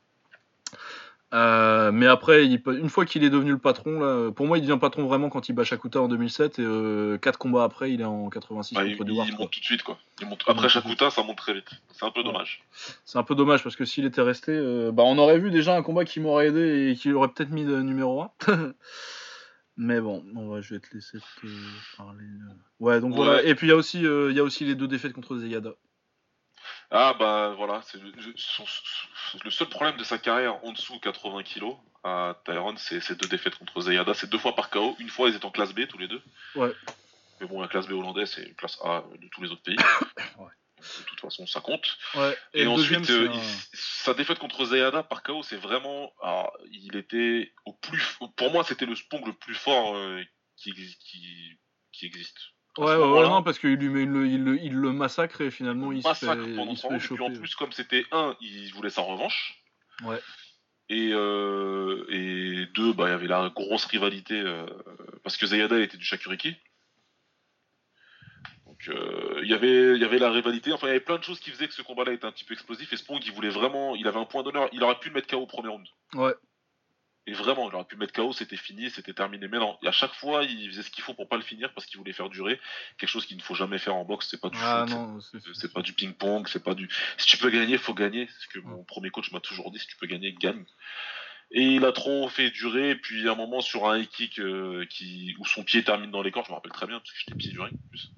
Euh, 1.35 1.91
mais 1.93 2.07
après, 2.07 2.47
il 2.47 2.63
une 2.67 2.89
fois 2.89 3.05
qu'il 3.05 3.25
est 3.25 3.31
devenu 3.31 3.51
le 3.51 3.59
patron, 3.59 3.99
là, 3.99 4.31
pour 4.31 4.47
moi, 4.47 4.57
il 4.57 4.61
devient 4.61 4.79
patron 4.81 5.05
vraiment 5.07 5.29
quand 5.31 5.49
il 5.49 5.53
bat 5.53 5.65
Shakuta 5.65 6.01
en 6.01 6.07
2007 6.09 6.61
et 6.61 7.19
4 7.21 7.39
combats 7.39 7.65
après, 7.65 7.93
il 7.93 8.01
est 8.01 8.05
en 8.05 8.29
86 8.31 8.75
Bah, 8.75 8.85
il, 8.85 8.97
contre 8.97 9.11
il 9.11 9.15
Duarte. 9.15 9.29
monte 9.31 9.37
quoi. 9.39 9.47
tout 9.53 9.59
de 9.61 9.65
suite 9.65 9.83
quoi. 9.83 9.99
Il 10.21 10.29
monte, 10.29 10.43
après 10.47 10.55
monte 10.63 10.69
Shakuta, 10.71 11.11
ça 11.11 11.23
monte 11.25 11.37
très 11.39 11.55
vite. 11.55 11.69
C'est 11.93 12.05
un 12.07 12.11
peu 12.13 12.21
Ouais. 12.21 12.27
dommage. 12.27 12.63
C'est 13.05 13.19
un 13.19 13.25
peu 13.25 13.35
dommage 13.35 13.65
parce 13.65 13.75
que 13.75 13.85
s'il 13.85 14.05
était 14.05 14.23
resté, 14.23 14.53
euh, 14.53 14.93
bah, 14.93 15.03
on 15.05 15.19
aurait 15.19 15.39
vu 15.41 15.51
déjà 15.51 15.77
un 15.77 15.83
combat 15.83 16.05
qui 16.05 16.21
m'aurait 16.21 16.49
aidé 16.49 16.91
et 16.91 16.95
qui 16.95 17.13
aurait 17.13 17.29
peut-être 17.29 17.51
mis 17.51 17.65
de 17.65 17.81
numéro 17.81 18.23
1. 18.23 18.31
Mais 19.77 20.01
bon, 20.01 20.25
on 20.37 20.47
va, 20.49 20.61
je 20.61 20.75
vais 20.75 20.81
te 20.81 20.95
laisser 20.95 21.19
te 21.19 21.47
parler. 21.97 22.23
euh. 22.23 22.55
Ouais, 22.79 23.01
donc 23.01 23.11
Ouais. 23.11 23.17
voilà. 23.25 23.43
Et 23.43 23.57
puis 23.57 23.67
il 23.67 23.71
y, 23.71 23.73
a 23.73 23.77
aussi, 23.77 24.07
euh, 24.07 24.31
il 24.31 24.37
y 24.37 24.41
a 24.41 24.45
aussi 24.45 24.65
les 24.65 24.77
deux 24.77 24.87
défaites 24.87 25.13
contre 25.13 25.37
Zeyada. 25.37 25.73
Ah 26.97 27.13
bah 27.19 27.55
voilà, 27.57 27.83
c'est 27.83 27.99
le, 28.01 29.51
seul 29.51 29.69
problème 29.69 29.97
de 29.97 30.05
sa 30.05 30.17
carrière 30.19 30.65
en 30.65 30.71
dessous 30.73 31.01
80 31.01 31.43
kilos 31.43 31.77
à 32.05 32.37
Tyrone, 32.45 32.77
c'est 32.79 33.01
ces 33.01 33.17
deux 33.17 33.27
défaites 33.27 33.57
contre 33.57 33.81
Zayada. 33.81 34.15
C'est 34.15 34.31
deux 34.31 34.39
fois 34.39 34.55
par 34.55 34.71
KO. 34.71 34.95
Une 35.01 35.09
fois, 35.09 35.29
ils 35.29 35.35
étaient 35.35 35.45
en 35.45 35.51
classe 35.51 35.73
B 35.75 35.87
tous 35.89 35.99
les 35.99 36.07
deux. 36.07 36.23
Ouais. 36.55 36.73
Mais 37.41 37.49
bon, 37.49 37.61
la 37.61 37.67
classe 37.67 37.89
B 37.89 37.93
hollandaise, 37.93 38.31
c'est 38.35 38.45
une 38.45 38.55
classe 38.55 38.79
A 38.85 39.03
de 39.21 39.27
tous 39.29 39.43
les 39.43 39.51
autres 39.51 39.63
pays. 39.63 39.77
Ouais. 40.39 40.51
De 41.01 41.05
toute 41.07 41.21
façon, 41.21 41.47
ça 41.47 41.61
compte. 41.63 41.97
Ouais. 42.15 42.37
Et, 42.53 42.67
ensuite, 42.67 43.01
deuxième, 43.01 43.03
euh, 43.03 43.33
c'est 43.33 43.39
un- 43.39 43.43
il- 43.73 43.79
sa 43.79 44.15
défaite 44.15 44.39
contre 44.39 44.65
Zayada 44.67 45.03
par 45.03 45.23
KO, 45.23 45.43
c'est 45.43 45.57
vraiment. 45.57 46.13
alors, 46.23 46.53
il 46.71 46.95
était 46.97 47.53
au 47.65 47.73
plus. 47.73 48.19
Pour 48.37 48.53
moi, 48.53 48.63
c'était 48.65 48.85
le 48.87 48.95
Spong 48.95 49.27
le 49.27 49.33
plus 49.33 49.55
fort 49.55 49.97
euh, 49.97 50.23
qui, 50.57 50.71
exi- 50.73 50.99
qui, 50.99 51.59
qui 51.93 52.07
existe. 52.07 52.37
Ouais, 52.79 52.97
non, 52.97 53.43
parce 53.43 53.59
qu'il 53.59 53.75
lui 53.75 53.89
met, 53.89 54.03
il, 54.03 54.09
le, 54.09 54.27
il, 54.27 54.43
le, 54.43 54.61
il 54.61 54.75
le 54.75 54.93
massacre 54.93 55.41
et 55.41 55.51
finalement 55.51 55.93
il 55.93 56.03
se 56.03 56.15
fait, 56.15 56.27
massacre 56.27 56.57
pendant 56.57 56.73
il 56.73 56.77
se 56.77 56.83
fait 56.83 56.89
rounds. 56.89 56.97
Et 56.97 56.99
puis 56.99 57.09
choper. 57.09 57.23
en 57.23 57.39
plus, 57.39 57.55
comme 57.55 57.73
c'était 57.73 58.05
un, 58.11 58.37
il 58.41 58.73
voulait 58.75 58.91
sa 58.91 59.03
revanche. 59.03 59.63
Ouais. 60.03 60.21
Et, 60.89 61.11
euh, 61.13 62.05
et 62.11 62.67
deux, 62.75 62.93
bah, 62.93 63.09
il 63.09 63.11
y 63.11 63.15
avait 63.15 63.27
la 63.27 63.51
grosse 63.55 63.87
rivalité 63.87 64.39
euh, 64.41 64.67
parce 65.23 65.37
que 65.37 65.47
Zayada 65.47 65.79
était 65.79 65.97
du 65.97 66.05
Shakuriki. 66.05 66.57
Donc 68.67 68.89
euh, 68.89 69.41
il 69.43 69.49
y 69.49 69.55
avait 69.55 69.95
il 69.95 70.01
y 70.01 70.05
avait 70.05 70.19
la 70.19 70.31
rivalité. 70.31 70.73
Enfin, 70.73 70.89
il 70.89 70.91
y 70.91 70.93
avait 70.93 71.01
plein 71.01 71.19
de 71.19 71.25
choses 71.25 71.41
qui 71.41 71.51
faisaient 71.51 71.69
que 71.69 71.75
ce 71.75 71.83
combat-là 71.83 72.13
était 72.13 72.27
un 72.27 72.33
petit 72.33 72.45
peu 72.45 72.55
explosif. 72.55 72.93
Et 72.93 72.97
Spong, 72.97 73.21
il 73.25 73.33
voulait 73.33 73.51
vraiment, 73.51 73.95
il 73.95 74.07
avait 74.09 74.19
un 74.19 74.25
point 74.25 74.43
d'honneur. 74.43 74.69
Il 74.73 74.83
aurait 74.83 74.99
pu 74.99 75.09
le 75.09 75.15
mettre 75.15 75.29
KO 75.29 75.39
au 75.39 75.47
premier 75.47 75.69
round. 75.69 75.87
Ouais. 76.15 76.35
Et 77.27 77.33
vraiment, 77.33 77.71
il 77.71 77.75
aurait 77.75 77.87
pu 77.87 77.97
mettre 77.97 78.13
KO, 78.13 78.33
c'était 78.35 78.57
fini, 78.57 78.91
c'était 78.91 79.15
terminé. 79.15 79.49
Mais 79.49 79.59
non, 79.59 79.79
à 79.87 79.93
chaque 79.93 80.13
fois, 80.13 80.45
il 80.45 80.69
faisait 80.69 80.83
ce 80.83 80.91
qu'il 80.91 81.03
faut 81.03 81.15
pour 81.15 81.27
pas 81.27 81.37
le 81.37 81.43
finir 81.43 81.73
parce 81.73 81.87
qu'il 81.87 81.97
voulait 81.97 82.13
faire 82.13 82.29
durer. 82.29 82.61
Quelque 82.99 83.09
chose 83.09 83.25
qu'il 83.25 83.39
ne 83.39 83.43
faut 83.43 83.55
jamais 83.55 83.79
faire 83.79 83.95
en 83.95 84.05
boxe, 84.05 84.29
c'est 84.31 84.41
pas 84.41 84.51
du 84.51 84.59
Ah 84.61 84.85
c'est 85.55 85.73
pas 85.73 85.81
du 85.81 85.95
ping-pong, 85.95 86.47
c'est 86.49 86.63
pas 86.63 86.75
du. 86.75 86.89
Si 87.17 87.27
tu 87.27 87.39
peux 87.39 87.49
gagner, 87.51 87.79
faut 87.79 87.95
gagner. 87.95 88.29
C'est 88.29 88.43
ce 88.45 88.49
que 88.49 88.59
mon 88.59 88.85
premier 88.85 89.09
coach 89.11 89.33
m'a 89.33 89.41
toujours 89.41 89.71
dit. 89.71 89.79
Si 89.79 89.87
tu 89.87 89.97
peux 89.97 90.07
gagner, 90.07 90.33
gagne. 90.35 90.65
Et 91.51 91.63
il 91.63 91.85
a 91.87 91.93
trop 91.93 92.29
fait 92.29 92.51
durer. 92.51 92.91
Et 92.91 92.97
puis 92.97 93.27
à 93.27 93.33
un 93.33 93.37
moment 93.37 93.63
sur 93.63 93.89
un 93.89 93.99
high 93.99 94.09
kick 94.09 94.39
euh, 94.39 94.85
qui 94.91 95.35
où 95.39 95.47
son 95.47 95.65
pied 95.65 95.83
termine 95.83 96.11
dans 96.11 96.23
les 96.23 96.31
cordes, 96.31 96.47
je 96.47 96.51
me 96.51 96.57
rappelle 96.57 96.73
très 96.73 96.87
bien 96.87 96.99
parce 96.99 97.11
que 97.11 97.19
j'étais 97.21 97.35
pied 97.37 97.53
du 97.53 97.61
ring 97.61 97.73
en 97.75 97.89
plus. 97.89 98.13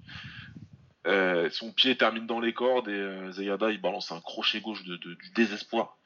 Euh, 1.07 1.49
son 1.51 1.73
pied 1.73 1.97
termine 1.97 2.27
dans 2.27 2.41
les 2.41 2.53
cordes 2.53 2.89
et 2.89 2.93
euh, 2.93 3.31
Zayada 3.31 3.70
il 3.70 3.81
balance 3.81 4.11
un 4.11 4.20
crochet 4.20 4.61
gauche 4.61 4.83
de, 4.83 4.97
de- 4.97 5.15
du 5.15 5.31
désespoir. 5.31 5.97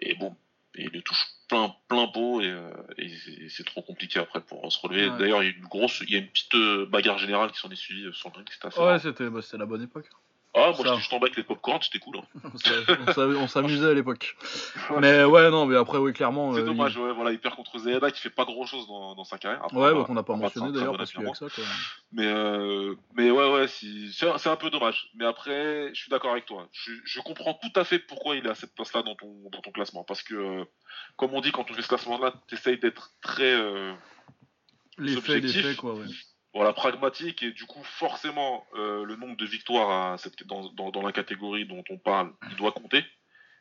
Et 0.00 0.14
bon, 0.14 0.36
et 0.74 0.84
il 0.84 0.90
le 0.90 1.02
touche 1.02 1.24
plein 1.48 1.74
plein 1.88 2.06
pot 2.08 2.40
et, 2.40 2.46
euh, 2.48 2.70
et 2.98 3.08
c'est- 3.48 3.64
trop 3.64 3.82
compliqué 3.82 4.18
après 4.18 4.40
pour 4.40 4.70
se 4.72 4.78
relever. 4.80 5.08
Ouais. 5.08 5.18
D'ailleurs 5.18 5.42
il 5.42 5.50
y 5.50 5.52
a 5.52 5.56
une 5.56 5.64
grosse, 5.66 6.02
il 6.06 6.10
y 6.12 6.16
a 6.16 6.18
une 6.18 6.28
petite 6.28 6.54
euh, 6.54 6.86
bagarre 6.86 7.18
générale 7.18 7.50
qui 7.52 7.58
s'en 7.58 7.70
est 7.70 7.74
suivie 7.76 8.06
euh, 8.06 8.12
sur 8.12 8.30
le 8.30 8.36
ring. 8.38 8.48
C'était 8.50 8.66
assez 8.68 8.80
Ouais, 8.80 8.98
c'était 8.98 9.28
bah, 9.28 9.42
c'était 9.42 9.58
la 9.58 9.66
bonne 9.66 9.82
époque. 9.82 10.08
Ah, 10.54 10.70
moi 10.76 10.84
Ça. 10.84 10.92
en 11.16 11.18
bas 11.18 11.26
avec 11.26 11.36
les 11.36 11.44
popcorn, 11.44 11.80
c'était 11.80 11.98
cool. 11.98 12.18
Hein. 12.18 12.40
On 12.54 12.58
s'a- 12.58 12.72
on 13.08 13.12
s'a- 13.12 13.20
on 13.26 13.48
s'amusait 13.48 13.88
à 13.90 13.94
l'époque. 13.94 14.36
Mais 15.00 15.24
ouais, 15.24 15.50
non, 15.50 15.64
mais 15.64 15.76
après, 15.76 15.96
oui, 15.96 16.12
clairement. 16.12 16.52
C'est 16.52 16.60
euh, 16.60 16.64
dommage, 16.66 16.94
ouais, 16.98 17.12
voilà, 17.14 17.32
il 17.32 17.38
perd 17.40 17.54
contre 17.56 17.78
Zayada 17.78 18.10
qui 18.10 18.20
fait 18.20 18.28
pas 18.28 18.44
grand 18.44 18.66
chose 18.66 18.86
dans, 18.86 19.14
dans 19.14 19.24
sa 19.24 19.38
carrière. 19.38 19.62
Après, 19.64 19.74
Ouais, 19.76 19.80
voilà, 19.82 20.00
bah, 20.00 20.04
qu'on 20.04 20.14
n'a 20.14 20.22
pas 20.22 20.34
battre 20.34 20.58
mentionné 20.58 20.72
d'ailleurs 20.78 20.96
parce 20.98 21.10
qu'il 21.10 21.22
y 21.22 21.26
a 21.26 21.30
que 21.30 21.36
ça, 21.38 21.46
quoi. 21.48 21.64
Mais, 22.12 22.26
euh, 22.26 22.94
mais 23.14 23.30
ouais, 23.30 23.50
ouais, 23.54 23.66
si, 23.68 24.12
c'est 24.12 24.46
un, 24.48 24.56
peu 24.56 24.68
dommage. 24.68 25.08
Mais 25.14 25.24
après, 25.24 25.88
je 25.94 26.00
suis 26.00 26.10
d'accord 26.10 26.32
avec 26.32 26.44
toi. 26.44 26.68
Je, 26.72 26.92
je 27.02 27.20
comprends 27.20 27.54
tout 27.54 27.72
à 27.80 27.84
fait 27.84 27.98
pourquoi 27.98 28.36
il 28.36 28.46
est 28.46 28.50
à 28.50 28.54
cette 28.54 28.74
place-là 28.74 29.02
dans 29.02 29.14
ton, 29.14 29.48
dans 29.50 29.60
ton 29.62 29.70
classement. 29.72 30.04
Parce 30.04 30.22
que, 30.22 30.34
euh, 30.34 30.64
comme 31.16 31.32
on 31.32 31.40
dit, 31.40 31.50
quand 31.52 31.70
on 31.70 31.74
fait 31.74 31.80
ce 31.82 31.88
classement-là, 31.88 32.34
t'essayes 32.48 32.78
d'être 32.78 33.12
très 33.22 33.56
Les 34.98 35.18
faits, 35.18 35.42
les 35.42 35.48
faits, 35.48 35.76
quoi, 35.76 35.94
ouais. 35.94 36.04
Voilà, 36.54 36.72
pragmatique. 36.72 37.42
Et 37.42 37.52
du 37.52 37.64
coup, 37.64 37.82
forcément, 37.84 38.66
euh, 38.74 39.04
le 39.04 39.16
nombre 39.16 39.36
de 39.36 39.46
victoires 39.46 39.90
à 39.90 40.16
dans, 40.46 40.68
dans, 40.72 40.90
dans 40.90 41.02
la 41.02 41.12
catégorie 41.12 41.66
dont 41.66 41.82
on 41.90 41.98
parle, 41.98 42.32
il 42.50 42.56
doit 42.56 42.72
compter. 42.72 43.04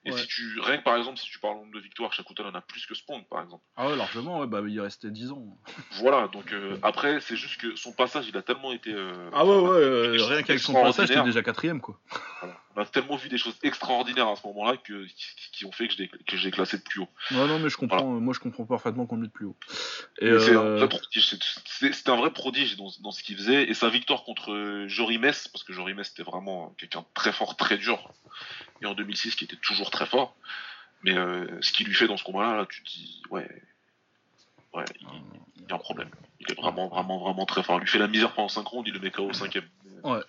Et 0.03 0.11
Ouais. 0.11 0.17
si 0.17 0.25
tu, 0.25 0.59
rien 0.61 0.79
que 0.79 0.83
par 0.83 0.97
exemple, 0.97 1.19
si 1.19 1.29
tu 1.29 1.37
parles 1.37 1.57
nombre 1.57 1.73
de 1.75 1.79
victoires, 1.79 2.11
Shakuta 2.11 2.43
en 2.43 2.55
a 2.55 2.61
plus 2.61 2.87
que 2.87 2.95
Spawn, 2.95 3.23
par 3.29 3.43
exemple. 3.43 3.63
Ah 3.77 3.87
ouais, 3.87 3.95
largement, 3.95 4.39
ouais, 4.39 4.47
bah 4.47 4.59
il 4.67 4.81
restait 4.81 5.11
10 5.11 5.31
ans. 5.31 5.59
Voilà, 6.01 6.27
donc 6.29 6.51
euh, 6.53 6.75
après, 6.81 7.19
c'est 7.21 7.35
juste 7.35 7.61
que 7.61 7.75
son 7.75 7.93
passage, 7.93 8.27
il 8.27 8.35
a 8.35 8.41
tellement 8.41 8.71
été. 8.73 8.91
euh, 8.91 9.29
Ah 9.31 9.45
ouais, 9.45 9.55
ouais, 9.59 10.17
rien 10.23 10.41
qu'avec 10.41 10.59
son 10.59 10.73
passage, 10.73 11.07
c'était 11.09 11.21
déjà 11.21 11.43
quatrième, 11.43 11.81
quoi. 11.81 11.99
voilà. 12.41 12.57
On 12.75 12.81
a 12.81 12.85
tellement 12.85 13.15
vu 13.15 13.27
des 13.29 13.37
choses 13.37 13.55
extraordinaires 13.63 14.27
à 14.27 14.35
ce 14.35 14.45
moment-là 14.47 14.77
que, 14.77 15.05
qui, 15.51 15.65
ont 15.65 15.71
fait 15.71 15.87
que 15.87 15.93
je 15.93 15.97
l'ai- 15.99 16.07
que 16.07 16.37
j'ai 16.37 16.51
classé 16.51 16.77
de 16.77 16.83
plus 16.83 17.01
haut. 17.01 17.09
Ouais, 17.31 17.47
non, 17.47 17.59
mais 17.59 17.69
je 17.69 17.77
comprends, 17.77 18.15
euh, 18.15 18.19
moi 18.19 18.33
je 18.33 18.39
comprends 18.39 18.65
parfaitement 18.65 19.05
qu'on 19.05 19.17
le 19.17 19.27
plus 19.27 19.45
haut. 19.45 19.55
C'est 20.19 20.55
un 20.55 20.61
euh, 20.61 20.77
vrai 20.77 20.87
prodige, 20.89 21.35
c'est- 21.65 22.09
un 22.09 22.15
vrai 22.15 22.31
prodige 22.31 22.77
dans, 22.77 22.89
dans 23.01 23.11
ce 23.11 23.23
qu'il 23.23 23.35
faisait. 23.37 23.69
Et 23.69 23.73
sa 23.73 23.89
victoire 23.89 24.23
contre 24.23 24.51
euh, 24.53 24.87
Jorimès, 24.87 25.47
parce 25.49 25.63
que 25.63 25.73
Jorimès 25.73 26.07
c'était 26.07 26.23
vraiment 26.23 26.73
quelqu'un 26.77 27.01
de 27.01 27.05
très 27.13 27.33
fort, 27.33 27.57
très 27.57 27.77
dur, 27.77 28.09
et 28.81 28.85
en 28.85 28.93
2006 28.93 29.35
qui 29.35 29.43
était 29.45 29.57
toujours 29.57 29.91
très 29.91 30.05
fort. 30.05 30.35
Mais 31.03 31.15
ce 31.61 31.71
qu'il 31.71 31.87
lui 31.87 31.95
fait 31.95 32.07
dans 32.07 32.15
ce 32.17 32.23
combat-là, 32.23 32.57
là, 32.57 32.65
tu 32.69 32.83
te 32.83 32.89
dis, 32.89 33.23
ouais, 33.31 33.49
ouais, 34.73 34.85
il, 34.99 35.07
y 35.67 35.71
a 35.71 35.75
un 35.75 35.79
problème. 35.79 36.09
Il 36.39 36.51
est 36.51 36.55
vraiment, 36.55 36.87
vraiment, 36.89 37.17
vraiment 37.19 37.45
très 37.45 37.63
fort. 37.63 37.77
Il 37.77 37.81
lui 37.81 37.87
fait 37.87 37.97
la 37.97 38.07
misère 38.07 38.33
pendant 38.33 38.49
5 38.49 38.67
rounds, 38.67 38.87
il 38.87 38.93
le 38.93 38.99
met 38.99 39.09
KO 39.09 39.23
au 39.23 39.33
cinquième. 39.33 39.67
Ouais. 40.03 40.19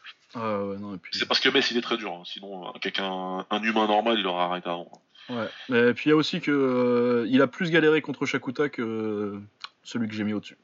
Ouais, 0.41 0.79
non, 0.79 0.95
et 0.95 0.99
puis... 0.99 1.17
C'est 1.17 1.27
parce 1.27 1.41
que 1.41 1.49
Metz 1.49 1.71
il 1.71 1.77
est 1.77 1.83
très 1.83 1.97
dur. 1.97 2.13
Hein. 2.13 2.23
Sinon, 2.25 2.73
quelqu'un, 2.81 3.47
un 3.51 3.63
humain 3.63 3.87
normal, 3.87 4.19
il 4.19 4.27
aurait 4.27 4.45
arrêté 4.45 4.69
avant. 4.69 4.91
Ouais. 5.29 5.49
Et 5.69 5.95
puis 5.95 6.07
il 6.07 6.11
y 6.11 6.13
a 6.13 6.17
aussi 6.17 6.41
que 6.41 7.25
il 7.29 7.41
a 7.43 7.47
plus 7.47 7.71
galéré 7.71 8.03
contre 8.03 8.27
Shakuta 8.27 8.69
que 8.69 9.41
celui 9.85 10.09
que 10.09 10.15
j'ai 10.15 10.25
mis 10.25 10.33
au-dessus. 10.33 10.59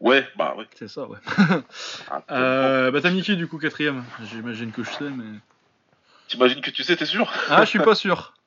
Ouais, 0.00 0.26
bah 0.36 0.54
ouais. 0.56 0.66
C'est 0.76 0.88
ça, 0.88 1.06
ouais. 1.06 1.18
ah, 2.10 2.22
euh, 2.30 2.90
bah 2.90 3.00
t'as 3.02 3.10
mis 3.10 3.22
qui 3.22 3.36
du 3.36 3.46
coup 3.46 3.58
quatrième 3.58 4.04
J'imagine 4.22 4.72
que 4.72 4.82
je 4.82 4.90
sais, 4.90 5.10
mais. 5.10 5.38
T'imagines 6.28 6.62
que 6.62 6.70
tu 6.70 6.82
sais, 6.82 6.96
t'es 6.96 7.06
sûr? 7.06 7.30
Ah, 7.48 7.64
je 7.64 7.70
suis 7.70 7.78
pas 7.78 7.94
sûr. 7.94 8.34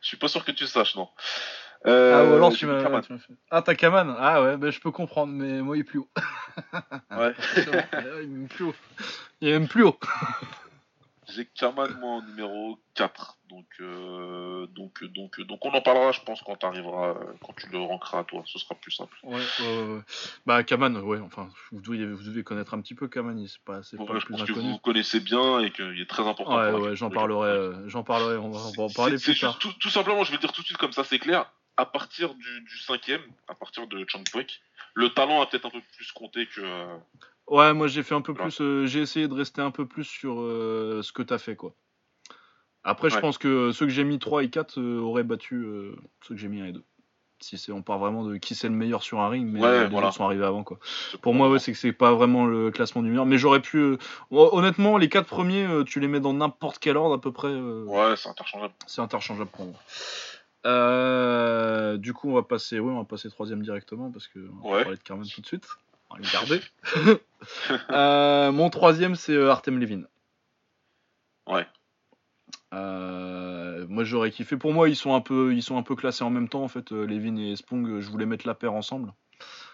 Je 0.00 0.08
suis 0.08 0.16
pas 0.18 0.28
sûr 0.28 0.44
que 0.44 0.52
tu 0.52 0.66
saches, 0.66 0.96
non. 0.96 1.08
Euh, 1.86 2.14
ah, 2.14 2.30
ou 2.30 2.34
alors 2.34 2.52
tu 2.52 2.66
m'as. 2.66 2.82
Ah, 3.50 3.62
t'as 3.62 3.74
Kaman 3.74 4.14
Ah, 4.18 4.42
ouais, 4.42 4.56
bah, 4.56 4.70
je 4.70 4.80
peux 4.80 4.90
comprendre, 4.90 5.32
mais 5.32 5.60
moi 5.60 5.76
il 5.76 5.80
est 5.80 5.84
plus 5.84 5.98
haut. 5.98 6.08
ouais. 7.10 7.34
il 8.22 8.44
est 8.44 8.48
plus 8.48 8.64
haut. 8.64 8.74
Il 9.40 9.48
est 9.48 9.52
même 9.52 9.68
plus 9.68 9.84
haut. 9.84 9.98
J'ai 11.28 11.46
Kaman 11.46 11.90
moi 12.00 12.10
en 12.10 12.22
numéro 12.22 12.78
4. 12.94 13.38
Donc, 13.48 13.66
euh, 13.80 14.66
donc, 14.68 15.04
donc, 15.04 15.40
donc 15.40 15.64
on 15.64 15.70
en 15.70 15.80
parlera, 15.80 16.12
je 16.12 16.20
pense, 16.20 16.42
quand 16.42 16.62
arriveras, 16.64 17.14
quand 17.40 17.54
tu 17.56 17.68
le 17.70 17.78
rankeras 17.78 18.20
à 18.20 18.24
toi. 18.24 18.42
Ce 18.46 18.58
sera 18.58 18.74
plus 18.74 18.90
simple. 18.90 19.16
Ouais, 19.22 19.36
ouais, 19.36 20.00
Bah, 20.44 20.62
Kaman, 20.64 20.96
ouais, 20.98 21.18
enfin, 21.20 21.48
vous 21.70 21.80
devez, 21.80 22.04
vous 22.06 22.22
devez 22.24 22.42
connaître 22.42 22.74
un 22.74 22.80
petit 22.80 22.94
peu 22.94 23.08
Kaman, 23.08 23.46
c'est 23.46 23.62
pas, 23.62 23.82
c'est 23.82 23.96
pas 23.96 24.18
je 24.18 24.26
pense 24.26 24.42
que 24.42 24.52
vous 24.52 24.78
connaissez 24.78 25.20
bien 25.20 25.60
et 25.60 25.70
qu'il 25.70 26.00
est 26.00 26.08
très 26.08 26.26
important. 26.26 26.56
Ouais, 26.56 26.72
ouais, 26.72 26.96
j'en 26.96 27.10
parlerai, 27.10 27.50
euh, 27.50 27.88
j'en 27.88 28.02
parlerai, 28.02 28.36
on 28.36 28.50
va, 28.50 28.82
en 28.82 28.88
parler 28.90 29.16
plus 29.18 29.38
tard. 29.38 29.58
Tout, 29.58 29.72
tout, 29.74 29.90
simplement, 29.90 30.24
je 30.24 30.32
vais 30.32 30.38
dire 30.38 30.52
tout 30.52 30.62
de 30.62 30.66
suite 30.66 30.78
comme 30.78 30.92
ça, 30.92 31.04
c'est 31.04 31.18
clair. 31.18 31.50
À 31.76 31.86
partir 31.86 32.34
du, 32.34 32.60
du 32.60 32.78
cinquième, 32.78 33.22
à 33.48 33.54
partir 33.54 33.86
de 33.86 34.04
Chang 34.08 34.22
le 34.94 35.08
talent 35.10 35.42
a 35.42 35.46
peut-être 35.46 35.66
un 35.66 35.70
peu 35.70 35.80
plus 35.96 36.12
compté 36.12 36.46
que. 36.46 36.60
Euh, 36.60 36.96
Ouais, 37.46 37.74
moi 37.74 37.88
j'ai 37.88 38.02
fait 38.02 38.14
un 38.14 38.22
peu 38.22 38.32
plus. 38.32 38.60
Euh, 38.60 38.86
j'ai 38.86 39.00
essayé 39.00 39.28
de 39.28 39.34
rester 39.34 39.60
un 39.60 39.70
peu 39.70 39.86
plus 39.86 40.04
sur 40.04 40.40
euh, 40.40 41.02
ce 41.02 41.12
que 41.12 41.22
t'as 41.22 41.38
fait, 41.38 41.56
quoi. 41.56 41.74
Après, 42.84 43.10
je 43.10 43.18
pense 43.18 43.38
que 43.38 43.70
ceux 43.72 43.86
que 43.86 43.92
j'ai 43.92 44.04
mis 44.04 44.18
3 44.18 44.44
et 44.44 44.50
4 44.50 44.78
euh, 44.78 44.98
auraient 45.00 45.24
battu 45.24 45.66
ceux 46.22 46.34
que 46.34 46.40
j'ai 46.40 46.48
mis 46.48 46.60
1 46.60 46.66
et 46.66 46.72
2. 46.72 46.82
Si 47.40 47.58
c'est, 47.58 47.72
on 47.72 47.82
part 47.82 47.98
vraiment 47.98 48.24
de 48.24 48.36
qui 48.36 48.54
c'est 48.54 48.68
le 48.68 48.74
meilleur 48.74 49.02
sur 49.02 49.20
un 49.20 49.28
ring, 49.28 49.46
mais 49.46 49.60
les 49.60 49.94
autres 49.94 50.12
sont 50.12 50.24
arrivés 50.24 50.44
avant, 50.44 50.64
quoi. 50.64 50.78
Pour 51.20 51.34
moi, 51.34 51.50
ouais, 51.50 51.58
c'est 51.58 51.72
que 51.72 51.78
c'est 51.78 51.92
pas 51.92 52.14
vraiment 52.14 52.46
le 52.46 52.70
classement 52.70 53.02
du 53.02 53.08
meilleur. 53.08 53.26
Mais 53.26 53.36
j'aurais 53.36 53.60
pu. 53.60 53.98
honnêtement, 54.30 54.96
les 54.96 55.08
4 55.10 55.26
premiers, 55.26 55.66
tu 55.86 56.00
les 56.00 56.08
mets 56.08 56.20
dans 56.20 56.32
n'importe 56.32 56.78
quel 56.78 56.96
ordre 56.96 57.14
à 57.14 57.20
peu 57.20 57.32
près. 57.32 57.54
ouais, 57.54 58.16
c'est 58.16 58.28
interchangeable. 58.28 58.72
C'est 58.86 59.02
interchangeable 59.02 59.50
pour 59.50 59.66
moi. 59.66 59.74
Du 60.64 62.12
coup, 62.12 62.30
on 62.30 62.34
va 62.34 62.42
passer, 62.42 62.78
oui, 62.78 62.92
on 62.92 62.98
va 62.98 63.04
passer 63.04 63.28
troisième 63.30 63.62
directement 63.62 64.10
parce 64.10 64.28
que 64.28 64.38
on 64.62 64.72
va 64.72 64.82
parler 64.82 64.96
de 64.96 65.02
Carmen 65.02 65.26
tout 65.26 65.40
de 65.40 65.46
suite. 65.46 65.66
On 66.10 66.14
va 66.14 66.20
le 66.20 66.32
garder. 66.32 66.60
Euh, 67.90 68.52
mon 68.52 68.70
troisième, 68.70 69.16
c'est 69.16 69.34
euh, 69.34 69.50
Artem 69.50 69.78
Levin. 69.78 70.04
Ouais. 71.46 71.66
Euh, 72.72 73.84
moi 73.86 74.02
j'aurais 74.04 74.30
kiffé. 74.30 74.56
Pour 74.56 74.72
moi 74.72 74.88
ils 74.88 74.96
sont 74.96 75.14
un 75.14 75.20
peu 75.20 75.52
ils 75.52 75.62
sont 75.62 75.76
un 75.76 75.82
peu 75.82 75.94
classés 75.94 76.24
en 76.24 76.30
même 76.30 76.48
temps 76.48 76.62
en 76.62 76.68
fait. 76.68 76.90
Levin 76.90 77.36
et 77.36 77.54
Spong, 77.54 78.00
je 78.00 78.08
voulais 78.08 78.24
mettre 78.24 78.46
la 78.46 78.54
paire 78.54 78.72
ensemble. 78.72 79.12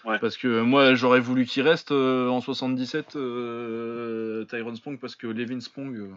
Ouais. 0.04 0.18
Parce 0.18 0.36
que 0.36 0.62
moi 0.62 0.96
j'aurais 0.96 1.20
voulu 1.20 1.46
qu'il 1.46 1.62
reste 1.62 1.92
en 1.92 2.40
77 2.40 3.10
Tyrone 4.48 4.74
Spong 4.74 4.98
parce 4.98 5.14
que 5.14 5.28
Levin 5.28 5.60
Spong. 5.60 6.10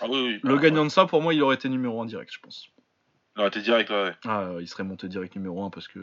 Ah 0.00 0.06
oui, 0.08 0.40
le 0.42 0.58
gagnant 0.58 0.84
de 0.84 0.90
ça 0.90 1.06
pour 1.06 1.22
moi 1.22 1.34
il 1.34 1.42
aurait 1.42 1.56
été 1.56 1.68
numéro 1.68 2.00
1 2.02 2.06
direct 2.06 2.32
je 2.32 2.40
pense. 2.40 2.68
Non, 3.36 3.48
t'es 3.48 3.62
direct, 3.62 3.88
ouais. 3.88 4.12
Ah, 4.26 4.50
il 4.60 4.68
serait 4.68 4.84
monté 4.84 5.08
direct 5.08 5.34
numéro 5.36 5.64
1 5.64 5.70
parce 5.70 5.88
que 5.88 6.00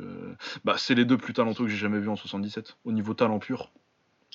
bah, 0.64 0.76
c'est 0.78 0.96
les 0.96 1.06
deux 1.06 1.18
plus 1.18 1.34
talentueux 1.34 1.66
que 1.66 1.70
j'ai 1.70 1.78
jamais 1.78 2.00
vu 2.00 2.10
en 2.10 2.16
77, 2.16 2.78
au 2.86 2.92
niveau 2.92 3.14
talent 3.14 3.38
pur. 3.38 3.70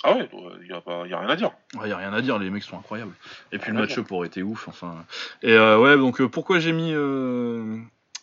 Ah 0.02 0.16
ouais, 0.16 0.28
il 0.60 0.66
n'y 0.66 0.72
a, 0.72 0.82
a, 0.86 1.20
rien 1.20 1.28
à 1.28 1.36
dire. 1.36 1.52
Il 1.72 1.80
ah, 1.82 1.86
n'y 1.86 1.92
a 1.92 1.96
rien 1.96 2.12
à 2.12 2.20
dire, 2.20 2.38
les 2.38 2.50
mecs 2.50 2.62
sont 2.62 2.78
incroyables. 2.78 3.14
Et 3.52 3.58
puis 3.58 3.72
le 3.72 3.78
match-up 3.78 4.10
aurait 4.12 4.26
été 4.26 4.42
ouf. 4.42 4.68
Enfin. 4.68 5.04
Et 5.42 5.52
euh, 5.52 5.78
ouais, 5.78 5.96
donc 5.96 6.20
euh, 6.20 6.28
pourquoi 6.28 6.58
j'ai 6.58 6.72
mis, 6.72 6.92
euh, 6.92 7.78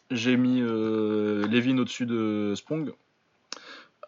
j'ai 0.09 0.38
mis 0.38 0.59
Levin 0.61 1.77
au-dessus 1.77 2.05
de 2.05 2.53
Spong? 2.55 2.93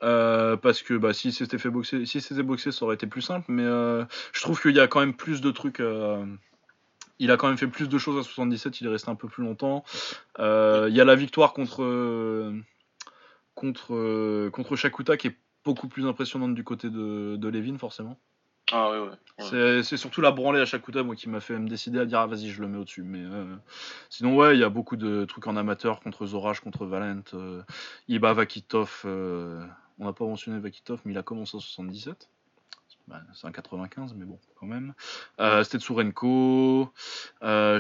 Parce 0.01 0.81
que 0.81 0.95
bah, 0.95 1.13
si 1.13 1.31
c'était 1.31 1.57
fait 1.57 1.69
boxer, 1.69 2.05
si 2.05 2.21
c'était 2.21 2.43
boxé, 2.43 2.71
ça 2.71 2.85
aurait 2.85 2.95
été 2.95 3.07
plus 3.07 3.21
simple. 3.21 3.45
Mais 3.47 3.63
je 3.63 4.41
trouve 4.41 4.61
qu'il 4.61 4.75
y 4.75 4.79
a 4.79 4.87
quand 4.87 4.99
même 4.99 5.15
plus 5.15 5.41
de 5.41 5.51
trucs 5.51 5.81
il 7.19 7.31
a 7.31 7.37
quand 7.37 7.47
même 7.47 7.57
fait 7.57 7.67
plus 7.67 7.89
de 7.89 7.97
choses 7.97 8.17
à 8.19 8.23
77, 8.23 8.81
il 8.81 8.87
est 8.87 8.89
resté 8.89 9.09
un 9.09 9.15
peu 9.15 9.27
plus 9.27 9.43
longtemps. 9.43 9.83
Euh, 10.39 10.87
il 10.89 10.95
y 10.95 11.01
a 11.01 11.05
la 11.05 11.15
victoire 11.15 11.53
contre, 11.53 12.53
contre, 13.55 14.49
contre 14.49 14.75
Shakuta 14.75 15.17
qui 15.17 15.27
est 15.27 15.37
beaucoup 15.63 15.87
plus 15.87 16.05
impressionnante 16.05 16.55
du 16.55 16.63
côté 16.63 16.89
de, 16.89 17.35
de 17.37 17.47
Levin, 17.47 17.77
forcément. 17.77 18.17
Ah 18.71 18.89
ouais, 18.89 18.99
ouais. 18.99 19.83
C'est 19.83 19.97
surtout 19.97 20.21
la 20.21 20.31
branlée 20.31 20.61
à 20.61 20.65
Shakuta 20.65 21.03
moi, 21.03 21.15
qui 21.15 21.29
m'a 21.29 21.41
fait 21.41 21.57
me 21.59 21.67
décider 21.67 21.99
à 21.99 22.05
dire 22.05 22.19
ah, 22.19 22.27
vas-y, 22.27 22.49
je 22.49 22.61
le 22.61 22.67
mets 22.67 22.77
au-dessus. 22.77 23.03
Mais 23.03 23.21
euh, 23.21 23.55
sinon, 24.09 24.35
ouais, 24.35 24.55
il 24.55 24.59
y 24.59 24.63
a 24.63 24.69
beaucoup 24.69 24.95
de 24.95 25.25
trucs 25.25 25.47
en 25.47 25.57
amateur 25.57 25.99
contre 25.99 26.25
Zorage, 26.25 26.61
contre 26.61 26.85
Valent. 26.85 27.21
Euh, 27.33 27.61
Iba 28.07 28.33
Vakitov. 28.33 29.01
on 29.05 30.05
n'a 30.05 30.13
pas 30.13 30.25
mentionné 30.25 30.59
Vakitov, 30.59 31.01
mais 31.05 31.11
il 31.11 31.17
a 31.17 31.23
commencé 31.23 31.57
en 31.57 31.59
77. 31.59 32.29
Bah, 33.07 33.21
c'est 33.33 33.47
un 33.47 33.51
95, 33.51 34.13
mais 34.13 34.25
bon, 34.25 34.39
quand 34.55 34.65
même. 34.65 34.93
Euh, 35.39 35.63
Stetsurenko, 35.63 36.91
euh, 37.43 37.79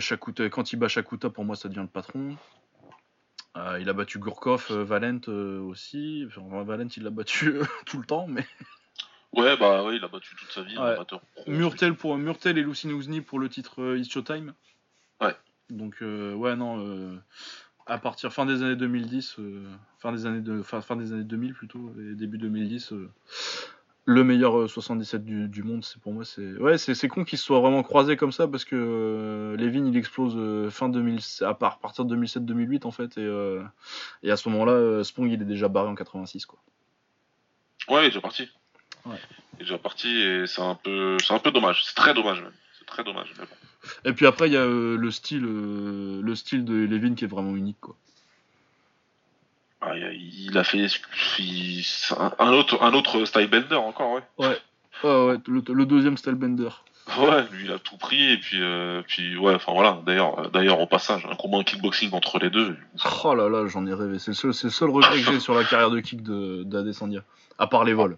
quand 0.51 0.73
il 0.73 0.75
bat 0.75 0.87
Shakuta, 0.87 1.29
pour 1.29 1.45
moi, 1.45 1.55
ça 1.55 1.69
devient 1.69 1.81
le 1.81 1.87
patron. 1.87 2.35
Euh, 3.55 3.77
il 3.79 3.87
a 3.87 3.93
battu 3.93 4.19
Gurkov, 4.19 4.67
euh, 4.71 4.83
Valent 4.83 5.21
aussi. 5.69 6.25
Enfin, 6.27 6.63
Valent, 6.63 6.87
il 6.97 7.03
l'a 7.03 7.09
battu 7.09 7.59
tout 7.85 7.99
le 7.99 8.05
temps, 8.05 8.27
mais. 8.27 8.45
Ouais, 9.35 9.57
bah 9.57 9.83
oui, 9.83 9.95
il 9.95 10.03
a 10.03 10.07
battu 10.07 10.35
toute 10.35 10.51
sa 10.51 10.61
vie. 10.61 10.77
Murtel, 11.47 11.95
pour, 11.95 12.15
Murtel 12.19 12.55
et 12.59 12.61
Lucini 12.61 13.19
pour 13.19 13.39
le 13.39 13.49
titre 13.49 13.95
It's 13.97 14.07
Showtime. 14.07 14.53
Ouais. 15.19 15.35
Donc, 15.71 15.95
ouais, 16.01 16.55
non. 16.55 17.19
à 17.87 17.97
partir 17.97 18.31
fin 18.31 18.45
des 18.45 18.61
années 18.61 18.75
2010, 18.75 19.37
fin 19.97 20.11
des 20.11 20.27
années 20.27 20.41
de, 20.41 20.61
fin, 20.61 20.81
fin, 20.81 20.95
des 20.95 21.13
années 21.13 21.23
2000 21.23 21.55
plutôt, 21.55 21.95
et 21.97 22.13
début 22.13 22.37
2010, 22.37 22.93
le 24.05 24.23
meilleur 24.23 24.69
77 24.69 25.21
euh, 25.21 25.47
du, 25.47 25.63
monde, 25.63 25.83
c'est 25.85 25.99
pour 26.01 26.11
moi, 26.11 26.25
c'est 26.25 26.53
ouais, 26.57 26.77
c'est 26.77 27.07
con 27.07 27.23
qu'ils 27.23 27.39
se 27.39 27.45
soient 27.45 27.59
vraiment 27.59 27.83
croisés 27.83 28.17
comme 28.17 28.31
ça 28.31 28.47
parce 28.47 28.65
que 28.65 28.75
euh, 28.75 29.57
Levin 29.57 29.85
il 29.85 29.97
explose 29.97 30.33
euh, 30.35 30.69
fin 30.69 30.89
2000, 30.89 31.19
à, 31.41 31.53
part, 31.53 31.79
partir 31.79 32.03
de 32.03 32.15
2007-2008 32.15 32.85
en 32.85 32.91
fait 32.91 33.17
et, 33.17 33.59
et 34.23 34.31
à 34.31 34.37
ce 34.37 34.49
moment-là, 34.49 35.03
Spong 35.03 35.31
il 35.31 35.41
est 35.41 35.45
déjà 35.45 35.69
barré 35.69 35.89
en 35.89 35.95
86 35.95 36.45
quoi. 36.45 36.59
Ouais, 37.89 38.03
il 38.03 38.05
est 38.05 38.09
déjà 38.09 38.21
parti. 38.21 38.49
Ouais. 39.05 39.15
Il 39.53 39.61
est 39.61 39.63
déjà 39.63 39.77
parti 39.77 40.09
et 40.09 40.47
c'est 40.47 40.61
un 40.61 40.75
peu, 40.75 41.17
c'est 41.23 41.33
un 41.33 41.39
peu 41.39 41.51
dommage, 41.51 41.83
c'est 41.85 41.95
très 41.95 42.13
dommage 42.13 42.41
même, 42.41 42.53
c'est 42.77 42.85
très 42.85 43.03
dommage. 43.03 43.33
Mais 43.39 43.45
bon. 43.45 44.09
Et 44.09 44.13
puis 44.13 44.25
après 44.25 44.47
il 44.47 44.53
y 44.53 44.57
a 44.57 44.65
le 44.65 45.11
style, 45.11 45.43
le 45.43 46.35
style 46.35 46.65
de 46.65 46.73
Levin 46.73 47.15
qui 47.15 47.23
est 47.23 47.27
vraiment 47.27 47.55
unique 47.55 47.79
quoi. 47.79 47.95
Ah, 49.85 49.95
il 49.97 50.57
a 50.57 50.63
fait 50.63 50.87
un 52.39 52.53
autre, 52.53 52.81
un 52.81 52.93
autre 52.93 53.25
Stylebender 53.25 53.75
encore, 53.75 54.13
ouais. 54.13 54.21
Ouais, 54.37 54.57
ouais, 55.03 55.37
le, 55.45 55.85
deuxième 55.85 56.15
Stylebender. 56.15 56.69
Ouais, 57.17 57.43
lui 57.51 57.65
il 57.65 57.71
a 57.71 57.79
tout 57.79 57.97
pris 57.97 58.31
et 58.31 58.37
puis, 58.37 58.59
euh, 58.61 59.01
puis 59.05 59.35
ouais, 59.37 59.55
enfin 59.55 59.73
voilà. 59.73 59.99
D'ailleurs, 60.05 60.39
euh, 60.39 60.47
d'ailleurs 60.47 60.79
au 60.79 60.87
passage, 60.87 61.27
un 61.29 61.35
combat 61.35 61.57
en 61.57 61.63
kickboxing 61.63 62.13
entre 62.13 62.39
les 62.39 62.49
deux. 62.49 62.77
Oh 63.25 63.35
là 63.35 63.49
là, 63.49 63.67
j'en 63.67 63.85
ai 63.85 63.93
rêvé. 63.93 64.19
C'est 64.19 64.31
le 64.43 64.53
seul, 64.53 64.71
seul 64.71 64.89
regret 64.89 65.21
que 65.21 65.31
j'ai 65.31 65.39
sur 65.41 65.53
la 65.53 65.65
carrière 65.65 65.89
de 65.89 65.99
kick 65.99 66.23
de 66.23 66.63
d'Adesanya, 66.63 67.23
à 67.57 67.67
part 67.67 67.83
les 67.83 67.93
vols. 67.93 68.17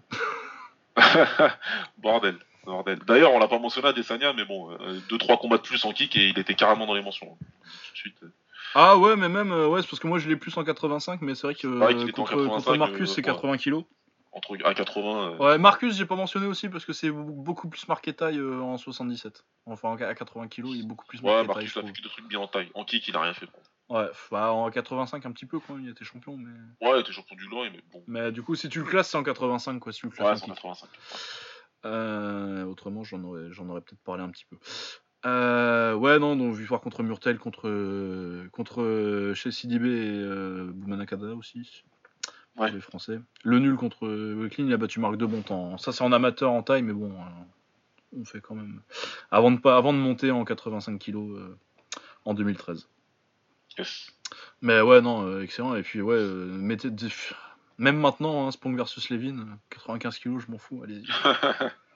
bordel, 1.98 2.36
bordel. 2.64 3.00
D'ailleurs, 3.08 3.32
on 3.32 3.40
l'a 3.40 3.48
pas 3.48 3.58
mentionné 3.58 3.88
Adesanya, 3.88 4.32
mais 4.34 4.44
bon, 4.44 4.70
euh, 4.70 5.00
deux 5.08 5.18
trois 5.18 5.38
combats 5.38 5.56
de 5.56 5.62
plus 5.62 5.84
en 5.84 5.92
kick 5.92 6.14
et 6.14 6.28
il 6.28 6.38
était 6.38 6.54
carrément 6.54 6.86
dans 6.86 6.94
les 6.94 7.02
mentions. 7.02 7.26
Tout 7.26 7.92
de 7.92 7.98
suite. 7.98 8.20
Ah 8.78 8.98
ouais, 8.98 9.16
mais 9.16 9.30
même, 9.30 9.52
euh, 9.52 9.68
ouais, 9.68 9.80
c'est 9.80 9.88
parce 9.88 10.00
que 10.00 10.06
moi 10.06 10.18
je 10.18 10.28
l'ai 10.28 10.36
plus 10.36 10.54
en 10.58 10.62
85, 10.62 11.22
mais 11.22 11.34
c'est 11.34 11.46
vrai 11.46 11.54
que 11.54 12.12
contre, 12.12 12.76
Marcus 12.76 13.10
c'est 13.10 13.22
80 13.22 13.54
euh, 13.54 13.56
kilos. 13.56 13.84
Entre, 14.32 14.54
à 14.66 14.74
80. 14.74 15.32
Euh. 15.32 15.36
Ouais, 15.38 15.56
Marcus 15.56 15.96
j'ai 15.96 16.04
pas 16.04 16.14
mentionné 16.14 16.46
aussi 16.46 16.68
parce 16.68 16.84
que 16.84 16.92
c'est 16.92 17.10
beaucoup 17.10 17.70
plus 17.70 17.88
marqué 17.88 18.12
taille 18.12 18.38
en 18.38 18.76
77. 18.76 19.46
Enfin 19.64 19.96
à 19.96 20.14
80 20.14 20.48
kilos 20.48 20.72
il 20.74 20.82
est 20.82 20.86
beaucoup 20.86 21.06
plus 21.06 21.22
marqué 21.22 21.36
taille. 21.36 21.40
Ouais, 21.40 21.54
Marcus 21.54 21.74
a 21.78 21.82
fait 21.84 21.92
que 21.94 22.02
des 22.02 22.08
trucs 22.10 22.28
bien 22.28 22.38
en 22.38 22.48
taille. 22.48 22.70
En 22.74 22.84
kick 22.84 23.08
il 23.08 23.16
a 23.16 23.22
rien 23.22 23.32
fait. 23.32 23.48
Ouais, 23.88 24.10
bah, 24.30 24.52
en 24.52 24.70
85 24.70 25.24
un 25.24 25.32
petit 25.32 25.46
peu 25.46 25.58
quoi, 25.58 25.76
il 25.80 25.88
était 25.88 26.04
champion 26.04 26.36
mais. 26.36 26.50
Ouais, 26.86 26.98
il 26.98 27.00
était 27.00 27.12
champion 27.12 27.34
du 27.34 27.46
loin 27.46 27.70
mais 27.70 27.80
bon. 27.90 28.04
Mais 28.06 28.30
du 28.30 28.42
coup 28.42 28.56
si 28.56 28.68
tu 28.68 28.80
le 28.80 28.84
classes 28.84 29.08
c'est 29.08 29.16
en 29.16 29.22
85 29.22 29.80
quoi, 29.80 29.90
si 29.90 30.00
tu 30.00 30.06
le 30.06 30.12
classes. 30.12 30.42
Ouais, 30.42 30.46
c'est 30.46 30.52
en 30.52 30.54
85. 30.54 32.68
autrement 32.68 33.04
j'en 33.04 33.24
aurais, 33.24 33.50
j'en 33.52 33.70
aurais 33.70 33.80
peut-être 33.80 34.02
parlé 34.02 34.22
un 34.22 34.28
petit 34.28 34.44
peu. 34.44 34.58
Euh, 35.26 35.94
ouais, 35.94 36.18
non, 36.20 36.36
donc 36.36 36.54
victoire 36.54 36.80
contre 36.80 37.02
Murtel, 37.02 37.38
contre, 37.38 37.68
contre 38.52 39.32
chez 39.34 39.50
CDB 39.50 39.88
et 39.88 40.20
euh, 40.22 40.70
Boumanakada 40.72 41.34
aussi. 41.34 41.82
Ouais. 42.56 42.70
Les 42.70 42.80
Français. 42.80 43.18
Le 43.42 43.58
nul 43.58 43.76
contre 43.76 44.08
Wicklin, 44.08 44.66
il 44.66 44.72
a 44.72 44.76
battu 44.76 45.00
Marc 45.00 45.16
de 45.16 45.26
Bontemps. 45.26 45.76
Ça, 45.78 45.92
c'est 45.92 46.02
en 46.02 46.12
amateur 46.12 46.52
en 46.52 46.62
taille, 46.62 46.82
mais 46.82 46.92
bon, 46.92 47.10
euh, 47.10 48.18
on 48.20 48.24
fait 48.24 48.40
quand 48.40 48.54
même. 48.54 48.80
Avant 49.30 49.50
de, 49.50 49.58
pas, 49.58 49.76
avant 49.76 49.92
de 49.92 49.98
monter 49.98 50.30
en 50.30 50.44
85 50.44 50.98
kg, 50.98 51.18
en 52.24 52.32
2013. 52.32 52.88
Yes. 53.78 54.12
Mais 54.62 54.80
ouais, 54.80 55.00
non, 55.00 55.40
excellent. 55.40 55.74
Et 55.74 55.82
puis, 55.82 56.00
ouais, 56.00 56.24
mettez. 56.24 56.88
Même 57.78 57.98
maintenant, 57.98 58.46
hein, 58.46 58.50
Spong 58.52 58.74
versus 58.76 59.10
Levin, 59.10 59.58
95 59.70 60.18
kg, 60.18 60.38
je 60.38 60.50
m'en 60.50 60.58
fous, 60.58 60.82
allez-y. 60.82 61.06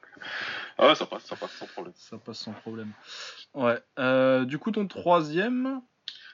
ah 0.81 0.86
ouais, 0.86 0.94
ça 0.94 1.05
passe, 1.05 1.24
ça 1.24 1.36
passe 1.36 1.52
sans 1.52 1.66
problème. 1.66 1.93
Ça 1.94 2.16
passe 2.16 2.39
sans 2.39 2.52
problème. 2.52 2.93
Ouais. 3.52 3.78
Euh, 3.98 4.47
du 4.47 4.59
coup, 4.59 4.70
ton 4.70 4.86
troisième 4.86 5.82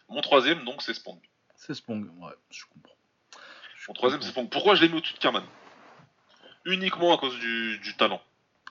Mon 0.09 0.21
troisième, 0.21 0.65
donc, 0.65 0.83
c'est 0.83 0.95
Spong. 0.95 1.19
C'est 1.57 1.75
Spong, 1.75 2.09
ouais, 2.21 2.33
je 2.51 2.63
comprends. 2.73 2.95
Mon 3.89 3.95
troisième, 3.95 4.23
c'est 4.23 4.29
Spong. 4.29 4.49
Pourquoi 4.49 4.77
je 4.77 4.83
l'ai 4.83 4.89
mis 4.89 4.99
au-dessus 4.99 5.15
de 5.15 5.19
Kaman 5.19 5.43
Uniquement 6.65 7.13
à 7.13 7.19
cause 7.19 7.37
du, 7.41 7.95
talent. 7.99 8.23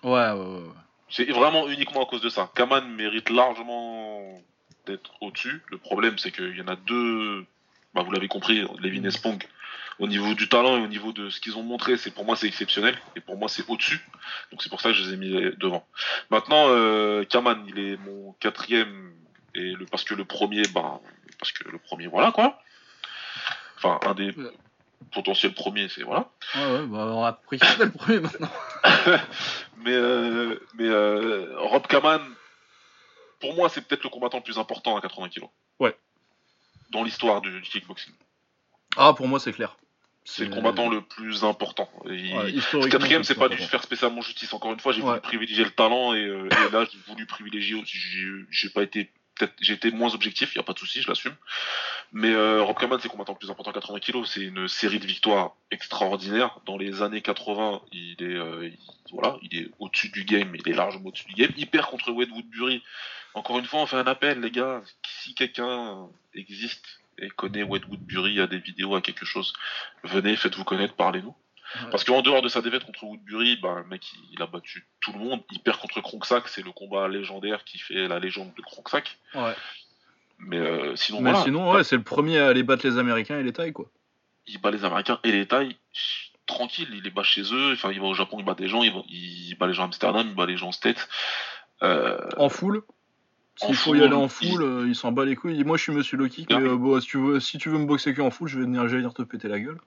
Ouais, 0.02 0.32
ouais, 0.32 0.34
ouais. 0.34 0.70
C'est 1.10 1.26
vraiment 1.26 1.68
uniquement 1.68 2.04
à 2.04 2.06
cause 2.06 2.22
de 2.22 2.30
ça. 2.30 2.50
Kaman 2.56 2.88
mérite 2.96 3.30
largement 3.30 4.42
d'être 4.86 5.12
au-dessus. 5.22 5.62
Le 5.70 5.78
problème, 5.78 6.18
c'est 6.18 6.32
qu'il 6.32 6.56
y 6.56 6.62
en 6.62 6.70
a 6.70 6.78
deux. 6.78 7.46
Bah, 7.94 8.02
vous 8.02 8.12
l'avez 8.12 8.30
compris, 8.30 8.62
Levin 8.80 9.04
et 9.04 9.08
mm. 9.08 9.12
Spong 9.12 9.46
au 10.00 10.08
niveau 10.08 10.34
du 10.34 10.50
talent 10.50 10.78
et 10.78 10.82
au 10.82 10.88
niveau 10.88 11.12
de 11.12 11.30
ce 11.30 11.40
qu'ils 11.40 11.58
ont 11.58 11.64
montré, 11.64 11.98
c'est 11.98 12.12
pour 12.12 12.26
moi 12.26 12.36
c'est 12.36 12.48
exceptionnel 12.48 12.98
et 13.16 13.22
pour 13.22 13.38
moi 13.38 13.48
c'est 13.48 13.68
au-dessus. 13.70 14.06
Donc 14.52 14.62
c'est 14.62 14.70
pour 14.70 14.82
ça 14.82 14.90
que 14.90 14.96
je 14.96 15.04
les 15.04 15.14
ai 15.14 15.18
mis 15.18 15.30
devant. 15.58 15.88
Maintenant, 16.30 16.66
euh, 16.70 17.24
Kaman, 17.24 17.64
il 17.68 17.80
est 17.80 17.98
mon 17.98 18.34
quatrième 18.34 19.14
et 19.54 19.72
le 19.72 19.86
parce 19.86 20.04
que 20.04 20.14
le 20.14 20.26
premier, 20.26 20.64
bah 20.74 21.00
parce 21.40 21.52
que 21.52 21.70
le 21.70 21.78
premier, 21.78 22.08
voilà 22.08 22.32
quoi. 22.32 22.62
Enfin 23.78 24.00
un 24.06 24.14
des 24.14 24.34
potentiels 25.12 25.54
premiers, 25.54 25.88
c'est 25.88 26.04
voilà. 26.04 26.30
Ouais 26.56 26.72
ouais, 26.72 26.86
bah 26.88 27.12
on 27.14 27.24
a 27.24 27.34
pris 27.34 27.60
le 27.80 27.92
premier 27.92 28.20
maintenant. 28.20 28.52
mais 29.78 29.94
euh, 29.94 30.60
mais 30.74 30.88
euh, 30.88 31.54
Rob 31.58 31.88
Kaman, 31.88 32.22
pour 33.40 33.56
moi 33.56 33.70
c'est 33.70 33.82
peut-être 33.82 34.04
le 34.04 34.10
combattant 34.10 34.38
le 34.38 34.44
plus 34.44 34.60
important 34.60 34.98
à 34.98 35.02
80 35.02 35.30
kg. 35.30 35.44
Ouais. 35.80 35.96
Dans 36.92 37.04
l'histoire 37.04 37.42
du 37.42 37.62
kickboxing. 37.62 38.14
Ah 38.98 39.14
pour 39.14 39.28
moi 39.28 39.40
c'est 39.40 39.54
clair. 39.54 39.78
C'est 40.28 40.46
le 40.46 40.50
combattant 40.50 40.90
le 40.90 41.02
plus 41.02 41.44
important. 41.44 41.88
le 42.04 42.90
quatrième, 42.90 43.24
c'est 43.24 43.36
pas 43.36 43.48
du 43.48 43.58
faire 43.58 43.84
spécialement 43.84 44.22
justice. 44.22 44.52
Encore 44.54 44.74
une 44.74 44.80
fois, 44.80 44.92
j'ai 44.92 45.02
voulu 45.02 45.22
privilégier 45.22 45.64
le 45.64 45.70
talent 45.70 46.14
et, 46.14 46.26
euh, 46.26 46.50
là, 46.72 46.86
j'ai 46.92 46.98
voulu 47.08 47.28
privilégier. 47.28 47.82
J'ai 48.50 48.70
pas 48.70 48.84
été 48.84 49.12
peut-être 49.36 49.54
j'ai 49.60 49.74
été 49.74 49.92
moins 49.92 50.14
objectif, 50.14 50.54
il 50.54 50.58
y 50.58 50.60
a 50.60 50.64
pas 50.64 50.74
de 50.74 50.80
souci, 50.80 51.02
je 51.02 51.08
l'assume. 51.08 51.36
Mais 52.12 52.32
euh, 52.32 52.64
Rob 52.64 52.78
Kaman, 52.78 53.00
c'est 53.00 53.08
le 53.08 53.12
combattant 53.12 53.34
le 53.34 53.38
plus 53.38 53.52
important 53.52 53.72
à 53.72 53.74
80 53.74 54.00
kg. 54.00 54.26
C'est 54.26 54.42
une 54.42 54.68
série 54.68 55.00
de 55.00 55.06
victoires 55.06 55.56
extraordinaires. 55.72 56.60
Dans 56.66 56.78
les 56.78 57.02
années 57.02 57.22
80, 57.22 57.82
il 57.92 58.16
est 58.20 58.24
euh, 58.24 58.70
voilà, 59.12 59.38
il 59.42 59.58
est 59.58 59.68
au-dessus 59.80 60.10
du 60.10 60.24
game, 60.24 60.56
il 60.56 60.68
est 60.68 60.76
largement 60.76 61.10
au-dessus 61.10 61.28
du 61.28 61.36
game. 61.36 61.52
Il 61.58 61.68
perd 61.68 61.86
contre 61.86 62.12
Wade 62.12 62.32
Woodbury. 62.32 62.82
Encore 63.34 63.60
une 63.60 63.66
fois, 63.66 63.82
on 63.82 63.86
fait 63.86 63.98
un 63.98 64.08
appel, 64.08 64.40
les 64.40 64.52
gars. 64.52 64.82
Si 65.22 65.36
quelqu'un 65.36 66.08
existe 66.34 67.02
et 67.20 67.30
connaît 67.30 67.64
Woodbury, 67.64 68.42
a 68.42 68.48
des 68.48 68.60
vidéos, 68.60 68.96
a 68.96 69.02
quelque 69.02 69.26
chose, 69.26 69.54
venez, 70.04 70.36
faites-vous 70.36 70.64
connaître, 70.64 70.96
parlez-nous. 70.96 71.36
Parce 71.92 72.04
qu'en 72.04 72.22
dehors 72.22 72.42
de 72.42 72.48
sa 72.48 72.62
défaite 72.62 72.86
contre 72.86 73.04
Woodbury, 73.04 73.58
bah, 73.58 73.76
le 73.78 73.86
mec 73.86 74.04
il, 74.32 74.42
a 74.42 74.46
battu 74.46 74.88
tout 75.02 75.12
le 75.12 75.20
monde. 75.20 75.42
Il 75.52 75.60
perd 75.60 75.80
contre 75.80 76.00
Kronksak, 76.00 76.48
c'est 76.48 76.64
le 76.64 76.72
combat 76.72 77.08
légendaire 77.08 77.64
qui 77.64 77.80
fait 77.80 78.08
la 78.08 78.20
légende 78.20 78.52
de 78.56 78.62
Kronksak. 78.62 79.18
Ouais. 79.34 79.56
Mais 80.40 80.58
euh, 80.58 80.96
sinon, 80.96 81.22
Mais 81.22 81.36
sinon, 81.36 81.72
ouais, 81.72 81.84
c'est 81.84 81.98
le 81.98 82.04
premier 82.04 82.40
à 82.40 82.48
aller 82.48 82.64
battre 82.64 82.88
les 82.88 82.98
Américains 82.98 83.40
et 83.40 83.44
les 83.44 83.52
Thaïs, 83.52 83.74
quoi. 83.74 83.88
Il 84.48 84.60
bat 84.62 84.72
les 84.72 84.86
Américains 84.86 85.20
et 85.24 85.32
les 85.32 85.48
Thaïs 85.48 85.76
tranquille, 86.46 86.90
il 86.94 87.02
les 87.02 87.10
bat 87.10 87.24
chez 87.24 87.42
eux. 87.42 87.74
Enfin, 87.74 87.92
il 87.92 88.00
va 88.00 88.06
au 88.06 88.14
Japon, 88.14 88.38
il 88.40 88.46
bat 88.46 88.54
des 88.54 88.68
gens, 88.68 88.84
il, 88.84 88.94
il 89.10 89.56
bat 89.56 89.68
les 89.68 89.74
gens 89.74 89.84
à 89.84 89.86
Amsterdam, 89.86 90.28
il 90.28 90.36
bat 90.36 90.46
les 90.46 90.58
gens 90.58 90.68
en 90.68 90.72
States. 90.72 91.10
Euh... 91.84 92.20
En 92.38 92.50
foule 92.50 92.84
s'il 93.58 93.76
faut 93.76 93.96
y 93.96 94.02
aller 94.02 94.14
en 94.14 94.28
full, 94.28 94.62
euh, 94.62 94.88
il 94.88 94.96
s'en 94.96 95.12
bat 95.12 95.26
les 95.26 95.36
couilles. 95.36 95.54
Il 95.54 95.58
dit 95.58 95.64
Moi, 95.64 95.78
je 95.78 95.84
suis 95.84 95.94
monsieur 95.94 96.18
Loki, 96.18 96.46
mais 96.50 96.56
euh, 96.56 96.76
bon, 96.76 97.00
si, 97.00 97.08
tu 97.08 97.18
veux, 97.18 97.40
si 97.40 97.58
tu 97.58 97.70
veux 97.70 97.78
me 97.78 97.86
boxer 97.86 98.14
que 98.14 98.22
en 98.22 98.32
full, 98.32 98.48
je 98.48 98.60
vais 98.60 98.66
venir, 98.66 98.84
venir 98.86 99.14
te 99.14 99.22
péter 99.22 99.48
la 99.48 99.60
gueule. 99.60 99.80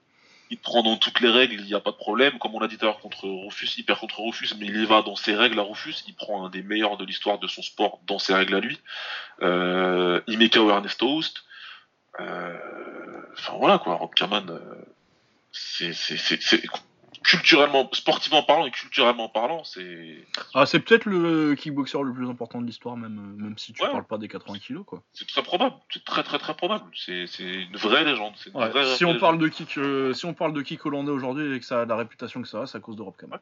Il 0.51 0.57
prend 0.57 0.81
dans 0.81 0.97
toutes 0.97 1.19
les 1.19 1.29
règles, 1.29 1.55
il 1.59 1.65
n'y 1.65 1.75
a 1.75 1.79
pas 1.79 1.91
de 1.91 1.95
problème. 1.95 2.39
Comme 2.39 2.55
on 2.55 2.59
l'a 2.59 2.67
dit 2.67 2.77
tout 2.77 2.85
à 2.85 2.87
l'heure 2.87 2.99
contre 2.99 3.27
Rufus, 3.27 3.69
il 3.77 3.85
perd 3.85 3.99
contre 3.99 4.21
Rufus, 4.21 4.55
mais 4.59 4.65
il 4.65 4.75
y 4.75 4.85
va 4.85 5.03
dans 5.03 5.15
ses 5.15 5.35
règles 5.35 5.59
à 5.59 5.63
Rufus. 5.63 6.03
Il 6.07 6.15
prend 6.15 6.43
un 6.43 6.49
des 6.49 6.63
meilleurs 6.63 6.97
de 6.97 7.05
l'histoire 7.05 7.37
de 7.37 7.45
son 7.45 7.61
sport 7.61 7.99
dans 8.07 8.17
ses 8.17 8.33
règles 8.33 8.55
à 8.55 8.59
lui. 8.59 8.79
Euh, 9.43 10.21
il 10.25 10.39
met 10.39 10.49
KO 10.49 10.69
Ernesto 10.71 11.07
Host. 11.07 11.43
Euh, 12.19 12.57
enfin 13.37 13.53
voilà 13.59 13.77
quoi, 13.77 13.95
Rob 13.95 14.13
Kaman, 14.15 14.59
c'est 15.51 15.93
culturellement, 17.23 17.89
sportivement 17.93 18.43
parlant 18.43 18.65
et 18.65 18.71
culturellement 18.71 19.29
parlant, 19.29 19.63
c'est. 19.63 20.25
Ah, 20.53 20.65
c'est 20.65 20.79
peut-être 20.79 21.05
le 21.05 21.55
kickboxer 21.55 21.97
le 22.03 22.13
plus 22.13 22.29
important 22.29 22.61
de 22.61 22.65
l'histoire, 22.65 22.97
même, 22.97 23.35
même 23.37 23.57
si 23.57 23.73
tu 23.73 23.81
parles 23.81 24.05
pas 24.05 24.17
des 24.17 24.27
80 24.27 24.59
kilos, 24.59 24.85
quoi. 24.85 25.03
C'est 25.13 25.27
très 25.27 25.43
probable, 25.43 25.75
c'est 25.91 26.03
très 26.03 26.23
très 26.23 26.39
très 26.39 26.55
probable. 26.55 26.85
C'est 26.95 27.27
une 27.39 27.77
vraie 27.77 28.03
légende. 28.03 28.33
si, 28.95 29.05
on 29.05 29.17
parle 29.17 29.37
de 29.37 29.47
kick, 29.47 29.77
euh, 29.77 30.13
si 30.13 30.25
on 30.25 30.33
parle 30.33 30.53
de 30.53 30.61
kick 30.61 30.85
hollandais 30.85 31.11
aujourd'hui 31.11 31.55
et 31.55 31.59
que 31.59 31.65
ça 31.65 31.81
a 31.81 31.85
la 31.85 31.95
réputation 31.95 32.41
que 32.41 32.47
ça 32.47 32.61
a, 32.61 32.65
c'est 32.65 32.77
à 32.77 32.81
cause 32.81 32.95
de 32.95 33.01
Rob 33.01 33.15
Kamal. 33.17 33.39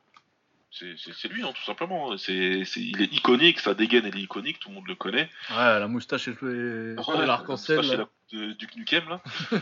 C'est 0.69 1.27
lui, 1.29 1.43
hein, 1.43 1.51
tout 1.55 1.63
simplement. 1.63 2.17
C'est 2.17 2.33
il 2.33 3.01
est 3.01 3.11
iconique, 3.13 3.59
sa 3.59 3.73
dégaine 3.73 4.05
elle 4.05 4.17
est 4.17 4.21
iconique, 4.21 4.59
tout 4.59 4.69
le 4.69 4.75
monde 4.75 4.87
le 4.87 4.95
connaît. 4.95 5.29
Ouais, 5.49 5.79
la 5.79 5.87
moustache 5.87 6.27
et 6.27 6.95
l'arc-en-ciel. 6.95 8.07
Duke 8.31 8.75
Nukem, 8.75 9.07
là. 9.07 9.21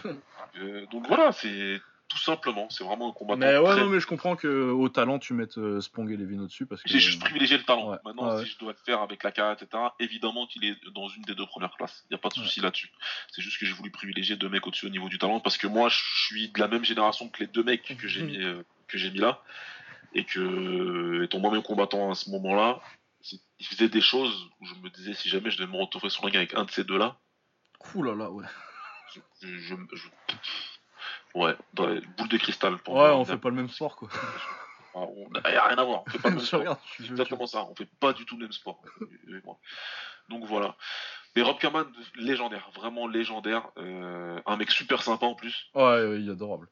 euh, 0.57 0.85
donc 0.91 1.07
voilà, 1.07 1.31
c'est 1.31 1.79
tout 2.07 2.19
simplement. 2.19 2.69
C'est 2.69 2.83
vraiment 2.83 3.09
un 3.09 3.13
combat. 3.13 3.35
Mais 3.35 3.57
ouais, 3.57 3.75
non, 3.75 3.89
mais 3.89 3.99
je 3.99 4.07
comprends 4.07 4.35
que 4.35 4.69
au 4.69 4.89
talent, 4.89 5.19
tu 5.19 5.33
mettes 5.33 5.57
euh, 5.57 5.81
Spong 5.81 6.11
et 6.11 6.17
Levin 6.17 6.41
au-dessus. 6.41 6.65
parce 6.65 6.81
que 6.83 6.89
J'ai 6.89 6.99
juste 6.99 7.19
privilégié 7.19 7.57
le 7.57 7.63
talent. 7.63 7.97
Maintenant, 8.05 8.37
si 8.39 8.45
je 8.45 8.59
dois 8.59 8.73
le 8.73 8.77
faire 8.85 9.01
avec 9.01 9.23
la 9.23 9.31
carrière, 9.31 9.57
etc., 9.59 9.83
évidemment 9.99 10.45
qu'il 10.45 10.65
est 10.65 10.77
dans 10.93 11.07
une 11.09 11.23
des 11.23 11.35
deux 11.35 11.45
premières 11.45 11.75
classes. 11.75 12.05
Il 12.09 12.13
n'y 12.13 12.15
a 12.15 12.19
pas 12.19 12.29
de 12.29 12.35
souci 12.35 12.59
là-dessus. 12.61 12.89
C'est 13.31 13.41
juste 13.41 13.59
que 13.59 13.65
j'ai 13.65 13.73
voulu 13.73 13.91
privilégier 13.91 14.35
deux 14.35 14.49
mecs 14.49 14.65
au-dessus 14.67 14.85
au 14.85 14.89
niveau 14.89 15.09
du 15.09 15.17
talent 15.17 15.39
parce 15.39 15.57
que 15.57 15.67
moi, 15.67 15.89
je 15.89 15.99
suis 16.27 16.49
de 16.49 16.59
la 16.59 16.67
même 16.67 16.85
génération 16.85 17.29
que 17.29 17.39
les 17.39 17.47
deux 17.47 17.63
mecs 17.63 17.97
que 17.97 18.07
j'ai 18.07 18.23
mis, 18.23 18.37
euh, 18.37 18.63
que 18.87 18.97
j'ai 18.97 19.09
mis 19.09 19.19
là. 19.19 19.41
Et 20.13 20.23
que, 20.23 21.23
étant 21.23 21.39
moi-même 21.39 21.63
combattant 21.63 22.11
à 22.11 22.15
ce 22.15 22.29
moment-là, 22.29 22.79
il 23.59 23.65
faisait 23.65 23.89
des 23.89 24.01
choses 24.01 24.49
où 24.61 24.65
je 24.65 24.75
me 24.75 24.89
disais 24.89 25.13
si 25.13 25.29
jamais 25.29 25.49
je 25.49 25.57
devais 25.57 25.71
me 25.71 25.77
retrouver 25.77 26.09
sur 26.09 26.25
un 26.25 26.29
gars 26.29 26.39
avec 26.39 26.53
un 26.53 26.63
de 26.63 26.71
ces 26.71 26.83
deux-là. 26.83 27.17
Ouh 27.93 28.03
là 28.03 28.15
là, 28.15 28.29
ouais. 28.31 28.45
je, 29.41 29.75
Ouais, 31.35 31.53
dans 31.73 31.87
les 31.87 31.99
boules 31.99 32.29
de 32.29 32.37
cristal. 32.37 32.77
Pour 32.77 32.95
ouais, 32.95 33.09
on 33.09 33.25
fait 33.25 33.37
pas 33.37 33.49
le 33.49 33.55
même 33.55 33.69
sport, 33.69 33.97
quoi. 33.97 34.09
Ah, 34.95 34.99
on 34.99 35.29
a 35.35 35.41
rien 35.67 35.77
à 35.77 35.83
voir, 35.83 36.03
on 36.07 36.09
fait 36.09 36.19
pas 36.19 36.29
le 36.29 36.35
même 36.37 36.45
sport. 36.45 36.79
C'est 36.97 37.05
exactement 37.05 37.45
ça, 37.45 37.65
on 37.65 37.75
fait 37.75 37.89
pas 37.99 38.13
du 38.13 38.25
tout 38.25 38.37
le 38.37 38.43
même 38.43 38.53
sport. 38.53 38.81
Donc 40.29 40.45
voilà. 40.45 40.77
Mais 41.35 41.41
Rob 41.41 41.59
Kerman, 41.59 41.85
légendaire, 42.15 42.69
vraiment 42.73 43.05
légendaire. 43.05 43.69
Euh, 43.77 44.39
un 44.45 44.55
mec 44.55 44.71
super 44.71 45.03
sympa 45.03 45.25
en 45.25 45.35
plus. 45.35 45.69
Ouais, 45.75 46.21
il 46.21 46.29
est 46.29 46.31
adorable. 46.31 46.69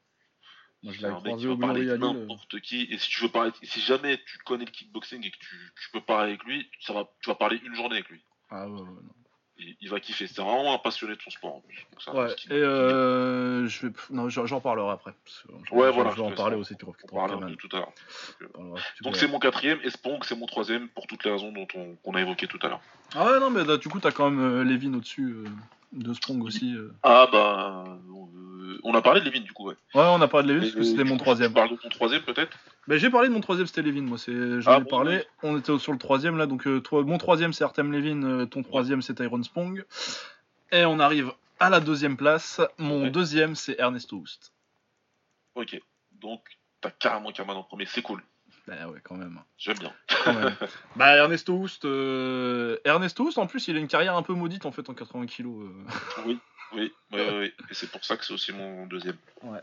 Moi, 0.82 0.94
je 0.94 1.06
l'ai 1.06 1.12
croisé 1.12 1.48
au 1.48 1.58
parler 1.58 1.88
avec 1.88 2.00
n'importe 2.00 2.60
qui. 2.60 2.88
Et 2.90 2.96
si 2.96 3.10
tu 3.10 3.22
veux 3.22 3.28
parler, 3.28 3.52
si 3.62 3.80
jamais 3.80 4.18
tu 4.26 4.38
connais 4.38 4.64
le 4.64 4.70
kickboxing 4.70 5.24
et 5.26 5.30
que 5.30 5.38
tu, 5.38 5.72
tu, 5.82 5.90
peux 5.92 6.00
parler 6.00 6.30
avec 6.32 6.44
lui, 6.44 6.70
ça 6.80 6.94
va, 6.94 7.10
tu 7.20 7.28
vas 7.28 7.34
parler 7.34 7.60
une 7.64 7.74
journée 7.74 7.96
avec 7.96 8.08
lui. 8.08 8.22
Ah 8.48 8.66
ouais, 8.66 8.80
ouais, 8.80 8.86
non 8.86 9.23
il, 9.58 9.88
va 9.88 10.00
kiffer. 10.00 10.26
C'est 10.26 10.40
vraiment 10.40 10.74
un 10.74 10.78
passionné 10.78 11.14
de 11.14 11.22
son 11.22 11.30
sport 11.30 11.56
en 11.56 11.60
plus. 11.60 11.86
ouais, 12.12 12.34
et 12.50 12.52
euh, 12.52 13.66
je 13.68 13.86
vais... 13.86 13.92
non, 14.10 14.28
j'en 14.28 14.60
parlerai 14.60 14.90
après. 14.90 15.12
Ouais, 15.70 15.90
voilà. 15.90 16.10
Je 16.10 16.16
vais 16.16 16.22
en 16.22 16.32
parler 16.32 16.56
aussi. 16.56 16.76
Tu 16.76 16.84
parler 17.12 17.56
tout 17.56 17.76
à 17.76 17.80
l'heure. 17.80 17.92
Donc 19.02 19.16
c'est 19.16 19.28
mon 19.28 19.38
quatrième 19.38 19.78
et 19.84 19.90
Spong 19.90 20.24
c'est 20.24 20.36
mon 20.36 20.46
troisième 20.46 20.88
pour 20.88 21.06
toutes 21.06 21.24
les 21.24 21.30
raisons 21.30 21.52
dont 21.52 21.66
on, 22.04 22.14
a 22.14 22.20
évoqué 22.20 22.46
tout 22.46 22.58
à 22.62 22.68
l'heure. 22.68 22.80
Ah 23.14 23.26
ouais, 23.26 23.40
non, 23.40 23.50
mais 23.50 23.64
du 23.78 23.88
coup, 23.88 24.00
t'as 24.00 24.10
quand 24.10 24.30
même 24.30 24.40
euh, 24.40 24.64
Levin 24.64 24.94
au-dessus 24.94 25.24
euh, 25.24 25.44
de 25.92 26.12
Spong 26.12 26.42
aussi. 26.42 26.74
Ah 27.02 27.28
bah. 27.30 27.84
on 28.82 28.94
a 28.94 29.02
parlé 29.02 29.20
de 29.20 29.26
Levin 29.26 29.40
du 29.40 29.52
coup, 29.52 29.68
ouais. 29.68 29.76
Ouais, 29.94 30.04
on 30.08 30.20
a 30.20 30.28
parlé 30.28 30.48
de 30.48 30.52
Levin 30.54 30.66
parce 30.66 30.74
que 30.76 30.82
c'était 30.82 31.04
mon 31.04 31.16
troisième. 31.16 31.50
Tu 31.50 31.54
parles 31.54 31.70
de 31.70 31.76
ton 31.76 31.88
troisième 31.88 32.22
peut-être? 32.22 32.56
Bah, 32.86 32.98
j'ai 32.98 33.10
parlé 33.10 33.28
de 33.28 33.34
mon 33.34 33.40
troisième, 33.40 33.66
c'était 33.66 33.82
Levin. 33.82 34.02
Moi, 34.02 34.18
c'est, 34.18 34.60
j'en 34.60 34.72
ah 34.72 34.78
ai 34.78 34.84
parlé. 34.84 35.24
On 35.42 35.58
était 35.58 35.78
sur 35.78 35.92
le 35.92 35.98
troisième 35.98 36.36
là, 36.36 36.46
donc 36.46 36.66
euh, 36.66 36.82
mon 36.92 37.18
troisième 37.18 37.52
c'est 37.52 37.64
Artem 37.64 37.92
Levin, 37.92 38.22
euh, 38.22 38.46
ton 38.46 38.62
troisième 38.62 39.02
c'est 39.02 39.14
Tyrone 39.14 39.44
Spong. 39.44 39.84
Et 40.70 40.84
on 40.84 40.98
arrive 40.98 41.32
à 41.60 41.70
la 41.70 41.80
deuxième 41.80 42.16
place. 42.16 42.60
Mon 42.78 43.08
deuxième 43.08 43.54
c'est 43.54 43.78
Ernesto 43.78 44.16
Houst. 44.16 44.52
Ok, 45.54 45.80
donc 46.12 46.42
t'as 46.80 46.90
carrément 46.90 47.32
Kaman 47.32 47.56
en 47.56 47.62
premier, 47.62 47.86
c'est 47.86 48.02
cool. 48.02 48.22
Bah 48.66 48.88
ouais, 48.88 49.00
quand 49.02 49.16
même. 49.16 49.40
J'aime 49.58 49.78
bien. 49.78 49.92
bah 50.96 51.16
Ernesto 51.16 51.54
Houst, 51.54 51.84
euh, 51.84 52.78
Ernesto 52.84 53.24
Houst 53.24 53.38
en 53.38 53.46
plus 53.46 53.68
il 53.68 53.76
a 53.76 53.80
une 53.80 53.88
carrière 53.88 54.16
un 54.16 54.22
peu 54.22 54.34
maudite 54.34 54.66
en 54.66 54.72
fait 54.72 54.88
en 54.90 54.94
80 54.94 55.26
kilos. 55.26 55.70
Oui, 56.26 56.38
oui, 56.74 56.92
oui, 57.12 57.20
oui, 57.32 57.52
et 57.70 57.74
c'est 57.74 57.90
pour 57.90 58.04
ça 58.04 58.16
que 58.16 58.24
c'est 58.24 58.34
aussi 58.34 58.52
mon 58.52 58.86
deuxième. 58.86 59.16
Ouais. 59.42 59.60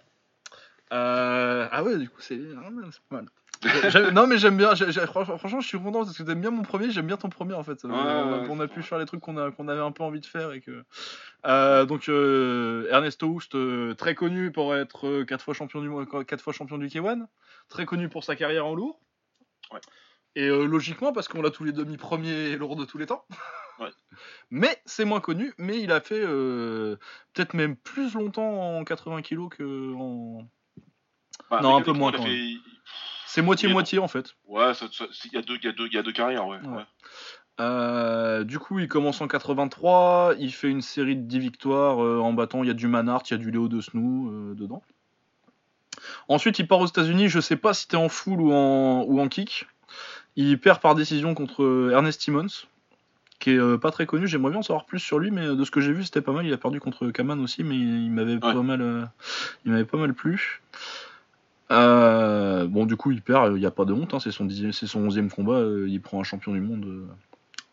Euh... 0.91 1.67
Ah 1.71 1.83
ouais, 1.83 1.97
du 1.97 2.09
coup, 2.09 2.21
c'est 2.21 2.39
ah, 2.57 2.69
pas 3.09 3.15
mal. 3.15 3.25
non 4.13 4.25
mais 4.25 4.39
j'aime 4.39 4.57
bien, 4.57 4.73
franchement 5.05 5.59
je 5.59 5.67
suis 5.67 5.77
content 5.77 6.03
parce 6.03 6.17
que 6.17 6.23
t'aimes 6.23 6.41
bien 6.41 6.49
mon 6.49 6.63
premier, 6.63 6.89
j'aime 6.89 7.05
bien 7.05 7.17
ton 7.17 7.29
premier 7.29 7.53
en 7.53 7.61
fait. 7.61 7.85
on, 7.85 8.59
a, 8.59 8.67
pu 8.67 8.81
faire 8.81 8.97
les 8.97 9.05
trucs 9.05 9.21
qu'on 9.21 9.37
avait 9.37 9.81
un 9.81 9.91
peu 9.91 10.03
envie 10.03 10.19
de 10.19 10.25
faire 10.25 10.51
et 10.51 10.61
que... 10.61 10.83
Euh, 11.45 11.85
donc 11.85 12.09
euh, 12.09 12.87
Ernesto 12.89 13.27
Houst, 13.27 13.53
euh, 13.53 13.93
très 13.93 14.15
connu 14.15 14.51
pour 14.51 14.75
être 14.75 15.23
4 15.23 15.43
fois 15.43 15.53
champion 15.53 15.81
du 15.81 15.91
4 16.25 16.41
fois 16.41 16.53
champion 16.53 16.79
du 16.79 16.87
K1, 16.87 17.27
très 17.69 17.85
connu 17.85 18.09
pour 18.09 18.23
sa 18.23 18.35
carrière 18.35 18.65
en 18.65 18.73
lourd. 18.73 18.99
Ouais. 19.71 19.79
Et 20.35 20.47
euh, 20.47 20.65
logiquement, 20.65 21.11
parce 21.11 21.27
qu'on 21.27 21.41
l'a 21.41 21.51
tous 21.51 21.63
les 21.63 21.73
demi 21.73 21.97
premier 21.97 22.55
lourd 22.55 22.75
de 22.75 22.85
tous 22.85 22.97
les 22.97 23.05
temps. 23.05 23.25
Mais 24.51 24.81
c'est 24.85 25.05
moins 25.05 25.21
connu, 25.21 25.55
mais 25.57 25.79
il 25.79 25.91
a 25.91 26.01
fait 26.01 26.21
euh, 26.23 26.97
peut-être 27.33 27.55
même 27.55 27.75
plus 27.75 28.13
longtemps 28.13 28.77
en 28.77 28.83
80 28.83 29.23
kg 29.23 29.49
que 29.49 29.95
en. 29.95 30.47
Bah, 31.51 31.59
Non, 31.61 31.75
un 31.75 31.81
peu 31.81 31.91
moins, 31.91 32.11
quand 32.13 32.23
fait- 32.23 32.55
C'est 33.27 33.41
moitié-moitié 33.41 33.99
en 33.99 34.07
fait. 34.07 34.35
Ouais, 34.47 34.71
il 35.25 35.33
y, 35.33 35.37
a 35.37 35.41
deux- 35.41 35.57
y, 35.57 35.93
y 35.93 35.97
a 35.97 36.03
carrières, 36.13 36.47
ouais. 36.47 36.57
Ouais. 36.65 36.77
ouais. 36.77 36.83
Euh, 37.59 38.43
du 38.45 38.57
coup, 38.57 38.79
il 38.79 38.87
commence 38.87 39.21
en 39.21 39.27
83, 39.27 40.33
il 40.39 40.51
fait 40.53 40.69
une 40.69 40.81
série 40.81 41.15
de 41.17 41.21
10 41.21 41.39
victoires 41.39 42.03
euh, 42.03 42.19
en 42.19 42.33
battant. 42.33 42.63
Il 42.63 42.67
y 42.67 42.71
a 42.71 42.73
du 42.73 42.87
Manhart, 42.87 43.23
il 43.29 43.31
y 43.31 43.33
a 43.33 43.37
du 43.37 43.51
Léo 43.51 43.67
de 43.67 43.81
Snou 43.81 44.29
euh, 44.31 44.55
dedans. 44.55 44.81
Ensuite, 46.29 46.57
il 46.59 46.67
part 46.67 46.79
aux 46.79 46.87
États-Unis. 46.87 47.27
Je 47.29 47.39
sais 47.39 47.57
pas 47.57 47.73
si 47.73 47.83
c'était 47.83 47.97
en 47.97 48.09
full 48.09 48.39
ou 48.41 48.51
en, 48.53 49.03
ou 49.03 49.19
en 49.19 49.27
kick. 49.27 49.67
Il 50.37 50.57
perd 50.59 50.79
par 50.79 50.95
décision 50.95 51.33
contre 51.35 51.63
euh, 51.63 51.91
Ernest 51.91 52.21
Simmons, 52.21 52.47
qui 53.39 53.51
est 53.51 53.77
pas 53.77 53.91
très 53.91 54.05
connu. 54.05 54.27
J'aimerais 54.27 54.51
bien 54.51 54.59
en 54.59 54.63
savoir 54.63 54.85
plus 54.85 54.99
sur 54.99 55.19
lui, 55.19 55.29
mais 55.31 55.45
de 55.45 55.63
ce 55.65 55.71
que 55.71 55.81
j'ai 55.81 55.91
vu, 55.91 56.03
c'était 56.05 56.21
pas 56.21 56.31
mal. 56.31 56.45
Il 56.45 56.53
a 56.53 56.57
perdu 56.57 56.79
contre 56.79 57.11
Kaman 57.11 57.39
aussi, 57.41 57.63
mais 57.63 57.75
il 57.75 58.09
m'avait 58.11 58.39
pas 58.39 58.53
mal, 58.63 59.09
il 59.65 59.71
m'avait 59.71 59.85
pas 59.85 59.97
mal 59.97 60.13
plu. 60.13 60.61
Euh, 61.71 62.67
bon, 62.67 62.85
du 62.85 62.95
coup, 62.97 63.11
il 63.11 63.21
perd. 63.21 63.53
Il 63.55 63.59
n'y 63.59 63.65
a 63.65 63.71
pas 63.71 63.85
de 63.85 63.93
honte. 63.93 64.13
hein, 64.13 64.19
c'est 64.19 64.31
son 64.31 64.47
son 64.49 65.07
11e 65.07 65.29
combat. 65.29 65.53
euh, 65.53 65.87
il 65.89 66.01
prend 66.01 66.19
un 66.19 66.23
champion 66.23 66.51
du 66.53 66.59
monde. 66.61 66.85
euh, 66.85 67.07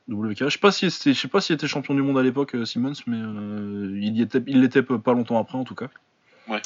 WK. 0.09 0.45
Je 0.45 0.49
sais 0.49 0.59
pas 0.59 0.71
si 0.71 0.91
s'il 0.91 1.55
était 1.55 1.67
champion 1.67 1.95
du 1.95 2.01
monde 2.03 2.17
à 2.19 2.23
l'époque 2.23 2.55
euh, 2.55 2.65
Simmons, 2.65 2.95
mais 3.07 3.19
il 3.19 4.61
l'était 4.61 4.83
pas 4.83 5.13
longtemps 5.13 5.39
après 5.39 5.59
en 5.59 5.65
tout 5.65 5.75
cas. 5.75 5.89
Ouais. 6.49 6.63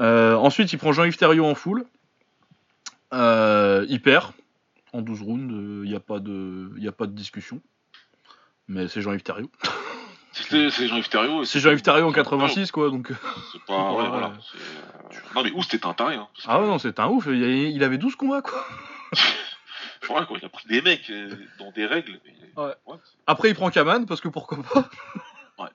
Ensuite, 0.00 0.72
il 0.72 0.78
prend 0.78 0.92
Jean-Yves 0.92 1.16
Thériault 1.16 1.46
en 1.46 1.54
full. 1.54 1.84
Il 3.12 4.00
perd 4.02 4.32
en 4.92 5.00
12 5.00 5.22
rounds. 5.22 5.82
Il 5.84 5.88
n'y 5.88 5.94
a 5.94 6.00
pas 6.00 6.18
de, 6.18 6.72
il 6.76 6.82
y 6.82 6.88
a 6.88 6.92
pas 6.92 7.06
de 7.06 7.12
discussion. 7.12 7.60
Mais 8.66 8.86
c'est 8.88 9.00
Jean-Yves 9.00 9.22
Thériault. 9.22 9.50
C'était- 10.42 10.70
C'est 10.70 10.88
Jean-Yves 10.88 11.08
Thériault. 11.08 11.42
et 11.42 11.46
C'est 11.46 11.60
Jean-Yves 11.60 11.82
Thériault 11.82 12.06
en 12.06 12.10
c'est- 12.10 12.16
86 12.16 12.70
quoi. 12.70 12.90
Donc. 12.90 13.10
C'est 13.52 13.62
pas. 13.64 13.92
Ouais, 13.92 14.02
Ouais, 14.02 14.08
voilà. 14.08 14.28
ouais. 14.28 14.34
c'est, 14.52 14.58
euh, 14.58 15.20
Non, 15.34 15.42
mais 15.42 15.50
où 15.52 15.62
c'était 15.62 15.84
un 15.86 15.94
taré, 15.94 16.16
hein. 16.16 16.28
Ah 16.46 16.60
ouais 16.60 16.66
non, 16.66 16.78
c'est 16.78 16.98
un 17.00 17.08
ouf. 17.08 17.26
Il, 17.26 17.82
avait 17.84 17.98
12 17.98 18.16
combats 18.16 18.42
quoi. 18.42 18.64
Quoi, 20.06 20.26
il 20.40 20.44
a 20.44 20.48
pris 20.48 20.66
des 20.68 20.80
mecs 20.80 21.10
euh, 21.10 21.28
dans 21.58 21.70
des 21.72 21.84
règles. 21.84 22.18
Ouais. 22.56 22.72
Après, 23.26 23.50
il 23.50 23.54
prend 23.54 23.68
Kaman 23.70 24.06
parce 24.06 24.22
que 24.22 24.28
pourquoi 24.28 24.58
pas. 24.62 24.88
Ouais. 25.58 25.68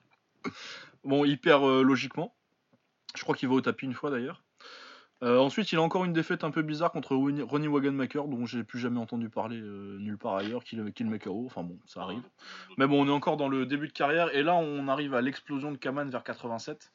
Bon, 1.03 1.23
il 1.23 1.38
perd 1.38 1.64
euh, 1.64 1.84
logiquement. 1.84 2.34
Je 3.15 3.22
crois 3.22 3.35
qu'il 3.35 3.48
va 3.48 3.53
au 3.56 3.61
tapis 3.61 3.85
une 3.85 3.94
fois 3.94 4.10
d'ailleurs. 4.10 4.41
Euh, 5.24 5.38
ensuite, 5.40 5.72
il 5.72 5.78
a 5.78 5.82
encore 5.82 6.04
une 6.04 6.12
défaite 6.12 6.44
un 6.44 6.52
peu 6.52 6.62
bizarre 6.62 6.91
contre 6.91 7.16
Ronnie 7.16 7.68
Wagenmaker, 7.68 8.28
dont 8.28 8.45
j'ai 8.45 8.64
plus 8.64 8.80
jamais 8.80 9.00
entendu 9.00 9.30
parler 9.30 9.58
euh, 9.58 9.98
nulle 10.00 10.18
part 10.18 10.36
ailleurs, 10.36 10.66
qu'il 10.66 10.91
qu'il 10.91 11.10
met 11.10 11.18
KO. 11.18 11.44
Enfin 11.45 11.64
bon, 11.64 11.80
ça 11.86 12.02
arrive. 12.02 12.24
Mais 12.78 12.88
bon, 12.88 13.02
on 13.02 13.08
est 13.08 13.12
encore 13.12 13.38
dans 13.38 13.48
le 13.48 13.66
début 13.66 13.88
de 13.88 13.94
carrière, 13.94 14.36
et 14.36 14.44
là, 14.44 14.54
on 14.56 14.88
arrive 14.90 15.14
à 15.14 15.22
l'explosion 15.22 15.72
de 15.72 15.78
Kaman 15.78 16.10
vers 16.10 16.24
87. 16.24 16.91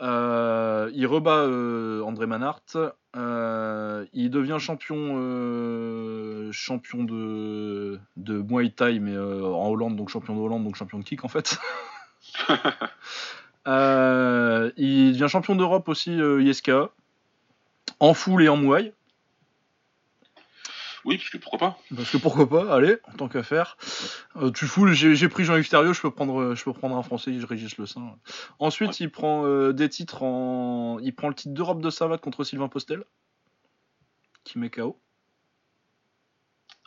Euh, 0.00 0.90
il 0.92 1.06
rebat 1.06 1.46
André 2.04 2.26
Manhart. 2.26 2.64
Il 3.14 4.30
devient 4.30 4.56
champion, 4.58 6.50
champion 6.50 7.04
de, 7.04 8.00
Muay 8.18 8.70
Thai, 8.70 8.98
mais 8.98 9.16
en 9.16 9.68
Hollande, 9.68 9.94
donc 9.94 10.08
champion 10.08 10.34
de 10.34 10.40
Hollande, 10.40 10.64
donc 10.64 10.74
champion 10.74 10.98
de 10.98 11.04
kick 11.04 11.24
en 11.24 11.28
fait. 11.28 11.60
Euh, 13.68 14.70
il 14.76 15.12
devient 15.12 15.28
champion 15.28 15.54
d'Europe 15.54 15.88
aussi, 15.88 16.10
euh, 16.10 16.42
ISKA, 16.42 16.90
en 18.00 18.14
full 18.14 18.42
et 18.42 18.48
en 18.48 18.56
Muay. 18.56 18.92
Oui, 21.04 21.18
parce 21.18 21.30
que 21.30 21.38
pourquoi 21.38 21.58
pas 21.58 21.78
Parce 21.96 22.10
que 22.10 22.16
pourquoi 22.16 22.48
pas, 22.48 22.72
allez, 22.72 22.96
en 23.08 23.12
tant 23.16 23.28
qu'affaire. 23.28 23.76
Euh, 24.36 24.52
tu 24.52 24.66
fous, 24.66 24.86
j'ai 24.88 25.28
pris 25.28 25.44
Jean-Yves 25.44 25.68
Thériault, 25.68 25.92
je 25.92 26.00
peux 26.00 26.12
prendre, 26.12 26.40
euh, 26.40 26.54
je 26.54 26.62
peux 26.62 26.72
prendre 26.72 26.96
un 26.96 27.02
français, 27.02 27.38
je 27.38 27.46
Régis 27.46 27.76
Le 27.76 27.86
Saint. 27.86 28.16
Ensuite, 28.60 29.00
il 29.00 29.10
prend 29.10 29.72
des 29.72 29.88
titres 29.88 30.22
en. 30.22 30.98
Il 31.00 31.14
prend 31.14 31.28
le 31.28 31.34
titre 31.34 31.54
d'Europe 31.54 31.80
de 31.80 31.90
savate 31.90 32.20
contre 32.20 32.44
Sylvain 32.44 32.68
Postel, 32.68 33.04
qui 34.44 34.58
met 34.58 34.70
KO. 34.70 35.00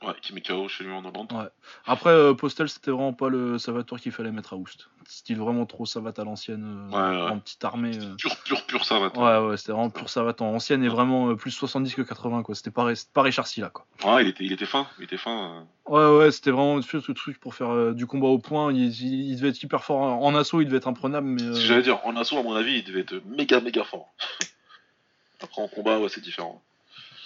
Ouais, 0.05 0.13
qui 0.21 0.33
met 0.33 0.41
KO 0.41 0.67
chez 0.67 0.83
lui 0.83 0.91
en 0.91 1.03
Hollande. 1.03 1.49
Après, 1.85 2.11
euh, 2.11 2.33
Postel, 2.35 2.69
c'était 2.69 2.91
vraiment 2.91 3.13
pas 3.13 3.27
le 3.29 3.57
savateur 3.57 3.99
qu'il 3.99 4.11
fallait 4.11 4.31
mettre 4.31 4.53
à 4.53 4.55
Oust. 4.55 4.87
Style 5.07 5.37
vraiment 5.39 5.65
trop 5.65 5.85
savate 5.85 6.19
à 6.19 6.23
l'ancienne, 6.23 6.89
euh, 6.93 6.95
Ouais, 7.17 7.23
ouais. 7.25 7.31
en 7.31 7.39
petite 7.39 7.63
armée. 7.65 7.97
euh. 7.97 8.15
Pur, 8.17 8.35
pur, 8.43 8.65
pur 8.67 8.85
savate. 8.85 9.17
Ouais, 9.17 9.37
ouais, 9.39 9.57
c'était 9.57 9.71
vraiment 9.71 9.89
pur 9.89 10.07
savate 10.09 10.41
en 10.41 10.47
ancienne 10.53 10.83
et 10.83 10.89
vraiment 10.89 11.29
euh, 11.29 11.35
plus 11.35 11.51
70 11.51 11.95
que 11.95 12.01
80, 12.03 12.43
quoi. 12.43 12.53
C'était 12.55 12.69
pas, 12.71 12.91
pas 13.13 13.21
Richard 13.23 13.47
Silla, 13.47 13.69
quoi. 13.69 13.85
Ouais, 14.05 14.23
il 14.23 14.29
était, 14.29 14.43
il 14.43 14.51
était 14.53 14.65
fin. 14.65 14.87
Il 14.99 15.05
était 15.05 15.17
fin. 15.17 15.65
Ouais, 15.87 16.07
ouais, 16.17 16.31
c'était 16.31 16.51
vraiment 16.51 16.79
ce 16.81 17.11
truc 17.11 17.39
pour 17.39 17.55
faire 17.55 17.93
du 17.93 18.05
combat 18.05 18.27
au 18.27 18.37
point. 18.39 18.71
Il, 18.73 18.85
il- 18.87 19.29
il 19.31 19.35
devait 19.37 19.49
être 19.49 19.63
hyper 19.63 19.83
fort 19.83 19.99
en, 20.01 20.35
assaut, 20.35 20.61
il 20.61 20.65
devait 20.65 20.77
être 20.77 20.87
imprenable, 20.87 21.27
mais. 21.27 21.53
Si 21.55 21.61
j'allais 21.65 21.81
dire, 21.83 21.99
en 22.05 22.15
assaut, 22.15 22.37
à 22.37 22.43
mon 22.43 22.53
avis, 22.55 22.77
il 22.79 22.83
devait 22.83 23.01
être 23.01 23.15
méga, 23.25 23.59
méga 23.59 23.83
fort. 23.83 24.13
Après, 25.41 25.61
en 25.61 25.67
combat, 25.67 25.99
ouais, 25.99 26.09
c'est 26.09 26.21
différent. 26.21 26.61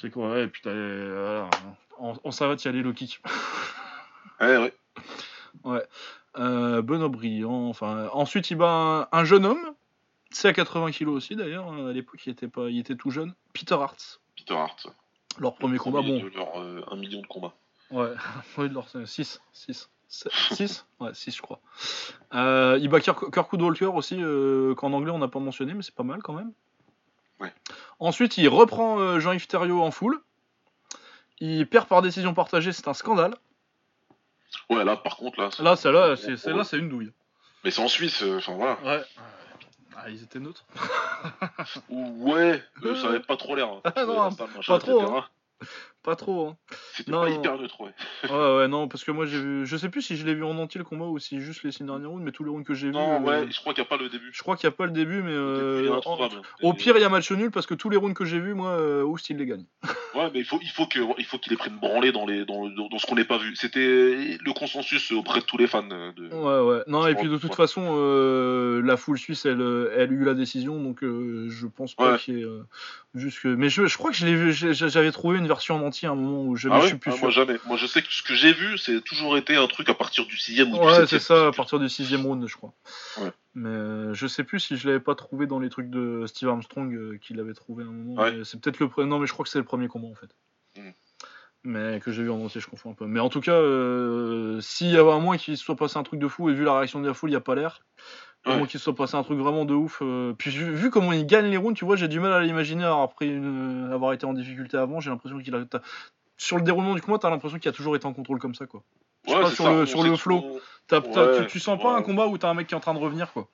C'est 0.02 0.10
quoi, 0.12 0.32
ouais, 0.32 0.44
et 0.44 0.48
puis 0.48 0.62
t'as. 0.64 0.72
voilà, 0.74 1.50
en, 1.98 2.14
en 2.24 2.32
savate, 2.32 2.64
il 2.64 2.68
y 2.68 2.70
a 2.70 2.72
les 2.74 2.82
low 2.82 2.94
kicks. 2.94 3.22
Ouais, 4.40 4.72
ouais. 5.66 5.84
Euh, 6.38 6.82
Benoît 6.82 7.10
Briand, 7.10 7.68
enfin. 7.70 8.08
Ensuite, 8.14 8.50
il 8.52 8.56
bat 8.56 9.08
un, 9.12 9.18
un 9.20 9.24
jeune 9.26 9.46
homme. 9.46 9.74
C'est 10.32 10.48
à 10.48 10.54
80 10.54 10.92
kg 10.92 11.08
aussi, 11.10 11.36
d'ailleurs. 11.36 11.68
hein, 11.72 11.88
À 11.90 11.92
l'époque, 11.92 12.22
il 12.26 12.30
était, 12.32 12.48
pas, 12.48 12.70
il 12.70 12.78
était 12.80 12.96
tout 12.96 13.10
jeune. 13.10 13.34
Peter 13.54 13.74
Hart. 13.76 14.22
Peter 14.38 14.54
Hart. 14.54 14.88
Leur 15.40 15.56
premier 15.56 15.78
combat, 15.78 16.02
bon. 16.02 16.20
De 16.20 16.28
leur, 16.36 16.60
euh, 16.62 16.82
un 16.92 16.96
million 16.96 17.22
de 17.22 17.28
combats. 17.28 17.54
Ouais, 17.92 18.12
oui, 18.58 18.70
de 18.70 18.74
leur 18.76 18.88
6. 18.90 19.42
6. 19.52 19.90
6 20.08 20.86
Ouais, 21.00 21.10
6 21.14 21.36
je 21.36 21.42
crois. 21.42 21.60
Euh, 22.34 22.78
il 22.82 22.90
bat 22.90 23.00
Kirk- 23.00 23.32
Kirkwood 23.32 23.62
Walker 23.62 23.86
aussi, 23.88 24.18
euh, 24.20 24.74
qu'en 24.76 24.92
anglais 24.94 25.12
on 25.12 25.20
n'a 25.20 25.28
pas 25.28 25.40
mentionné, 25.40 25.74
mais 25.76 25.84
c'est 25.84 25.94
pas 25.94 26.02
mal 26.04 26.22
quand 26.24 26.34
même. 26.34 26.52
Ensuite, 28.00 28.38
il 28.38 28.48
reprend 28.48 29.00
euh, 29.00 29.20
Jean-Yves 29.20 29.48
Thériault 29.48 29.82
en 29.82 29.92
full. 29.92 30.20
Il 31.40 31.68
perd 31.68 31.88
par 31.88 32.02
décision 32.02 32.34
partagée, 32.34 32.72
c'est 32.72 32.88
un 32.88 32.94
scandale. 32.94 33.36
Ouais, 34.70 34.84
là, 34.84 34.98
par 34.98 35.16
contre, 35.18 35.40
là. 35.40 35.50
c'est- 35.52 35.64
Là, 35.64 35.76
celle-là, 35.76 36.16
c'est, 36.16 36.38
celle-là, 36.38 36.64
c'est 36.64 36.78
une 36.78 36.90
douille. 36.90 37.12
Mais 37.64 37.72
c'est 37.72 37.82
en 37.82 37.88
Suisse, 37.88 38.24
euh, 38.24 38.38
enfin 38.38 38.54
voilà. 38.56 38.78
Ouais. 38.84 39.04
Ah, 39.98 40.10
ils 40.10 40.24
étaient 40.24 40.40
neutres. 40.40 40.66
Ou- 41.90 42.32
Ouais, 42.32 42.64
euh, 42.84 42.96
ça 42.96 43.08
avait 43.10 43.20
pas 43.20 43.36
trop 43.38 43.56
l'air. 43.56 43.68
hein. 43.68 43.82
Ah, 43.84 44.06
non, 44.06 44.16
machin, 44.32 44.48
pas 44.74 44.80
trop, 44.80 45.02
etc. 45.02 45.70
Pas 46.02 46.16
trop, 46.16 46.48
hein. 46.48 46.58
Non, 47.08 47.22
pas 47.24 47.30
hyper 47.30 47.58
neutre, 47.58 47.82
ouais. 47.82 47.92
Ouais, 48.30 48.58
ouais, 48.58 48.68
non, 48.70 48.88
parce 48.88 49.04
que 49.04 49.12
moi 49.12 49.26
j'ai 49.26 49.40
vu. 49.40 49.66
Je 49.66 49.76
sais 49.76 49.90
plus 49.90 50.02
si 50.02 50.16
je 50.16 50.26
l'ai 50.26 50.34
vu 50.34 50.46
en 50.46 50.58
entier 50.58 50.80
le 50.80 50.86
combat 50.86 51.06
ou 51.06 51.20
si 51.20 51.42
juste 51.42 51.64
les 51.64 51.74
six 51.74 51.84
derniers 51.84 52.06
rounds, 52.06 52.24
mais 52.24 52.32
tous 52.32 52.46
les 52.46 52.50
rounds 52.50 52.66
que 52.66 52.74
j'ai 52.74 52.88
vus. 52.88 52.94
Non, 52.94 53.16
euh, 53.16 53.20
ouais, 53.20 53.52
je 53.52 53.60
crois 53.60 53.74
qu'il 53.74 53.82
n'y 53.84 53.88
a 53.88 53.90
pas 53.90 53.98
le 54.02 54.08
début. 54.08 54.30
Je 54.32 54.42
crois 54.42 54.56
qu'il 54.56 54.68
n'y 54.68 54.74
a 54.74 54.78
pas 54.78 54.86
le 54.86 54.92
début, 54.92 55.22
mais. 55.22 55.34
Euh, 55.34 56.00
en-. 56.06 56.30
Au 56.64 56.74
pire, 56.74 56.96
il 56.96 57.02
y 57.02 57.04
a 57.04 57.10
match 57.10 57.30
nul 57.32 57.52
parce 57.52 57.66
que 57.66 57.74
tous 57.74 57.90
les 57.90 57.98
rounds 57.98 58.16
que 58.16 58.24
j'ai 58.24 58.40
vus, 58.40 58.54
moi, 58.54 58.70
euh, 58.72 59.04
Oust, 59.04 59.30
il 59.30 59.38
les 59.38 59.46
gagne. 59.46 59.66
Ouais, 60.16 60.28
mais 60.34 60.40
il 60.40 60.44
faut, 60.46 60.60
il 60.62 60.70
faut 60.70 60.88
qu'il 60.88 61.54
ait 61.54 61.56
pris 61.56 61.70
une 61.70 61.78
branlée 61.78 62.12
dans 62.12 62.26
les, 62.26 62.44
dans, 62.44 62.68
dans 62.68 62.98
ce 62.98 63.06
qu'on 63.06 63.14
n'ait 63.14 63.26
pas 63.26 63.38
vu. 63.38 63.56
C'était 63.56 64.40
le 64.44 64.54
consensus 64.54 65.12
auprès 65.12 65.40
de 65.40 65.46
tous 65.46 65.58
les 65.60 65.68
fans 65.68 65.88
euh, 65.92 66.12
de. 66.14 66.28
Ouais, 66.34 66.68
ouais. 66.78 66.84
Non, 66.88 67.06
et 67.06 67.14
puis 67.14 67.30
de 67.30 67.38
toute 67.38 67.52
ouais. 67.52 67.56
façon, 67.56 67.90
euh, 67.96 68.82
la 68.84 68.98
foule 68.98 69.20
suisse, 69.20 69.46
elle, 69.46 69.62
euh, 69.62 69.94
elle 69.96 70.10
a 70.10 70.12
eu 70.12 70.24
la 70.24 70.34
décision, 70.34 70.82
donc 70.82 71.04
euh, 71.04 71.46
je 71.50 71.68
pense 71.68 71.94
pas 71.94 72.14
Ouais. 72.14 72.18
qu'il 72.18 72.40
y 72.40 72.42
ait. 72.42 72.44
euh, 72.44 72.64
juste 73.14 73.40
que... 73.42 73.50
Mais 73.50 73.70
je, 73.70 73.86
je 73.86 73.98
crois 74.00 74.12
que 74.12 74.18
vu, 74.26 74.52
j'avais 74.52 75.12
trouvé 75.12 75.38
une 75.38 75.48
version 75.48 75.76
en 75.76 75.80
à 76.06 76.11
un 76.11 76.16
moment 76.16 76.44
où 76.44 76.56
je, 76.56 76.70
Ah 76.70 76.80
je 76.82 76.88
suis 76.88 76.98
plus 76.98 77.11
Ah, 77.11 77.16
sûr. 77.16 77.24
Moi 77.24 77.32
jamais. 77.32 77.57
Moi 77.66 77.78
je 77.78 77.86
sais 77.86 78.02
que 78.02 78.11
ce 78.11 78.24
que 78.24 78.34
j'ai 78.34 78.53
vu, 78.53 78.78
c'est 78.78 79.02
toujours 79.02 79.38
été 79.38 79.56
un 79.56 79.68
truc 79.68 79.90
à 79.90 79.94
partir 79.94 80.26
du 80.26 80.38
sixième 80.38 80.74
ou 80.74 80.78
Ouais, 80.78 81.06
c'est 81.07 81.20
ça, 81.20 81.48
à 81.48 81.52
partir 81.52 81.80
du 81.80 81.90
sixième 81.90 82.26
round, 82.26 82.45
je 82.48 82.56
crois. 82.56 82.74
Ouais. 83.18 83.32
Mais 83.56 83.70
euh, 83.70 84.14
je 84.14 84.28
sais 84.28 84.44
plus 84.44 84.60
si 84.60 84.78
je 84.78 84.88
l'avais 84.88 84.99
pas 84.99 85.16
trouvé 85.16 85.48
dans 85.48 85.60
les 85.60 85.70
trucs 85.70 85.90
de 85.90 86.26
Steve 86.28 86.49
Armstrong 86.49 86.94
euh, 86.94 87.18
qu'il 87.22 87.40
avait 87.40 87.53
trouvé 87.53 87.84
à 87.84 87.88
un 87.88 87.91
moment. 87.91 88.22
Ouais. 88.22 88.41
C'est 88.44 88.60
peut-être 88.61 88.80
le. 88.80 89.06
Non, 89.06 89.20
mais 89.20 89.28
je 89.28 89.34
crois 89.34 89.44
que 89.44 89.49
c'est 89.49 89.60
le 89.60 89.66
premier 89.66 89.88
combat 89.88 90.07
en 90.07 90.16
fait. 90.16 90.30
Mm. 90.78 90.91
Mais 91.64 91.99
que 91.99 92.11
j'ai 92.11 92.24
vu 92.24 92.32
en 92.32 92.40
entier, 92.40 92.61
je 92.61 92.68
confonds 92.68 92.91
un 92.91 92.94
peu. 92.94 93.06
Mais 93.06 93.20
en 93.20 93.28
tout 93.28 93.41
cas, 93.41 93.52
euh, 93.52 94.61
s'il 94.61 94.91
y 94.91 94.98
avait 94.98 95.11
un 95.11 95.20
moins 95.20 95.38
qu'il 95.38 95.57
se 95.57 95.64
soit 95.64 95.76
passé 95.76 95.98
un 95.98 96.03
truc 96.03 96.20
de 96.20 96.28
fou, 96.28 96.49
et 96.49 96.53
vu 96.53 96.64
la 96.64 96.78
réaction 96.78 97.02
de 97.02 97.07
la 97.07 97.14
foule, 97.14 97.30
il 97.30 97.34
n'y 97.34 97.38
a 97.38 97.41
pas 97.41 97.56
l'air. 97.56 97.82
Ouais. 98.45 98.68
qu'il 98.68 98.80
soit 98.80 98.95
passé 98.95 99.16
un 99.16 99.24
truc 99.24 99.38
vraiment 99.38 99.66
de 99.66 99.74
ouf. 99.74 99.99
euh, 100.02 100.34
Puis 100.38 100.49
vu, 100.52 100.74
vu 100.74 100.90
comment 100.90 101.11
il 101.11 101.26
gagne 101.26 101.48
les 101.48 101.57
rounds, 101.57 101.78
tu 101.78 101.86
vois, 101.86 101.95
j'ai 101.98 102.07
du 102.07 102.20
mal 102.20 102.32
à 102.34 102.40
l'imaginer 102.41 102.84
avoir, 102.86 103.10
pris 103.10 103.28
une- 103.28 103.90
avoir 103.91 104.14
été 104.14 104.26
en 104.26 104.34
difficulté 104.34 104.78
avant. 104.78 104.99
J'ai 105.02 105.10
l'impression 105.10 105.40
qu'il 105.40 105.53
a. 105.56 105.60
Sur 106.38 106.56
le 106.57 106.64
déroulement 106.64 106.95
du 106.95 107.02
combat, 107.02 107.18
t'as 107.20 107.30
l'impression 107.30 107.60
qu'il 107.60 107.68
a 107.70 107.74
toujours 107.74 107.95
été 107.98 108.06
en 108.06 108.14
contrôle 108.14 108.40
comme 108.40 108.56
ça, 108.56 108.66
quoi. 108.66 108.82
Ouais, 109.28 109.41
pas, 109.41 109.52
sur 109.52 109.66
ça. 109.66 109.72
le- 109.74 109.86
sur 109.86 110.03
le 110.03 110.16
flow. 110.16 110.60
Ouais, 110.91 111.02
tu, 111.41 111.48
tu 111.48 111.60
sens 111.60 111.80
pas 111.82 111.94
un 111.95 112.02
combat 112.02 112.28
où 112.28 112.38
t'as 112.38 112.49
un 112.49 112.53
mec 112.53 112.68
qui 112.68 112.74
est 112.74 112.78
en 112.78 112.80
train 112.80 112.94
de 112.94 112.99
revenir, 112.99 113.32
quoi. 113.34 113.48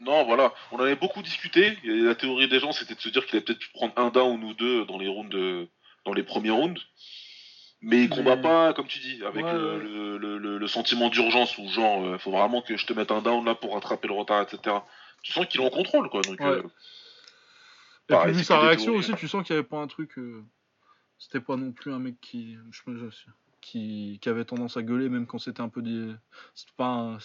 Non, 0.00 0.24
voilà. 0.24 0.52
On 0.72 0.76
en 0.76 0.80
avait 0.80 0.96
beaucoup 0.96 1.22
discuté. 1.22 1.78
Et 1.84 1.88
la 2.00 2.16
théorie 2.16 2.48
des 2.48 2.58
gens, 2.58 2.72
c'était 2.72 2.96
de 2.96 3.00
se 3.00 3.08
dire 3.08 3.24
qu'il 3.26 3.36
allait 3.36 3.44
peut-être 3.44 3.60
prendre 3.72 3.92
un 3.96 4.10
down 4.10 4.42
ou 4.42 4.54
deux 4.54 4.84
dans 4.86 4.98
les 4.98 5.06
rounds, 5.06 5.30
de- 5.32 5.68
dans 6.04 6.12
les 6.12 6.24
premiers 6.24 6.50
rounds. 6.50 6.80
Mais 7.84 8.04
il 8.04 8.08
combat 8.08 8.36
Mais- 8.36 8.42
pas, 8.42 8.72
comme 8.74 8.86
tu 8.86 9.00
dis, 9.00 9.24
avec 9.24 9.44
Ouais, 9.44 9.50
euh, 9.52 9.78
ouais. 9.78 9.84
le, 9.84 10.18
le- 10.18 10.38
le- 10.38 10.58
le 10.58 10.66
sentiment 10.68 11.08
d'urgence 11.08 11.58
ou 11.58 11.68
genre, 11.68 12.04
euh, 12.04 12.18
faut 12.18 12.30
vraiment 12.30 12.62
que 12.62 12.76
je 12.76 12.86
te 12.86 12.92
mette 12.92 13.10
un 13.10 13.20
down 13.22 13.44
là 13.44 13.54
pour 13.56 13.74
rattraper 13.74 14.06
le 14.08 14.14
retard, 14.14 14.42
etc. 14.42 14.76
Tu 15.22 15.32
sens 15.32 15.46
qu'il 15.46 15.60
est 15.60 15.64
en 15.66 15.70
contrôle, 15.70 16.08
quoi. 16.08 16.20
Donc, 16.22 16.38
Ouais. 16.40 16.46
euh, 16.46 16.62
Et 18.08 18.12
Pareil, 18.14 18.32
puis 18.32 18.38
vu 18.40 18.44
sa 18.44 18.60
réaction 18.60 18.94
aussi, 18.94 19.12
hein. 19.12 19.16
tu 19.18 19.26
sens 19.28 19.44
qu'il 19.46 19.54
n'y 19.54 19.58
avait 19.60 19.68
pas 19.68 19.78
un 19.78 19.86
truc. 19.86 20.16
euh, 20.18 20.44
C'était 21.18 21.40
pas 21.40 21.56
non 21.56 21.70
plus 21.72 21.92
un 21.92 21.98
mec 22.00 22.20
qui. 22.20 22.56
Je 22.72 22.90
me 22.90 23.10
qui, 23.60 24.18
qui, 24.20 24.28
avait 24.28 24.44
tendance 24.44 24.76
à 24.76 24.82
gueuler 24.82 25.08
même 25.08 25.24
quand 25.24 25.38
c'était 25.38 25.60
un 25.60 25.68
peu 25.68 25.82
des 25.82 26.12
c'était 26.52 26.72
pas 26.76 27.16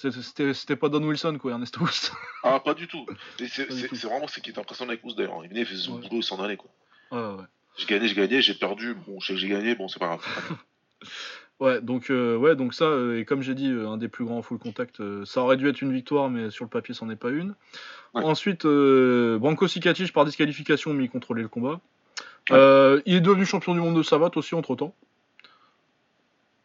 c'était 0.53 0.75
pas 0.75 0.88
Don 0.88 1.01
Wilson 1.03 1.39
quoi 1.41 1.49
Ernest 1.53 1.75
Houst 1.77 2.11
ah 2.43 2.59
pas 2.59 2.75
du 2.75 2.88
tout 2.88 3.07
c'est 3.39 3.65
vraiment 4.03 4.27
ce 4.27 4.39
qui 4.39 4.51
est 4.51 4.59
impressionnant 4.59 4.91
avec 4.91 5.03
Houst 5.03 5.17
d'ailleurs 5.17 5.43
il 5.43 5.49
venait 5.49 5.61
il 5.61 5.65
faisait 5.65 5.81
son 5.81 5.95
boulot 5.95 6.17
il 6.17 6.23
s'en 6.23 6.39
allait 6.43 6.55
quoi 6.55 6.69
ouais 7.11 7.38
ouais 7.38 7.43
j'ai 7.78 7.86
gagné 7.86 8.08
j'ai 8.08 8.16
gagné 8.16 8.41
j'ai 8.41 8.54
perdu 8.54 8.95
bon 9.06 9.20
je 9.20 9.28
sais 9.28 9.34
que 9.34 9.40
j'ai 9.40 9.49
gagné 9.49 9.76
bon 9.76 9.88
c'est 9.88 9.99
pas 9.99 10.08
grave 10.08 10.26
Ouais, 11.60 11.82
donc, 11.82 12.12
euh, 12.12 12.38
ouais, 12.38 12.56
donc 12.56 12.76
ça, 12.76 12.86
euh, 12.86 13.20
et 13.20 13.26
comme 13.26 13.41
j'ai 13.41 13.56
dit, 13.56 13.72
euh, 13.72 13.90
un 13.90 13.98
des 13.98 14.08
plus 14.08 14.26
grands 14.26 14.44
full 14.44 14.60
contact, 14.60 15.02
ça 15.26 15.41
aurait 15.41 15.58
dû 15.58 15.68
être 15.68 15.82
une 15.82 15.91
victoire, 15.91 16.30
mais 16.30 16.52
sur 16.52 16.66
le 16.66 16.70
papier, 16.70 16.94
c'en 16.94 17.10
est 17.10 17.16
pas 17.16 17.30
une. 17.30 17.56
Ensuite, 18.14 18.66
Branko 18.66 19.68
Sikatic 19.68 20.12
par 20.14 20.26
disqualification, 20.26 20.94
mais 20.94 21.06
il 21.06 21.10
contrôlait 21.10 21.41
le 21.41 21.48
combat. 21.48 21.80
il 22.49 23.16
est 23.16 23.22
devenu 23.22 23.45
champion 23.45 23.74
du 23.74 23.80
monde 23.80 23.98
de 23.98 24.04
savate 24.04 24.38
aussi 24.38 24.56
entre 24.56 24.76
temps, 24.76 24.95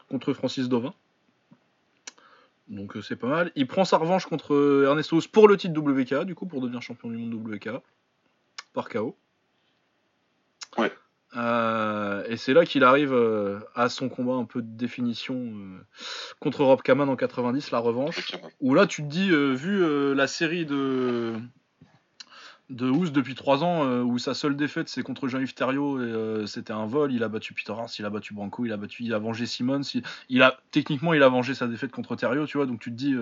contre 0.08 0.32
Francis 0.32 0.68
Dovin. 0.68 0.94
Donc 2.68 2.96
c'est 3.02 3.16
pas 3.16 3.26
mal. 3.26 3.52
Il 3.54 3.66
prend 3.66 3.84
sa 3.84 3.98
revanche 3.98 4.24
contre 4.26 4.84
Ernestos 4.86 5.28
pour 5.30 5.46
le 5.48 5.56
titre 5.56 5.78
WK, 5.78 6.24
du 6.24 6.34
coup, 6.34 6.46
pour 6.46 6.60
devenir 6.60 6.80
champion 6.80 7.10
du 7.10 7.16
monde 7.16 7.34
WK, 7.34 7.70
par 8.72 8.88
KO. 8.88 9.16
Ouais. 10.78 10.92
Euh, 11.36 12.24
et 12.28 12.36
c'est 12.36 12.52
là 12.52 12.64
qu'il 12.64 12.84
arrive 12.84 13.12
euh, 13.12 13.58
à 13.74 13.88
son 13.88 14.08
combat 14.08 14.34
un 14.34 14.44
peu 14.44 14.60
de 14.60 14.76
définition 14.76 15.34
euh, 15.36 15.78
contre 16.40 16.64
Rob 16.64 16.82
Kaman 16.82 17.08
en 17.08 17.16
90, 17.16 17.70
la 17.70 17.78
revanche. 17.78 18.32
Où 18.60 18.74
là, 18.74 18.86
tu 18.86 19.02
te 19.02 19.08
dis, 19.08 19.30
vu 19.30 20.14
la 20.14 20.26
série 20.26 20.66
de 20.66 21.34
de 22.70 22.90
depuis 23.10 23.34
3 23.34 23.64
ans, 23.64 23.86
où 24.02 24.18
sa 24.18 24.32
seule 24.32 24.56
défaite 24.56 24.88
c'est 24.88 25.02
contre 25.02 25.28
Jean-Yves 25.28 25.52
Thériault 25.52 26.46
c'était 26.46 26.72
un 26.72 26.86
vol. 26.86 27.12
Il 27.12 27.22
a 27.22 27.28
battu 27.28 27.52
Peter 27.52 27.72
Hart, 27.72 27.98
il 27.98 28.06
a 28.06 28.10
battu 28.10 28.32
Branco, 28.32 28.64
il 28.64 28.72
a 28.72 28.78
battu, 28.78 29.02
il 29.02 29.12
a 29.12 29.18
vengé 29.18 29.44
Simmons. 29.44 29.82
Il, 30.30 30.42
a 30.42 30.58
techniquement 30.70 31.12
il 31.12 31.22
a 31.22 31.28
vengé 31.28 31.54
sa 31.54 31.66
défaite 31.66 31.90
contre 31.90 32.16
Thériault, 32.16 32.46
tu 32.46 32.56
vois. 32.56 32.66
Donc 32.66 32.80
tu 32.80 32.90
te 32.90 32.96
dis, 32.96 33.14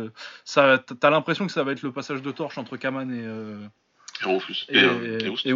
ça, 0.44 0.78
t'as 0.78 1.10
l'impression 1.10 1.46
que 1.46 1.52
ça 1.52 1.64
va 1.64 1.72
être 1.72 1.82
le 1.82 1.90
passage 1.90 2.22
de 2.22 2.30
torche 2.30 2.58
entre 2.58 2.76
Kaman 2.76 3.10
et 3.12 4.28
et, 4.68 5.48
et, 5.48 5.52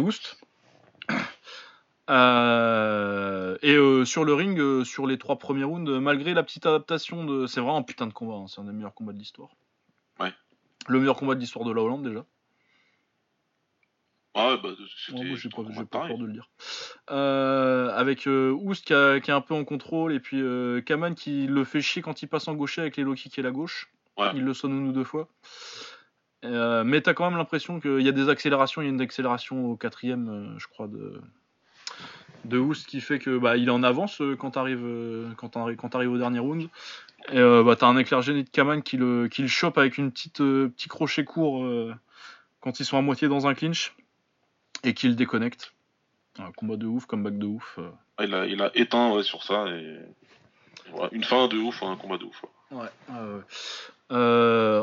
euh, 2.09 3.57
et 3.61 3.75
euh, 3.75 4.05
sur 4.05 4.25
le 4.25 4.33
ring, 4.33 4.59
euh, 4.59 4.83
sur 4.83 5.07
les 5.07 5.17
trois 5.17 5.37
premiers 5.37 5.63
rounds, 5.63 5.89
malgré 5.99 6.33
la 6.33 6.43
petite 6.43 6.65
adaptation 6.65 7.25
de. 7.25 7.47
C'est 7.47 7.59
vraiment 7.59 7.77
un 7.77 7.83
putain 7.83 8.05
de 8.07 8.13
combat, 8.13 8.35
hein, 8.35 8.45
c'est 8.47 8.61
un 8.61 8.65
des 8.65 8.71
meilleurs 8.71 8.93
combats 8.93 9.13
de 9.13 9.17
l'histoire. 9.17 9.49
Ouais. 10.19 10.31
Le 10.87 10.99
meilleur 10.99 11.17
combat 11.17 11.35
de 11.35 11.39
l'histoire 11.39 11.65
de 11.65 11.71
la 11.71 11.81
Hollande 11.81 12.07
déjà. 12.07 12.25
Ah 14.37 14.57
bah 14.61 14.69
c'était. 15.05 15.23
moi 15.23 15.37
j'ai 15.37 15.47
pas, 15.47 15.63
pas 15.89 16.07
peur 16.07 16.17
de 16.17 16.25
le 16.25 16.33
dire. 16.33 16.49
avec 17.07 18.27
Oust 18.27 18.85
qui, 18.85 18.93
est 18.93 19.29
un 19.29 19.41
peu 19.41 19.53
en 19.53 19.63
contrôle 19.63 20.11
et 20.11 20.19
puis 20.19 20.43
Kaman 20.85 21.15
qui 21.15 21.47
le 21.47 21.63
fait 21.63 21.81
chier 21.81 22.01
quand 22.01 22.21
il 22.21 22.27
passe 22.27 22.49
en 22.49 22.53
gaucher 22.53 22.81
avec 22.81 22.97
les 22.97 23.03
low 23.03 23.13
kicks 23.13 23.39
et 23.39 23.41
la 23.41 23.51
gauche. 23.51 23.89
Il 24.33 24.43
le 24.43 24.53
sonne 24.53 24.73
une 24.73 24.89
ou 24.89 24.91
deux 24.91 25.05
fois. 25.05 25.29
mais 26.43 27.01
t'as 27.01 27.13
quand 27.13 27.29
même 27.29 27.37
l'impression 27.37 27.79
qu'il 27.79 28.01
y 28.01 28.09
a 28.09 28.11
des 28.11 28.27
accélérations. 28.27 28.81
Il 28.81 28.85
y 28.85 28.87
a 28.89 28.91
une 28.91 29.01
accélération 29.01 29.67
au 29.67 29.77
quatrième, 29.77 30.55
je 30.57 30.67
crois, 30.67 30.89
de, 30.89 31.21
de 32.45 32.57
Houst 32.57 32.87
qui 32.87 33.01
fait 33.01 33.19
que 33.19 33.37
bah, 33.37 33.57
il 33.57 33.67
est 33.67 33.71
en 33.71 33.83
avance 33.83 34.21
euh, 34.21 34.35
quand 34.35 34.51
t'arrives 34.51 34.85
euh, 34.85 35.29
quand 35.37 35.57
quand 35.77 35.95
arrives 35.95 36.11
au 36.11 36.17
dernier 36.17 36.39
round. 36.39 36.69
Et 37.31 37.39
euh, 37.39 37.63
bah, 37.63 37.75
t'as 37.75 37.87
un 37.87 37.97
éclair 37.97 38.21
génie 38.21 38.43
de 38.43 38.49
Kaman 38.49 38.83
qui 38.83 38.97
le, 38.97 39.27
qui 39.27 39.41
le 39.41 39.47
chope 39.47 39.77
avec 39.77 39.97
une 39.97 40.11
petite 40.11 40.37
petit 40.37 40.87
crochet 40.87 41.23
court 41.23 41.67
quand 42.61 42.79
ils 42.79 42.85
sont 42.85 42.97
à 42.97 43.01
moitié 43.01 43.27
dans 43.27 43.47
un 43.47 43.53
clinch 43.53 43.95
et 44.83 44.93
qui 44.93 45.07
le 45.07 45.15
déconnecte. 45.15 45.73
Un 46.37 46.51
combat 46.51 46.75
de 46.75 46.85
ouf, 46.85 47.05
comeback 47.05 47.37
de 47.37 47.45
ouf. 47.45 47.79
il, 48.19 48.33
a, 48.33 48.45
il 48.45 48.61
a 48.61 48.71
éteint 48.75 49.23
sur 49.23 49.43
ça 49.43 49.67
et 49.69 49.99
une 51.11 51.23
fin 51.23 51.47
de 51.47 51.57
ouf, 51.57 51.81
un 51.81 51.95
combat 51.95 52.17
de 52.17 52.25
ouf. 52.25 52.45
Ouais. 52.71 52.89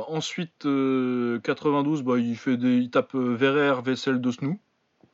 ensuite, 0.08 0.66
92, 1.42 2.02
bah, 2.02 2.18
il 2.18 2.36
fait 2.36 2.56
des, 2.56 2.78
il 2.78 2.90
tape 2.90 3.14
Verrer, 3.14 3.80
Vessel 3.82 4.20
de 4.20 4.30
Snou 4.30 4.58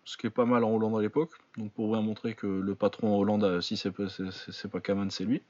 ce 0.09 0.17
qui 0.17 0.27
est 0.27 0.31
pas 0.31 0.47
mal 0.47 0.65
en 0.65 0.71
Hollande 0.71 0.97
à 0.99 1.03
l'époque. 1.03 1.33
Donc 1.59 1.71
pour 1.73 1.93
bien 1.93 2.01
montrer 2.01 2.33
que 2.35 2.47
le 2.47 2.75
patron 2.75 3.15
en 3.15 3.19
Hollande, 3.19 3.45
euh, 3.45 3.61
si 3.61 3.77
c'est 3.77 3.91
pas, 3.91 4.05
c'est, 4.09 4.71
pas 4.71 4.81
Kaman, 4.81 5.11
c'est 5.11 5.25
lui. 5.25 5.43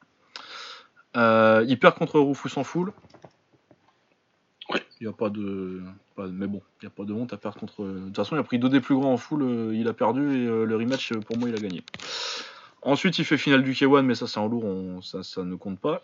Euh, 1.17 1.65
il 1.69 1.79
perd 1.79 1.95
contre 1.95 2.19
Rufus 2.19 2.51
en. 2.57 2.63
Ouais. 4.71 4.83
Il 5.01 5.07
n'y 5.07 5.07
a 5.07 5.13
pas 5.13 5.31
de. 5.31 5.81
mais 6.19 6.49
bon, 6.49 6.61
il 6.83 6.87
n'y 6.87 6.89
a 6.89 6.91
pas 6.91 7.05
de 7.05 7.13
honte 7.13 7.33
à 7.33 7.37
perdre 7.37 7.61
contre. 7.61 7.85
De 7.85 8.07
toute 8.07 8.17
façon, 8.17 8.35
il 8.35 8.41
a 8.41 8.43
pris 8.43 8.59
deux 8.59 8.69
des 8.69 8.81
plus 8.81 8.97
grands 8.97 9.13
en 9.13 9.17
full, 9.17 9.43
euh, 9.43 9.75
il 9.77 9.87
a 9.87 9.93
perdu 9.93 10.23
et 10.23 10.47
le 10.47 10.77
rematch, 10.77 11.13
pour 11.13 11.39
moi, 11.39 11.49
il 11.49 11.55
a 11.55 11.59
gagné. 11.59 11.85
Ensuite, 12.83 13.17
il 13.21 13.25
fait 13.25 13.39
finale 13.39 13.63
du 13.63 13.75
K1, 13.75 14.03
mais 14.03 14.17
ça, 14.17 14.27
c'est 14.27 14.41
en 14.41 14.49
lourd, 14.49 15.05
ça, 15.05 15.23
ça 15.23 15.45
ne 15.45 15.55
compte 15.55 15.79
pas. 15.79 16.01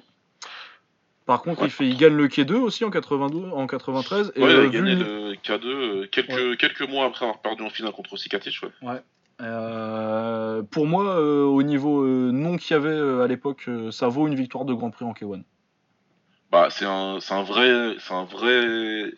Par 1.27 1.41
contre, 1.41 1.62
il, 1.65 1.70
fait, 1.70 1.86
il 1.86 1.97
gagne 1.97 2.15
le 2.15 2.28
K2 2.28 2.55
aussi 2.55 2.85
en, 2.85 2.91
92, 2.91 3.53
en 3.53 3.67
93. 3.67 4.33
Et 4.36 4.43
ouais, 4.43 4.51
il 4.51 4.57
a 4.57 4.59
euh, 4.59 4.69
gagné 4.69 4.94
le 4.94 5.33
K2 5.43 5.67
euh, 5.67 6.07
quelques, 6.11 6.59
quelques 6.59 6.83
mois 6.83 7.07
après 7.07 7.25
avoir 7.25 7.41
perdu 7.41 7.62
en 7.62 7.70
finale 7.70 7.93
contre 7.93 8.17
Cicatrice. 8.17 8.61
Ouais. 8.61 8.69
ouais. 8.83 9.01
Euh, 9.41 10.62
pour 10.62 10.86
moi, 10.86 11.19
au 11.20 11.62
niveau 11.62 12.05
nom 12.07 12.57
qu'il 12.57 12.73
y 12.73 12.77
avait 12.77 13.23
à 13.23 13.27
l'époque, 13.27 13.69
ça 13.91 14.09
vaut 14.09 14.28
une 14.28 14.35
victoire 14.35 14.65
de 14.65 14.75
Grand 14.75 14.91
Prix 14.91 15.05
en 15.05 15.12
K1. 15.12 15.43
Bah, 16.53 16.69
c'est 16.70 16.85
un, 16.85 17.19
un 17.31 17.43
vrai, 17.43 17.97
c'est 17.99 18.15
un 18.15 18.25
vrai, 18.25 19.11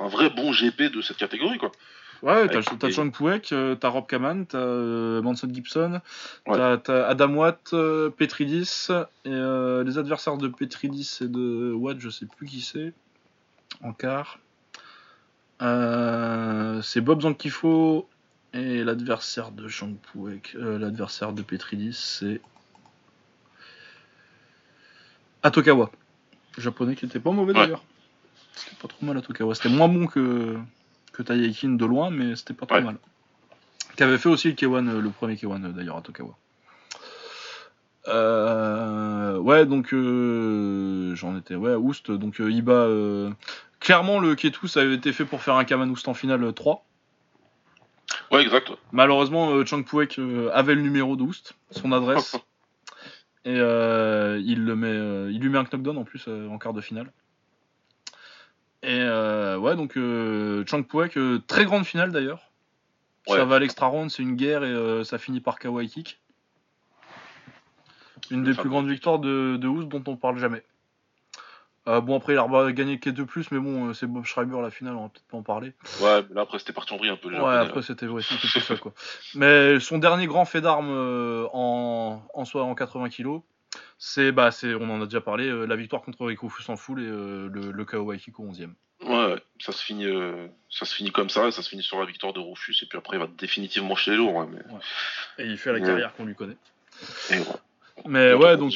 un 0.00 0.08
vrai 0.08 0.30
bon 0.30 0.52
GP 0.52 0.92
de 0.92 1.00
cette 1.00 1.16
catégorie, 1.16 1.58
quoi. 1.58 1.70
Ouais, 2.24 2.48
t'as 2.48 2.60
as 2.60 2.90
Chang 2.90 3.10
Puek, 3.10 3.52
euh, 3.52 3.74
t'as 3.74 3.88
Rob 3.90 4.06
Kaman, 4.06 4.46
t'as 4.46 4.56
euh, 4.56 5.20
Manson 5.20 5.46
Gibson, 5.52 6.00
t'as 6.46 7.06
Adam 7.06 7.34
Watt, 7.34 7.74
euh, 7.74 8.08
Petridis, 8.08 8.88
et 9.26 9.30
les 9.84 9.98
adversaires 9.98 10.38
de 10.38 10.48
Petridis 10.48 11.18
et 11.20 11.28
de 11.28 11.74
Watt, 11.74 12.00
je 12.00 12.08
sais 12.08 12.24
plus 12.24 12.46
qui 12.46 12.62
c'est, 12.62 12.94
en 13.82 13.92
quart. 13.92 14.38
c'est 15.60 17.00
Bob 17.02 17.20
Zankifo, 17.20 18.08
et 18.54 18.82
l'adversaire 18.84 19.50
de 19.50 19.68
Chang 19.68 19.92
Puek, 20.10 20.54
l'adversaire 20.54 21.34
de 21.34 21.42
Petridis, 21.42 21.92
c'est 21.92 22.40
Atokawa. 25.42 25.90
Japonais 26.56 26.96
qui 26.96 27.04
était 27.04 27.20
pas 27.20 27.32
mauvais 27.32 27.52
d'ailleurs. 27.52 27.84
C'était 28.54 28.76
pas 28.80 28.88
trop 28.88 29.04
mal 29.04 29.18
Atokawa. 29.18 29.54
C'était 29.54 29.68
moins 29.68 29.88
bon 29.88 30.06
que 30.06 30.56
que 31.14 31.22
Taïekin 31.22 31.70
de 31.70 31.86
loin, 31.86 32.10
mais 32.10 32.36
c'était 32.36 32.54
pas 32.54 32.66
trop 32.66 32.80
mal. 32.80 32.96
Qui 33.96 34.02
avait 34.02 34.18
fait 34.18 34.28
aussi 34.28 34.48
le 34.48 34.54
K1, 34.54 34.88
euh, 34.88 35.00
le 35.00 35.10
premier 35.10 35.36
K1 35.36 35.64
euh, 35.64 35.68
d'ailleurs 35.68 35.96
à 35.96 36.02
Tokawa. 36.02 36.36
Euh, 38.08 39.38
ouais, 39.38 39.64
donc 39.64 39.94
j'en 39.94 41.38
étais, 41.38 41.54
ouais, 41.54 41.74
Oust, 41.74 42.10
donc 42.10 42.38
Iba. 42.38 42.88
clairement, 43.80 44.18
le 44.18 44.34
Ketou, 44.34 44.66
ça 44.66 44.80
avait 44.80 44.94
été 44.94 45.12
fait 45.12 45.24
pour 45.24 45.40
faire 45.40 45.54
un 45.54 45.64
Kaman 45.64 45.88
Oust 45.90 46.08
en 46.08 46.14
finale 46.14 46.52
3. 46.52 46.84
Ouais, 48.30 48.42
exact. 48.42 48.72
Malheureusement, 48.92 49.64
Chang 49.64 49.82
Puek 49.84 50.20
avait 50.52 50.74
le 50.74 50.82
numéro 50.82 51.16
d'Oust, 51.16 51.54
son 51.70 51.92
adresse. 51.92 52.36
et 53.46 53.54
il, 53.54 54.64
le 54.64 54.76
met, 54.76 55.32
il 55.32 55.40
lui 55.40 55.48
met 55.48 55.58
un 55.58 55.64
knockdown 55.64 55.96
en 55.96 56.04
plus 56.04 56.28
en 56.28 56.58
quart 56.58 56.74
de 56.74 56.82
finale. 56.82 57.10
Et 58.84 59.00
euh, 59.00 59.56
ouais, 59.56 59.76
donc 59.76 59.96
euh, 59.96 60.62
Chang 60.66 60.82
Puek, 60.82 61.16
euh, 61.16 61.40
très 61.46 61.64
grande 61.64 61.86
finale 61.86 62.12
d'ailleurs. 62.12 62.50
Ça 63.26 63.46
va 63.46 63.56
à 63.56 63.58
l'extra 63.58 63.86
round, 63.86 64.10
c'est 64.10 64.22
une 64.22 64.36
guerre 64.36 64.64
et 64.64 65.04
ça 65.04 65.16
finit 65.16 65.40
par 65.40 65.58
Kawaii 65.58 65.88
Kick. 65.88 66.20
Une 68.30 68.44
des 68.44 68.52
plus 68.52 68.68
grandes 68.68 68.88
victoires 68.88 69.18
de, 69.18 69.56
de 69.56 69.82
dont 69.84 70.04
on 70.06 70.16
parle 70.16 70.38
jamais. 70.38 70.62
bon, 71.86 72.16
après, 72.16 72.34
il 72.34 72.38
a 72.38 72.72
gagné 72.72 72.98
que 72.98 73.08
2 73.08 73.24
plus, 73.24 73.50
mais 73.50 73.58
bon, 73.58 73.94
c'est 73.94 74.06
Bob 74.06 74.26
Schreiber 74.26 74.60
la 74.60 74.70
finale, 74.70 74.96
on 74.96 75.04
va 75.04 75.08
peut-être 75.08 75.26
pas 75.26 75.38
en 75.38 75.42
parler. 75.42 75.72
Ouais, 76.02 76.22
mais 76.28 76.34
là, 76.34 76.42
après, 76.42 76.58
c'était 76.58 76.74
parti 76.74 76.92
en 76.92 76.98
vrille 76.98 77.10
un 77.10 77.16
peu. 77.16 77.30
Ouais, 77.30 77.54
après, 77.54 77.80
c'était 77.80 78.06
ouais, 78.06 78.20
ça, 78.22 78.76
quoi. 78.76 78.92
Mais 79.34 79.80
son 79.80 79.96
dernier 79.96 80.26
grand 80.26 80.44
fait 80.44 80.60
d'armes 80.60 80.90
en, 81.54 82.22
en, 82.34 82.44
en 82.54 82.74
80 82.74 83.08
kg, 83.08 83.40
c'est, 83.98 84.32
bah, 84.32 84.50
c'est, 84.50 84.74
on 84.74 84.90
en 84.90 85.00
a 85.00 85.04
déjà 85.04 85.20
parlé, 85.20 85.48
euh, 85.48 85.66
la 85.66 85.76
victoire 85.76 86.02
contre 86.02 86.26
Rico 86.26 86.50
en 86.68 86.76
full 86.76 87.00
et 87.00 87.06
euh, 87.06 87.48
le, 87.50 87.70
le 87.70 87.84
KO 87.84 87.98
Waikiko 87.98 88.42
11 88.42 88.62
e 88.62 88.68
Ouais, 89.06 89.42
ça 89.58 89.72
se 89.72 89.82
finit, 89.82 90.06
euh, 90.06 90.46
ça 90.70 90.84
se 90.84 90.94
finit 90.94 91.10
comme 91.10 91.28
ça, 91.28 91.50
ça 91.50 91.62
se 91.62 91.68
finit 91.68 91.82
sur 91.82 91.98
la 91.98 92.06
victoire 92.06 92.32
de 92.32 92.40
Rufus 92.40 92.76
et 92.82 92.86
puis 92.86 92.96
après 92.96 93.16
il 93.16 93.20
va 93.20 93.28
définitivement 93.38 93.96
chez 93.96 94.12
les 94.12 94.16
lourds. 94.16 94.40
Hein, 94.40 94.48
mais... 94.50 95.44
Et 95.44 95.48
il 95.48 95.58
fait 95.58 95.72
la 95.72 95.80
carrière 95.80 96.14
qu'on 96.14 96.24
lui 96.24 96.34
connaît. 96.34 96.56
Mais 98.06 98.34
ouais, 98.34 98.56
donc 98.56 98.72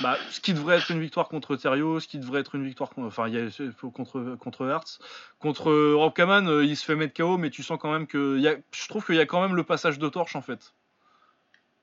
bah, 0.00 0.18
ce 0.30 0.40
qui 0.40 0.52
devrait 0.52 0.76
être 0.76 0.90
une 0.90 1.00
victoire 1.00 1.28
contre 1.28 1.56
Thériault, 1.56 2.00
ce 2.00 2.08
qui 2.08 2.18
devrait 2.18 2.40
être 2.40 2.54
une 2.54 2.64
victoire 2.64 2.90
contre, 2.90 3.06
enfin, 3.06 3.28
il 3.28 3.34
y 3.34 3.38
a, 3.38 3.48
contre 3.92 4.36
contre 4.38 4.68
Hertz, 4.68 4.98
contre 5.38 5.72
Rob 5.94 6.12
Kaman, 6.12 6.62
il 6.62 6.76
se 6.76 6.84
fait 6.84 6.96
mettre 6.96 7.14
KO, 7.14 7.38
mais 7.38 7.50
tu 7.50 7.62
sens 7.62 7.78
quand 7.80 7.90
même 7.90 8.06
que, 8.06 8.38
y 8.38 8.46
a, 8.46 8.56
je 8.72 8.88
trouve 8.88 9.04
qu'il 9.06 9.14
y 9.14 9.20
a 9.20 9.26
quand 9.26 9.40
même 9.40 9.56
le 9.56 9.64
passage 9.64 9.98
de 9.98 10.08
torche 10.08 10.36
en 10.36 10.42
fait. 10.42 10.74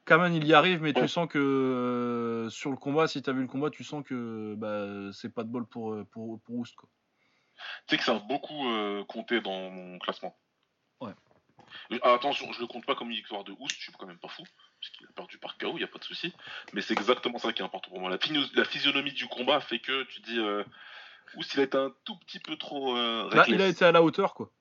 Kaman 0.08 0.34
il 0.34 0.48
y 0.48 0.54
arrive, 0.54 0.82
mais 0.82 0.94
tu 0.94 1.08
sens 1.08 1.28
que 1.28 1.38
euh, 1.38 2.50
sur 2.50 2.72
le 2.72 2.78
combat, 2.78 3.08
si 3.08 3.22
tu 3.22 3.30
as 3.30 3.34
vu 3.34 3.42
le 3.42 3.48
combat, 3.48 3.70
tu 3.70 3.84
sens 3.84 4.04
que 4.06 4.56
bah, 4.56 5.12
c'est 5.14 5.34
pas 5.34 5.44
de 5.44 5.50
bol 5.50 5.66
pour, 5.68 5.94
euh, 5.94 6.06
pour, 6.06 6.40
pour 6.42 6.56
Oust. 6.56 6.76
Tu 6.76 6.86
sais 7.90 7.98
que 7.98 8.04
ça 8.04 8.16
a 8.16 8.20
beaucoup 8.20 8.70
euh, 8.70 9.04
compté 9.04 9.42
dans 9.42 9.70
mon 9.70 10.00
classement. 10.00 10.36
Ouais. 11.02 11.12
Ah, 12.02 12.14
attention, 12.14 12.52
je 12.54 12.62
le 12.62 12.68
compte 12.68 12.86
pas 12.86 12.96
comme 12.96 13.10
une 13.10 13.18
victoire 13.18 13.44
de 13.44 13.52
Oust, 13.60 13.76
je 13.76 13.84
suis 13.84 13.92
quand 13.92 14.08
même 14.08 14.18
pas 14.18 14.30
fou, 14.30 14.44
parce 14.80 14.92
qu'il 14.92 15.06
a 15.06 15.12
perdu 15.12 15.38
par 15.40 15.58
KO, 15.58 15.74
il 15.78 15.84
a 15.84 15.88
pas 15.88 16.00
de 16.00 16.04
souci. 16.06 16.34
Mais 16.74 16.82
c'est 16.82 16.94
exactement 16.94 17.38
ça 17.38 17.52
qui 17.52 17.62
est 17.62 17.66
important 17.66 17.90
pour 17.90 18.00
moi. 18.00 18.10
La, 18.10 18.18
la 18.56 18.64
physionomie 18.64 19.12
du 19.12 19.28
combat 19.28 19.60
fait 19.60 19.80
que 19.80 20.04
tu 20.04 20.22
dis 20.22 20.40
euh, 20.40 20.64
Oust, 21.36 21.54
il 21.56 21.60
a 21.60 21.64
été 21.64 21.78
un 21.78 21.94
tout 22.06 22.18
petit 22.20 22.40
peu 22.40 22.56
trop. 22.56 22.96
Euh, 22.96 23.30
Là, 23.36 23.44
il 23.50 23.62
a 23.62 23.68
été 23.68 23.84
à 23.84 23.92
la 23.92 24.02
hauteur, 24.02 24.34
quoi. 24.34 24.52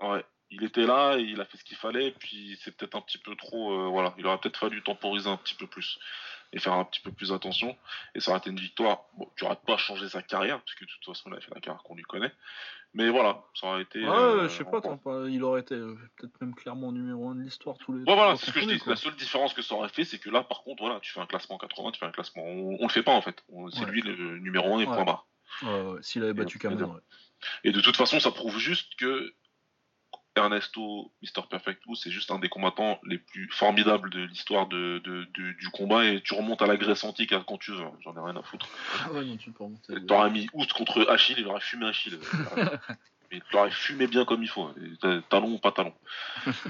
Ouais, 0.00 0.24
il 0.50 0.64
était 0.64 0.86
là, 0.86 1.16
il 1.16 1.40
a 1.40 1.44
fait 1.44 1.56
ce 1.56 1.64
qu'il 1.64 1.76
fallait, 1.76 2.12
puis 2.12 2.58
c'est 2.62 2.76
peut-être 2.76 2.96
un 2.96 3.00
petit 3.00 3.18
peu 3.18 3.36
trop. 3.36 3.72
Euh, 3.72 3.88
voilà, 3.88 4.14
il 4.18 4.26
aurait 4.26 4.38
peut-être 4.38 4.58
fallu 4.58 4.82
temporiser 4.82 5.28
un 5.28 5.36
petit 5.36 5.54
peu 5.54 5.66
plus 5.66 5.98
et 6.52 6.58
faire 6.58 6.72
un 6.72 6.84
petit 6.84 7.00
peu 7.00 7.12
plus 7.12 7.32
attention. 7.32 7.76
Et 8.14 8.20
ça 8.20 8.32
aurait 8.32 8.40
été 8.40 8.50
une 8.50 8.58
victoire 8.58 9.04
bon, 9.16 9.30
qui 9.36 9.44
aurait 9.44 9.58
pas 9.66 9.76
changé 9.76 10.08
sa 10.08 10.22
carrière, 10.22 10.60
puisque 10.62 10.80
de 10.80 10.86
toute 10.86 11.04
façon, 11.04 11.30
il 11.30 11.36
a 11.36 11.40
fait 11.40 11.54
la 11.54 11.60
carrière 11.60 11.82
qu'on 11.84 11.94
lui 11.94 12.02
connaît. 12.02 12.32
Mais 12.92 13.08
voilà, 13.08 13.44
ça 13.54 13.68
aurait 13.68 13.82
été. 13.82 14.00
Ouais, 14.00 14.08
euh, 14.08 14.48
je 14.48 14.56
sais 14.56 14.64
pas, 14.64 14.80
il 15.28 15.44
aurait 15.44 15.60
été 15.60 15.76
euh, 15.76 15.96
peut-être 16.16 16.40
même 16.40 16.56
clairement 16.56 16.90
numéro 16.90 17.28
1 17.28 17.36
de 17.36 17.42
l'histoire 17.42 17.78
tous 17.78 17.92
les. 17.92 18.00
Ouais, 18.00 18.16
voilà, 18.16 18.34
c'est 18.34 18.46
ce 18.46 18.52
que 18.52 18.60
je 18.60 18.66
dis. 18.66 18.82
La 18.84 18.96
seule 18.96 19.14
différence 19.14 19.54
que 19.54 19.62
ça 19.62 19.76
aurait 19.76 19.88
fait, 19.88 20.04
c'est 20.04 20.18
que 20.18 20.30
là, 20.30 20.42
par 20.42 20.64
contre, 20.64 20.82
voilà, 20.82 20.98
tu 20.98 21.12
fais 21.12 21.20
un 21.20 21.26
classement 21.26 21.56
80, 21.56 21.92
tu 21.92 22.00
fais 22.00 22.06
un 22.06 22.10
classement. 22.10 22.42
On, 22.42 22.82
le 22.82 22.88
fait 22.88 23.04
pas 23.04 23.12
en 23.12 23.22
fait. 23.22 23.44
C'est 23.72 23.84
lui 23.84 24.02
le 24.02 24.38
numéro 24.38 24.74
1 24.76 24.80
et 24.80 24.84
point 24.86 25.04
barre. 25.04 25.26
Ouais, 25.62 25.82
ouais, 25.82 25.98
s'il 26.02 26.22
avait 26.22 26.32
battu 26.32 26.58
Cameron, 26.58 26.94
ouais. 26.94 27.00
Et 27.64 27.72
de 27.72 27.80
toute 27.80 27.96
façon, 27.96 28.20
ça 28.20 28.30
prouve 28.30 28.58
juste 28.58 28.94
que 28.96 29.34
Ernesto, 30.40 31.10
Mr. 31.22 31.46
Perfect 31.48 31.82
c'est 31.94 32.10
juste 32.10 32.30
un 32.30 32.38
des 32.38 32.48
combattants 32.48 33.00
les 33.04 33.18
plus 33.18 33.48
formidables 33.52 34.10
de 34.10 34.24
l'histoire 34.24 34.66
de, 34.66 34.98
du 35.34 35.68
combat 35.72 36.04
et 36.04 36.20
tu 36.20 36.34
remontes 36.34 36.62
à 36.62 36.66
la 36.66 36.76
Grèce 36.76 37.04
antique 37.04 37.34
quand 37.46 37.58
tu 37.58 37.72
veux, 37.72 37.82
hein. 37.82 37.92
j'en 38.00 38.14
ai 38.16 38.20
rien 38.20 38.36
à 38.36 38.42
foutre. 38.42 38.68
Ah 39.04 39.12
ouais, 39.12 39.24
non, 39.24 39.36
tu 39.36 39.50
peux 39.50 39.64
remonter. 39.64 39.94
T'aurais 40.06 40.30
mis 40.30 40.48
Oust 40.52 40.72
contre 40.72 41.08
Achille, 41.08 41.36
il 41.38 41.46
aurait 41.46 41.60
fumé 41.60 41.86
Achille. 41.86 42.18
il 43.32 43.42
aurait 43.52 43.70
fumé 43.70 44.06
bien 44.06 44.24
comme 44.24 44.42
il 44.42 44.48
faut, 44.48 44.72
talon 45.28 45.52
ou 45.52 45.58
pas 45.58 45.72
talon. 45.72 45.94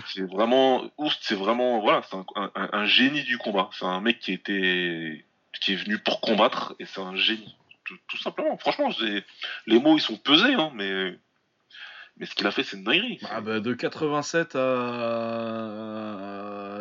c'est 0.07 0.29
vraiment, 0.29 0.91
Oust, 0.99 1.19
c'est 1.23 1.35
vraiment, 1.35 1.81
voilà, 1.81 2.03
c'est 2.11 2.17
un, 2.37 2.87
génie 2.87 3.23
du 3.23 3.39
combat. 3.39 3.71
C'est 3.73 3.87
un 3.87 4.01
mec 4.01 4.19
qui 4.21 4.33
était, 4.33 5.25
qui 5.61 5.73
est 5.73 5.77
venu 5.77 5.99
pour 5.99 6.21
combattre 6.21 6.75
et 6.79 6.87
c'est 6.87 7.01
un 7.01 7.17
génie. 7.17 7.57
Tout, 8.07 8.19
simplement, 8.19 8.57
franchement, 8.57 8.91
les 9.67 9.79
mots 9.81 9.97
ils 9.97 10.01
sont 10.01 10.17
pesés, 10.17 10.55
hein, 10.55 10.71
mais 10.75 11.19
mais 12.21 12.27
ce 12.27 12.35
qu'il 12.35 12.47
a 12.47 12.51
fait, 12.51 12.63
c'est 12.63 12.77
une 12.77 12.85
dinguerie. 12.85 13.19
Bah, 13.23 13.41
bah, 13.41 13.61
de 13.61 13.73
87 13.73 14.55
à, 14.55 16.03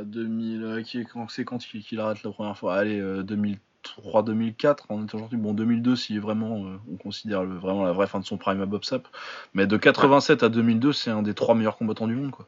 2000, 0.03 0.83
c'est 1.29 1.45
quand 1.45 1.57
qu'il 1.57 2.01
arrête 2.01 2.21
la 2.23 2.31
première 2.31 2.57
fois? 2.57 2.75
Allez, 2.75 3.01
2003, 3.23 4.23
2004, 4.23 4.87
on 4.89 5.07
est 5.07 5.15
aujourd'hui. 5.15 5.37
Bon, 5.37 5.53
2002, 5.53 5.95
si 5.95 6.19
vraiment 6.19 6.65
euh, 6.65 6.77
on 6.91 6.97
considère 6.97 7.45
vraiment 7.45 7.85
la 7.85 7.93
vraie 7.93 8.07
fin 8.07 8.19
de 8.19 8.25
son 8.25 8.35
prime 8.37 8.61
à 8.61 8.65
Bob 8.65 8.83
Sapp. 8.83 9.07
Mais 9.53 9.65
de 9.65 9.77
87 9.77 10.43
à 10.43 10.49
2002, 10.49 10.91
c'est 10.91 11.09
un 11.09 11.21
des 11.21 11.33
trois 11.33 11.55
meilleurs 11.55 11.77
combattants 11.77 12.07
du 12.07 12.15
monde, 12.15 12.31
quoi. 12.31 12.45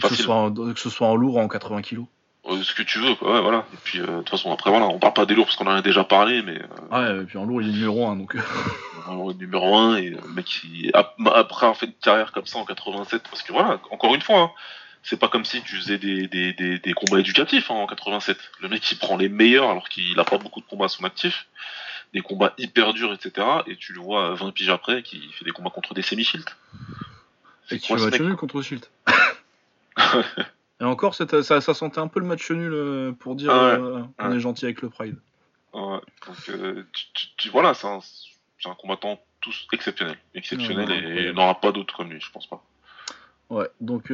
Que 0.00 0.08
ce, 0.08 0.14
soit 0.14 0.36
en, 0.36 0.52
que 0.52 0.78
ce 0.78 0.90
soit 0.90 1.08
en 1.08 1.16
lourd 1.16 1.36
ou 1.36 1.40
en 1.40 1.48
80 1.48 1.82
kilos 1.82 2.06
ce 2.62 2.74
que 2.74 2.82
tu 2.82 2.98
veux, 2.98 3.14
quoi. 3.14 3.34
Ouais, 3.34 3.40
voilà. 3.40 3.66
Et 3.72 3.76
puis, 3.82 4.00
euh, 4.00 4.06
de 4.06 4.16
toute 4.18 4.30
façon, 4.30 4.52
après, 4.52 4.70
voilà, 4.70 4.86
on 4.86 4.98
parle 4.98 5.14
pas 5.14 5.26
des 5.26 5.34
lourds 5.34 5.46
parce 5.46 5.56
qu'on 5.56 5.66
en 5.66 5.76
a 5.76 5.82
déjà 5.82 6.04
parlé, 6.04 6.42
mais. 6.42 6.58
Euh, 6.58 7.16
ouais, 7.16 7.22
et 7.22 7.26
puis 7.26 7.38
en 7.38 7.44
lourd, 7.44 7.62
il 7.62 7.68
est 7.68 7.72
numéro 7.72 8.06
1, 8.06 8.16
donc. 8.16 8.34
il 9.10 9.30
est 9.30 9.34
numéro 9.34 9.76
1, 9.76 9.96
et 9.96 10.10
le 10.10 10.28
mec, 10.28 10.46
qui, 10.46 10.90
après 10.94 11.66
en 11.66 11.74
fait 11.74 11.86
une 11.86 11.92
carrière 11.92 12.32
comme 12.32 12.46
ça 12.46 12.58
en 12.58 12.64
87, 12.64 13.22
parce 13.30 13.42
que 13.42 13.52
voilà, 13.52 13.80
encore 13.90 14.14
une 14.14 14.20
fois, 14.20 14.40
hein, 14.40 14.50
c'est 15.02 15.18
pas 15.18 15.28
comme 15.28 15.44
si 15.44 15.62
tu 15.62 15.76
faisais 15.76 15.98
des, 15.98 16.26
des, 16.26 16.52
des, 16.52 16.92
combats 16.92 17.20
éducatifs 17.20 17.70
hein, 17.70 17.74
en 17.74 17.86
87. 17.86 18.36
Le 18.60 18.68
mec, 18.68 18.90
il 18.90 18.98
prend 18.98 19.16
les 19.16 19.28
meilleurs 19.28 19.70
alors 19.70 19.88
qu'il 19.88 20.18
a 20.18 20.24
pas 20.24 20.38
beaucoup 20.38 20.60
de 20.60 20.66
combats 20.66 20.86
à 20.86 20.88
son 20.88 21.04
actif, 21.04 21.46
des 22.12 22.20
combats 22.20 22.54
hyper 22.58 22.92
durs, 22.92 23.12
etc. 23.12 23.46
Et 23.66 23.76
tu 23.76 23.92
le 23.92 24.00
vois 24.00 24.34
20 24.34 24.52
piges 24.52 24.70
après, 24.70 25.02
qui 25.02 25.32
fait 25.32 25.44
des 25.44 25.52
combats 25.52 25.70
contre 25.70 25.94
des 25.94 26.02
semi-shields. 26.02 26.44
Et 27.70 27.78
tu 27.78 27.94
vas 27.94 28.10
nul 28.10 28.36
contre 28.36 28.62
Shield. 28.62 28.86
Et 30.80 30.84
encore, 30.84 31.14
ça, 31.14 31.26
ça, 31.42 31.74
sentait 31.74 31.98
un 31.98 32.06
peu 32.06 32.20
le 32.20 32.26
match 32.26 32.50
nul 32.50 32.72
euh, 32.72 33.12
pour 33.12 33.34
dire 33.34 33.50
ah 33.50 33.74
euh, 33.74 34.02
on 34.18 34.32
est 34.32 34.40
gentil 34.40 34.64
avec 34.64 34.80
le 34.82 34.88
Pride. 34.88 35.16
Ouais, 35.72 35.98
donc 36.26 36.48
euh, 36.50 36.86
tu, 37.36 37.48
voilà, 37.50 37.74
c'est 37.74 37.88
un, 37.88 37.98
un, 38.64 38.74
combattant 38.74 39.20
tous 39.40 39.66
exceptionnel. 39.72 40.16
Exceptionnel 40.34 40.90
et 40.90 41.28
il 41.28 41.32
n'aura 41.32 41.60
pas 41.60 41.72
d'autre 41.72 41.96
comme 41.96 42.10
lui, 42.10 42.20
je 42.20 42.30
pense 42.30 42.46
pas. 42.46 42.62
Ouais, 43.50 43.68
donc 43.80 44.04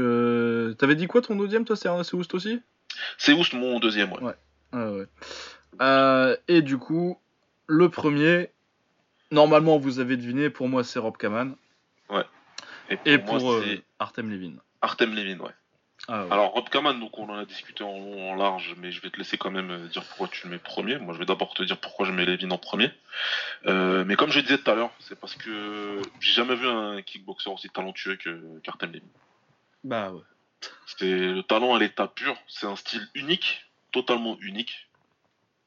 t'avais 0.79 0.95
dit 0.95 1.07
quoi 1.07 1.21
ton 1.21 1.37
deuxième, 1.37 1.65
toi 1.65 1.77
C'est 1.77 2.15
Oust 2.15 2.35
aussi? 2.35 2.61
C'est 3.19 3.33
Oust 3.33 3.53
mon 3.53 3.79
deuxième, 3.79 4.13
ouais. 4.13 4.35
Ouais. 4.73 5.07
Ouais. 5.81 6.39
et 6.49 6.63
du 6.63 6.79
coup, 6.79 7.19
le 7.67 7.91
premier, 7.91 8.51
normalement 9.31 9.77
vous 9.77 9.99
avez 9.99 10.17
deviné, 10.17 10.49
pour 10.49 10.69
moi 10.69 10.83
c'est 10.83 10.99
Rob 10.99 11.19
Kaman. 11.19 11.57
Ouais. 12.09 12.25
Et 13.05 13.19
pour, 13.19 13.61
Artem 13.99 14.31
Levin. 14.31 14.55
Artem 14.81 15.15
Levin, 15.15 15.41
ouais. 15.41 15.53
Ah 16.09 16.27
Alors 16.31 16.53
Rob 16.53 16.69
Kaman, 16.69 16.99
donc 17.01 17.19
on 17.19 17.29
en 17.31 17.39
a 17.39 17.45
discuté 17.47 17.83
en 17.83 17.99
long, 17.99 18.33
en 18.33 18.35
large, 18.35 18.75
mais 18.79 18.93
je 18.93 19.01
vais 19.01 19.11
te 19.11 19.17
laisser 19.17 19.39
quand 19.39 19.51
même 19.51 19.71
euh, 19.71 19.89
dire 19.89 20.05
pourquoi 20.05 20.29
tu 20.29 20.47
le 20.47 20.51
mets 20.53 20.59
premier. 20.59 20.99
Moi, 20.99 21.15
je 21.15 21.19
vais 21.19 21.25
d'abord 21.25 21.55
te 21.55 21.63
dire 21.63 21.79
pourquoi 21.79 22.07
je 22.07 22.13
mets 22.13 22.27
Levin 22.27 22.51
en 22.51 22.59
premier. 22.59 22.91
Euh, 23.67 24.05
mais 24.05 24.17
comme 24.17 24.31
je 24.31 24.41
disais 24.41 24.59
tout 24.59 24.71
à 24.71 24.75
l'heure, 24.75 24.91
c'est 25.01 25.19
parce 25.19 25.35
que 25.35 26.03
j'ai 26.21 26.33
jamais 26.33 26.57
vu 26.57 26.69
un 26.69 27.01
kickboxer 27.01 27.49
aussi 27.49 27.71
talentueux 27.71 28.17
que 28.17 28.59
Cartel 28.63 28.91
Levin. 28.91 29.07
Bah 29.83 30.13
ouais. 30.13 30.23
C'est 30.87 31.11
le 31.11 31.43
talent 31.43 31.75
à 31.75 31.79
l'état 31.79 32.07
pur. 32.07 32.37
C'est 32.49 32.67
un 32.67 32.77
style 32.77 33.07
unique, 33.15 33.65
totalement 33.93 34.37
unique. 34.41 34.89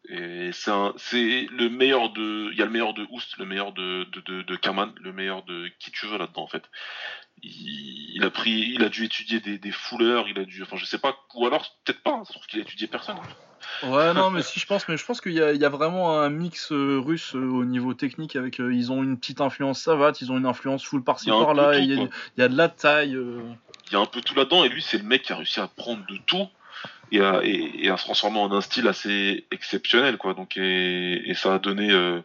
Et 0.09 0.51
c'est 0.53 0.71
c'est 0.97 1.47
le 1.51 1.69
meilleur 1.69 2.11
de, 2.11 2.49
il 2.51 2.57
y 2.57 2.61
a 2.61 2.65
le 2.65 2.71
meilleur 2.71 2.93
de 2.93 3.05
Oust, 3.09 3.37
le 3.37 3.45
meilleur 3.45 3.73
de, 3.73 4.05
de, 4.05 4.41
de, 4.41 4.55
Kaman, 4.55 4.93
le 5.01 5.11
meilleur 5.11 5.43
de 5.43 5.69
qui 5.79 5.91
tu 5.91 6.05
veux 6.05 6.17
là-dedans 6.17 6.43
en 6.43 6.47
fait. 6.47 6.63
Il, 7.43 8.23
a 8.23 8.31
pris, 8.31 8.73
il 8.73 8.83
a 8.83 8.89
dû 8.89 9.05
étudier 9.05 9.39
des, 9.39 9.57
des 9.57 9.71
fouleurs, 9.71 10.27
il 10.27 10.39
a 10.39 10.43
dû, 10.43 10.63
enfin 10.63 10.75
je 10.75 10.85
sais 10.85 10.97
pas, 10.97 11.15
ou 11.35 11.45
alors 11.45 11.77
peut-être 11.85 12.01
pas, 12.01 12.11
hein, 12.11 12.23
sauf 12.25 12.45
qu'il 12.47 12.59
a 12.59 12.63
étudié 12.63 12.87
personne. 12.87 13.17
Ouais 13.83 14.13
non 14.13 14.31
mais 14.31 14.41
si 14.41 14.59
je 14.59 14.65
pense, 14.65 14.87
mais 14.87 14.97
je 14.97 15.05
pense 15.05 15.21
qu'il 15.21 15.33
y, 15.33 15.35
y, 15.35 15.65
a 15.65 15.69
vraiment 15.69 16.19
un 16.19 16.29
mix 16.29 16.71
euh, 16.71 16.99
russe 16.99 17.35
euh, 17.35 17.39
au 17.39 17.65
niveau 17.65 17.93
technique 17.93 18.35
avec, 18.35 18.59
euh, 18.59 18.73
ils 18.73 18.91
ont 18.91 19.03
une 19.03 19.19
petite 19.19 19.41
influence 19.41 19.81
savate, 19.81 20.21
ils 20.21 20.31
ont 20.31 20.37
une 20.37 20.45
influence 20.45 20.83
full 20.83 21.03
par-ci 21.03 21.29
par-là, 21.29 21.77
il, 21.77 21.91
il, 21.91 22.09
y 22.37 22.41
a 22.41 22.47
de 22.47 22.57
la 22.57 22.69
taille. 22.69 23.17
Il 23.87 23.93
y 23.93 23.95
a 23.95 23.99
un 23.99 24.05
peu 24.05 24.21
tout 24.21 24.35
là-dedans 24.35 24.63
et 24.63 24.69
lui 24.69 24.81
c'est 24.81 24.97
le 24.97 25.03
mec 25.03 25.23
qui 25.23 25.33
a 25.33 25.35
réussi 25.35 25.59
à 25.59 25.67
prendre 25.67 26.05
de 26.07 26.17
tout 26.25 26.47
et 27.11 27.21
à, 27.21 27.41
et, 27.43 27.89
à, 27.89 27.97
se 27.97 28.03
transformer 28.03 28.39
en 28.39 28.51
un 28.51 28.61
style 28.61 28.87
assez 28.87 29.45
exceptionnel 29.51 30.17
quoi 30.17 30.33
donc 30.33 30.57
et, 30.57 31.29
et 31.29 31.33
ça 31.33 31.55
a 31.55 31.59
donné 31.59 31.91
euh, 31.91 32.21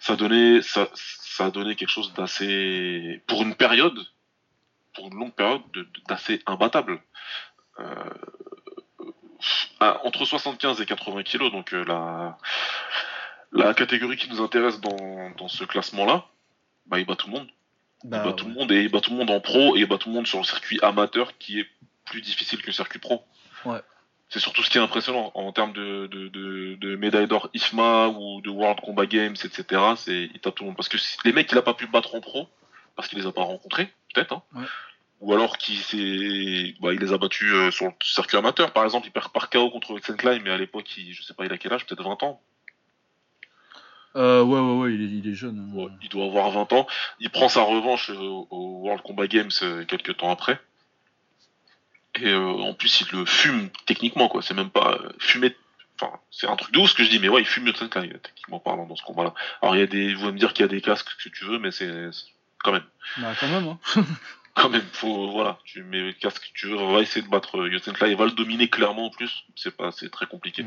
ça 0.00 0.14
a 0.14 0.16
donné 0.16 0.62
ça, 0.62 0.88
ça 0.94 1.46
a 1.46 1.50
donné 1.50 1.74
quelque 1.74 1.90
chose 1.90 2.12
d'assez 2.14 3.22
pour 3.26 3.42
une 3.42 3.54
période 3.54 3.98
pour 4.94 5.08
une 5.08 5.18
longue 5.18 5.34
période 5.34 5.62
d'assez 6.08 6.40
imbattable. 6.46 7.00
Euh, 7.80 7.94
entre 9.80 10.24
75 10.24 10.80
et 10.80 10.86
80 10.86 11.22
kilos 11.24 11.50
donc 11.50 11.74
euh, 11.74 11.84
la 11.84 12.38
la 13.50 13.74
catégorie 13.74 14.16
qui 14.16 14.30
nous 14.30 14.40
intéresse 14.40 14.80
dans, 14.80 15.30
dans 15.36 15.48
ce 15.48 15.64
classement 15.64 16.06
là 16.06 16.26
bah 16.86 16.98
il 16.98 17.06
bat 17.06 17.16
tout 17.16 17.28
le 17.28 17.34
monde. 17.34 17.48
Il 18.04 18.10
bah, 18.10 18.22
bat 18.22 18.32
tout 18.32 18.46
le 18.46 18.54
monde 18.54 18.70
et 18.70 18.82
il 18.82 18.90
bat 18.90 19.00
tout 19.00 19.10
le 19.10 19.16
monde 19.16 19.30
en 19.30 19.40
pro 19.40 19.76
et 19.76 19.80
il 19.80 19.86
bat 19.86 19.98
tout 19.98 20.08
le 20.08 20.14
monde 20.14 20.26
sur 20.26 20.38
le 20.38 20.44
circuit 20.44 20.78
amateur 20.82 21.36
qui 21.38 21.60
est 21.60 21.66
plus 22.04 22.20
difficile 22.20 22.60
que 22.60 22.66
le 22.66 22.72
circuit 22.72 22.98
pro. 22.98 23.24
Ouais. 23.64 23.80
C'est 24.28 24.40
surtout 24.40 24.62
ce 24.62 24.70
qui 24.70 24.78
est 24.78 24.80
impressionnant 24.80 25.30
en 25.34 25.52
termes 25.52 25.72
de, 25.72 26.06
de, 26.08 26.28
de, 26.28 26.74
de 26.74 26.96
médaille 26.96 27.26
d'or 27.26 27.50
IFMA 27.54 28.08
ou 28.08 28.40
de 28.40 28.50
World 28.50 28.80
Combat 28.80 29.06
Games, 29.06 29.36
etc. 29.44 29.80
C'est 29.96 30.30
il 30.34 30.40
tape 30.40 30.54
tout 30.54 30.64
le 30.64 30.68
monde. 30.68 30.76
Parce 30.76 30.88
que 30.88 30.98
les 31.24 31.32
mecs 31.32 31.50
il 31.50 31.58
a 31.58 31.62
pas 31.62 31.74
pu 31.74 31.86
battre 31.86 32.14
en 32.14 32.20
pro 32.20 32.48
parce 32.96 33.08
qu'il 33.08 33.18
les 33.18 33.26
a 33.26 33.32
pas 33.32 33.42
rencontrés, 33.42 33.92
peut-être. 34.14 34.32
Hein. 34.32 34.64
Ou 35.20 35.32
alors 35.32 35.56
qu'il 35.56 35.78
s'est, 35.78 36.74
bah, 36.80 36.92
il 36.92 37.00
les 37.00 37.12
a 37.12 37.18
battus 37.18 37.52
euh, 37.52 37.70
sur 37.70 37.86
le 37.86 37.92
circuit 38.02 38.36
amateur. 38.36 38.72
Par 38.72 38.84
exemple, 38.84 39.06
il 39.06 39.10
perd 39.10 39.32
par 39.32 39.48
KO 39.48 39.70
contre 39.70 39.98
Klein, 39.98 40.40
mais 40.44 40.50
à 40.50 40.58
l'époque, 40.58 40.96
il, 40.96 41.12
je 41.12 41.22
sais 41.22 41.34
pas, 41.34 41.46
il 41.46 41.52
a 41.52 41.58
quel 41.58 41.72
âge, 41.72 41.86
peut-être 41.86 42.02
20 42.02 42.22
ans. 42.22 42.40
Euh, 44.16 44.42
ouais, 44.42 44.60
ouais, 44.60 44.82
ouais, 44.82 44.94
il 44.94 45.02
est, 45.02 45.18
il 45.18 45.28
est 45.28 45.34
jeune. 45.34 45.72
Hein. 45.76 45.96
il 46.02 46.08
doit 46.08 46.26
avoir 46.26 46.50
20 46.50 46.72
ans. 46.72 46.86
Il 47.20 47.30
prend 47.30 47.48
sa 47.48 47.62
revanche 47.62 48.10
euh, 48.10 48.16
au 48.50 48.82
World 48.82 49.02
Combat 49.02 49.26
Games 49.26 49.50
quelques 49.88 50.16
temps 50.16 50.30
après. 50.30 50.60
Et 52.20 52.28
euh, 52.28 52.38
en 52.38 52.74
plus, 52.74 53.00
il 53.00 53.18
le 53.18 53.24
fume 53.24 53.70
techniquement, 53.86 54.28
quoi. 54.28 54.42
C'est 54.42 54.54
même 54.54 54.70
pas 54.70 55.00
fumé. 55.18 55.56
Enfin, 56.00 56.12
c'est 56.30 56.46
un 56.46 56.56
truc 56.56 56.72
de 56.72 56.78
ouf 56.78 56.90
ce 56.90 56.94
que 56.94 57.04
je 57.04 57.10
dis, 57.10 57.18
mais 57.18 57.28
ouais, 57.28 57.42
il 57.42 57.46
fume 57.46 57.64
mieux 57.64 57.72
que 57.72 57.84
techniquement 57.84 58.60
parlant, 58.60 58.86
dans 58.86 58.96
ce 58.96 59.02
combat-là. 59.02 59.34
Alors, 59.62 59.74
il 59.76 59.80
y 59.80 59.82
a 59.82 59.86
des. 59.86 60.14
Vous 60.14 60.24
allez 60.24 60.32
me 60.32 60.38
dire 60.38 60.52
qu'il 60.52 60.64
y 60.64 60.68
a 60.68 60.68
des 60.68 60.80
casques 60.80 61.10
que 61.22 61.28
tu 61.28 61.44
veux, 61.44 61.58
mais 61.58 61.70
c'est. 61.70 62.10
Quand 62.64 62.72
même. 62.72 62.84
Bah, 63.18 63.32
quand 63.38 63.48
même, 63.48 63.68
hein. 63.68 63.78
quand 64.54 64.70
même, 64.70 64.86
faut. 64.92 65.30
Voilà, 65.30 65.58
tu 65.64 65.84
mets 65.84 66.00
le 66.00 66.12
casque 66.12 66.42
que 66.42 66.58
tu 66.58 66.68
veux, 66.68 66.78
on 66.78 66.94
va 66.94 67.02
essayer 67.02 67.24
de 67.24 67.30
battre 67.30 67.60
euh, 67.60 67.70
Yosenka. 67.70 68.08
Il 68.08 68.16
va 68.16 68.24
le 68.24 68.30
dominer 68.32 68.68
clairement 68.68 69.06
en 69.06 69.10
plus. 69.10 69.44
C'est 69.54 69.76
pas. 69.76 69.92
C'est 69.92 70.10
très 70.10 70.26
compliqué. 70.26 70.64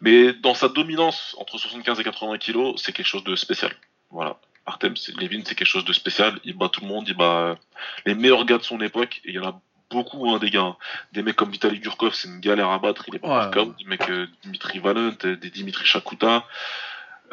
Mais 0.00 0.32
dans 0.32 0.54
sa 0.54 0.68
dominance, 0.68 1.36
entre 1.38 1.56
75 1.56 2.00
et 2.00 2.04
80 2.04 2.38
kilos, 2.38 2.82
c'est 2.82 2.92
quelque 2.92 3.06
chose 3.06 3.24
de 3.24 3.36
spécial. 3.36 3.72
Voilà. 4.10 4.38
Artem 4.66 4.94
Levin, 5.18 5.42
c'est 5.46 5.54
quelque 5.54 5.68
chose 5.68 5.84
de 5.84 5.92
spécial. 5.92 6.38
Il 6.44 6.54
bat 6.54 6.68
tout 6.68 6.82
le 6.82 6.88
monde, 6.88 7.08
il 7.08 7.16
bat 7.16 7.56
les 8.04 8.14
meilleurs 8.14 8.44
gars 8.44 8.58
de 8.58 8.64
son 8.64 8.80
époque, 8.80 9.22
et 9.24 9.30
il 9.30 9.34
y 9.36 9.38
en 9.38 9.48
a 9.48 9.60
beaucoup 9.90 10.28
hein, 10.28 10.38
des 10.38 10.50
gars. 10.50 10.62
Hein. 10.62 10.76
Des 11.12 11.22
mecs 11.22 11.36
comme 11.36 11.50
Vitaly 11.50 11.78
Gurkov, 11.78 12.14
c'est 12.14 12.28
une 12.28 12.40
galère 12.40 12.68
à 12.68 12.78
battre, 12.78 13.04
il 13.08 13.14
est 13.14 13.18
pas 13.20 13.48
ouais, 13.48 13.66
Des 13.78 13.84
mecs 13.86 14.10
euh, 14.10 14.26
Dimitri 14.42 14.80
Valent, 14.80 15.12
des 15.22 15.50
Dimitri 15.50 15.86
Shakuta. 15.86 16.44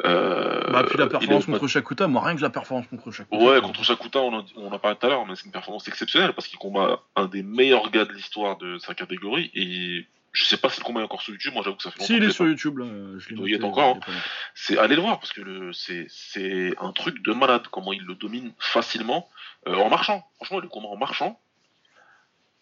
Euh, 0.04 0.70
bah, 0.70 0.84
puis 0.84 0.98
la 0.98 1.06
performance 1.06 1.46
contre 1.46 1.66
Shakuta, 1.66 2.06
moi 2.06 2.24
rien 2.24 2.36
que 2.36 2.42
la 2.42 2.50
performance 2.50 2.86
contre 2.88 3.10
Shakuta. 3.10 3.42
Ouais, 3.42 3.60
contre 3.60 3.82
Shakuta, 3.82 4.20
on 4.20 4.34
en, 4.34 4.44
on 4.56 4.72
en 4.72 4.78
parlait 4.78 4.96
tout 4.96 5.06
à 5.06 5.08
l'heure, 5.08 5.26
mais 5.26 5.36
c'est 5.36 5.46
une 5.46 5.52
performance 5.52 5.88
exceptionnelle 5.88 6.32
parce 6.34 6.48
qu'il 6.48 6.58
combat 6.58 7.00
un 7.14 7.26
des 7.26 7.42
meilleurs 7.42 7.90
gars 7.90 8.04
de 8.04 8.12
l'histoire 8.12 8.58
de 8.58 8.78
sa 8.78 8.94
catégorie 8.94 9.50
et 9.54 10.06
je 10.32 10.44
sais 10.44 10.58
pas 10.58 10.68
si 10.68 10.80
le 10.80 10.84
combat 10.84 11.00
est 11.00 11.04
encore 11.04 11.22
sur 11.22 11.32
YouTube, 11.32 11.54
moi 11.54 11.62
j'avoue 11.64 11.76
que 11.76 11.82
ça 11.82 11.90
fait 11.90 11.98
longtemps. 11.98 12.06
Si, 12.12 12.16
il 12.16 12.24
est 12.24 12.30
sur 12.30 12.46
YouTube, 12.46 12.78
là. 12.78 12.86
Je 13.18 13.34
il 13.34 13.54
est 13.54 13.64
encore. 13.64 13.96
Hein. 13.96 14.12
C'est 14.54 14.76
allez 14.76 14.94
le 14.94 15.00
voir 15.00 15.18
parce 15.18 15.32
que 15.32 15.40
le... 15.40 15.72
c'est 15.72 16.74
un 16.78 16.92
truc 16.92 17.22
de 17.22 17.32
malade 17.32 17.62
comment 17.70 17.92
il 17.94 18.02
le 18.02 18.14
domine 18.14 18.52
facilement 18.58 19.28
euh, 19.66 19.74
en 19.76 19.88
marchant. 19.88 20.26
Franchement, 20.36 20.60
le 20.60 20.68
combat 20.68 20.88
en 20.88 20.96
marchant 20.96 21.40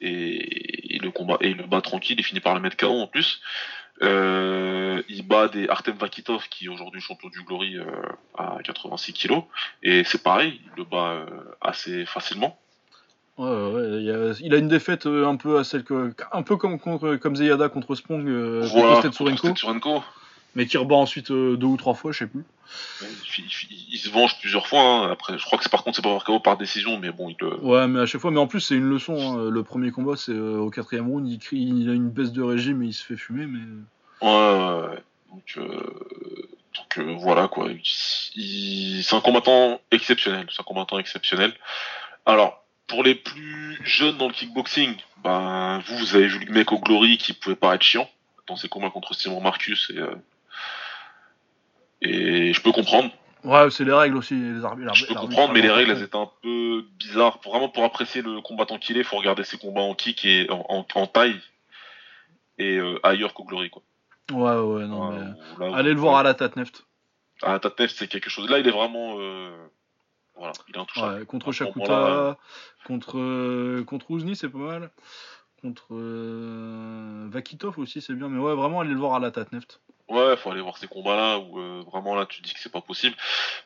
et, 0.01 0.99
le 1.03 1.11
combat 1.11 1.37
et 1.41 1.55
le 1.55 1.67
bat 1.67 1.81
tranquille, 1.81 2.17
il 2.19 2.25
finit 2.25 2.41
par 2.41 2.55
le 2.55 2.61
mettre 2.61 2.77
KO 2.77 3.01
en 3.01 3.07
plus. 3.07 3.41
Euh, 4.03 5.03
il 5.09 5.27
bat 5.27 5.49
des 5.49 5.69
Artem 5.69 5.97
Vakitov 5.97 6.49
qui 6.49 6.67
est 6.67 6.69
aujourd'hui 6.69 7.01
champion 7.01 7.29
du 7.29 7.43
Glory 7.43 7.77
euh, 7.77 7.85
à 8.37 8.59
86 8.65 9.13
kg 9.13 9.43
et 9.83 10.03
c'est 10.05 10.23
pareil, 10.23 10.61
il 10.65 10.71
le 10.77 10.85
bat 10.85 11.27
assez 11.61 12.05
facilement. 12.05 12.59
Ouais, 13.37 13.47
ouais, 13.47 14.03
il, 14.03 14.11
a, 14.11 14.33
il, 14.41 14.55
a, 14.55 14.59
une 14.59 14.69
défaite 14.69 15.07
euh, 15.07 15.27
un 15.27 15.35
peu 15.35 15.59
à 15.59 15.65
celle 15.65 15.83
que, 15.83 16.15
un 16.33 16.43
peu 16.43 16.57
comme 16.57 16.79
contre 16.79 17.17
comme 17.17 17.35
Zeyada 17.35 17.69
contre 17.69 17.97
Spong 17.97 18.29
euh, 18.29 18.65
voilà, 18.71 19.03
contre 19.03 19.29
mais 20.55 20.67
qui 20.67 20.77
rebat 20.77 20.97
ensuite 20.97 21.31
euh, 21.31 21.57
deux 21.57 21.67
ou 21.67 21.77
trois 21.77 21.95
fois, 21.95 22.13
je 22.13 22.21
sais 22.21 22.27
plus. 22.27 22.45
Il, 23.39 23.99
se 23.99 24.09
venge 24.11 24.39
plusieurs 24.41 24.67
fois. 24.67 24.81
Hein. 24.81 25.11
Après, 25.11 25.39
je 25.39 25.45
crois 25.45 25.59
que 25.59 25.65
c'est 25.65 25.71
par 25.71 25.85
contre 25.85 25.97
c'est 25.97 26.03
pas 26.03 26.13
par 26.13 26.25
KO 26.25 26.41
par 26.41 26.57
décision, 26.57 26.99
mais 26.99 27.11
bon, 27.11 27.29
il. 27.29 27.45
Ouais, 27.45 27.87
mais 27.87 28.01
à 28.01 28.07
chaque 28.07 28.21
fois, 28.21 28.31
mais 28.31 28.41
en 28.41 28.47
plus 28.47 28.61
c'est 28.61 28.75
une 28.75 28.89
leçon. 28.89 29.39
Hein. 29.39 29.51
Le 29.51 29.63
premier 29.63 29.91
combat, 29.91 30.17
c'est 30.17 30.33
au 30.33 30.71
quatrième 30.71 31.09
round, 31.09 31.29
il 31.29 31.39
crie, 31.39 31.59
il 31.59 31.91
a 31.91 31.93
une 31.93 32.11
baisse 32.11 32.33
de 32.33 32.43
régime 32.43 32.83
et 32.83 32.87
il 32.87 32.95
se 32.95 33.05
fait 33.05 33.17
fumer, 33.17 33.47
mais. 33.47 33.61
Ouais, 34.23 34.31
ouais, 34.31 34.89
ouais. 34.89 35.03
Donc, 35.31 35.59
donc 36.75 37.21
voilà 37.21 37.49
quoi. 37.49 37.69
C'est 37.85 39.15
un 39.15 39.21
combattant 39.21 39.81
exceptionnel. 39.91 40.47
C'est 40.51 40.61
un 40.61 40.65
combattant 40.65 40.99
exceptionnel. 40.99 41.53
Alors, 42.27 42.65
pour 42.87 43.03
les 43.03 43.15
plus 43.15 43.79
jeunes 43.85 44.17
dans 44.17 44.29
le 44.29 44.33
kickboxing, 44.33 44.95
ben, 45.23 45.83
vous, 45.87 45.99
vous 45.99 46.15
avez 46.17 46.27
vu 46.27 46.45
le 46.45 46.53
mec 46.53 46.73
au 46.73 46.79
Glory 46.79 47.19
qui 47.19 47.33
pouvait 47.33 47.57
paraître 47.57 47.85
chiant 47.85 48.09
dans 48.47 48.57
ses 48.57 48.69
combats 48.69 48.91
contre 48.91 49.15
Simon 49.15 49.41
Marcus 49.41 49.91
et, 49.95 49.99
euh, 49.99 50.15
et 52.05 52.53
je 52.53 52.61
peux 52.61 52.73
comprendre. 52.73 53.11
Ouais, 53.45 53.71
c'est 53.71 53.85
les 53.85 53.93
règles 53.93 54.17
aussi. 54.17 54.35
Les 54.35 54.65
arbitres, 54.65 54.95
je 54.95 55.07
peux 55.07 55.15
comprendre, 55.15 55.53
mais 55.53 55.61
les 55.61 55.71
règles, 55.71 55.91
elles 55.91 56.03
étaient 56.03 56.17
un 56.17 56.31
peu 56.43 56.85
bizarres. 56.99 57.41
Pour, 57.41 57.53
vraiment, 57.53 57.69
pour 57.69 57.85
apprécier 57.85 58.23
le 58.23 58.41
combattant 58.41 58.79
qu'il 58.79 58.97
est, 58.97 59.05
faut 59.05 59.17
regarder 59.17 59.45
ses 59.45 59.59
combats 59.59 59.83
en 59.83 59.95
kick 59.95 60.25
et 60.25 60.47
en, 60.51 61.07
taille 61.07 61.41
et 62.57 62.77
euh, 62.79 62.99
ailleurs 63.03 63.35
qu'au 63.35 63.45
Glory, 63.45 63.69
quoi. 63.69 63.83
Ouais, 64.33 64.57
ouais, 64.57 64.87
non, 64.87 65.13
mais... 65.13 65.75
Allez 65.75 65.93
le 65.93 66.01
voir 66.01 66.17
à 66.17 66.23
la 66.23 66.33
Tatneft. 66.33 66.87
À 67.43 67.53
la 67.53 67.59
Tatneft, 67.59 67.95
c'est 67.95 68.09
quelque 68.09 68.31
chose. 68.31 68.49
Là, 68.49 68.59
il 68.59 68.67
est 68.67 68.71
vraiment. 68.71 69.17
Euh, 69.19 69.51
voilà, 70.35 70.53
il 70.69 70.75
est 70.75 70.79
intouchable. 70.79 71.27
contre 71.27 71.53
Shakuta, 71.53 72.39
contre, 72.87 73.19
euh, 73.19 73.85
contre 73.85 74.11
Ouzni, 74.11 74.35
c'est 74.37 74.49
pas 74.49 74.59
mal. 74.59 74.91
Contre 75.61 75.89
euh, 75.93 77.27
Vakitov 77.31 77.79
aussi, 77.79 78.01
c'est 78.01 78.15
bien. 78.15 78.29
Mais 78.29 78.39
ouais, 78.39 78.55
vraiment, 78.55 78.81
aller 78.81 78.91
le 78.91 78.99
voir 78.99 79.15
à 79.15 79.19
la 79.19 79.31
Tatneft. 79.31 79.81
Ouais, 80.09 80.37
faut 80.37 80.51
aller 80.51 80.61
voir 80.61 80.77
ces 80.77 80.87
combats-là 80.87 81.39
où 81.39 81.59
euh, 81.59 81.83
vraiment 81.91 82.15
là, 82.15 82.27
tu 82.27 82.43
dis 82.43 82.53
que 82.53 82.61
c'est 82.61 82.73
pas 82.73 82.81
possible. 82.81 83.17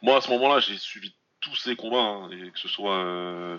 Moi, 0.03 0.17
à 0.17 0.21
ce 0.21 0.31
moment-là, 0.31 0.61
j'ai 0.61 0.77
suivi 0.79 1.15
tous 1.41 1.55
ces 1.57 1.77
combats, 1.77 1.99
hein, 1.99 2.31
et 2.31 2.51
que 2.51 2.59
ce 2.59 2.69
soit 2.69 3.05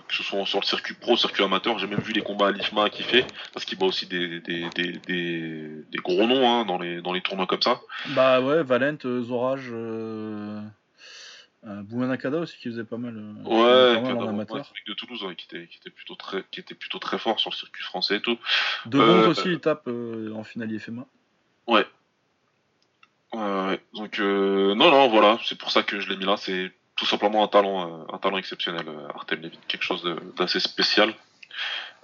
que 0.06 0.14
ce 0.14 0.22
soit 0.22 0.44
sur 0.44 0.60
le 0.60 0.66
circuit 0.66 0.94
pro, 0.94 1.16
circuit 1.16 1.42
amateur, 1.42 1.78
j'ai 1.78 1.86
même 1.86 2.00
vu 2.00 2.12
les 2.12 2.20
combats 2.20 2.48
à 2.48 2.50
l'IFMA 2.50 2.90
qui 2.90 3.02
fait, 3.02 3.26
parce 3.54 3.64
qu'il 3.64 3.78
bat 3.78 3.86
aussi 3.86 4.06
des, 4.06 4.40
des, 4.40 4.68
des, 4.74 4.92
des, 5.06 5.98
gros 5.98 6.26
noms 6.26 6.46
hein, 6.46 6.66
dans, 6.66 6.78
les, 6.78 7.00
dans 7.00 7.14
les 7.14 7.22
tournois 7.22 7.46
comme 7.46 7.62
ça. 7.62 7.80
Bah 8.08 8.42
ouais, 8.42 8.62
Valent, 8.62 8.98
Zorage, 9.22 9.70
euh, 11.66 11.82
Boumanakada 11.82 12.38
aussi 12.38 12.56
qui 12.56 12.68
faisait 12.70 12.84
pas 12.84 12.96
mal. 12.96 13.14
Euh, 13.16 13.44
ouais, 13.44 13.94
pas 13.96 14.14
mal 14.14 14.16
en 14.16 14.28
amateur. 14.28 14.72
de 14.86 14.94
Toulouse 14.94 15.26
qui, 15.36 15.44
était, 15.44 15.66
qui, 15.66 15.76
était 15.76 15.90
plutôt 15.90 16.14
très, 16.14 16.42
qui 16.50 16.60
était 16.60 16.74
plutôt 16.74 16.98
très 16.98 17.18
fort 17.18 17.38
sur 17.38 17.50
le 17.50 17.56
circuit 17.56 17.82
français 17.82 18.16
et 18.16 18.20
tout. 18.20 18.38
De 18.86 18.98
euh, 18.98 19.28
aussi, 19.28 19.48
il 19.48 19.60
tape 19.60 19.86
euh, 19.86 20.32
en 20.34 20.42
finale 20.42 20.72
IFMA. 20.72 21.04
Ouais. 21.66 21.86
Ouais, 23.32 23.80
donc 23.94 24.18
non, 24.18 24.74
non, 24.90 25.08
voilà, 25.08 25.38
c'est 25.44 25.58
pour 25.58 25.70
ça 25.70 25.82
que 25.82 26.00
je 26.00 26.08
l'ai 26.08 26.16
mis 26.16 26.24
là. 26.24 26.36
C'est 26.36 26.72
tout 26.96 27.06
simplement 27.06 27.44
un 27.44 27.48
talent, 27.48 28.06
un 28.12 28.18
talent 28.18 28.36
exceptionnel, 28.36 28.86
Artem 29.14 29.40
Levin, 29.40 29.58
quelque 29.68 29.84
chose 29.84 30.02
d'assez 30.36 30.60
spécial. 30.60 31.14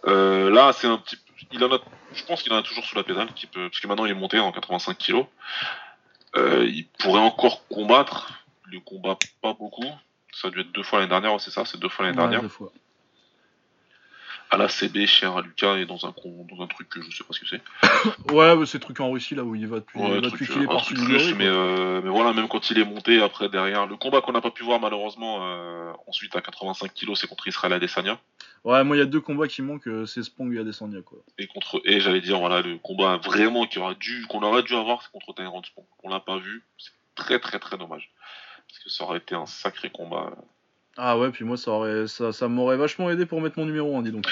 là, 0.04 0.72
c'est 0.72 0.86
un 0.86 0.98
petit, 0.98 1.18
il 1.52 1.62
en 1.64 1.72
a, 1.72 1.78
je 2.14 2.24
pense 2.24 2.42
qu'il 2.42 2.52
en 2.52 2.58
a 2.58 2.62
toujours 2.62 2.84
sous 2.84 2.96
la 2.96 3.02
pédale, 3.02 3.32
qui 3.34 3.46
peut, 3.46 3.68
parce 3.68 3.80
que 3.80 3.86
maintenant 3.88 4.06
il 4.06 4.12
est 4.12 4.14
monté 4.14 4.38
en 4.38 4.52
85 4.52 4.96
kg. 4.96 5.24
il 6.36 6.86
pourrait 6.98 7.20
encore 7.20 7.66
combattre, 7.68 8.44
le 8.70 8.80
combat 8.80 9.16
pas 9.42 9.52
beaucoup. 9.52 9.84
Ça 10.32 10.48
a 10.48 10.50
dû 10.50 10.60
être 10.60 10.72
deux 10.72 10.82
fois 10.82 10.98
l'année 10.98 11.08
dernière, 11.08 11.40
c'est 11.40 11.50
ça 11.50 11.64
C'est 11.64 11.78
deux 11.78 11.88
fois 11.88 12.04
l'année 12.04 12.16
dernière. 12.16 12.42
Deux 12.42 12.48
fois. 12.48 12.70
À 14.50 14.56
la 14.56 14.68
CB, 14.68 15.06
cher 15.06 15.36
à 15.36 15.42
Lucas, 15.42 15.76
et 15.76 15.86
dans 15.86 16.06
un, 16.06 16.14
dans 16.24 16.62
un 16.62 16.66
truc 16.66 16.88
que 16.88 17.02
je 17.02 17.16
sais 17.16 17.24
pas 17.24 17.32
ce 17.32 17.40
que 17.40 17.46
c'est. 17.46 18.32
ouais, 18.32 18.66
c'est 18.66 18.78
truc 18.78 19.00
en 19.00 19.10
Russie, 19.10 19.34
là 19.34 19.42
où 19.42 19.54
il 19.54 19.66
va 19.66 19.80
depuis, 19.80 19.98
ouais, 20.00 20.20
depuis 20.20 20.46
qu'il 20.46 20.62
est 20.62 20.66
parti 20.66 20.94
mais, 21.36 21.46
euh, 21.46 22.00
mais 22.02 22.10
voilà, 22.10 22.32
même 22.32 22.48
quand 22.48 22.70
il 22.70 22.78
est 22.78 22.84
monté 22.84 23.20
après 23.20 23.48
derrière. 23.48 23.86
Le 23.86 23.96
combat 23.96 24.20
qu'on 24.20 24.32
n'a 24.32 24.40
pas 24.40 24.50
pu 24.50 24.62
voir 24.62 24.80
malheureusement 24.80 25.38
euh, 25.42 25.92
ensuite 26.06 26.34
à 26.36 26.40
85 26.40 26.92
kg, 26.94 27.14
c'est 27.14 27.26
contre 27.26 27.48
Israël 27.48 27.72
Adesanya. 27.72 28.20
Ouais, 28.64 28.82
moi 28.84 28.96
il 28.96 29.00
y 29.00 29.02
a 29.02 29.06
deux 29.06 29.20
combats 29.20 29.48
qui 29.48 29.62
manquent, 29.62 29.88
euh, 29.88 30.06
c'est 30.06 30.22
Spong 30.22 30.54
et 30.54 30.58
Adesanya 30.58 31.02
quoi. 31.02 31.18
Et 31.38 31.46
contre 31.46 31.80
et 31.84 32.00
j'allais 32.00 32.20
dire 32.20 32.38
voilà 32.38 32.62
le 32.62 32.78
combat 32.78 33.16
vraiment 33.18 33.66
qu'on 33.66 33.80
aurait 33.82 33.94
dû 33.94 34.26
qu'on 34.28 34.42
aurait 34.42 34.62
dû 34.62 34.74
avoir, 34.74 35.02
c'est 35.02 35.10
contre 35.12 35.34
Tyrone 35.34 35.64
Spong. 35.64 35.84
On 36.02 36.08
l'a 36.08 36.20
pas 36.20 36.38
vu, 36.38 36.64
c'est 36.78 36.92
très 37.14 37.38
très 37.38 37.58
très 37.58 37.76
dommage 37.76 38.10
parce 38.68 38.78
que 38.80 38.90
ça 38.90 39.04
aurait 39.04 39.18
été 39.18 39.34
un 39.34 39.46
sacré 39.46 39.90
combat. 39.90 40.32
Ah 40.98 41.18
ouais, 41.18 41.30
puis 41.30 41.44
moi 41.44 41.56
ça 41.56 41.70
aurait 41.70 42.06
ça, 42.06 42.32
ça 42.32 42.48
m'aurait 42.48 42.76
vachement 42.76 43.10
aidé 43.10 43.26
pour 43.26 43.40
mettre 43.40 43.58
mon 43.58 43.66
numéro 43.66 43.96
1, 43.98 44.02
dis 44.02 44.12
donc. 44.12 44.26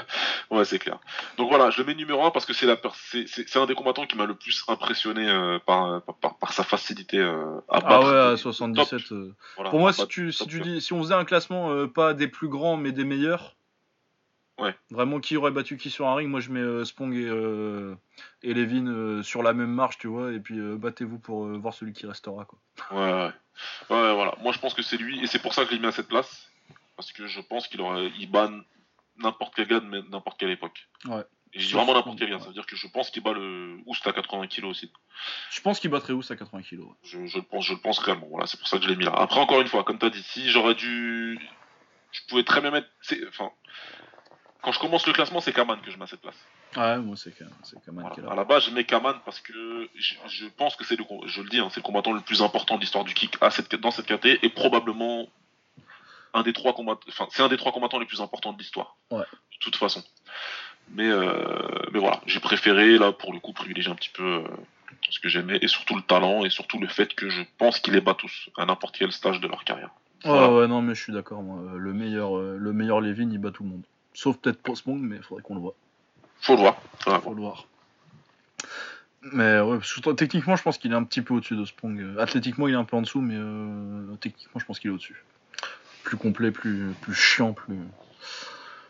ouais, 0.50 0.64
c'est 0.64 0.78
clair. 0.78 0.98
Donc 1.36 1.48
voilà, 1.48 1.70
je 1.70 1.80
le 1.80 1.86
mets 1.86 1.94
numéro 1.94 2.24
1 2.24 2.30
parce 2.30 2.44
que 2.44 2.52
c'est 2.52 2.66
la 2.66 2.76
c'est 3.12 3.56
un 3.56 3.66
des 3.66 3.74
combattants 3.74 4.06
qui 4.06 4.16
m'a 4.16 4.26
le 4.26 4.34
plus 4.34 4.64
impressionné 4.66 5.28
euh, 5.28 5.58
par, 5.64 6.02
par, 6.02 6.36
par, 6.38 6.52
sa 6.52 6.64
facilité 6.64 7.18
euh, 7.18 7.60
à 7.68 7.80
battre. 7.80 7.86
Ah 7.88 8.00
ouais, 8.00 8.32
à 8.32 8.36
77. 8.36 9.12
Euh. 9.12 9.32
pour 9.70 9.78
moi, 9.78 9.92
si 9.92 10.06
tu, 10.08 10.32
si 10.32 10.46
tu 10.46 10.60
dis 10.60 10.80
si 10.80 10.92
on 10.92 11.02
faisait 11.02 11.14
un 11.14 11.24
classement 11.24 11.86
pas 11.88 12.14
des 12.14 12.28
plus 12.28 12.48
grands 12.48 12.76
mais 12.76 12.90
des 12.90 13.04
meilleurs, 13.04 13.57
Ouais. 14.58 14.74
Vraiment, 14.90 15.20
qui 15.20 15.36
aurait 15.36 15.50
battu 15.50 15.76
qui 15.76 15.90
sur 15.90 16.08
un 16.08 16.14
ring? 16.14 16.28
Moi, 16.28 16.40
je 16.40 16.50
mets 16.50 16.84
Spong 16.84 17.14
et, 17.14 18.48
et 18.48 18.54
Levin 18.54 19.22
sur 19.22 19.42
la 19.42 19.52
même 19.52 19.72
marche, 19.72 19.98
tu 19.98 20.08
vois, 20.08 20.32
et 20.32 20.40
puis 20.40 20.58
battez-vous 20.58 21.18
pour 21.18 21.46
voir 21.46 21.74
celui 21.74 21.92
qui 21.92 22.06
restera, 22.06 22.44
quoi. 22.44 22.58
Ouais, 22.90 23.12
ouais. 23.12 23.32
Ouais, 23.90 24.14
voilà. 24.14 24.34
Moi, 24.40 24.52
je 24.52 24.58
pense 24.58 24.74
que 24.74 24.82
c'est 24.82 24.96
lui, 24.96 25.22
et 25.22 25.26
c'est 25.26 25.40
pour 25.40 25.54
ça 25.54 25.62
que 25.62 25.70
je 25.70 25.74
l'ai 25.74 25.80
mis 25.80 25.86
à 25.86 25.92
cette 25.92 26.08
place. 26.08 26.48
Parce 26.96 27.12
que 27.12 27.26
je 27.26 27.40
pense 27.40 27.68
qu'il 27.68 27.80
aurait, 27.80 28.10
il 28.18 28.30
bat 28.30 28.50
n'importe 29.18 29.54
quel 29.54 29.68
gars 29.68 29.80
de 29.80 29.86
n'importe 30.10 30.38
quelle 30.38 30.50
époque. 30.50 30.88
Ouais. 31.04 31.22
Et 31.54 31.60
vraiment 31.60 31.94
n'importe 31.94 32.18
quel 32.18 32.30
gars. 32.30 32.40
Ça 32.40 32.48
veut 32.48 32.52
dire 32.52 32.66
que 32.66 32.76
je 32.76 32.88
pense 32.88 33.10
qu'il 33.10 33.22
bat 33.22 33.32
le 33.32 33.78
Oust 33.86 34.06
à 34.06 34.12
80 34.12 34.48
kg 34.48 34.64
aussi. 34.64 34.90
Je 35.50 35.60
pense 35.60 35.80
qu'il 35.80 35.90
battrait 35.90 36.12
Oust 36.12 36.30
à 36.30 36.36
80 36.36 36.62
kg. 36.62 36.80
Je, 37.02 37.26
je, 37.26 37.38
le 37.38 37.42
pense, 37.42 37.64
je 37.64 37.74
le 37.74 37.80
pense 37.80 37.98
réellement. 37.98 38.26
Voilà, 38.28 38.46
c'est 38.46 38.58
pour 38.58 38.68
ça 38.68 38.78
que 38.78 38.84
je 38.84 38.88
l'ai 38.88 38.96
mis 38.96 39.04
là. 39.04 39.12
Après, 39.14 39.40
encore 39.40 39.60
une 39.60 39.68
fois, 39.68 39.84
comme 39.84 39.98
tu 39.98 40.06
as 40.06 40.10
dit, 40.10 40.22
si 40.22 40.50
j'aurais 40.50 40.74
dû. 40.74 41.38
Je 42.10 42.20
pouvais 42.28 42.42
très 42.42 42.60
bien 42.60 42.70
mettre. 42.70 42.88
Enfin, 43.28 43.50
quand 44.62 44.72
je 44.72 44.80
commence 44.80 45.06
le 45.06 45.12
classement, 45.12 45.40
c'est 45.40 45.52
Kaman 45.52 45.80
que 45.80 45.90
je 45.90 45.96
mets 45.96 46.04
à 46.04 46.06
cette 46.06 46.20
place. 46.20 46.36
Ouais, 46.76 46.98
moi 46.98 47.16
c'est 47.16 47.32
Kaman 47.32 48.10
qui 48.12 48.20
est 48.20 48.22
là. 48.22 48.32
À 48.32 48.34
la 48.34 48.44
base, 48.44 48.64
je 48.64 48.70
mets 48.70 48.84
Kaman 48.84 49.16
parce 49.24 49.40
que 49.40 49.88
je, 49.94 50.46
pense 50.56 50.76
que 50.76 50.84
c'est 50.84 50.96
le, 50.96 51.04
je 51.26 51.42
le 51.42 51.48
dis, 51.48 51.58
hein, 51.58 51.68
c'est 51.70 51.80
le 51.80 51.84
combattant 51.84 52.12
le 52.12 52.20
plus 52.20 52.42
important 52.42 52.76
de 52.76 52.80
l'histoire 52.80 53.04
du 53.04 53.14
kick 53.14 53.36
à 53.40 53.50
cette, 53.50 53.74
dans 53.76 53.90
cette 53.90 54.06
KT 54.06 54.42
et 54.42 54.48
probablement 54.48 55.28
un 56.34 56.42
des 56.42 56.52
trois 56.52 56.74
combattants, 56.74 57.06
enfin, 57.08 57.26
c'est 57.30 57.42
un 57.42 57.48
des 57.48 57.56
trois 57.56 57.72
combattants 57.72 57.98
les 57.98 58.06
plus 58.06 58.20
importants 58.20 58.52
de 58.52 58.58
l'histoire. 58.58 58.96
Ouais. 59.10 59.20
De 59.20 59.58
toute 59.60 59.76
façon. 59.76 60.02
Mais, 60.90 61.08
euh, 61.08 61.32
mais 61.92 61.98
voilà, 61.98 62.20
j'ai 62.26 62.40
préféré 62.40 62.98
là 62.98 63.12
pour 63.12 63.32
le 63.32 63.40
coup 63.40 63.52
privilégier 63.52 63.92
un 63.92 63.94
petit 63.94 64.10
peu 64.10 64.24
euh, 64.24 64.48
ce 65.10 65.20
que 65.20 65.28
j'aimais 65.28 65.58
et 65.60 65.68
surtout 65.68 65.96
le 65.96 66.02
talent 66.02 66.44
et 66.44 66.50
surtout 66.50 66.78
le 66.78 66.88
fait 66.88 67.14
que 67.14 67.28
je 67.28 67.42
pense 67.58 67.78
qu'il 67.78 67.94
les 67.94 68.00
bat 68.00 68.14
tous 68.14 68.48
à 68.56 68.64
n'importe 68.64 68.96
quel 68.98 69.12
stage 69.12 69.40
de 69.40 69.48
leur 69.48 69.64
carrière. 69.64 69.90
Ouais, 70.24 70.48
ouais, 70.48 70.66
non, 70.66 70.82
mais 70.82 70.94
je 70.94 71.02
suis 71.02 71.12
d'accord, 71.12 71.42
moi. 71.42 71.60
Le 71.76 71.92
meilleur, 71.92 72.36
euh, 72.36 72.56
le 72.58 72.72
meilleur 72.72 73.00
Levin, 73.00 73.30
il 73.30 73.38
bat 73.38 73.52
tout 73.52 73.62
le 73.62 73.68
monde. 73.68 73.82
Sauf 74.14 74.36
peut-être 74.38 74.60
Postmonk, 74.62 75.00
mais 75.00 75.16
il 75.16 75.22
faudrait 75.22 75.42
qu'on 75.42 75.54
le 75.54 75.60
voit. 75.60 75.74
Faut 76.40 76.54
le 76.54 76.60
voir. 76.60 76.80
Faut 76.98 77.34
le 77.34 77.40
voir. 77.40 77.66
Mais 79.22 79.60
ouais, 79.60 79.78
techniquement, 80.16 80.56
je 80.56 80.62
pense 80.62 80.78
qu'il 80.78 80.92
est 80.92 80.96
un 80.96 81.04
petit 81.04 81.22
peu 81.22 81.34
au-dessus 81.34 81.56
de 81.56 81.64
Sprong. 81.64 82.00
Euh, 82.00 82.18
athlétiquement, 82.18 82.68
il 82.68 82.74
est 82.74 82.78
un 82.78 82.84
peu 82.84 82.96
en 82.96 83.02
dessous, 83.02 83.20
mais 83.20 83.34
euh, 83.36 84.14
techniquement, 84.20 84.60
je 84.60 84.64
pense 84.64 84.78
qu'il 84.78 84.90
est 84.90 84.94
au-dessus. 84.94 85.24
Plus 86.04 86.16
complet, 86.16 86.50
plus, 86.50 86.92
plus 87.00 87.14
chiant, 87.14 87.52
plus. 87.52 87.78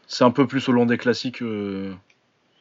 C'est 0.06 0.24
un 0.24 0.30
peu 0.30 0.46
plus 0.46 0.68
au 0.68 0.72
long 0.72 0.86
des 0.86 0.98
classiques, 0.98 1.42
euh, 1.42 1.94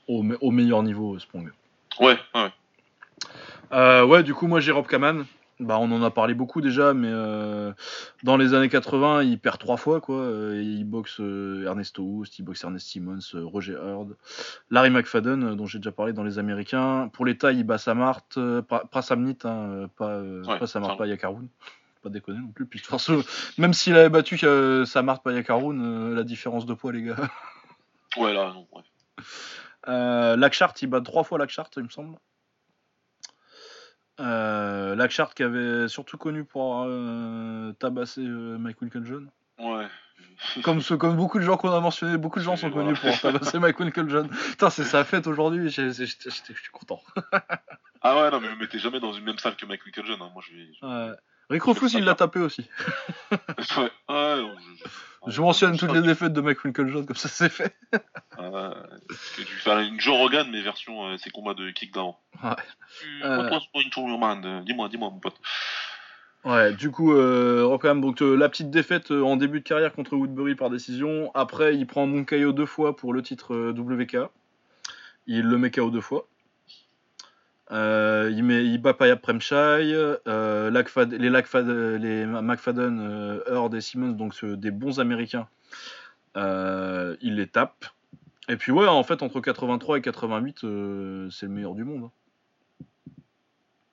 au, 0.08 0.26
au, 0.42 0.52
meilleur 0.52 0.82
niveau, 0.84 1.20
Sprong. 1.20 1.52
Ouais, 2.00 2.18
ouais. 2.36 4.02
ouais, 4.02 4.24
du 4.24 4.34
coup, 4.34 4.48
moi 4.48 4.60
j'ai 4.60 4.72
Rob 4.72 4.88
Kaman. 4.88 5.26
Bah, 5.60 5.80
on 5.80 5.92
en 5.92 6.04
a 6.04 6.12
parlé 6.12 6.36
beaucoup 6.36 6.62
déjà, 6.62 6.94
mais 6.94 7.10
euh, 7.12 7.74
dans 8.24 8.38
les 8.38 8.54
années 8.54 8.70
80, 8.70 9.24
il 9.24 9.40
perd 9.40 9.58
trois 9.58 9.78
fois. 9.78 10.02
Quoi. 10.02 10.18
Euh, 10.18 10.62
il 10.64 10.84
boxe 10.84 11.20
euh, 11.20 11.66
Ernesto 11.66 12.04
Houst, 12.04 12.38
il 12.38 12.44
boxe 12.44 12.64
Ernest 12.64 12.88
Simmons, 12.88 13.20
Roger 13.34 13.74
Hurd, 13.74 14.16
Larry 14.70 14.92
McFadden, 14.92 15.56
dont 15.56 15.66
j'ai 15.66 15.80
déjà 15.80 15.92
parlé 15.92 16.14
dans 16.14 16.24
les 16.24 16.38
Américains. 16.38 17.10
Pour 17.12 17.26
les 17.26 17.38
tailles, 17.38 17.60
il 17.60 17.64
bat 17.64 17.80
Samart, 17.80 18.22
pas 18.68 19.02
Samnit, 19.02 19.40
hein, 19.46 19.90
pas, 19.98 20.22
pas 20.60 20.68
Samart, 20.68 20.96
pas 20.96 21.08
Yakaroun. 21.08 21.48
Pas 22.04 22.10
déconner 22.10 22.40
non 22.40 22.50
plus. 22.50 22.68
Puis, 22.68 22.84
même 23.58 23.74
s'il 23.74 23.96
avait 23.98 24.10
battu 24.10 24.38
Samart, 24.86 25.24
pas 25.24 25.32
Yakaroun, 25.32 26.14
la 26.14 26.24
différence 26.24 26.68
de 26.68 26.76
poids, 26.76 26.92
les 26.92 27.02
gars. 27.02 27.16
Ouais, 28.18 28.34
là, 28.34 28.52
non, 28.54 28.68
ouais. 28.72 28.84
Euh, 29.88 30.50
il 30.82 30.88
bat 30.88 31.02
trois 31.02 31.24
fois 31.24 31.38
Lakshart, 31.38 31.70
il 31.78 31.84
me 31.84 31.90
semble. 31.90 32.18
Euh, 34.20 35.08
qui 35.36 35.44
avait 35.44 35.88
surtout 35.88 36.18
connu 36.18 36.44
pour 36.44 36.84
euh, 36.86 37.72
tabasser 37.74 38.22
euh, 38.22 38.58
Mike 38.58 38.78
John. 39.04 39.30
Ouais. 39.60 39.88
Comme, 40.64 40.82
ce, 40.82 40.94
comme 40.94 41.16
beaucoup 41.16 41.40
de 41.40 41.44
gens 41.44 41.58
qu'on 41.58 41.72
a 41.72 41.80
mentionné, 41.80 42.18
beaucoup 42.18 42.40
de 42.40 42.44
gens 42.44 42.56
sont 42.56 42.72
connus 42.72 42.96
pour 42.96 43.20
tabasser 43.20 43.60
Mike 43.60 43.78
John. 44.08 44.30
Putain, 44.30 44.70
c'est 44.70 44.84
sa 44.84 45.04
fête 45.04 45.28
aujourd'hui, 45.28 45.70
je 45.70 45.92
suis 45.92 46.72
content. 46.72 47.02
ah 48.02 48.16
ouais, 48.16 48.32
non, 48.32 48.40
mais 48.40 48.50
me 48.50 48.56
mettez 48.56 48.80
jamais 48.80 49.00
dans 49.00 49.14
une 49.14 49.24
même 49.24 49.38
salle 49.38 49.56
que 49.56 49.66
Mike 49.66 49.82
John. 49.94 50.22
Hein. 50.22 50.30
Moi, 50.34 50.44
je 50.48 50.56
vais. 50.56 50.70
Ouais. 50.82 51.16
Rick 51.50 51.64
Rufus, 51.64 51.94
il 51.94 52.04
l'a 52.04 52.16
tapé 52.16 52.40
aussi. 52.40 52.70
ouais, 53.32 53.92
ouais, 54.10 54.44
je 55.28 55.42
mentionne 55.42 55.78
toutes 55.78 55.94
les 55.94 56.02
défaites 56.02 56.34
de 56.34 56.42
Mike 56.42 56.64
Winklejohn, 56.64 57.06
comme 57.06 57.16
ça 57.16 57.28
c'est 57.28 57.50
fait. 57.50 57.76
ah, 58.38 58.74
tu 59.36 59.44
fais 59.44 59.88
une 59.88 60.00
Joe 60.00 60.18
Rogan, 60.18 60.48
mais 60.52 60.62
version 60.62 61.08
euh, 61.08 61.18
ses 61.18 61.30
combats 61.30 61.54
de 61.54 61.70
kickdown. 61.72 62.14
Ouais. 62.44 62.52
Euh... 63.24 63.50
euh 63.50 64.62
dis-moi, 64.62 64.90
dis-moi, 64.90 65.10
mon 65.10 65.20
pote. 65.20 65.36
Ouais, 66.46 66.74
du 66.74 66.92
coup, 66.92 67.14
euh, 67.14 67.78
quand 67.78 67.90
même, 67.90 68.02
donc, 68.02 68.22
euh, 68.22 68.36
la 68.36 68.48
petite 68.48 68.70
défaite 68.70 69.12
en 69.12 69.36
début 69.36 69.60
de 69.60 69.66
carrière 69.66 69.92
contre 69.92 70.16
Woodbury 70.16 70.56
par 70.56 70.70
décision. 70.70 71.32
Après, 71.34 71.76
il 71.76 71.86
prend 71.88 72.08
Monkayo 72.08 72.54
deux 72.54 72.66
fois 72.66 72.96
pour 72.96 73.12
le 73.12 73.22
titre 73.22 73.72
WK. 73.72 74.30
Il 75.26 75.44
le 75.44 75.58
met 75.58 75.72
KO 75.72 75.90
deux 75.90 76.00
fois. 76.00 76.28
Euh, 77.72 78.32
il, 78.34 78.44
met, 78.44 78.66
il 78.66 78.78
bat 78.78 78.94
Payab 78.94 79.20
Premchai, 79.20 79.56
euh, 79.58 80.70
les, 80.70 81.18
les 81.18 81.30
McFadden, 81.30 83.00
euh, 83.02 83.42
Heard 83.48 83.76
et 83.76 83.82
Simmons, 83.82 84.12
donc 84.12 84.44
des 84.46 84.72
bons 84.72 85.00
américains, 85.00 85.48
euh, 86.38 87.18
il 87.22 87.36
les 87.36 87.48
tape. 87.48 87.86
Et 88.48 88.56
puis 88.56 88.72
ouais, 88.72 88.88
en 88.88 89.04
fait, 89.04 89.22
entre 89.22 89.42
83 89.42 89.98
et 89.98 90.02
88, 90.02 90.60
c'est 90.60 90.66
le 90.66 91.52
meilleur 91.52 91.76
du 91.76 91.84
monde. 91.84 92.06
Hein. 92.06 92.12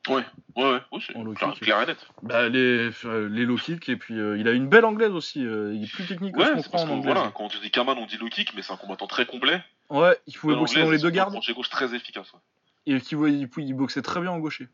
Ouais, 0.06 0.22
ouais, 0.56 0.80
ouais, 0.92 1.00
c'est 1.00 1.64
clair 1.64 1.80
et 1.80 1.86
net. 1.86 1.96
Bah, 2.22 2.48
les, 2.50 2.90
les 3.30 3.46
low 3.46 3.56
kicks, 3.56 3.88
et 3.88 3.96
puis 3.96 4.14
il 4.14 4.46
a 4.46 4.52
une 4.52 4.68
belle 4.68 4.84
anglaise 4.84 5.12
aussi. 5.12 5.40
il 5.40 5.82
est 5.82 5.92
plus 5.92 6.06
technique 6.06 6.36
que 6.36 6.62
ce 6.62 6.68
qu'on 6.68 6.78
en 6.78 6.90
anglais. 6.90 7.12
Voilà, 7.12 7.32
quand 7.34 7.44
on 7.44 7.60
dit 7.60 7.70
Kaman, 7.70 7.96
on 7.98 8.06
dit 8.06 8.18
low 8.18 8.28
kick, 8.28 8.54
mais 8.54 8.62
c'est 8.62 8.72
un 8.72 8.76
combattant 8.76 9.06
très 9.06 9.26
complet. 9.26 9.64
Ouais, 9.88 10.16
il 10.26 10.36
faut 10.36 10.54
boxer 10.54 10.82
dans 10.82 10.90
les 10.90 10.98
deux 10.98 11.10
gardes. 11.10 11.34
gauche 11.54 11.70
très 11.70 11.92
efficace. 11.94 12.32
Ouais 12.34 12.40
et 12.86 13.00
qui 13.00 13.14
il, 13.14 13.48
il 13.56 13.74
boxait 13.74 14.02
très 14.02 14.20
bien 14.20 14.30
en 14.30 14.38
gaucher. 14.38 14.68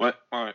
Ouais, 0.00 0.14
ouais. 0.32 0.54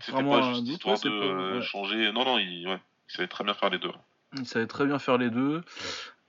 C'était 0.00 0.22
pas 0.22 0.42
juste 0.42 0.68
histoire 0.68 1.00
de 1.00 1.60
changer. 1.60 2.12
Non, 2.12 2.24
non, 2.24 2.38
il, 2.38 2.68
ouais, 2.68 2.80
il 3.08 3.12
savait 3.12 3.28
très 3.28 3.44
bien 3.44 3.54
faire 3.54 3.70
les 3.70 3.78
deux. 3.78 3.90
Il 4.36 4.46
savait 4.46 4.66
très 4.66 4.86
bien 4.86 4.98
faire 4.98 5.18
les 5.18 5.30
deux. 5.30 5.62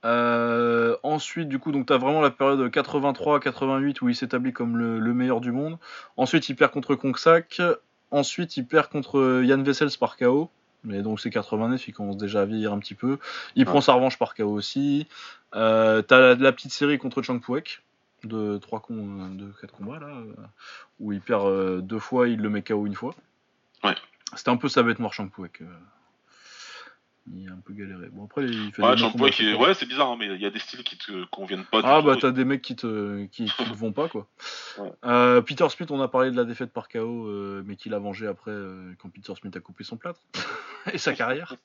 Euh, 0.04 0.96
ensuite, 1.02 1.48
du 1.48 1.58
coup, 1.58 1.72
donc 1.72 1.86
tu 1.86 1.92
as 1.92 1.98
vraiment 1.98 2.20
la 2.20 2.30
période 2.30 2.60
83-88 2.60 3.98
où 4.02 4.08
il 4.08 4.16
s'établit 4.16 4.52
comme 4.52 4.76
le, 4.76 5.14
meilleur 5.14 5.40
du 5.40 5.52
monde. 5.52 5.78
Ensuite, 6.16 6.48
il 6.48 6.56
perd 6.56 6.72
contre 6.72 6.94
Kongsak. 6.94 7.60
Ensuite, 8.10 8.56
il 8.56 8.66
perd 8.66 8.88
contre 8.88 9.42
Yann 9.44 9.62
Vessels 9.62 9.96
par 9.98 10.16
KO. 10.16 10.50
Mais 10.82 11.02
donc 11.02 11.20
c'est 11.20 11.28
89, 11.28 11.88
il 11.88 11.92
commence 11.92 12.16
déjà 12.16 12.40
à 12.40 12.44
vieillir 12.46 12.72
un 12.72 12.78
petit 12.78 12.94
peu. 12.94 13.18
Il 13.54 13.66
prend 13.66 13.82
sa 13.82 13.92
revanche 13.92 14.18
par 14.18 14.34
KO 14.34 14.48
aussi. 14.48 15.06
Euh, 15.54 16.00
t'as 16.00 16.18
la, 16.18 16.34
la, 16.36 16.52
petite 16.52 16.72
série 16.72 16.96
contre 16.96 17.20
Chang 17.20 17.38
Puek 17.38 17.82
de 18.26 18.58
trois 18.58 18.82
de 18.88 19.52
quatre 19.60 19.74
combats 19.74 19.98
là, 19.98 20.08
euh, 20.08 20.34
où 20.98 21.12
il 21.12 21.20
perd 21.20 21.46
euh, 21.46 21.80
deux 21.80 21.98
fois, 21.98 22.28
il 22.28 22.40
le 22.40 22.50
met 22.50 22.62
KO 22.62 22.86
une 22.86 22.94
fois. 22.94 23.14
Ouais. 23.84 23.94
C'était 24.34 24.50
un 24.50 24.56
peu 24.56 24.68
sa 24.68 24.82
bête 24.82 24.98
noire 24.98 25.12
Shampouek. 25.12 25.62
Il 27.32 27.48
a 27.48 27.52
un 27.52 27.60
peu 27.64 27.74
galéré. 27.74 28.08
Bon 28.10 28.24
après 28.24 28.44
il 28.46 28.72
fait 28.72 28.82
ouais, 28.82 29.54
ouais 29.54 29.74
c'est 29.74 29.86
bizarre 29.86 30.10
hein, 30.10 30.16
mais 30.18 30.26
il 30.26 30.40
y 30.40 30.46
a 30.46 30.50
des 30.50 30.58
styles 30.58 30.82
qui 30.82 30.96
te 30.96 31.24
conviennent 31.26 31.64
pas. 31.64 31.80
Ah 31.84 32.02
bah 32.02 32.16
t'as 32.20 32.30
des 32.30 32.44
mecs 32.44 32.62
qui 32.62 32.74
te 32.74 33.26
qui, 33.26 33.44
te 33.46 33.62
vont 33.74 33.92
pas 33.92 34.08
quoi. 34.08 34.26
Euh, 35.04 35.40
Peter 35.40 35.68
Smith 35.68 35.90
on 35.90 36.00
a 36.00 36.08
parlé 36.08 36.30
de 36.30 36.36
la 36.36 36.44
défaite 36.44 36.72
par 36.72 36.88
KO 36.88 37.28
mais 37.64 37.76
qu'il 37.76 37.94
a 37.94 37.98
vengé 37.98 38.26
après 38.26 38.56
quand 38.98 39.10
Peter 39.10 39.32
Smith 39.40 39.54
a 39.56 39.60
coupé 39.60 39.84
son 39.84 39.96
plâtre 39.96 40.20
et 40.92 40.98
sa 40.98 41.12
carrière. 41.12 41.56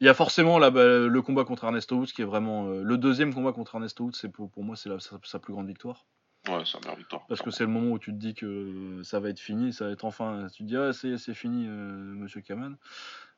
Il 0.00 0.06
y 0.06 0.08
a 0.08 0.14
forcément 0.14 0.58
bah, 0.60 0.70
le 0.70 1.22
combat 1.22 1.44
contre 1.44 1.64
Ernesto 1.64 1.96
Woods 1.96 2.06
qui 2.06 2.22
est 2.22 2.26
vraiment. 2.26 2.68
Euh, 2.68 2.82
le 2.82 2.98
deuxième 2.98 3.34
combat 3.34 3.52
contre 3.52 3.74
Ernesto 3.74 4.04
Woods, 4.04 4.14
c'est 4.14 4.28
pour, 4.28 4.50
pour 4.50 4.62
moi, 4.62 4.76
c'est 4.76 4.90
sa, 5.00 5.38
plus 5.38 5.52
grande 5.52 5.66
victoire. 5.66 6.06
Ouais, 6.48 6.62
c'est 6.64 6.78
meilleure 6.80 6.96
victoire. 6.96 7.26
Parce 7.26 7.42
que 7.42 7.50
c'est 7.50 7.64
le 7.64 7.70
moment 7.70 7.90
où 7.90 7.98
tu 7.98 8.12
te 8.12 8.16
dis 8.16 8.34
que 8.34 9.00
ça 9.02 9.18
va 9.18 9.28
être 9.28 9.40
fini, 9.40 9.72
ça 9.72 9.86
va 9.86 9.90
être 9.90 10.04
enfin. 10.04 10.46
Tu 10.54 10.62
te 10.62 10.68
dis, 10.68 10.76
ah, 10.76 10.92
c'est 10.92 11.34
fini, 11.34 11.66
euh, 11.66 11.72
monsieur 11.72 12.40
Kaman. 12.40 12.76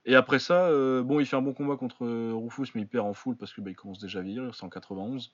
Et 0.04 0.14
après 0.14 0.38
ça, 0.38 0.66
euh, 0.66 1.02
bon, 1.02 1.20
il 1.20 1.26
fait 1.26 1.36
un 1.36 1.42
bon 1.42 1.54
combat 1.54 1.76
contre 1.76 2.06
Rufus, 2.06 2.72
mais 2.74 2.82
il 2.82 2.88
perd 2.88 3.06
en 3.06 3.14
full 3.14 3.36
parce 3.36 3.52
que 3.52 3.60
bah, 3.60 3.72
commence 3.74 3.98
déjà 3.98 4.18
à 4.18 4.22
vieillir, 4.22 4.54
c'est 4.54 4.64
en 4.64 4.70
91. 4.70 5.32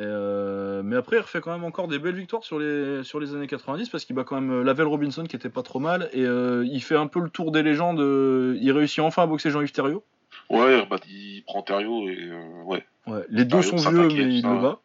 Euh, 0.00 0.82
mais 0.84 0.96
après, 0.96 1.16
il 1.16 1.20
refait 1.20 1.40
quand 1.40 1.52
même 1.52 1.64
encore 1.64 1.88
des 1.88 1.98
belles 1.98 2.14
victoires 2.14 2.44
sur 2.44 2.58
les, 2.58 3.02
sur 3.02 3.18
les 3.18 3.34
années 3.34 3.48
90 3.48 3.88
parce 3.88 4.04
qu'il 4.04 4.14
bat 4.14 4.24
quand 4.24 4.40
même 4.40 4.60
euh, 4.60 4.62
Lavelle 4.62 4.86
Robinson 4.86 5.24
qui 5.24 5.34
était 5.34 5.48
pas 5.48 5.62
trop 5.62 5.80
mal 5.80 6.08
et 6.12 6.24
euh, 6.24 6.64
il 6.70 6.82
fait 6.82 6.96
un 6.96 7.08
peu 7.08 7.20
le 7.20 7.30
tour 7.30 7.50
des 7.50 7.62
légendes. 7.62 7.98
il 7.98 8.72
réussit 8.72 9.00
enfin 9.00 9.24
à 9.24 9.26
boxer 9.26 9.50
Jean-Yves 9.50 9.72
Thériault. 9.72 10.04
Ouais, 10.50 10.86
bah, 10.86 10.98
il 11.08 11.42
prend 11.44 11.62
Thériault 11.62 12.08
et 12.08 12.30
ouais. 12.64 12.86
ouais. 13.06 13.24
Les 13.28 13.44
deux 13.44 13.62
sont 13.62 13.76
vieux, 13.76 14.08
mais 14.08 14.38
il 14.38 14.42
le 14.42 14.60
bat. 14.60 14.80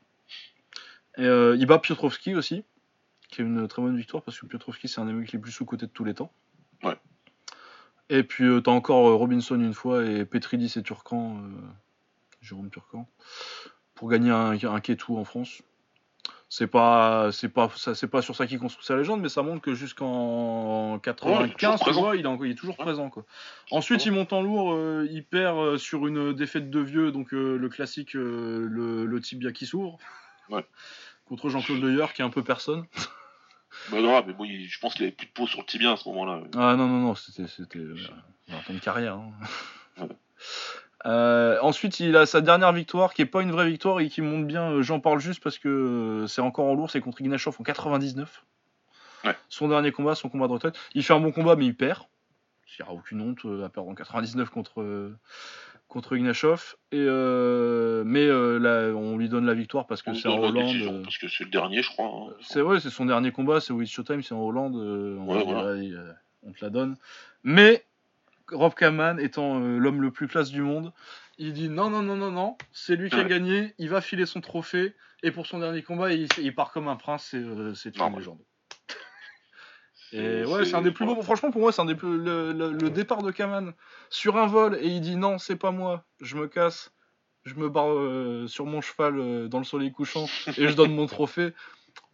Et 1.17 1.59
il 1.59 1.65
bat 1.67 1.77
Piotrowski 1.77 2.33
aussi, 2.33 2.63
qui 3.29 3.41
est 3.41 3.45
une 3.45 3.67
très 3.67 3.81
bonne 3.81 3.97
victoire 3.97 4.23
parce 4.23 4.39
que 4.39 4.47
Piotrowski 4.47 4.87
c'est 4.87 4.99
un 4.99 5.05
des 5.05 5.13
mecs 5.13 5.31
les 5.31 5.39
plus 5.39 5.51
sous-cotés 5.51 5.85
de 5.85 5.91
tous 5.91 6.05
les 6.05 6.15
temps. 6.15 6.31
Ouais. 6.83 6.97
Et 8.09 8.23
puis 8.23 8.45
t'as 8.63 8.71
encore 8.71 9.15
Robinson 9.17 9.55
une 9.55 9.75
fois 9.75 10.03
et 10.03 10.25
Petridis 10.25 10.73
et 10.75 10.81
Turcan, 10.81 11.37
Jérôme 12.41 12.71
Turcan 12.71 13.07
pour 14.03 14.09
gagner 14.09 14.31
un, 14.31 14.51
un 14.51 14.81
Ketou 14.81 15.17
en 15.17 15.23
France. 15.23 15.61
C'est 16.49 16.67
pas, 16.67 17.29
c'est 17.31 17.47
pas, 17.47 17.71
ça, 17.73 17.95
c'est 17.95 18.09
pas 18.09 18.21
sur 18.21 18.35
ça 18.35 18.45
qu'il 18.47 18.59
construit 18.59 18.85
sa 18.85 18.97
légende, 18.97 19.21
mais 19.21 19.29
ça 19.29 19.43
montre 19.43 19.61
que 19.61 19.75
jusqu'en 19.75 20.99
95, 20.99 21.79
il, 22.15 22.51
est 22.51 22.55
toujours 22.55 22.75
présent. 22.75 23.09
Quoi. 23.09 23.23
Ensuite, 23.71 24.05
il 24.05 24.11
monte 24.11 24.33
en 24.33 24.41
lourd, 24.41 24.73
euh, 24.73 25.07
il 25.09 25.23
perd 25.23 25.57
euh, 25.57 25.77
sur 25.77 26.05
une 26.05 26.33
défaite 26.33 26.69
de 26.69 26.81
vieux, 26.81 27.13
donc 27.13 27.33
euh, 27.33 27.55
le 27.55 27.69
classique, 27.69 28.13
le, 28.13 28.67
le, 29.05 29.21
tibia 29.21 29.53
qui 29.53 29.65
s'ouvre. 29.65 29.97
Contre 31.29 31.47
Jean-Claude 31.47 31.81
Leyer, 31.81 32.07
qui 32.13 32.23
est 32.23 32.25
un 32.25 32.29
peu 32.29 32.43
personne. 32.43 32.85
Bah 33.89 34.01
non, 34.01 34.21
mais 34.27 34.33
bon, 34.33 34.45
je 34.45 34.79
pense 34.79 34.95
qu'il 34.95 35.03
avait 35.03 35.13
plus 35.13 35.27
de 35.27 35.31
peau 35.31 35.47
sur 35.47 35.61
le 35.61 35.65
tibia 35.65 35.93
à 35.93 35.95
ce 35.95 36.09
moment-là. 36.09 36.43
Ah 36.57 36.75
non, 36.75 36.89
non, 36.89 36.99
non, 36.99 37.15
c'était, 37.15 37.47
c'était 37.47 37.79
une 38.69 38.81
carrière. 38.81 39.15
Hein. 39.97 40.09
Euh, 41.05 41.57
ensuite, 41.61 41.99
il 41.99 42.15
a 42.15 42.25
sa 42.25 42.41
dernière 42.41 42.71
victoire, 42.71 43.13
qui 43.13 43.21
est 43.21 43.27
pas 43.27 43.41
une 43.41 43.51
vraie 43.51 43.69
victoire 43.69 43.99
et 43.99 44.09
qui 44.09 44.21
monte 44.21 44.47
bien. 44.47 44.71
Euh, 44.71 44.81
j'en 44.81 44.99
parle 44.99 45.19
juste 45.19 45.43
parce 45.43 45.57
que 45.57 45.67
euh, 45.67 46.27
c'est 46.27 46.41
encore 46.41 46.65
en 46.65 46.75
lourd, 46.75 46.89
c'est 46.89 47.01
contre 47.01 47.21
Ignashov 47.21 47.55
en 47.59 47.63
99. 47.63 48.43
Son 49.47 49.69
dernier 49.69 49.91
combat, 49.91 50.15
son 50.15 50.29
combat 50.29 50.47
de 50.47 50.53
retraite. 50.53 50.75
Il 50.95 51.03
fait 51.03 51.13
un 51.13 51.19
bon 51.19 51.31
combat, 51.31 51.55
mais 51.55 51.65
il 51.65 51.75
perd. 51.75 52.03
Il 52.67 52.81
n'y 52.81 52.89
aura 52.89 52.93
aucune 52.97 53.21
honte 53.21 53.39
à 53.63 53.69
perdre 53.69 53.89
en 53.89 53.95
99 53.95 54.49
contre, 54.49 55.13
contre 55.87 56.17
Ignashov. 56.17 56.75
Et, 56.91 56.97
mais 56.97 58.27
là, 58.27 58.91
on 58.93 59.17
lui 59.17 59.29
donne 59.29 59.45
la 59.45 59.53
victoire 59.53 59.87
parce 59.87 60.01
que 60.01 60.13
c'est 60.13 60.27
en 60.27 60.39
Hollande. 60.39 61.03
Parce 61.03 61.17
que 61.17 61.29
c'est 61.29 61.45
le 61.45 61.51
dernier, 61.51 61.83
je 61.83 61.89
crois. 61.89 62.07
Hein. 62.07 62.33
c'est 62.41 62.59
vrai, 62.59 62.81
c'est 62.81 62.89
son 62.89 63.05
dernier 63.05 63.31
combat, 63.31 63.61
c'est 63.61 63.71
With 63.71 63.89
Showtime, 63.89 64.23
c'est 64.23 64.33
en 64.33 64.41
Hollande. 64.41 64.75
on, 64.75 66.51
te 66.51 66.65
la 66.65 66.69
donne. 66.69 66.97
Mais 67.43 67.85
Rob 68.53 68.73
Kaman 68.73 69.19
étant 69.19 69.59
euh, 69.59 69.77
l'homme 69.77 70.01
le 70.01 70.11
plus 70.11 70.27
classe 70.27 70.49
du 70.49 70.61
monde, 70.61 70.93
il 71.37 71.53
dit 71.53 71.69
non, 71.69 71.89
non, 71.89 72.01
non, 72.01 72.15
non, 72.15 72.31
non, 72.31 72.57
c'est 72.71 72.95
lui 72.95 73.09
qui 73.09 73.15
a 73.15 73.23
gagné, 73.23 73.73
il 73.77 73.89
va 73.89 74.01
filer 74.01 74.25
son 74.25 74.41
trophée, 74.41 74.93
et 75.23 75.31
pour 75.31 75.47
son 75.47 75.59
dernier 75.59 75.81
combat, 75.81 76.11
il, 76.11 76.55
part 76.55 76.71
comme 76.71 76.87
un 76.87 76.95
prince, 76.95 77.27
c'est 77.31 77.37
euh, 77.37 77.73
une 77.73 78.15
légende. 78.15 78.39
Et 80.11 80.45
ouais, 80.45 80.63
c'est 80.63 80.75
un 80.75 80.83
des 80.83 80.91
plus 80.91 81.07
beaux. 81.07 81.19
Franchement, 81.23 81.49
pour 81.49 81.61
moi, 81.61 81.71
c'est 81.71 81.81
un 81.81 81.85
des 81.85 81.95
plus. 81.95 82.19
Le, 82.19 82.89
départ 82.91 83.23
de 83.23 83.31
Kaman 83.31 83.73
sur 84.11 84.37
un 84.37 84.45
vol 84.45 84.77
et 84.79 84.87
il 84.87 85.01
dit 85.01 85.15
non, 85.15 85.39
c'est 85.39 85.55
pas 85.55 85.71
moi, 85.71 86.05
je 86.21 86.35
me 86.35 86.47
casse, 86.47 86.91
je 87.45 87.55
me 87.55 87.67
barre 87.67 87.89
euh, 87.89 88.45
sur 88.47 88.67
mon 88.67 88.79
cheval 88.79 89.49
dans 89.49 89.57
le 89.57 89.63
soleil 89.63 89.91
couchant 89.91 90.27
et 90.55 90.67
je 90.67 90.73
donne 90.75 90.93
mon 90.93 91.07
trophée. 91.07 91.53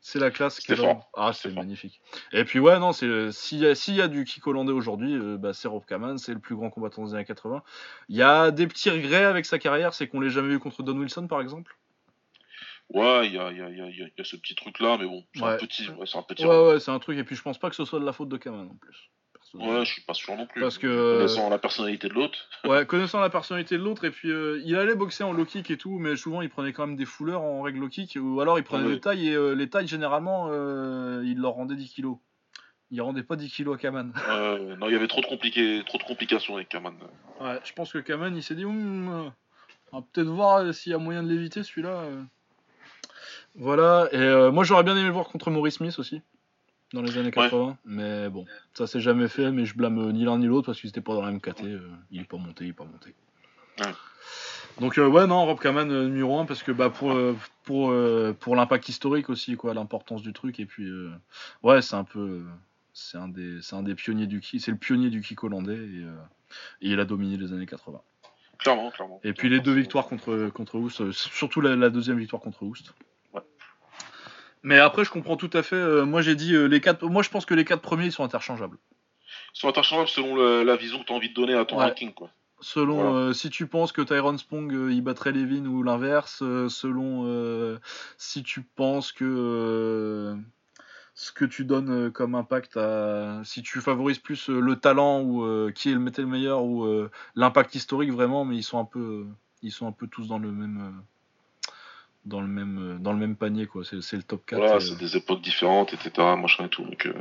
C'est 0.02 0.20
la 0.20 0.32
classe 0.32 0.60
qui 0.60 0.72
est 0.72 0.78
Ah, 1.16 1.34
c'est 1.34 1.52
magnifique. 1.52 2.02
Et 2.32 2.46
puis, 2.46 2.60
ouais, 2.60 2.80
non, 2.80 2.94
c'est 2.94 3.32
s'il 3.32 3.60
y, 3.60 3.92
y, 3.96 4.02
a 4.02 4.08
du 4.08 4.24
kick 4.24 4.46
hollandais 4.48 4.72
aujourd'hui, 4.72 5.14
euh, 5.14 5.38
bah, 5.38 5.54
c'est 5.54 5.68
Rob 5.68 5.86
Kaman, 5.86 6.18
c'est 6.18 6.34
le 6.34 6.40
plus 6.40 6.56
grand 6.56 6.70
combattant 6.70 7.06
des 7.06 7.14
années 7.14 7.26
80. 7.26 7.64
Il 8.08 8.16
y 8.16 8.22
a 8.22 8.52
des 8.52 8.68
petits 8.68 8.90
regrets 8.90 9.26
avec 9.26 9.46
sa 9.46 9.60
carrière, 9.60 9.94
c'est 9.94 10.08
qu'on 10.08 10.22
l'ait 10.22 10.30
jamais 10.30 10.50
vu 10.50 10.60
contre 10.60 10.84
Don 10.84 10.98
Wilson, 10.98 11.28
par 11.28 11.42
exemple? 11.42 11.78
Ouais, 12.90 13.28
il 13.28 13.34
y 13.34 13.38
a, 13.38 13.52
y, 13.52 13.62
a, 13.62 13.70
y, 13.70 14.04
a, 14.04 14.24
ce 14.24 14.36
petit 14.36 14.56
truc-là, 14.56 14.98
mais 14.98 15.06
bon, 15.06 15.24
c'est 15.36 15.44
un 15.44 15.58
petit. 15.58 15.90
Ouais, 15.90 16.06
c'est 16.06 16.18
un 16.18 16.24
petit. 16.24 16.46
Ouais, 16.46 16.68
ouais, 16.68 16.80
c'est 16.80 16.92
un 16.92 17.00
truc, 17.00 17.18
et 17.18 17.24
puis 17.24 17.36
je 17.36 17.42
pense 17.42 17.60
pas 17.60 17.70
que 17.70 17.76
ce 17.76 17.86
soit 17.86 18.00
de 18.00 18.06
la 18.06 18.14
faute 18.14 18.30
de 18.30 18.38
Kaman 18.38 18.68
en 18.68 18.76
plus. 18.76 19.12
Ouais, 19.56 19.84
je 19.84 19.92
suis 19.92 20.02
pas 20.02 20.14
sûr 20.14 20.36
non 20.36 20.46
plus. 20.46 20.62
Parce 20.62 20.78
que. 20.78 21.18
Connaissant 21.18 21.50
la 21.50 21.58
personnalité 21.58 22.08
de 22.08 22.14
l'autre. 22.14 22.38
ouais, 22.66 22.86
connaissant 22.86 23.20
la 23.20 23.30
personnalité 23.30 23.78
de 23.78 23.84
l'autre, 23.84 24.06
et 24.06 24.12
puis 24.12 24.30
euh, 24.32 24.62
il 24.64 24.76
allait 24.76 24.96
boxer 24.96 25.24
en 25.24 25.34
low 25.34 25.46
kick 25.46 25.72
et 25.72 25.78
tout, 25.78 25.98
mais 25.98 26.16
souvent 26.16 26.42
il 26.42 26.50
prenait 26.50 26.74
quand 26.74 26.86
même 26.86 26.96
des 26.96 27.06
fouleurs 27.06 27.42
en 27.42 27.62
règle 27.62 27.80
low 27.80 27.90
kick, 27.90 28.18
ou 28.22 28.42
alors 28.42 28.60
il 28.60 28.64
prenait 28.64 28.88
des 28.88 29.00
tailles, 29.00 29.30
et 29.30 29.34
euh, 29.34 29.54
les 29.54 29.70
tailles 29.70 29.88
généralement, 29.88 30.50
euh, 30.52 31.24
il 31.26 31.40
leur 31.40 31.54
rendait 31.54 31.76
10 31.76 31.90
kilos. 31.90 32.18
Il 32.92 33.02
rendait 33.02 33.24
pas 33.24 33.36
10 33.36 33.52
kilos 33.52 33.76
à 33.76 33.80
Kaman. 33.80 34.14
non, 34.80 34.88
il 34.88 34.94
y 34.94 34.96
avait 34.96 35.08
trop 35.08 35.22
de, 35.22 35.28
compliqué... 35.28 35.84
trop 35.86 35.98
de 35.98 36.04
complications 36.04 36.56
avec 36.56 36.70
Kaman. 36.70 36.96
Ouais, 37.40 37.60
je 37.64 37.74
pense 37.74 37.92
que 37.94 38.00
Kaman 38.00 38.36
il 38.36 38.44
s'est 38.44 38.56
dit, 38.56 38.66
hum, 38.66 39.32
on 39.92 40.00
va 40.00 40.06
peut-être 40.12 40.28
voir 40.28 40.74
s'il 40.74 40.92
y 40.92 40.96
a 40.96 41.00
moyen 41.00 41.24
de 41.24 41.30
l'éviter 41.30 41.64
celui-là. 41.64 42.04
Voilà, 43.56 44.08
et 44.12 44.52
moi 44.52 44.64
j'aurais 44.64 44.84
bien 44.84 44.96
aimé 44.96 45.08
le 45.08 45.14
voir 45.14 45.28
contre 45.28 45.50
Maurice 45.50 45.76
Smith 45.76 45.98
aussi 45.98 46.22
dans 46.94 47.02
les 47.02 47.18
années 47.18 47.32
80. 47.32 47.78
Mais 47.86 48.30
bon, 48.30 48.46
ça 48.74 48.88
s'est 48.88 49.00
jamais 49.00 49.28
fait, 49.28 49.52
mais 49.52 49.66
je 49.66 49.76
blâme 49.76 50.12
ni 50.12 50.26
l'un 50.26 50.38
ni 50.38 50.48
l'autre 50.48 50.68
parce 50.68 50.80
qu'ils 50.80 50.90
étaient 50.90 51.02
pas 51.02 51.14
dans 51.14 51.22
la 51.22 51.32
même 51.32 51.42
KT. 51.42 51.64
Euh, 51.64 51.80
il 52.12 52.22
est 52.22 52.26
pas 52.26 52.38
monté, 52.38 52.66
il 52.66 52.70
est 52.70 52.74
pas 52.74 52.86
monté. 52.86 53.14
Donc 54.80 54.98
euh, 54.98 55.08
ouais 55.08 55.26
non 55.26 55.46
Rob 55.46 55.60
Kaman 55.60 55.90
euh, 55.90 56.08
numéro 56.08 56.38
1 56.40 56.46
parce 56.46 56.64
que 56.64 56.72
bah 56.72 56.90
pour 56.90 57.18
pour 57.64 57.94
pour 58.40 58.56
l'impact 58.56 58.90
historique 58.90 59.30
aussi 59.30 59.56
quoi 59.56 59.74
l'importance 59.74 60.22
du 60.22 60.34
truc 60.34 60.60
et 60.60 60.66
puis 60.66 60.90
ouais 61.64 61.82
c'est 61.82 61.96
un 61.96 62.04
peu 62.04 62.44
c'est 62.94 63.18
un 63.18 63.30
des 63.30 63.62
c'est 63.62 63.76
un 63.76 63.84
des 63.84 63.96
pionniers 63.96 64.28
du 64.28 64.42
kick 64.42 64.62
c'est 64.62 64.72
le 64.72 64.78
pionnier 64.78 65.10
du 65.10 65.22
kick 65.22 65.44
hollandais 65.44 65.78
et, 65.78 66.06
et, 66.82 66.92
il 66.92 67.00
a 67.00 67.06
dominé 67.06 67.38
les 67.38 67.54
années 67.54 67.66
80. 67.66 68.02
Clairement 68.58 68.92
clairement. 68.92 69.22
Et 69.24 69.32
puis 69.32 69.48
les 69.48 69.62
deux 69.62 69.74
victoires 69.74 70.08
contre 70.08 70.50
contre 70.54 70.76
Oust 70.76 71.12
surtout 71.12 71.62
la, 71.62 71.78
la, 71.78 71.90
deuxième 71.90 72.20
victoire 72.20 72.42
contre 72.42 72.64
Oust. 72.64 72.94
Mais 74.64 74.78
après, 74.78 75.06
je 75.06 75.10
comprends 75.10 75.38
tout 75.38 75.50
à 75.54 75.64
fait. 75.64 75.76
Euh, 75.76 76.06
moi, 76.06 76.22
j'ai 76.22 76.36
dit 76.36 76.54
euh, 76.54 76.66
les 76.66 76.82
quatre. 76.82 77.06
Moi, 77.06 77.24
je 77.24 77.30
pense 77.30 77.46
que 77.46 77.54
les 77.54 77.66
quatre 77.66 77.82
premiers, 77.82 78.06
ils 78.06 78.12
sont 78.12 78.24
interchangeables. 78.24 78.78
Ils 79.56 79.60
sont 79.60 79.70
interchangeables 79.70 80.10
selon 80.10 80.36
la 80.64 80.76
vision 80.76 81.00
que 81.00 81.06
tu 81.06 81.14
as 81.14 81.16
envie 81.16 81.30
de 81.30 81.34
donner 81.34 81.54
à 81.54 81.66
ton 81.66 81.78
ranking, 81.78 82.14
quoi. 82.14 82.30
Selon 82.62 83.16
euh, 83.16 83.32
si 83.32 83.50
tu 83.50 83.68
penses 83.68 83.94
que 83.94 84.02
Tyron 84.02 84.38
Spong 84.38 84.70
il 84.92 85.02
battrait 85.02 85.32
Levin 85.32 85.66
ou 85.66 85.82
l'inverse, 85.82 86.40
selon 86.40 87.80
si 88.18 88.44
tu 88.44 88.64
penses 88.64 89.14
que 89.14 90.36
ce 91.14 91.32
que 91.32 91.46
tu 91.46 91.64
donnes 91.64 92.12
comme 92.12 92.36
impact 92.36 92.76
à 92.76 93.42
si 93.46 93.64
tu 93.64 93.80
favorises 93.80 94.20
plus 94.20 94.50
le 94.50 94.76
talent 94.76 95.22
ou 95.22 95.72
qui 95.72 95.90
est 95.90 95.94
le 95.94 96.04
le 96.04 96.26
meilleur 96.26 96.64
ou 96.64 96.86
l'impact 97.36 97.76
historique 97.76 98.12
vraiment, 98.12 98.44
mais 98.44 98.58
ils 98.58 98.64
sont 98.64 98.80
un 98.80 98.86
peu 98.86 99.26
ils 99.62 99.72
sont 99.72 99.88
un 99.88 99.94
peu 99.94 100.08
tous 100.08 100.28
dans 100.28 100.40
le 100.40 100.52
même 100.52 101.02
dans 102.26 102.42
le 102.42 102.48
même 102.48 102.78
euh, 102.80 102.98
dans 103.00 103.14
le 103.14 103.20
même 103.20 103.36
panier 103.36 103.66
quoi. 103.66 103.84
C'est 103.84 104.16
le 104.16 104.24
top 104.24 104.46
4 104.46 104.60
voilà 104.60 104.76
euh. 104.76 104.80
c'est 104.80 104.98
des 104.98 105.16
époques 105.16 105.42
différentes 105.42 105.94
etc 105.94 106.12
machin 106.38 106.66
et 106.66 106.70
tout 106.70 106.84
donc 106.84 107.06
euh, 107.06 107.14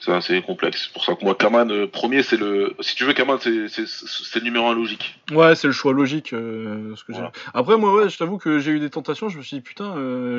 c'est 0.00 0.12
assez 0.12 0.40
complexe. 0.40 0.84
C'est 0.84 0.92
pour 0.92 1.04
ça 1.04 1.14
que 1.14 1.24
moi 1.24 1.34
Kaman 1.34 1.86
premier 1.88 2.22
c'est 2.22 2.36
le 2.36 2.74
si 2.80 2.94
tu 2.94 3.04
veux 3.04 3.12
Kaman 3.12 3.38
c'est 3.40 3.68
c'est 3.68 4.38
le 4.38 4.44
numéro 4.44 4.68
un 4.68 4.74
logique. 4.74 5.20
Ouais 5.32 5.54
c'est 5.54 5.66
le 5.66 5.72
choix 5.72 5.92
logique 5.92 6.28
ce 6.28 7.04
que 7.04 7.12
après 7.52 7.76
moi 7.76 7.94
ouais 7.94 8.08
je 8.08 8.16
t'avoue 8.16 8.38
que 8.38 8.58
j'ai 8.58 8.70
eu 8.70 8.80
des 8.80 8.90
tentations 8.90 9.28
je 9.28 9.36
me 9.36 9.42
suis 9.42 9.56
dit 9.56 9.62
putain 9.62 9.94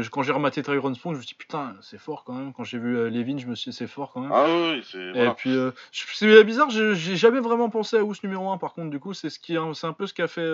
quand 0.09 0.23
j'ai 0.23 0.31
rematé 0.31 0.63
Tyrone 0.63 0.95
Spong 0.95 1.13
je 1.13 1.17
me 1.17 1.23
suis 1.23 1.35
dit 1.35 1.37
putain 1.37 1.75
c'est 1.81 1.99
fort 1.99 2.23
quand 2.23 2.33
même. 2.33 2.53
Quand 2.53 2.63
j'ai 2.63 2.79
vu 2.79 3.09
Levin 3.09 3.37
je 3.37 3.45
me 3.45 3.55
suis 3.55 3.71
dit 3.71 3.77
c'est 3.77 3.87
fort 3.87 4.11
quand 4.13 4.21
même. 4.21 4.31
Ah 4.33 4.45
oui 4.47 4.83
c'est 4.89 4.99
et 4.99 5.29
puis 5.35 5.55
c'est 6.15 6.43
bizarre 6.43 6.69
j'ai 6.69 7.15
jamais 7.15 7.41
vraiment 7.41 7.69
pensé 7.69 7.97
à 7.97 8.03
Ous 8.03 8.15
numéro 8.23 8.49
1 8.49 8.57
par 8.57 8.73
contre 8.73 8.89
du 8.89 8.99
coup 8.99 9.13
c'est 9.13 9.29
ce 9.29 9.37
qui 9.37 9.57
c'est 9.73 9.87
un 9.87 9.93
peu 9.93 10.07
ce 10.07 10.13
qu'a 10.13 10.27
fait 10.27 10.49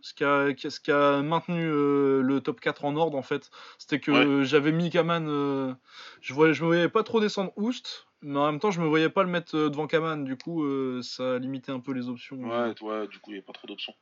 ce 0.00 0.14
qui 0.14 0.24
a, 0.24 0.48
ce 0.56 0.80
qui 0.80 0.92
a 0.92 1.22
maintenu 1.22 1.62
euh, 1.62 2.22
le 2.22 2.40
top 2.40 2.60
4 2.60 2.84
en 2.84 2.96
ordre 2.96 3.16
en 3.16 3.22
fait. 3.22 3.50
C'était 3.78 4.00
que 4.00 4.42
j'avais 4.44 4.72
mis 4.72 4.90
Kaman, 4.90 5.26
euh, 5.28 5.74
je, 6.20 6.34
voyais, 6.34 6.54
je 6.54 6.62
me 6.62 6.66
voyais 6.66 6.88
pas 6.88 7.02
trop 7.02 7.20
descendre 7.20 7.52
Oust, 7.56 8.06
mais 8.22 8.38
en 8.38 8.46
même 8.46 8.60
temps 8.60 8.70
je 8.70 8.80
me 8.80 8.86
voyais 8.86 9.08
pas 9.08 9.22
le 9.22 9.28
mettre 9.28 9.56
euh, 9.56 9.70
devant 9.70 9.86
Kaman, 9.86 10.24
du 10.24 10.36
coup 10.36 10.64
ça 11.02 11.38
limitait 11.38 11.72
un 11.72 11.80
peu 11.80 11.92
les 11.92 12.08
options. 12.08 12.36
Ouais, 12.36 12.74
ouais 12.80 13.08
du 13.08 13.18
coup 13.18 13.30
il 13.30 13.34
n'y 13.34 13.40
a 13.40 13.42
pas 13.42 13.52
trop 13.52 13.66
d'options. 13.66 13.94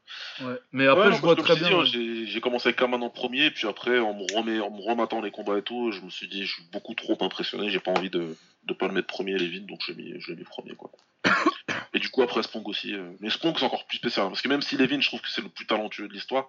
Ouais. 0.43 0.59
Mais 0.73 0.87
après 0.87 1.13
je 1.13 1.21
vois 1.21 1.37
très 1.37 1.57
bien. 1.57 1.85
J'ai 1.85 2.41
commencé 2.41 2.69
avec 2.69 2.79
Kaman 2.79 3.03
en 3.03 3.11
premier, 3.11 3.51
puis 3.51 3.67
après 3.67 3.99
en 3.99 4.15
me, 4.15 4.37
remet, 4.37 4.61
en 4.61 4.71
me 4.71 4.83
remettant 4.83 5.21
les 5.21 5.31
combats 5.31 5.59
et 5.59 5.63
tout, 5.63 5.93
je 5.93 6.03
me 6.03 6.11
suis 6.11 6.29
dit 6.29 6.45
je 6.45 6.55
suis 6.55 6.65
beaucoup 6.73 6.95
trop 6.95 7.17
impressionné, 7.21 7.71
j'ai 7.71 7.81
pas 7.81 7.93
envie 7.93 8.11
de, 8.11 8.37
de 8.65 8.75
pas 8.75 8.87
le 8.87 8.93
mettre 8.93 9.09
premier 9.09 9.39
les 9.39 9.47
vides, 9.47 9.67
donc 9.67 9.81
je 9.87 9.93
l'ai 9.93 10.03
mis, 10.03 10.13
mis 10.13 10.45
premier 10.45 10.75
quoi. 10.75 10.91
Coup, 12.17 12.23
après 12.23 12.43
Spong 12.43 12.67
aussi. 12.67 12.95
Euh, 12.95 13.11
mais 13.21 13.29
Spong, 13.29 13.55
c'est 13.59 13.67
encore 13.67 13.87
plus 13.87 13.99
spécial. 13.99 14.29
Parce 14.29 14.41
que 14.41 14.49
même 14.49 14.63
si 14.63 14.79
Levin, 14.79 15.03
je 15.03 15.09
trouve 15.09 15.21
que 15.21 15.29
c'est 15.29 15.43
le 15.43 15.51
plus 15.51 15.67
talentueux 15.67 16.09
de 16.09 16.15
l'histoire, 16.15 16.49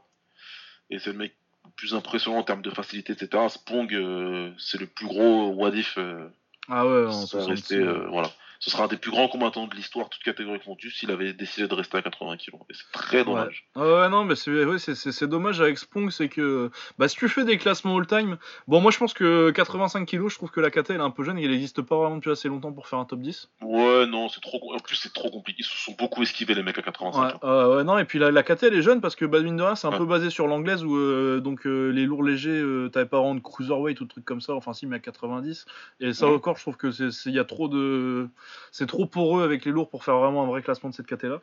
et 0.90 0.98
c'est 0.98 1.12
le 1.12 1.18
mec 1.18 1.36
le 1.66 1.72
plus 1.72 1.94
impressionnant 1.94 2.38
en 2.38 2.44
termes 2.44 2.62
de 2.62 2.70
facilité, 2.70 3.12
etc., 3.12 3.44
Spong, 3.50 3.94
euh, 3.94 4.50
c'est 4.58 4.80
le 4.80 4.88
plus 4.88 5.08
gros 5.08 5.50
Wadif. 5.50 5.96
Euh, 5.98 6.30
ah 6.70 6.88
ouais, 6.88 7.12
ça 7.12 7.44
restait, 7.46 7.84
voilà 7.84 8.32
ce 8.60 8.70
sera 8.70 8.86
un 8.86 8.88
des 8.88 8.98
plus 8.98 9.12
grands 9.12 9.28
combattants 9.28 9.68
de 9.68 9.76
l'histoire, 9.76 10.10
toute 10.10 10.24
catégorie 10.24 10.60
confondue, 10.60 10.92
s'il 10.92 11.12
avait 11.12 11.34
décidé 11.34 11.68
de 11.68 11.74
rester 11.74 11.98
à 11.98 12.02
80 12.02 12.38
kg. 12.38 12.56
Et 12.70 12.74
c'est 12.74 12.92
très 12.92 13.24
dommage. 13.24 13.66
Ouais. 13.76 13.84
ouais, 13.84 14.10
non, 14.10 14.26
mais 14.26 14.36
c'est 14.36 15.28
dommage 15.28 15.62
avec 15.62 15.78
Spong, 15.78 16.12
c'est 16.12 16.30
que 16.30 16.72
bah, 16.98 17.08
si 17.08 17.16
tu 17.16 17.30
fais 17.30 17.46
des 17.46 17.58
classements 17.58 17.98
all-time, 17.98 18.38
bon, 18.68 18.82
moi 18.82 18.92
je 18.92 18.98
pense 18.98 19.14
que 19.14 19.52
85 19.52 20.08
kg, 20.08 20.28
je 20.28 20.36
trouve 20.36 20.52
que 20.52 20.60
la 20.60 20.70
KT 20.70 20.92
elle 20.92 20.96
est 20.98 21.00
un 21.00 21.12
peu 21.12 21.24
jeune, 21.24 21.38
et 21.38 21.44
elle 21.44 21.52
n'existe 21.52 21.82
pas 21.82 21.98
vraiment 21.98 22.16
depuis 22.16 22.32
assez 22.32 22.48
longtemps 22.48 22.72
pour 22.72 22.88
faire 22.88 23.00
un 23.00 23.06
top 23.06 23.20
10. 23.20 23.50
Ouais, 23.62 24.06
non, 24.06 24.30
c'est 24.30 24.42
trop. 24.42 24.74
En 24.74 24.80
plus, 24.80 24.96
c'est 24.96 25.14
trop 25.14 25.30
compliqué. 25.30 25.58
Ils 25.60 25.66
se 25.66 25.78
sont 25.78 25.96
beaucoup 25.98 26.22
esquivés, 26.22 26.54
les 26.54 26.64
mecs 26.64 26.78
à 26.78 26.82
85 26.82 27.44
ouais, 27.44 27.76
ouais, 27.76 27.84
non, 27.84 27.98
et 27.98 28.06
puis 28.06 28.20
la, 28.20 28.32
la 28.32 28.44
KT 28.44 28.64
elle 28.64 28.76
est 28.76 28.82
jeune 28.82 29.02
parce 29.02 29.16
que 29.16 29.26
Badminton 29.26 29.76
c'est 29.76 29.88
un 29.88 29.98
peu 29.98 30.06
basé 30.06 30.30
sur 30.30 30.48
l'anglaise 30.48 30.84
où 30.84 30.96
euh, 30.96 31.40
donc 31.40 31.66
euh, 31.66 31.90
les 31.90 32.06
lourds 32.06 32.24
légers, 32.24 32.60
euh, 32.60 32.90
t'avais 32.90 33.06
pas 33.06 33.18
vraiment 33.18 33.36
de 33.36 33.40
cruiserweight 33.40 34.00
ou 34.02 34.04
de 34.06 34.10
trucs 34.10 34.26
comme 34.26 34.42
ça, 34.42 34.54
enfin 34.54 34.74
si, 34.74 34.86
mais 34.86 34.98
à 34.98 35.00
90. 35.00 35.66
Et 36.00 36.14
ça 36.14 36.28
encore, 36.28 36.58
je 36.58 36.62
trouve 36.62 36.78
que 36.78 36.88
il 37.28 37.34
y 37.34 37.40
a 37.40 37.46
trop 37.46 37.68
de. 37.68 38.28
C'est 38.72 38.88
trop 38.88 39.06
pour 39.06 39.42
avec 39.42 39.66
les 39.66 39.72
lourds 39.72 39.90
pour 39.90 40.04
faire 40.04 40.18
vraiment 40.18 40.44
un 40.44 40.48
vrai 40.48 40.62
classement 40.62 40.90
de 40.90 40.96
cette 40.96 41.08
KT 41.08 41.24
là. 41.24 41.42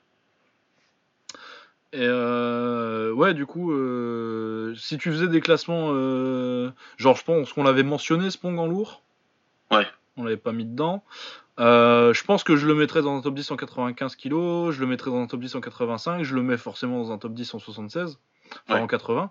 Et 1.95 2.01
euh, 2.01 3.13
ouais, 3.13 3.35
du 3.35 3.47
coup, 3.47 3.71
euh, 3.71 4.75
si 4.75 4.99
tu 4.99 5.13
faisais 5.13 5.29
des 5.29 5.41
classements, 5.41 5.91
euh, 5.93 6.73
genre 6.97 7.15
je 7.17 7.23
pense 7.23 7.53
qu'on 7.53 7.63
l'avait 7.63 7.85
mentionné, 7.85 8.31
Spong 8.31 8.59
en 8.59 8.67
lourd. 8.67 9.03
Ouais. 9.71 9.87
On 10.17 10.25
l'avait 10.25 10.37
pas 10.37 10.51
mis 10.51 10.65
dedans. 10.65 11.05
je 11.57 12.25
pense 12.25 12.43
que 12.43 12.57
je 12.57 12.67
le 12.67 12.75
mettrais 12.75 13.03
dans 13.03 13.17
un 13.17 13.21
top 13.21 13.35
10 13.35 13.49
en 13.53 13.57
95 13.57 14.17
kg, 14.17 14.73
je 14.73 14.81
le 14.81 14.87
mettrais 14.87 15.13
dans 15.13 15.21
un 15.21 15.29
top 15.29 15.39
10 15.39 15.55
en 15.55 15.61
85, 15.61 16.25
je 16.25 16.35
le 16.35 16.43
mets 16.43 16.57
forcément 16.57 16.99
dans 16.99 17.13
un 17.13 17.19
top 17.19 17.33
10 17.33 17.55
en 17.55 17.61
76, 17.61 18.19
enfin 18.69 18.81
en 18.81 18.89
80. 18.89 19.31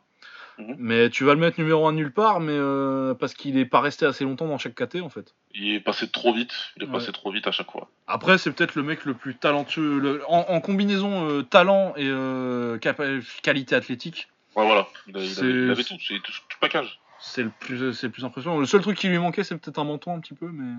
Mhm. 0.57 0.75
Mais 0.77 1.09
tu 1.09 1.23
vas 1.23 1.33
le 1.33 1.39
mettre 1.39 1.59
numéro 1.59 1.87
1 1.87 1.93
nulle 1.93 2.11
part, 2.11 2.39
mais 2.39 2.53
euh, 2.53 3.13
parce 3.13 3.33
qu'il 3.33 3.57
est 3.57 3.65
pas 3.65 3.81
resté 3.81 4.05
assez 4.05 4.23
longtemps 4.23 4.47
dans 4.47 4.57
chaque 4.57 4.75
KT 4.75 5.01
en 5.01 5.09
fait. 5.09 5.33
Il 5.53 5.73
est 5.73 5.79
passé 5.79 6.09
trop 6.09 6.33
vite, 6.33 6.53
il 6.77 6.83
est 6.83 6.87
passé 6.87 7.11
trop 7.11 7.31
vite 7.31 7.47
à 7.47 7.51
chaque 7.51 7.71
fois. 7.71 7.89
Après, 8.07 8.37
c'est 8.37 8.51
peut-être 8.51 8.75
le 8.75 8.83
mec 8.83 9.05
le 9.05 9.13
plus 9.13 9.35
talentueux, 9.35 10.21
en, 10.27 10.61
combinaison 10.61 11.27
euh, 11.29 11.43
talent 11.43 11.93
et 11.95 12.07
euh, 12.07 12.77
qualité 13.41 13.75
athlétique. 13.75 14.29
Ouais, 14.55 14.65
voilà, 14.65 14.87
il, 15.07 15.17
avait, 15.17 15.83
tout, 15.83 15.97
c'est 15.99 16.21
tout, 16.21 16.31
tout, 16.31 16.57
package. 16.61 16.99
C'est 17.19 17.43
le, 17.43 17.51
plus, 17.59 17.93
c'est 17.93 18.07
le 18.07 18.11
plus 18.11 18.25
impressionnant. 18.25 18.59
Le 18.59 18.65
seul 18.65 18.81
truc 18.81 18.97
qui 18.97 19.07
lui 19.07 19.17
manquait, 19.17 19.43
c'est 19.43 19.57
peut-être 19.57 19.79
un 19.79 19.83
menton 19.83 20.15
un 20.15 20.19
petit 20.19 20.35
peu, 20.35 20.49
mais. 20.51 20.73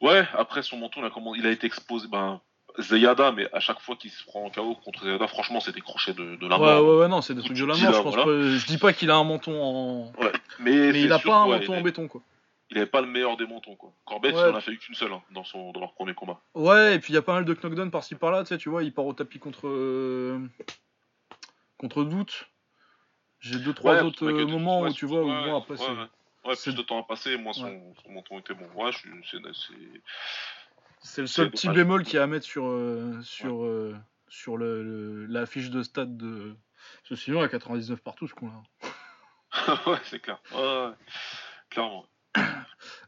Ouais, 0.00 0.26
après 0.34 0.62
son 0.62 0.76
menton, 0.76 1.00
il 1.00 1.06
a, 1.06 1.38
il 1.38 1.46
a 1.46 1.50
été 1.50 1.66
exposé. 1.66 2.06
Ben, 2.08 2.40
Zayada, 2.78 3.32
mais 3.32 3.48
à 3.52 3.60
chaque 3.60 3.80
fois 3.80 3.96
qu'il 3.96 4.10
se 4.10 4.24
prend 4.24 4.44
en 4.44 4.50
KO 4.50 4.74
contre 4.76 5.04
Zayada, 5.04 5.26
franchement, 5.26 5.60
c'est 5.60 5.72
des 5.72 5.80
crochets 5.80 6.14
de, 6.14 6.36
de 6.36 6.48
la 6.48 6.58
mort. 6.58 6.82
Ouais, 6.82 6.90
ouais, 6.90 7.00
ouais, 7.00 7.08
non, 7.08 7.22
c'est 7.22 7.34
des 7.34 7.42
trucs 7.42 7.56
de 7.56 7.64
la 7.64 7.74
mort. 7.76 7.92
Je, 7.92 8.02
pense 8.02 8.14
je 8.14 8.66
dis 8.66 8.78
pas 8.78 8.92
qu'il 8.92 9.10
a 9.10 9.16
un 9.16 9.24
menton 9.24 9.60
en. 9.60 10.12
Ouais, 10.20 10.32
mais, 10.60 10.90
il 10.90 11.12
a 11.12 11.18
pas 11.18 11.36
un 11.36 11.46
menton 11.46 11.78
en 11.78 11.80
béton, 11.80 12.08
quoi. 12.08 12.22
Il 12.70 12.76
avait 12.76 12.86
pas 12.86 13.00
le 13.00 13.06
meilleur 13.06 13.36
des 13.38 13.46
mentons, 13.46 13.76
quoi. 13.76 13.92
Corbett, 14.04 14.34
il 14.34 14.38
en 14.38 14.54
a 14.54 14.60
fait 14.60 14.76
qu'une 14.76 14.94
seule 14.94 15.12
hein, 15.12 15.22
dans, 15.30 15.44
son, 15.44 15.72
dans 15.72 15.80
leur 15.80 15.94
premier 15.94 16.14
combat. 16.14 16.40
Ouais, 16.54 16.96
et 16.96 16.98
puis 16.98 17.12
il 17.12 17.14
y 17.14 17.18
a 17.18 17.22
pas 17.22 17.32
mal 17.32 17.46
de 17.46 17.54
knockdown 17.54 17.90
par-ci 17.90 18.14
par-là, 18.14 18.42
tu 18.42 18.48
sais, 18.48 18.58
tu 18.58 18.68
vois, 18.68 18.82
il 18.82 18.92
part 18.92 19.06
au 19.06 19.14
tapis 19.14 19.38
contre. 19.38 19.66
Euh, 19.66 20.38
contre 21.78 22.04
Doute. 22.04 22.48
J'ai 23.40 23.58
deux, 23.58 23.72
trois 23.72 24.02
autres 24.02 24.26
euh, 24.26 24.46
moments 24.46 24.82
où 24.82 24.92
tu 24.92 25.06
vois, 25.06 25.22
où 25.22 25.26
bon, 25.26 25.56
après 25.56 25.76
c'est. 25.76 25.84
Ouais, 26.44 26.54
plus 26.56 26.74
de 26.74 26.82
temps 26.82 27.00
a 27.00 27.02
passé, 27.02 27.36
moins 27.36 27.52
son, 27.52 27.94
son 28.02 28.10
menton 28.10 28.38
était 28.38 28.54
bon. 28.54 28.66
Ouais, 28.74 28.90
c'est 28.92 29.36
c'est 31.02 31.20
le 31.20 31.26
seul 31.26 31.50
petit 31.50 31.68
bémol 31.68 32.04
qu'il 32.04 32.14
y 32.14 32.18
a 32.18 32.24
à 32.24 32.26
mettre 32.26 32.46
sur, 32.46 32.66
euh, 32.66 33.18
sur, 33.22 33.64
euh, 33.64 33.96
sur 34.28 34.56
le, 34.56 35.26
la 35.26 35.46
fiche 35.46 35.70
de 35.70 35.82
stade 35.82 36.16
de. 36.16 36.54
Ce 37.04 37.16
sinon, 37.16 37.40
à 37.40 37.48
99 37.48 38.00
partout, 38.00 38.26
ce 38.26 38.34
con-là. 38.34 38.62
ouais, 39.86 39.98
c'est 40.04 40.20
clair. 40.20 40.40
Ouais, 40.54 40.90
clairement. 41.70 42.06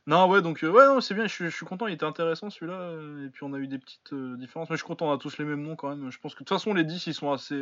non, 0.06 0.28
ouais, 0.28 0.42
donc, 0.42 0.64
euh, 0.64 0.70
ouais, 0.70 0.86
non, 0.86 1.00
c'est 1.00 1.14
bien, 1.14 1.26
je, 1.26 1.44
je, 1.44 1.54
suis 1.54 1.66
content, 1.66 1.86
il 1.86 1.94
était 1.94 2.04
intéressant 2.04 2.50
celui-là. 2.50 2.92
Et 3.26 3.30
puis, 3.30 3.44
on 3.44 3.52
a 3.52 3.58
eu 3.58 3.68
des 3.68 3.78
petites 3.78 4.14
différences. 4.14 4.68
Mais 4.70 4.76
je 4.76 4.82
suis 4.82 4.86
content, 4.86 5.08
on 5.08 5.14
a 5.14 5.18
tous 5.18 5.38
les 5.38 5.44
mêmes 5.44 5.62
noms 5.62 5.76
quand 5.76 5.88
même. 5.88 6.10
Je 6.10 6.18
pense 6.18 6.34
que 6.34 6.42
de 6.42 6.44
toute 6.44 6.56
façon, 6.56 6.74
les 6.74 6.84
10, 6.84 7.06
ils 7.06 7.14
sont 7.14 7.32
assez. 7.32 7.60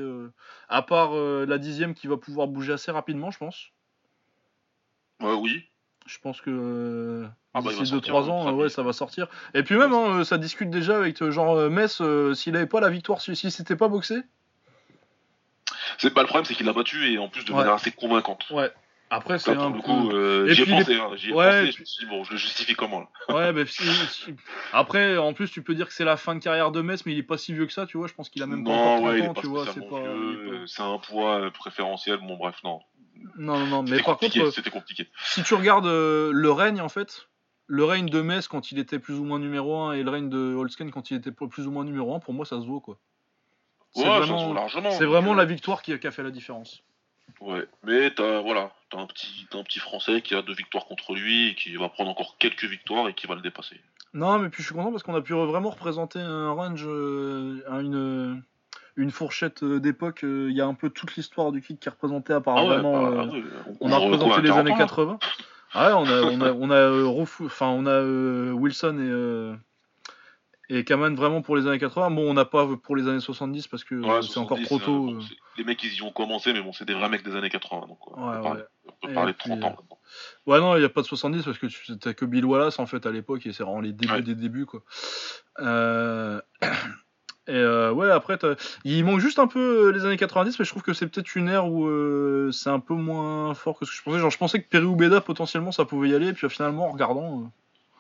à 0.69 0.83
part 0.83 1.13
la 1.13 1.59
dixième 1.59 1.95
qui 1.95 2.07
va 2.07 2.17
pouvoir 2.17 2.49
bouger 2.49 2.73
assez 2.73 2.91
rapidement, 2.91 3.31
je 3.31 3.39
pense. 3.39 3.71
Ouais, 5.21 5.35
oui. 5.35 5.69
Je 6.09 6.19
pense 6.21 6.41
que 6.41 7.27
ah 7.53 7.61
bah, 7.61 7.71
d'ici 7.71 7.93
2-3 7.93 8.31
ans, 8.31 8.53
ouais, 8.55 8.71
ça 8.71 8.83
va 8.83 8.95
sortir. 8.95 9.29
Et 9.53 9.63
puis 9.63 9.77
même, 9.77 9.93
hein, 9.93 10.25
ça 10.25 10.39
discute 10.39 10.71
déjà 10.71 10.97
avec 10.97 11.21
euh, 11.21 11.31
genre 11.31 11.55
euh, 11.55 11.69
Metz, 11.69 12.01
euh, 12.01 12.33
s'il 12.33 12.57
avait 12.57 12.67
pas 12.67 12.81
la 12.81 12.89
victoire, 12.89 13.21
si 13.21 13.37
c'était 13.51 13.77
pas 13.77 13.89
boxé. 13.89 14.17
C'est 15.99 16.15
pas 16.15 16.23
le 16.23 16.27
problème, 16.27 16.47
c'est 16.47 16.55
qu'il 16.55 16.65
l'a 16.65 16.73
battu 16.73 17.13
et 17.13 17.19
en 17.19 17.29
plus 17.29 17.45
de 17.45 17.53
manière 17.53 17.75
assez 17.75 17.93
convaincante. 17.93 18.49
Ouais. 18.51 18.73
Après, 19.11 19.39
c'est 19.39 19.53
un 19.53 19.73
coup, 19.73 20.11
euh, 20.11 20.49
j'y 20.49 20.63
ai 20.63 20.67
pensé, 20.67 20.97
hein, 20.97 21.11
j'y 21.17 21.31
ai 21.31 21.33
pensé, 21.33 21.73
je 21.73 21.81
me 21.81 21.85
suis 21.85 22.05
dit, 22.05 22.11
bon, 22.11 22.25
je 22.25 22.33
le 22.33 22.37
justifie 22.37 22.75
comment 22.75 23.01
là 23.01 23.35
Ouais, 23.35 23.53
mais 23.53 23.65
après, 24.73 25.17
en 25.17 25.33
plus, 25.33 25.51
tu 25.51 25.63
peux 25.63 25.75
dire 25.75 25.87
que 25.87 25.95
c'est 25.95 26.05
la 26.05 26.19
fin 26.19 26.35
de 26.35 26.41
carrière 26.41 26.71
de 26.71 26.83
Metz, 26.83 27.07
mais 27.07 27.13
il 27.13 27.19
est 27.19 27.23
pas 27.23 27.39
si 27.39 27.55
vieux 27.55 27.67
que 27.67 27.73
ça, 27.73 27.87
tu 27.87 27.97
vois, 27.97 28.07
je 28.07 28.15
pense 28.15 28.29
qu'il 28.29 28.43
a 28.43 28.47
même 28.47 28.65
pas 28.65 28.71
encore 28.71 29.17
30 29.17 29.29
ans, 29.29 29.41
tu 29.41 29.47
vois, 29.47 29.67
c'est 29.67 29.89
pas... 29.89 30.85
Un 30.85 30.99
poids 30.99 31.41
euh, 31.41 31.51
préférentiel, 31.51 32.19
bon 32.19 32.37
bref, 32.37 32.57
non. 32.65 32.81
Non, 33.37 33.59
non, 33.59 33.67
non, 33.67 33.83
mais 33.83 34.03
par 34.03 34.19
contre, 34.19 34.51
c'était 34.51 34.71
compliqué. 34.71 35.09
Si 35.25 35.43
tu 35.43 35.55
regardes 35.55 35.87
euh, 35.87 36.31
le 36.33 36.51
règne, 36.51 36.81
en 36.81 36.89
fait, 36.89 37.29
le 37.67 37.85
règne 37.85 38.09
de 38.09 38.21
Metz 38.21 38.49
quand 38.49 38.73
il 38.73 38.79
était 38.79 38.99
plus 38.99 39.15
ou 39.15 39.25
moins 39.25 39.39
numéro 39.39 39.77
1 39.77 39.93
et 39.95 40.03
le 40.03 40.11
règne 40.11 40.29
de 40.29 40.55
Holsken 40.55 40.91
quand 40.91 41.11
il 41.11 41.19
était 41.19 41.33
plus 41.33 41.67
ou 41.67 41.71
moins 41.71 41.85
numéro 41.85 42.15
1, 42.15 42.21
pour 42.21 42.35
moi, 42.35 42.45
ça 42.45 42.61
se 42.61 42.67
vaut, 42.67 42.81
quoi. 42.81 42.99
C'est 43.95 44.05
vraiment, 44.05 44.53
largement. 44.53 44.91
C'est 44.91 45.07
vraiment 45.07 45.35
la 45.35 45.45
victoire 45.45 45.83
qui 45.83 45.93
a, 45.93 45.99
qui 45.99 46.07
a 46.07 46.11
fait 46.11 46.23
la 46.23 46.31
différence. 46.31 46.83
Ouais, 47.41 47.67
mais 47.85 48.11
t'as 48.13 48.41
voilà, 48.41 48.73
as 48.93 48.99
un 48.99 49.07
petit, 49.07 49.47
un 49.53 49.63
petit 49.63 49.79
Français 49.79 50.23
qui 50.23 50.35
a 50.35 50.43
deux 50.43 50.55
victoires 50.55 50.87
contre 50.87 51.15
lui 51.15 51.49
et 51.49 51.55
qui 51.55 51.75
va 51.77 51.89
prendre 51.89 52.11
encore 52.11 52.37
quelques 52.39 52.65
victoires 52.65 53.09
et 53.09 53.15
qui 53.15 53.27
va 53.27 53.35
le 53.35 53.41
dépasser. 53.41 53.81
Non, 54.15 54.39
mais 54.39 54.49
puis 54.49 54.63
je 54.63 54.69
suis 54.69 54.75
content 54.75 54.91
parce 54.91 55.03
qu'on 55.03 55.15
a 55.15 55.21
pu 55.21 55.35
vraiment 55.35 55.71
représenter 55.71 56.19
un 56.19 56.51
range, 56.51 56.85
euh, 56.87 57.61
une, 57.81 58.43
une 58.99 59.11
fourchette 59.11 59.63
euh, 59.63 59.81
d'époque. 59.81 60.25
Euh, 60.25 60.49
il 60.51 60.57
y 60.57 60.61
a 60.61 60.67
un 60.67 60.75
peu 60.75 60.91
toute 60.91 61.17
l'histoire 61.17 61.53
du 61.53 61.63
kick 61.63 61.81
qui 61.81 61.89
est 61.89 61.91
représentée 61.91 62.35
apparemment. 62.35 63.07
Ah 63.07 63.11
bah, 63.11 63.29
on, 63.81 63.91
a 63.91 63.97
représenté 63.97 64.43
les 64.43 64.51
années 64.51 64.75
80. 64.77 65.19
Ah 65.73 65.89
ouais, 65.89 65.93
on 65.95 66.07
a, 66.07 66.23
on 66.23 66.41
a, 66.41 66.53
on 66.53 66.71
a, 66.71 67.21
enfin, 67.21 67.69
on 67.69 67.87
a 67.87 68.03
Wilson 68.53 68.99
et 68.99 69.59
et 70.71 70.85
Kaman 70.85 71.15
vraiment 71.15 71.41
pour 71.41 71.57
les 71.57 71.67
années 71.67 71.79
80. 71.79 72.11
Bon, 72.11 72.31
on 72.31 72.35
n'a 72.35 72.45
pas 72.45 72.69
pour 72.77 72.95
les 72.95 73.09
années 73.09 73.21
70 73.21 73.69
parce 73.69 73.85
que 73.85 74.03
c'est 74.23 74.39
encore 74.39 74.61
trop 74.63 74.79
tôt. 74.79 75.11
Euh. 75.11 75.21
les 75.57 75.65
mecs, 75.65 75.83
ils 75.83 75.95
y 75.95 76.03
ont 76.03 76.13
commencé, 76.13 76.53
mais 76.53 76.61
bon, 76.61 76.73
c'est 76.73 76.85
des 76.85 76.95
vrais 76.95 77.09
mecs 77.09 77.25
des 77.25 77.35
années 77.35 77.49
80. 77.49 77.87
Donc, 77.87 77.99
on, 78.07 78.33
peut 79.01 79.13
parler, 79.15 79.33
de 79.33 79.39
30 79.39 79.65
ans 79.65 79.71
maintenant. 79.71 79.99
Ouais, 80.47 80.61
non, 80.61 80.77
il 80.77 80.81
n'y 80.81 80.85
a 80.85 80.91
pas 80.91 81.01
de 81.01 81.07
70 81.07 81.45
parce 81.45 81.59
que 81.59 81.67
tu 81.67 81.93
n'as 81.93 82.13
que 82.13 82.25
Bill 82.25 82.45
Wallace 82.45 82.79
en 82.79 82.87
fait 82.87 83.07
à 83.07 83.11
l'époque 83.11 83.47
et 83.47 83.53
c'est 83.53 83.63
vraiment 83.63 83.81
les 83.81 83.93
débuts 83.93 84.23
des 84.23 84.35
débuts 84.35 84.67
quoi. 84.67 84.83
Euh... 85.61 86.41
Et 87.49 87.55
euh, 87.55 87.91
ouais, 87.93 88.11
après, 88.11 88.39
il 88.85 89.05
manque 89.05 89.21
juste 89.21 89.39
un 89.39 89.47
peu 89.47 89.91
les 89.91 90.05
années 90.05 90.19
90, 90.19 90.59
mais 90.59 90.65
je 90.67 90.71
trouve 90.71 90.83
que 90.83 90.93
c'est 90.93 91.07
peut-être 91.09 91.35
une 91.35 91.49
ère 91.49 91.67
où 91.67 91.87
euh, 91.87 92.51
c'est 92.53 92.69
un 92.69 92.79
peu 92.79 92.95
moins 92.95 93.55
fort 93.55 93.79
que 93.79 93.87
ce 93.87 93.91
que 93.91 93.97
je 93.97 94.03
pensais. 94.03 94.19
Genre, 94.19 94.31
je 94.31 94.37
pensais 94.37 94.61
que 94.61 94.69
Perry 94.69 94.85
ou 94.85 94.97
Beda 94.97 95.23
potentiellement 95.23 95.73
ça 95.73 95.87
pouvait 95.87 96.11
y 96.11 96.15
aller, 96.15 96.29
et 96.29 96.33
puis 96.35 96.49
finalement, 96.51 96.89
en 96.89 96.93
regardant. 96.93 97.51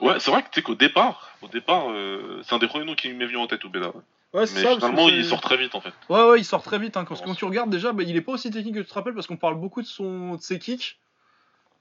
Ouais, 0.01 0.21
c'est 0.21 0.31
vrai 0.31 0.43
que 0.43 0.49
tu 0.51 0.61
sais 0.61 0.63
qu'au 0.63 0.75
départ, 0.75 1.31
au 1.43 1.49
départ, 1.49 1.91
euh, 1.91 2.43
c'est 2.45 2.55
un 2.55 2.59
des 2.59 2.69
premiers 2.69 2.85
noms 2.85 2.95
qui 2.95 3.13
m'est 3.13 3.27
venu 3.27 3.39
en 3.39 3.47
tête, 3.47 3.65
Ubeda. 3.65 3.93
Ouais, 4.35 4.47
c'est 4.47 4.63
ça. 4.63 4.75
Finalement, 4.77 5.09
il 5.09 5.25
sort 5.25 5.41
très 5.41 5.57
vite 5.57 5.75
en 5.75 5.81
fait. 5.81 5.95
Ouais, 6.11 6.23
ouais, 6.29 6.41
il 6.41 6.45
sort 6.45 6.63
très 6.63 6.79
vite. 6.79 6.99
Hein, 6.99 7.07
que 7.07 7.15
quand 7.15 7.35
tu 7.35 7.47
regardes 7.47 7.71
déjà, 7.71 7.93
bah, 7.93 8.03
il 8.07 8.15
est 8.15 8.21
pas 8.21 8.33
aussi 8.33 8.51
technique 8.51 8.75
que 8.75 8.81
tu 8.81 8.87
te 8.87 8.95
rappelles 8.95 9.15
parce 9.15 9.27
qu'on 9.27 9.39
parle 9.39 9.59
beaucoup 9.59 9.81
de, 9.81 9.87
son, 9.87 10.35
de 10.35 10.41
ses 10.43 10.59
kicks. 10.59 10.99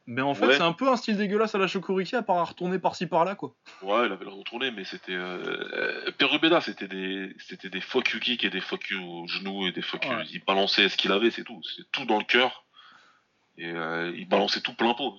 Mais 0.10 0.22
en 0.22 0.34
fait, 0.34 0.54
c'est 0.54 0.62
un 0.62 0.72
peu 0.72 0.88
un 0.88 0.96
style 0.96 1.18
dégueulasse 1.18 1.54
à 1.54 1.58
la 1.58 1.68
Shokuriki 1.68 2.16
à 2.16 2.22
part 2.22 2.38
à 2.38 2.46
retourner 2.46 2.80
par-ci 2.80 3.08
par-là 3.08 3.36
quoi. 3.36 3.54
Ouais, 3.82 4.06
il 4.06 4.12
avait 4.12 4.24
le 4.24 4.32
retourné, 4.32 4.72
mais 4.72 4.86
c'était. 4.86 5.14
Euh... 5.14 6.10
Perubeda, 6.18 6.62
c'était 6.62 6.88
des, 6.88 7.36
c'était 7.40 7.70
des 7.70 7.82
fuck 7.82 8.10
you 8.12 8.20
kicks 8.22 8.46
et 8.46 8.50
des 8.50 8.62
fuck 8.62 8.90
you 8.90 9.28
genoux 9.28 9.68
et 9.68 9.74
des 9.74 9.82
fuck 9.82 10.06
you. 10.06 10.14
Il 10.32 10.44
balançait 10.46 10.88
ce 10.88 10.96
qu'il 10.96 11.12
avait, 11.12 11.30
c'est 11.30 11.44
tout. 11.44 11.62
C'est 11.76 11.92
tout 11.92 12.06
dans 12.06 12.20
le 12.20 12.24
cœur. 12.24 12.64
Et 13.58 13.70
euh, 13.70 14.14
il 14.16 14.30
balançait 14.30 14.62
tout 14.62 14.74
plein 14.74 14.94
pot. 14.94 15.18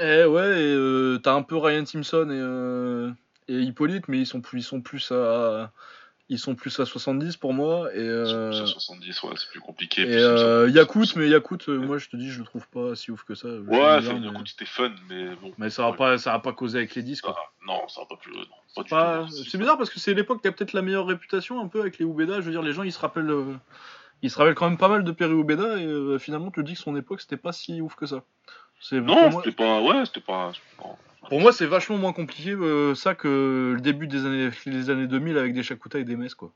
Eh 0.00 0.24
ouais, 0.24 0.60
et 0.60 0.74
euh, 0.74 1.18
t'as 1.18 1.32
un 1.32 1.42
peu 1.42 1.56
Ryan 1.56 1.84
Simpson 1.84 2.28
et, 2.30 2.38
euh, 2.38 3.10
et 3.48 3.58
Hippolyte, 3.60 4.06
mais 4.06 4.18
ils 4.18 4.26
sont 4.26 4.40
plus, 4.40 4.60
ils 4.60 4.64
sont 4.64 4.80
plus 4.80 5.10
à, 5.10 5.72
ils 6.30 6.38
sont 6.38 6.54
plus 6.54 6.78
à 6.80 6.84
70 6.84 7.36
pour 7.36 7.54
moi. 7.54 7.88
Et, 7.94 8.06
plus 8.06 8.60
à 8.60 8.66
70, 8.66 9.22
ouais, 9.22 9.30
c'est 9.36 9.48
plus 9.50 9.60
compliqué. 9.60 10.02
Et 10.02 10.16
euh, 10.16 10.66
mais 11.16 11.28
Yakut, 11.28 11.68
moi 11.68 11.98
je 11.98 12.08
te 12.08 12.16
dis, 12.16 12.30
je 12.30 12.40
le 12.40 12.44
trouve 12.44 12.66
pas 12.68 12.94
si 12.94 13.10
ouf 13.10 13.24
que 13.24 13.34
ça. 13.34 13.48
Ouais, 13.48 14.00
Yakut 14.02 14.46
c'était 14.46 14.64
fun, 14.64 14.92
mais 15.08 15.34
bon. 15.36 15.52
Mais 15.58 15.70
ça 15.70 15.82
va, 15.82 15.92
pas, 15.92 16.18
ça 16.18 16.32
va 16.32 16.38
pas 16.38 16.52
causer 16.52 16.78
avec 16.78 16.94
les 16.94 17.02
disques. 17.02 17.24
Quoi. 17.24 17.36
Ah, 17.38 17.50
non, 17.66 17.88
ça 17.88 18.02
va 18.02 18.06
pas 18.06 18.16
plus. 18.16 18.32
C'est 19.50 19.58
bizarre 19.58 19.78
parce 19.78 19.90
que 19.90 19.98
c'est 19.98 20.14
l'époque 20.14 20.42
qui 20.42 20.48
a 20.48 20.52
peut-être 20.52 20.72
la 20.72 20.82
meilleure 20.82 21.06
réputation 21.06 21.60
un 21.60 21.68
peu 21.68 21.80
avec 21.80 21.98
les 21.98 22.04
Ubeda. 22.04 22.40
Je 22.40 22.46
veux 22.46 22.52
dire, 22.52 22.62
les 22.62 22.72
gens 22.72 22.82
ils 22.82 22.92
se 22.92 23.00
rappellent. 23.00 23.32
Ils 24.20 24.30
se 24.30 24.38
rappellent 24.38 24.54
quand 24.56 24.68
même 24.68 24.78
pas 24.78 24.88
mal 24.88 25.04
de 25.04 25.12
Perry 25.12 25.34
Ubeda 25.34 25.78
et 25.78 26.18
finalement 26.18 26.50
tu 26.50 26.62
dis 26.64 26.74
que 26.74 26.80
son 26.80 26.96
époque 26.96 27.20
c'était 27.20 27.36
pas 27.36 27.52
si 27.52 27.80
ouf 27.80 27.94
que 27.94 28.06
ça. 28.06 28.24
Non, 28.92 29.30
c'était 29.32 29.52
pas. 29.52 29.80
Ouais, 29.80 30.04
c'était 30.04 30.20
pas. 30.20 30.52
Pour 31.28 31.40
moi, 31.40 31.52
c'est 31.52 31.66
vachement 31.66 31.98
moins 31.98 32.12
compliqué 32.12 32.52
euh, 32.52 32.94
ça 32.94 33.14
que 33.14 33.72
le 33.74 33.80
début 33.80 34.06
des 34.06 34.24
années, 34.24 34.50
les 34.66 34.90
années 34.90 35.06
2000 35.06 35.36
avec 35.36 35.52
des 35.52 35.62
Shakuta 35.62 35.98
et 35.98 36.04
des 36.04 36.16
Messes, 36.16 36.34
quoi. 36.34 36.52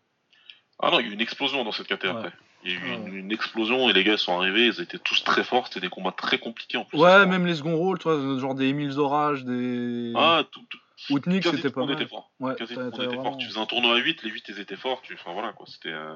Ah 0.78 0.91
non, 0.91 1.00
il 1.00 1.07
y 1.07 1.08
a 1.08 1.10
eu 1.10 1.15
une 1.15 1.20
explosion 1.20 1.65
dans 1.65 1.73
cette 1.73 1.86
KT 1.86 2.07
après. 2.07 2.32
Il 2.65 2.73
y 2.73 2.76
a 2.76 2.78
eu 2.78 3.18
une, 3.18 3.32
explosion 3.32 3.91
et 3.91 3.92
les 3.92 4.05
gars 4.05 4.16
sont 4.16 4.39
arrivés, 4.39 4.66
ils 4.66 4.81
étaient 4.81 4.99
tous 4.99 5.24
très 5.24 5.42
forts, 5.42 5.66
c'était 5.66 5.81
des 5.81 5.89
combats 5.89 6.12
très 6.12 6.39
compliqués 6.39 6.78
en 6.78 6.84
plus. 6.84 6.99
Ouais, 6.99 7.26
même 7.26 7.44
les 7.44 7.57
second 7.57 7.76
rôles, 7.76 7.99
toi, 7.99 8.16
genre 8.39 8.55
des 8.55 8.68
Emile 8.68 8.92
Zorage, 8.92 9.44
des. 9.44 10.12
Ah, 10.15 10.44
tout. 10.50 10.62
tout... 10.70 10.78
Outnik, 11.10 11.44
c'était 11.44 11.70
pas 11.70 11.84
mal. 11.84 11.94
Était 11.94 12.07
fort. 12.07 12.31
Ouais, 12.39 12.52
était 12.52 12.66
fort. 12.66 13.36
Tu 13.36 13.49
faisais 13.49 13.58
un 13.58 13.66
tournoi 13.66 13.94
à 13.94 13.99
8, 13.99 14.23
les 14.23 14.31
8 14.31 14.44
ils 14.49 14.60
étaient 14.60 14.76
forts. 14.76 15.02
Tu... 15.02 15.15
Enfin 15.15 15.32
voilà 15.32 15.52
quoi, 15.52 15.66
c'était. 15.68 15.92
Euh... 15.92 16.15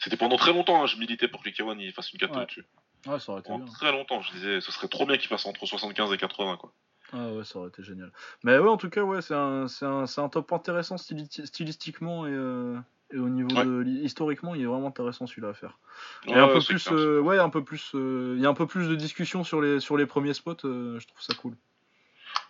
C'était 0.00 0.16
pendant 0.16 0.36
très 0.36 0.52
longtemps, 0.52 0.82
hein, 0.82 0.86
je 0.86 0.96
militais 0.96 1.28
pour 1.28 1.42
que 1.42 1.48
les 1.48 1.54
Kawan 1.54 1.80
fassent 1.92 2.12
une 2.12 2.18
KT 2.18 2.46
dessus. 2.46 2.64
Ouais, 3.06 3.20
ça 3.20 3.32
aurait 3.32 3.40
été 3.40 3.56
bien. 3.56 3.64
Très 3.66 3.92
longtemps, 3.92 4.20
je 4.22 4.32
disais, 4.32 4.60
ce 4.60 4.72
serait 4.72 4.88
trop 4.88 5.06
bien 5.06 5.16
qu'il 5.16 5.28
fasse 5.28 5.46
entre 5.46 5.64
75 5.64 6.12
et 6.12 6.16
80, 6.16 6.56
quoi. 6.56 6.72
Ah 7.12 7.28
ouais, 7.28 7.44
ça 7.44 7.58
aurait 7.58 7.68
été 7.68 7.82
génial. 7.82 8.10
Mais 8.42 8.58
ouais, 8.58 8.68
en 8.68 8.76
tout 8.76 8.90
cas, 8.90 9.02
ouais, 9.02 9.22
c'est 9.22 9.34
un, 9.34 9.66
un, 9.82 10.04
un, 10.04 10.28
top 10.28 10.52
intéressant 10.52 10.96
stylistiquement 10.98 12.26
et, 12.26 12.32
euh, 12.32 12.76
et, 13.12 13.18
au 13.18 13.28
niveau 13.28 13.48
de 13.48 13.84
historiquement, 13.84 14.54
il 14.54 14.62
est 14.62 14.66
vraiment 14.66 14.88
intéressant 14.88 15.26
celui-là 15.26 15.50
à 15.50 15.54
faire. 15.54 15.78
Et 16.26 16.34
un 16.34 16.48
peu 16.48 16.60
plus, 16.60 16.88
euh, 16.90 17.20
ouais, 17.20 17.38
un 17.38 17.48
peu 17.48 17.62
plus, 17.62 17.92
euh, 17.94 18.34
il 18.36 18.42
y 18.42 18.46
a 18.46 18.48
un 18.48 18.54
peu 18.54 18.66
plus 18.66 18.88
de 18.88 18.96
discussion 18.96 19.44
sur 19.44 19.60
les 19.60 19.78
sur 19.78 19.96
les 19.96 20.06
premiers 20.06 20.34
spots. 20.34 20.56
je 20.64 21.06
trouve 21.06 21.22
ça 21.22 21.34
cool. 21.34 21.54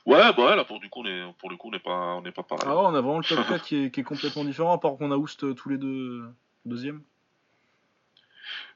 Ouais, 0.06 0.32
bah 0.34 0.54
là 0.54 0.64
pour 0.64 0.80
du 0.80 0.88
coup, 0.88 1.02
on 1.02 1.06
est, 1.06 1.32
pour 1.38 1.50
le 1.50 1.56
coup, 1.56 1.68
on 1.68 1.72
n'est 1.72 1.78
pas, 1.80 2.14
on 2.14 2.22
n'est 2.22 2.32
pas 2.32 2.42
pareil. 2.42 2.64
Ah 2.66 2.76
ouais, 2.76 2.84
on 2.86 2.94
a 2.94 3.00
vraiment 3.00 3.18
le 3.18 3.24
top 3.24 3.38
4 3.48 3.62
qui 3.62 3.84
est, 3.84 3.90
qui 3.90 4.00
est 4.00 4.04
complètement 4.04 4.44
différent, 4.44 4.72
à 4.72 4.78
part 4.78 4.96
qu'on 4.96 5.10
a 5.10 5.16
Oust 5.16 5.54
tous 5.54 5.68
les 5.68 5.78
deux 5.78 6.24
deuxième. 6.64 7.02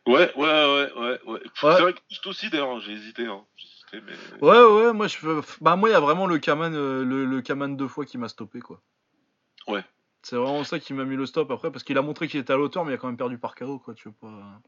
Ouais, 0.06 0.32
ouais, 0.34 0.44
ouais, 0.44 0.92
ouais, 0.96 1.20
ouais. 1.26 1.40
C'est 1.54 1.80
vrai 1.80 1.92
que 1.92 2.00
juste 2.08 2.26
aussi, 2.26 2.50
d'ailleurs, 2.50 2.80
j'ai 2.80 2.92
hésité. 2.92 3.26
Hein. 3.26 3.42
Mais... 3.94 4.12
Ouais, 4.40 4.62
ouais, 4.62 4.92
moi, 4.92 5.06
je... 5.06 5.18
bah, 5.60 5.76
moi, 5.76 5.88
il 5.88 5.92
y 5.92 5.94
a 5.94 6.00
vraiment 6.00 6.26
le 6.26 6.38
Kaman, 6.38 6.74
euh, 6.74 7.04
le, 7.04 7.24
le 7.24 7.42
Kaman 7.42 7.76
deux 7.76 7.88
fois 7.88 8.04
qui 8.04 8.18
m'a 8.18 8.28
stoppé, 8.28 8.60
quoi. 8.60 8.80
Ouais. 9.66 9.84
C'est 10.22 10.36
vraiment 10.36 10.64
ça 10.64 10.78
qui 10.78 10.92
m'a 10.92 11.04
mis 11.04 11.16
le 11.16 11.26
stop 11.26 11.50
après, 11.50 11.70
parce 11.70 11.84
qu'il 11.84 11.98
a 11.98 12.02
montré 12.02 12.28
qu'il 12.28 12.40
était 12.40 12.52
à 12.52 12.56
l'auteur, 12.56 12.84
mais 12.84 12.92
il 12.92 12.94
a 12.94 12.98
quand 12.98 13.08
même 13.08 13.16
perdu 13.16 13.38
par 13.38 13.54
KO, 13.54 13.78
quoi, 13.78 13.94
tu 13.94 14.08
veux 14.08 14.14
pas. 14.14 14.60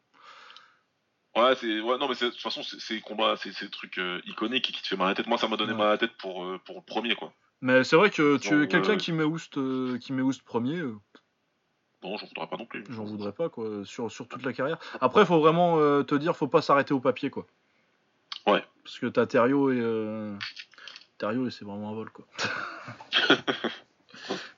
Ouais, 1.34 1.54
c'est 1.54 1.80
ouais, 1.80 1.96
non 1.96 2.08
mais 2.08 2.14
de 2.14 2.28
toute 2.28 2.42
façon 2.42 2.62
c'est 2.62 2.78
ces 2.78 3.00
combats, 3.00 3.36
c'est 3.38 3.52
ces 3.52 3.70
trucs 3.70 3.96
euh, 3.96 4.20
iconiques 4.26 4.66
qui 4.66 4.82
te 4.82 4.86
fait 4.86 4.96
mal 4.98 5.06
à 5.06 5.10
la 5.12 5.14
tête. 5.14 5.26
Moi 5.26 5.38
ça 5.38 5.48
m'a 5.48 5.56
donné 5.56 5.72
mal 5.72 5.86
à 5.86 5.90
la 5.92 5.96
tête 5.98 6.12
pour 6.18 6.44
euh, 6.44 6.60
pour 6.66 6.76
le 6.76 6.82
premier 6.82 7.14
quoi. 7.14 7.32
Mais 7.62 7.84
c'est 7.84 7.96
vrai 7.96 8.10
que 8.10 8.36
tu 8.36 8.68
quelqu'un 8.68 8.98
qui 8.98 9.12
met 9.12 9.24
Oust 9.24 9.54
qui 9.98 10.12
met 10.12 10.20
Oust 10.20 10.42
premier, 10.42 10.82
non, 12.02 12.16
j'en 12.16 12.26
voudrais 12.26 12.48
pas 12.48 12.56
non 12.56 12.66
plus. 12.66 12.84
J'en 12.90 13.04
voudrais 13.04 13.32
pas, 13.32 13.48
quoi, 13.48 13.84
sur, 13.84 14.10
sur 14.10 14.26
toute 14.26 14.44
la 14.44 14.52
carrière. 14.52 14.78
Après, 15.00 15.24
faut 15.24 15.38
vraiment 15.38 15.76
te 16.02 16.14
dire, 16.16 16.36
faut 16.36 16.48
pas 16.48 16.60
s'arrêter 16.60 16.92
au 16.92 17.00
papier, 17.00 17.30
quoi. 17.30 17.46
Ouais. 18.46 18.64
Parce 18.84 18.98
que 18.98 19.06
t'as 19.06 19.26
Thériault 19.26 19.70
et. 19.70 19.80
Euh... 19.80 20.34
et 21.22 21.50
c'est 21.50 21.64
vraiment 21.64 21.90
un 21.90 21.94
vol, 21.94 22.10
quoi. 22.10 22.26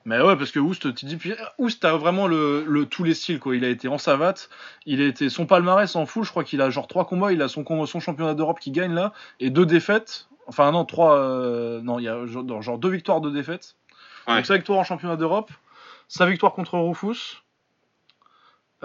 Mais 0.05 0.21
ouais, 0.21 0.35
parce 0.35 0.51
que 0.51 0.59
Oust, 0.59 0.93
tu 0.93 1.05
dis, 1.05 1.17
Oust 1.57 1.83
a 1.83 1.97
vraiment 1.97 2.27
le, 2.27 2.63
le, 2.67 2.85
tous 2.85 3.03
les 3.03 3.15
styles, 3.15 3.39
quoi. 3.39 3.55
Il 3.55 3.65
a 3.65 3.69
été 3.69 3.87
en 3.87 3.97
savate, 3.97 4.49
il 4.85 5.01
a 5.01 5.05
été 5.05 5.29
son 5.29 5.47
palmarès 5.47 5.95
en 5.95 6.05
full, 6.05 6.23
je 6.23 6.29
crois 6.29 6.43
qu'il 6.43 6.61
a 6.61 6.69
genre 6.69 6.87
trois 6.87 7.05
combats, 7.05 7.31
il 7.31 7.41
a 7.41 7.47
son, 7.47 7.65
son 7.85 7.99
championnat 7.99 8.35
d'Europe 8.35 8.59
qui 8.59 8.71
gagne 8.71 8.93
là, 8.93 9.13
et 9.39 9.49
deux 9.49 9.65
défaites. 9.65 10.27
Enfin, 10.47 10.71
non, 10.71 10.85
trois. 10.85 11.17
Euh, 11.17 11.81
non, 11.81 11.97
il 11.97 12.03
y 12.03 12.07
a 12.07 12.25
genre, 12.27 12.61
genre, 12.61 12.77
deux 12.77 12.89
victoires, 12.89 13.19
deux 13.21 13.31
défaites. 13.31 13.75
Ouais. 14.27 14.35
Donc, 14.35 14.45
sa 14.45 14.57
victoire 14.57 14.79
en 14.79 14.83
championnat 14.83 15.15
d'Europe, 15.15 15.51
sa 16.07 16.27
victoire 16.27 16.53
contre 16.53 16.77
Rufus. 16.77 17.41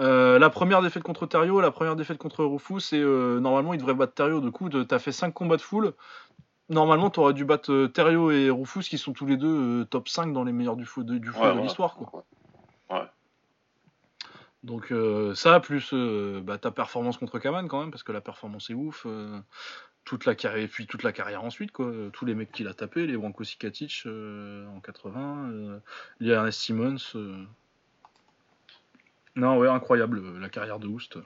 Euh, 0.01 0.39
la 0.39 0.49
première 0.49 0.81
défaite 0.81 1.03
contre 1.03 1.27
Terrio, 1.27 1.61
la 1.61 1.69
première 1.69 1.95
défaite 1.95 2.17
contre 2.17 2.43
Rufus, 2.43 2.95
et 2.95 2.99
euh, 2.99 3.39
normalement 3.39 3.73
il 3.73 3.77
devrait 3.77 3.93
battre 3.93 4.13
Terrio. 4.13 4.41
Du 4.41 4.51
coup, 4.51 4.69
t'as 4.69 4.99
fait 4.99 5.11
5 5.11 5.31
combats 5.31 5.57
de 5.57 5.61
foule. 5.61 5.93
Normalement, 6.69 7.09
t'aurais 7.09 7.33
dû 7.33 7.45
battre 7.45 7.71
euh, 7.71 7.87
Terrio 7.87 8.31
et 8.31 8.49
Rufus 8.49 8.83
qui 8.83 8.97
sont 8.97 9.13
tous 9.13 9.25
les 9.25 9.37
deux 9.37 9.85
top 9.85 10.09
5 10.09 10.33
dans 10.33 10.43
les 10.43 10.53
meilleurs 10.53 10.75
du 10.75 10.85
foot 10.85 11.05
de, 11.05 11.17
du 11.17 11.29
de 11.29 11.61
l'histoire. 11.61 11.97
Ouais. 12.89 13.05
Donc 14.63 14.93
ça, 15.35 15.59
plus 15.59 15.93
bah, 16.43 16.57
ta 16.57 16.71
performance 16.71 17.17
contre 17.17 17.39
Kaman 17.39 17.67
quand 17.67 17.79
même, 17.79 17.91
parce 17.91 18.03
que 18.03 18.11
la 18.11 18.21
performance 18.21 18.69
est 18.69 18.75
ouf. 18.75 19.07
toute 20.03 20.25
la 20.25 20.35
carrière, 20.35 20.63
et 20.63 20.67
puis 20.67 20.87
toute 20.87 21.03
la 21.03 21.11
carrière 21.11 21.43
ensuite, 21.43 21.71
quoi. 21.71 21.91
Tous 22.13 22.25
les 22.25 22.35
mecs 22.35 22.51
qu'il 22.51 22.67
a 22.67 22.73
tapé, 22.73 23.07
les 23.07 23.17
Branko 23.17 23.43
Sikatic 23.43 24.03
en 24.05 24.79
80, 24.81 25.79
les 26.19 26.31
Ernest 26.31 26.59
Simmons. 26.59 26.97
Non, 29.35 29.57
ouais, 29.57 29.67
incroyable 29.67 30.19
euh, 30.19 30.39
la 30.39 30.49
carrière 30.49 30.79
de 30.79 30.87
Houst. 30.87 31.17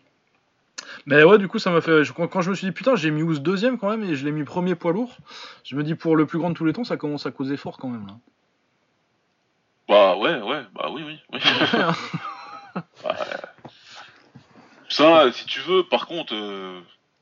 Mais 1.06 1.24
ouais, 1.24 1.38
du 1.38 1.48
coup, 1.48 1.60
ça 1.60 1.72
m'a 1.72 1.82
fait. 1.82 2.02
Quand 2.14 2.42
je 2.42 2.50
me 2.50 2.56
suis 2.56 2.68
dit, 2.68 2.74
putain, 2.74 2.96
j'ai 2.96 3.12
mis 3.12 3.24
Houst 3.24 3.42
deuxième 3.42 3.78
quand 3.78 3.90
même 3.90 4.04
et 4.04 4.16
je 4.16 4.26
l'ai 4.26 4.32
mis 4.32 4.44
premier 4.44 4.76
poids 4.76 4.92
lourd, 4.92 5.18
je 5.64 5.76
me 5.76 5.84
dis, 5.84 5.96
pour 5.96 6.16
le 6.16 6.26
plus 6.26 6.38
grand 6.38 6.50
de 6.50 6.56
tous 6.56 6.66
les 6.66 6.74
temps, 6.74 6.84
ça 6.84 6.98
commence 6.98 7.26
à 7.26 7.32
causer 7.32 7.58
fort 7.58 7.78
quand 7.78 7.90
même. 7.90 8.06
Là. 8.08 8.14
Bah 9.88 10.18
ouais, 10.18 10.42
ouais, 10.42 10.64
bah 10.74 10.90
oui, 10.92 11.04
oui. 11.06 11.20
oui. 11.34 11.40
Ça, 14.90 15.32
si 15.32 15.46
tu 15.46 15.60
veux, 15.62 15.84
par 15.84 16.08
contre, 16.08 16.34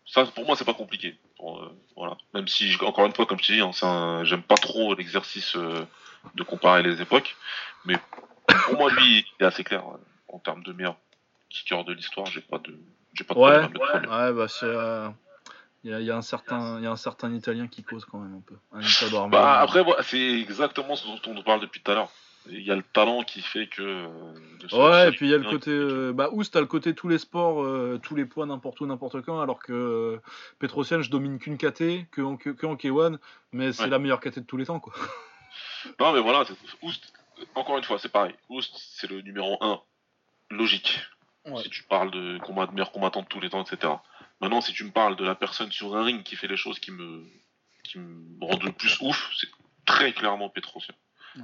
ça 0.05 0.25
pour 0.25 0.45
moi 0.45 0.55
c'est 0.55 0.65
pas 0.65 0.73
compliqué. 0.75 1.15
voilà. 1.95 2.17
Même 2.33 2.47
si, 2.47 2.75
encore 2.81 3.05
une 3.05 3.13
fois, 3.13 3.25
comme 3.25 3.39
je 3.39 3.47
te 3.47 3.53
dis, 3.53 3.61
hein, 3.61 4.23
j'aime 4.23 4.43
pas 4.43 4.55
trop 4.55 4.93
l'exercice 4.93 5.55
de 5.55 6.43
comparer 6.43 6.83
les 6.83 7.01
époques. 7.01 7.35
Mais 7.85 7.95
pour 8.65 8.77
moi, 8.77 8.91
lui, 8.91 9.25
il 9.39 9.43
est 9.43 9.47
assez 9.47 9.63
clair 9.63 9.83
en 10.33 10.39
termes 10.39 10.63
de 10.63 10.73
meilleur 10.73 10.97
kicker 11.49 11.83
de 11.85 11.93
l'histoire. 11.93 12.25
J'ai 12.27 12.41
pas 12.41 12.57
de, 12.57 12.77
j'ai 13.13 13.23
pas 13.23 13.33
de 13.33 13.39
ouais, 13.39 13.69
problème. 13.69 14.05
Ouais, 14.05 14.17
ouais, 14.17 14.33
bah 14.33 14.47
c'est. 14.47 14.67
Il 15.85 15.91
y, 15.91 16.11
a, 16.11 16.15
un 16.15 16.21
certain, 16.21 16.77
il 16.79 16.85
y 16.85 16.87
a 16.87 16.91
un 16.91 16.95
certain 16.95 17.33
Italien 17.33 17.67
qui 17.67 17.83
cause 17.83 18.05
quand 18.05 18.19
même 18.19 18.35
un 18.35 18.41
peu. 18.41 18.55
Un 18.71 19.27
bah, 19.27 19.59
après, 19.59 19.83
c'est 20.03 20.39
exactement 20.39 20.95
ce 20.95 21.05
dont 21.05 21.19
on 21.27 21.43
parle 21.43 21.59
depuis 21.59 21.81
tout 21.81 21.91
à 21.91 21.95
l'heure. 21.95 22.09
Il 22.49 22.61
y 22.61 22.71
a 22.71 22.75
le 22.75 22.83
talent 22.83 23.23
qui 23.23 23.41
fait 23.41 23.67
que. 23.67 23.81
Euh, 23.81 24.09
ouais, 24.71 25.09
et 25.09 25.11
puis 25.11 25.27
il 25.27 25.31
y 25.31 25.33
a 25.33 25.37
le 25.37 25.49
côté. 25.49 25.71
Euh, 25.71 26.13
bah, 26.13 26.29
Oust, 26.31 26.53
t'as 26.53 26.61
le 26.61 26.67
côté 26.67 26.93
tous 26.93 27.07
les 27.07 27.17
sports, 27.17 27.63
euh, 27.63 27.99
tous 28.01 28.15
les 28.15 28.25
poids, 28.25 28.45
n'importe 28.45 28.79
où, 28.81 28.85
n'importe 28.85 29.21
quand, 29.21 29.41
alors 29.41 29.59
que 29.59 30.21
Petrosian, 30.59 31.01
je 31.01 31.09
domine 31.09 31.37
qu'une 31.37 31.57
KT, 31.57 32.09
que 32.11 32.21
en, 32.21 32.37
que, 32.37 32.65
en 32.65 32.75
K1, 32.75 33.17
mais 33.51 33.71
c'est 33.71 33.87
la 33.87 33.99
meilleure 33.99 34.19
KT 34.19 34.39
de 34.39 34.45
tous 34.45 34.57
les 34.57 34.65
temps, 34.65 34.79
quoi. 34.79 34.93
non, 35.99 36.13
mais 36.13 36.19
voilà, 36.21 36.43
Oust, 36.81 37.13
encore 37.55 37.77
une 37.77 37.83
fois, 37.83 37.97
c'est 37.97 38.11
pareil. 38.11 38.35
Oust, 38.49 38.73
c'est 38.77 39.09
le 39.09 39.21
numéro 39.21 39.57
1, 39.61 39.81
logique. 40.55 40.99
Si 41.61 41.69
tu 41.69 41.83
parles 41.83 42.09
de 42.11 42.37
combat 42.39 42.67
de 42.67 42.71
meilleur 42.71 42.91
combattant 42.91 43.21
de 43.21 43.27
tous 43.27 43.41
les 43.41 43.49
temps, 43.49 43.63
etc. 43.63 43.93
Maintenant, 44.39 44.61
si 44.61 44.71
tu 44.71 44.85
me 44.85 44.91
parles 44.91 45.17
de 45.17 45.25
la 45.25 45.35
personne 45.35 45.71
sur 45.71 45.95
un 45.95 46.03
ring 46.03 46.23
qui 46.23 46.35
fait 46.35 46.47
les 46.47 46.55
choses 46.55 46.79
qui 46.79 46.91
me, 46.91 47.25
qui 47.83 47.99
me 47.99 48.45
rendent 48.45 48.63
le 48.63 48.71
plus 48.71 48.97
ouf, 49.01 49.31
c'est 49.37 49.49
très 49.85 50.13
clairement 50.13 50.49
Petrosian. 50.49 50.93
Ouais. 51.35 51.43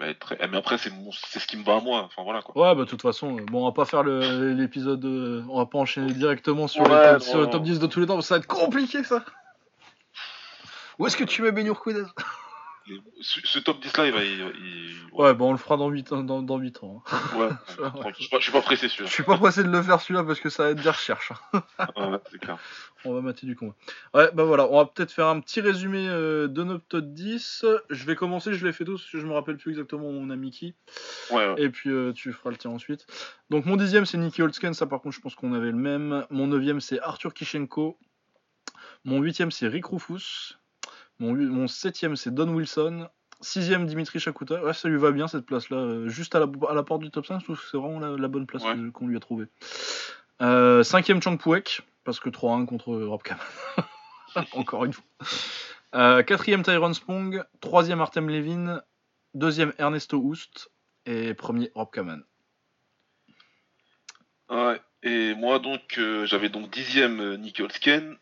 Mais, 0.00 0.14
très... 0.14 0.38
mais, 0.48 0.56
après, 0.56 0.78
c'est 0.78 0.90
ce 0.90 1.46
qui 1.46 1.56
me 1.56 1.64
va 1.64 1.76
à 1.76 1.80
moi. 1.80 2.02
Enfin, 2.04 2.22
voilà, 2.22 2.42
quoi. 2.42 2.56
Ouais, 2.56 2.74
bah, 2.74 2.84
de 2.84 2.88
toute 2.88 3.02
façon, 3.02 3.38
euh, 3.38 3.44
bon, 3.44 3.62
on 3.62 3.66
va 3.66 3.72
pas 3.72 3.84
faire 3.84 4.04
l'épisode. 4.04 5.04
Euh, 5.04 5.44
on 5.48 5.58
va 5.58 5.66
pas 5.66 5.78
enchaîner 5.78 6.12
directement 6.12 6.68
sur, 6.68 6.84
le 6.84 7.46
top 7.46 7.62
10 7.62 7.78
de 7.80 7.86
tous 7.86 8.00
les 8.00 8.06
temps, 8.06 8.20
ça 8.20 8.34
va 8.34 8.38
être 8.38 8.46
compliqué, 8.46 9.02
ça. 9.02 9.24
Où 10.98 11.06
est-ce 11.06 11.16
que 11.16 11.24
tu 11.24 11.42
mets 11.42 11.52
Benur 11.52 11.82
Quidez 11.82 12.04
ce, 13.20 13.58
top 13.58 13.80
10 13.80 13.96
là, 13.96 14.06
il 14.06 14.12
va. 14.12 14.20
Ouais, 15.12 15.34
bon, 15.34 15.48
on 15.48 15.52
le 15.52 15.58
fera 15.58 15.76
dans 15.76 15.88
8 15.88 16.12
ans. 16.12 16.22
Dans, 16.22 16.42
dans 16.42 16.58
8 16.58 16.82
ans. 16.82 17.02
Hein. 17.10 17.18
Ouais, 17.38 17.48
je, 18.18 18.40
suis 18.40 18.52
pas, 18.52 18.60
pressé 18.60 18.88
celui-là. 18.88 19.08
Je 19.08 19.12
suis 19.12 19.22
pas 19.22 19.36
pressé 19.36 19.62
de 19.62 19.68
le 19.68 19.82
faire 19.82 20.00
celui-là 20.00 20.24
parce 20.24 20.40
que 20.40 20.48
ça 20.48 20.64
va 20.64 20.70
être 20.70 20.82
des 20.82 20.90
recherches. 20.90 21.32
Hein. 21.52 21.62
ouais, 21.96 22.18
c'est 22.30 22.38
clair. 22.38 22.58
On 23.04 23.14
va 23.14 23.20
mater 23.20 23.46
du 23.46 23.54
combat. 23.54 23.74
Ouais, 24.14 24.30
bah 24.32 24.44
voilà, 24.44 24.66
on 24.70 24.76
va 24.76 24.86
peut-être 24.86 25.12
faire 25.12 25.28
un 25.28 25.40
petit 25.40 25.60
résumé 25.60 26.06
euh, 26.08 26.48
de 26.48 26.64
notre 26.64 26.84
top 26.86 27.04
10. 27.06 27.64
Je 27.90 28.04
vais 28.04 28.16
commencer, 28.16 28.54
je 28.54 28.66
l'ai 28.66 28.72
fait 28.72 28.84
tous 28.84 29.00
parce 29.00 29.12
que 29.12 29.20
je 29.20 29.26
me 29.26 29.32
rappelle 29.32 29.56
plus 29.56 29.70
exactement 29.70 30.10
mon 30.10 30.30
ami 30.30 30.50
qui. 30.50 30.74
Ouais, 31.30 31.54
Et 31.58 31.68
puis 31.70 31.90
euh, 31.90 32.12
tu 32.12 32.32
feras 32.32 32.50
le 32.50 32.56
tien 32.56 32.70
ensuite. 32.70 33.06
Donc 33.50 33.66
mon 33.66 33.76
dixième 33.76 34.04
c'est 34.04 34.18
Nicky 34.18 34.42
Holtzken, 34.42 34.74
ça 34.74 34.86
par 34.86 35.00
contre 35.00 35.14
je 35.14 35.20
pense 35.20 35.34
qu'on 35.34 35.54
avait 35.54 35.70
le 35.70 35.76
même. 35.76 36.26
Mon 36.30 36.46
neuvième 36.48 36.80
c'est 36.80 37.00
Arthur 37.00 37.34
Kishenko. 37.34 37.98
Mon 39.04 39.20
huitième 39.20 39.50
c'est 39.50 39.68
Rick 39.68 39.86
Rufus. 39.86 40.57
Mon, 41.18 41.66
septième, 41.66 42.16
c'est 42.16 42.32
Don 42.32 42.48
Wilson. 42.54 43.08
Sixième, 43.40 43.86
Dimitri 43.86 44.20
Chakuta. 44.20 44.62
Ouais, 44.62 44.72
ça 44.72 44.88
lui 44.88 44.98
va 44.98 45.10
bien 45.10 45.28
cette 45.28 45.46
place-là. 45.46 45.76
Euh, 45.76 46.08
juste 46.08 46.34
à 46.34 46.40
la, 46.40 46.46
à 46.68 46.74
la, 46.74 46.82
porte 46.82 47.02
du 47.02 47.10
top 47.10 47.26
5, 47.26 47.40
je 47.40 47.44
trouve 47.44 47.58
que 47.58 47.64
c'est 47.70 47.76
vraiment 47.76 48.00
la, 48.00 48.28
bonne 48.28 48.46
place 48.46 48.62
qu'on 48.92 49.06
lui 49.06 49.16
a 49.16 49.20
trouvé. 49.20 49.46
Euh, 50.40 50.82
cinquième, 50.82 51.20
Chang 51.20 51.36
Puek, 51.36 51.82
parce 52.04 52.20
que 52.20 52.28
3-1 52.30 52.66
contre 52.66 52.94
Rob. 52.94 53.22
Encore 54.52 54.84
une 54.84 54.92
fois. 54.92 55.04
Euh, 55.94 56.22
quatrième, 56.22 56.62
Tyron 56.62 56.92
Spong. 56.92 57.44
Troisième, 57.60 58.00
Artem 58.00 58.28
Levin. 58.28 58.82
Deuxième, 59.34 59.72
Ernesto 59.78 60.18
Houst. 60.18 60.70
Et 61.06 61.34
premier, 61.34 61.70
Rob 61.74 61.90
Kaman. 61.92 62.22
Ouais, 64.50 64.80
et 65.02 65.34
moi 65.34 65.58
donc, 65.58 66.00
j'avais 66.24 66.48
donc 66.48 66.70
dixième, 66.70 67.36
Nicky 67.36 67.62
Holsken. 67.62 68.16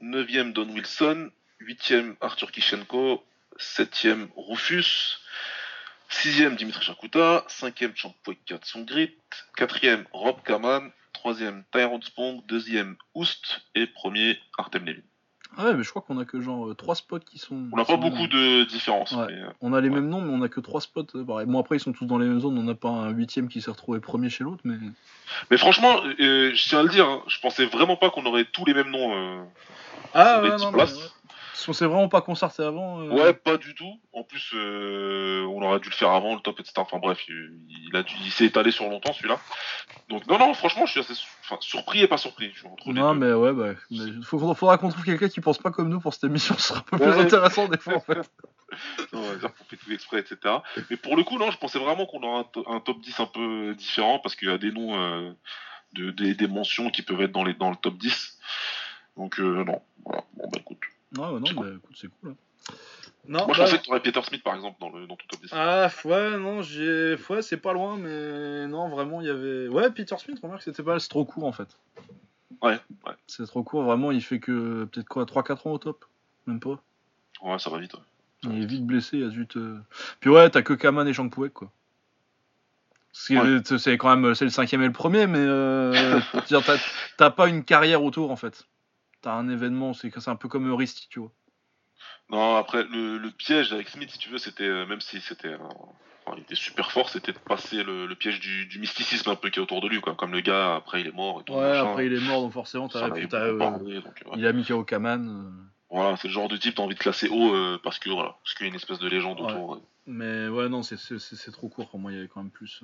Neuvième, 0.00 0.52
Don 0.52 0.68
Wilson. 0.68 1.30
8e 1.60 2.16
Arthur 2.20 2.50
Kishenko, 2.52 3.24
7e 3.58 4.28
Rufus, 4.36 5.20
6e 6.10 6.56
Dimitri 6.56 6.84
Shakuta, 6.84 7.44
5e 7.48 7.94
Champouek 7.94 8.38
Katsungrit, 8.46 9.16
4e 9.58 10.04
Rob 10.12 10.42
Kaman, 10.42 10.92
3e 11.14 11.64
Tyrone 11.72 12.02
Spong, 12.02 12.42
2e 12.46 12.96
Oust 13.14 13.62
et 13.74 13.86
1er 13.86 14.38
Artem 14.58 14.84
Levin. 14.84 15.02
Ah 15.56 15.66
ouais, 15.66 15.74
mais 15.74 15.84
je 15.84 15.90
crois 15.90 16.02
qu'on 16.02 16.18
a 16.18 16.24
que 16.24 16.40
genre 16.40 16.74
3 16.76 16.92
euh, 16.92 16.94
spots 16.96 17.18
qui 17.20 17.38
sont. 17.38 17.68
On 17.72 17.76
n'a 17.76 17.84
pas 17.84 17.96
beaucoup 17.96 18.26
de 18.26 18.64
différences. 18.64 19.14
Euh, 19.16 19.28
on 19.60 19.72
a 19.72 19.80
les 19.80 19.90
mêmes 19.90 20.08
noms, 20.08 20.20
mais 20.20 20.32
on 20.32 20.42
a 20.42 20.48
que 20.48 20.60
3 20.60 20.80
spots. 20.80 21.06
Euh, 21.14 21.22
bon, 21.22 21.60
après, 21.60 21.76
ils 21.76 21.80
sont 21.80 21.92
tous 21.92 22.06
dans 22.06 22.18
les 22.18 22.26
mêmes 22.26 22.40
zones. 22.40 22.58
On 22.58 22.62
n'a 22.64 22.74
pas 22.74 22.88
un 22.88 23.10
8 23.10 23.48
qui 23.48 23.60
s'est 23.60 23.70
retrouvé 23.70 24.00
premier 24.00 24.30
chez 24.30 24.42
l'autre, 24.42 24.62
mais. 24.64 24.76
Mais 25.50 25.56
franchement, 25.56 26.00
je 26.18 26.68
tiens 26.68 26.80
à 26.80 26.82
le 26.82 26.88
dire, 26.88 27.08
hein, 27.08 27.22
je 27.28 27.38
pensais 27.40 27.66
vraiment 27.66 27.96
pas 27.96 28.10
qu'on 28.10 28.26
aurait 28.26 28.44
tous 28.44 28.64
les 28.64 28.74
mêmes 28.74 28.90
noms. 28.90 29.46
ah 30.12 30.42
ouais, 30.42 30.56
non, 30.56 30.72
on 31.68 31.72
s'est 31.72 31.86
vraiment 31.86 32.08
pas 32.08 32.20
concerté 32.20 32.62
avant. 32.62 33.00
Euh. 33.00 33.10
Ouais, 33.10 33.32
pas 33.32 33.56
du 33.56 33.74
tout. 33.74 34.00
En 34.12 34.22
plus, 34.22 34.52
euh, 34.54 35.44
on 35.46 35.62
aurait 35.62 35.80
dû 35.80 35.88
le 35.88 35.94
faire 35.94 36.10
avant, 36.10 36.34
le 36.34 36.40
top, 36.40 36.60
etc. 36.60 36.74
Enfin 36.78 36.98
bref, 36.98 37.24
il, 37.28 37.96
a 37.96 38.02
il 38.24 38.30
s'est 38.30 38.46
étalé 38.46 38.70
sur 38.70 38.88
longtemps 38.88 39.12
celui-là. 39.12 39.38
Donc 40.08 40.26
non, 40.26 40.38
non, 40.38 40.54
franchement, 40.54 40.86
je 40.86 40.92
suis 40.92 41.00
assez 41.00 41.14
surpris 41.60 42.02
et 42.02 42.08
pas 42.08 42.16
surpris. 42.16 42.52
non, 42.86 43.14
mais 43.14 43.32
ouais, 43.32 43.52
bah, 43.52 43.78
il 43.90 44.22
faudra 44.24 44.78
qu'on 44.78 44.90
trouve 44.90 45.04
quelqu'un 45.04 45.28
qui 45.28 45.40
pense 45.40 45.58
pas 45.58 45.70
comme 45.70 45.88
nous 45.88 46.00
pour 46.00 46.12
cette 46.14 46.24
émission. 46.24 46.54
Ce 46.58 46.68
sera 46.68 46.80
un 46.80 46.82
peu 46.82 46.98
plus 46.98 47.20
intéressant 47.20 47.68
des 47.68 47.78
fois, 47.78 47.96
en 47.96 48.00
fait. 48.00 48.30
on 49.12 49.22
va 49.22 49.36
dire 49.36 49.54
qu'on 49.54 49.64
fait 49.64 49.76
tout 49.76 49.92
exprès, 49.92 50.20
etc. 50.20 50.56
Mais 50.90 50.96
pour 50.96 51.16
le 51.16 51.22
coup, 51.22 51.38
non, 51.38 51.50
je 51.50 51.58
pensais 51.58 51.78
vraiment 51.78 52.06
qu'on 52.06 52.22
aurait 52.22 52.44
un, 52.66 52.80
top 52.80 53.00
10 53.00 53.20
un 53.20 53.26
peu 53.26 53.74
différent 53.74 54.18
parce 54.18 54.34
qu'il 54.36 54.48
y 54.48 54.52
a 54.52 54.58
des 54.58 54.72
noms, 54.72 54.98
euh, 54.98 55.32
de, 55.92 56.10
des, 56.10 56.48
mentions 56.48 56.90
qui 56.90 57.02
peuvent 57.02 57.20
être 57.20 57.32
dans, 57.32 57.44
les, 57.44 57.54
dans 57.54 57.70
le 57.70 57.76
top 57.76 57.96
10. 57.96 58.38
Donc 59.16 59.38
non, 59.38 59.80
voilà. 60.04 60.24
Bon, 60.34 60.48
bah 60.52 60.58
écoute. 60.58 60.80
Non, 61.16 61.38
bah, 61.38 61.66
écoute, 61.76 61.96
c'est 61.96 62.08
cool. 62.08 62.30
Hein. 62.30 62.36
Non, 63.26 63.46
Moi, 63.46 63.54
je 63.54 63.58
bah 63.58 63.64
pensais 63.64 63.78
que 63.78 63.84
tu 63.84 63.90
aurais 63.90 64.02
Peter 64.02 64.20
Smith 64.22 64.42
par 64.42 64.54
exemple 64.54 64.76
dans, 64.80 64.90
le, 64.90 65.06
dans 65.06 65.16
ton 65.16 65.26
top 65.28 65.40
10. 65.40 65.50
Ah, 65.52 65.88
ouais, 66.04 66.38
non, 66.38 66.60
j'ai. 66.62 67.16
Ouais, 67.30 67.40
c'est 67.40 67.56
pas 67.56 67.72
loin, 67.72 67.96
mais 67.96 68.66
non, 68.66 68.88
vraiment, 68.88 69.20
il 69.20 69.26
y 69.26 69.30
avait. 69.30 69.68
Ouais, 69.68 69.90
Peter 69.90 70.16
Smith, 70.18 70.38
remarque, 70.42 70.62
c'était 70.62 70.82
pas. 70.82 70.98
C'est 70.98 71.08
trop 71.08 71.24
court 71.24 71.44
en 71.44 71.52
fait. 71.52 71.68
Ouais, 72.62 72.78
ouais. 73.06 73.12
C'est 73.26 73.46
trop 73.46 73.62
court, 73.62 73.82
vraiment, 73.82 74.10
il 74.10 74.22
fait 74.22 74.40
que 74.40 74.84
peut-être 74.84 75.08
quoi, 75.08 75.24
3-4 75.24 75.68
ans 75.68 75.72
au 75.72 75.78
top? 75.78 76.04
Même 76.46 76.60
pas? 76.60 76.82
Ouais, 77.42 77.58
ça 77.58 77.70
va 77.70 77.78
vite. 77.78 77.94
Ouais. 77.94 78.00
il 78.44 78.62
est 78.62 78.66
vite 78.66 78.86
blessé, 78.86 79.18
il 79.18 79.24
a 79.24 79.28
vite. 79.28 79.56
Euh. 79.56 79.78
Puis 80.20 80.28
ouais, 80.28 80.50
t'as 80.50 80.62
que 80.62 80.74
Kaman 80.74 81.08
et 81.08 81.12
Shankpouek, 81.12 81.52
quoi. 81.52 81.70
C'est 83.12 83.36
quand 83.96 84.16
même 84.16 84.34
c'est 84.34 84.44
le 84.44 84.50
cinquième 84.50 84.82
et 84.82 84.86
le 84.86 84.92
premier, 84.92 85.26
mais 85.26 85.38
euh, 85.38 86.20
t'as 87.16 87.30
pas 87.30 87.48
une 87.48 87.64
carrière 87.64 88.02
autour 88.02 88.32
en 88.32 88.36
fait 88.36 88.66
t'as 89.24 89.32
un 89.32 89.48
événement, 89.48 89.94
c'est 89.94 90.28
un 90.28 90.36
peu 90.36 90.48
comme 90.48 90.68
Euristi, 90.68 91.08
tu 91.08 91.20
vois. 91.20 91.32
Non, 92.30 92.56
après, 92.56 92.84
le, 92.84 93.30
piège 93.30 93.72
avec 93.72 93.88
Smith, 93.88 94.10
si 94.10 94.18
tu 94.18 94.28
veux, 94.28 94.38
c'était, 94.38 94.64
euh, 94.64 94.86
même 94.86 95.00
si 95.00 95.20
c'était. 95.20 95.56
il 96.36 96.42
était 96.42 96.54
super 96.54 96.92
fort, 96.92 97.08
c'était 97.08 97.32
de 97.32 97.38
passer 97.38 97.82
le, 97.82 98.14
piège 98.14 98.40
du, 98.40 98.78
mysticisme 98.78 99.30
un 99.30 99.34
peu 99.34 99.48
qui 99.48 99.58
est 99.58 99.62
autour 99.62 99.80
de 99.80 99.88
lui, 99.88 100.00
quoi. 100.00 100.14
Comme 100.14 100.32
le 100.32 100.40
gars, 100.40 100.76
après, 100.76 101.00
il 101.00 101.06
est 101.06 101.12
mort. 101.12 101.42
Et 101.46 101.50
ouais, 101.50 101.76
après, 101.78 102.06
il 102.06 102.12
est 102.12 102.20
mort, 102.20 102.42
donc 102.42 102.52
forcément, 102.52 102.88
t'as. 102.88 103.08
Euh, 103.08 104.00
il 104.36 104.46
a 104.46 104.52
mis 104.52 104.64
KO 104.64 104.84
Kaman. 104.84 105.28
Euh. 105.28 105.50
Voilà, 105.90 106.16
c'est 106.16 106.28
le 106.28 106.34
genre 106.34 106.48
de 106.48 106.56
type, 106.56 106.74
t'as 106.74 106.82
envie 106.82 106.96
de 106.96 107.00
classer 107.00 107.28
haut 107.28 107.78
parce 107.78 108.00
que 108.00 108.10
voilà, 108.10 108.36
parce 108.42 108.54
qu'il 108.54 108.66
y 108.66 108.68
a 108.68 108.70
une 108.70 108.74
espèce 108.74 108.98
de 108.98 109.08
légende 109.08 109.40
autour. 109.40 109.80
Mais 110.06 110.48
ouais, 110.48 110.68
non, 110.68 110.82
c'est 110.82 111.52
trop 111.52 111.68
court 111.68 111.88
pour 111.88 112.00
moi, 112.00 112.10
il 112.10 112.16
y 112.16 112.18
avait 112.18 112.28
quand 112.28 112.42
même 112.42 112.50
plus. 112.50 112.82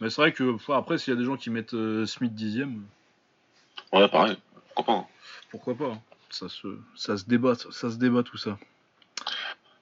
Mais 0.00 0.08
c'est 0.10 0.22
vrai 0.22 0.32
que, 0.32 0.56
après, 0.72 0.96
s'il 0.96 1.12
y 1.12 1.16
a 1.16 1.18
des 1.18 1.26
gens 1.26 1.36
qui 1.36 1.50
mettent 1.50 1.76
Smith 2.06 2.34
dixième. 2.34 2.84
Ouais, 3.92 4.08
pareil, 4.08 4.38
pourquoi 4.76 4.94
pas. 4.94 5.00
Hein 5.00 5.06
pourquoi 5.50 5.74
pas. 5.74 5.94
Hein. 5.94 6.00
Ça 6.30 6.48
se, 6.48 6.68
ça 6.94 7.16
se 7.16 7.24
débat, 7.24 7.54
ça 7.54 7.90
se 7.90 7.96
débat 7.96 8.22
tout 8.22 8.36
ça. 8.36 8.58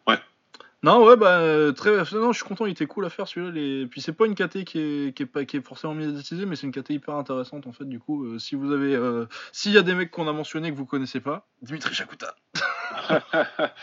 Ouais. 0.06 0.18
Non, 0.82 1.04
ouais, 1.04 1.16
bah, 1.16 1.72
très. 1.74 1.96
Non, 2.12 2.32
je 2.32 2.38
suis 2.38 2.46
content, 2.46 2.66
il 2.66 2.72
était 2.72 2.86
cool 2.86 3.06
à 3.06 3.10
faire 3.10 3.26
celui-là. 3.26 3.50
Les... 3.52 3.86
Puis 3.86 4.00
c'est 4.00 4.12
pas 4.12 4.26
une 4.26 4.34
KT 4.34 4.64
qui 4.64 4.78
est, 4.78 5.16
qui 5.16 5.22
est, 5.22 5.26
pas, 5.26 5.44
qui 5.44 5.56
est 5.56 5.66
forcément 5.66 5.94
médiatisée, 5.94 6.46
mais 6.46 6.56
c'est 6.56 6.66
une 6.66 6.72
KT 6.72 6.90
hyper 6.90 7.14
intéressante 7.14 7.66
en 7.66 7.72
fait. 7.72 7.86
Du 7.86 7.98
coup, 7.98 8.24
euh, 8.24 8.38
si 8.38 8.54
vous 8.54 8.72
avez. 8.72 8.94
Euh, 8.94 9.26
s'il 9.52 9.72
y 9.72 9.78
a 9.78 9.82
des 9.82 9.94
mecs 9.94 10.10
qu'on 10.10 10.28
a 10.28 10.32
mentionnés 10.32 10.70
que 10.70 10.76
vous 10.76 10.86
connaissez 10.86 11.20
pas, 11.20 11.46
Dimitri 11.62 11.94
Chakuta. 11.94 12.36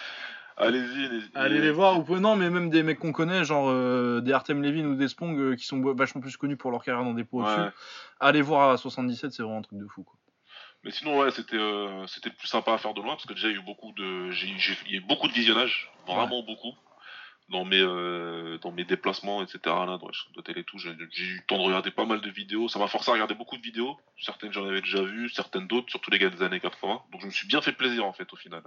Allez-y, 0.58 1.06
allez 1.06 1.22
Allez 1.34 1.60
les 1.60 1.72
voir, 1.72 1.96
vous 1.96 2.04
pouvez. 2.04 2.20
Non, 2.20 2.36
mais 2.36 2.52
même 2.52 2.70
des 2.70 2.84
mecs 2.84 3.00
qu'on 3.00 3.14
connaît, 3.14 3.44
genre 3.44 3.70
euh, 3.70 4.22
des 4.22 4.32
Artem 4.32 4.62
Levin 4.62 4.86
ou 4.86 4.96
des 4.96 5.08
Spong, 5.08 5.56
qui 5.56 5.66
sont 5.66 5.82
vachement 5.94 6.22
plus 6.22 6.38
connus 6.38 6.58
pour 6.58 6.70
leur 6.70 6.84
carrière 6.84 7.04
dans 7.04 7.16
des 7.16 7.24
pots 7.24 7.42
ouais. 7.42 7.72
Allez 8.20 8.44
voir 8.44 8.70
à 8.70 8.78
77, 8.78 9.32
c'est 9.32 9.42
vraiment 9.42 9.58
un 9.58 9.64
truc 9.64 9.80
de 9.80 9.88
fou 9.88 10.04
quoi. 10.04 10.21
Mais 10.84 10.92
sinon, 10.92 11.20
ouais, 11.20 11.32
c'était 11.32 11.58
euh, 11.58 12.08
c'était 12.08 12.30
le 12.30 12.36
plus 12.36 12.48
sympa 12.48 12.74
à 12.74 12.78
faire 12.78 12.94
de 12.94 13.02
loin 13.02 13.14
parce 13.14 13.26
que 13.26 13.34
déjà 13.34 13.50
il 13.50 13.54
y 13.54 13.58
a 13.58 13.60
eu 13.60 13.64
beaucoup 13.64 13.92
de 13.94 14.32
j'ai 14.32 14.48
il 14.48 14.92
y 14.92 14.96
a 14.96 14.98
eu 14.98 15.02
beaucoup 15.02 15.28
de 15.28 15.34
visionnage, 15.34 15.92
vraiment 16.08 16.42
beaucoup 16.44 16.76
dans 17.50 17.66
mes 17.66 17.80
euh, 17.80 18.58
dans 18.60 18.72
mes 18.72 18.86
déplacements, 18.86 19.44
etc. 19.44 19.60
Là, 19.66 20.00
dans 20.00 20.08
les 20.08 20.44
télé 20.44 20.62
et 20.62 20.64
tout, 20.64 20.80
j'ai 20.80 20.90
eu 20.90 21.36
le 21.36 21.46
temps 21.46 21.58
de 21.58 21.64
regarder 21.64 21.92
pas 21.92 22.06
mal 22.06 22.22
de 22.22 22.30
vidéos. 22.30 22.68
Ça 22.68 22.80
m'a 22.80 22.88
forcé 22.88 23.12
à 23.12 23.14
regarder 23.14 23.36
beaucoup 23.36 23.58
de 23.58 23.62
vidéos. 23.62 24.00
Certaines 24.20 24.52
j'en 24.54 24.66
avais 24.66 24.82
déjà 24.82 25.04
vues, 25.04 25.30
certaines 25.30 25.68
d'autres, 25.68 25.90
surtout 25.90 26.10
les 26.10 26.18
gars 26.18 26.30
des 26.30 26.42
années 26.42 26.60
80. 26.60 27.04
Donc 27.12 27.22
je 27.22 27.26
me 27.28 27.32
suis 27.32 27.48
bien 27.48 27.62
fait 27.62 27.74
plaisir 27.74 28.06
en 28.06 28.14
fait 28.14 28.32
au 28.34 28.38
final. 28.38 28.64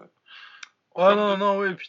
Ouais, 0.95 1.17
non, 1.17 1.37
non, 1.37 1.59
ouais, 1.59 1.75
puis 1.75 1.89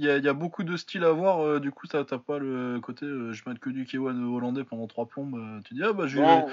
il 0.00 0.06
y, 0.06 0.28
a, 0.28 0.32
beaucoup 0.32 0.64
de 0.64 0.76
styles 0.76 1.04
à 1.04 1.12
voir, 1.12 1.44
euh, 1.44 1.60
du 1.60 1.70
coup, 1.70 1.86
t'as 1.86 2.02
pas 2.04 2.38
le 2.38 2.80
côté 2.80 3.06
euh, 3.06 3.32
je 3.32 3.42
mets 3.46 3.56
que 3.56 3.70
du 3.70 3.84
K1 3.84 4.24
hollandais 4.24 4.64
pendant 4.64 4.88
trois 4.88 5.06
plombes. 5.06 5.36
Euh, 5.36 5.60
tu 5.64 5.74
dis, 5.74 5.82
ah 5.84 5.92
bah 5.92 6.08
je 6.08 6.18
vais, 6.18 6.44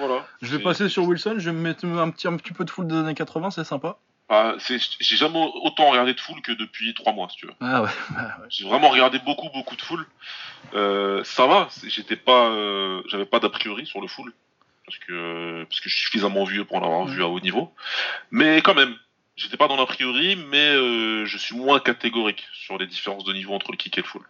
je 0.43 0.55
vais 0.55 0.61
passer 0.61 0.89
sur 0.89 1.05
Wilson, 1.05 1.35
je 1.39 1.49
vais 1.49 1.55
me 1.55 1.61
mettre 1.61 1.85
un 1.85 2.11
petit, 2.11 2.27
un 2.27 2.37
petit 2.37 2.53
peu 2.53 2.65
de 2.65 2.69
full 2.69 2.85
des 2.85 2.95
années 2.95 3.15
80, 3.15 3.49
c'est 3.49 3.63
sympa. 3.63 3.97
Ah, 4.29 4.55
j'ai 4.59 5.17
jamais 5.17 5.43
autant 5.63 5.89
regardé 5.89 6.13
de 6.13 6.19
full 6.19 6.39
que 6.41 6.51
depuis 6.51 6.93
trois 6.93 7.13
mois, 7.13 7.27
si 7.29 7.37
tu 7.37 7.47
veux. 7.47 7.53
Ah 7.59 7.81
ouais. 7.81 7.89
J'ai 8.49 8.65
vraiment 8.65 8.89
regardé 8.89 9.19
beaucoup, 9.25 9.49
beaucoup 9.53 9.75
de 9.75 9.81
full. 9.81 10.05
ça 11.25 11.47
va, 11.47 11.67
j'étais 11.87 12.15
pas, 12.15 13.01
j'avais 13.07 13.25
pas 13.25 13.39
d'a 13.39 13.49
priori 13.49 13.87
sur 13.87 14.01
le 14.01 14.07
full 14.07 14.31
parce 14.85 14.97
que 14.99 15.63
parce 15.63 15.79
que 15.79 15.89
je 15.89 15.95
suis 15.95 16.05
suffisamment 16.05 16.43
vieux 16.43 16.65
pour 16.65 16.77
en 16.77 16.83
avoir 16.83 17.05
vu 17.05 17.23
à 17.23 17.27
haut 17.27 17.39
niveau. 17.39 17.73
Mais 18.29 18.61
quand 18.61 18.73
même, 18.73 18.95
j'étais 19.41 19.57
pas 19.57 19.67
dans 19.67 19.75
l'a 19.75 19.85
priori, 19.85 20.35
mais 20.35 20.75
euh, 20.75 21.25
je 21.25 21.37
suis 21.37 21.55
moins 21.55 21.79
catégorique 21.79 22.47
sur 22.53 22.77
les 22.77 22.87
différences 22.87 23.23
de 23.23 23.33
niveau 23.33 23.53
entre 23.53 23.71
le 23.71 23.77
kick 23.77 23.97
et 23.97 24.01
le 24.01 24.07
full. 24.07 24.21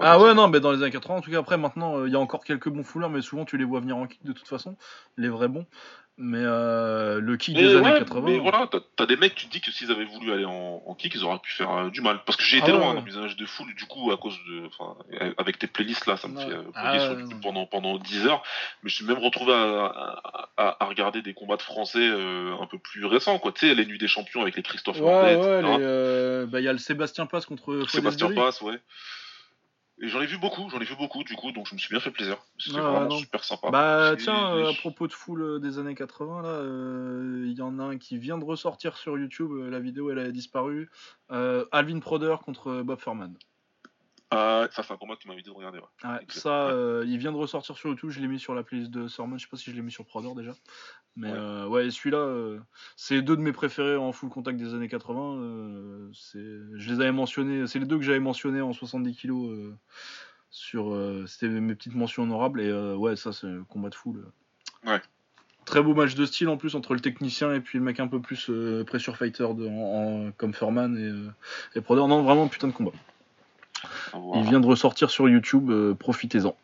ah 0.00 0.18
ouais, 0.18 0.34
non, 0.34 0.48
mais 0.48 0.60
dans 0.60 0.72
les 0.72 0.82
années 0.82 0.90
80, 0.90 1.16
en 1.16 1.20
tout 1.20 1.30
cas, 1.30 1.38
après, 1.38 1.56
maintenant, 1.56 1.98
euh, 1.98 2.08
il 2.08 2.12
y 2.12 2.16
a 2.16 2.20
encore 2.20 2.44
quelques 2.44 2.68
bons 2.68 2.84
fouleurs, 2.84 3.10
mais 3.10 3.22
souvent 3.22 3.44
tu 3.44 3.56
les 3.56 3.64
vois 3.64 3.80
venir 3.80 3.96
en 3.96 4.06
kick 4.06 4.24
de 4.24 4.32
toute 4.32 4.48
façon, 4.48 4.76
les 5.16 5.28
vrais 5.28 5.48
bons. 5.48 5.66
Mais 6.18 6.40
euh, 6.40 7.20
le 7.20 7.36
kick 7.36 7.54
des 7.54 7.76
années 7.76 7.98
80. 7.98 8.22
Mais 8.24 8.38
voilà, 8.38 8.70
t'as 8.96 9.04
des 9.04 9.16
mecs, 9.16 9.34
tu 9.34 9.48
te 9.48 9.52
dis 9.52 9.60
que 9.60 9.70
s'ils 9.70 9.90
avaient 9.90 10.06
voulu 10.06 10.32
aller 10.32 10.46
en, 10.46 10.94
kick, 10.98 11.14
ils 11.14 11.22
auraient 11.24 11.38
pu 11.38 11.52
faire 11.52 11.70
euh, 11.70 11.90
du 11.90 12.00
mal. 12.00 12.20
Parce 12.24 12.38
que 12.38 12.42
j'ai 12.42 12.56
été 12.56 12.70
ah 12.70 12.76
loin 12.76 12.94
dans 12.94 13.02
l'usage 13.02 13.36
de 13.36 13.44
full, 13.44 13.74
du 13.74 13.84
coup, 13.84 14.10
à 14.10 14.16
cause 14.16 14.38
de. 14.48 14.66
Enfin, 14.66 14.96
avec 15.36 15.58
tes 15.58 15.66
playlists 15.66 16.06
là, 16.06 16.16
ça 16.16 16.28
me 16.28 16.40
fait 16.40 16.50
euh, 16.50 16.62
ah 16.74 16.96
pendant, 17.42 17.66
pendant 17.66 17.98
10 17.98 18.26
heures. 18.26 18.42
Mais 18.82 18.88
je 18.88 18.94
suis 18.94 19.04
même 19.04 19.18
retrouvé 19.18 19.52
à, 19.52 20.22
à, 20.56 20.86
regarder 20.86 21.20
des 21.20 21.34
combats 21.34 21.56
de 21.56 21.62
français 21.62 22.08
un 22.08 22.66
peu 22.66 22.78
plus 22.78 23.04
récents, 23.04 23.38
quoi. 23.38 23.52
Tu 23.52 23.68
sais, 23.68 23.74
les 23.74 23.84
Nuits 23.84 23.98
des 23.98 24.08
Champions 24.08 24.40
avec 24.40 24.56
les 24.56 24.62
Christophe 24.62 24.98
Ouais, 24.98 25.36
ouais, 25.36 26.46
bah, 26.46 26.60
il 26.60 26.64
y 26.64 26.68
a 26.68 26.72
le 26.72 26.78
Sébastien 26.78 27.26
Pass 27.26 27.44
contre. 27.44 27.86
Sébastien 27.90 28.32
Pass, 28.32 28.62
ouais. 28.62 28.80
Et 29.98 30.08
j'en 30.08 30.20
ai 30.20 30.26
vu 30.26 30.36
beaucoup, 30.36 30.68
j'en 30.68 30.78
ai 30.78 30.84
vu 30.84 30.94
beaucoup 30.94 31.24
du 31.24 31.34
coup, 31.34 31.52
donc 31.52 31.66
je 31.68 31.74
me 31.74 31.78
suis 31.78 31.88
bien 31.88 32.00
fait 32.00 32.10
plaisir. 32.10 32.36
C'était 32.58 32.80
vraiment 32.80 33.10
super 33.10 33.42
sympa. 33.44 33.70
Bah 33.70 34.14
tiens, 34.18 34.54
euh, 34.54 34.70
à 34.70 34.74
propos 34.74 35.06
de 35.06 35.12
full 35.12 35.40
euh, 35.40 35.58
des 35.58 35.78
années 35.78 35.94
80, 35.94 36.42
là, 36.42 36.48
euh, 36.48 37.44
il 37.46 37.54
y 37.56 37.62
en 37.62 37.78
a 37.78 37.84
un 37.84 37.96
qui 37.96 38.18
vient 38.18 38.36
de 38.36 38.44
ressortir 38.44 38.98
sur 38.98 39.18
YouTube, 39.18 39.52
la 39.70 39.80
vidéo 39.80 40.10
elle 40.10 40.18
a 40.18 40.30
disparu. 40.30 40.90
Alvin 41.30 42.00
Proder 42.00 42.36
contre 42.44 42.82
Bob 42.82 43.00
Furman. 43.00 43.34
Euh, 44.34 44.66
ça, 44.72 44.82
c'est 44.82 44.92
un 44.92 44.96
combat 44.96 45.14
qui 45.16 45.28
m'a 45.28 45.34
de 45.34 45.50
regarder. 45.50 45.78
Ouais. 45.78 46.08
ça, 46.28 46.68
euh, 46.68 47.04
il 47.06 47.16
vient 47.18 47.30
de 47.30 47.36
ressortir 47.36 47.76
sur 47.76 47.90
YouTube. 47.90 48.10
Je 48.10 48.20
l'ai 48.20 48.26
mis 48.26 48.40
sur 48.40 48.54
la 48.54 48.64
playlist 48.64 48.90
de 48.90 49.06
Sorman. 49.06 49.38
Je 49.38 49.44
sais 49.44 49.50
pas 49.50 49.56
si 49.56 49.70
je 49.70 49.76
l'ai 49.76 49.82
mis 49.82 49.92
sur 49.92 50.04
Prodor 50.04 50.34
déjà. 50.34 50.52
Mais 51.14 51.30
ouais, 51.30 51.36
euh, 51.36 51.90
celui-là, 51.90 52.18
euh, 52.18 52.58
c'est 52.96 53.22
deux 53.22 53.36
de 53.36 53.40
mes 53.40 53.52
préférés 53.52 53.96
en 53.96 54.12
full 54.12 54.28
contact 54.28 54.58
des 54.58 54.74
années 54.74 54.88
80. 54.88 56.10
c'est, 56.12 56.38
je 56.38 56.92
les 56.92 57.00
avais 57.00 57.12
mentionnés. 57.12 57.66
C'est 57.68 57.78
les 57.78 57.86
deux 57.86 57.98
que 57.98 58.04
j'avais 58.04 58.20
mentionnés 58.20 58.60
en 58.60 58.72
70 58.72 59.14
kilos. 59.14 59.74
sur, 60.50 61.26
c'était 61.28 61.48
mes 61.48 61.74
petites 61.76 61.94
mentions 61.94 62.24
honorables. 62.24 62.60
Et 62.60 62.72
ouais, 62.94 63.14
ça, 63.14 63.32
c'est 63.32 63.46
un 63.46 63.62
combat 63.64 63.90
de 63.90 63.94
full. 63.94 64.24
Ouais. 64.84 65.00
Très 65.66 65.82
beau 65.82 65.94
match 65.94 66.14
de 66.14 66.26
style 66.26 66.48
en 66.48 66.56
plus 66.56 66.76
entre 66.76 66.94
le 66.94 67.00
technicien 67.00 67.52
et 67.52 67.60
puis 67.60 67.78
le 67.78 67.84
mec 67.84 67.98
un 67.98 68.06
peu 68.06 68.20
plus 68.20 68.50
pressure 68.86 69.16
fighter 69.16 69.48
de, 69.54 70.30
comme 70.32 70.52
Furman 70.52 70.96
et, 70.96 71.78
et 71.78 71.80
Prodor. 71.80 72.08
Non, 72.08 72.24
vraiment 72.24 72.48
putain 72.48 72.66
de 72.66 72.72
combat. 72.72 72.92
Il 74.14 74.42
vient 74.48 74.60
de 74.60 74.66
ressortir 74.66 75.10
sur 75.10 75.28
YouTube, 75.28 75.70
euh, 75.70 75.94
profitez-en. 75.94 76.56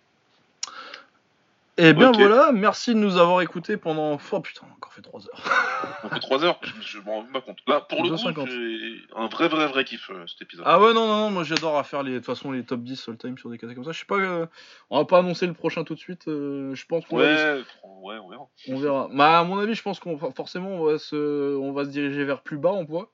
Et 1.79 1.89
eh 1.89 1.93
bien 1.95 2.13
voilà, 2.13 2.53
merci 2.53 2.93
de 2.93 2.99
nous 2.99 3.17
avoir 3.17 3.41
écoutés 3.41 3.79
pendant. 3.79 4.19
Oh 4.31 4.41
putain, 4.41 4.67
on 4.69 4.73
a 4.73 4.77
encore 4.77 4.93
fait 4.93 5.01
3 5.01 5.27
heures. 5.27 6.01
on 6.05 6.09
fait 6.11 6.21
3 6.21 6.45
heures, 6.45 6.61
je, 6.83 6.99
me 6.99 7.05
rends 7.05 7.25
pas 7.33 7.41
compte. 7.41 7.57
Là, 7.67 7.81
pour 7.81 8.03
le 8.03 8.11
coup, 8.11 8.47
j'ai 8.47 9.01
un 9.17 9.27
vrai, 9.29 9.49
vrai, 9.49 9.67
vrai 9.69 9.85
kiff 9.85 10.11
euh, 10.11 10.27
cet 10.27 10.43
épisode. 10.43 10.67
Ah 10.69 10.79
ouais, 10.79 10.93
non, 10.93 11.07
non, 11.07 11.17
non, 11.17 11.31
moi 11.31 11.45
j'adore 11.45 11.79
à 11.79 11.85
faire 11.85 12.03
les, 12.03 12.13
de 12.13 12.17
toute 12.19 12.27
façon 12.27 12.53
les 12.53 12.63
top 12.63 12.83
10 12.83 13.09
all 13.09 13.17
time 13.17 13.39
sur 13.39 13.49
des 13.49 13.57
cas 13.57 13.73
comme 13.73 13.85
ça. 13.85 13.93
Je 13.93 14.01
sais 14.01 14.05
pas, 14.05 14.17
euh, 14.19 14.47
on 14.91 14.99
va 14.99 15.07
pas 15.07 15.21
annoncer 15.21 15.47
le 15.47 15.55
prochain 15.55 15.83
tout 15.83 15.95
de 15.95 15.99
suite, 15.99 16.25
je 16.27 16.85
pense 16.87 17.07
qu'on 17.07 17.17
ouais, 17.17 17.35
va. 17.35 17.55
Ouais, 17.57 18.19
on 18.19 18.29
verra. 18.29 18.49
On 18.69 18.77
verra. 18.77 19.09
Bah, 19.11 19.39
à 19.39 19.45
mon 19.45 19.59
avis, 19.59 19.75
je 19.75 19.83
pense 19.83 19.99
qu'on 19.99 20.19
forcément 20.19 20.75
on 20.75 20.85
va, 20.85 20.99
se, 20.99 21.57
on 21.57 21.73
va 21.73 21.87
se 21.87 21.91
diriger 21.91 22.25
vers 22.25 22.43
plus 22.43 22.59
bas 22.59 22.73
en 22.73 22.85
poids. 22.85 23.11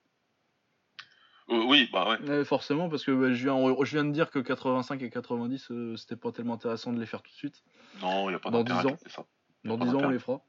Euh, 1.51 1.65
oui, 1.67 1.89
bah 1.93 2.07
ouais. 2.09 2.44
forcément, 2.44 2.89
parce 2.89 3.05
que 3.05 3.10
bah, 3.10 3.33
je, 3.33 3.44
viens, 3.44 3.85
je 3.85 3.91
viens 3.91 4.05
de 4.05 4.12
dire 4.12 4.31
que 4.31 4.39
85 4.39 5.01
et 5.02 5.10
90, 5.10 5.70
euh, 5.70 5.97
c'était 5.97 6.17
pas 6.17 6.31
tellement 6.31 6.55
intéressant 6.55 6.93
de 6.93 7.01
les 7.01 7.07
faire 7.07 7.23
tout 7.23 7.31
de 7.31 7.36
suite. 7.36 7.62
Non, 8.02 8.28
il 8.28 8.33
n'y 8.33 8.36
a 8.36 8.39
pas 8.39 8.51
Dans 8.51 8.62
10 8.62 8.73
ans. 8.73 8.97
Dans 9.65 9.77
10 9.78 9.94
ans, 9.94 10.01
on 10.05 10.10
les 10.10 10.18
fera. 10.18 10.41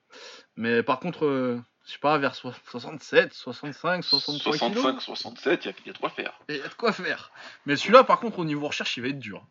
Mais 0.58 0.84
par 0.84 1.00
contre, 1.00 1.26
euh, 1.26 1.62
je 1.86 1.94
sais 1.94 2.00
pas, 2.00 2.18
vers 2.18 2.36
67, 2.36 3.34
65, 3.34 4.04
63 4.04 4.58
65, 4.58 5.02
67, 5.02 5.66
il 5.66 5.88
y, 5.88 5.90
a 5.90 5.94
de 5.94 5.98
quoi 5.98 6.10
faire. 6.10 6.40
Il 6.50 6.58
y 6.58 6.62
a 6.62 6.68
de 6.68 6.74
quoi 6.74 6.92
faire. 6.92 7.32
Mais 7.66 7.76
celui-là, 7.76 8.04
par 8.04 8.20
contre, 8.20 8.40
au 8.40 8.46
niveau 8.46 8.68
recherche, 8.68 8.98
il 8.98 9.02
va 9.02 9.10
être 9.10 9.20
dur. 9.20 9.46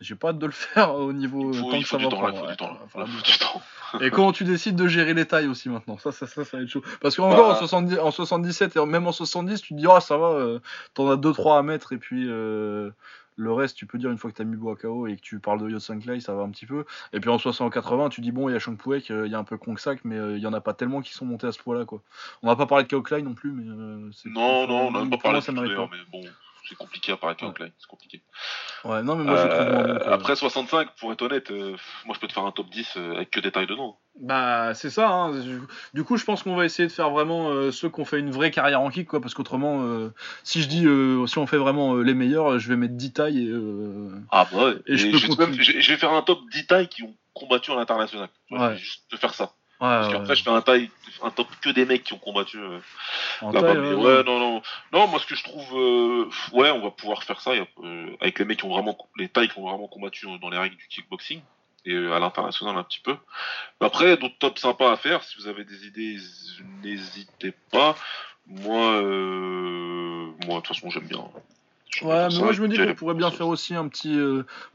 J'ai 0.00 0.14
pas 0.14 0.28
hâte 0.28 0.38
de 0.38 0.46
le 0.46 0.52
faire 0.52 0.94
au 0.94 1.12
niveau 1.12 1.52
il 1.52 1.58
faut, 1.58 1.70
temps 1.70 1.80
que 1.80 1.88
ça 1.88 1.98
va 1.98 2.08
prendre. 2.08 4.02
Et 4.02 4.10
comment 4.10 4.32
tu 4.32 4.44
décides 4.44 4.76
de 4.76 4.86
gérer 4.88 5.14
les 5.14 5.26
tailles 5.26 5.46
aussi 5.46 5.68
maintenant 5.68 5.96
Ça, 5.98 6.12
ça, 6.12 6.26
ça, 6.26 6.44
ça 6.44 6.56
va 6.58 6.62
être 6.62 6.68
chaud. 6.68 6.82
Parce 7.00 7.16
qu'encore 7.16 7.48
bah, 7.48 7.54
en, 7.54 7.58
70, 7.58 7.98
en 7.98 8.10
77 8.10 8.76
et 8.76 8.86
même 8.86 9.06
en 9.06 9.12
70, 9.12 9.62
tu 9.62 9.74
te 9.74 9.78
dis, 9.78 9.86
ah, 9.88 10.00
ça 10.00 10.18
va, 10.18 10.28
euh, 10.28 10.58
t'en 10.94 11.10
as 11.10 11.16
2-3 11.16 11.58
à 11.58 11.62
mettre 11.62 11.92
et 11.92 11.96
puis 11.96 12.26
euh, 12.28 12.90
le 13.36 13.52
reste, 13.52 13.76
tu 13.76 13.86
peux 13.86 13.96
dire 13.96 14.10
une 14.10 14.18
fois 14.18 14.30
que 14.30 14.36
t'as 14.36 14.44
mis 14.44 14.56
Bois 14.56 14.76
KO 14.76 15.06
et 15.06 15.16
que 15.16 15.22
tu 15.22 15.38
parles 15.38 15.62
de 15.62 15.70
Yotsun 15.70 16.00
Clay, 16.00 16.20
ça 16.20 16.34
va 16.34 16.42
un 16.42 16.50
petit 16.50 16.66
peu. 16.66 16.84
Et 17.14 17.20
puis 17.20 17.30
en 17.30 17.36
60-80, 17.36 18.10
tu 18.10 18.20
dis, 18.20 18.32
bon, 18.32 18.50
il 18.50 18.52
y 18.52 18.56
a 18.56 18.58
Shang 18.58 18.76
Puek, 18.76 19.10
euh, 19.10 19.26
il 19.26 19.32
y 19.32 19.34
a 19.34 19.38
un 19.38 19.44
peu 19.44 19.56
Kongsak, 19.56 20.00
mais 20.04 20.16
il 20.34 20.40
y 20.40 20.46
en 20.46 20.52
a 20.52 20.60
pas 20.60 20.74
tellement 20.74 21.00
qui 21.00 21.14
sont 21.14 21.24
montés 21.24 21.46
à 21.46 21.52
ce 21.52 21.58
point-là, 21.60 21.86
quoi. 21.86 22.02
On 22.42 22.48
va 22.48 22.56
pas 22.56 22.66
parler 22.66 22.84
de 22.84 22.98
Klein 22.98 23.22
non 23.22 23.34
plus, 23.34 23.52
mais. 23.52 23.64
non, 23.64 24.66
non, 24.66 24.88
on 24.88 24.90
n'a 24.90 25.10
pas 25.10 25.22
parlé 25.22 25.38
de 25.38 25.44
ça 25.44 25.52
mais 25.52 25.68
bon 26.12 26.20
c'est 26.68 26.74
compliqué 26.74 27.12
à 27.12 27.16
parler 27.16 27.36
avec 27.40 27.72
c'est 27.78 27.86
compliqué. 27.88 28.22
Ouais, 28.84 29.02
non, 29.02 29.16
mais 29.16 29.24
moi 29.24 29.36
je 29.36 29.46
trouve 29.46 29.60
euh, 29.60 30.12
Après 30.12 30.36
65, 30.36 30.88
pour 30.98 31.12
être 31.12 31.22
honnête, 31.22 31.50
euh, 31.50 31.76
moi 32.04 32.14
je 32.14 32.20
peux 32.20 32.26
te 32.26 32.32
faire 32.32 32.44
un 32.44 32.52
top 32.52 32.68
10 32.70 32.94
euh, 32.96 33.16
avec 33.16 33.30
que 33.30 33.40
des 33.40 33.50
tailles 33.50 33.66
dedans. 33.66 33.98
Bah, 34.20 34.74
c'est 34.74 34.90
ça. 34.90 35.10
Hein. 35.10 35.32
Du 35.92 36.04
coup, 36.04 36.16
je 36.16 36.24
pense 36.24 36.42
qu'on 36.42 36.56
va 36.56 36.64
essayer 36.64 36.88
de 36.88 36.92
faire 36.92 37.10
vraiment 37.10 37.70
ceux 37.70 37.90
qui 37.90 38.00
ont 38.00 38.04
fait 38.04 38.18
une 38.18 38.30
vraie 38.30 38.50
carrière 38.50 38.80
en 38.80 38.88
kick, 38.88 39.08
quoi. 39.08 39.20
Parce 39.20 39.34
qu'autrement, 39.34 40.10
si 40.42 40.62
je 40.62 40.68
dis, 40.68 40.86
si 41.28 41.38
on 41.38 41.46
fait 41.46 41.58
vraiment 41.58 41.96
les 41.96 42.14
meilleurs, 42.14 42.58
je 42.58 42.68
vais 42.68 42.76
mettre 42.76 42.94
10 42.94 43.12
tailles 43.12 43.46
et. 43.46 43.52
ah, 44.30 44.48
bah 44.50 44.64
ouais. 44.64 44.74
Et, 44.86 44.96
je, 44.96 45.10
je, 45.10 45.92
vais 45.92 45.98
faire 45.98 46.12
un 46.12 46.22
top 46.22 46.40
10 46.50 46.66
tailles 46.66 46.88
qui 46.88 47.02
ont 47.02 47.14
combattu 47.34 47.70
en 47.72 47.78
international. 47.78 48.30
Je 48.50 48.56
vais 48.56 48.76
juste 48.76 49.04
te 49.10 49.16
faire 49.16 49.34
ça. 49.34 49.52
Parce 49.78 50.12
qu'après, 50.12 50.34
je 50.34 50.42
fais 50.42 50.50
un 50.50 50.62
taille, 50.62 50.90
un 51.22 51.30
top 51.30 51.48
que 51.60 51.68
des 51.70 51.84
mecs 51.84 52.04
qui 52.04 52.14
ont 52.14 52.18
combattu 52.18 52.58
euh, 52.58 52.78
là-bas. 53.42 53.74
ouais, 53.74 54.24
non, 54.24 54.38
non. 54.38 54.62
Non, 54.92 55.06
moi, 55.06 55.20
ce 55.20 55.26
que 55.26 55.34
je 55.34 55.44
trouve, 55.44 55.78
euh, 55.78 56.30
ouais, 56.52 56.70
on 56.70 56.80
va 56.80 56.90
pouvoir 56.90 57.22
faire 57.22 57.40
ça 57.40 57.52
euh, 57.52 58.16
avec 58.20 58.38
les 58.38 58.44
mecs 58.44 58.58
qui 58.58 58.64
ont 58.64 58.70
vraiment, 58.70 58.96
les 59.18 59.28
tailles 59.28 59.48
qui 59.48 59.58
ont 59.58 59.68
vraiment 59.68 59.88
combattu 59.88 60.26
dans 60.40 60.48
les 60.48 60.58
règles 60.58 60.76
du 60.76 60.86
kickboxing 60.88 61.42
et 61.84 61.94
à 61.94 62.18
l'international 62.18 62.76
un 62.76 62.82
petit 62.82 63.00
peu. 63.00 63.16
Après, 63.80 64.16
d'autres 64.16 64.38
tops 64.38 64.60
sympas 64.60 64.92
à 64.92 64.96
faire. 64.96 65.22
Si 65.22 65.36
vous 65.38 65.46
avez 65.46 65.64
des 65.64 65.86
idées, 65.86 66.16
n'hésitez 66.82 67.52
pas. 67.70 67.96
Moi, 68.46 69.02
moi, 69.02 70.56
de 70.56 70.60
toute 70.62 70.68
façon, 70.68 70.90
j'aime 70.90 71.06
bien. 71.06 71.24
Ouais, 72.02 72.28
mais 72.28 72.38
moi 72.40 72.52
je 72.52 72.60
me 72.60 72.68
dis 72.68 72.76
qu'on 72.76 72.94
pourrait 72.94 73.14
bien 73.14 73.30
faire 73.30 73.48
aussi 73.48 73.74
un 73.74 73.88
petit. 73.88 74.18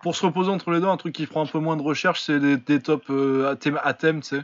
pour 0.02 0.16
se 0.16 0.26
reposer 0.26 0.50
entre 0.50 0.72
les 0.72 0.80
deux, 0.80 0.88
un 0.88 0.98
truc 0.98 1.14
qui 1.14 1.28
prend 1.28 1.44
un 1.44 1.46
peu 1.46 1.60
moins 1.60 1.78
de 1.78 1.84
recherche, 1.84 2.22
c'est 2.22 2.40
des, 2.40 2.58
des 2.58 2.82
tops 2.82 3.10
à 3.48 3.56
thème, 3.56 3.80
à 3.84 3.94
thème 3.94 4.22
tu 4.22 4.38
sais 4.38 4.44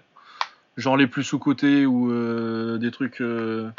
genre 0.77 0.95
les 0.95 1.07
plus 1.07 1.23
sous-cotés 1.23 1.85
ou 1.85 2.11
euh, 2.11 2.77
des 2.77 2.91
trucs 2.91 3.21
euh, 3.21 3.69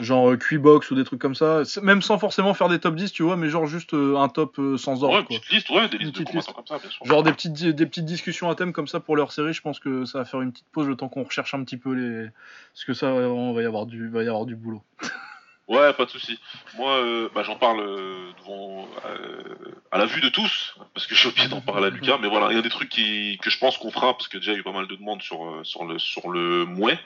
genre 0.00 0.30
euh, 0.30 0.58
box 0.58 0.90
ou 0.90 0.94
des 0.94 1.04
trucs 1.04 1.20
comme 1.20 1.34
ça. 1.34 1.62
Même 1.82 2.02
sans 2.02 2.18
forcément 2.18 2.54
faire 2.54 2.68
des 2.68 2.78
top 2.78 2.94
10, 2.94 3.12
tu 3.12 3.22
vois, 3.22 3.36
mais 3.36 3.48
genre 3.48 3.66
juste 3.66 3.94
un 3.94 4.28
top 4.28 4.60
sans 4.78 5.04
ordre. 5.04 5.18
Ouais, 5.18 5.24
petite 5.24 5.50
liste, 5.50 5.70
ouais, 5.70 5.88
des 5.88 5.98
listes 5.98 6.18
de 6.18 6.24
comme 6.24 6.40
ça, 6.66 6.78
bien 6.78 6.90
sûr. 6.90 7.04
Genre 7.04 7.22
des 7.22 7.32
petites, 7.32 7.52
des 7.52 7.86
petites 7.86 8.04
discussions 8.04 8.48
à 8.48 8.54
thème 8.54 8.72
comme 8.72 8.88
ça 8.88 9.00
pour 9.00 9.16
leur 9.16 9.32
série, 9.32 9.52
je 9.52 9.60
pense 9.60 9.80
que 9.80 10.04
ça 10.04 10.18
va 10.18 10.24
faire 10.24 10.40
une 10.40 10.52
petite 10.52 10.68
pause 10.72 10.86
le 10.86 10.96
temps 10.96 11.08
qu'on 11.08 11.24
recherche 11.24 11.54
un 11.54 11.64
petit 11.64 11.76
peu 11.76 11.92
les. 11.92 12.28
Parce 12.72 12.84
que 12.84 12.94
ça, 12.94 13.08
on 13.08 13.52
va 13.52 13.62
y 13.62 13.66
avoir 13.66 13.86
du, 13.86 14.08
va 14.08 14.22
y 14.22 14.28
avoir 14.28 14.46
du 14.46 14.56
boulot. 14.56 14.82
Ouais, 15.70 15.92
pas 15.92 16.04
de 16.04 16.10
souci. 16.10 16.36
Moi, 16.74 16.96
euh, 16.96 17.28
bah, 17.32 17.44
j'en 17.44 17.54
parle 17.54 17.78
euh, 17.78 18.32
devant, 18.40 18.88
euh, 19.06 19.54
à 19.92 19.98
la 19.98 20.04
vue 20.04 20.20
de 20.20 20.28
tous, 20.28 20.74
parce 20.94 21.06
que 21.06 21.14
j'ai 21.14 21.28
oublié 21.28 21.46
d'en 21.46 21.60
parler 21.60 21.86
à 21.86 21.90
Lucas. 21.90 22.18
Mais 22.20 22.26
voilà, 22.26 22.48
il 22.50 22.56
y 22.56 22.58
a 22.58 22.62
des 22.62 22.70
trucs 22.70 22.88
qui, 22.88 23.38
que 23.40 23.50
je 23.50 23.58
pense 23.58 23.78
qu'on 23.78 23.92
fera, 23.92 24.12
parce 24.14 24.26
que 24.26 24.38
déjà 24.38 24.50
il 24.50 24.54
y 24.54 24.56
a 24.56 24.60
eu 24.60 24.64
pas 24.64 24.72
mal 24.72 24.88
de 24.88 24.96
demandes 24.96 25.22
sur, 25.22 25.60
sur 25.62 25.84
le 25.84 26.00
sur 26.00 26.28
le 26.28 26.64
mouet. 26.64 26.98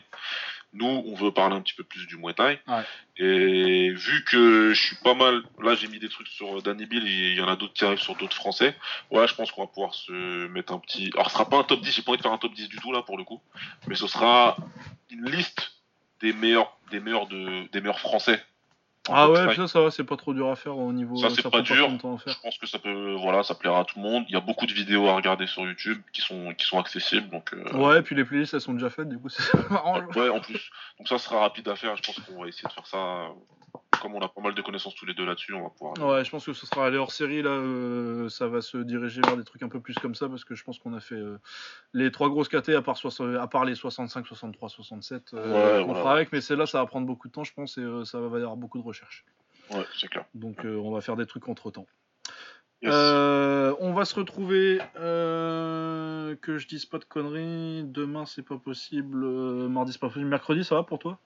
Nous, 0.73 1.05
on 1.07 1.15
veut 1.15 1.31
parler 1.31 1.55
un 1.55 1.61
petit 1.61 1.75
peu 1.75 1.85
plus 1.85 2.07
du 2.07 2.17
Muay 2.17 2.33
Thai. 2.33 2.59
Et 3.19 3.91
vu 3.91 4.25
que 4.25 4.73
je 4.73 4.83
suis 4.83 4.97
pas 4.97 5.15
mal, 5.15 5.43
là 5.63 5.75
j'ai 5.75 5.87
mis 5.87 5.99
des 5.99 6.09
trucs 6.09 6.27
sur 6.29 6.63
Danny 6.63 6.87
Bill 6.87 7.07
et 7.07 7.33
il 7.33 7.37
y 7.37 7.43
en 7.43 7.49
a 7.49 7.57
d'autres 7.57 7.75
qui 7.75 7.85
arrivent 7.85 8.01
sur 8.01 8.17
d'autres 8.17 8.35
Français. 8.35 8.75
Ouais, 9.11 9.29
je 9.29 9.35
pense 9.35 9.53
qu'on 9.53 9.61
va 9.61 9.69
pouvoir 9.69 9.93
se 9.93 10.49
mettre 10.49 10.73
un 10.73 10.79
petit. 10.79 11.11
Alors, 11.15 11.29
ce 11.29 11.35
sera 11.35 11.51
pas 11.51 11.59
un 11.59 11.65
top 11.65 11.83
10, 11.83 11.93
j'ai 11.93 12.03
pas 12.03 12.13
envie 12.13 12.19
de 12.19 12.23
faire 12.23 12.33
un 12.33 12.39
top 12.39 12.55
10 12.55 12.71
du 12.71 12.79
tout 12.79 12.93
là 12.93 13.03
pour 13.03 13.19
le 13.19 13.25
coup, 13.25 13.43
mais 13.89 13.95
ce 13.95 14.07
sera 14.07 14.57
une 15.11 15.31
liste 15.31 15.73
des 16.23 16.33
meilleurs, 16.33 16.75
des 16.91 16.99
meilleurs 16.99 17.27
de, 17.27 17.71
des 17.71 17.81
meilleurs 17.83 18.01
Français 18.01 18.43
ah 19.11 19.31
ouais, 19.31 19.55
ça, 19.55 19.69
ça 19.69 19.81
va, 19.81 19.91
c'est 19.91 20.05
pas 20.05 20.17
trop 20.17 20.33
dur 20.33 20.51
à 20.51 20.57
faire 20.57 20.79
au 20.79 20.93
niveau. 20.93 21.17
Ça, 21.17 21.29
c'est 21.31 21.43
pas 21.49 21.61
dur. 21.61 21.91
Je 21.91 22.33
pense 22.43 22.59
que 22.59 22.67
ça 22.67 22.79
peut, 22.79 23.15
voilà, 23.15 23.43
ça 23.43 23.55
plaira 23.55 23.81
à 23.81 23.85
tout 23.85 23.99
le 23.99 24.03
monde. 24.03 24.25
Il 24.29 24.33
y 24.33 24.37
a 24.37 24.41
beaucoup 24.41 24.67
de 24.67 24.73
vidéos 24.73 25.07
à 25.09 25.15
regarder 25.15 25.47
sur 25.47 25.63
YouTube 25.63 26.01
qui 26.13 26.23
sont, 26.23 26.55
qui 26.55 26.65
sont 26.67 26.79
accessibles, 26.79 27.29
donc. 27.29 27.53
Euh, 27.53 27.77
ouais, 27.77 27.99
et 27.99 28.03
puis 28.03 28.15
les 28.15 28.25
playlists 28.25 28.55
elles 28.55 28.63
sont 28.63 28.73
déjà 28.73 28.89
faites, 28.89 29.09
du 29.09 29.19
coup 29.19 29.29
c'est 29.31 29.71
marrant. 29.71 30.01
Ouais, 30.17 30.29
en 30.31 30.41
plus. 30.41 30.71
Donc 30.99 31.09
ça 31.09 31.19
sera 31.19 31.41
rapide 31.41 31.69
à 31.69 31.77
faire. 31.77 31.97
Je 31.97 32.03
pense 32.03 32.19
qu'on 32.21 32.43
va 32.43 32.49
essayer 32.49 32.67
de 32.67 32.73
faire 32.73 32.87
ça 32.87 33.29
comme 34.05 34.15
on 34.15 34.21
a 34.21 34.29
pas 34.29 34.43
mal 34.43 34.55
de 34.55 34.61
connaissances 34.61 34.95
tous 34.95 35.07
les 35.07 35.15
deux 35.15 35.25
là-dessus, 35.25 35.55
on 35.55 35.63
va 35.63 35.71
pouvoir. 35.71 35.95
Ouais, 35.99 36.25
je 36.25 36.31
pense 36.31 36.45
que 36.45 36.53
ce 36.53 36.67
sera 36.67 36.87
aller 36.87 36.99
hors 36.99 37.11
série 37.11 37.41
là, 37.41 37.51
euh, 37.51 38.29
ça 38.29 38.49
va 38.49 38.61
se 38.61 38.77
diriger 38.77 39.23
vers 39.23 39.37
des 39.37 39.45
trucs 39.45 39.63
un 39.63 39.71
peu 39.71 39.81
plus 39.81 39.95
comme 39.95 40.15
ça 40.15 40.29
parce 40.29 40.45
que 40.45 40.55
je 40.55 40.63
pense 40.63 40.79
qu'on 40.79 40.93
a 40.93 41.01
fait 41.01 41.15
euh, 41.15 41.39
les 41.95 42.11
trois 42.11 42.29
grosses 42.29 42.49
KT 42.49 42.71
à 42.71 42.83
part, 42.83 42.99
à 43.41 43.49
part 43.49 43.65
les 43.65 43.75
65, 43.75 44.27
63, 44.27 44.69
67 44.69 45.31
qu'on 45.31 45.95
fera 45.95 46.13
avec, 46.13 46.33
mais 46.33 46.43
celle-là 46.43 46.67
ça 46.67 46.81
va 46.81 46.87
prendre 46.87 47.07
beaucoup 47.07 47.29
de 47.29 47.33
temps, 47.33 47.45
je 47.45 47.55
pense, 47.55 47.79
et 47.79 47.83
euh, 47.83 48.05
ça 48.05 48.21
va 48.21 48.39
y 48.39 48.43
avoir 48.43 48.57
beaucoup 48.57 48.79
de 48.79 48.85
recherches. 48.85 49.25
Ouais, 49.71 49.87
c'est 49.99 50.09
clair. 50.09 50.27
Donc 50.35 50.59
on 50.65 50.91
va 50.91 51.01
faire 51.01 51.17
des 51.17 51.27
trucs 51.27 51.49
entre 51.49 51.71
temps. 51.71 51.87
on 52.83 53.93
va 53.95 54.05
se 54.05 54.15
retrouver, 54.17 54.81
que 54.95 56.59
je 56.59 56.69
dise 56.69 56.85
pas 56.85 56.99
de 56.99 57.05
conneries. 57.05 57.85
Demain, 57.85 58.27
c'est 58.27 58.43
pas 58.43 58.59
possible. 58.59 59.25
mardi, 59.69 59.93
c'est 59.93 60.01
pas 60.01 60.09
possible. 60.09 60.27
Mercredi, 60.27 60.63
ça 60.63 60.75
va 60.75 60.83
pour 60.83 60.99
toi? 60.99 61.19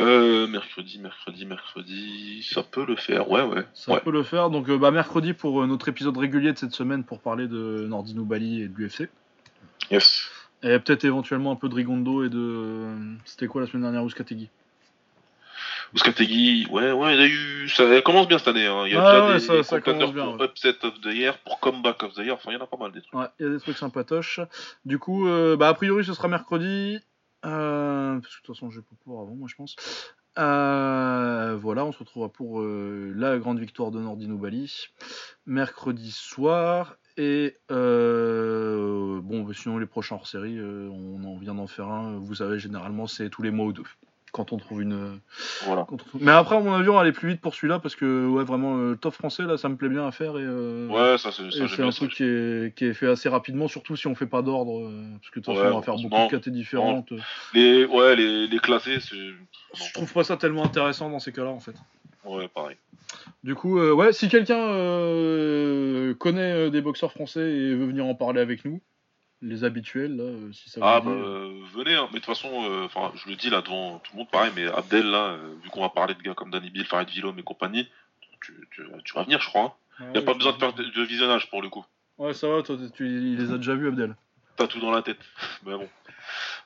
Euh, 0.00 0.46
mercredi, 0.46 0.98
mercredi, 0.98 1.44
mercredi, 1.44 2.48
ça 2.50 2.62
peut 2.62 2.86
le 2.86 2.96
faire, 2.96 3.30
ouais, 3.30 3.42
ouais. 3.42 3.64
Ça 3.74 4.00
peut 4.00 4.10
le 4.10 4.22
faire, 4.22 4.48
donc 4.48 4.70
euh, 4.70 4.78
bah, 4.78 4.90
mercredi 4.90 5.34
pour 5.34 5.62
euh, 5.62 5.66
notre 5.66 5.88
épisode 5.88 6.16
régulier 6.16 6.52
de 6.52 6.58
cette 6.58 6.72
semaine 6.72 7.04
pour 7.04 7.20
parler 7.20 7.46
de 7.46 7.86
Nordino 7.86 8.24
Bali 8.24 8.62
et 8.62 8.68
de 8.68 8.74
l'UFC. 8.74 9.10
Yes. 9.90 10.30
Et 10.62 10.78
peut-être 10.78 11.04
éventuellement 11.04 11.52
un 11.52 11.56
peu 11.56 11.68
de 11.68 11.74
Rigondo 11.74 12.24
et 12.24 12.30
de. 12.30 12.86
C'était 13.26 13.46
quoi 13.48 13.60
la 13.60 13.66
semaine 13.66 13.82
dernière, 13.82 14.02
Ouskategi 14.02 14.48
Ouskategi, 15.94 16.68
ouais, 16.70 16.92
ouais, 16.92 17.14
il 17.14 17.20
a 17.20 17.26
eu. 17.26 17.68
Ça 17.68 18.00
commence 18.00 18.28
bien 18.28 18.38
cette 18.38 18.48
année, 18.48 18.66
hein. 18.66 18.86
Il 18.86 18.94
y 18.94 18.96
a 18.96 19.04
ah, 19.04 19.36
déjà 19.36 19.54
des 19.56 19.62
ça, 19.62 19.62
ça 19.62 19.80
commence 19.82 20.14
bien, 20.14 20.24
pour 20.24 20.42
Upset 20.42 20.76
of 20.84 21.02
the 21.02 21.12
Year, 21.12 21.36
pour 21.38 21.60
Comeback 21.60 22.02
of 22.02 22.14
the 22.14 22.18
Year, 22.18 22.34
enfin, 22.34 22.50
il 22.52 22.54
y 22.54 22.56
en 22.56 22.64
a 22.64 22.66
pas 22.66 22.78
mal 22.78 22.92
des 22.92 23.02
trucs. 23.02 23.12
Ouais, 23.12 23.26
il 23.38 23.46
y 23.46 23.48
a 23.50 23.52
des 23.52 23.60
trucs 23.60 23.76
sympatoches. 23.76 24.40
Du 24.86 24.98
coup, 24.98 25.28
bah, 25.58 25.68
a 25.68 25.74
priori, 25.74 26.02
ce 26.02 26.14
sera 26.14 26.28
mercredi. 26.28 26.98
Euh, 27.44 28.20
parce 28.20 28.36
que 28.36 28.40
de 28.40 28.46
toute 28.46 28.54
façon, 28.54 28.70
je 28.70 28.80
vais 28.80 28.86
pas 28.86 28.96
pouvoir 29.02 29.22
avant, 29.22 29.34
moi, 29.34 29.48
je 29.48 29.56
pense. 29.56 29.76
Euh, 30.38 31.56
voilà, 31.60 31.84
on 31.84 31.92
se 31.92 31.98
retrouvera 31.98 32.30
pour 32.30 32.60
euh, 32.60 33.12
la 33.16 33.38
grande 33.38 33.58
victoire 33.58 33.90
de 33.90 34.00
Nordino 34.00 34.36
Bali 34.36 34.88
mercredi 35.46 36.10
soir. 36.10 36.96
Et 37.16 37.56
bon, 37.68 39.42
bah, 39.42 39.52
sinon, 39.54 39.78
les 39.78 39.86
prochains 39.86 40.16
hors 40.16 40.26
série, 40.26 40.58
on 40.60 41.22
en 41.24 41.36
vient 41.36 41.54
d'en 41.54 41.66
faire 41.66 41.88
un. 41.88 42.18
Vous 42.18 42.36
savez, 42.36 42.58
généralement, 42.58 43.06
c'est 43.06 43.28
tous 43.28 43.42
les 43.42 43.50
mois 43.50 43.66
ou 43.66 43.72
deux 43.72 43.84
quand 44.32 44.52
on 44.52 44.56
trouve 44.56 44.80
une. 44.80 45.20
Voilà. 45.64 45.86
Mais 46.18 46.32
après, 46.32 46.56
à 46.56 46.60
mon 46.60 46.72
avis, 46.72 46.88
on 46.88 46.94
va 46.94 47.02
aller 47.02 47.12
plus 47.12 47.28
vite 47.28 47.40
pour 47.40 47.54
celui-là 47.54 47.78
parce 47.78 47.94
que, 47.94 48.26
ouais, 48.26 48.44
vraiment, 48.44 48.76
le 48.76 48.96
top 48.96 49.12
français, 49.12 49.42
là, 49.42 49.58
ça 49.58 49.68
me 49.68 49.76
plaît 49.76 49.90
bien 49.90 50.06
à 50.06 50.10
faire. 50.10 50.38
Et, 50.38 50.44
euh, 50.44 50.88
ouais, 50.88 51.18
ça, 51.18 51.30
c'est 51.30 51.50
C'est 51.50 51.82
un 51.82 51.90
truc 51.90 52.14
qui 52.14 52.24
est, 52.24 52.74
qui 52.74 52.86
est, 52.86 52.94
fait 52.94 53.08
assez 53.08 53.28
rapidement, 53.28 53.68
surtout 53.68 53.94
si 53.94 54.06
on 54.06 54.14
fait 54.14 54.26
pas 54.26 54.40
d'ordre. 54.40 54.80
Euh, 54.80 55.04
parce 55.20 55.30
que 55.30 55.40
de 55.40 55.44
toute 55.44 55.54
façon, 55.54 55.74
on 55.74 55.78
va 55.78 55.82
faire 55.82 55.96
beaucoup 55.96 56.08
de 56.08 56.30
catégories 56.30 56.50
différentes. 56.50 57.12
Les, 57.54 57.84
ouais, 57.84 58.16
les, 58.16 58.46
les 58.46 58.58
classés, 58.58 59.00
c'est. 59.00 59.16
Je 59.16 59.92
trouve 59.92 60.12
pas 60.12 60.24
ça 60.24 60.36
tellement 60.36 60.64
intéressant 60.64 61.10
dans 61.10 61.20
ces 61.20 61.32
cas-là, 61.32 61.50
en 61.50 61.60
fait. 61.60 61.74
Ouais, 62.24 62.48
pareil. 62.48 62.76
Du 63.44 63.54
coup, 63.54 63.78
euh, 63.78 63.92
ouais, 63.92 64.12
si 64.12 64.28
quelqu'un 64.28 64.66
connaît 66.18 66.70
des 66.70 66.80
boxeurs 66.80 67.12
français 67.12 67.50
et 67.50 67.74
veut 67.74 67.86
venir 67.86 68.06
en 68.06 68.14
parler 68.14 68.40
avec 68.40 68.64
nous, 68.64 68.80
les 69.42 69.64
habituels, 69.64 70.16
là, 70.16 70.22
euh, 70.22 70.52
si 70.52 70.70
ça 70.70 70.80
Ah, 70.82 71.00
bah, 71.00 71.10
euh, 71.10 71.60
venez, 71.74 71.94
hein. 71.94 72.08
mais 72.12 72.20
de 72.20 72.24
toute 72.24 72.34
façon, 72.34 72.48
euh, 72.70 72.84
enfin, 72.84 73.12
je 73.16 73.28
le 73.28 73.36
dis 73.36 73.50
là 73.50 73.60
devant 73.60 73.98
tout 73.98 74.12
le 74.12 74.18
monde, 74.18 74.30
pareil, 74.30 74.52
mais 74.54 74.66
Abdel, 74.66 75.10
là, 75.10 75.36
vu 75.62 75.68
qu'on 75.70 75.82
va 75.82 75.88
parler 75.88 76.14
de 76.14 76.22
gars 76.22 76.34
comme 76.34 76.50
Danny 76.50 76.70
Bill, 76.70 76.86
Farid 76.86 77.08
Villom 77.10 77.36
et 77.36 77.42
compagnie, 77.42 77.88
tu, 78.40 78.68
tu, 78.70 79.12
vas 79.14 79.22
venir, 79.24 79.40
je 79.40 79.48
crois. 79.48 79.76
Il 79.98 80.04
hein. 80.04 80.10
n'y 80.12 80.18
a 80.18 80.22
pas 80.22 80.34
besoin 80.34 80.52
de 80.52 80.58
faire 80.58 80.72
de, 80.72 81.02
visionnage 81.02 81.50
pour 81.50 81.60
le 81.60 81.68
coup. 81.68 81.84
Ouais, 82.18 82.34
ça 82.34 82.48
va, 82.48 82.62
toi, 82.62 82.76
tu, 82.94 83.06
il 83.06 83.36
les 83.36 83.52
a 83.52 83.56
déjà 83.56 83.74
vus, 83.74 83.88
Abdel. 83.88 84.16
T'as 84.56 84.66
tout 84.66 84.80
dans 84.80 84.90
la 84.90 85.02
tête, 85.02 85.20
mais 85.66 85.72
bon, 85.72 85.88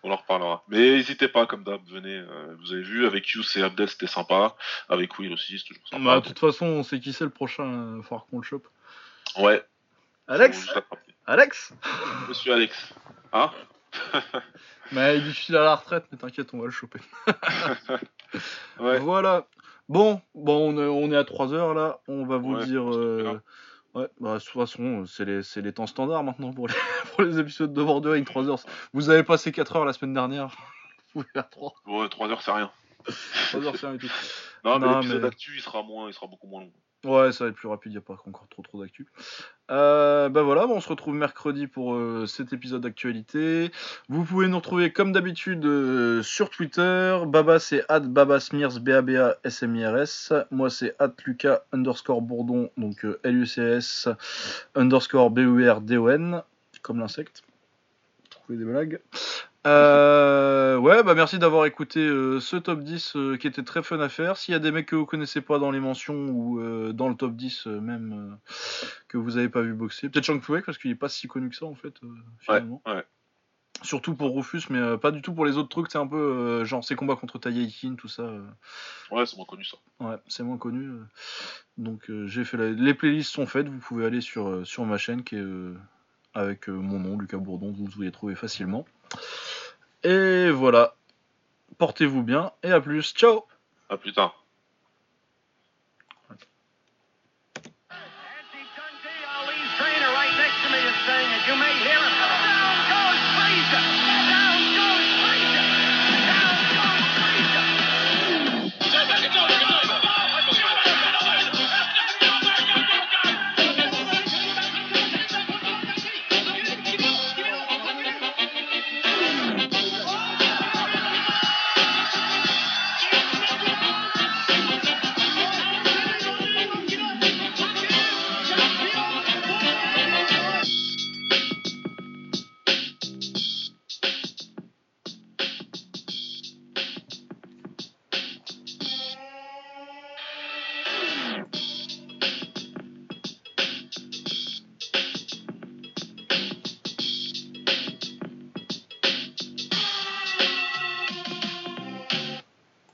on 0.02 0.10
en 0.10 0.16
reparlera. 0.16 0.62
Mais 0.68 0.96
n'hésitez 0.96 1.28
pas, 1.28 1.46
comme 1.46 1.64
d'hab, 1.64 1.80
venez. 1.88 2.22
vous 2.60 2.72
avez 2.72 2.82
vu, 2.82 3.06
avec 3.06 3.30
You 3.30 3.42
et 3.56 3.62
Abdel, 3.62 3.88
c'était 3.88 4.06
sympa. 4.06 4.55
Avec 4.88 5.18
Will 5.18 5.32
aussi, 5.32 5.58
c'est 5.58 5.66
toujours 5.66 5.88
sympa. 5.88 6.05
Bah, 6.05 6.20
de 6.20 6.26
toute 6.26 6.38
façon, 6.38 6.66
on 6.66 6.82
sait 6.82 7.00
qui 7.00 7.12
c'est 7.12 7.24
le 7.24 7.30
prochain, 7.30 8.02
faut 8.02 8.18
qu'on 8.30 8.38
le 8.38 8.44
chope. 8.44 8.68
Ouais. 9.38 9.62
Alex 10.28 10.68
Alex 11.26 11.72
Monsieur 12.28 12.55
Alex. 12.55 12.94
Hein 13.32 13.50
Mais 14.92 15.18
il 15.18 15.28
est 15.28 15.58
à 15.58 15.62
la 15.62 15.74
retraite, 15.74 16.05
mais 16.12 16.18
t'inquiète, 16.18 16.50
on 16.52 16.58
va 16.58 16.66
le 16.66 16.70
choper. 16.70 17.00
Voilà. 18.78 19.46
Bon, 19.88 20.20
bon, 20.34 20.76
on 20.76 21.12
est, 21.12 21.16
à 21.16 21.24
3 21.24 21.55
heures 21.55 21.74
là. 21.74 22.00
On 22.08 22.26
va 22.26 22.36
vous 22.36 22.56
dire. 22.64 22.92
Euh, 22.92 23.40
ouais, 23.94 24.08
bah, 24.20 24.34
de 24.34 24.38
toute 24.38 24.52
façon, 24.52 25.05
c'est 25.06 25.24
les, 25.24 25.40
les, 25.56 25.72
temps 25.72 25.86
standards 25.86 26.24
maintenant 26.24 26.52
pour 26.52 26.68
les, 26.68 26.74
pour 27.14 27.22
les 27.22 27.38
épisodes 27.38 27.72
de 27.72 27.82
Bordeaux 27.82 28.20
3 28.20 28.48
heures. 28.48 28.60
Vous 28.92 29.10
avez 29.10 29.22
passé 29.22 29.52
4 29.52 29.76
heures 29.76 29.84
la 29.84 29.92
semaine 29.92 30.14
dernière. 30.14 30.48
Vous 31.14 31.22
pouvez 31.22 31.32
faire 31.32 31.48
3. 31.48 31.74
Ouais, 31.86 32.08
3 32.08 32.28
heures, 32.28 32.42
c'est 32.42 32.52
rien. 32.52 32.70
3 33.50 33.64
heures, 33.64 33.76
c'est 33.76 33.86
rien 33.86 33.96
du 33.96 34.06
tout. 34.06 34.12
Non, 34.64 34.78
mais 34.78 34.94
l'épisode 34.94 35.22
d'actu, 35.22 35.56
il 35.56 35.62
sera 35.62 35.82
moins, 35.82 36.08
il 36.08 36.12
sera 36.12 36.26
beaucoup 36.26 36.48
moins 36.48 36.62
long. 36.62 36.72
Ouais, 37.07 37.31
ça 37.31 37.44
va 37.44 37.51
être 37.51 37.57
plus 37.57 37.68
rapide, 37.68 37.93
il 37.93 37.94
n'y 37.94 37.99
a 37.99 38.01
pas 38.01 38.15
encore 38.26 38.49
trop 38.51 38.62
trop 38.62 38.83
d'actu. 38.83 39.07
Euh, 39.70 40.28
bah 40.28 40.43
voilà, 40.43 40.67
on 40.67 40.81
se 40.81 40.89
retrouve 40.89 41.15
mercredi 41.15 41.68
pour 41.68 41.94
euh, 41.94 42.26
cet 42.26 42.52
épisode 42.52 42.83
d'actualité. 42.83 43.70
Vous 44.09 44.25
pouvez 44.25 44.49
nous 44.49 44.57
retrouver 44.57 44.93
comme 44.93 45.12
d'habitude 45.12 45.65
euh, 45.67 46.25
sur 46.25 46.51
Twitter. 46.51 47.17
Baba 47.25 47.60
c'est 47.60 47.85
at 47.89 48.01
b 48.01 48.18
a 48.18 48.25
b 48.25 48.31
a 49.17 49.36
s 49.44 49.62
m 49.62 49.76
i 49.76 49.85
r 49.85 49.97
s. 49.99 50.33
Moi 50.51 50.68
c'est 50.68 50.97
at 50.99 51.12
lucas 51.25 51.60
underscore 51.73 52.23
bourdon, 52.23 52.70
donc 52.76 53.07
l 53.23 53.36
u 53.36 53.47
c 53.47 53.62
s 53.62 54.09
underscore 54.75 55.31
b 55.31 55.43
u 55.43 55.68
r 55.70 55.81
d 55.81 55.97
o 55.99 56.09
n, 56.09 56.43
comme 56.83 56.99
l'insecte. 56.99 57.44
Trouver 58.31 58.59
des 58.59 58.65
blagues. 58.65 59.01
Euh, 59.66 60.76
ouais, 60.76 61.02
bah 61.02 61.14
merci 61.14 61.40
d'avoir 61.40 61.66
écouté 61.66 61.98
euh, 62.00 62.38
ce 62.38 62.54
top 62.54 62.84
10 62.84 63.16
euh, 63.16 63.36
qui 63.36 63.48
était 63.48 63.64
très 63.64 63.82
fun 63.82 63.98
à 63.98 64.08
faire. 64.08 64.36
S'il 64.36 64.52
y 64.52 64.54
a 64.54 64.60
des 64.60 64.70
mecs 64.70 64.86
que 64.86 64.94
vous 64.94 65.06
connaissez 65.06 65.40
pas 65.40 65.58
dans 65.58 65.72
les 65.72 65.80
mentions 65.80 66.26
ou 66.28 66.62
dans 66.92 67.08
le 67.08 67.16
top 67.16 67.34
10 67.34 67.66
même 67.66 68.38
que 69.08 69.18
vous 69.18 69.36
avez 69.36 69.48
pas 69.48 69.62
vu 69.62 69.74
boxer, 69.74 70.08
peut-être 70.08 70.24
Chang 70.24 70.38
Puek 70.38 70.64
parce 70.64 70.78
qu'il 70.78 70.90
est 70.90 70.96
pas 70.96 71.08
si 71.08 71.26
connu 71.26 71.50
que 71.50 71.56
ça 71.56 71.66
en 71.66 71.74
fait 71.74 71.94
finalement. 72.38 72.80
Ouais, 72.86 73.04
Surtout 73.82 74.14
pour 74.14 74.34
Rufus, 74.34 74.62
mais 74.70 74.96
pas 74.96 75.10
du 75.10 75.20
tout 75.20 75.34
pour 75.34 75.44
les 75.44 75.58
autres 75.58 75.68
trucs. 75.68 75.90
C'est 75.90 75.98
un 75.98 76.06
peu 76.06 76.64
genre 76.64 76.82
ses 76.82 76.94
combats 76.94 77.16
contre 77.16 77.38
Taïkin, 77.38 77.94
tout 77.96 78.08
ça. 78.08 78.22
Ouais, 79.10 79.26
c'est 79.26 79.36
moins 79.36 79.46
connu 79.46 79.64
ça. 79.64 79.76
Ouais, 80.00 80.16
c'est 80.28 80.44
moins 80.44 80.58
connu. 80.58 80.88
Donc 81.76 82.10
j'ai 82.26 82.44
fait 82.44 82.56
les 82.56 82.94
playlists 82.94 83.32
sont 83.32 83.46
faites. 83.46 83.68
Vous 83.68 83.78
pouvez 83.78 84.06
aller 84.06 84.20
sur 84.20 84.64
sur 84.64 84.86
ma 84.86 84.96
chaîne 84.96 85.24
qui 85.24 85.36
est 85.36 85.44
avec 86.36 86.68
mon 86.68 87.00
nom 87.00 87.18
Lucas 87.18 87.39
Bourdon. 87.39 87.73
Vous 87.73 87.86
vous 87.86 88.05
y 88.05 88.12
trouvez 88.12 88.34
facilement. 88.34 88.84
Et 90.05 90.50
voilà. 90.50 90.94
Portez-vous 91.78 92.23
bien 92.23 92.52
et 92.62 92.70
à 92.70 92.81
plus. 92.81 93.15
Ciao. 93.15 93.44
À 93.89 93.97
plus 93.97 94.12
tard. 94.12 94.45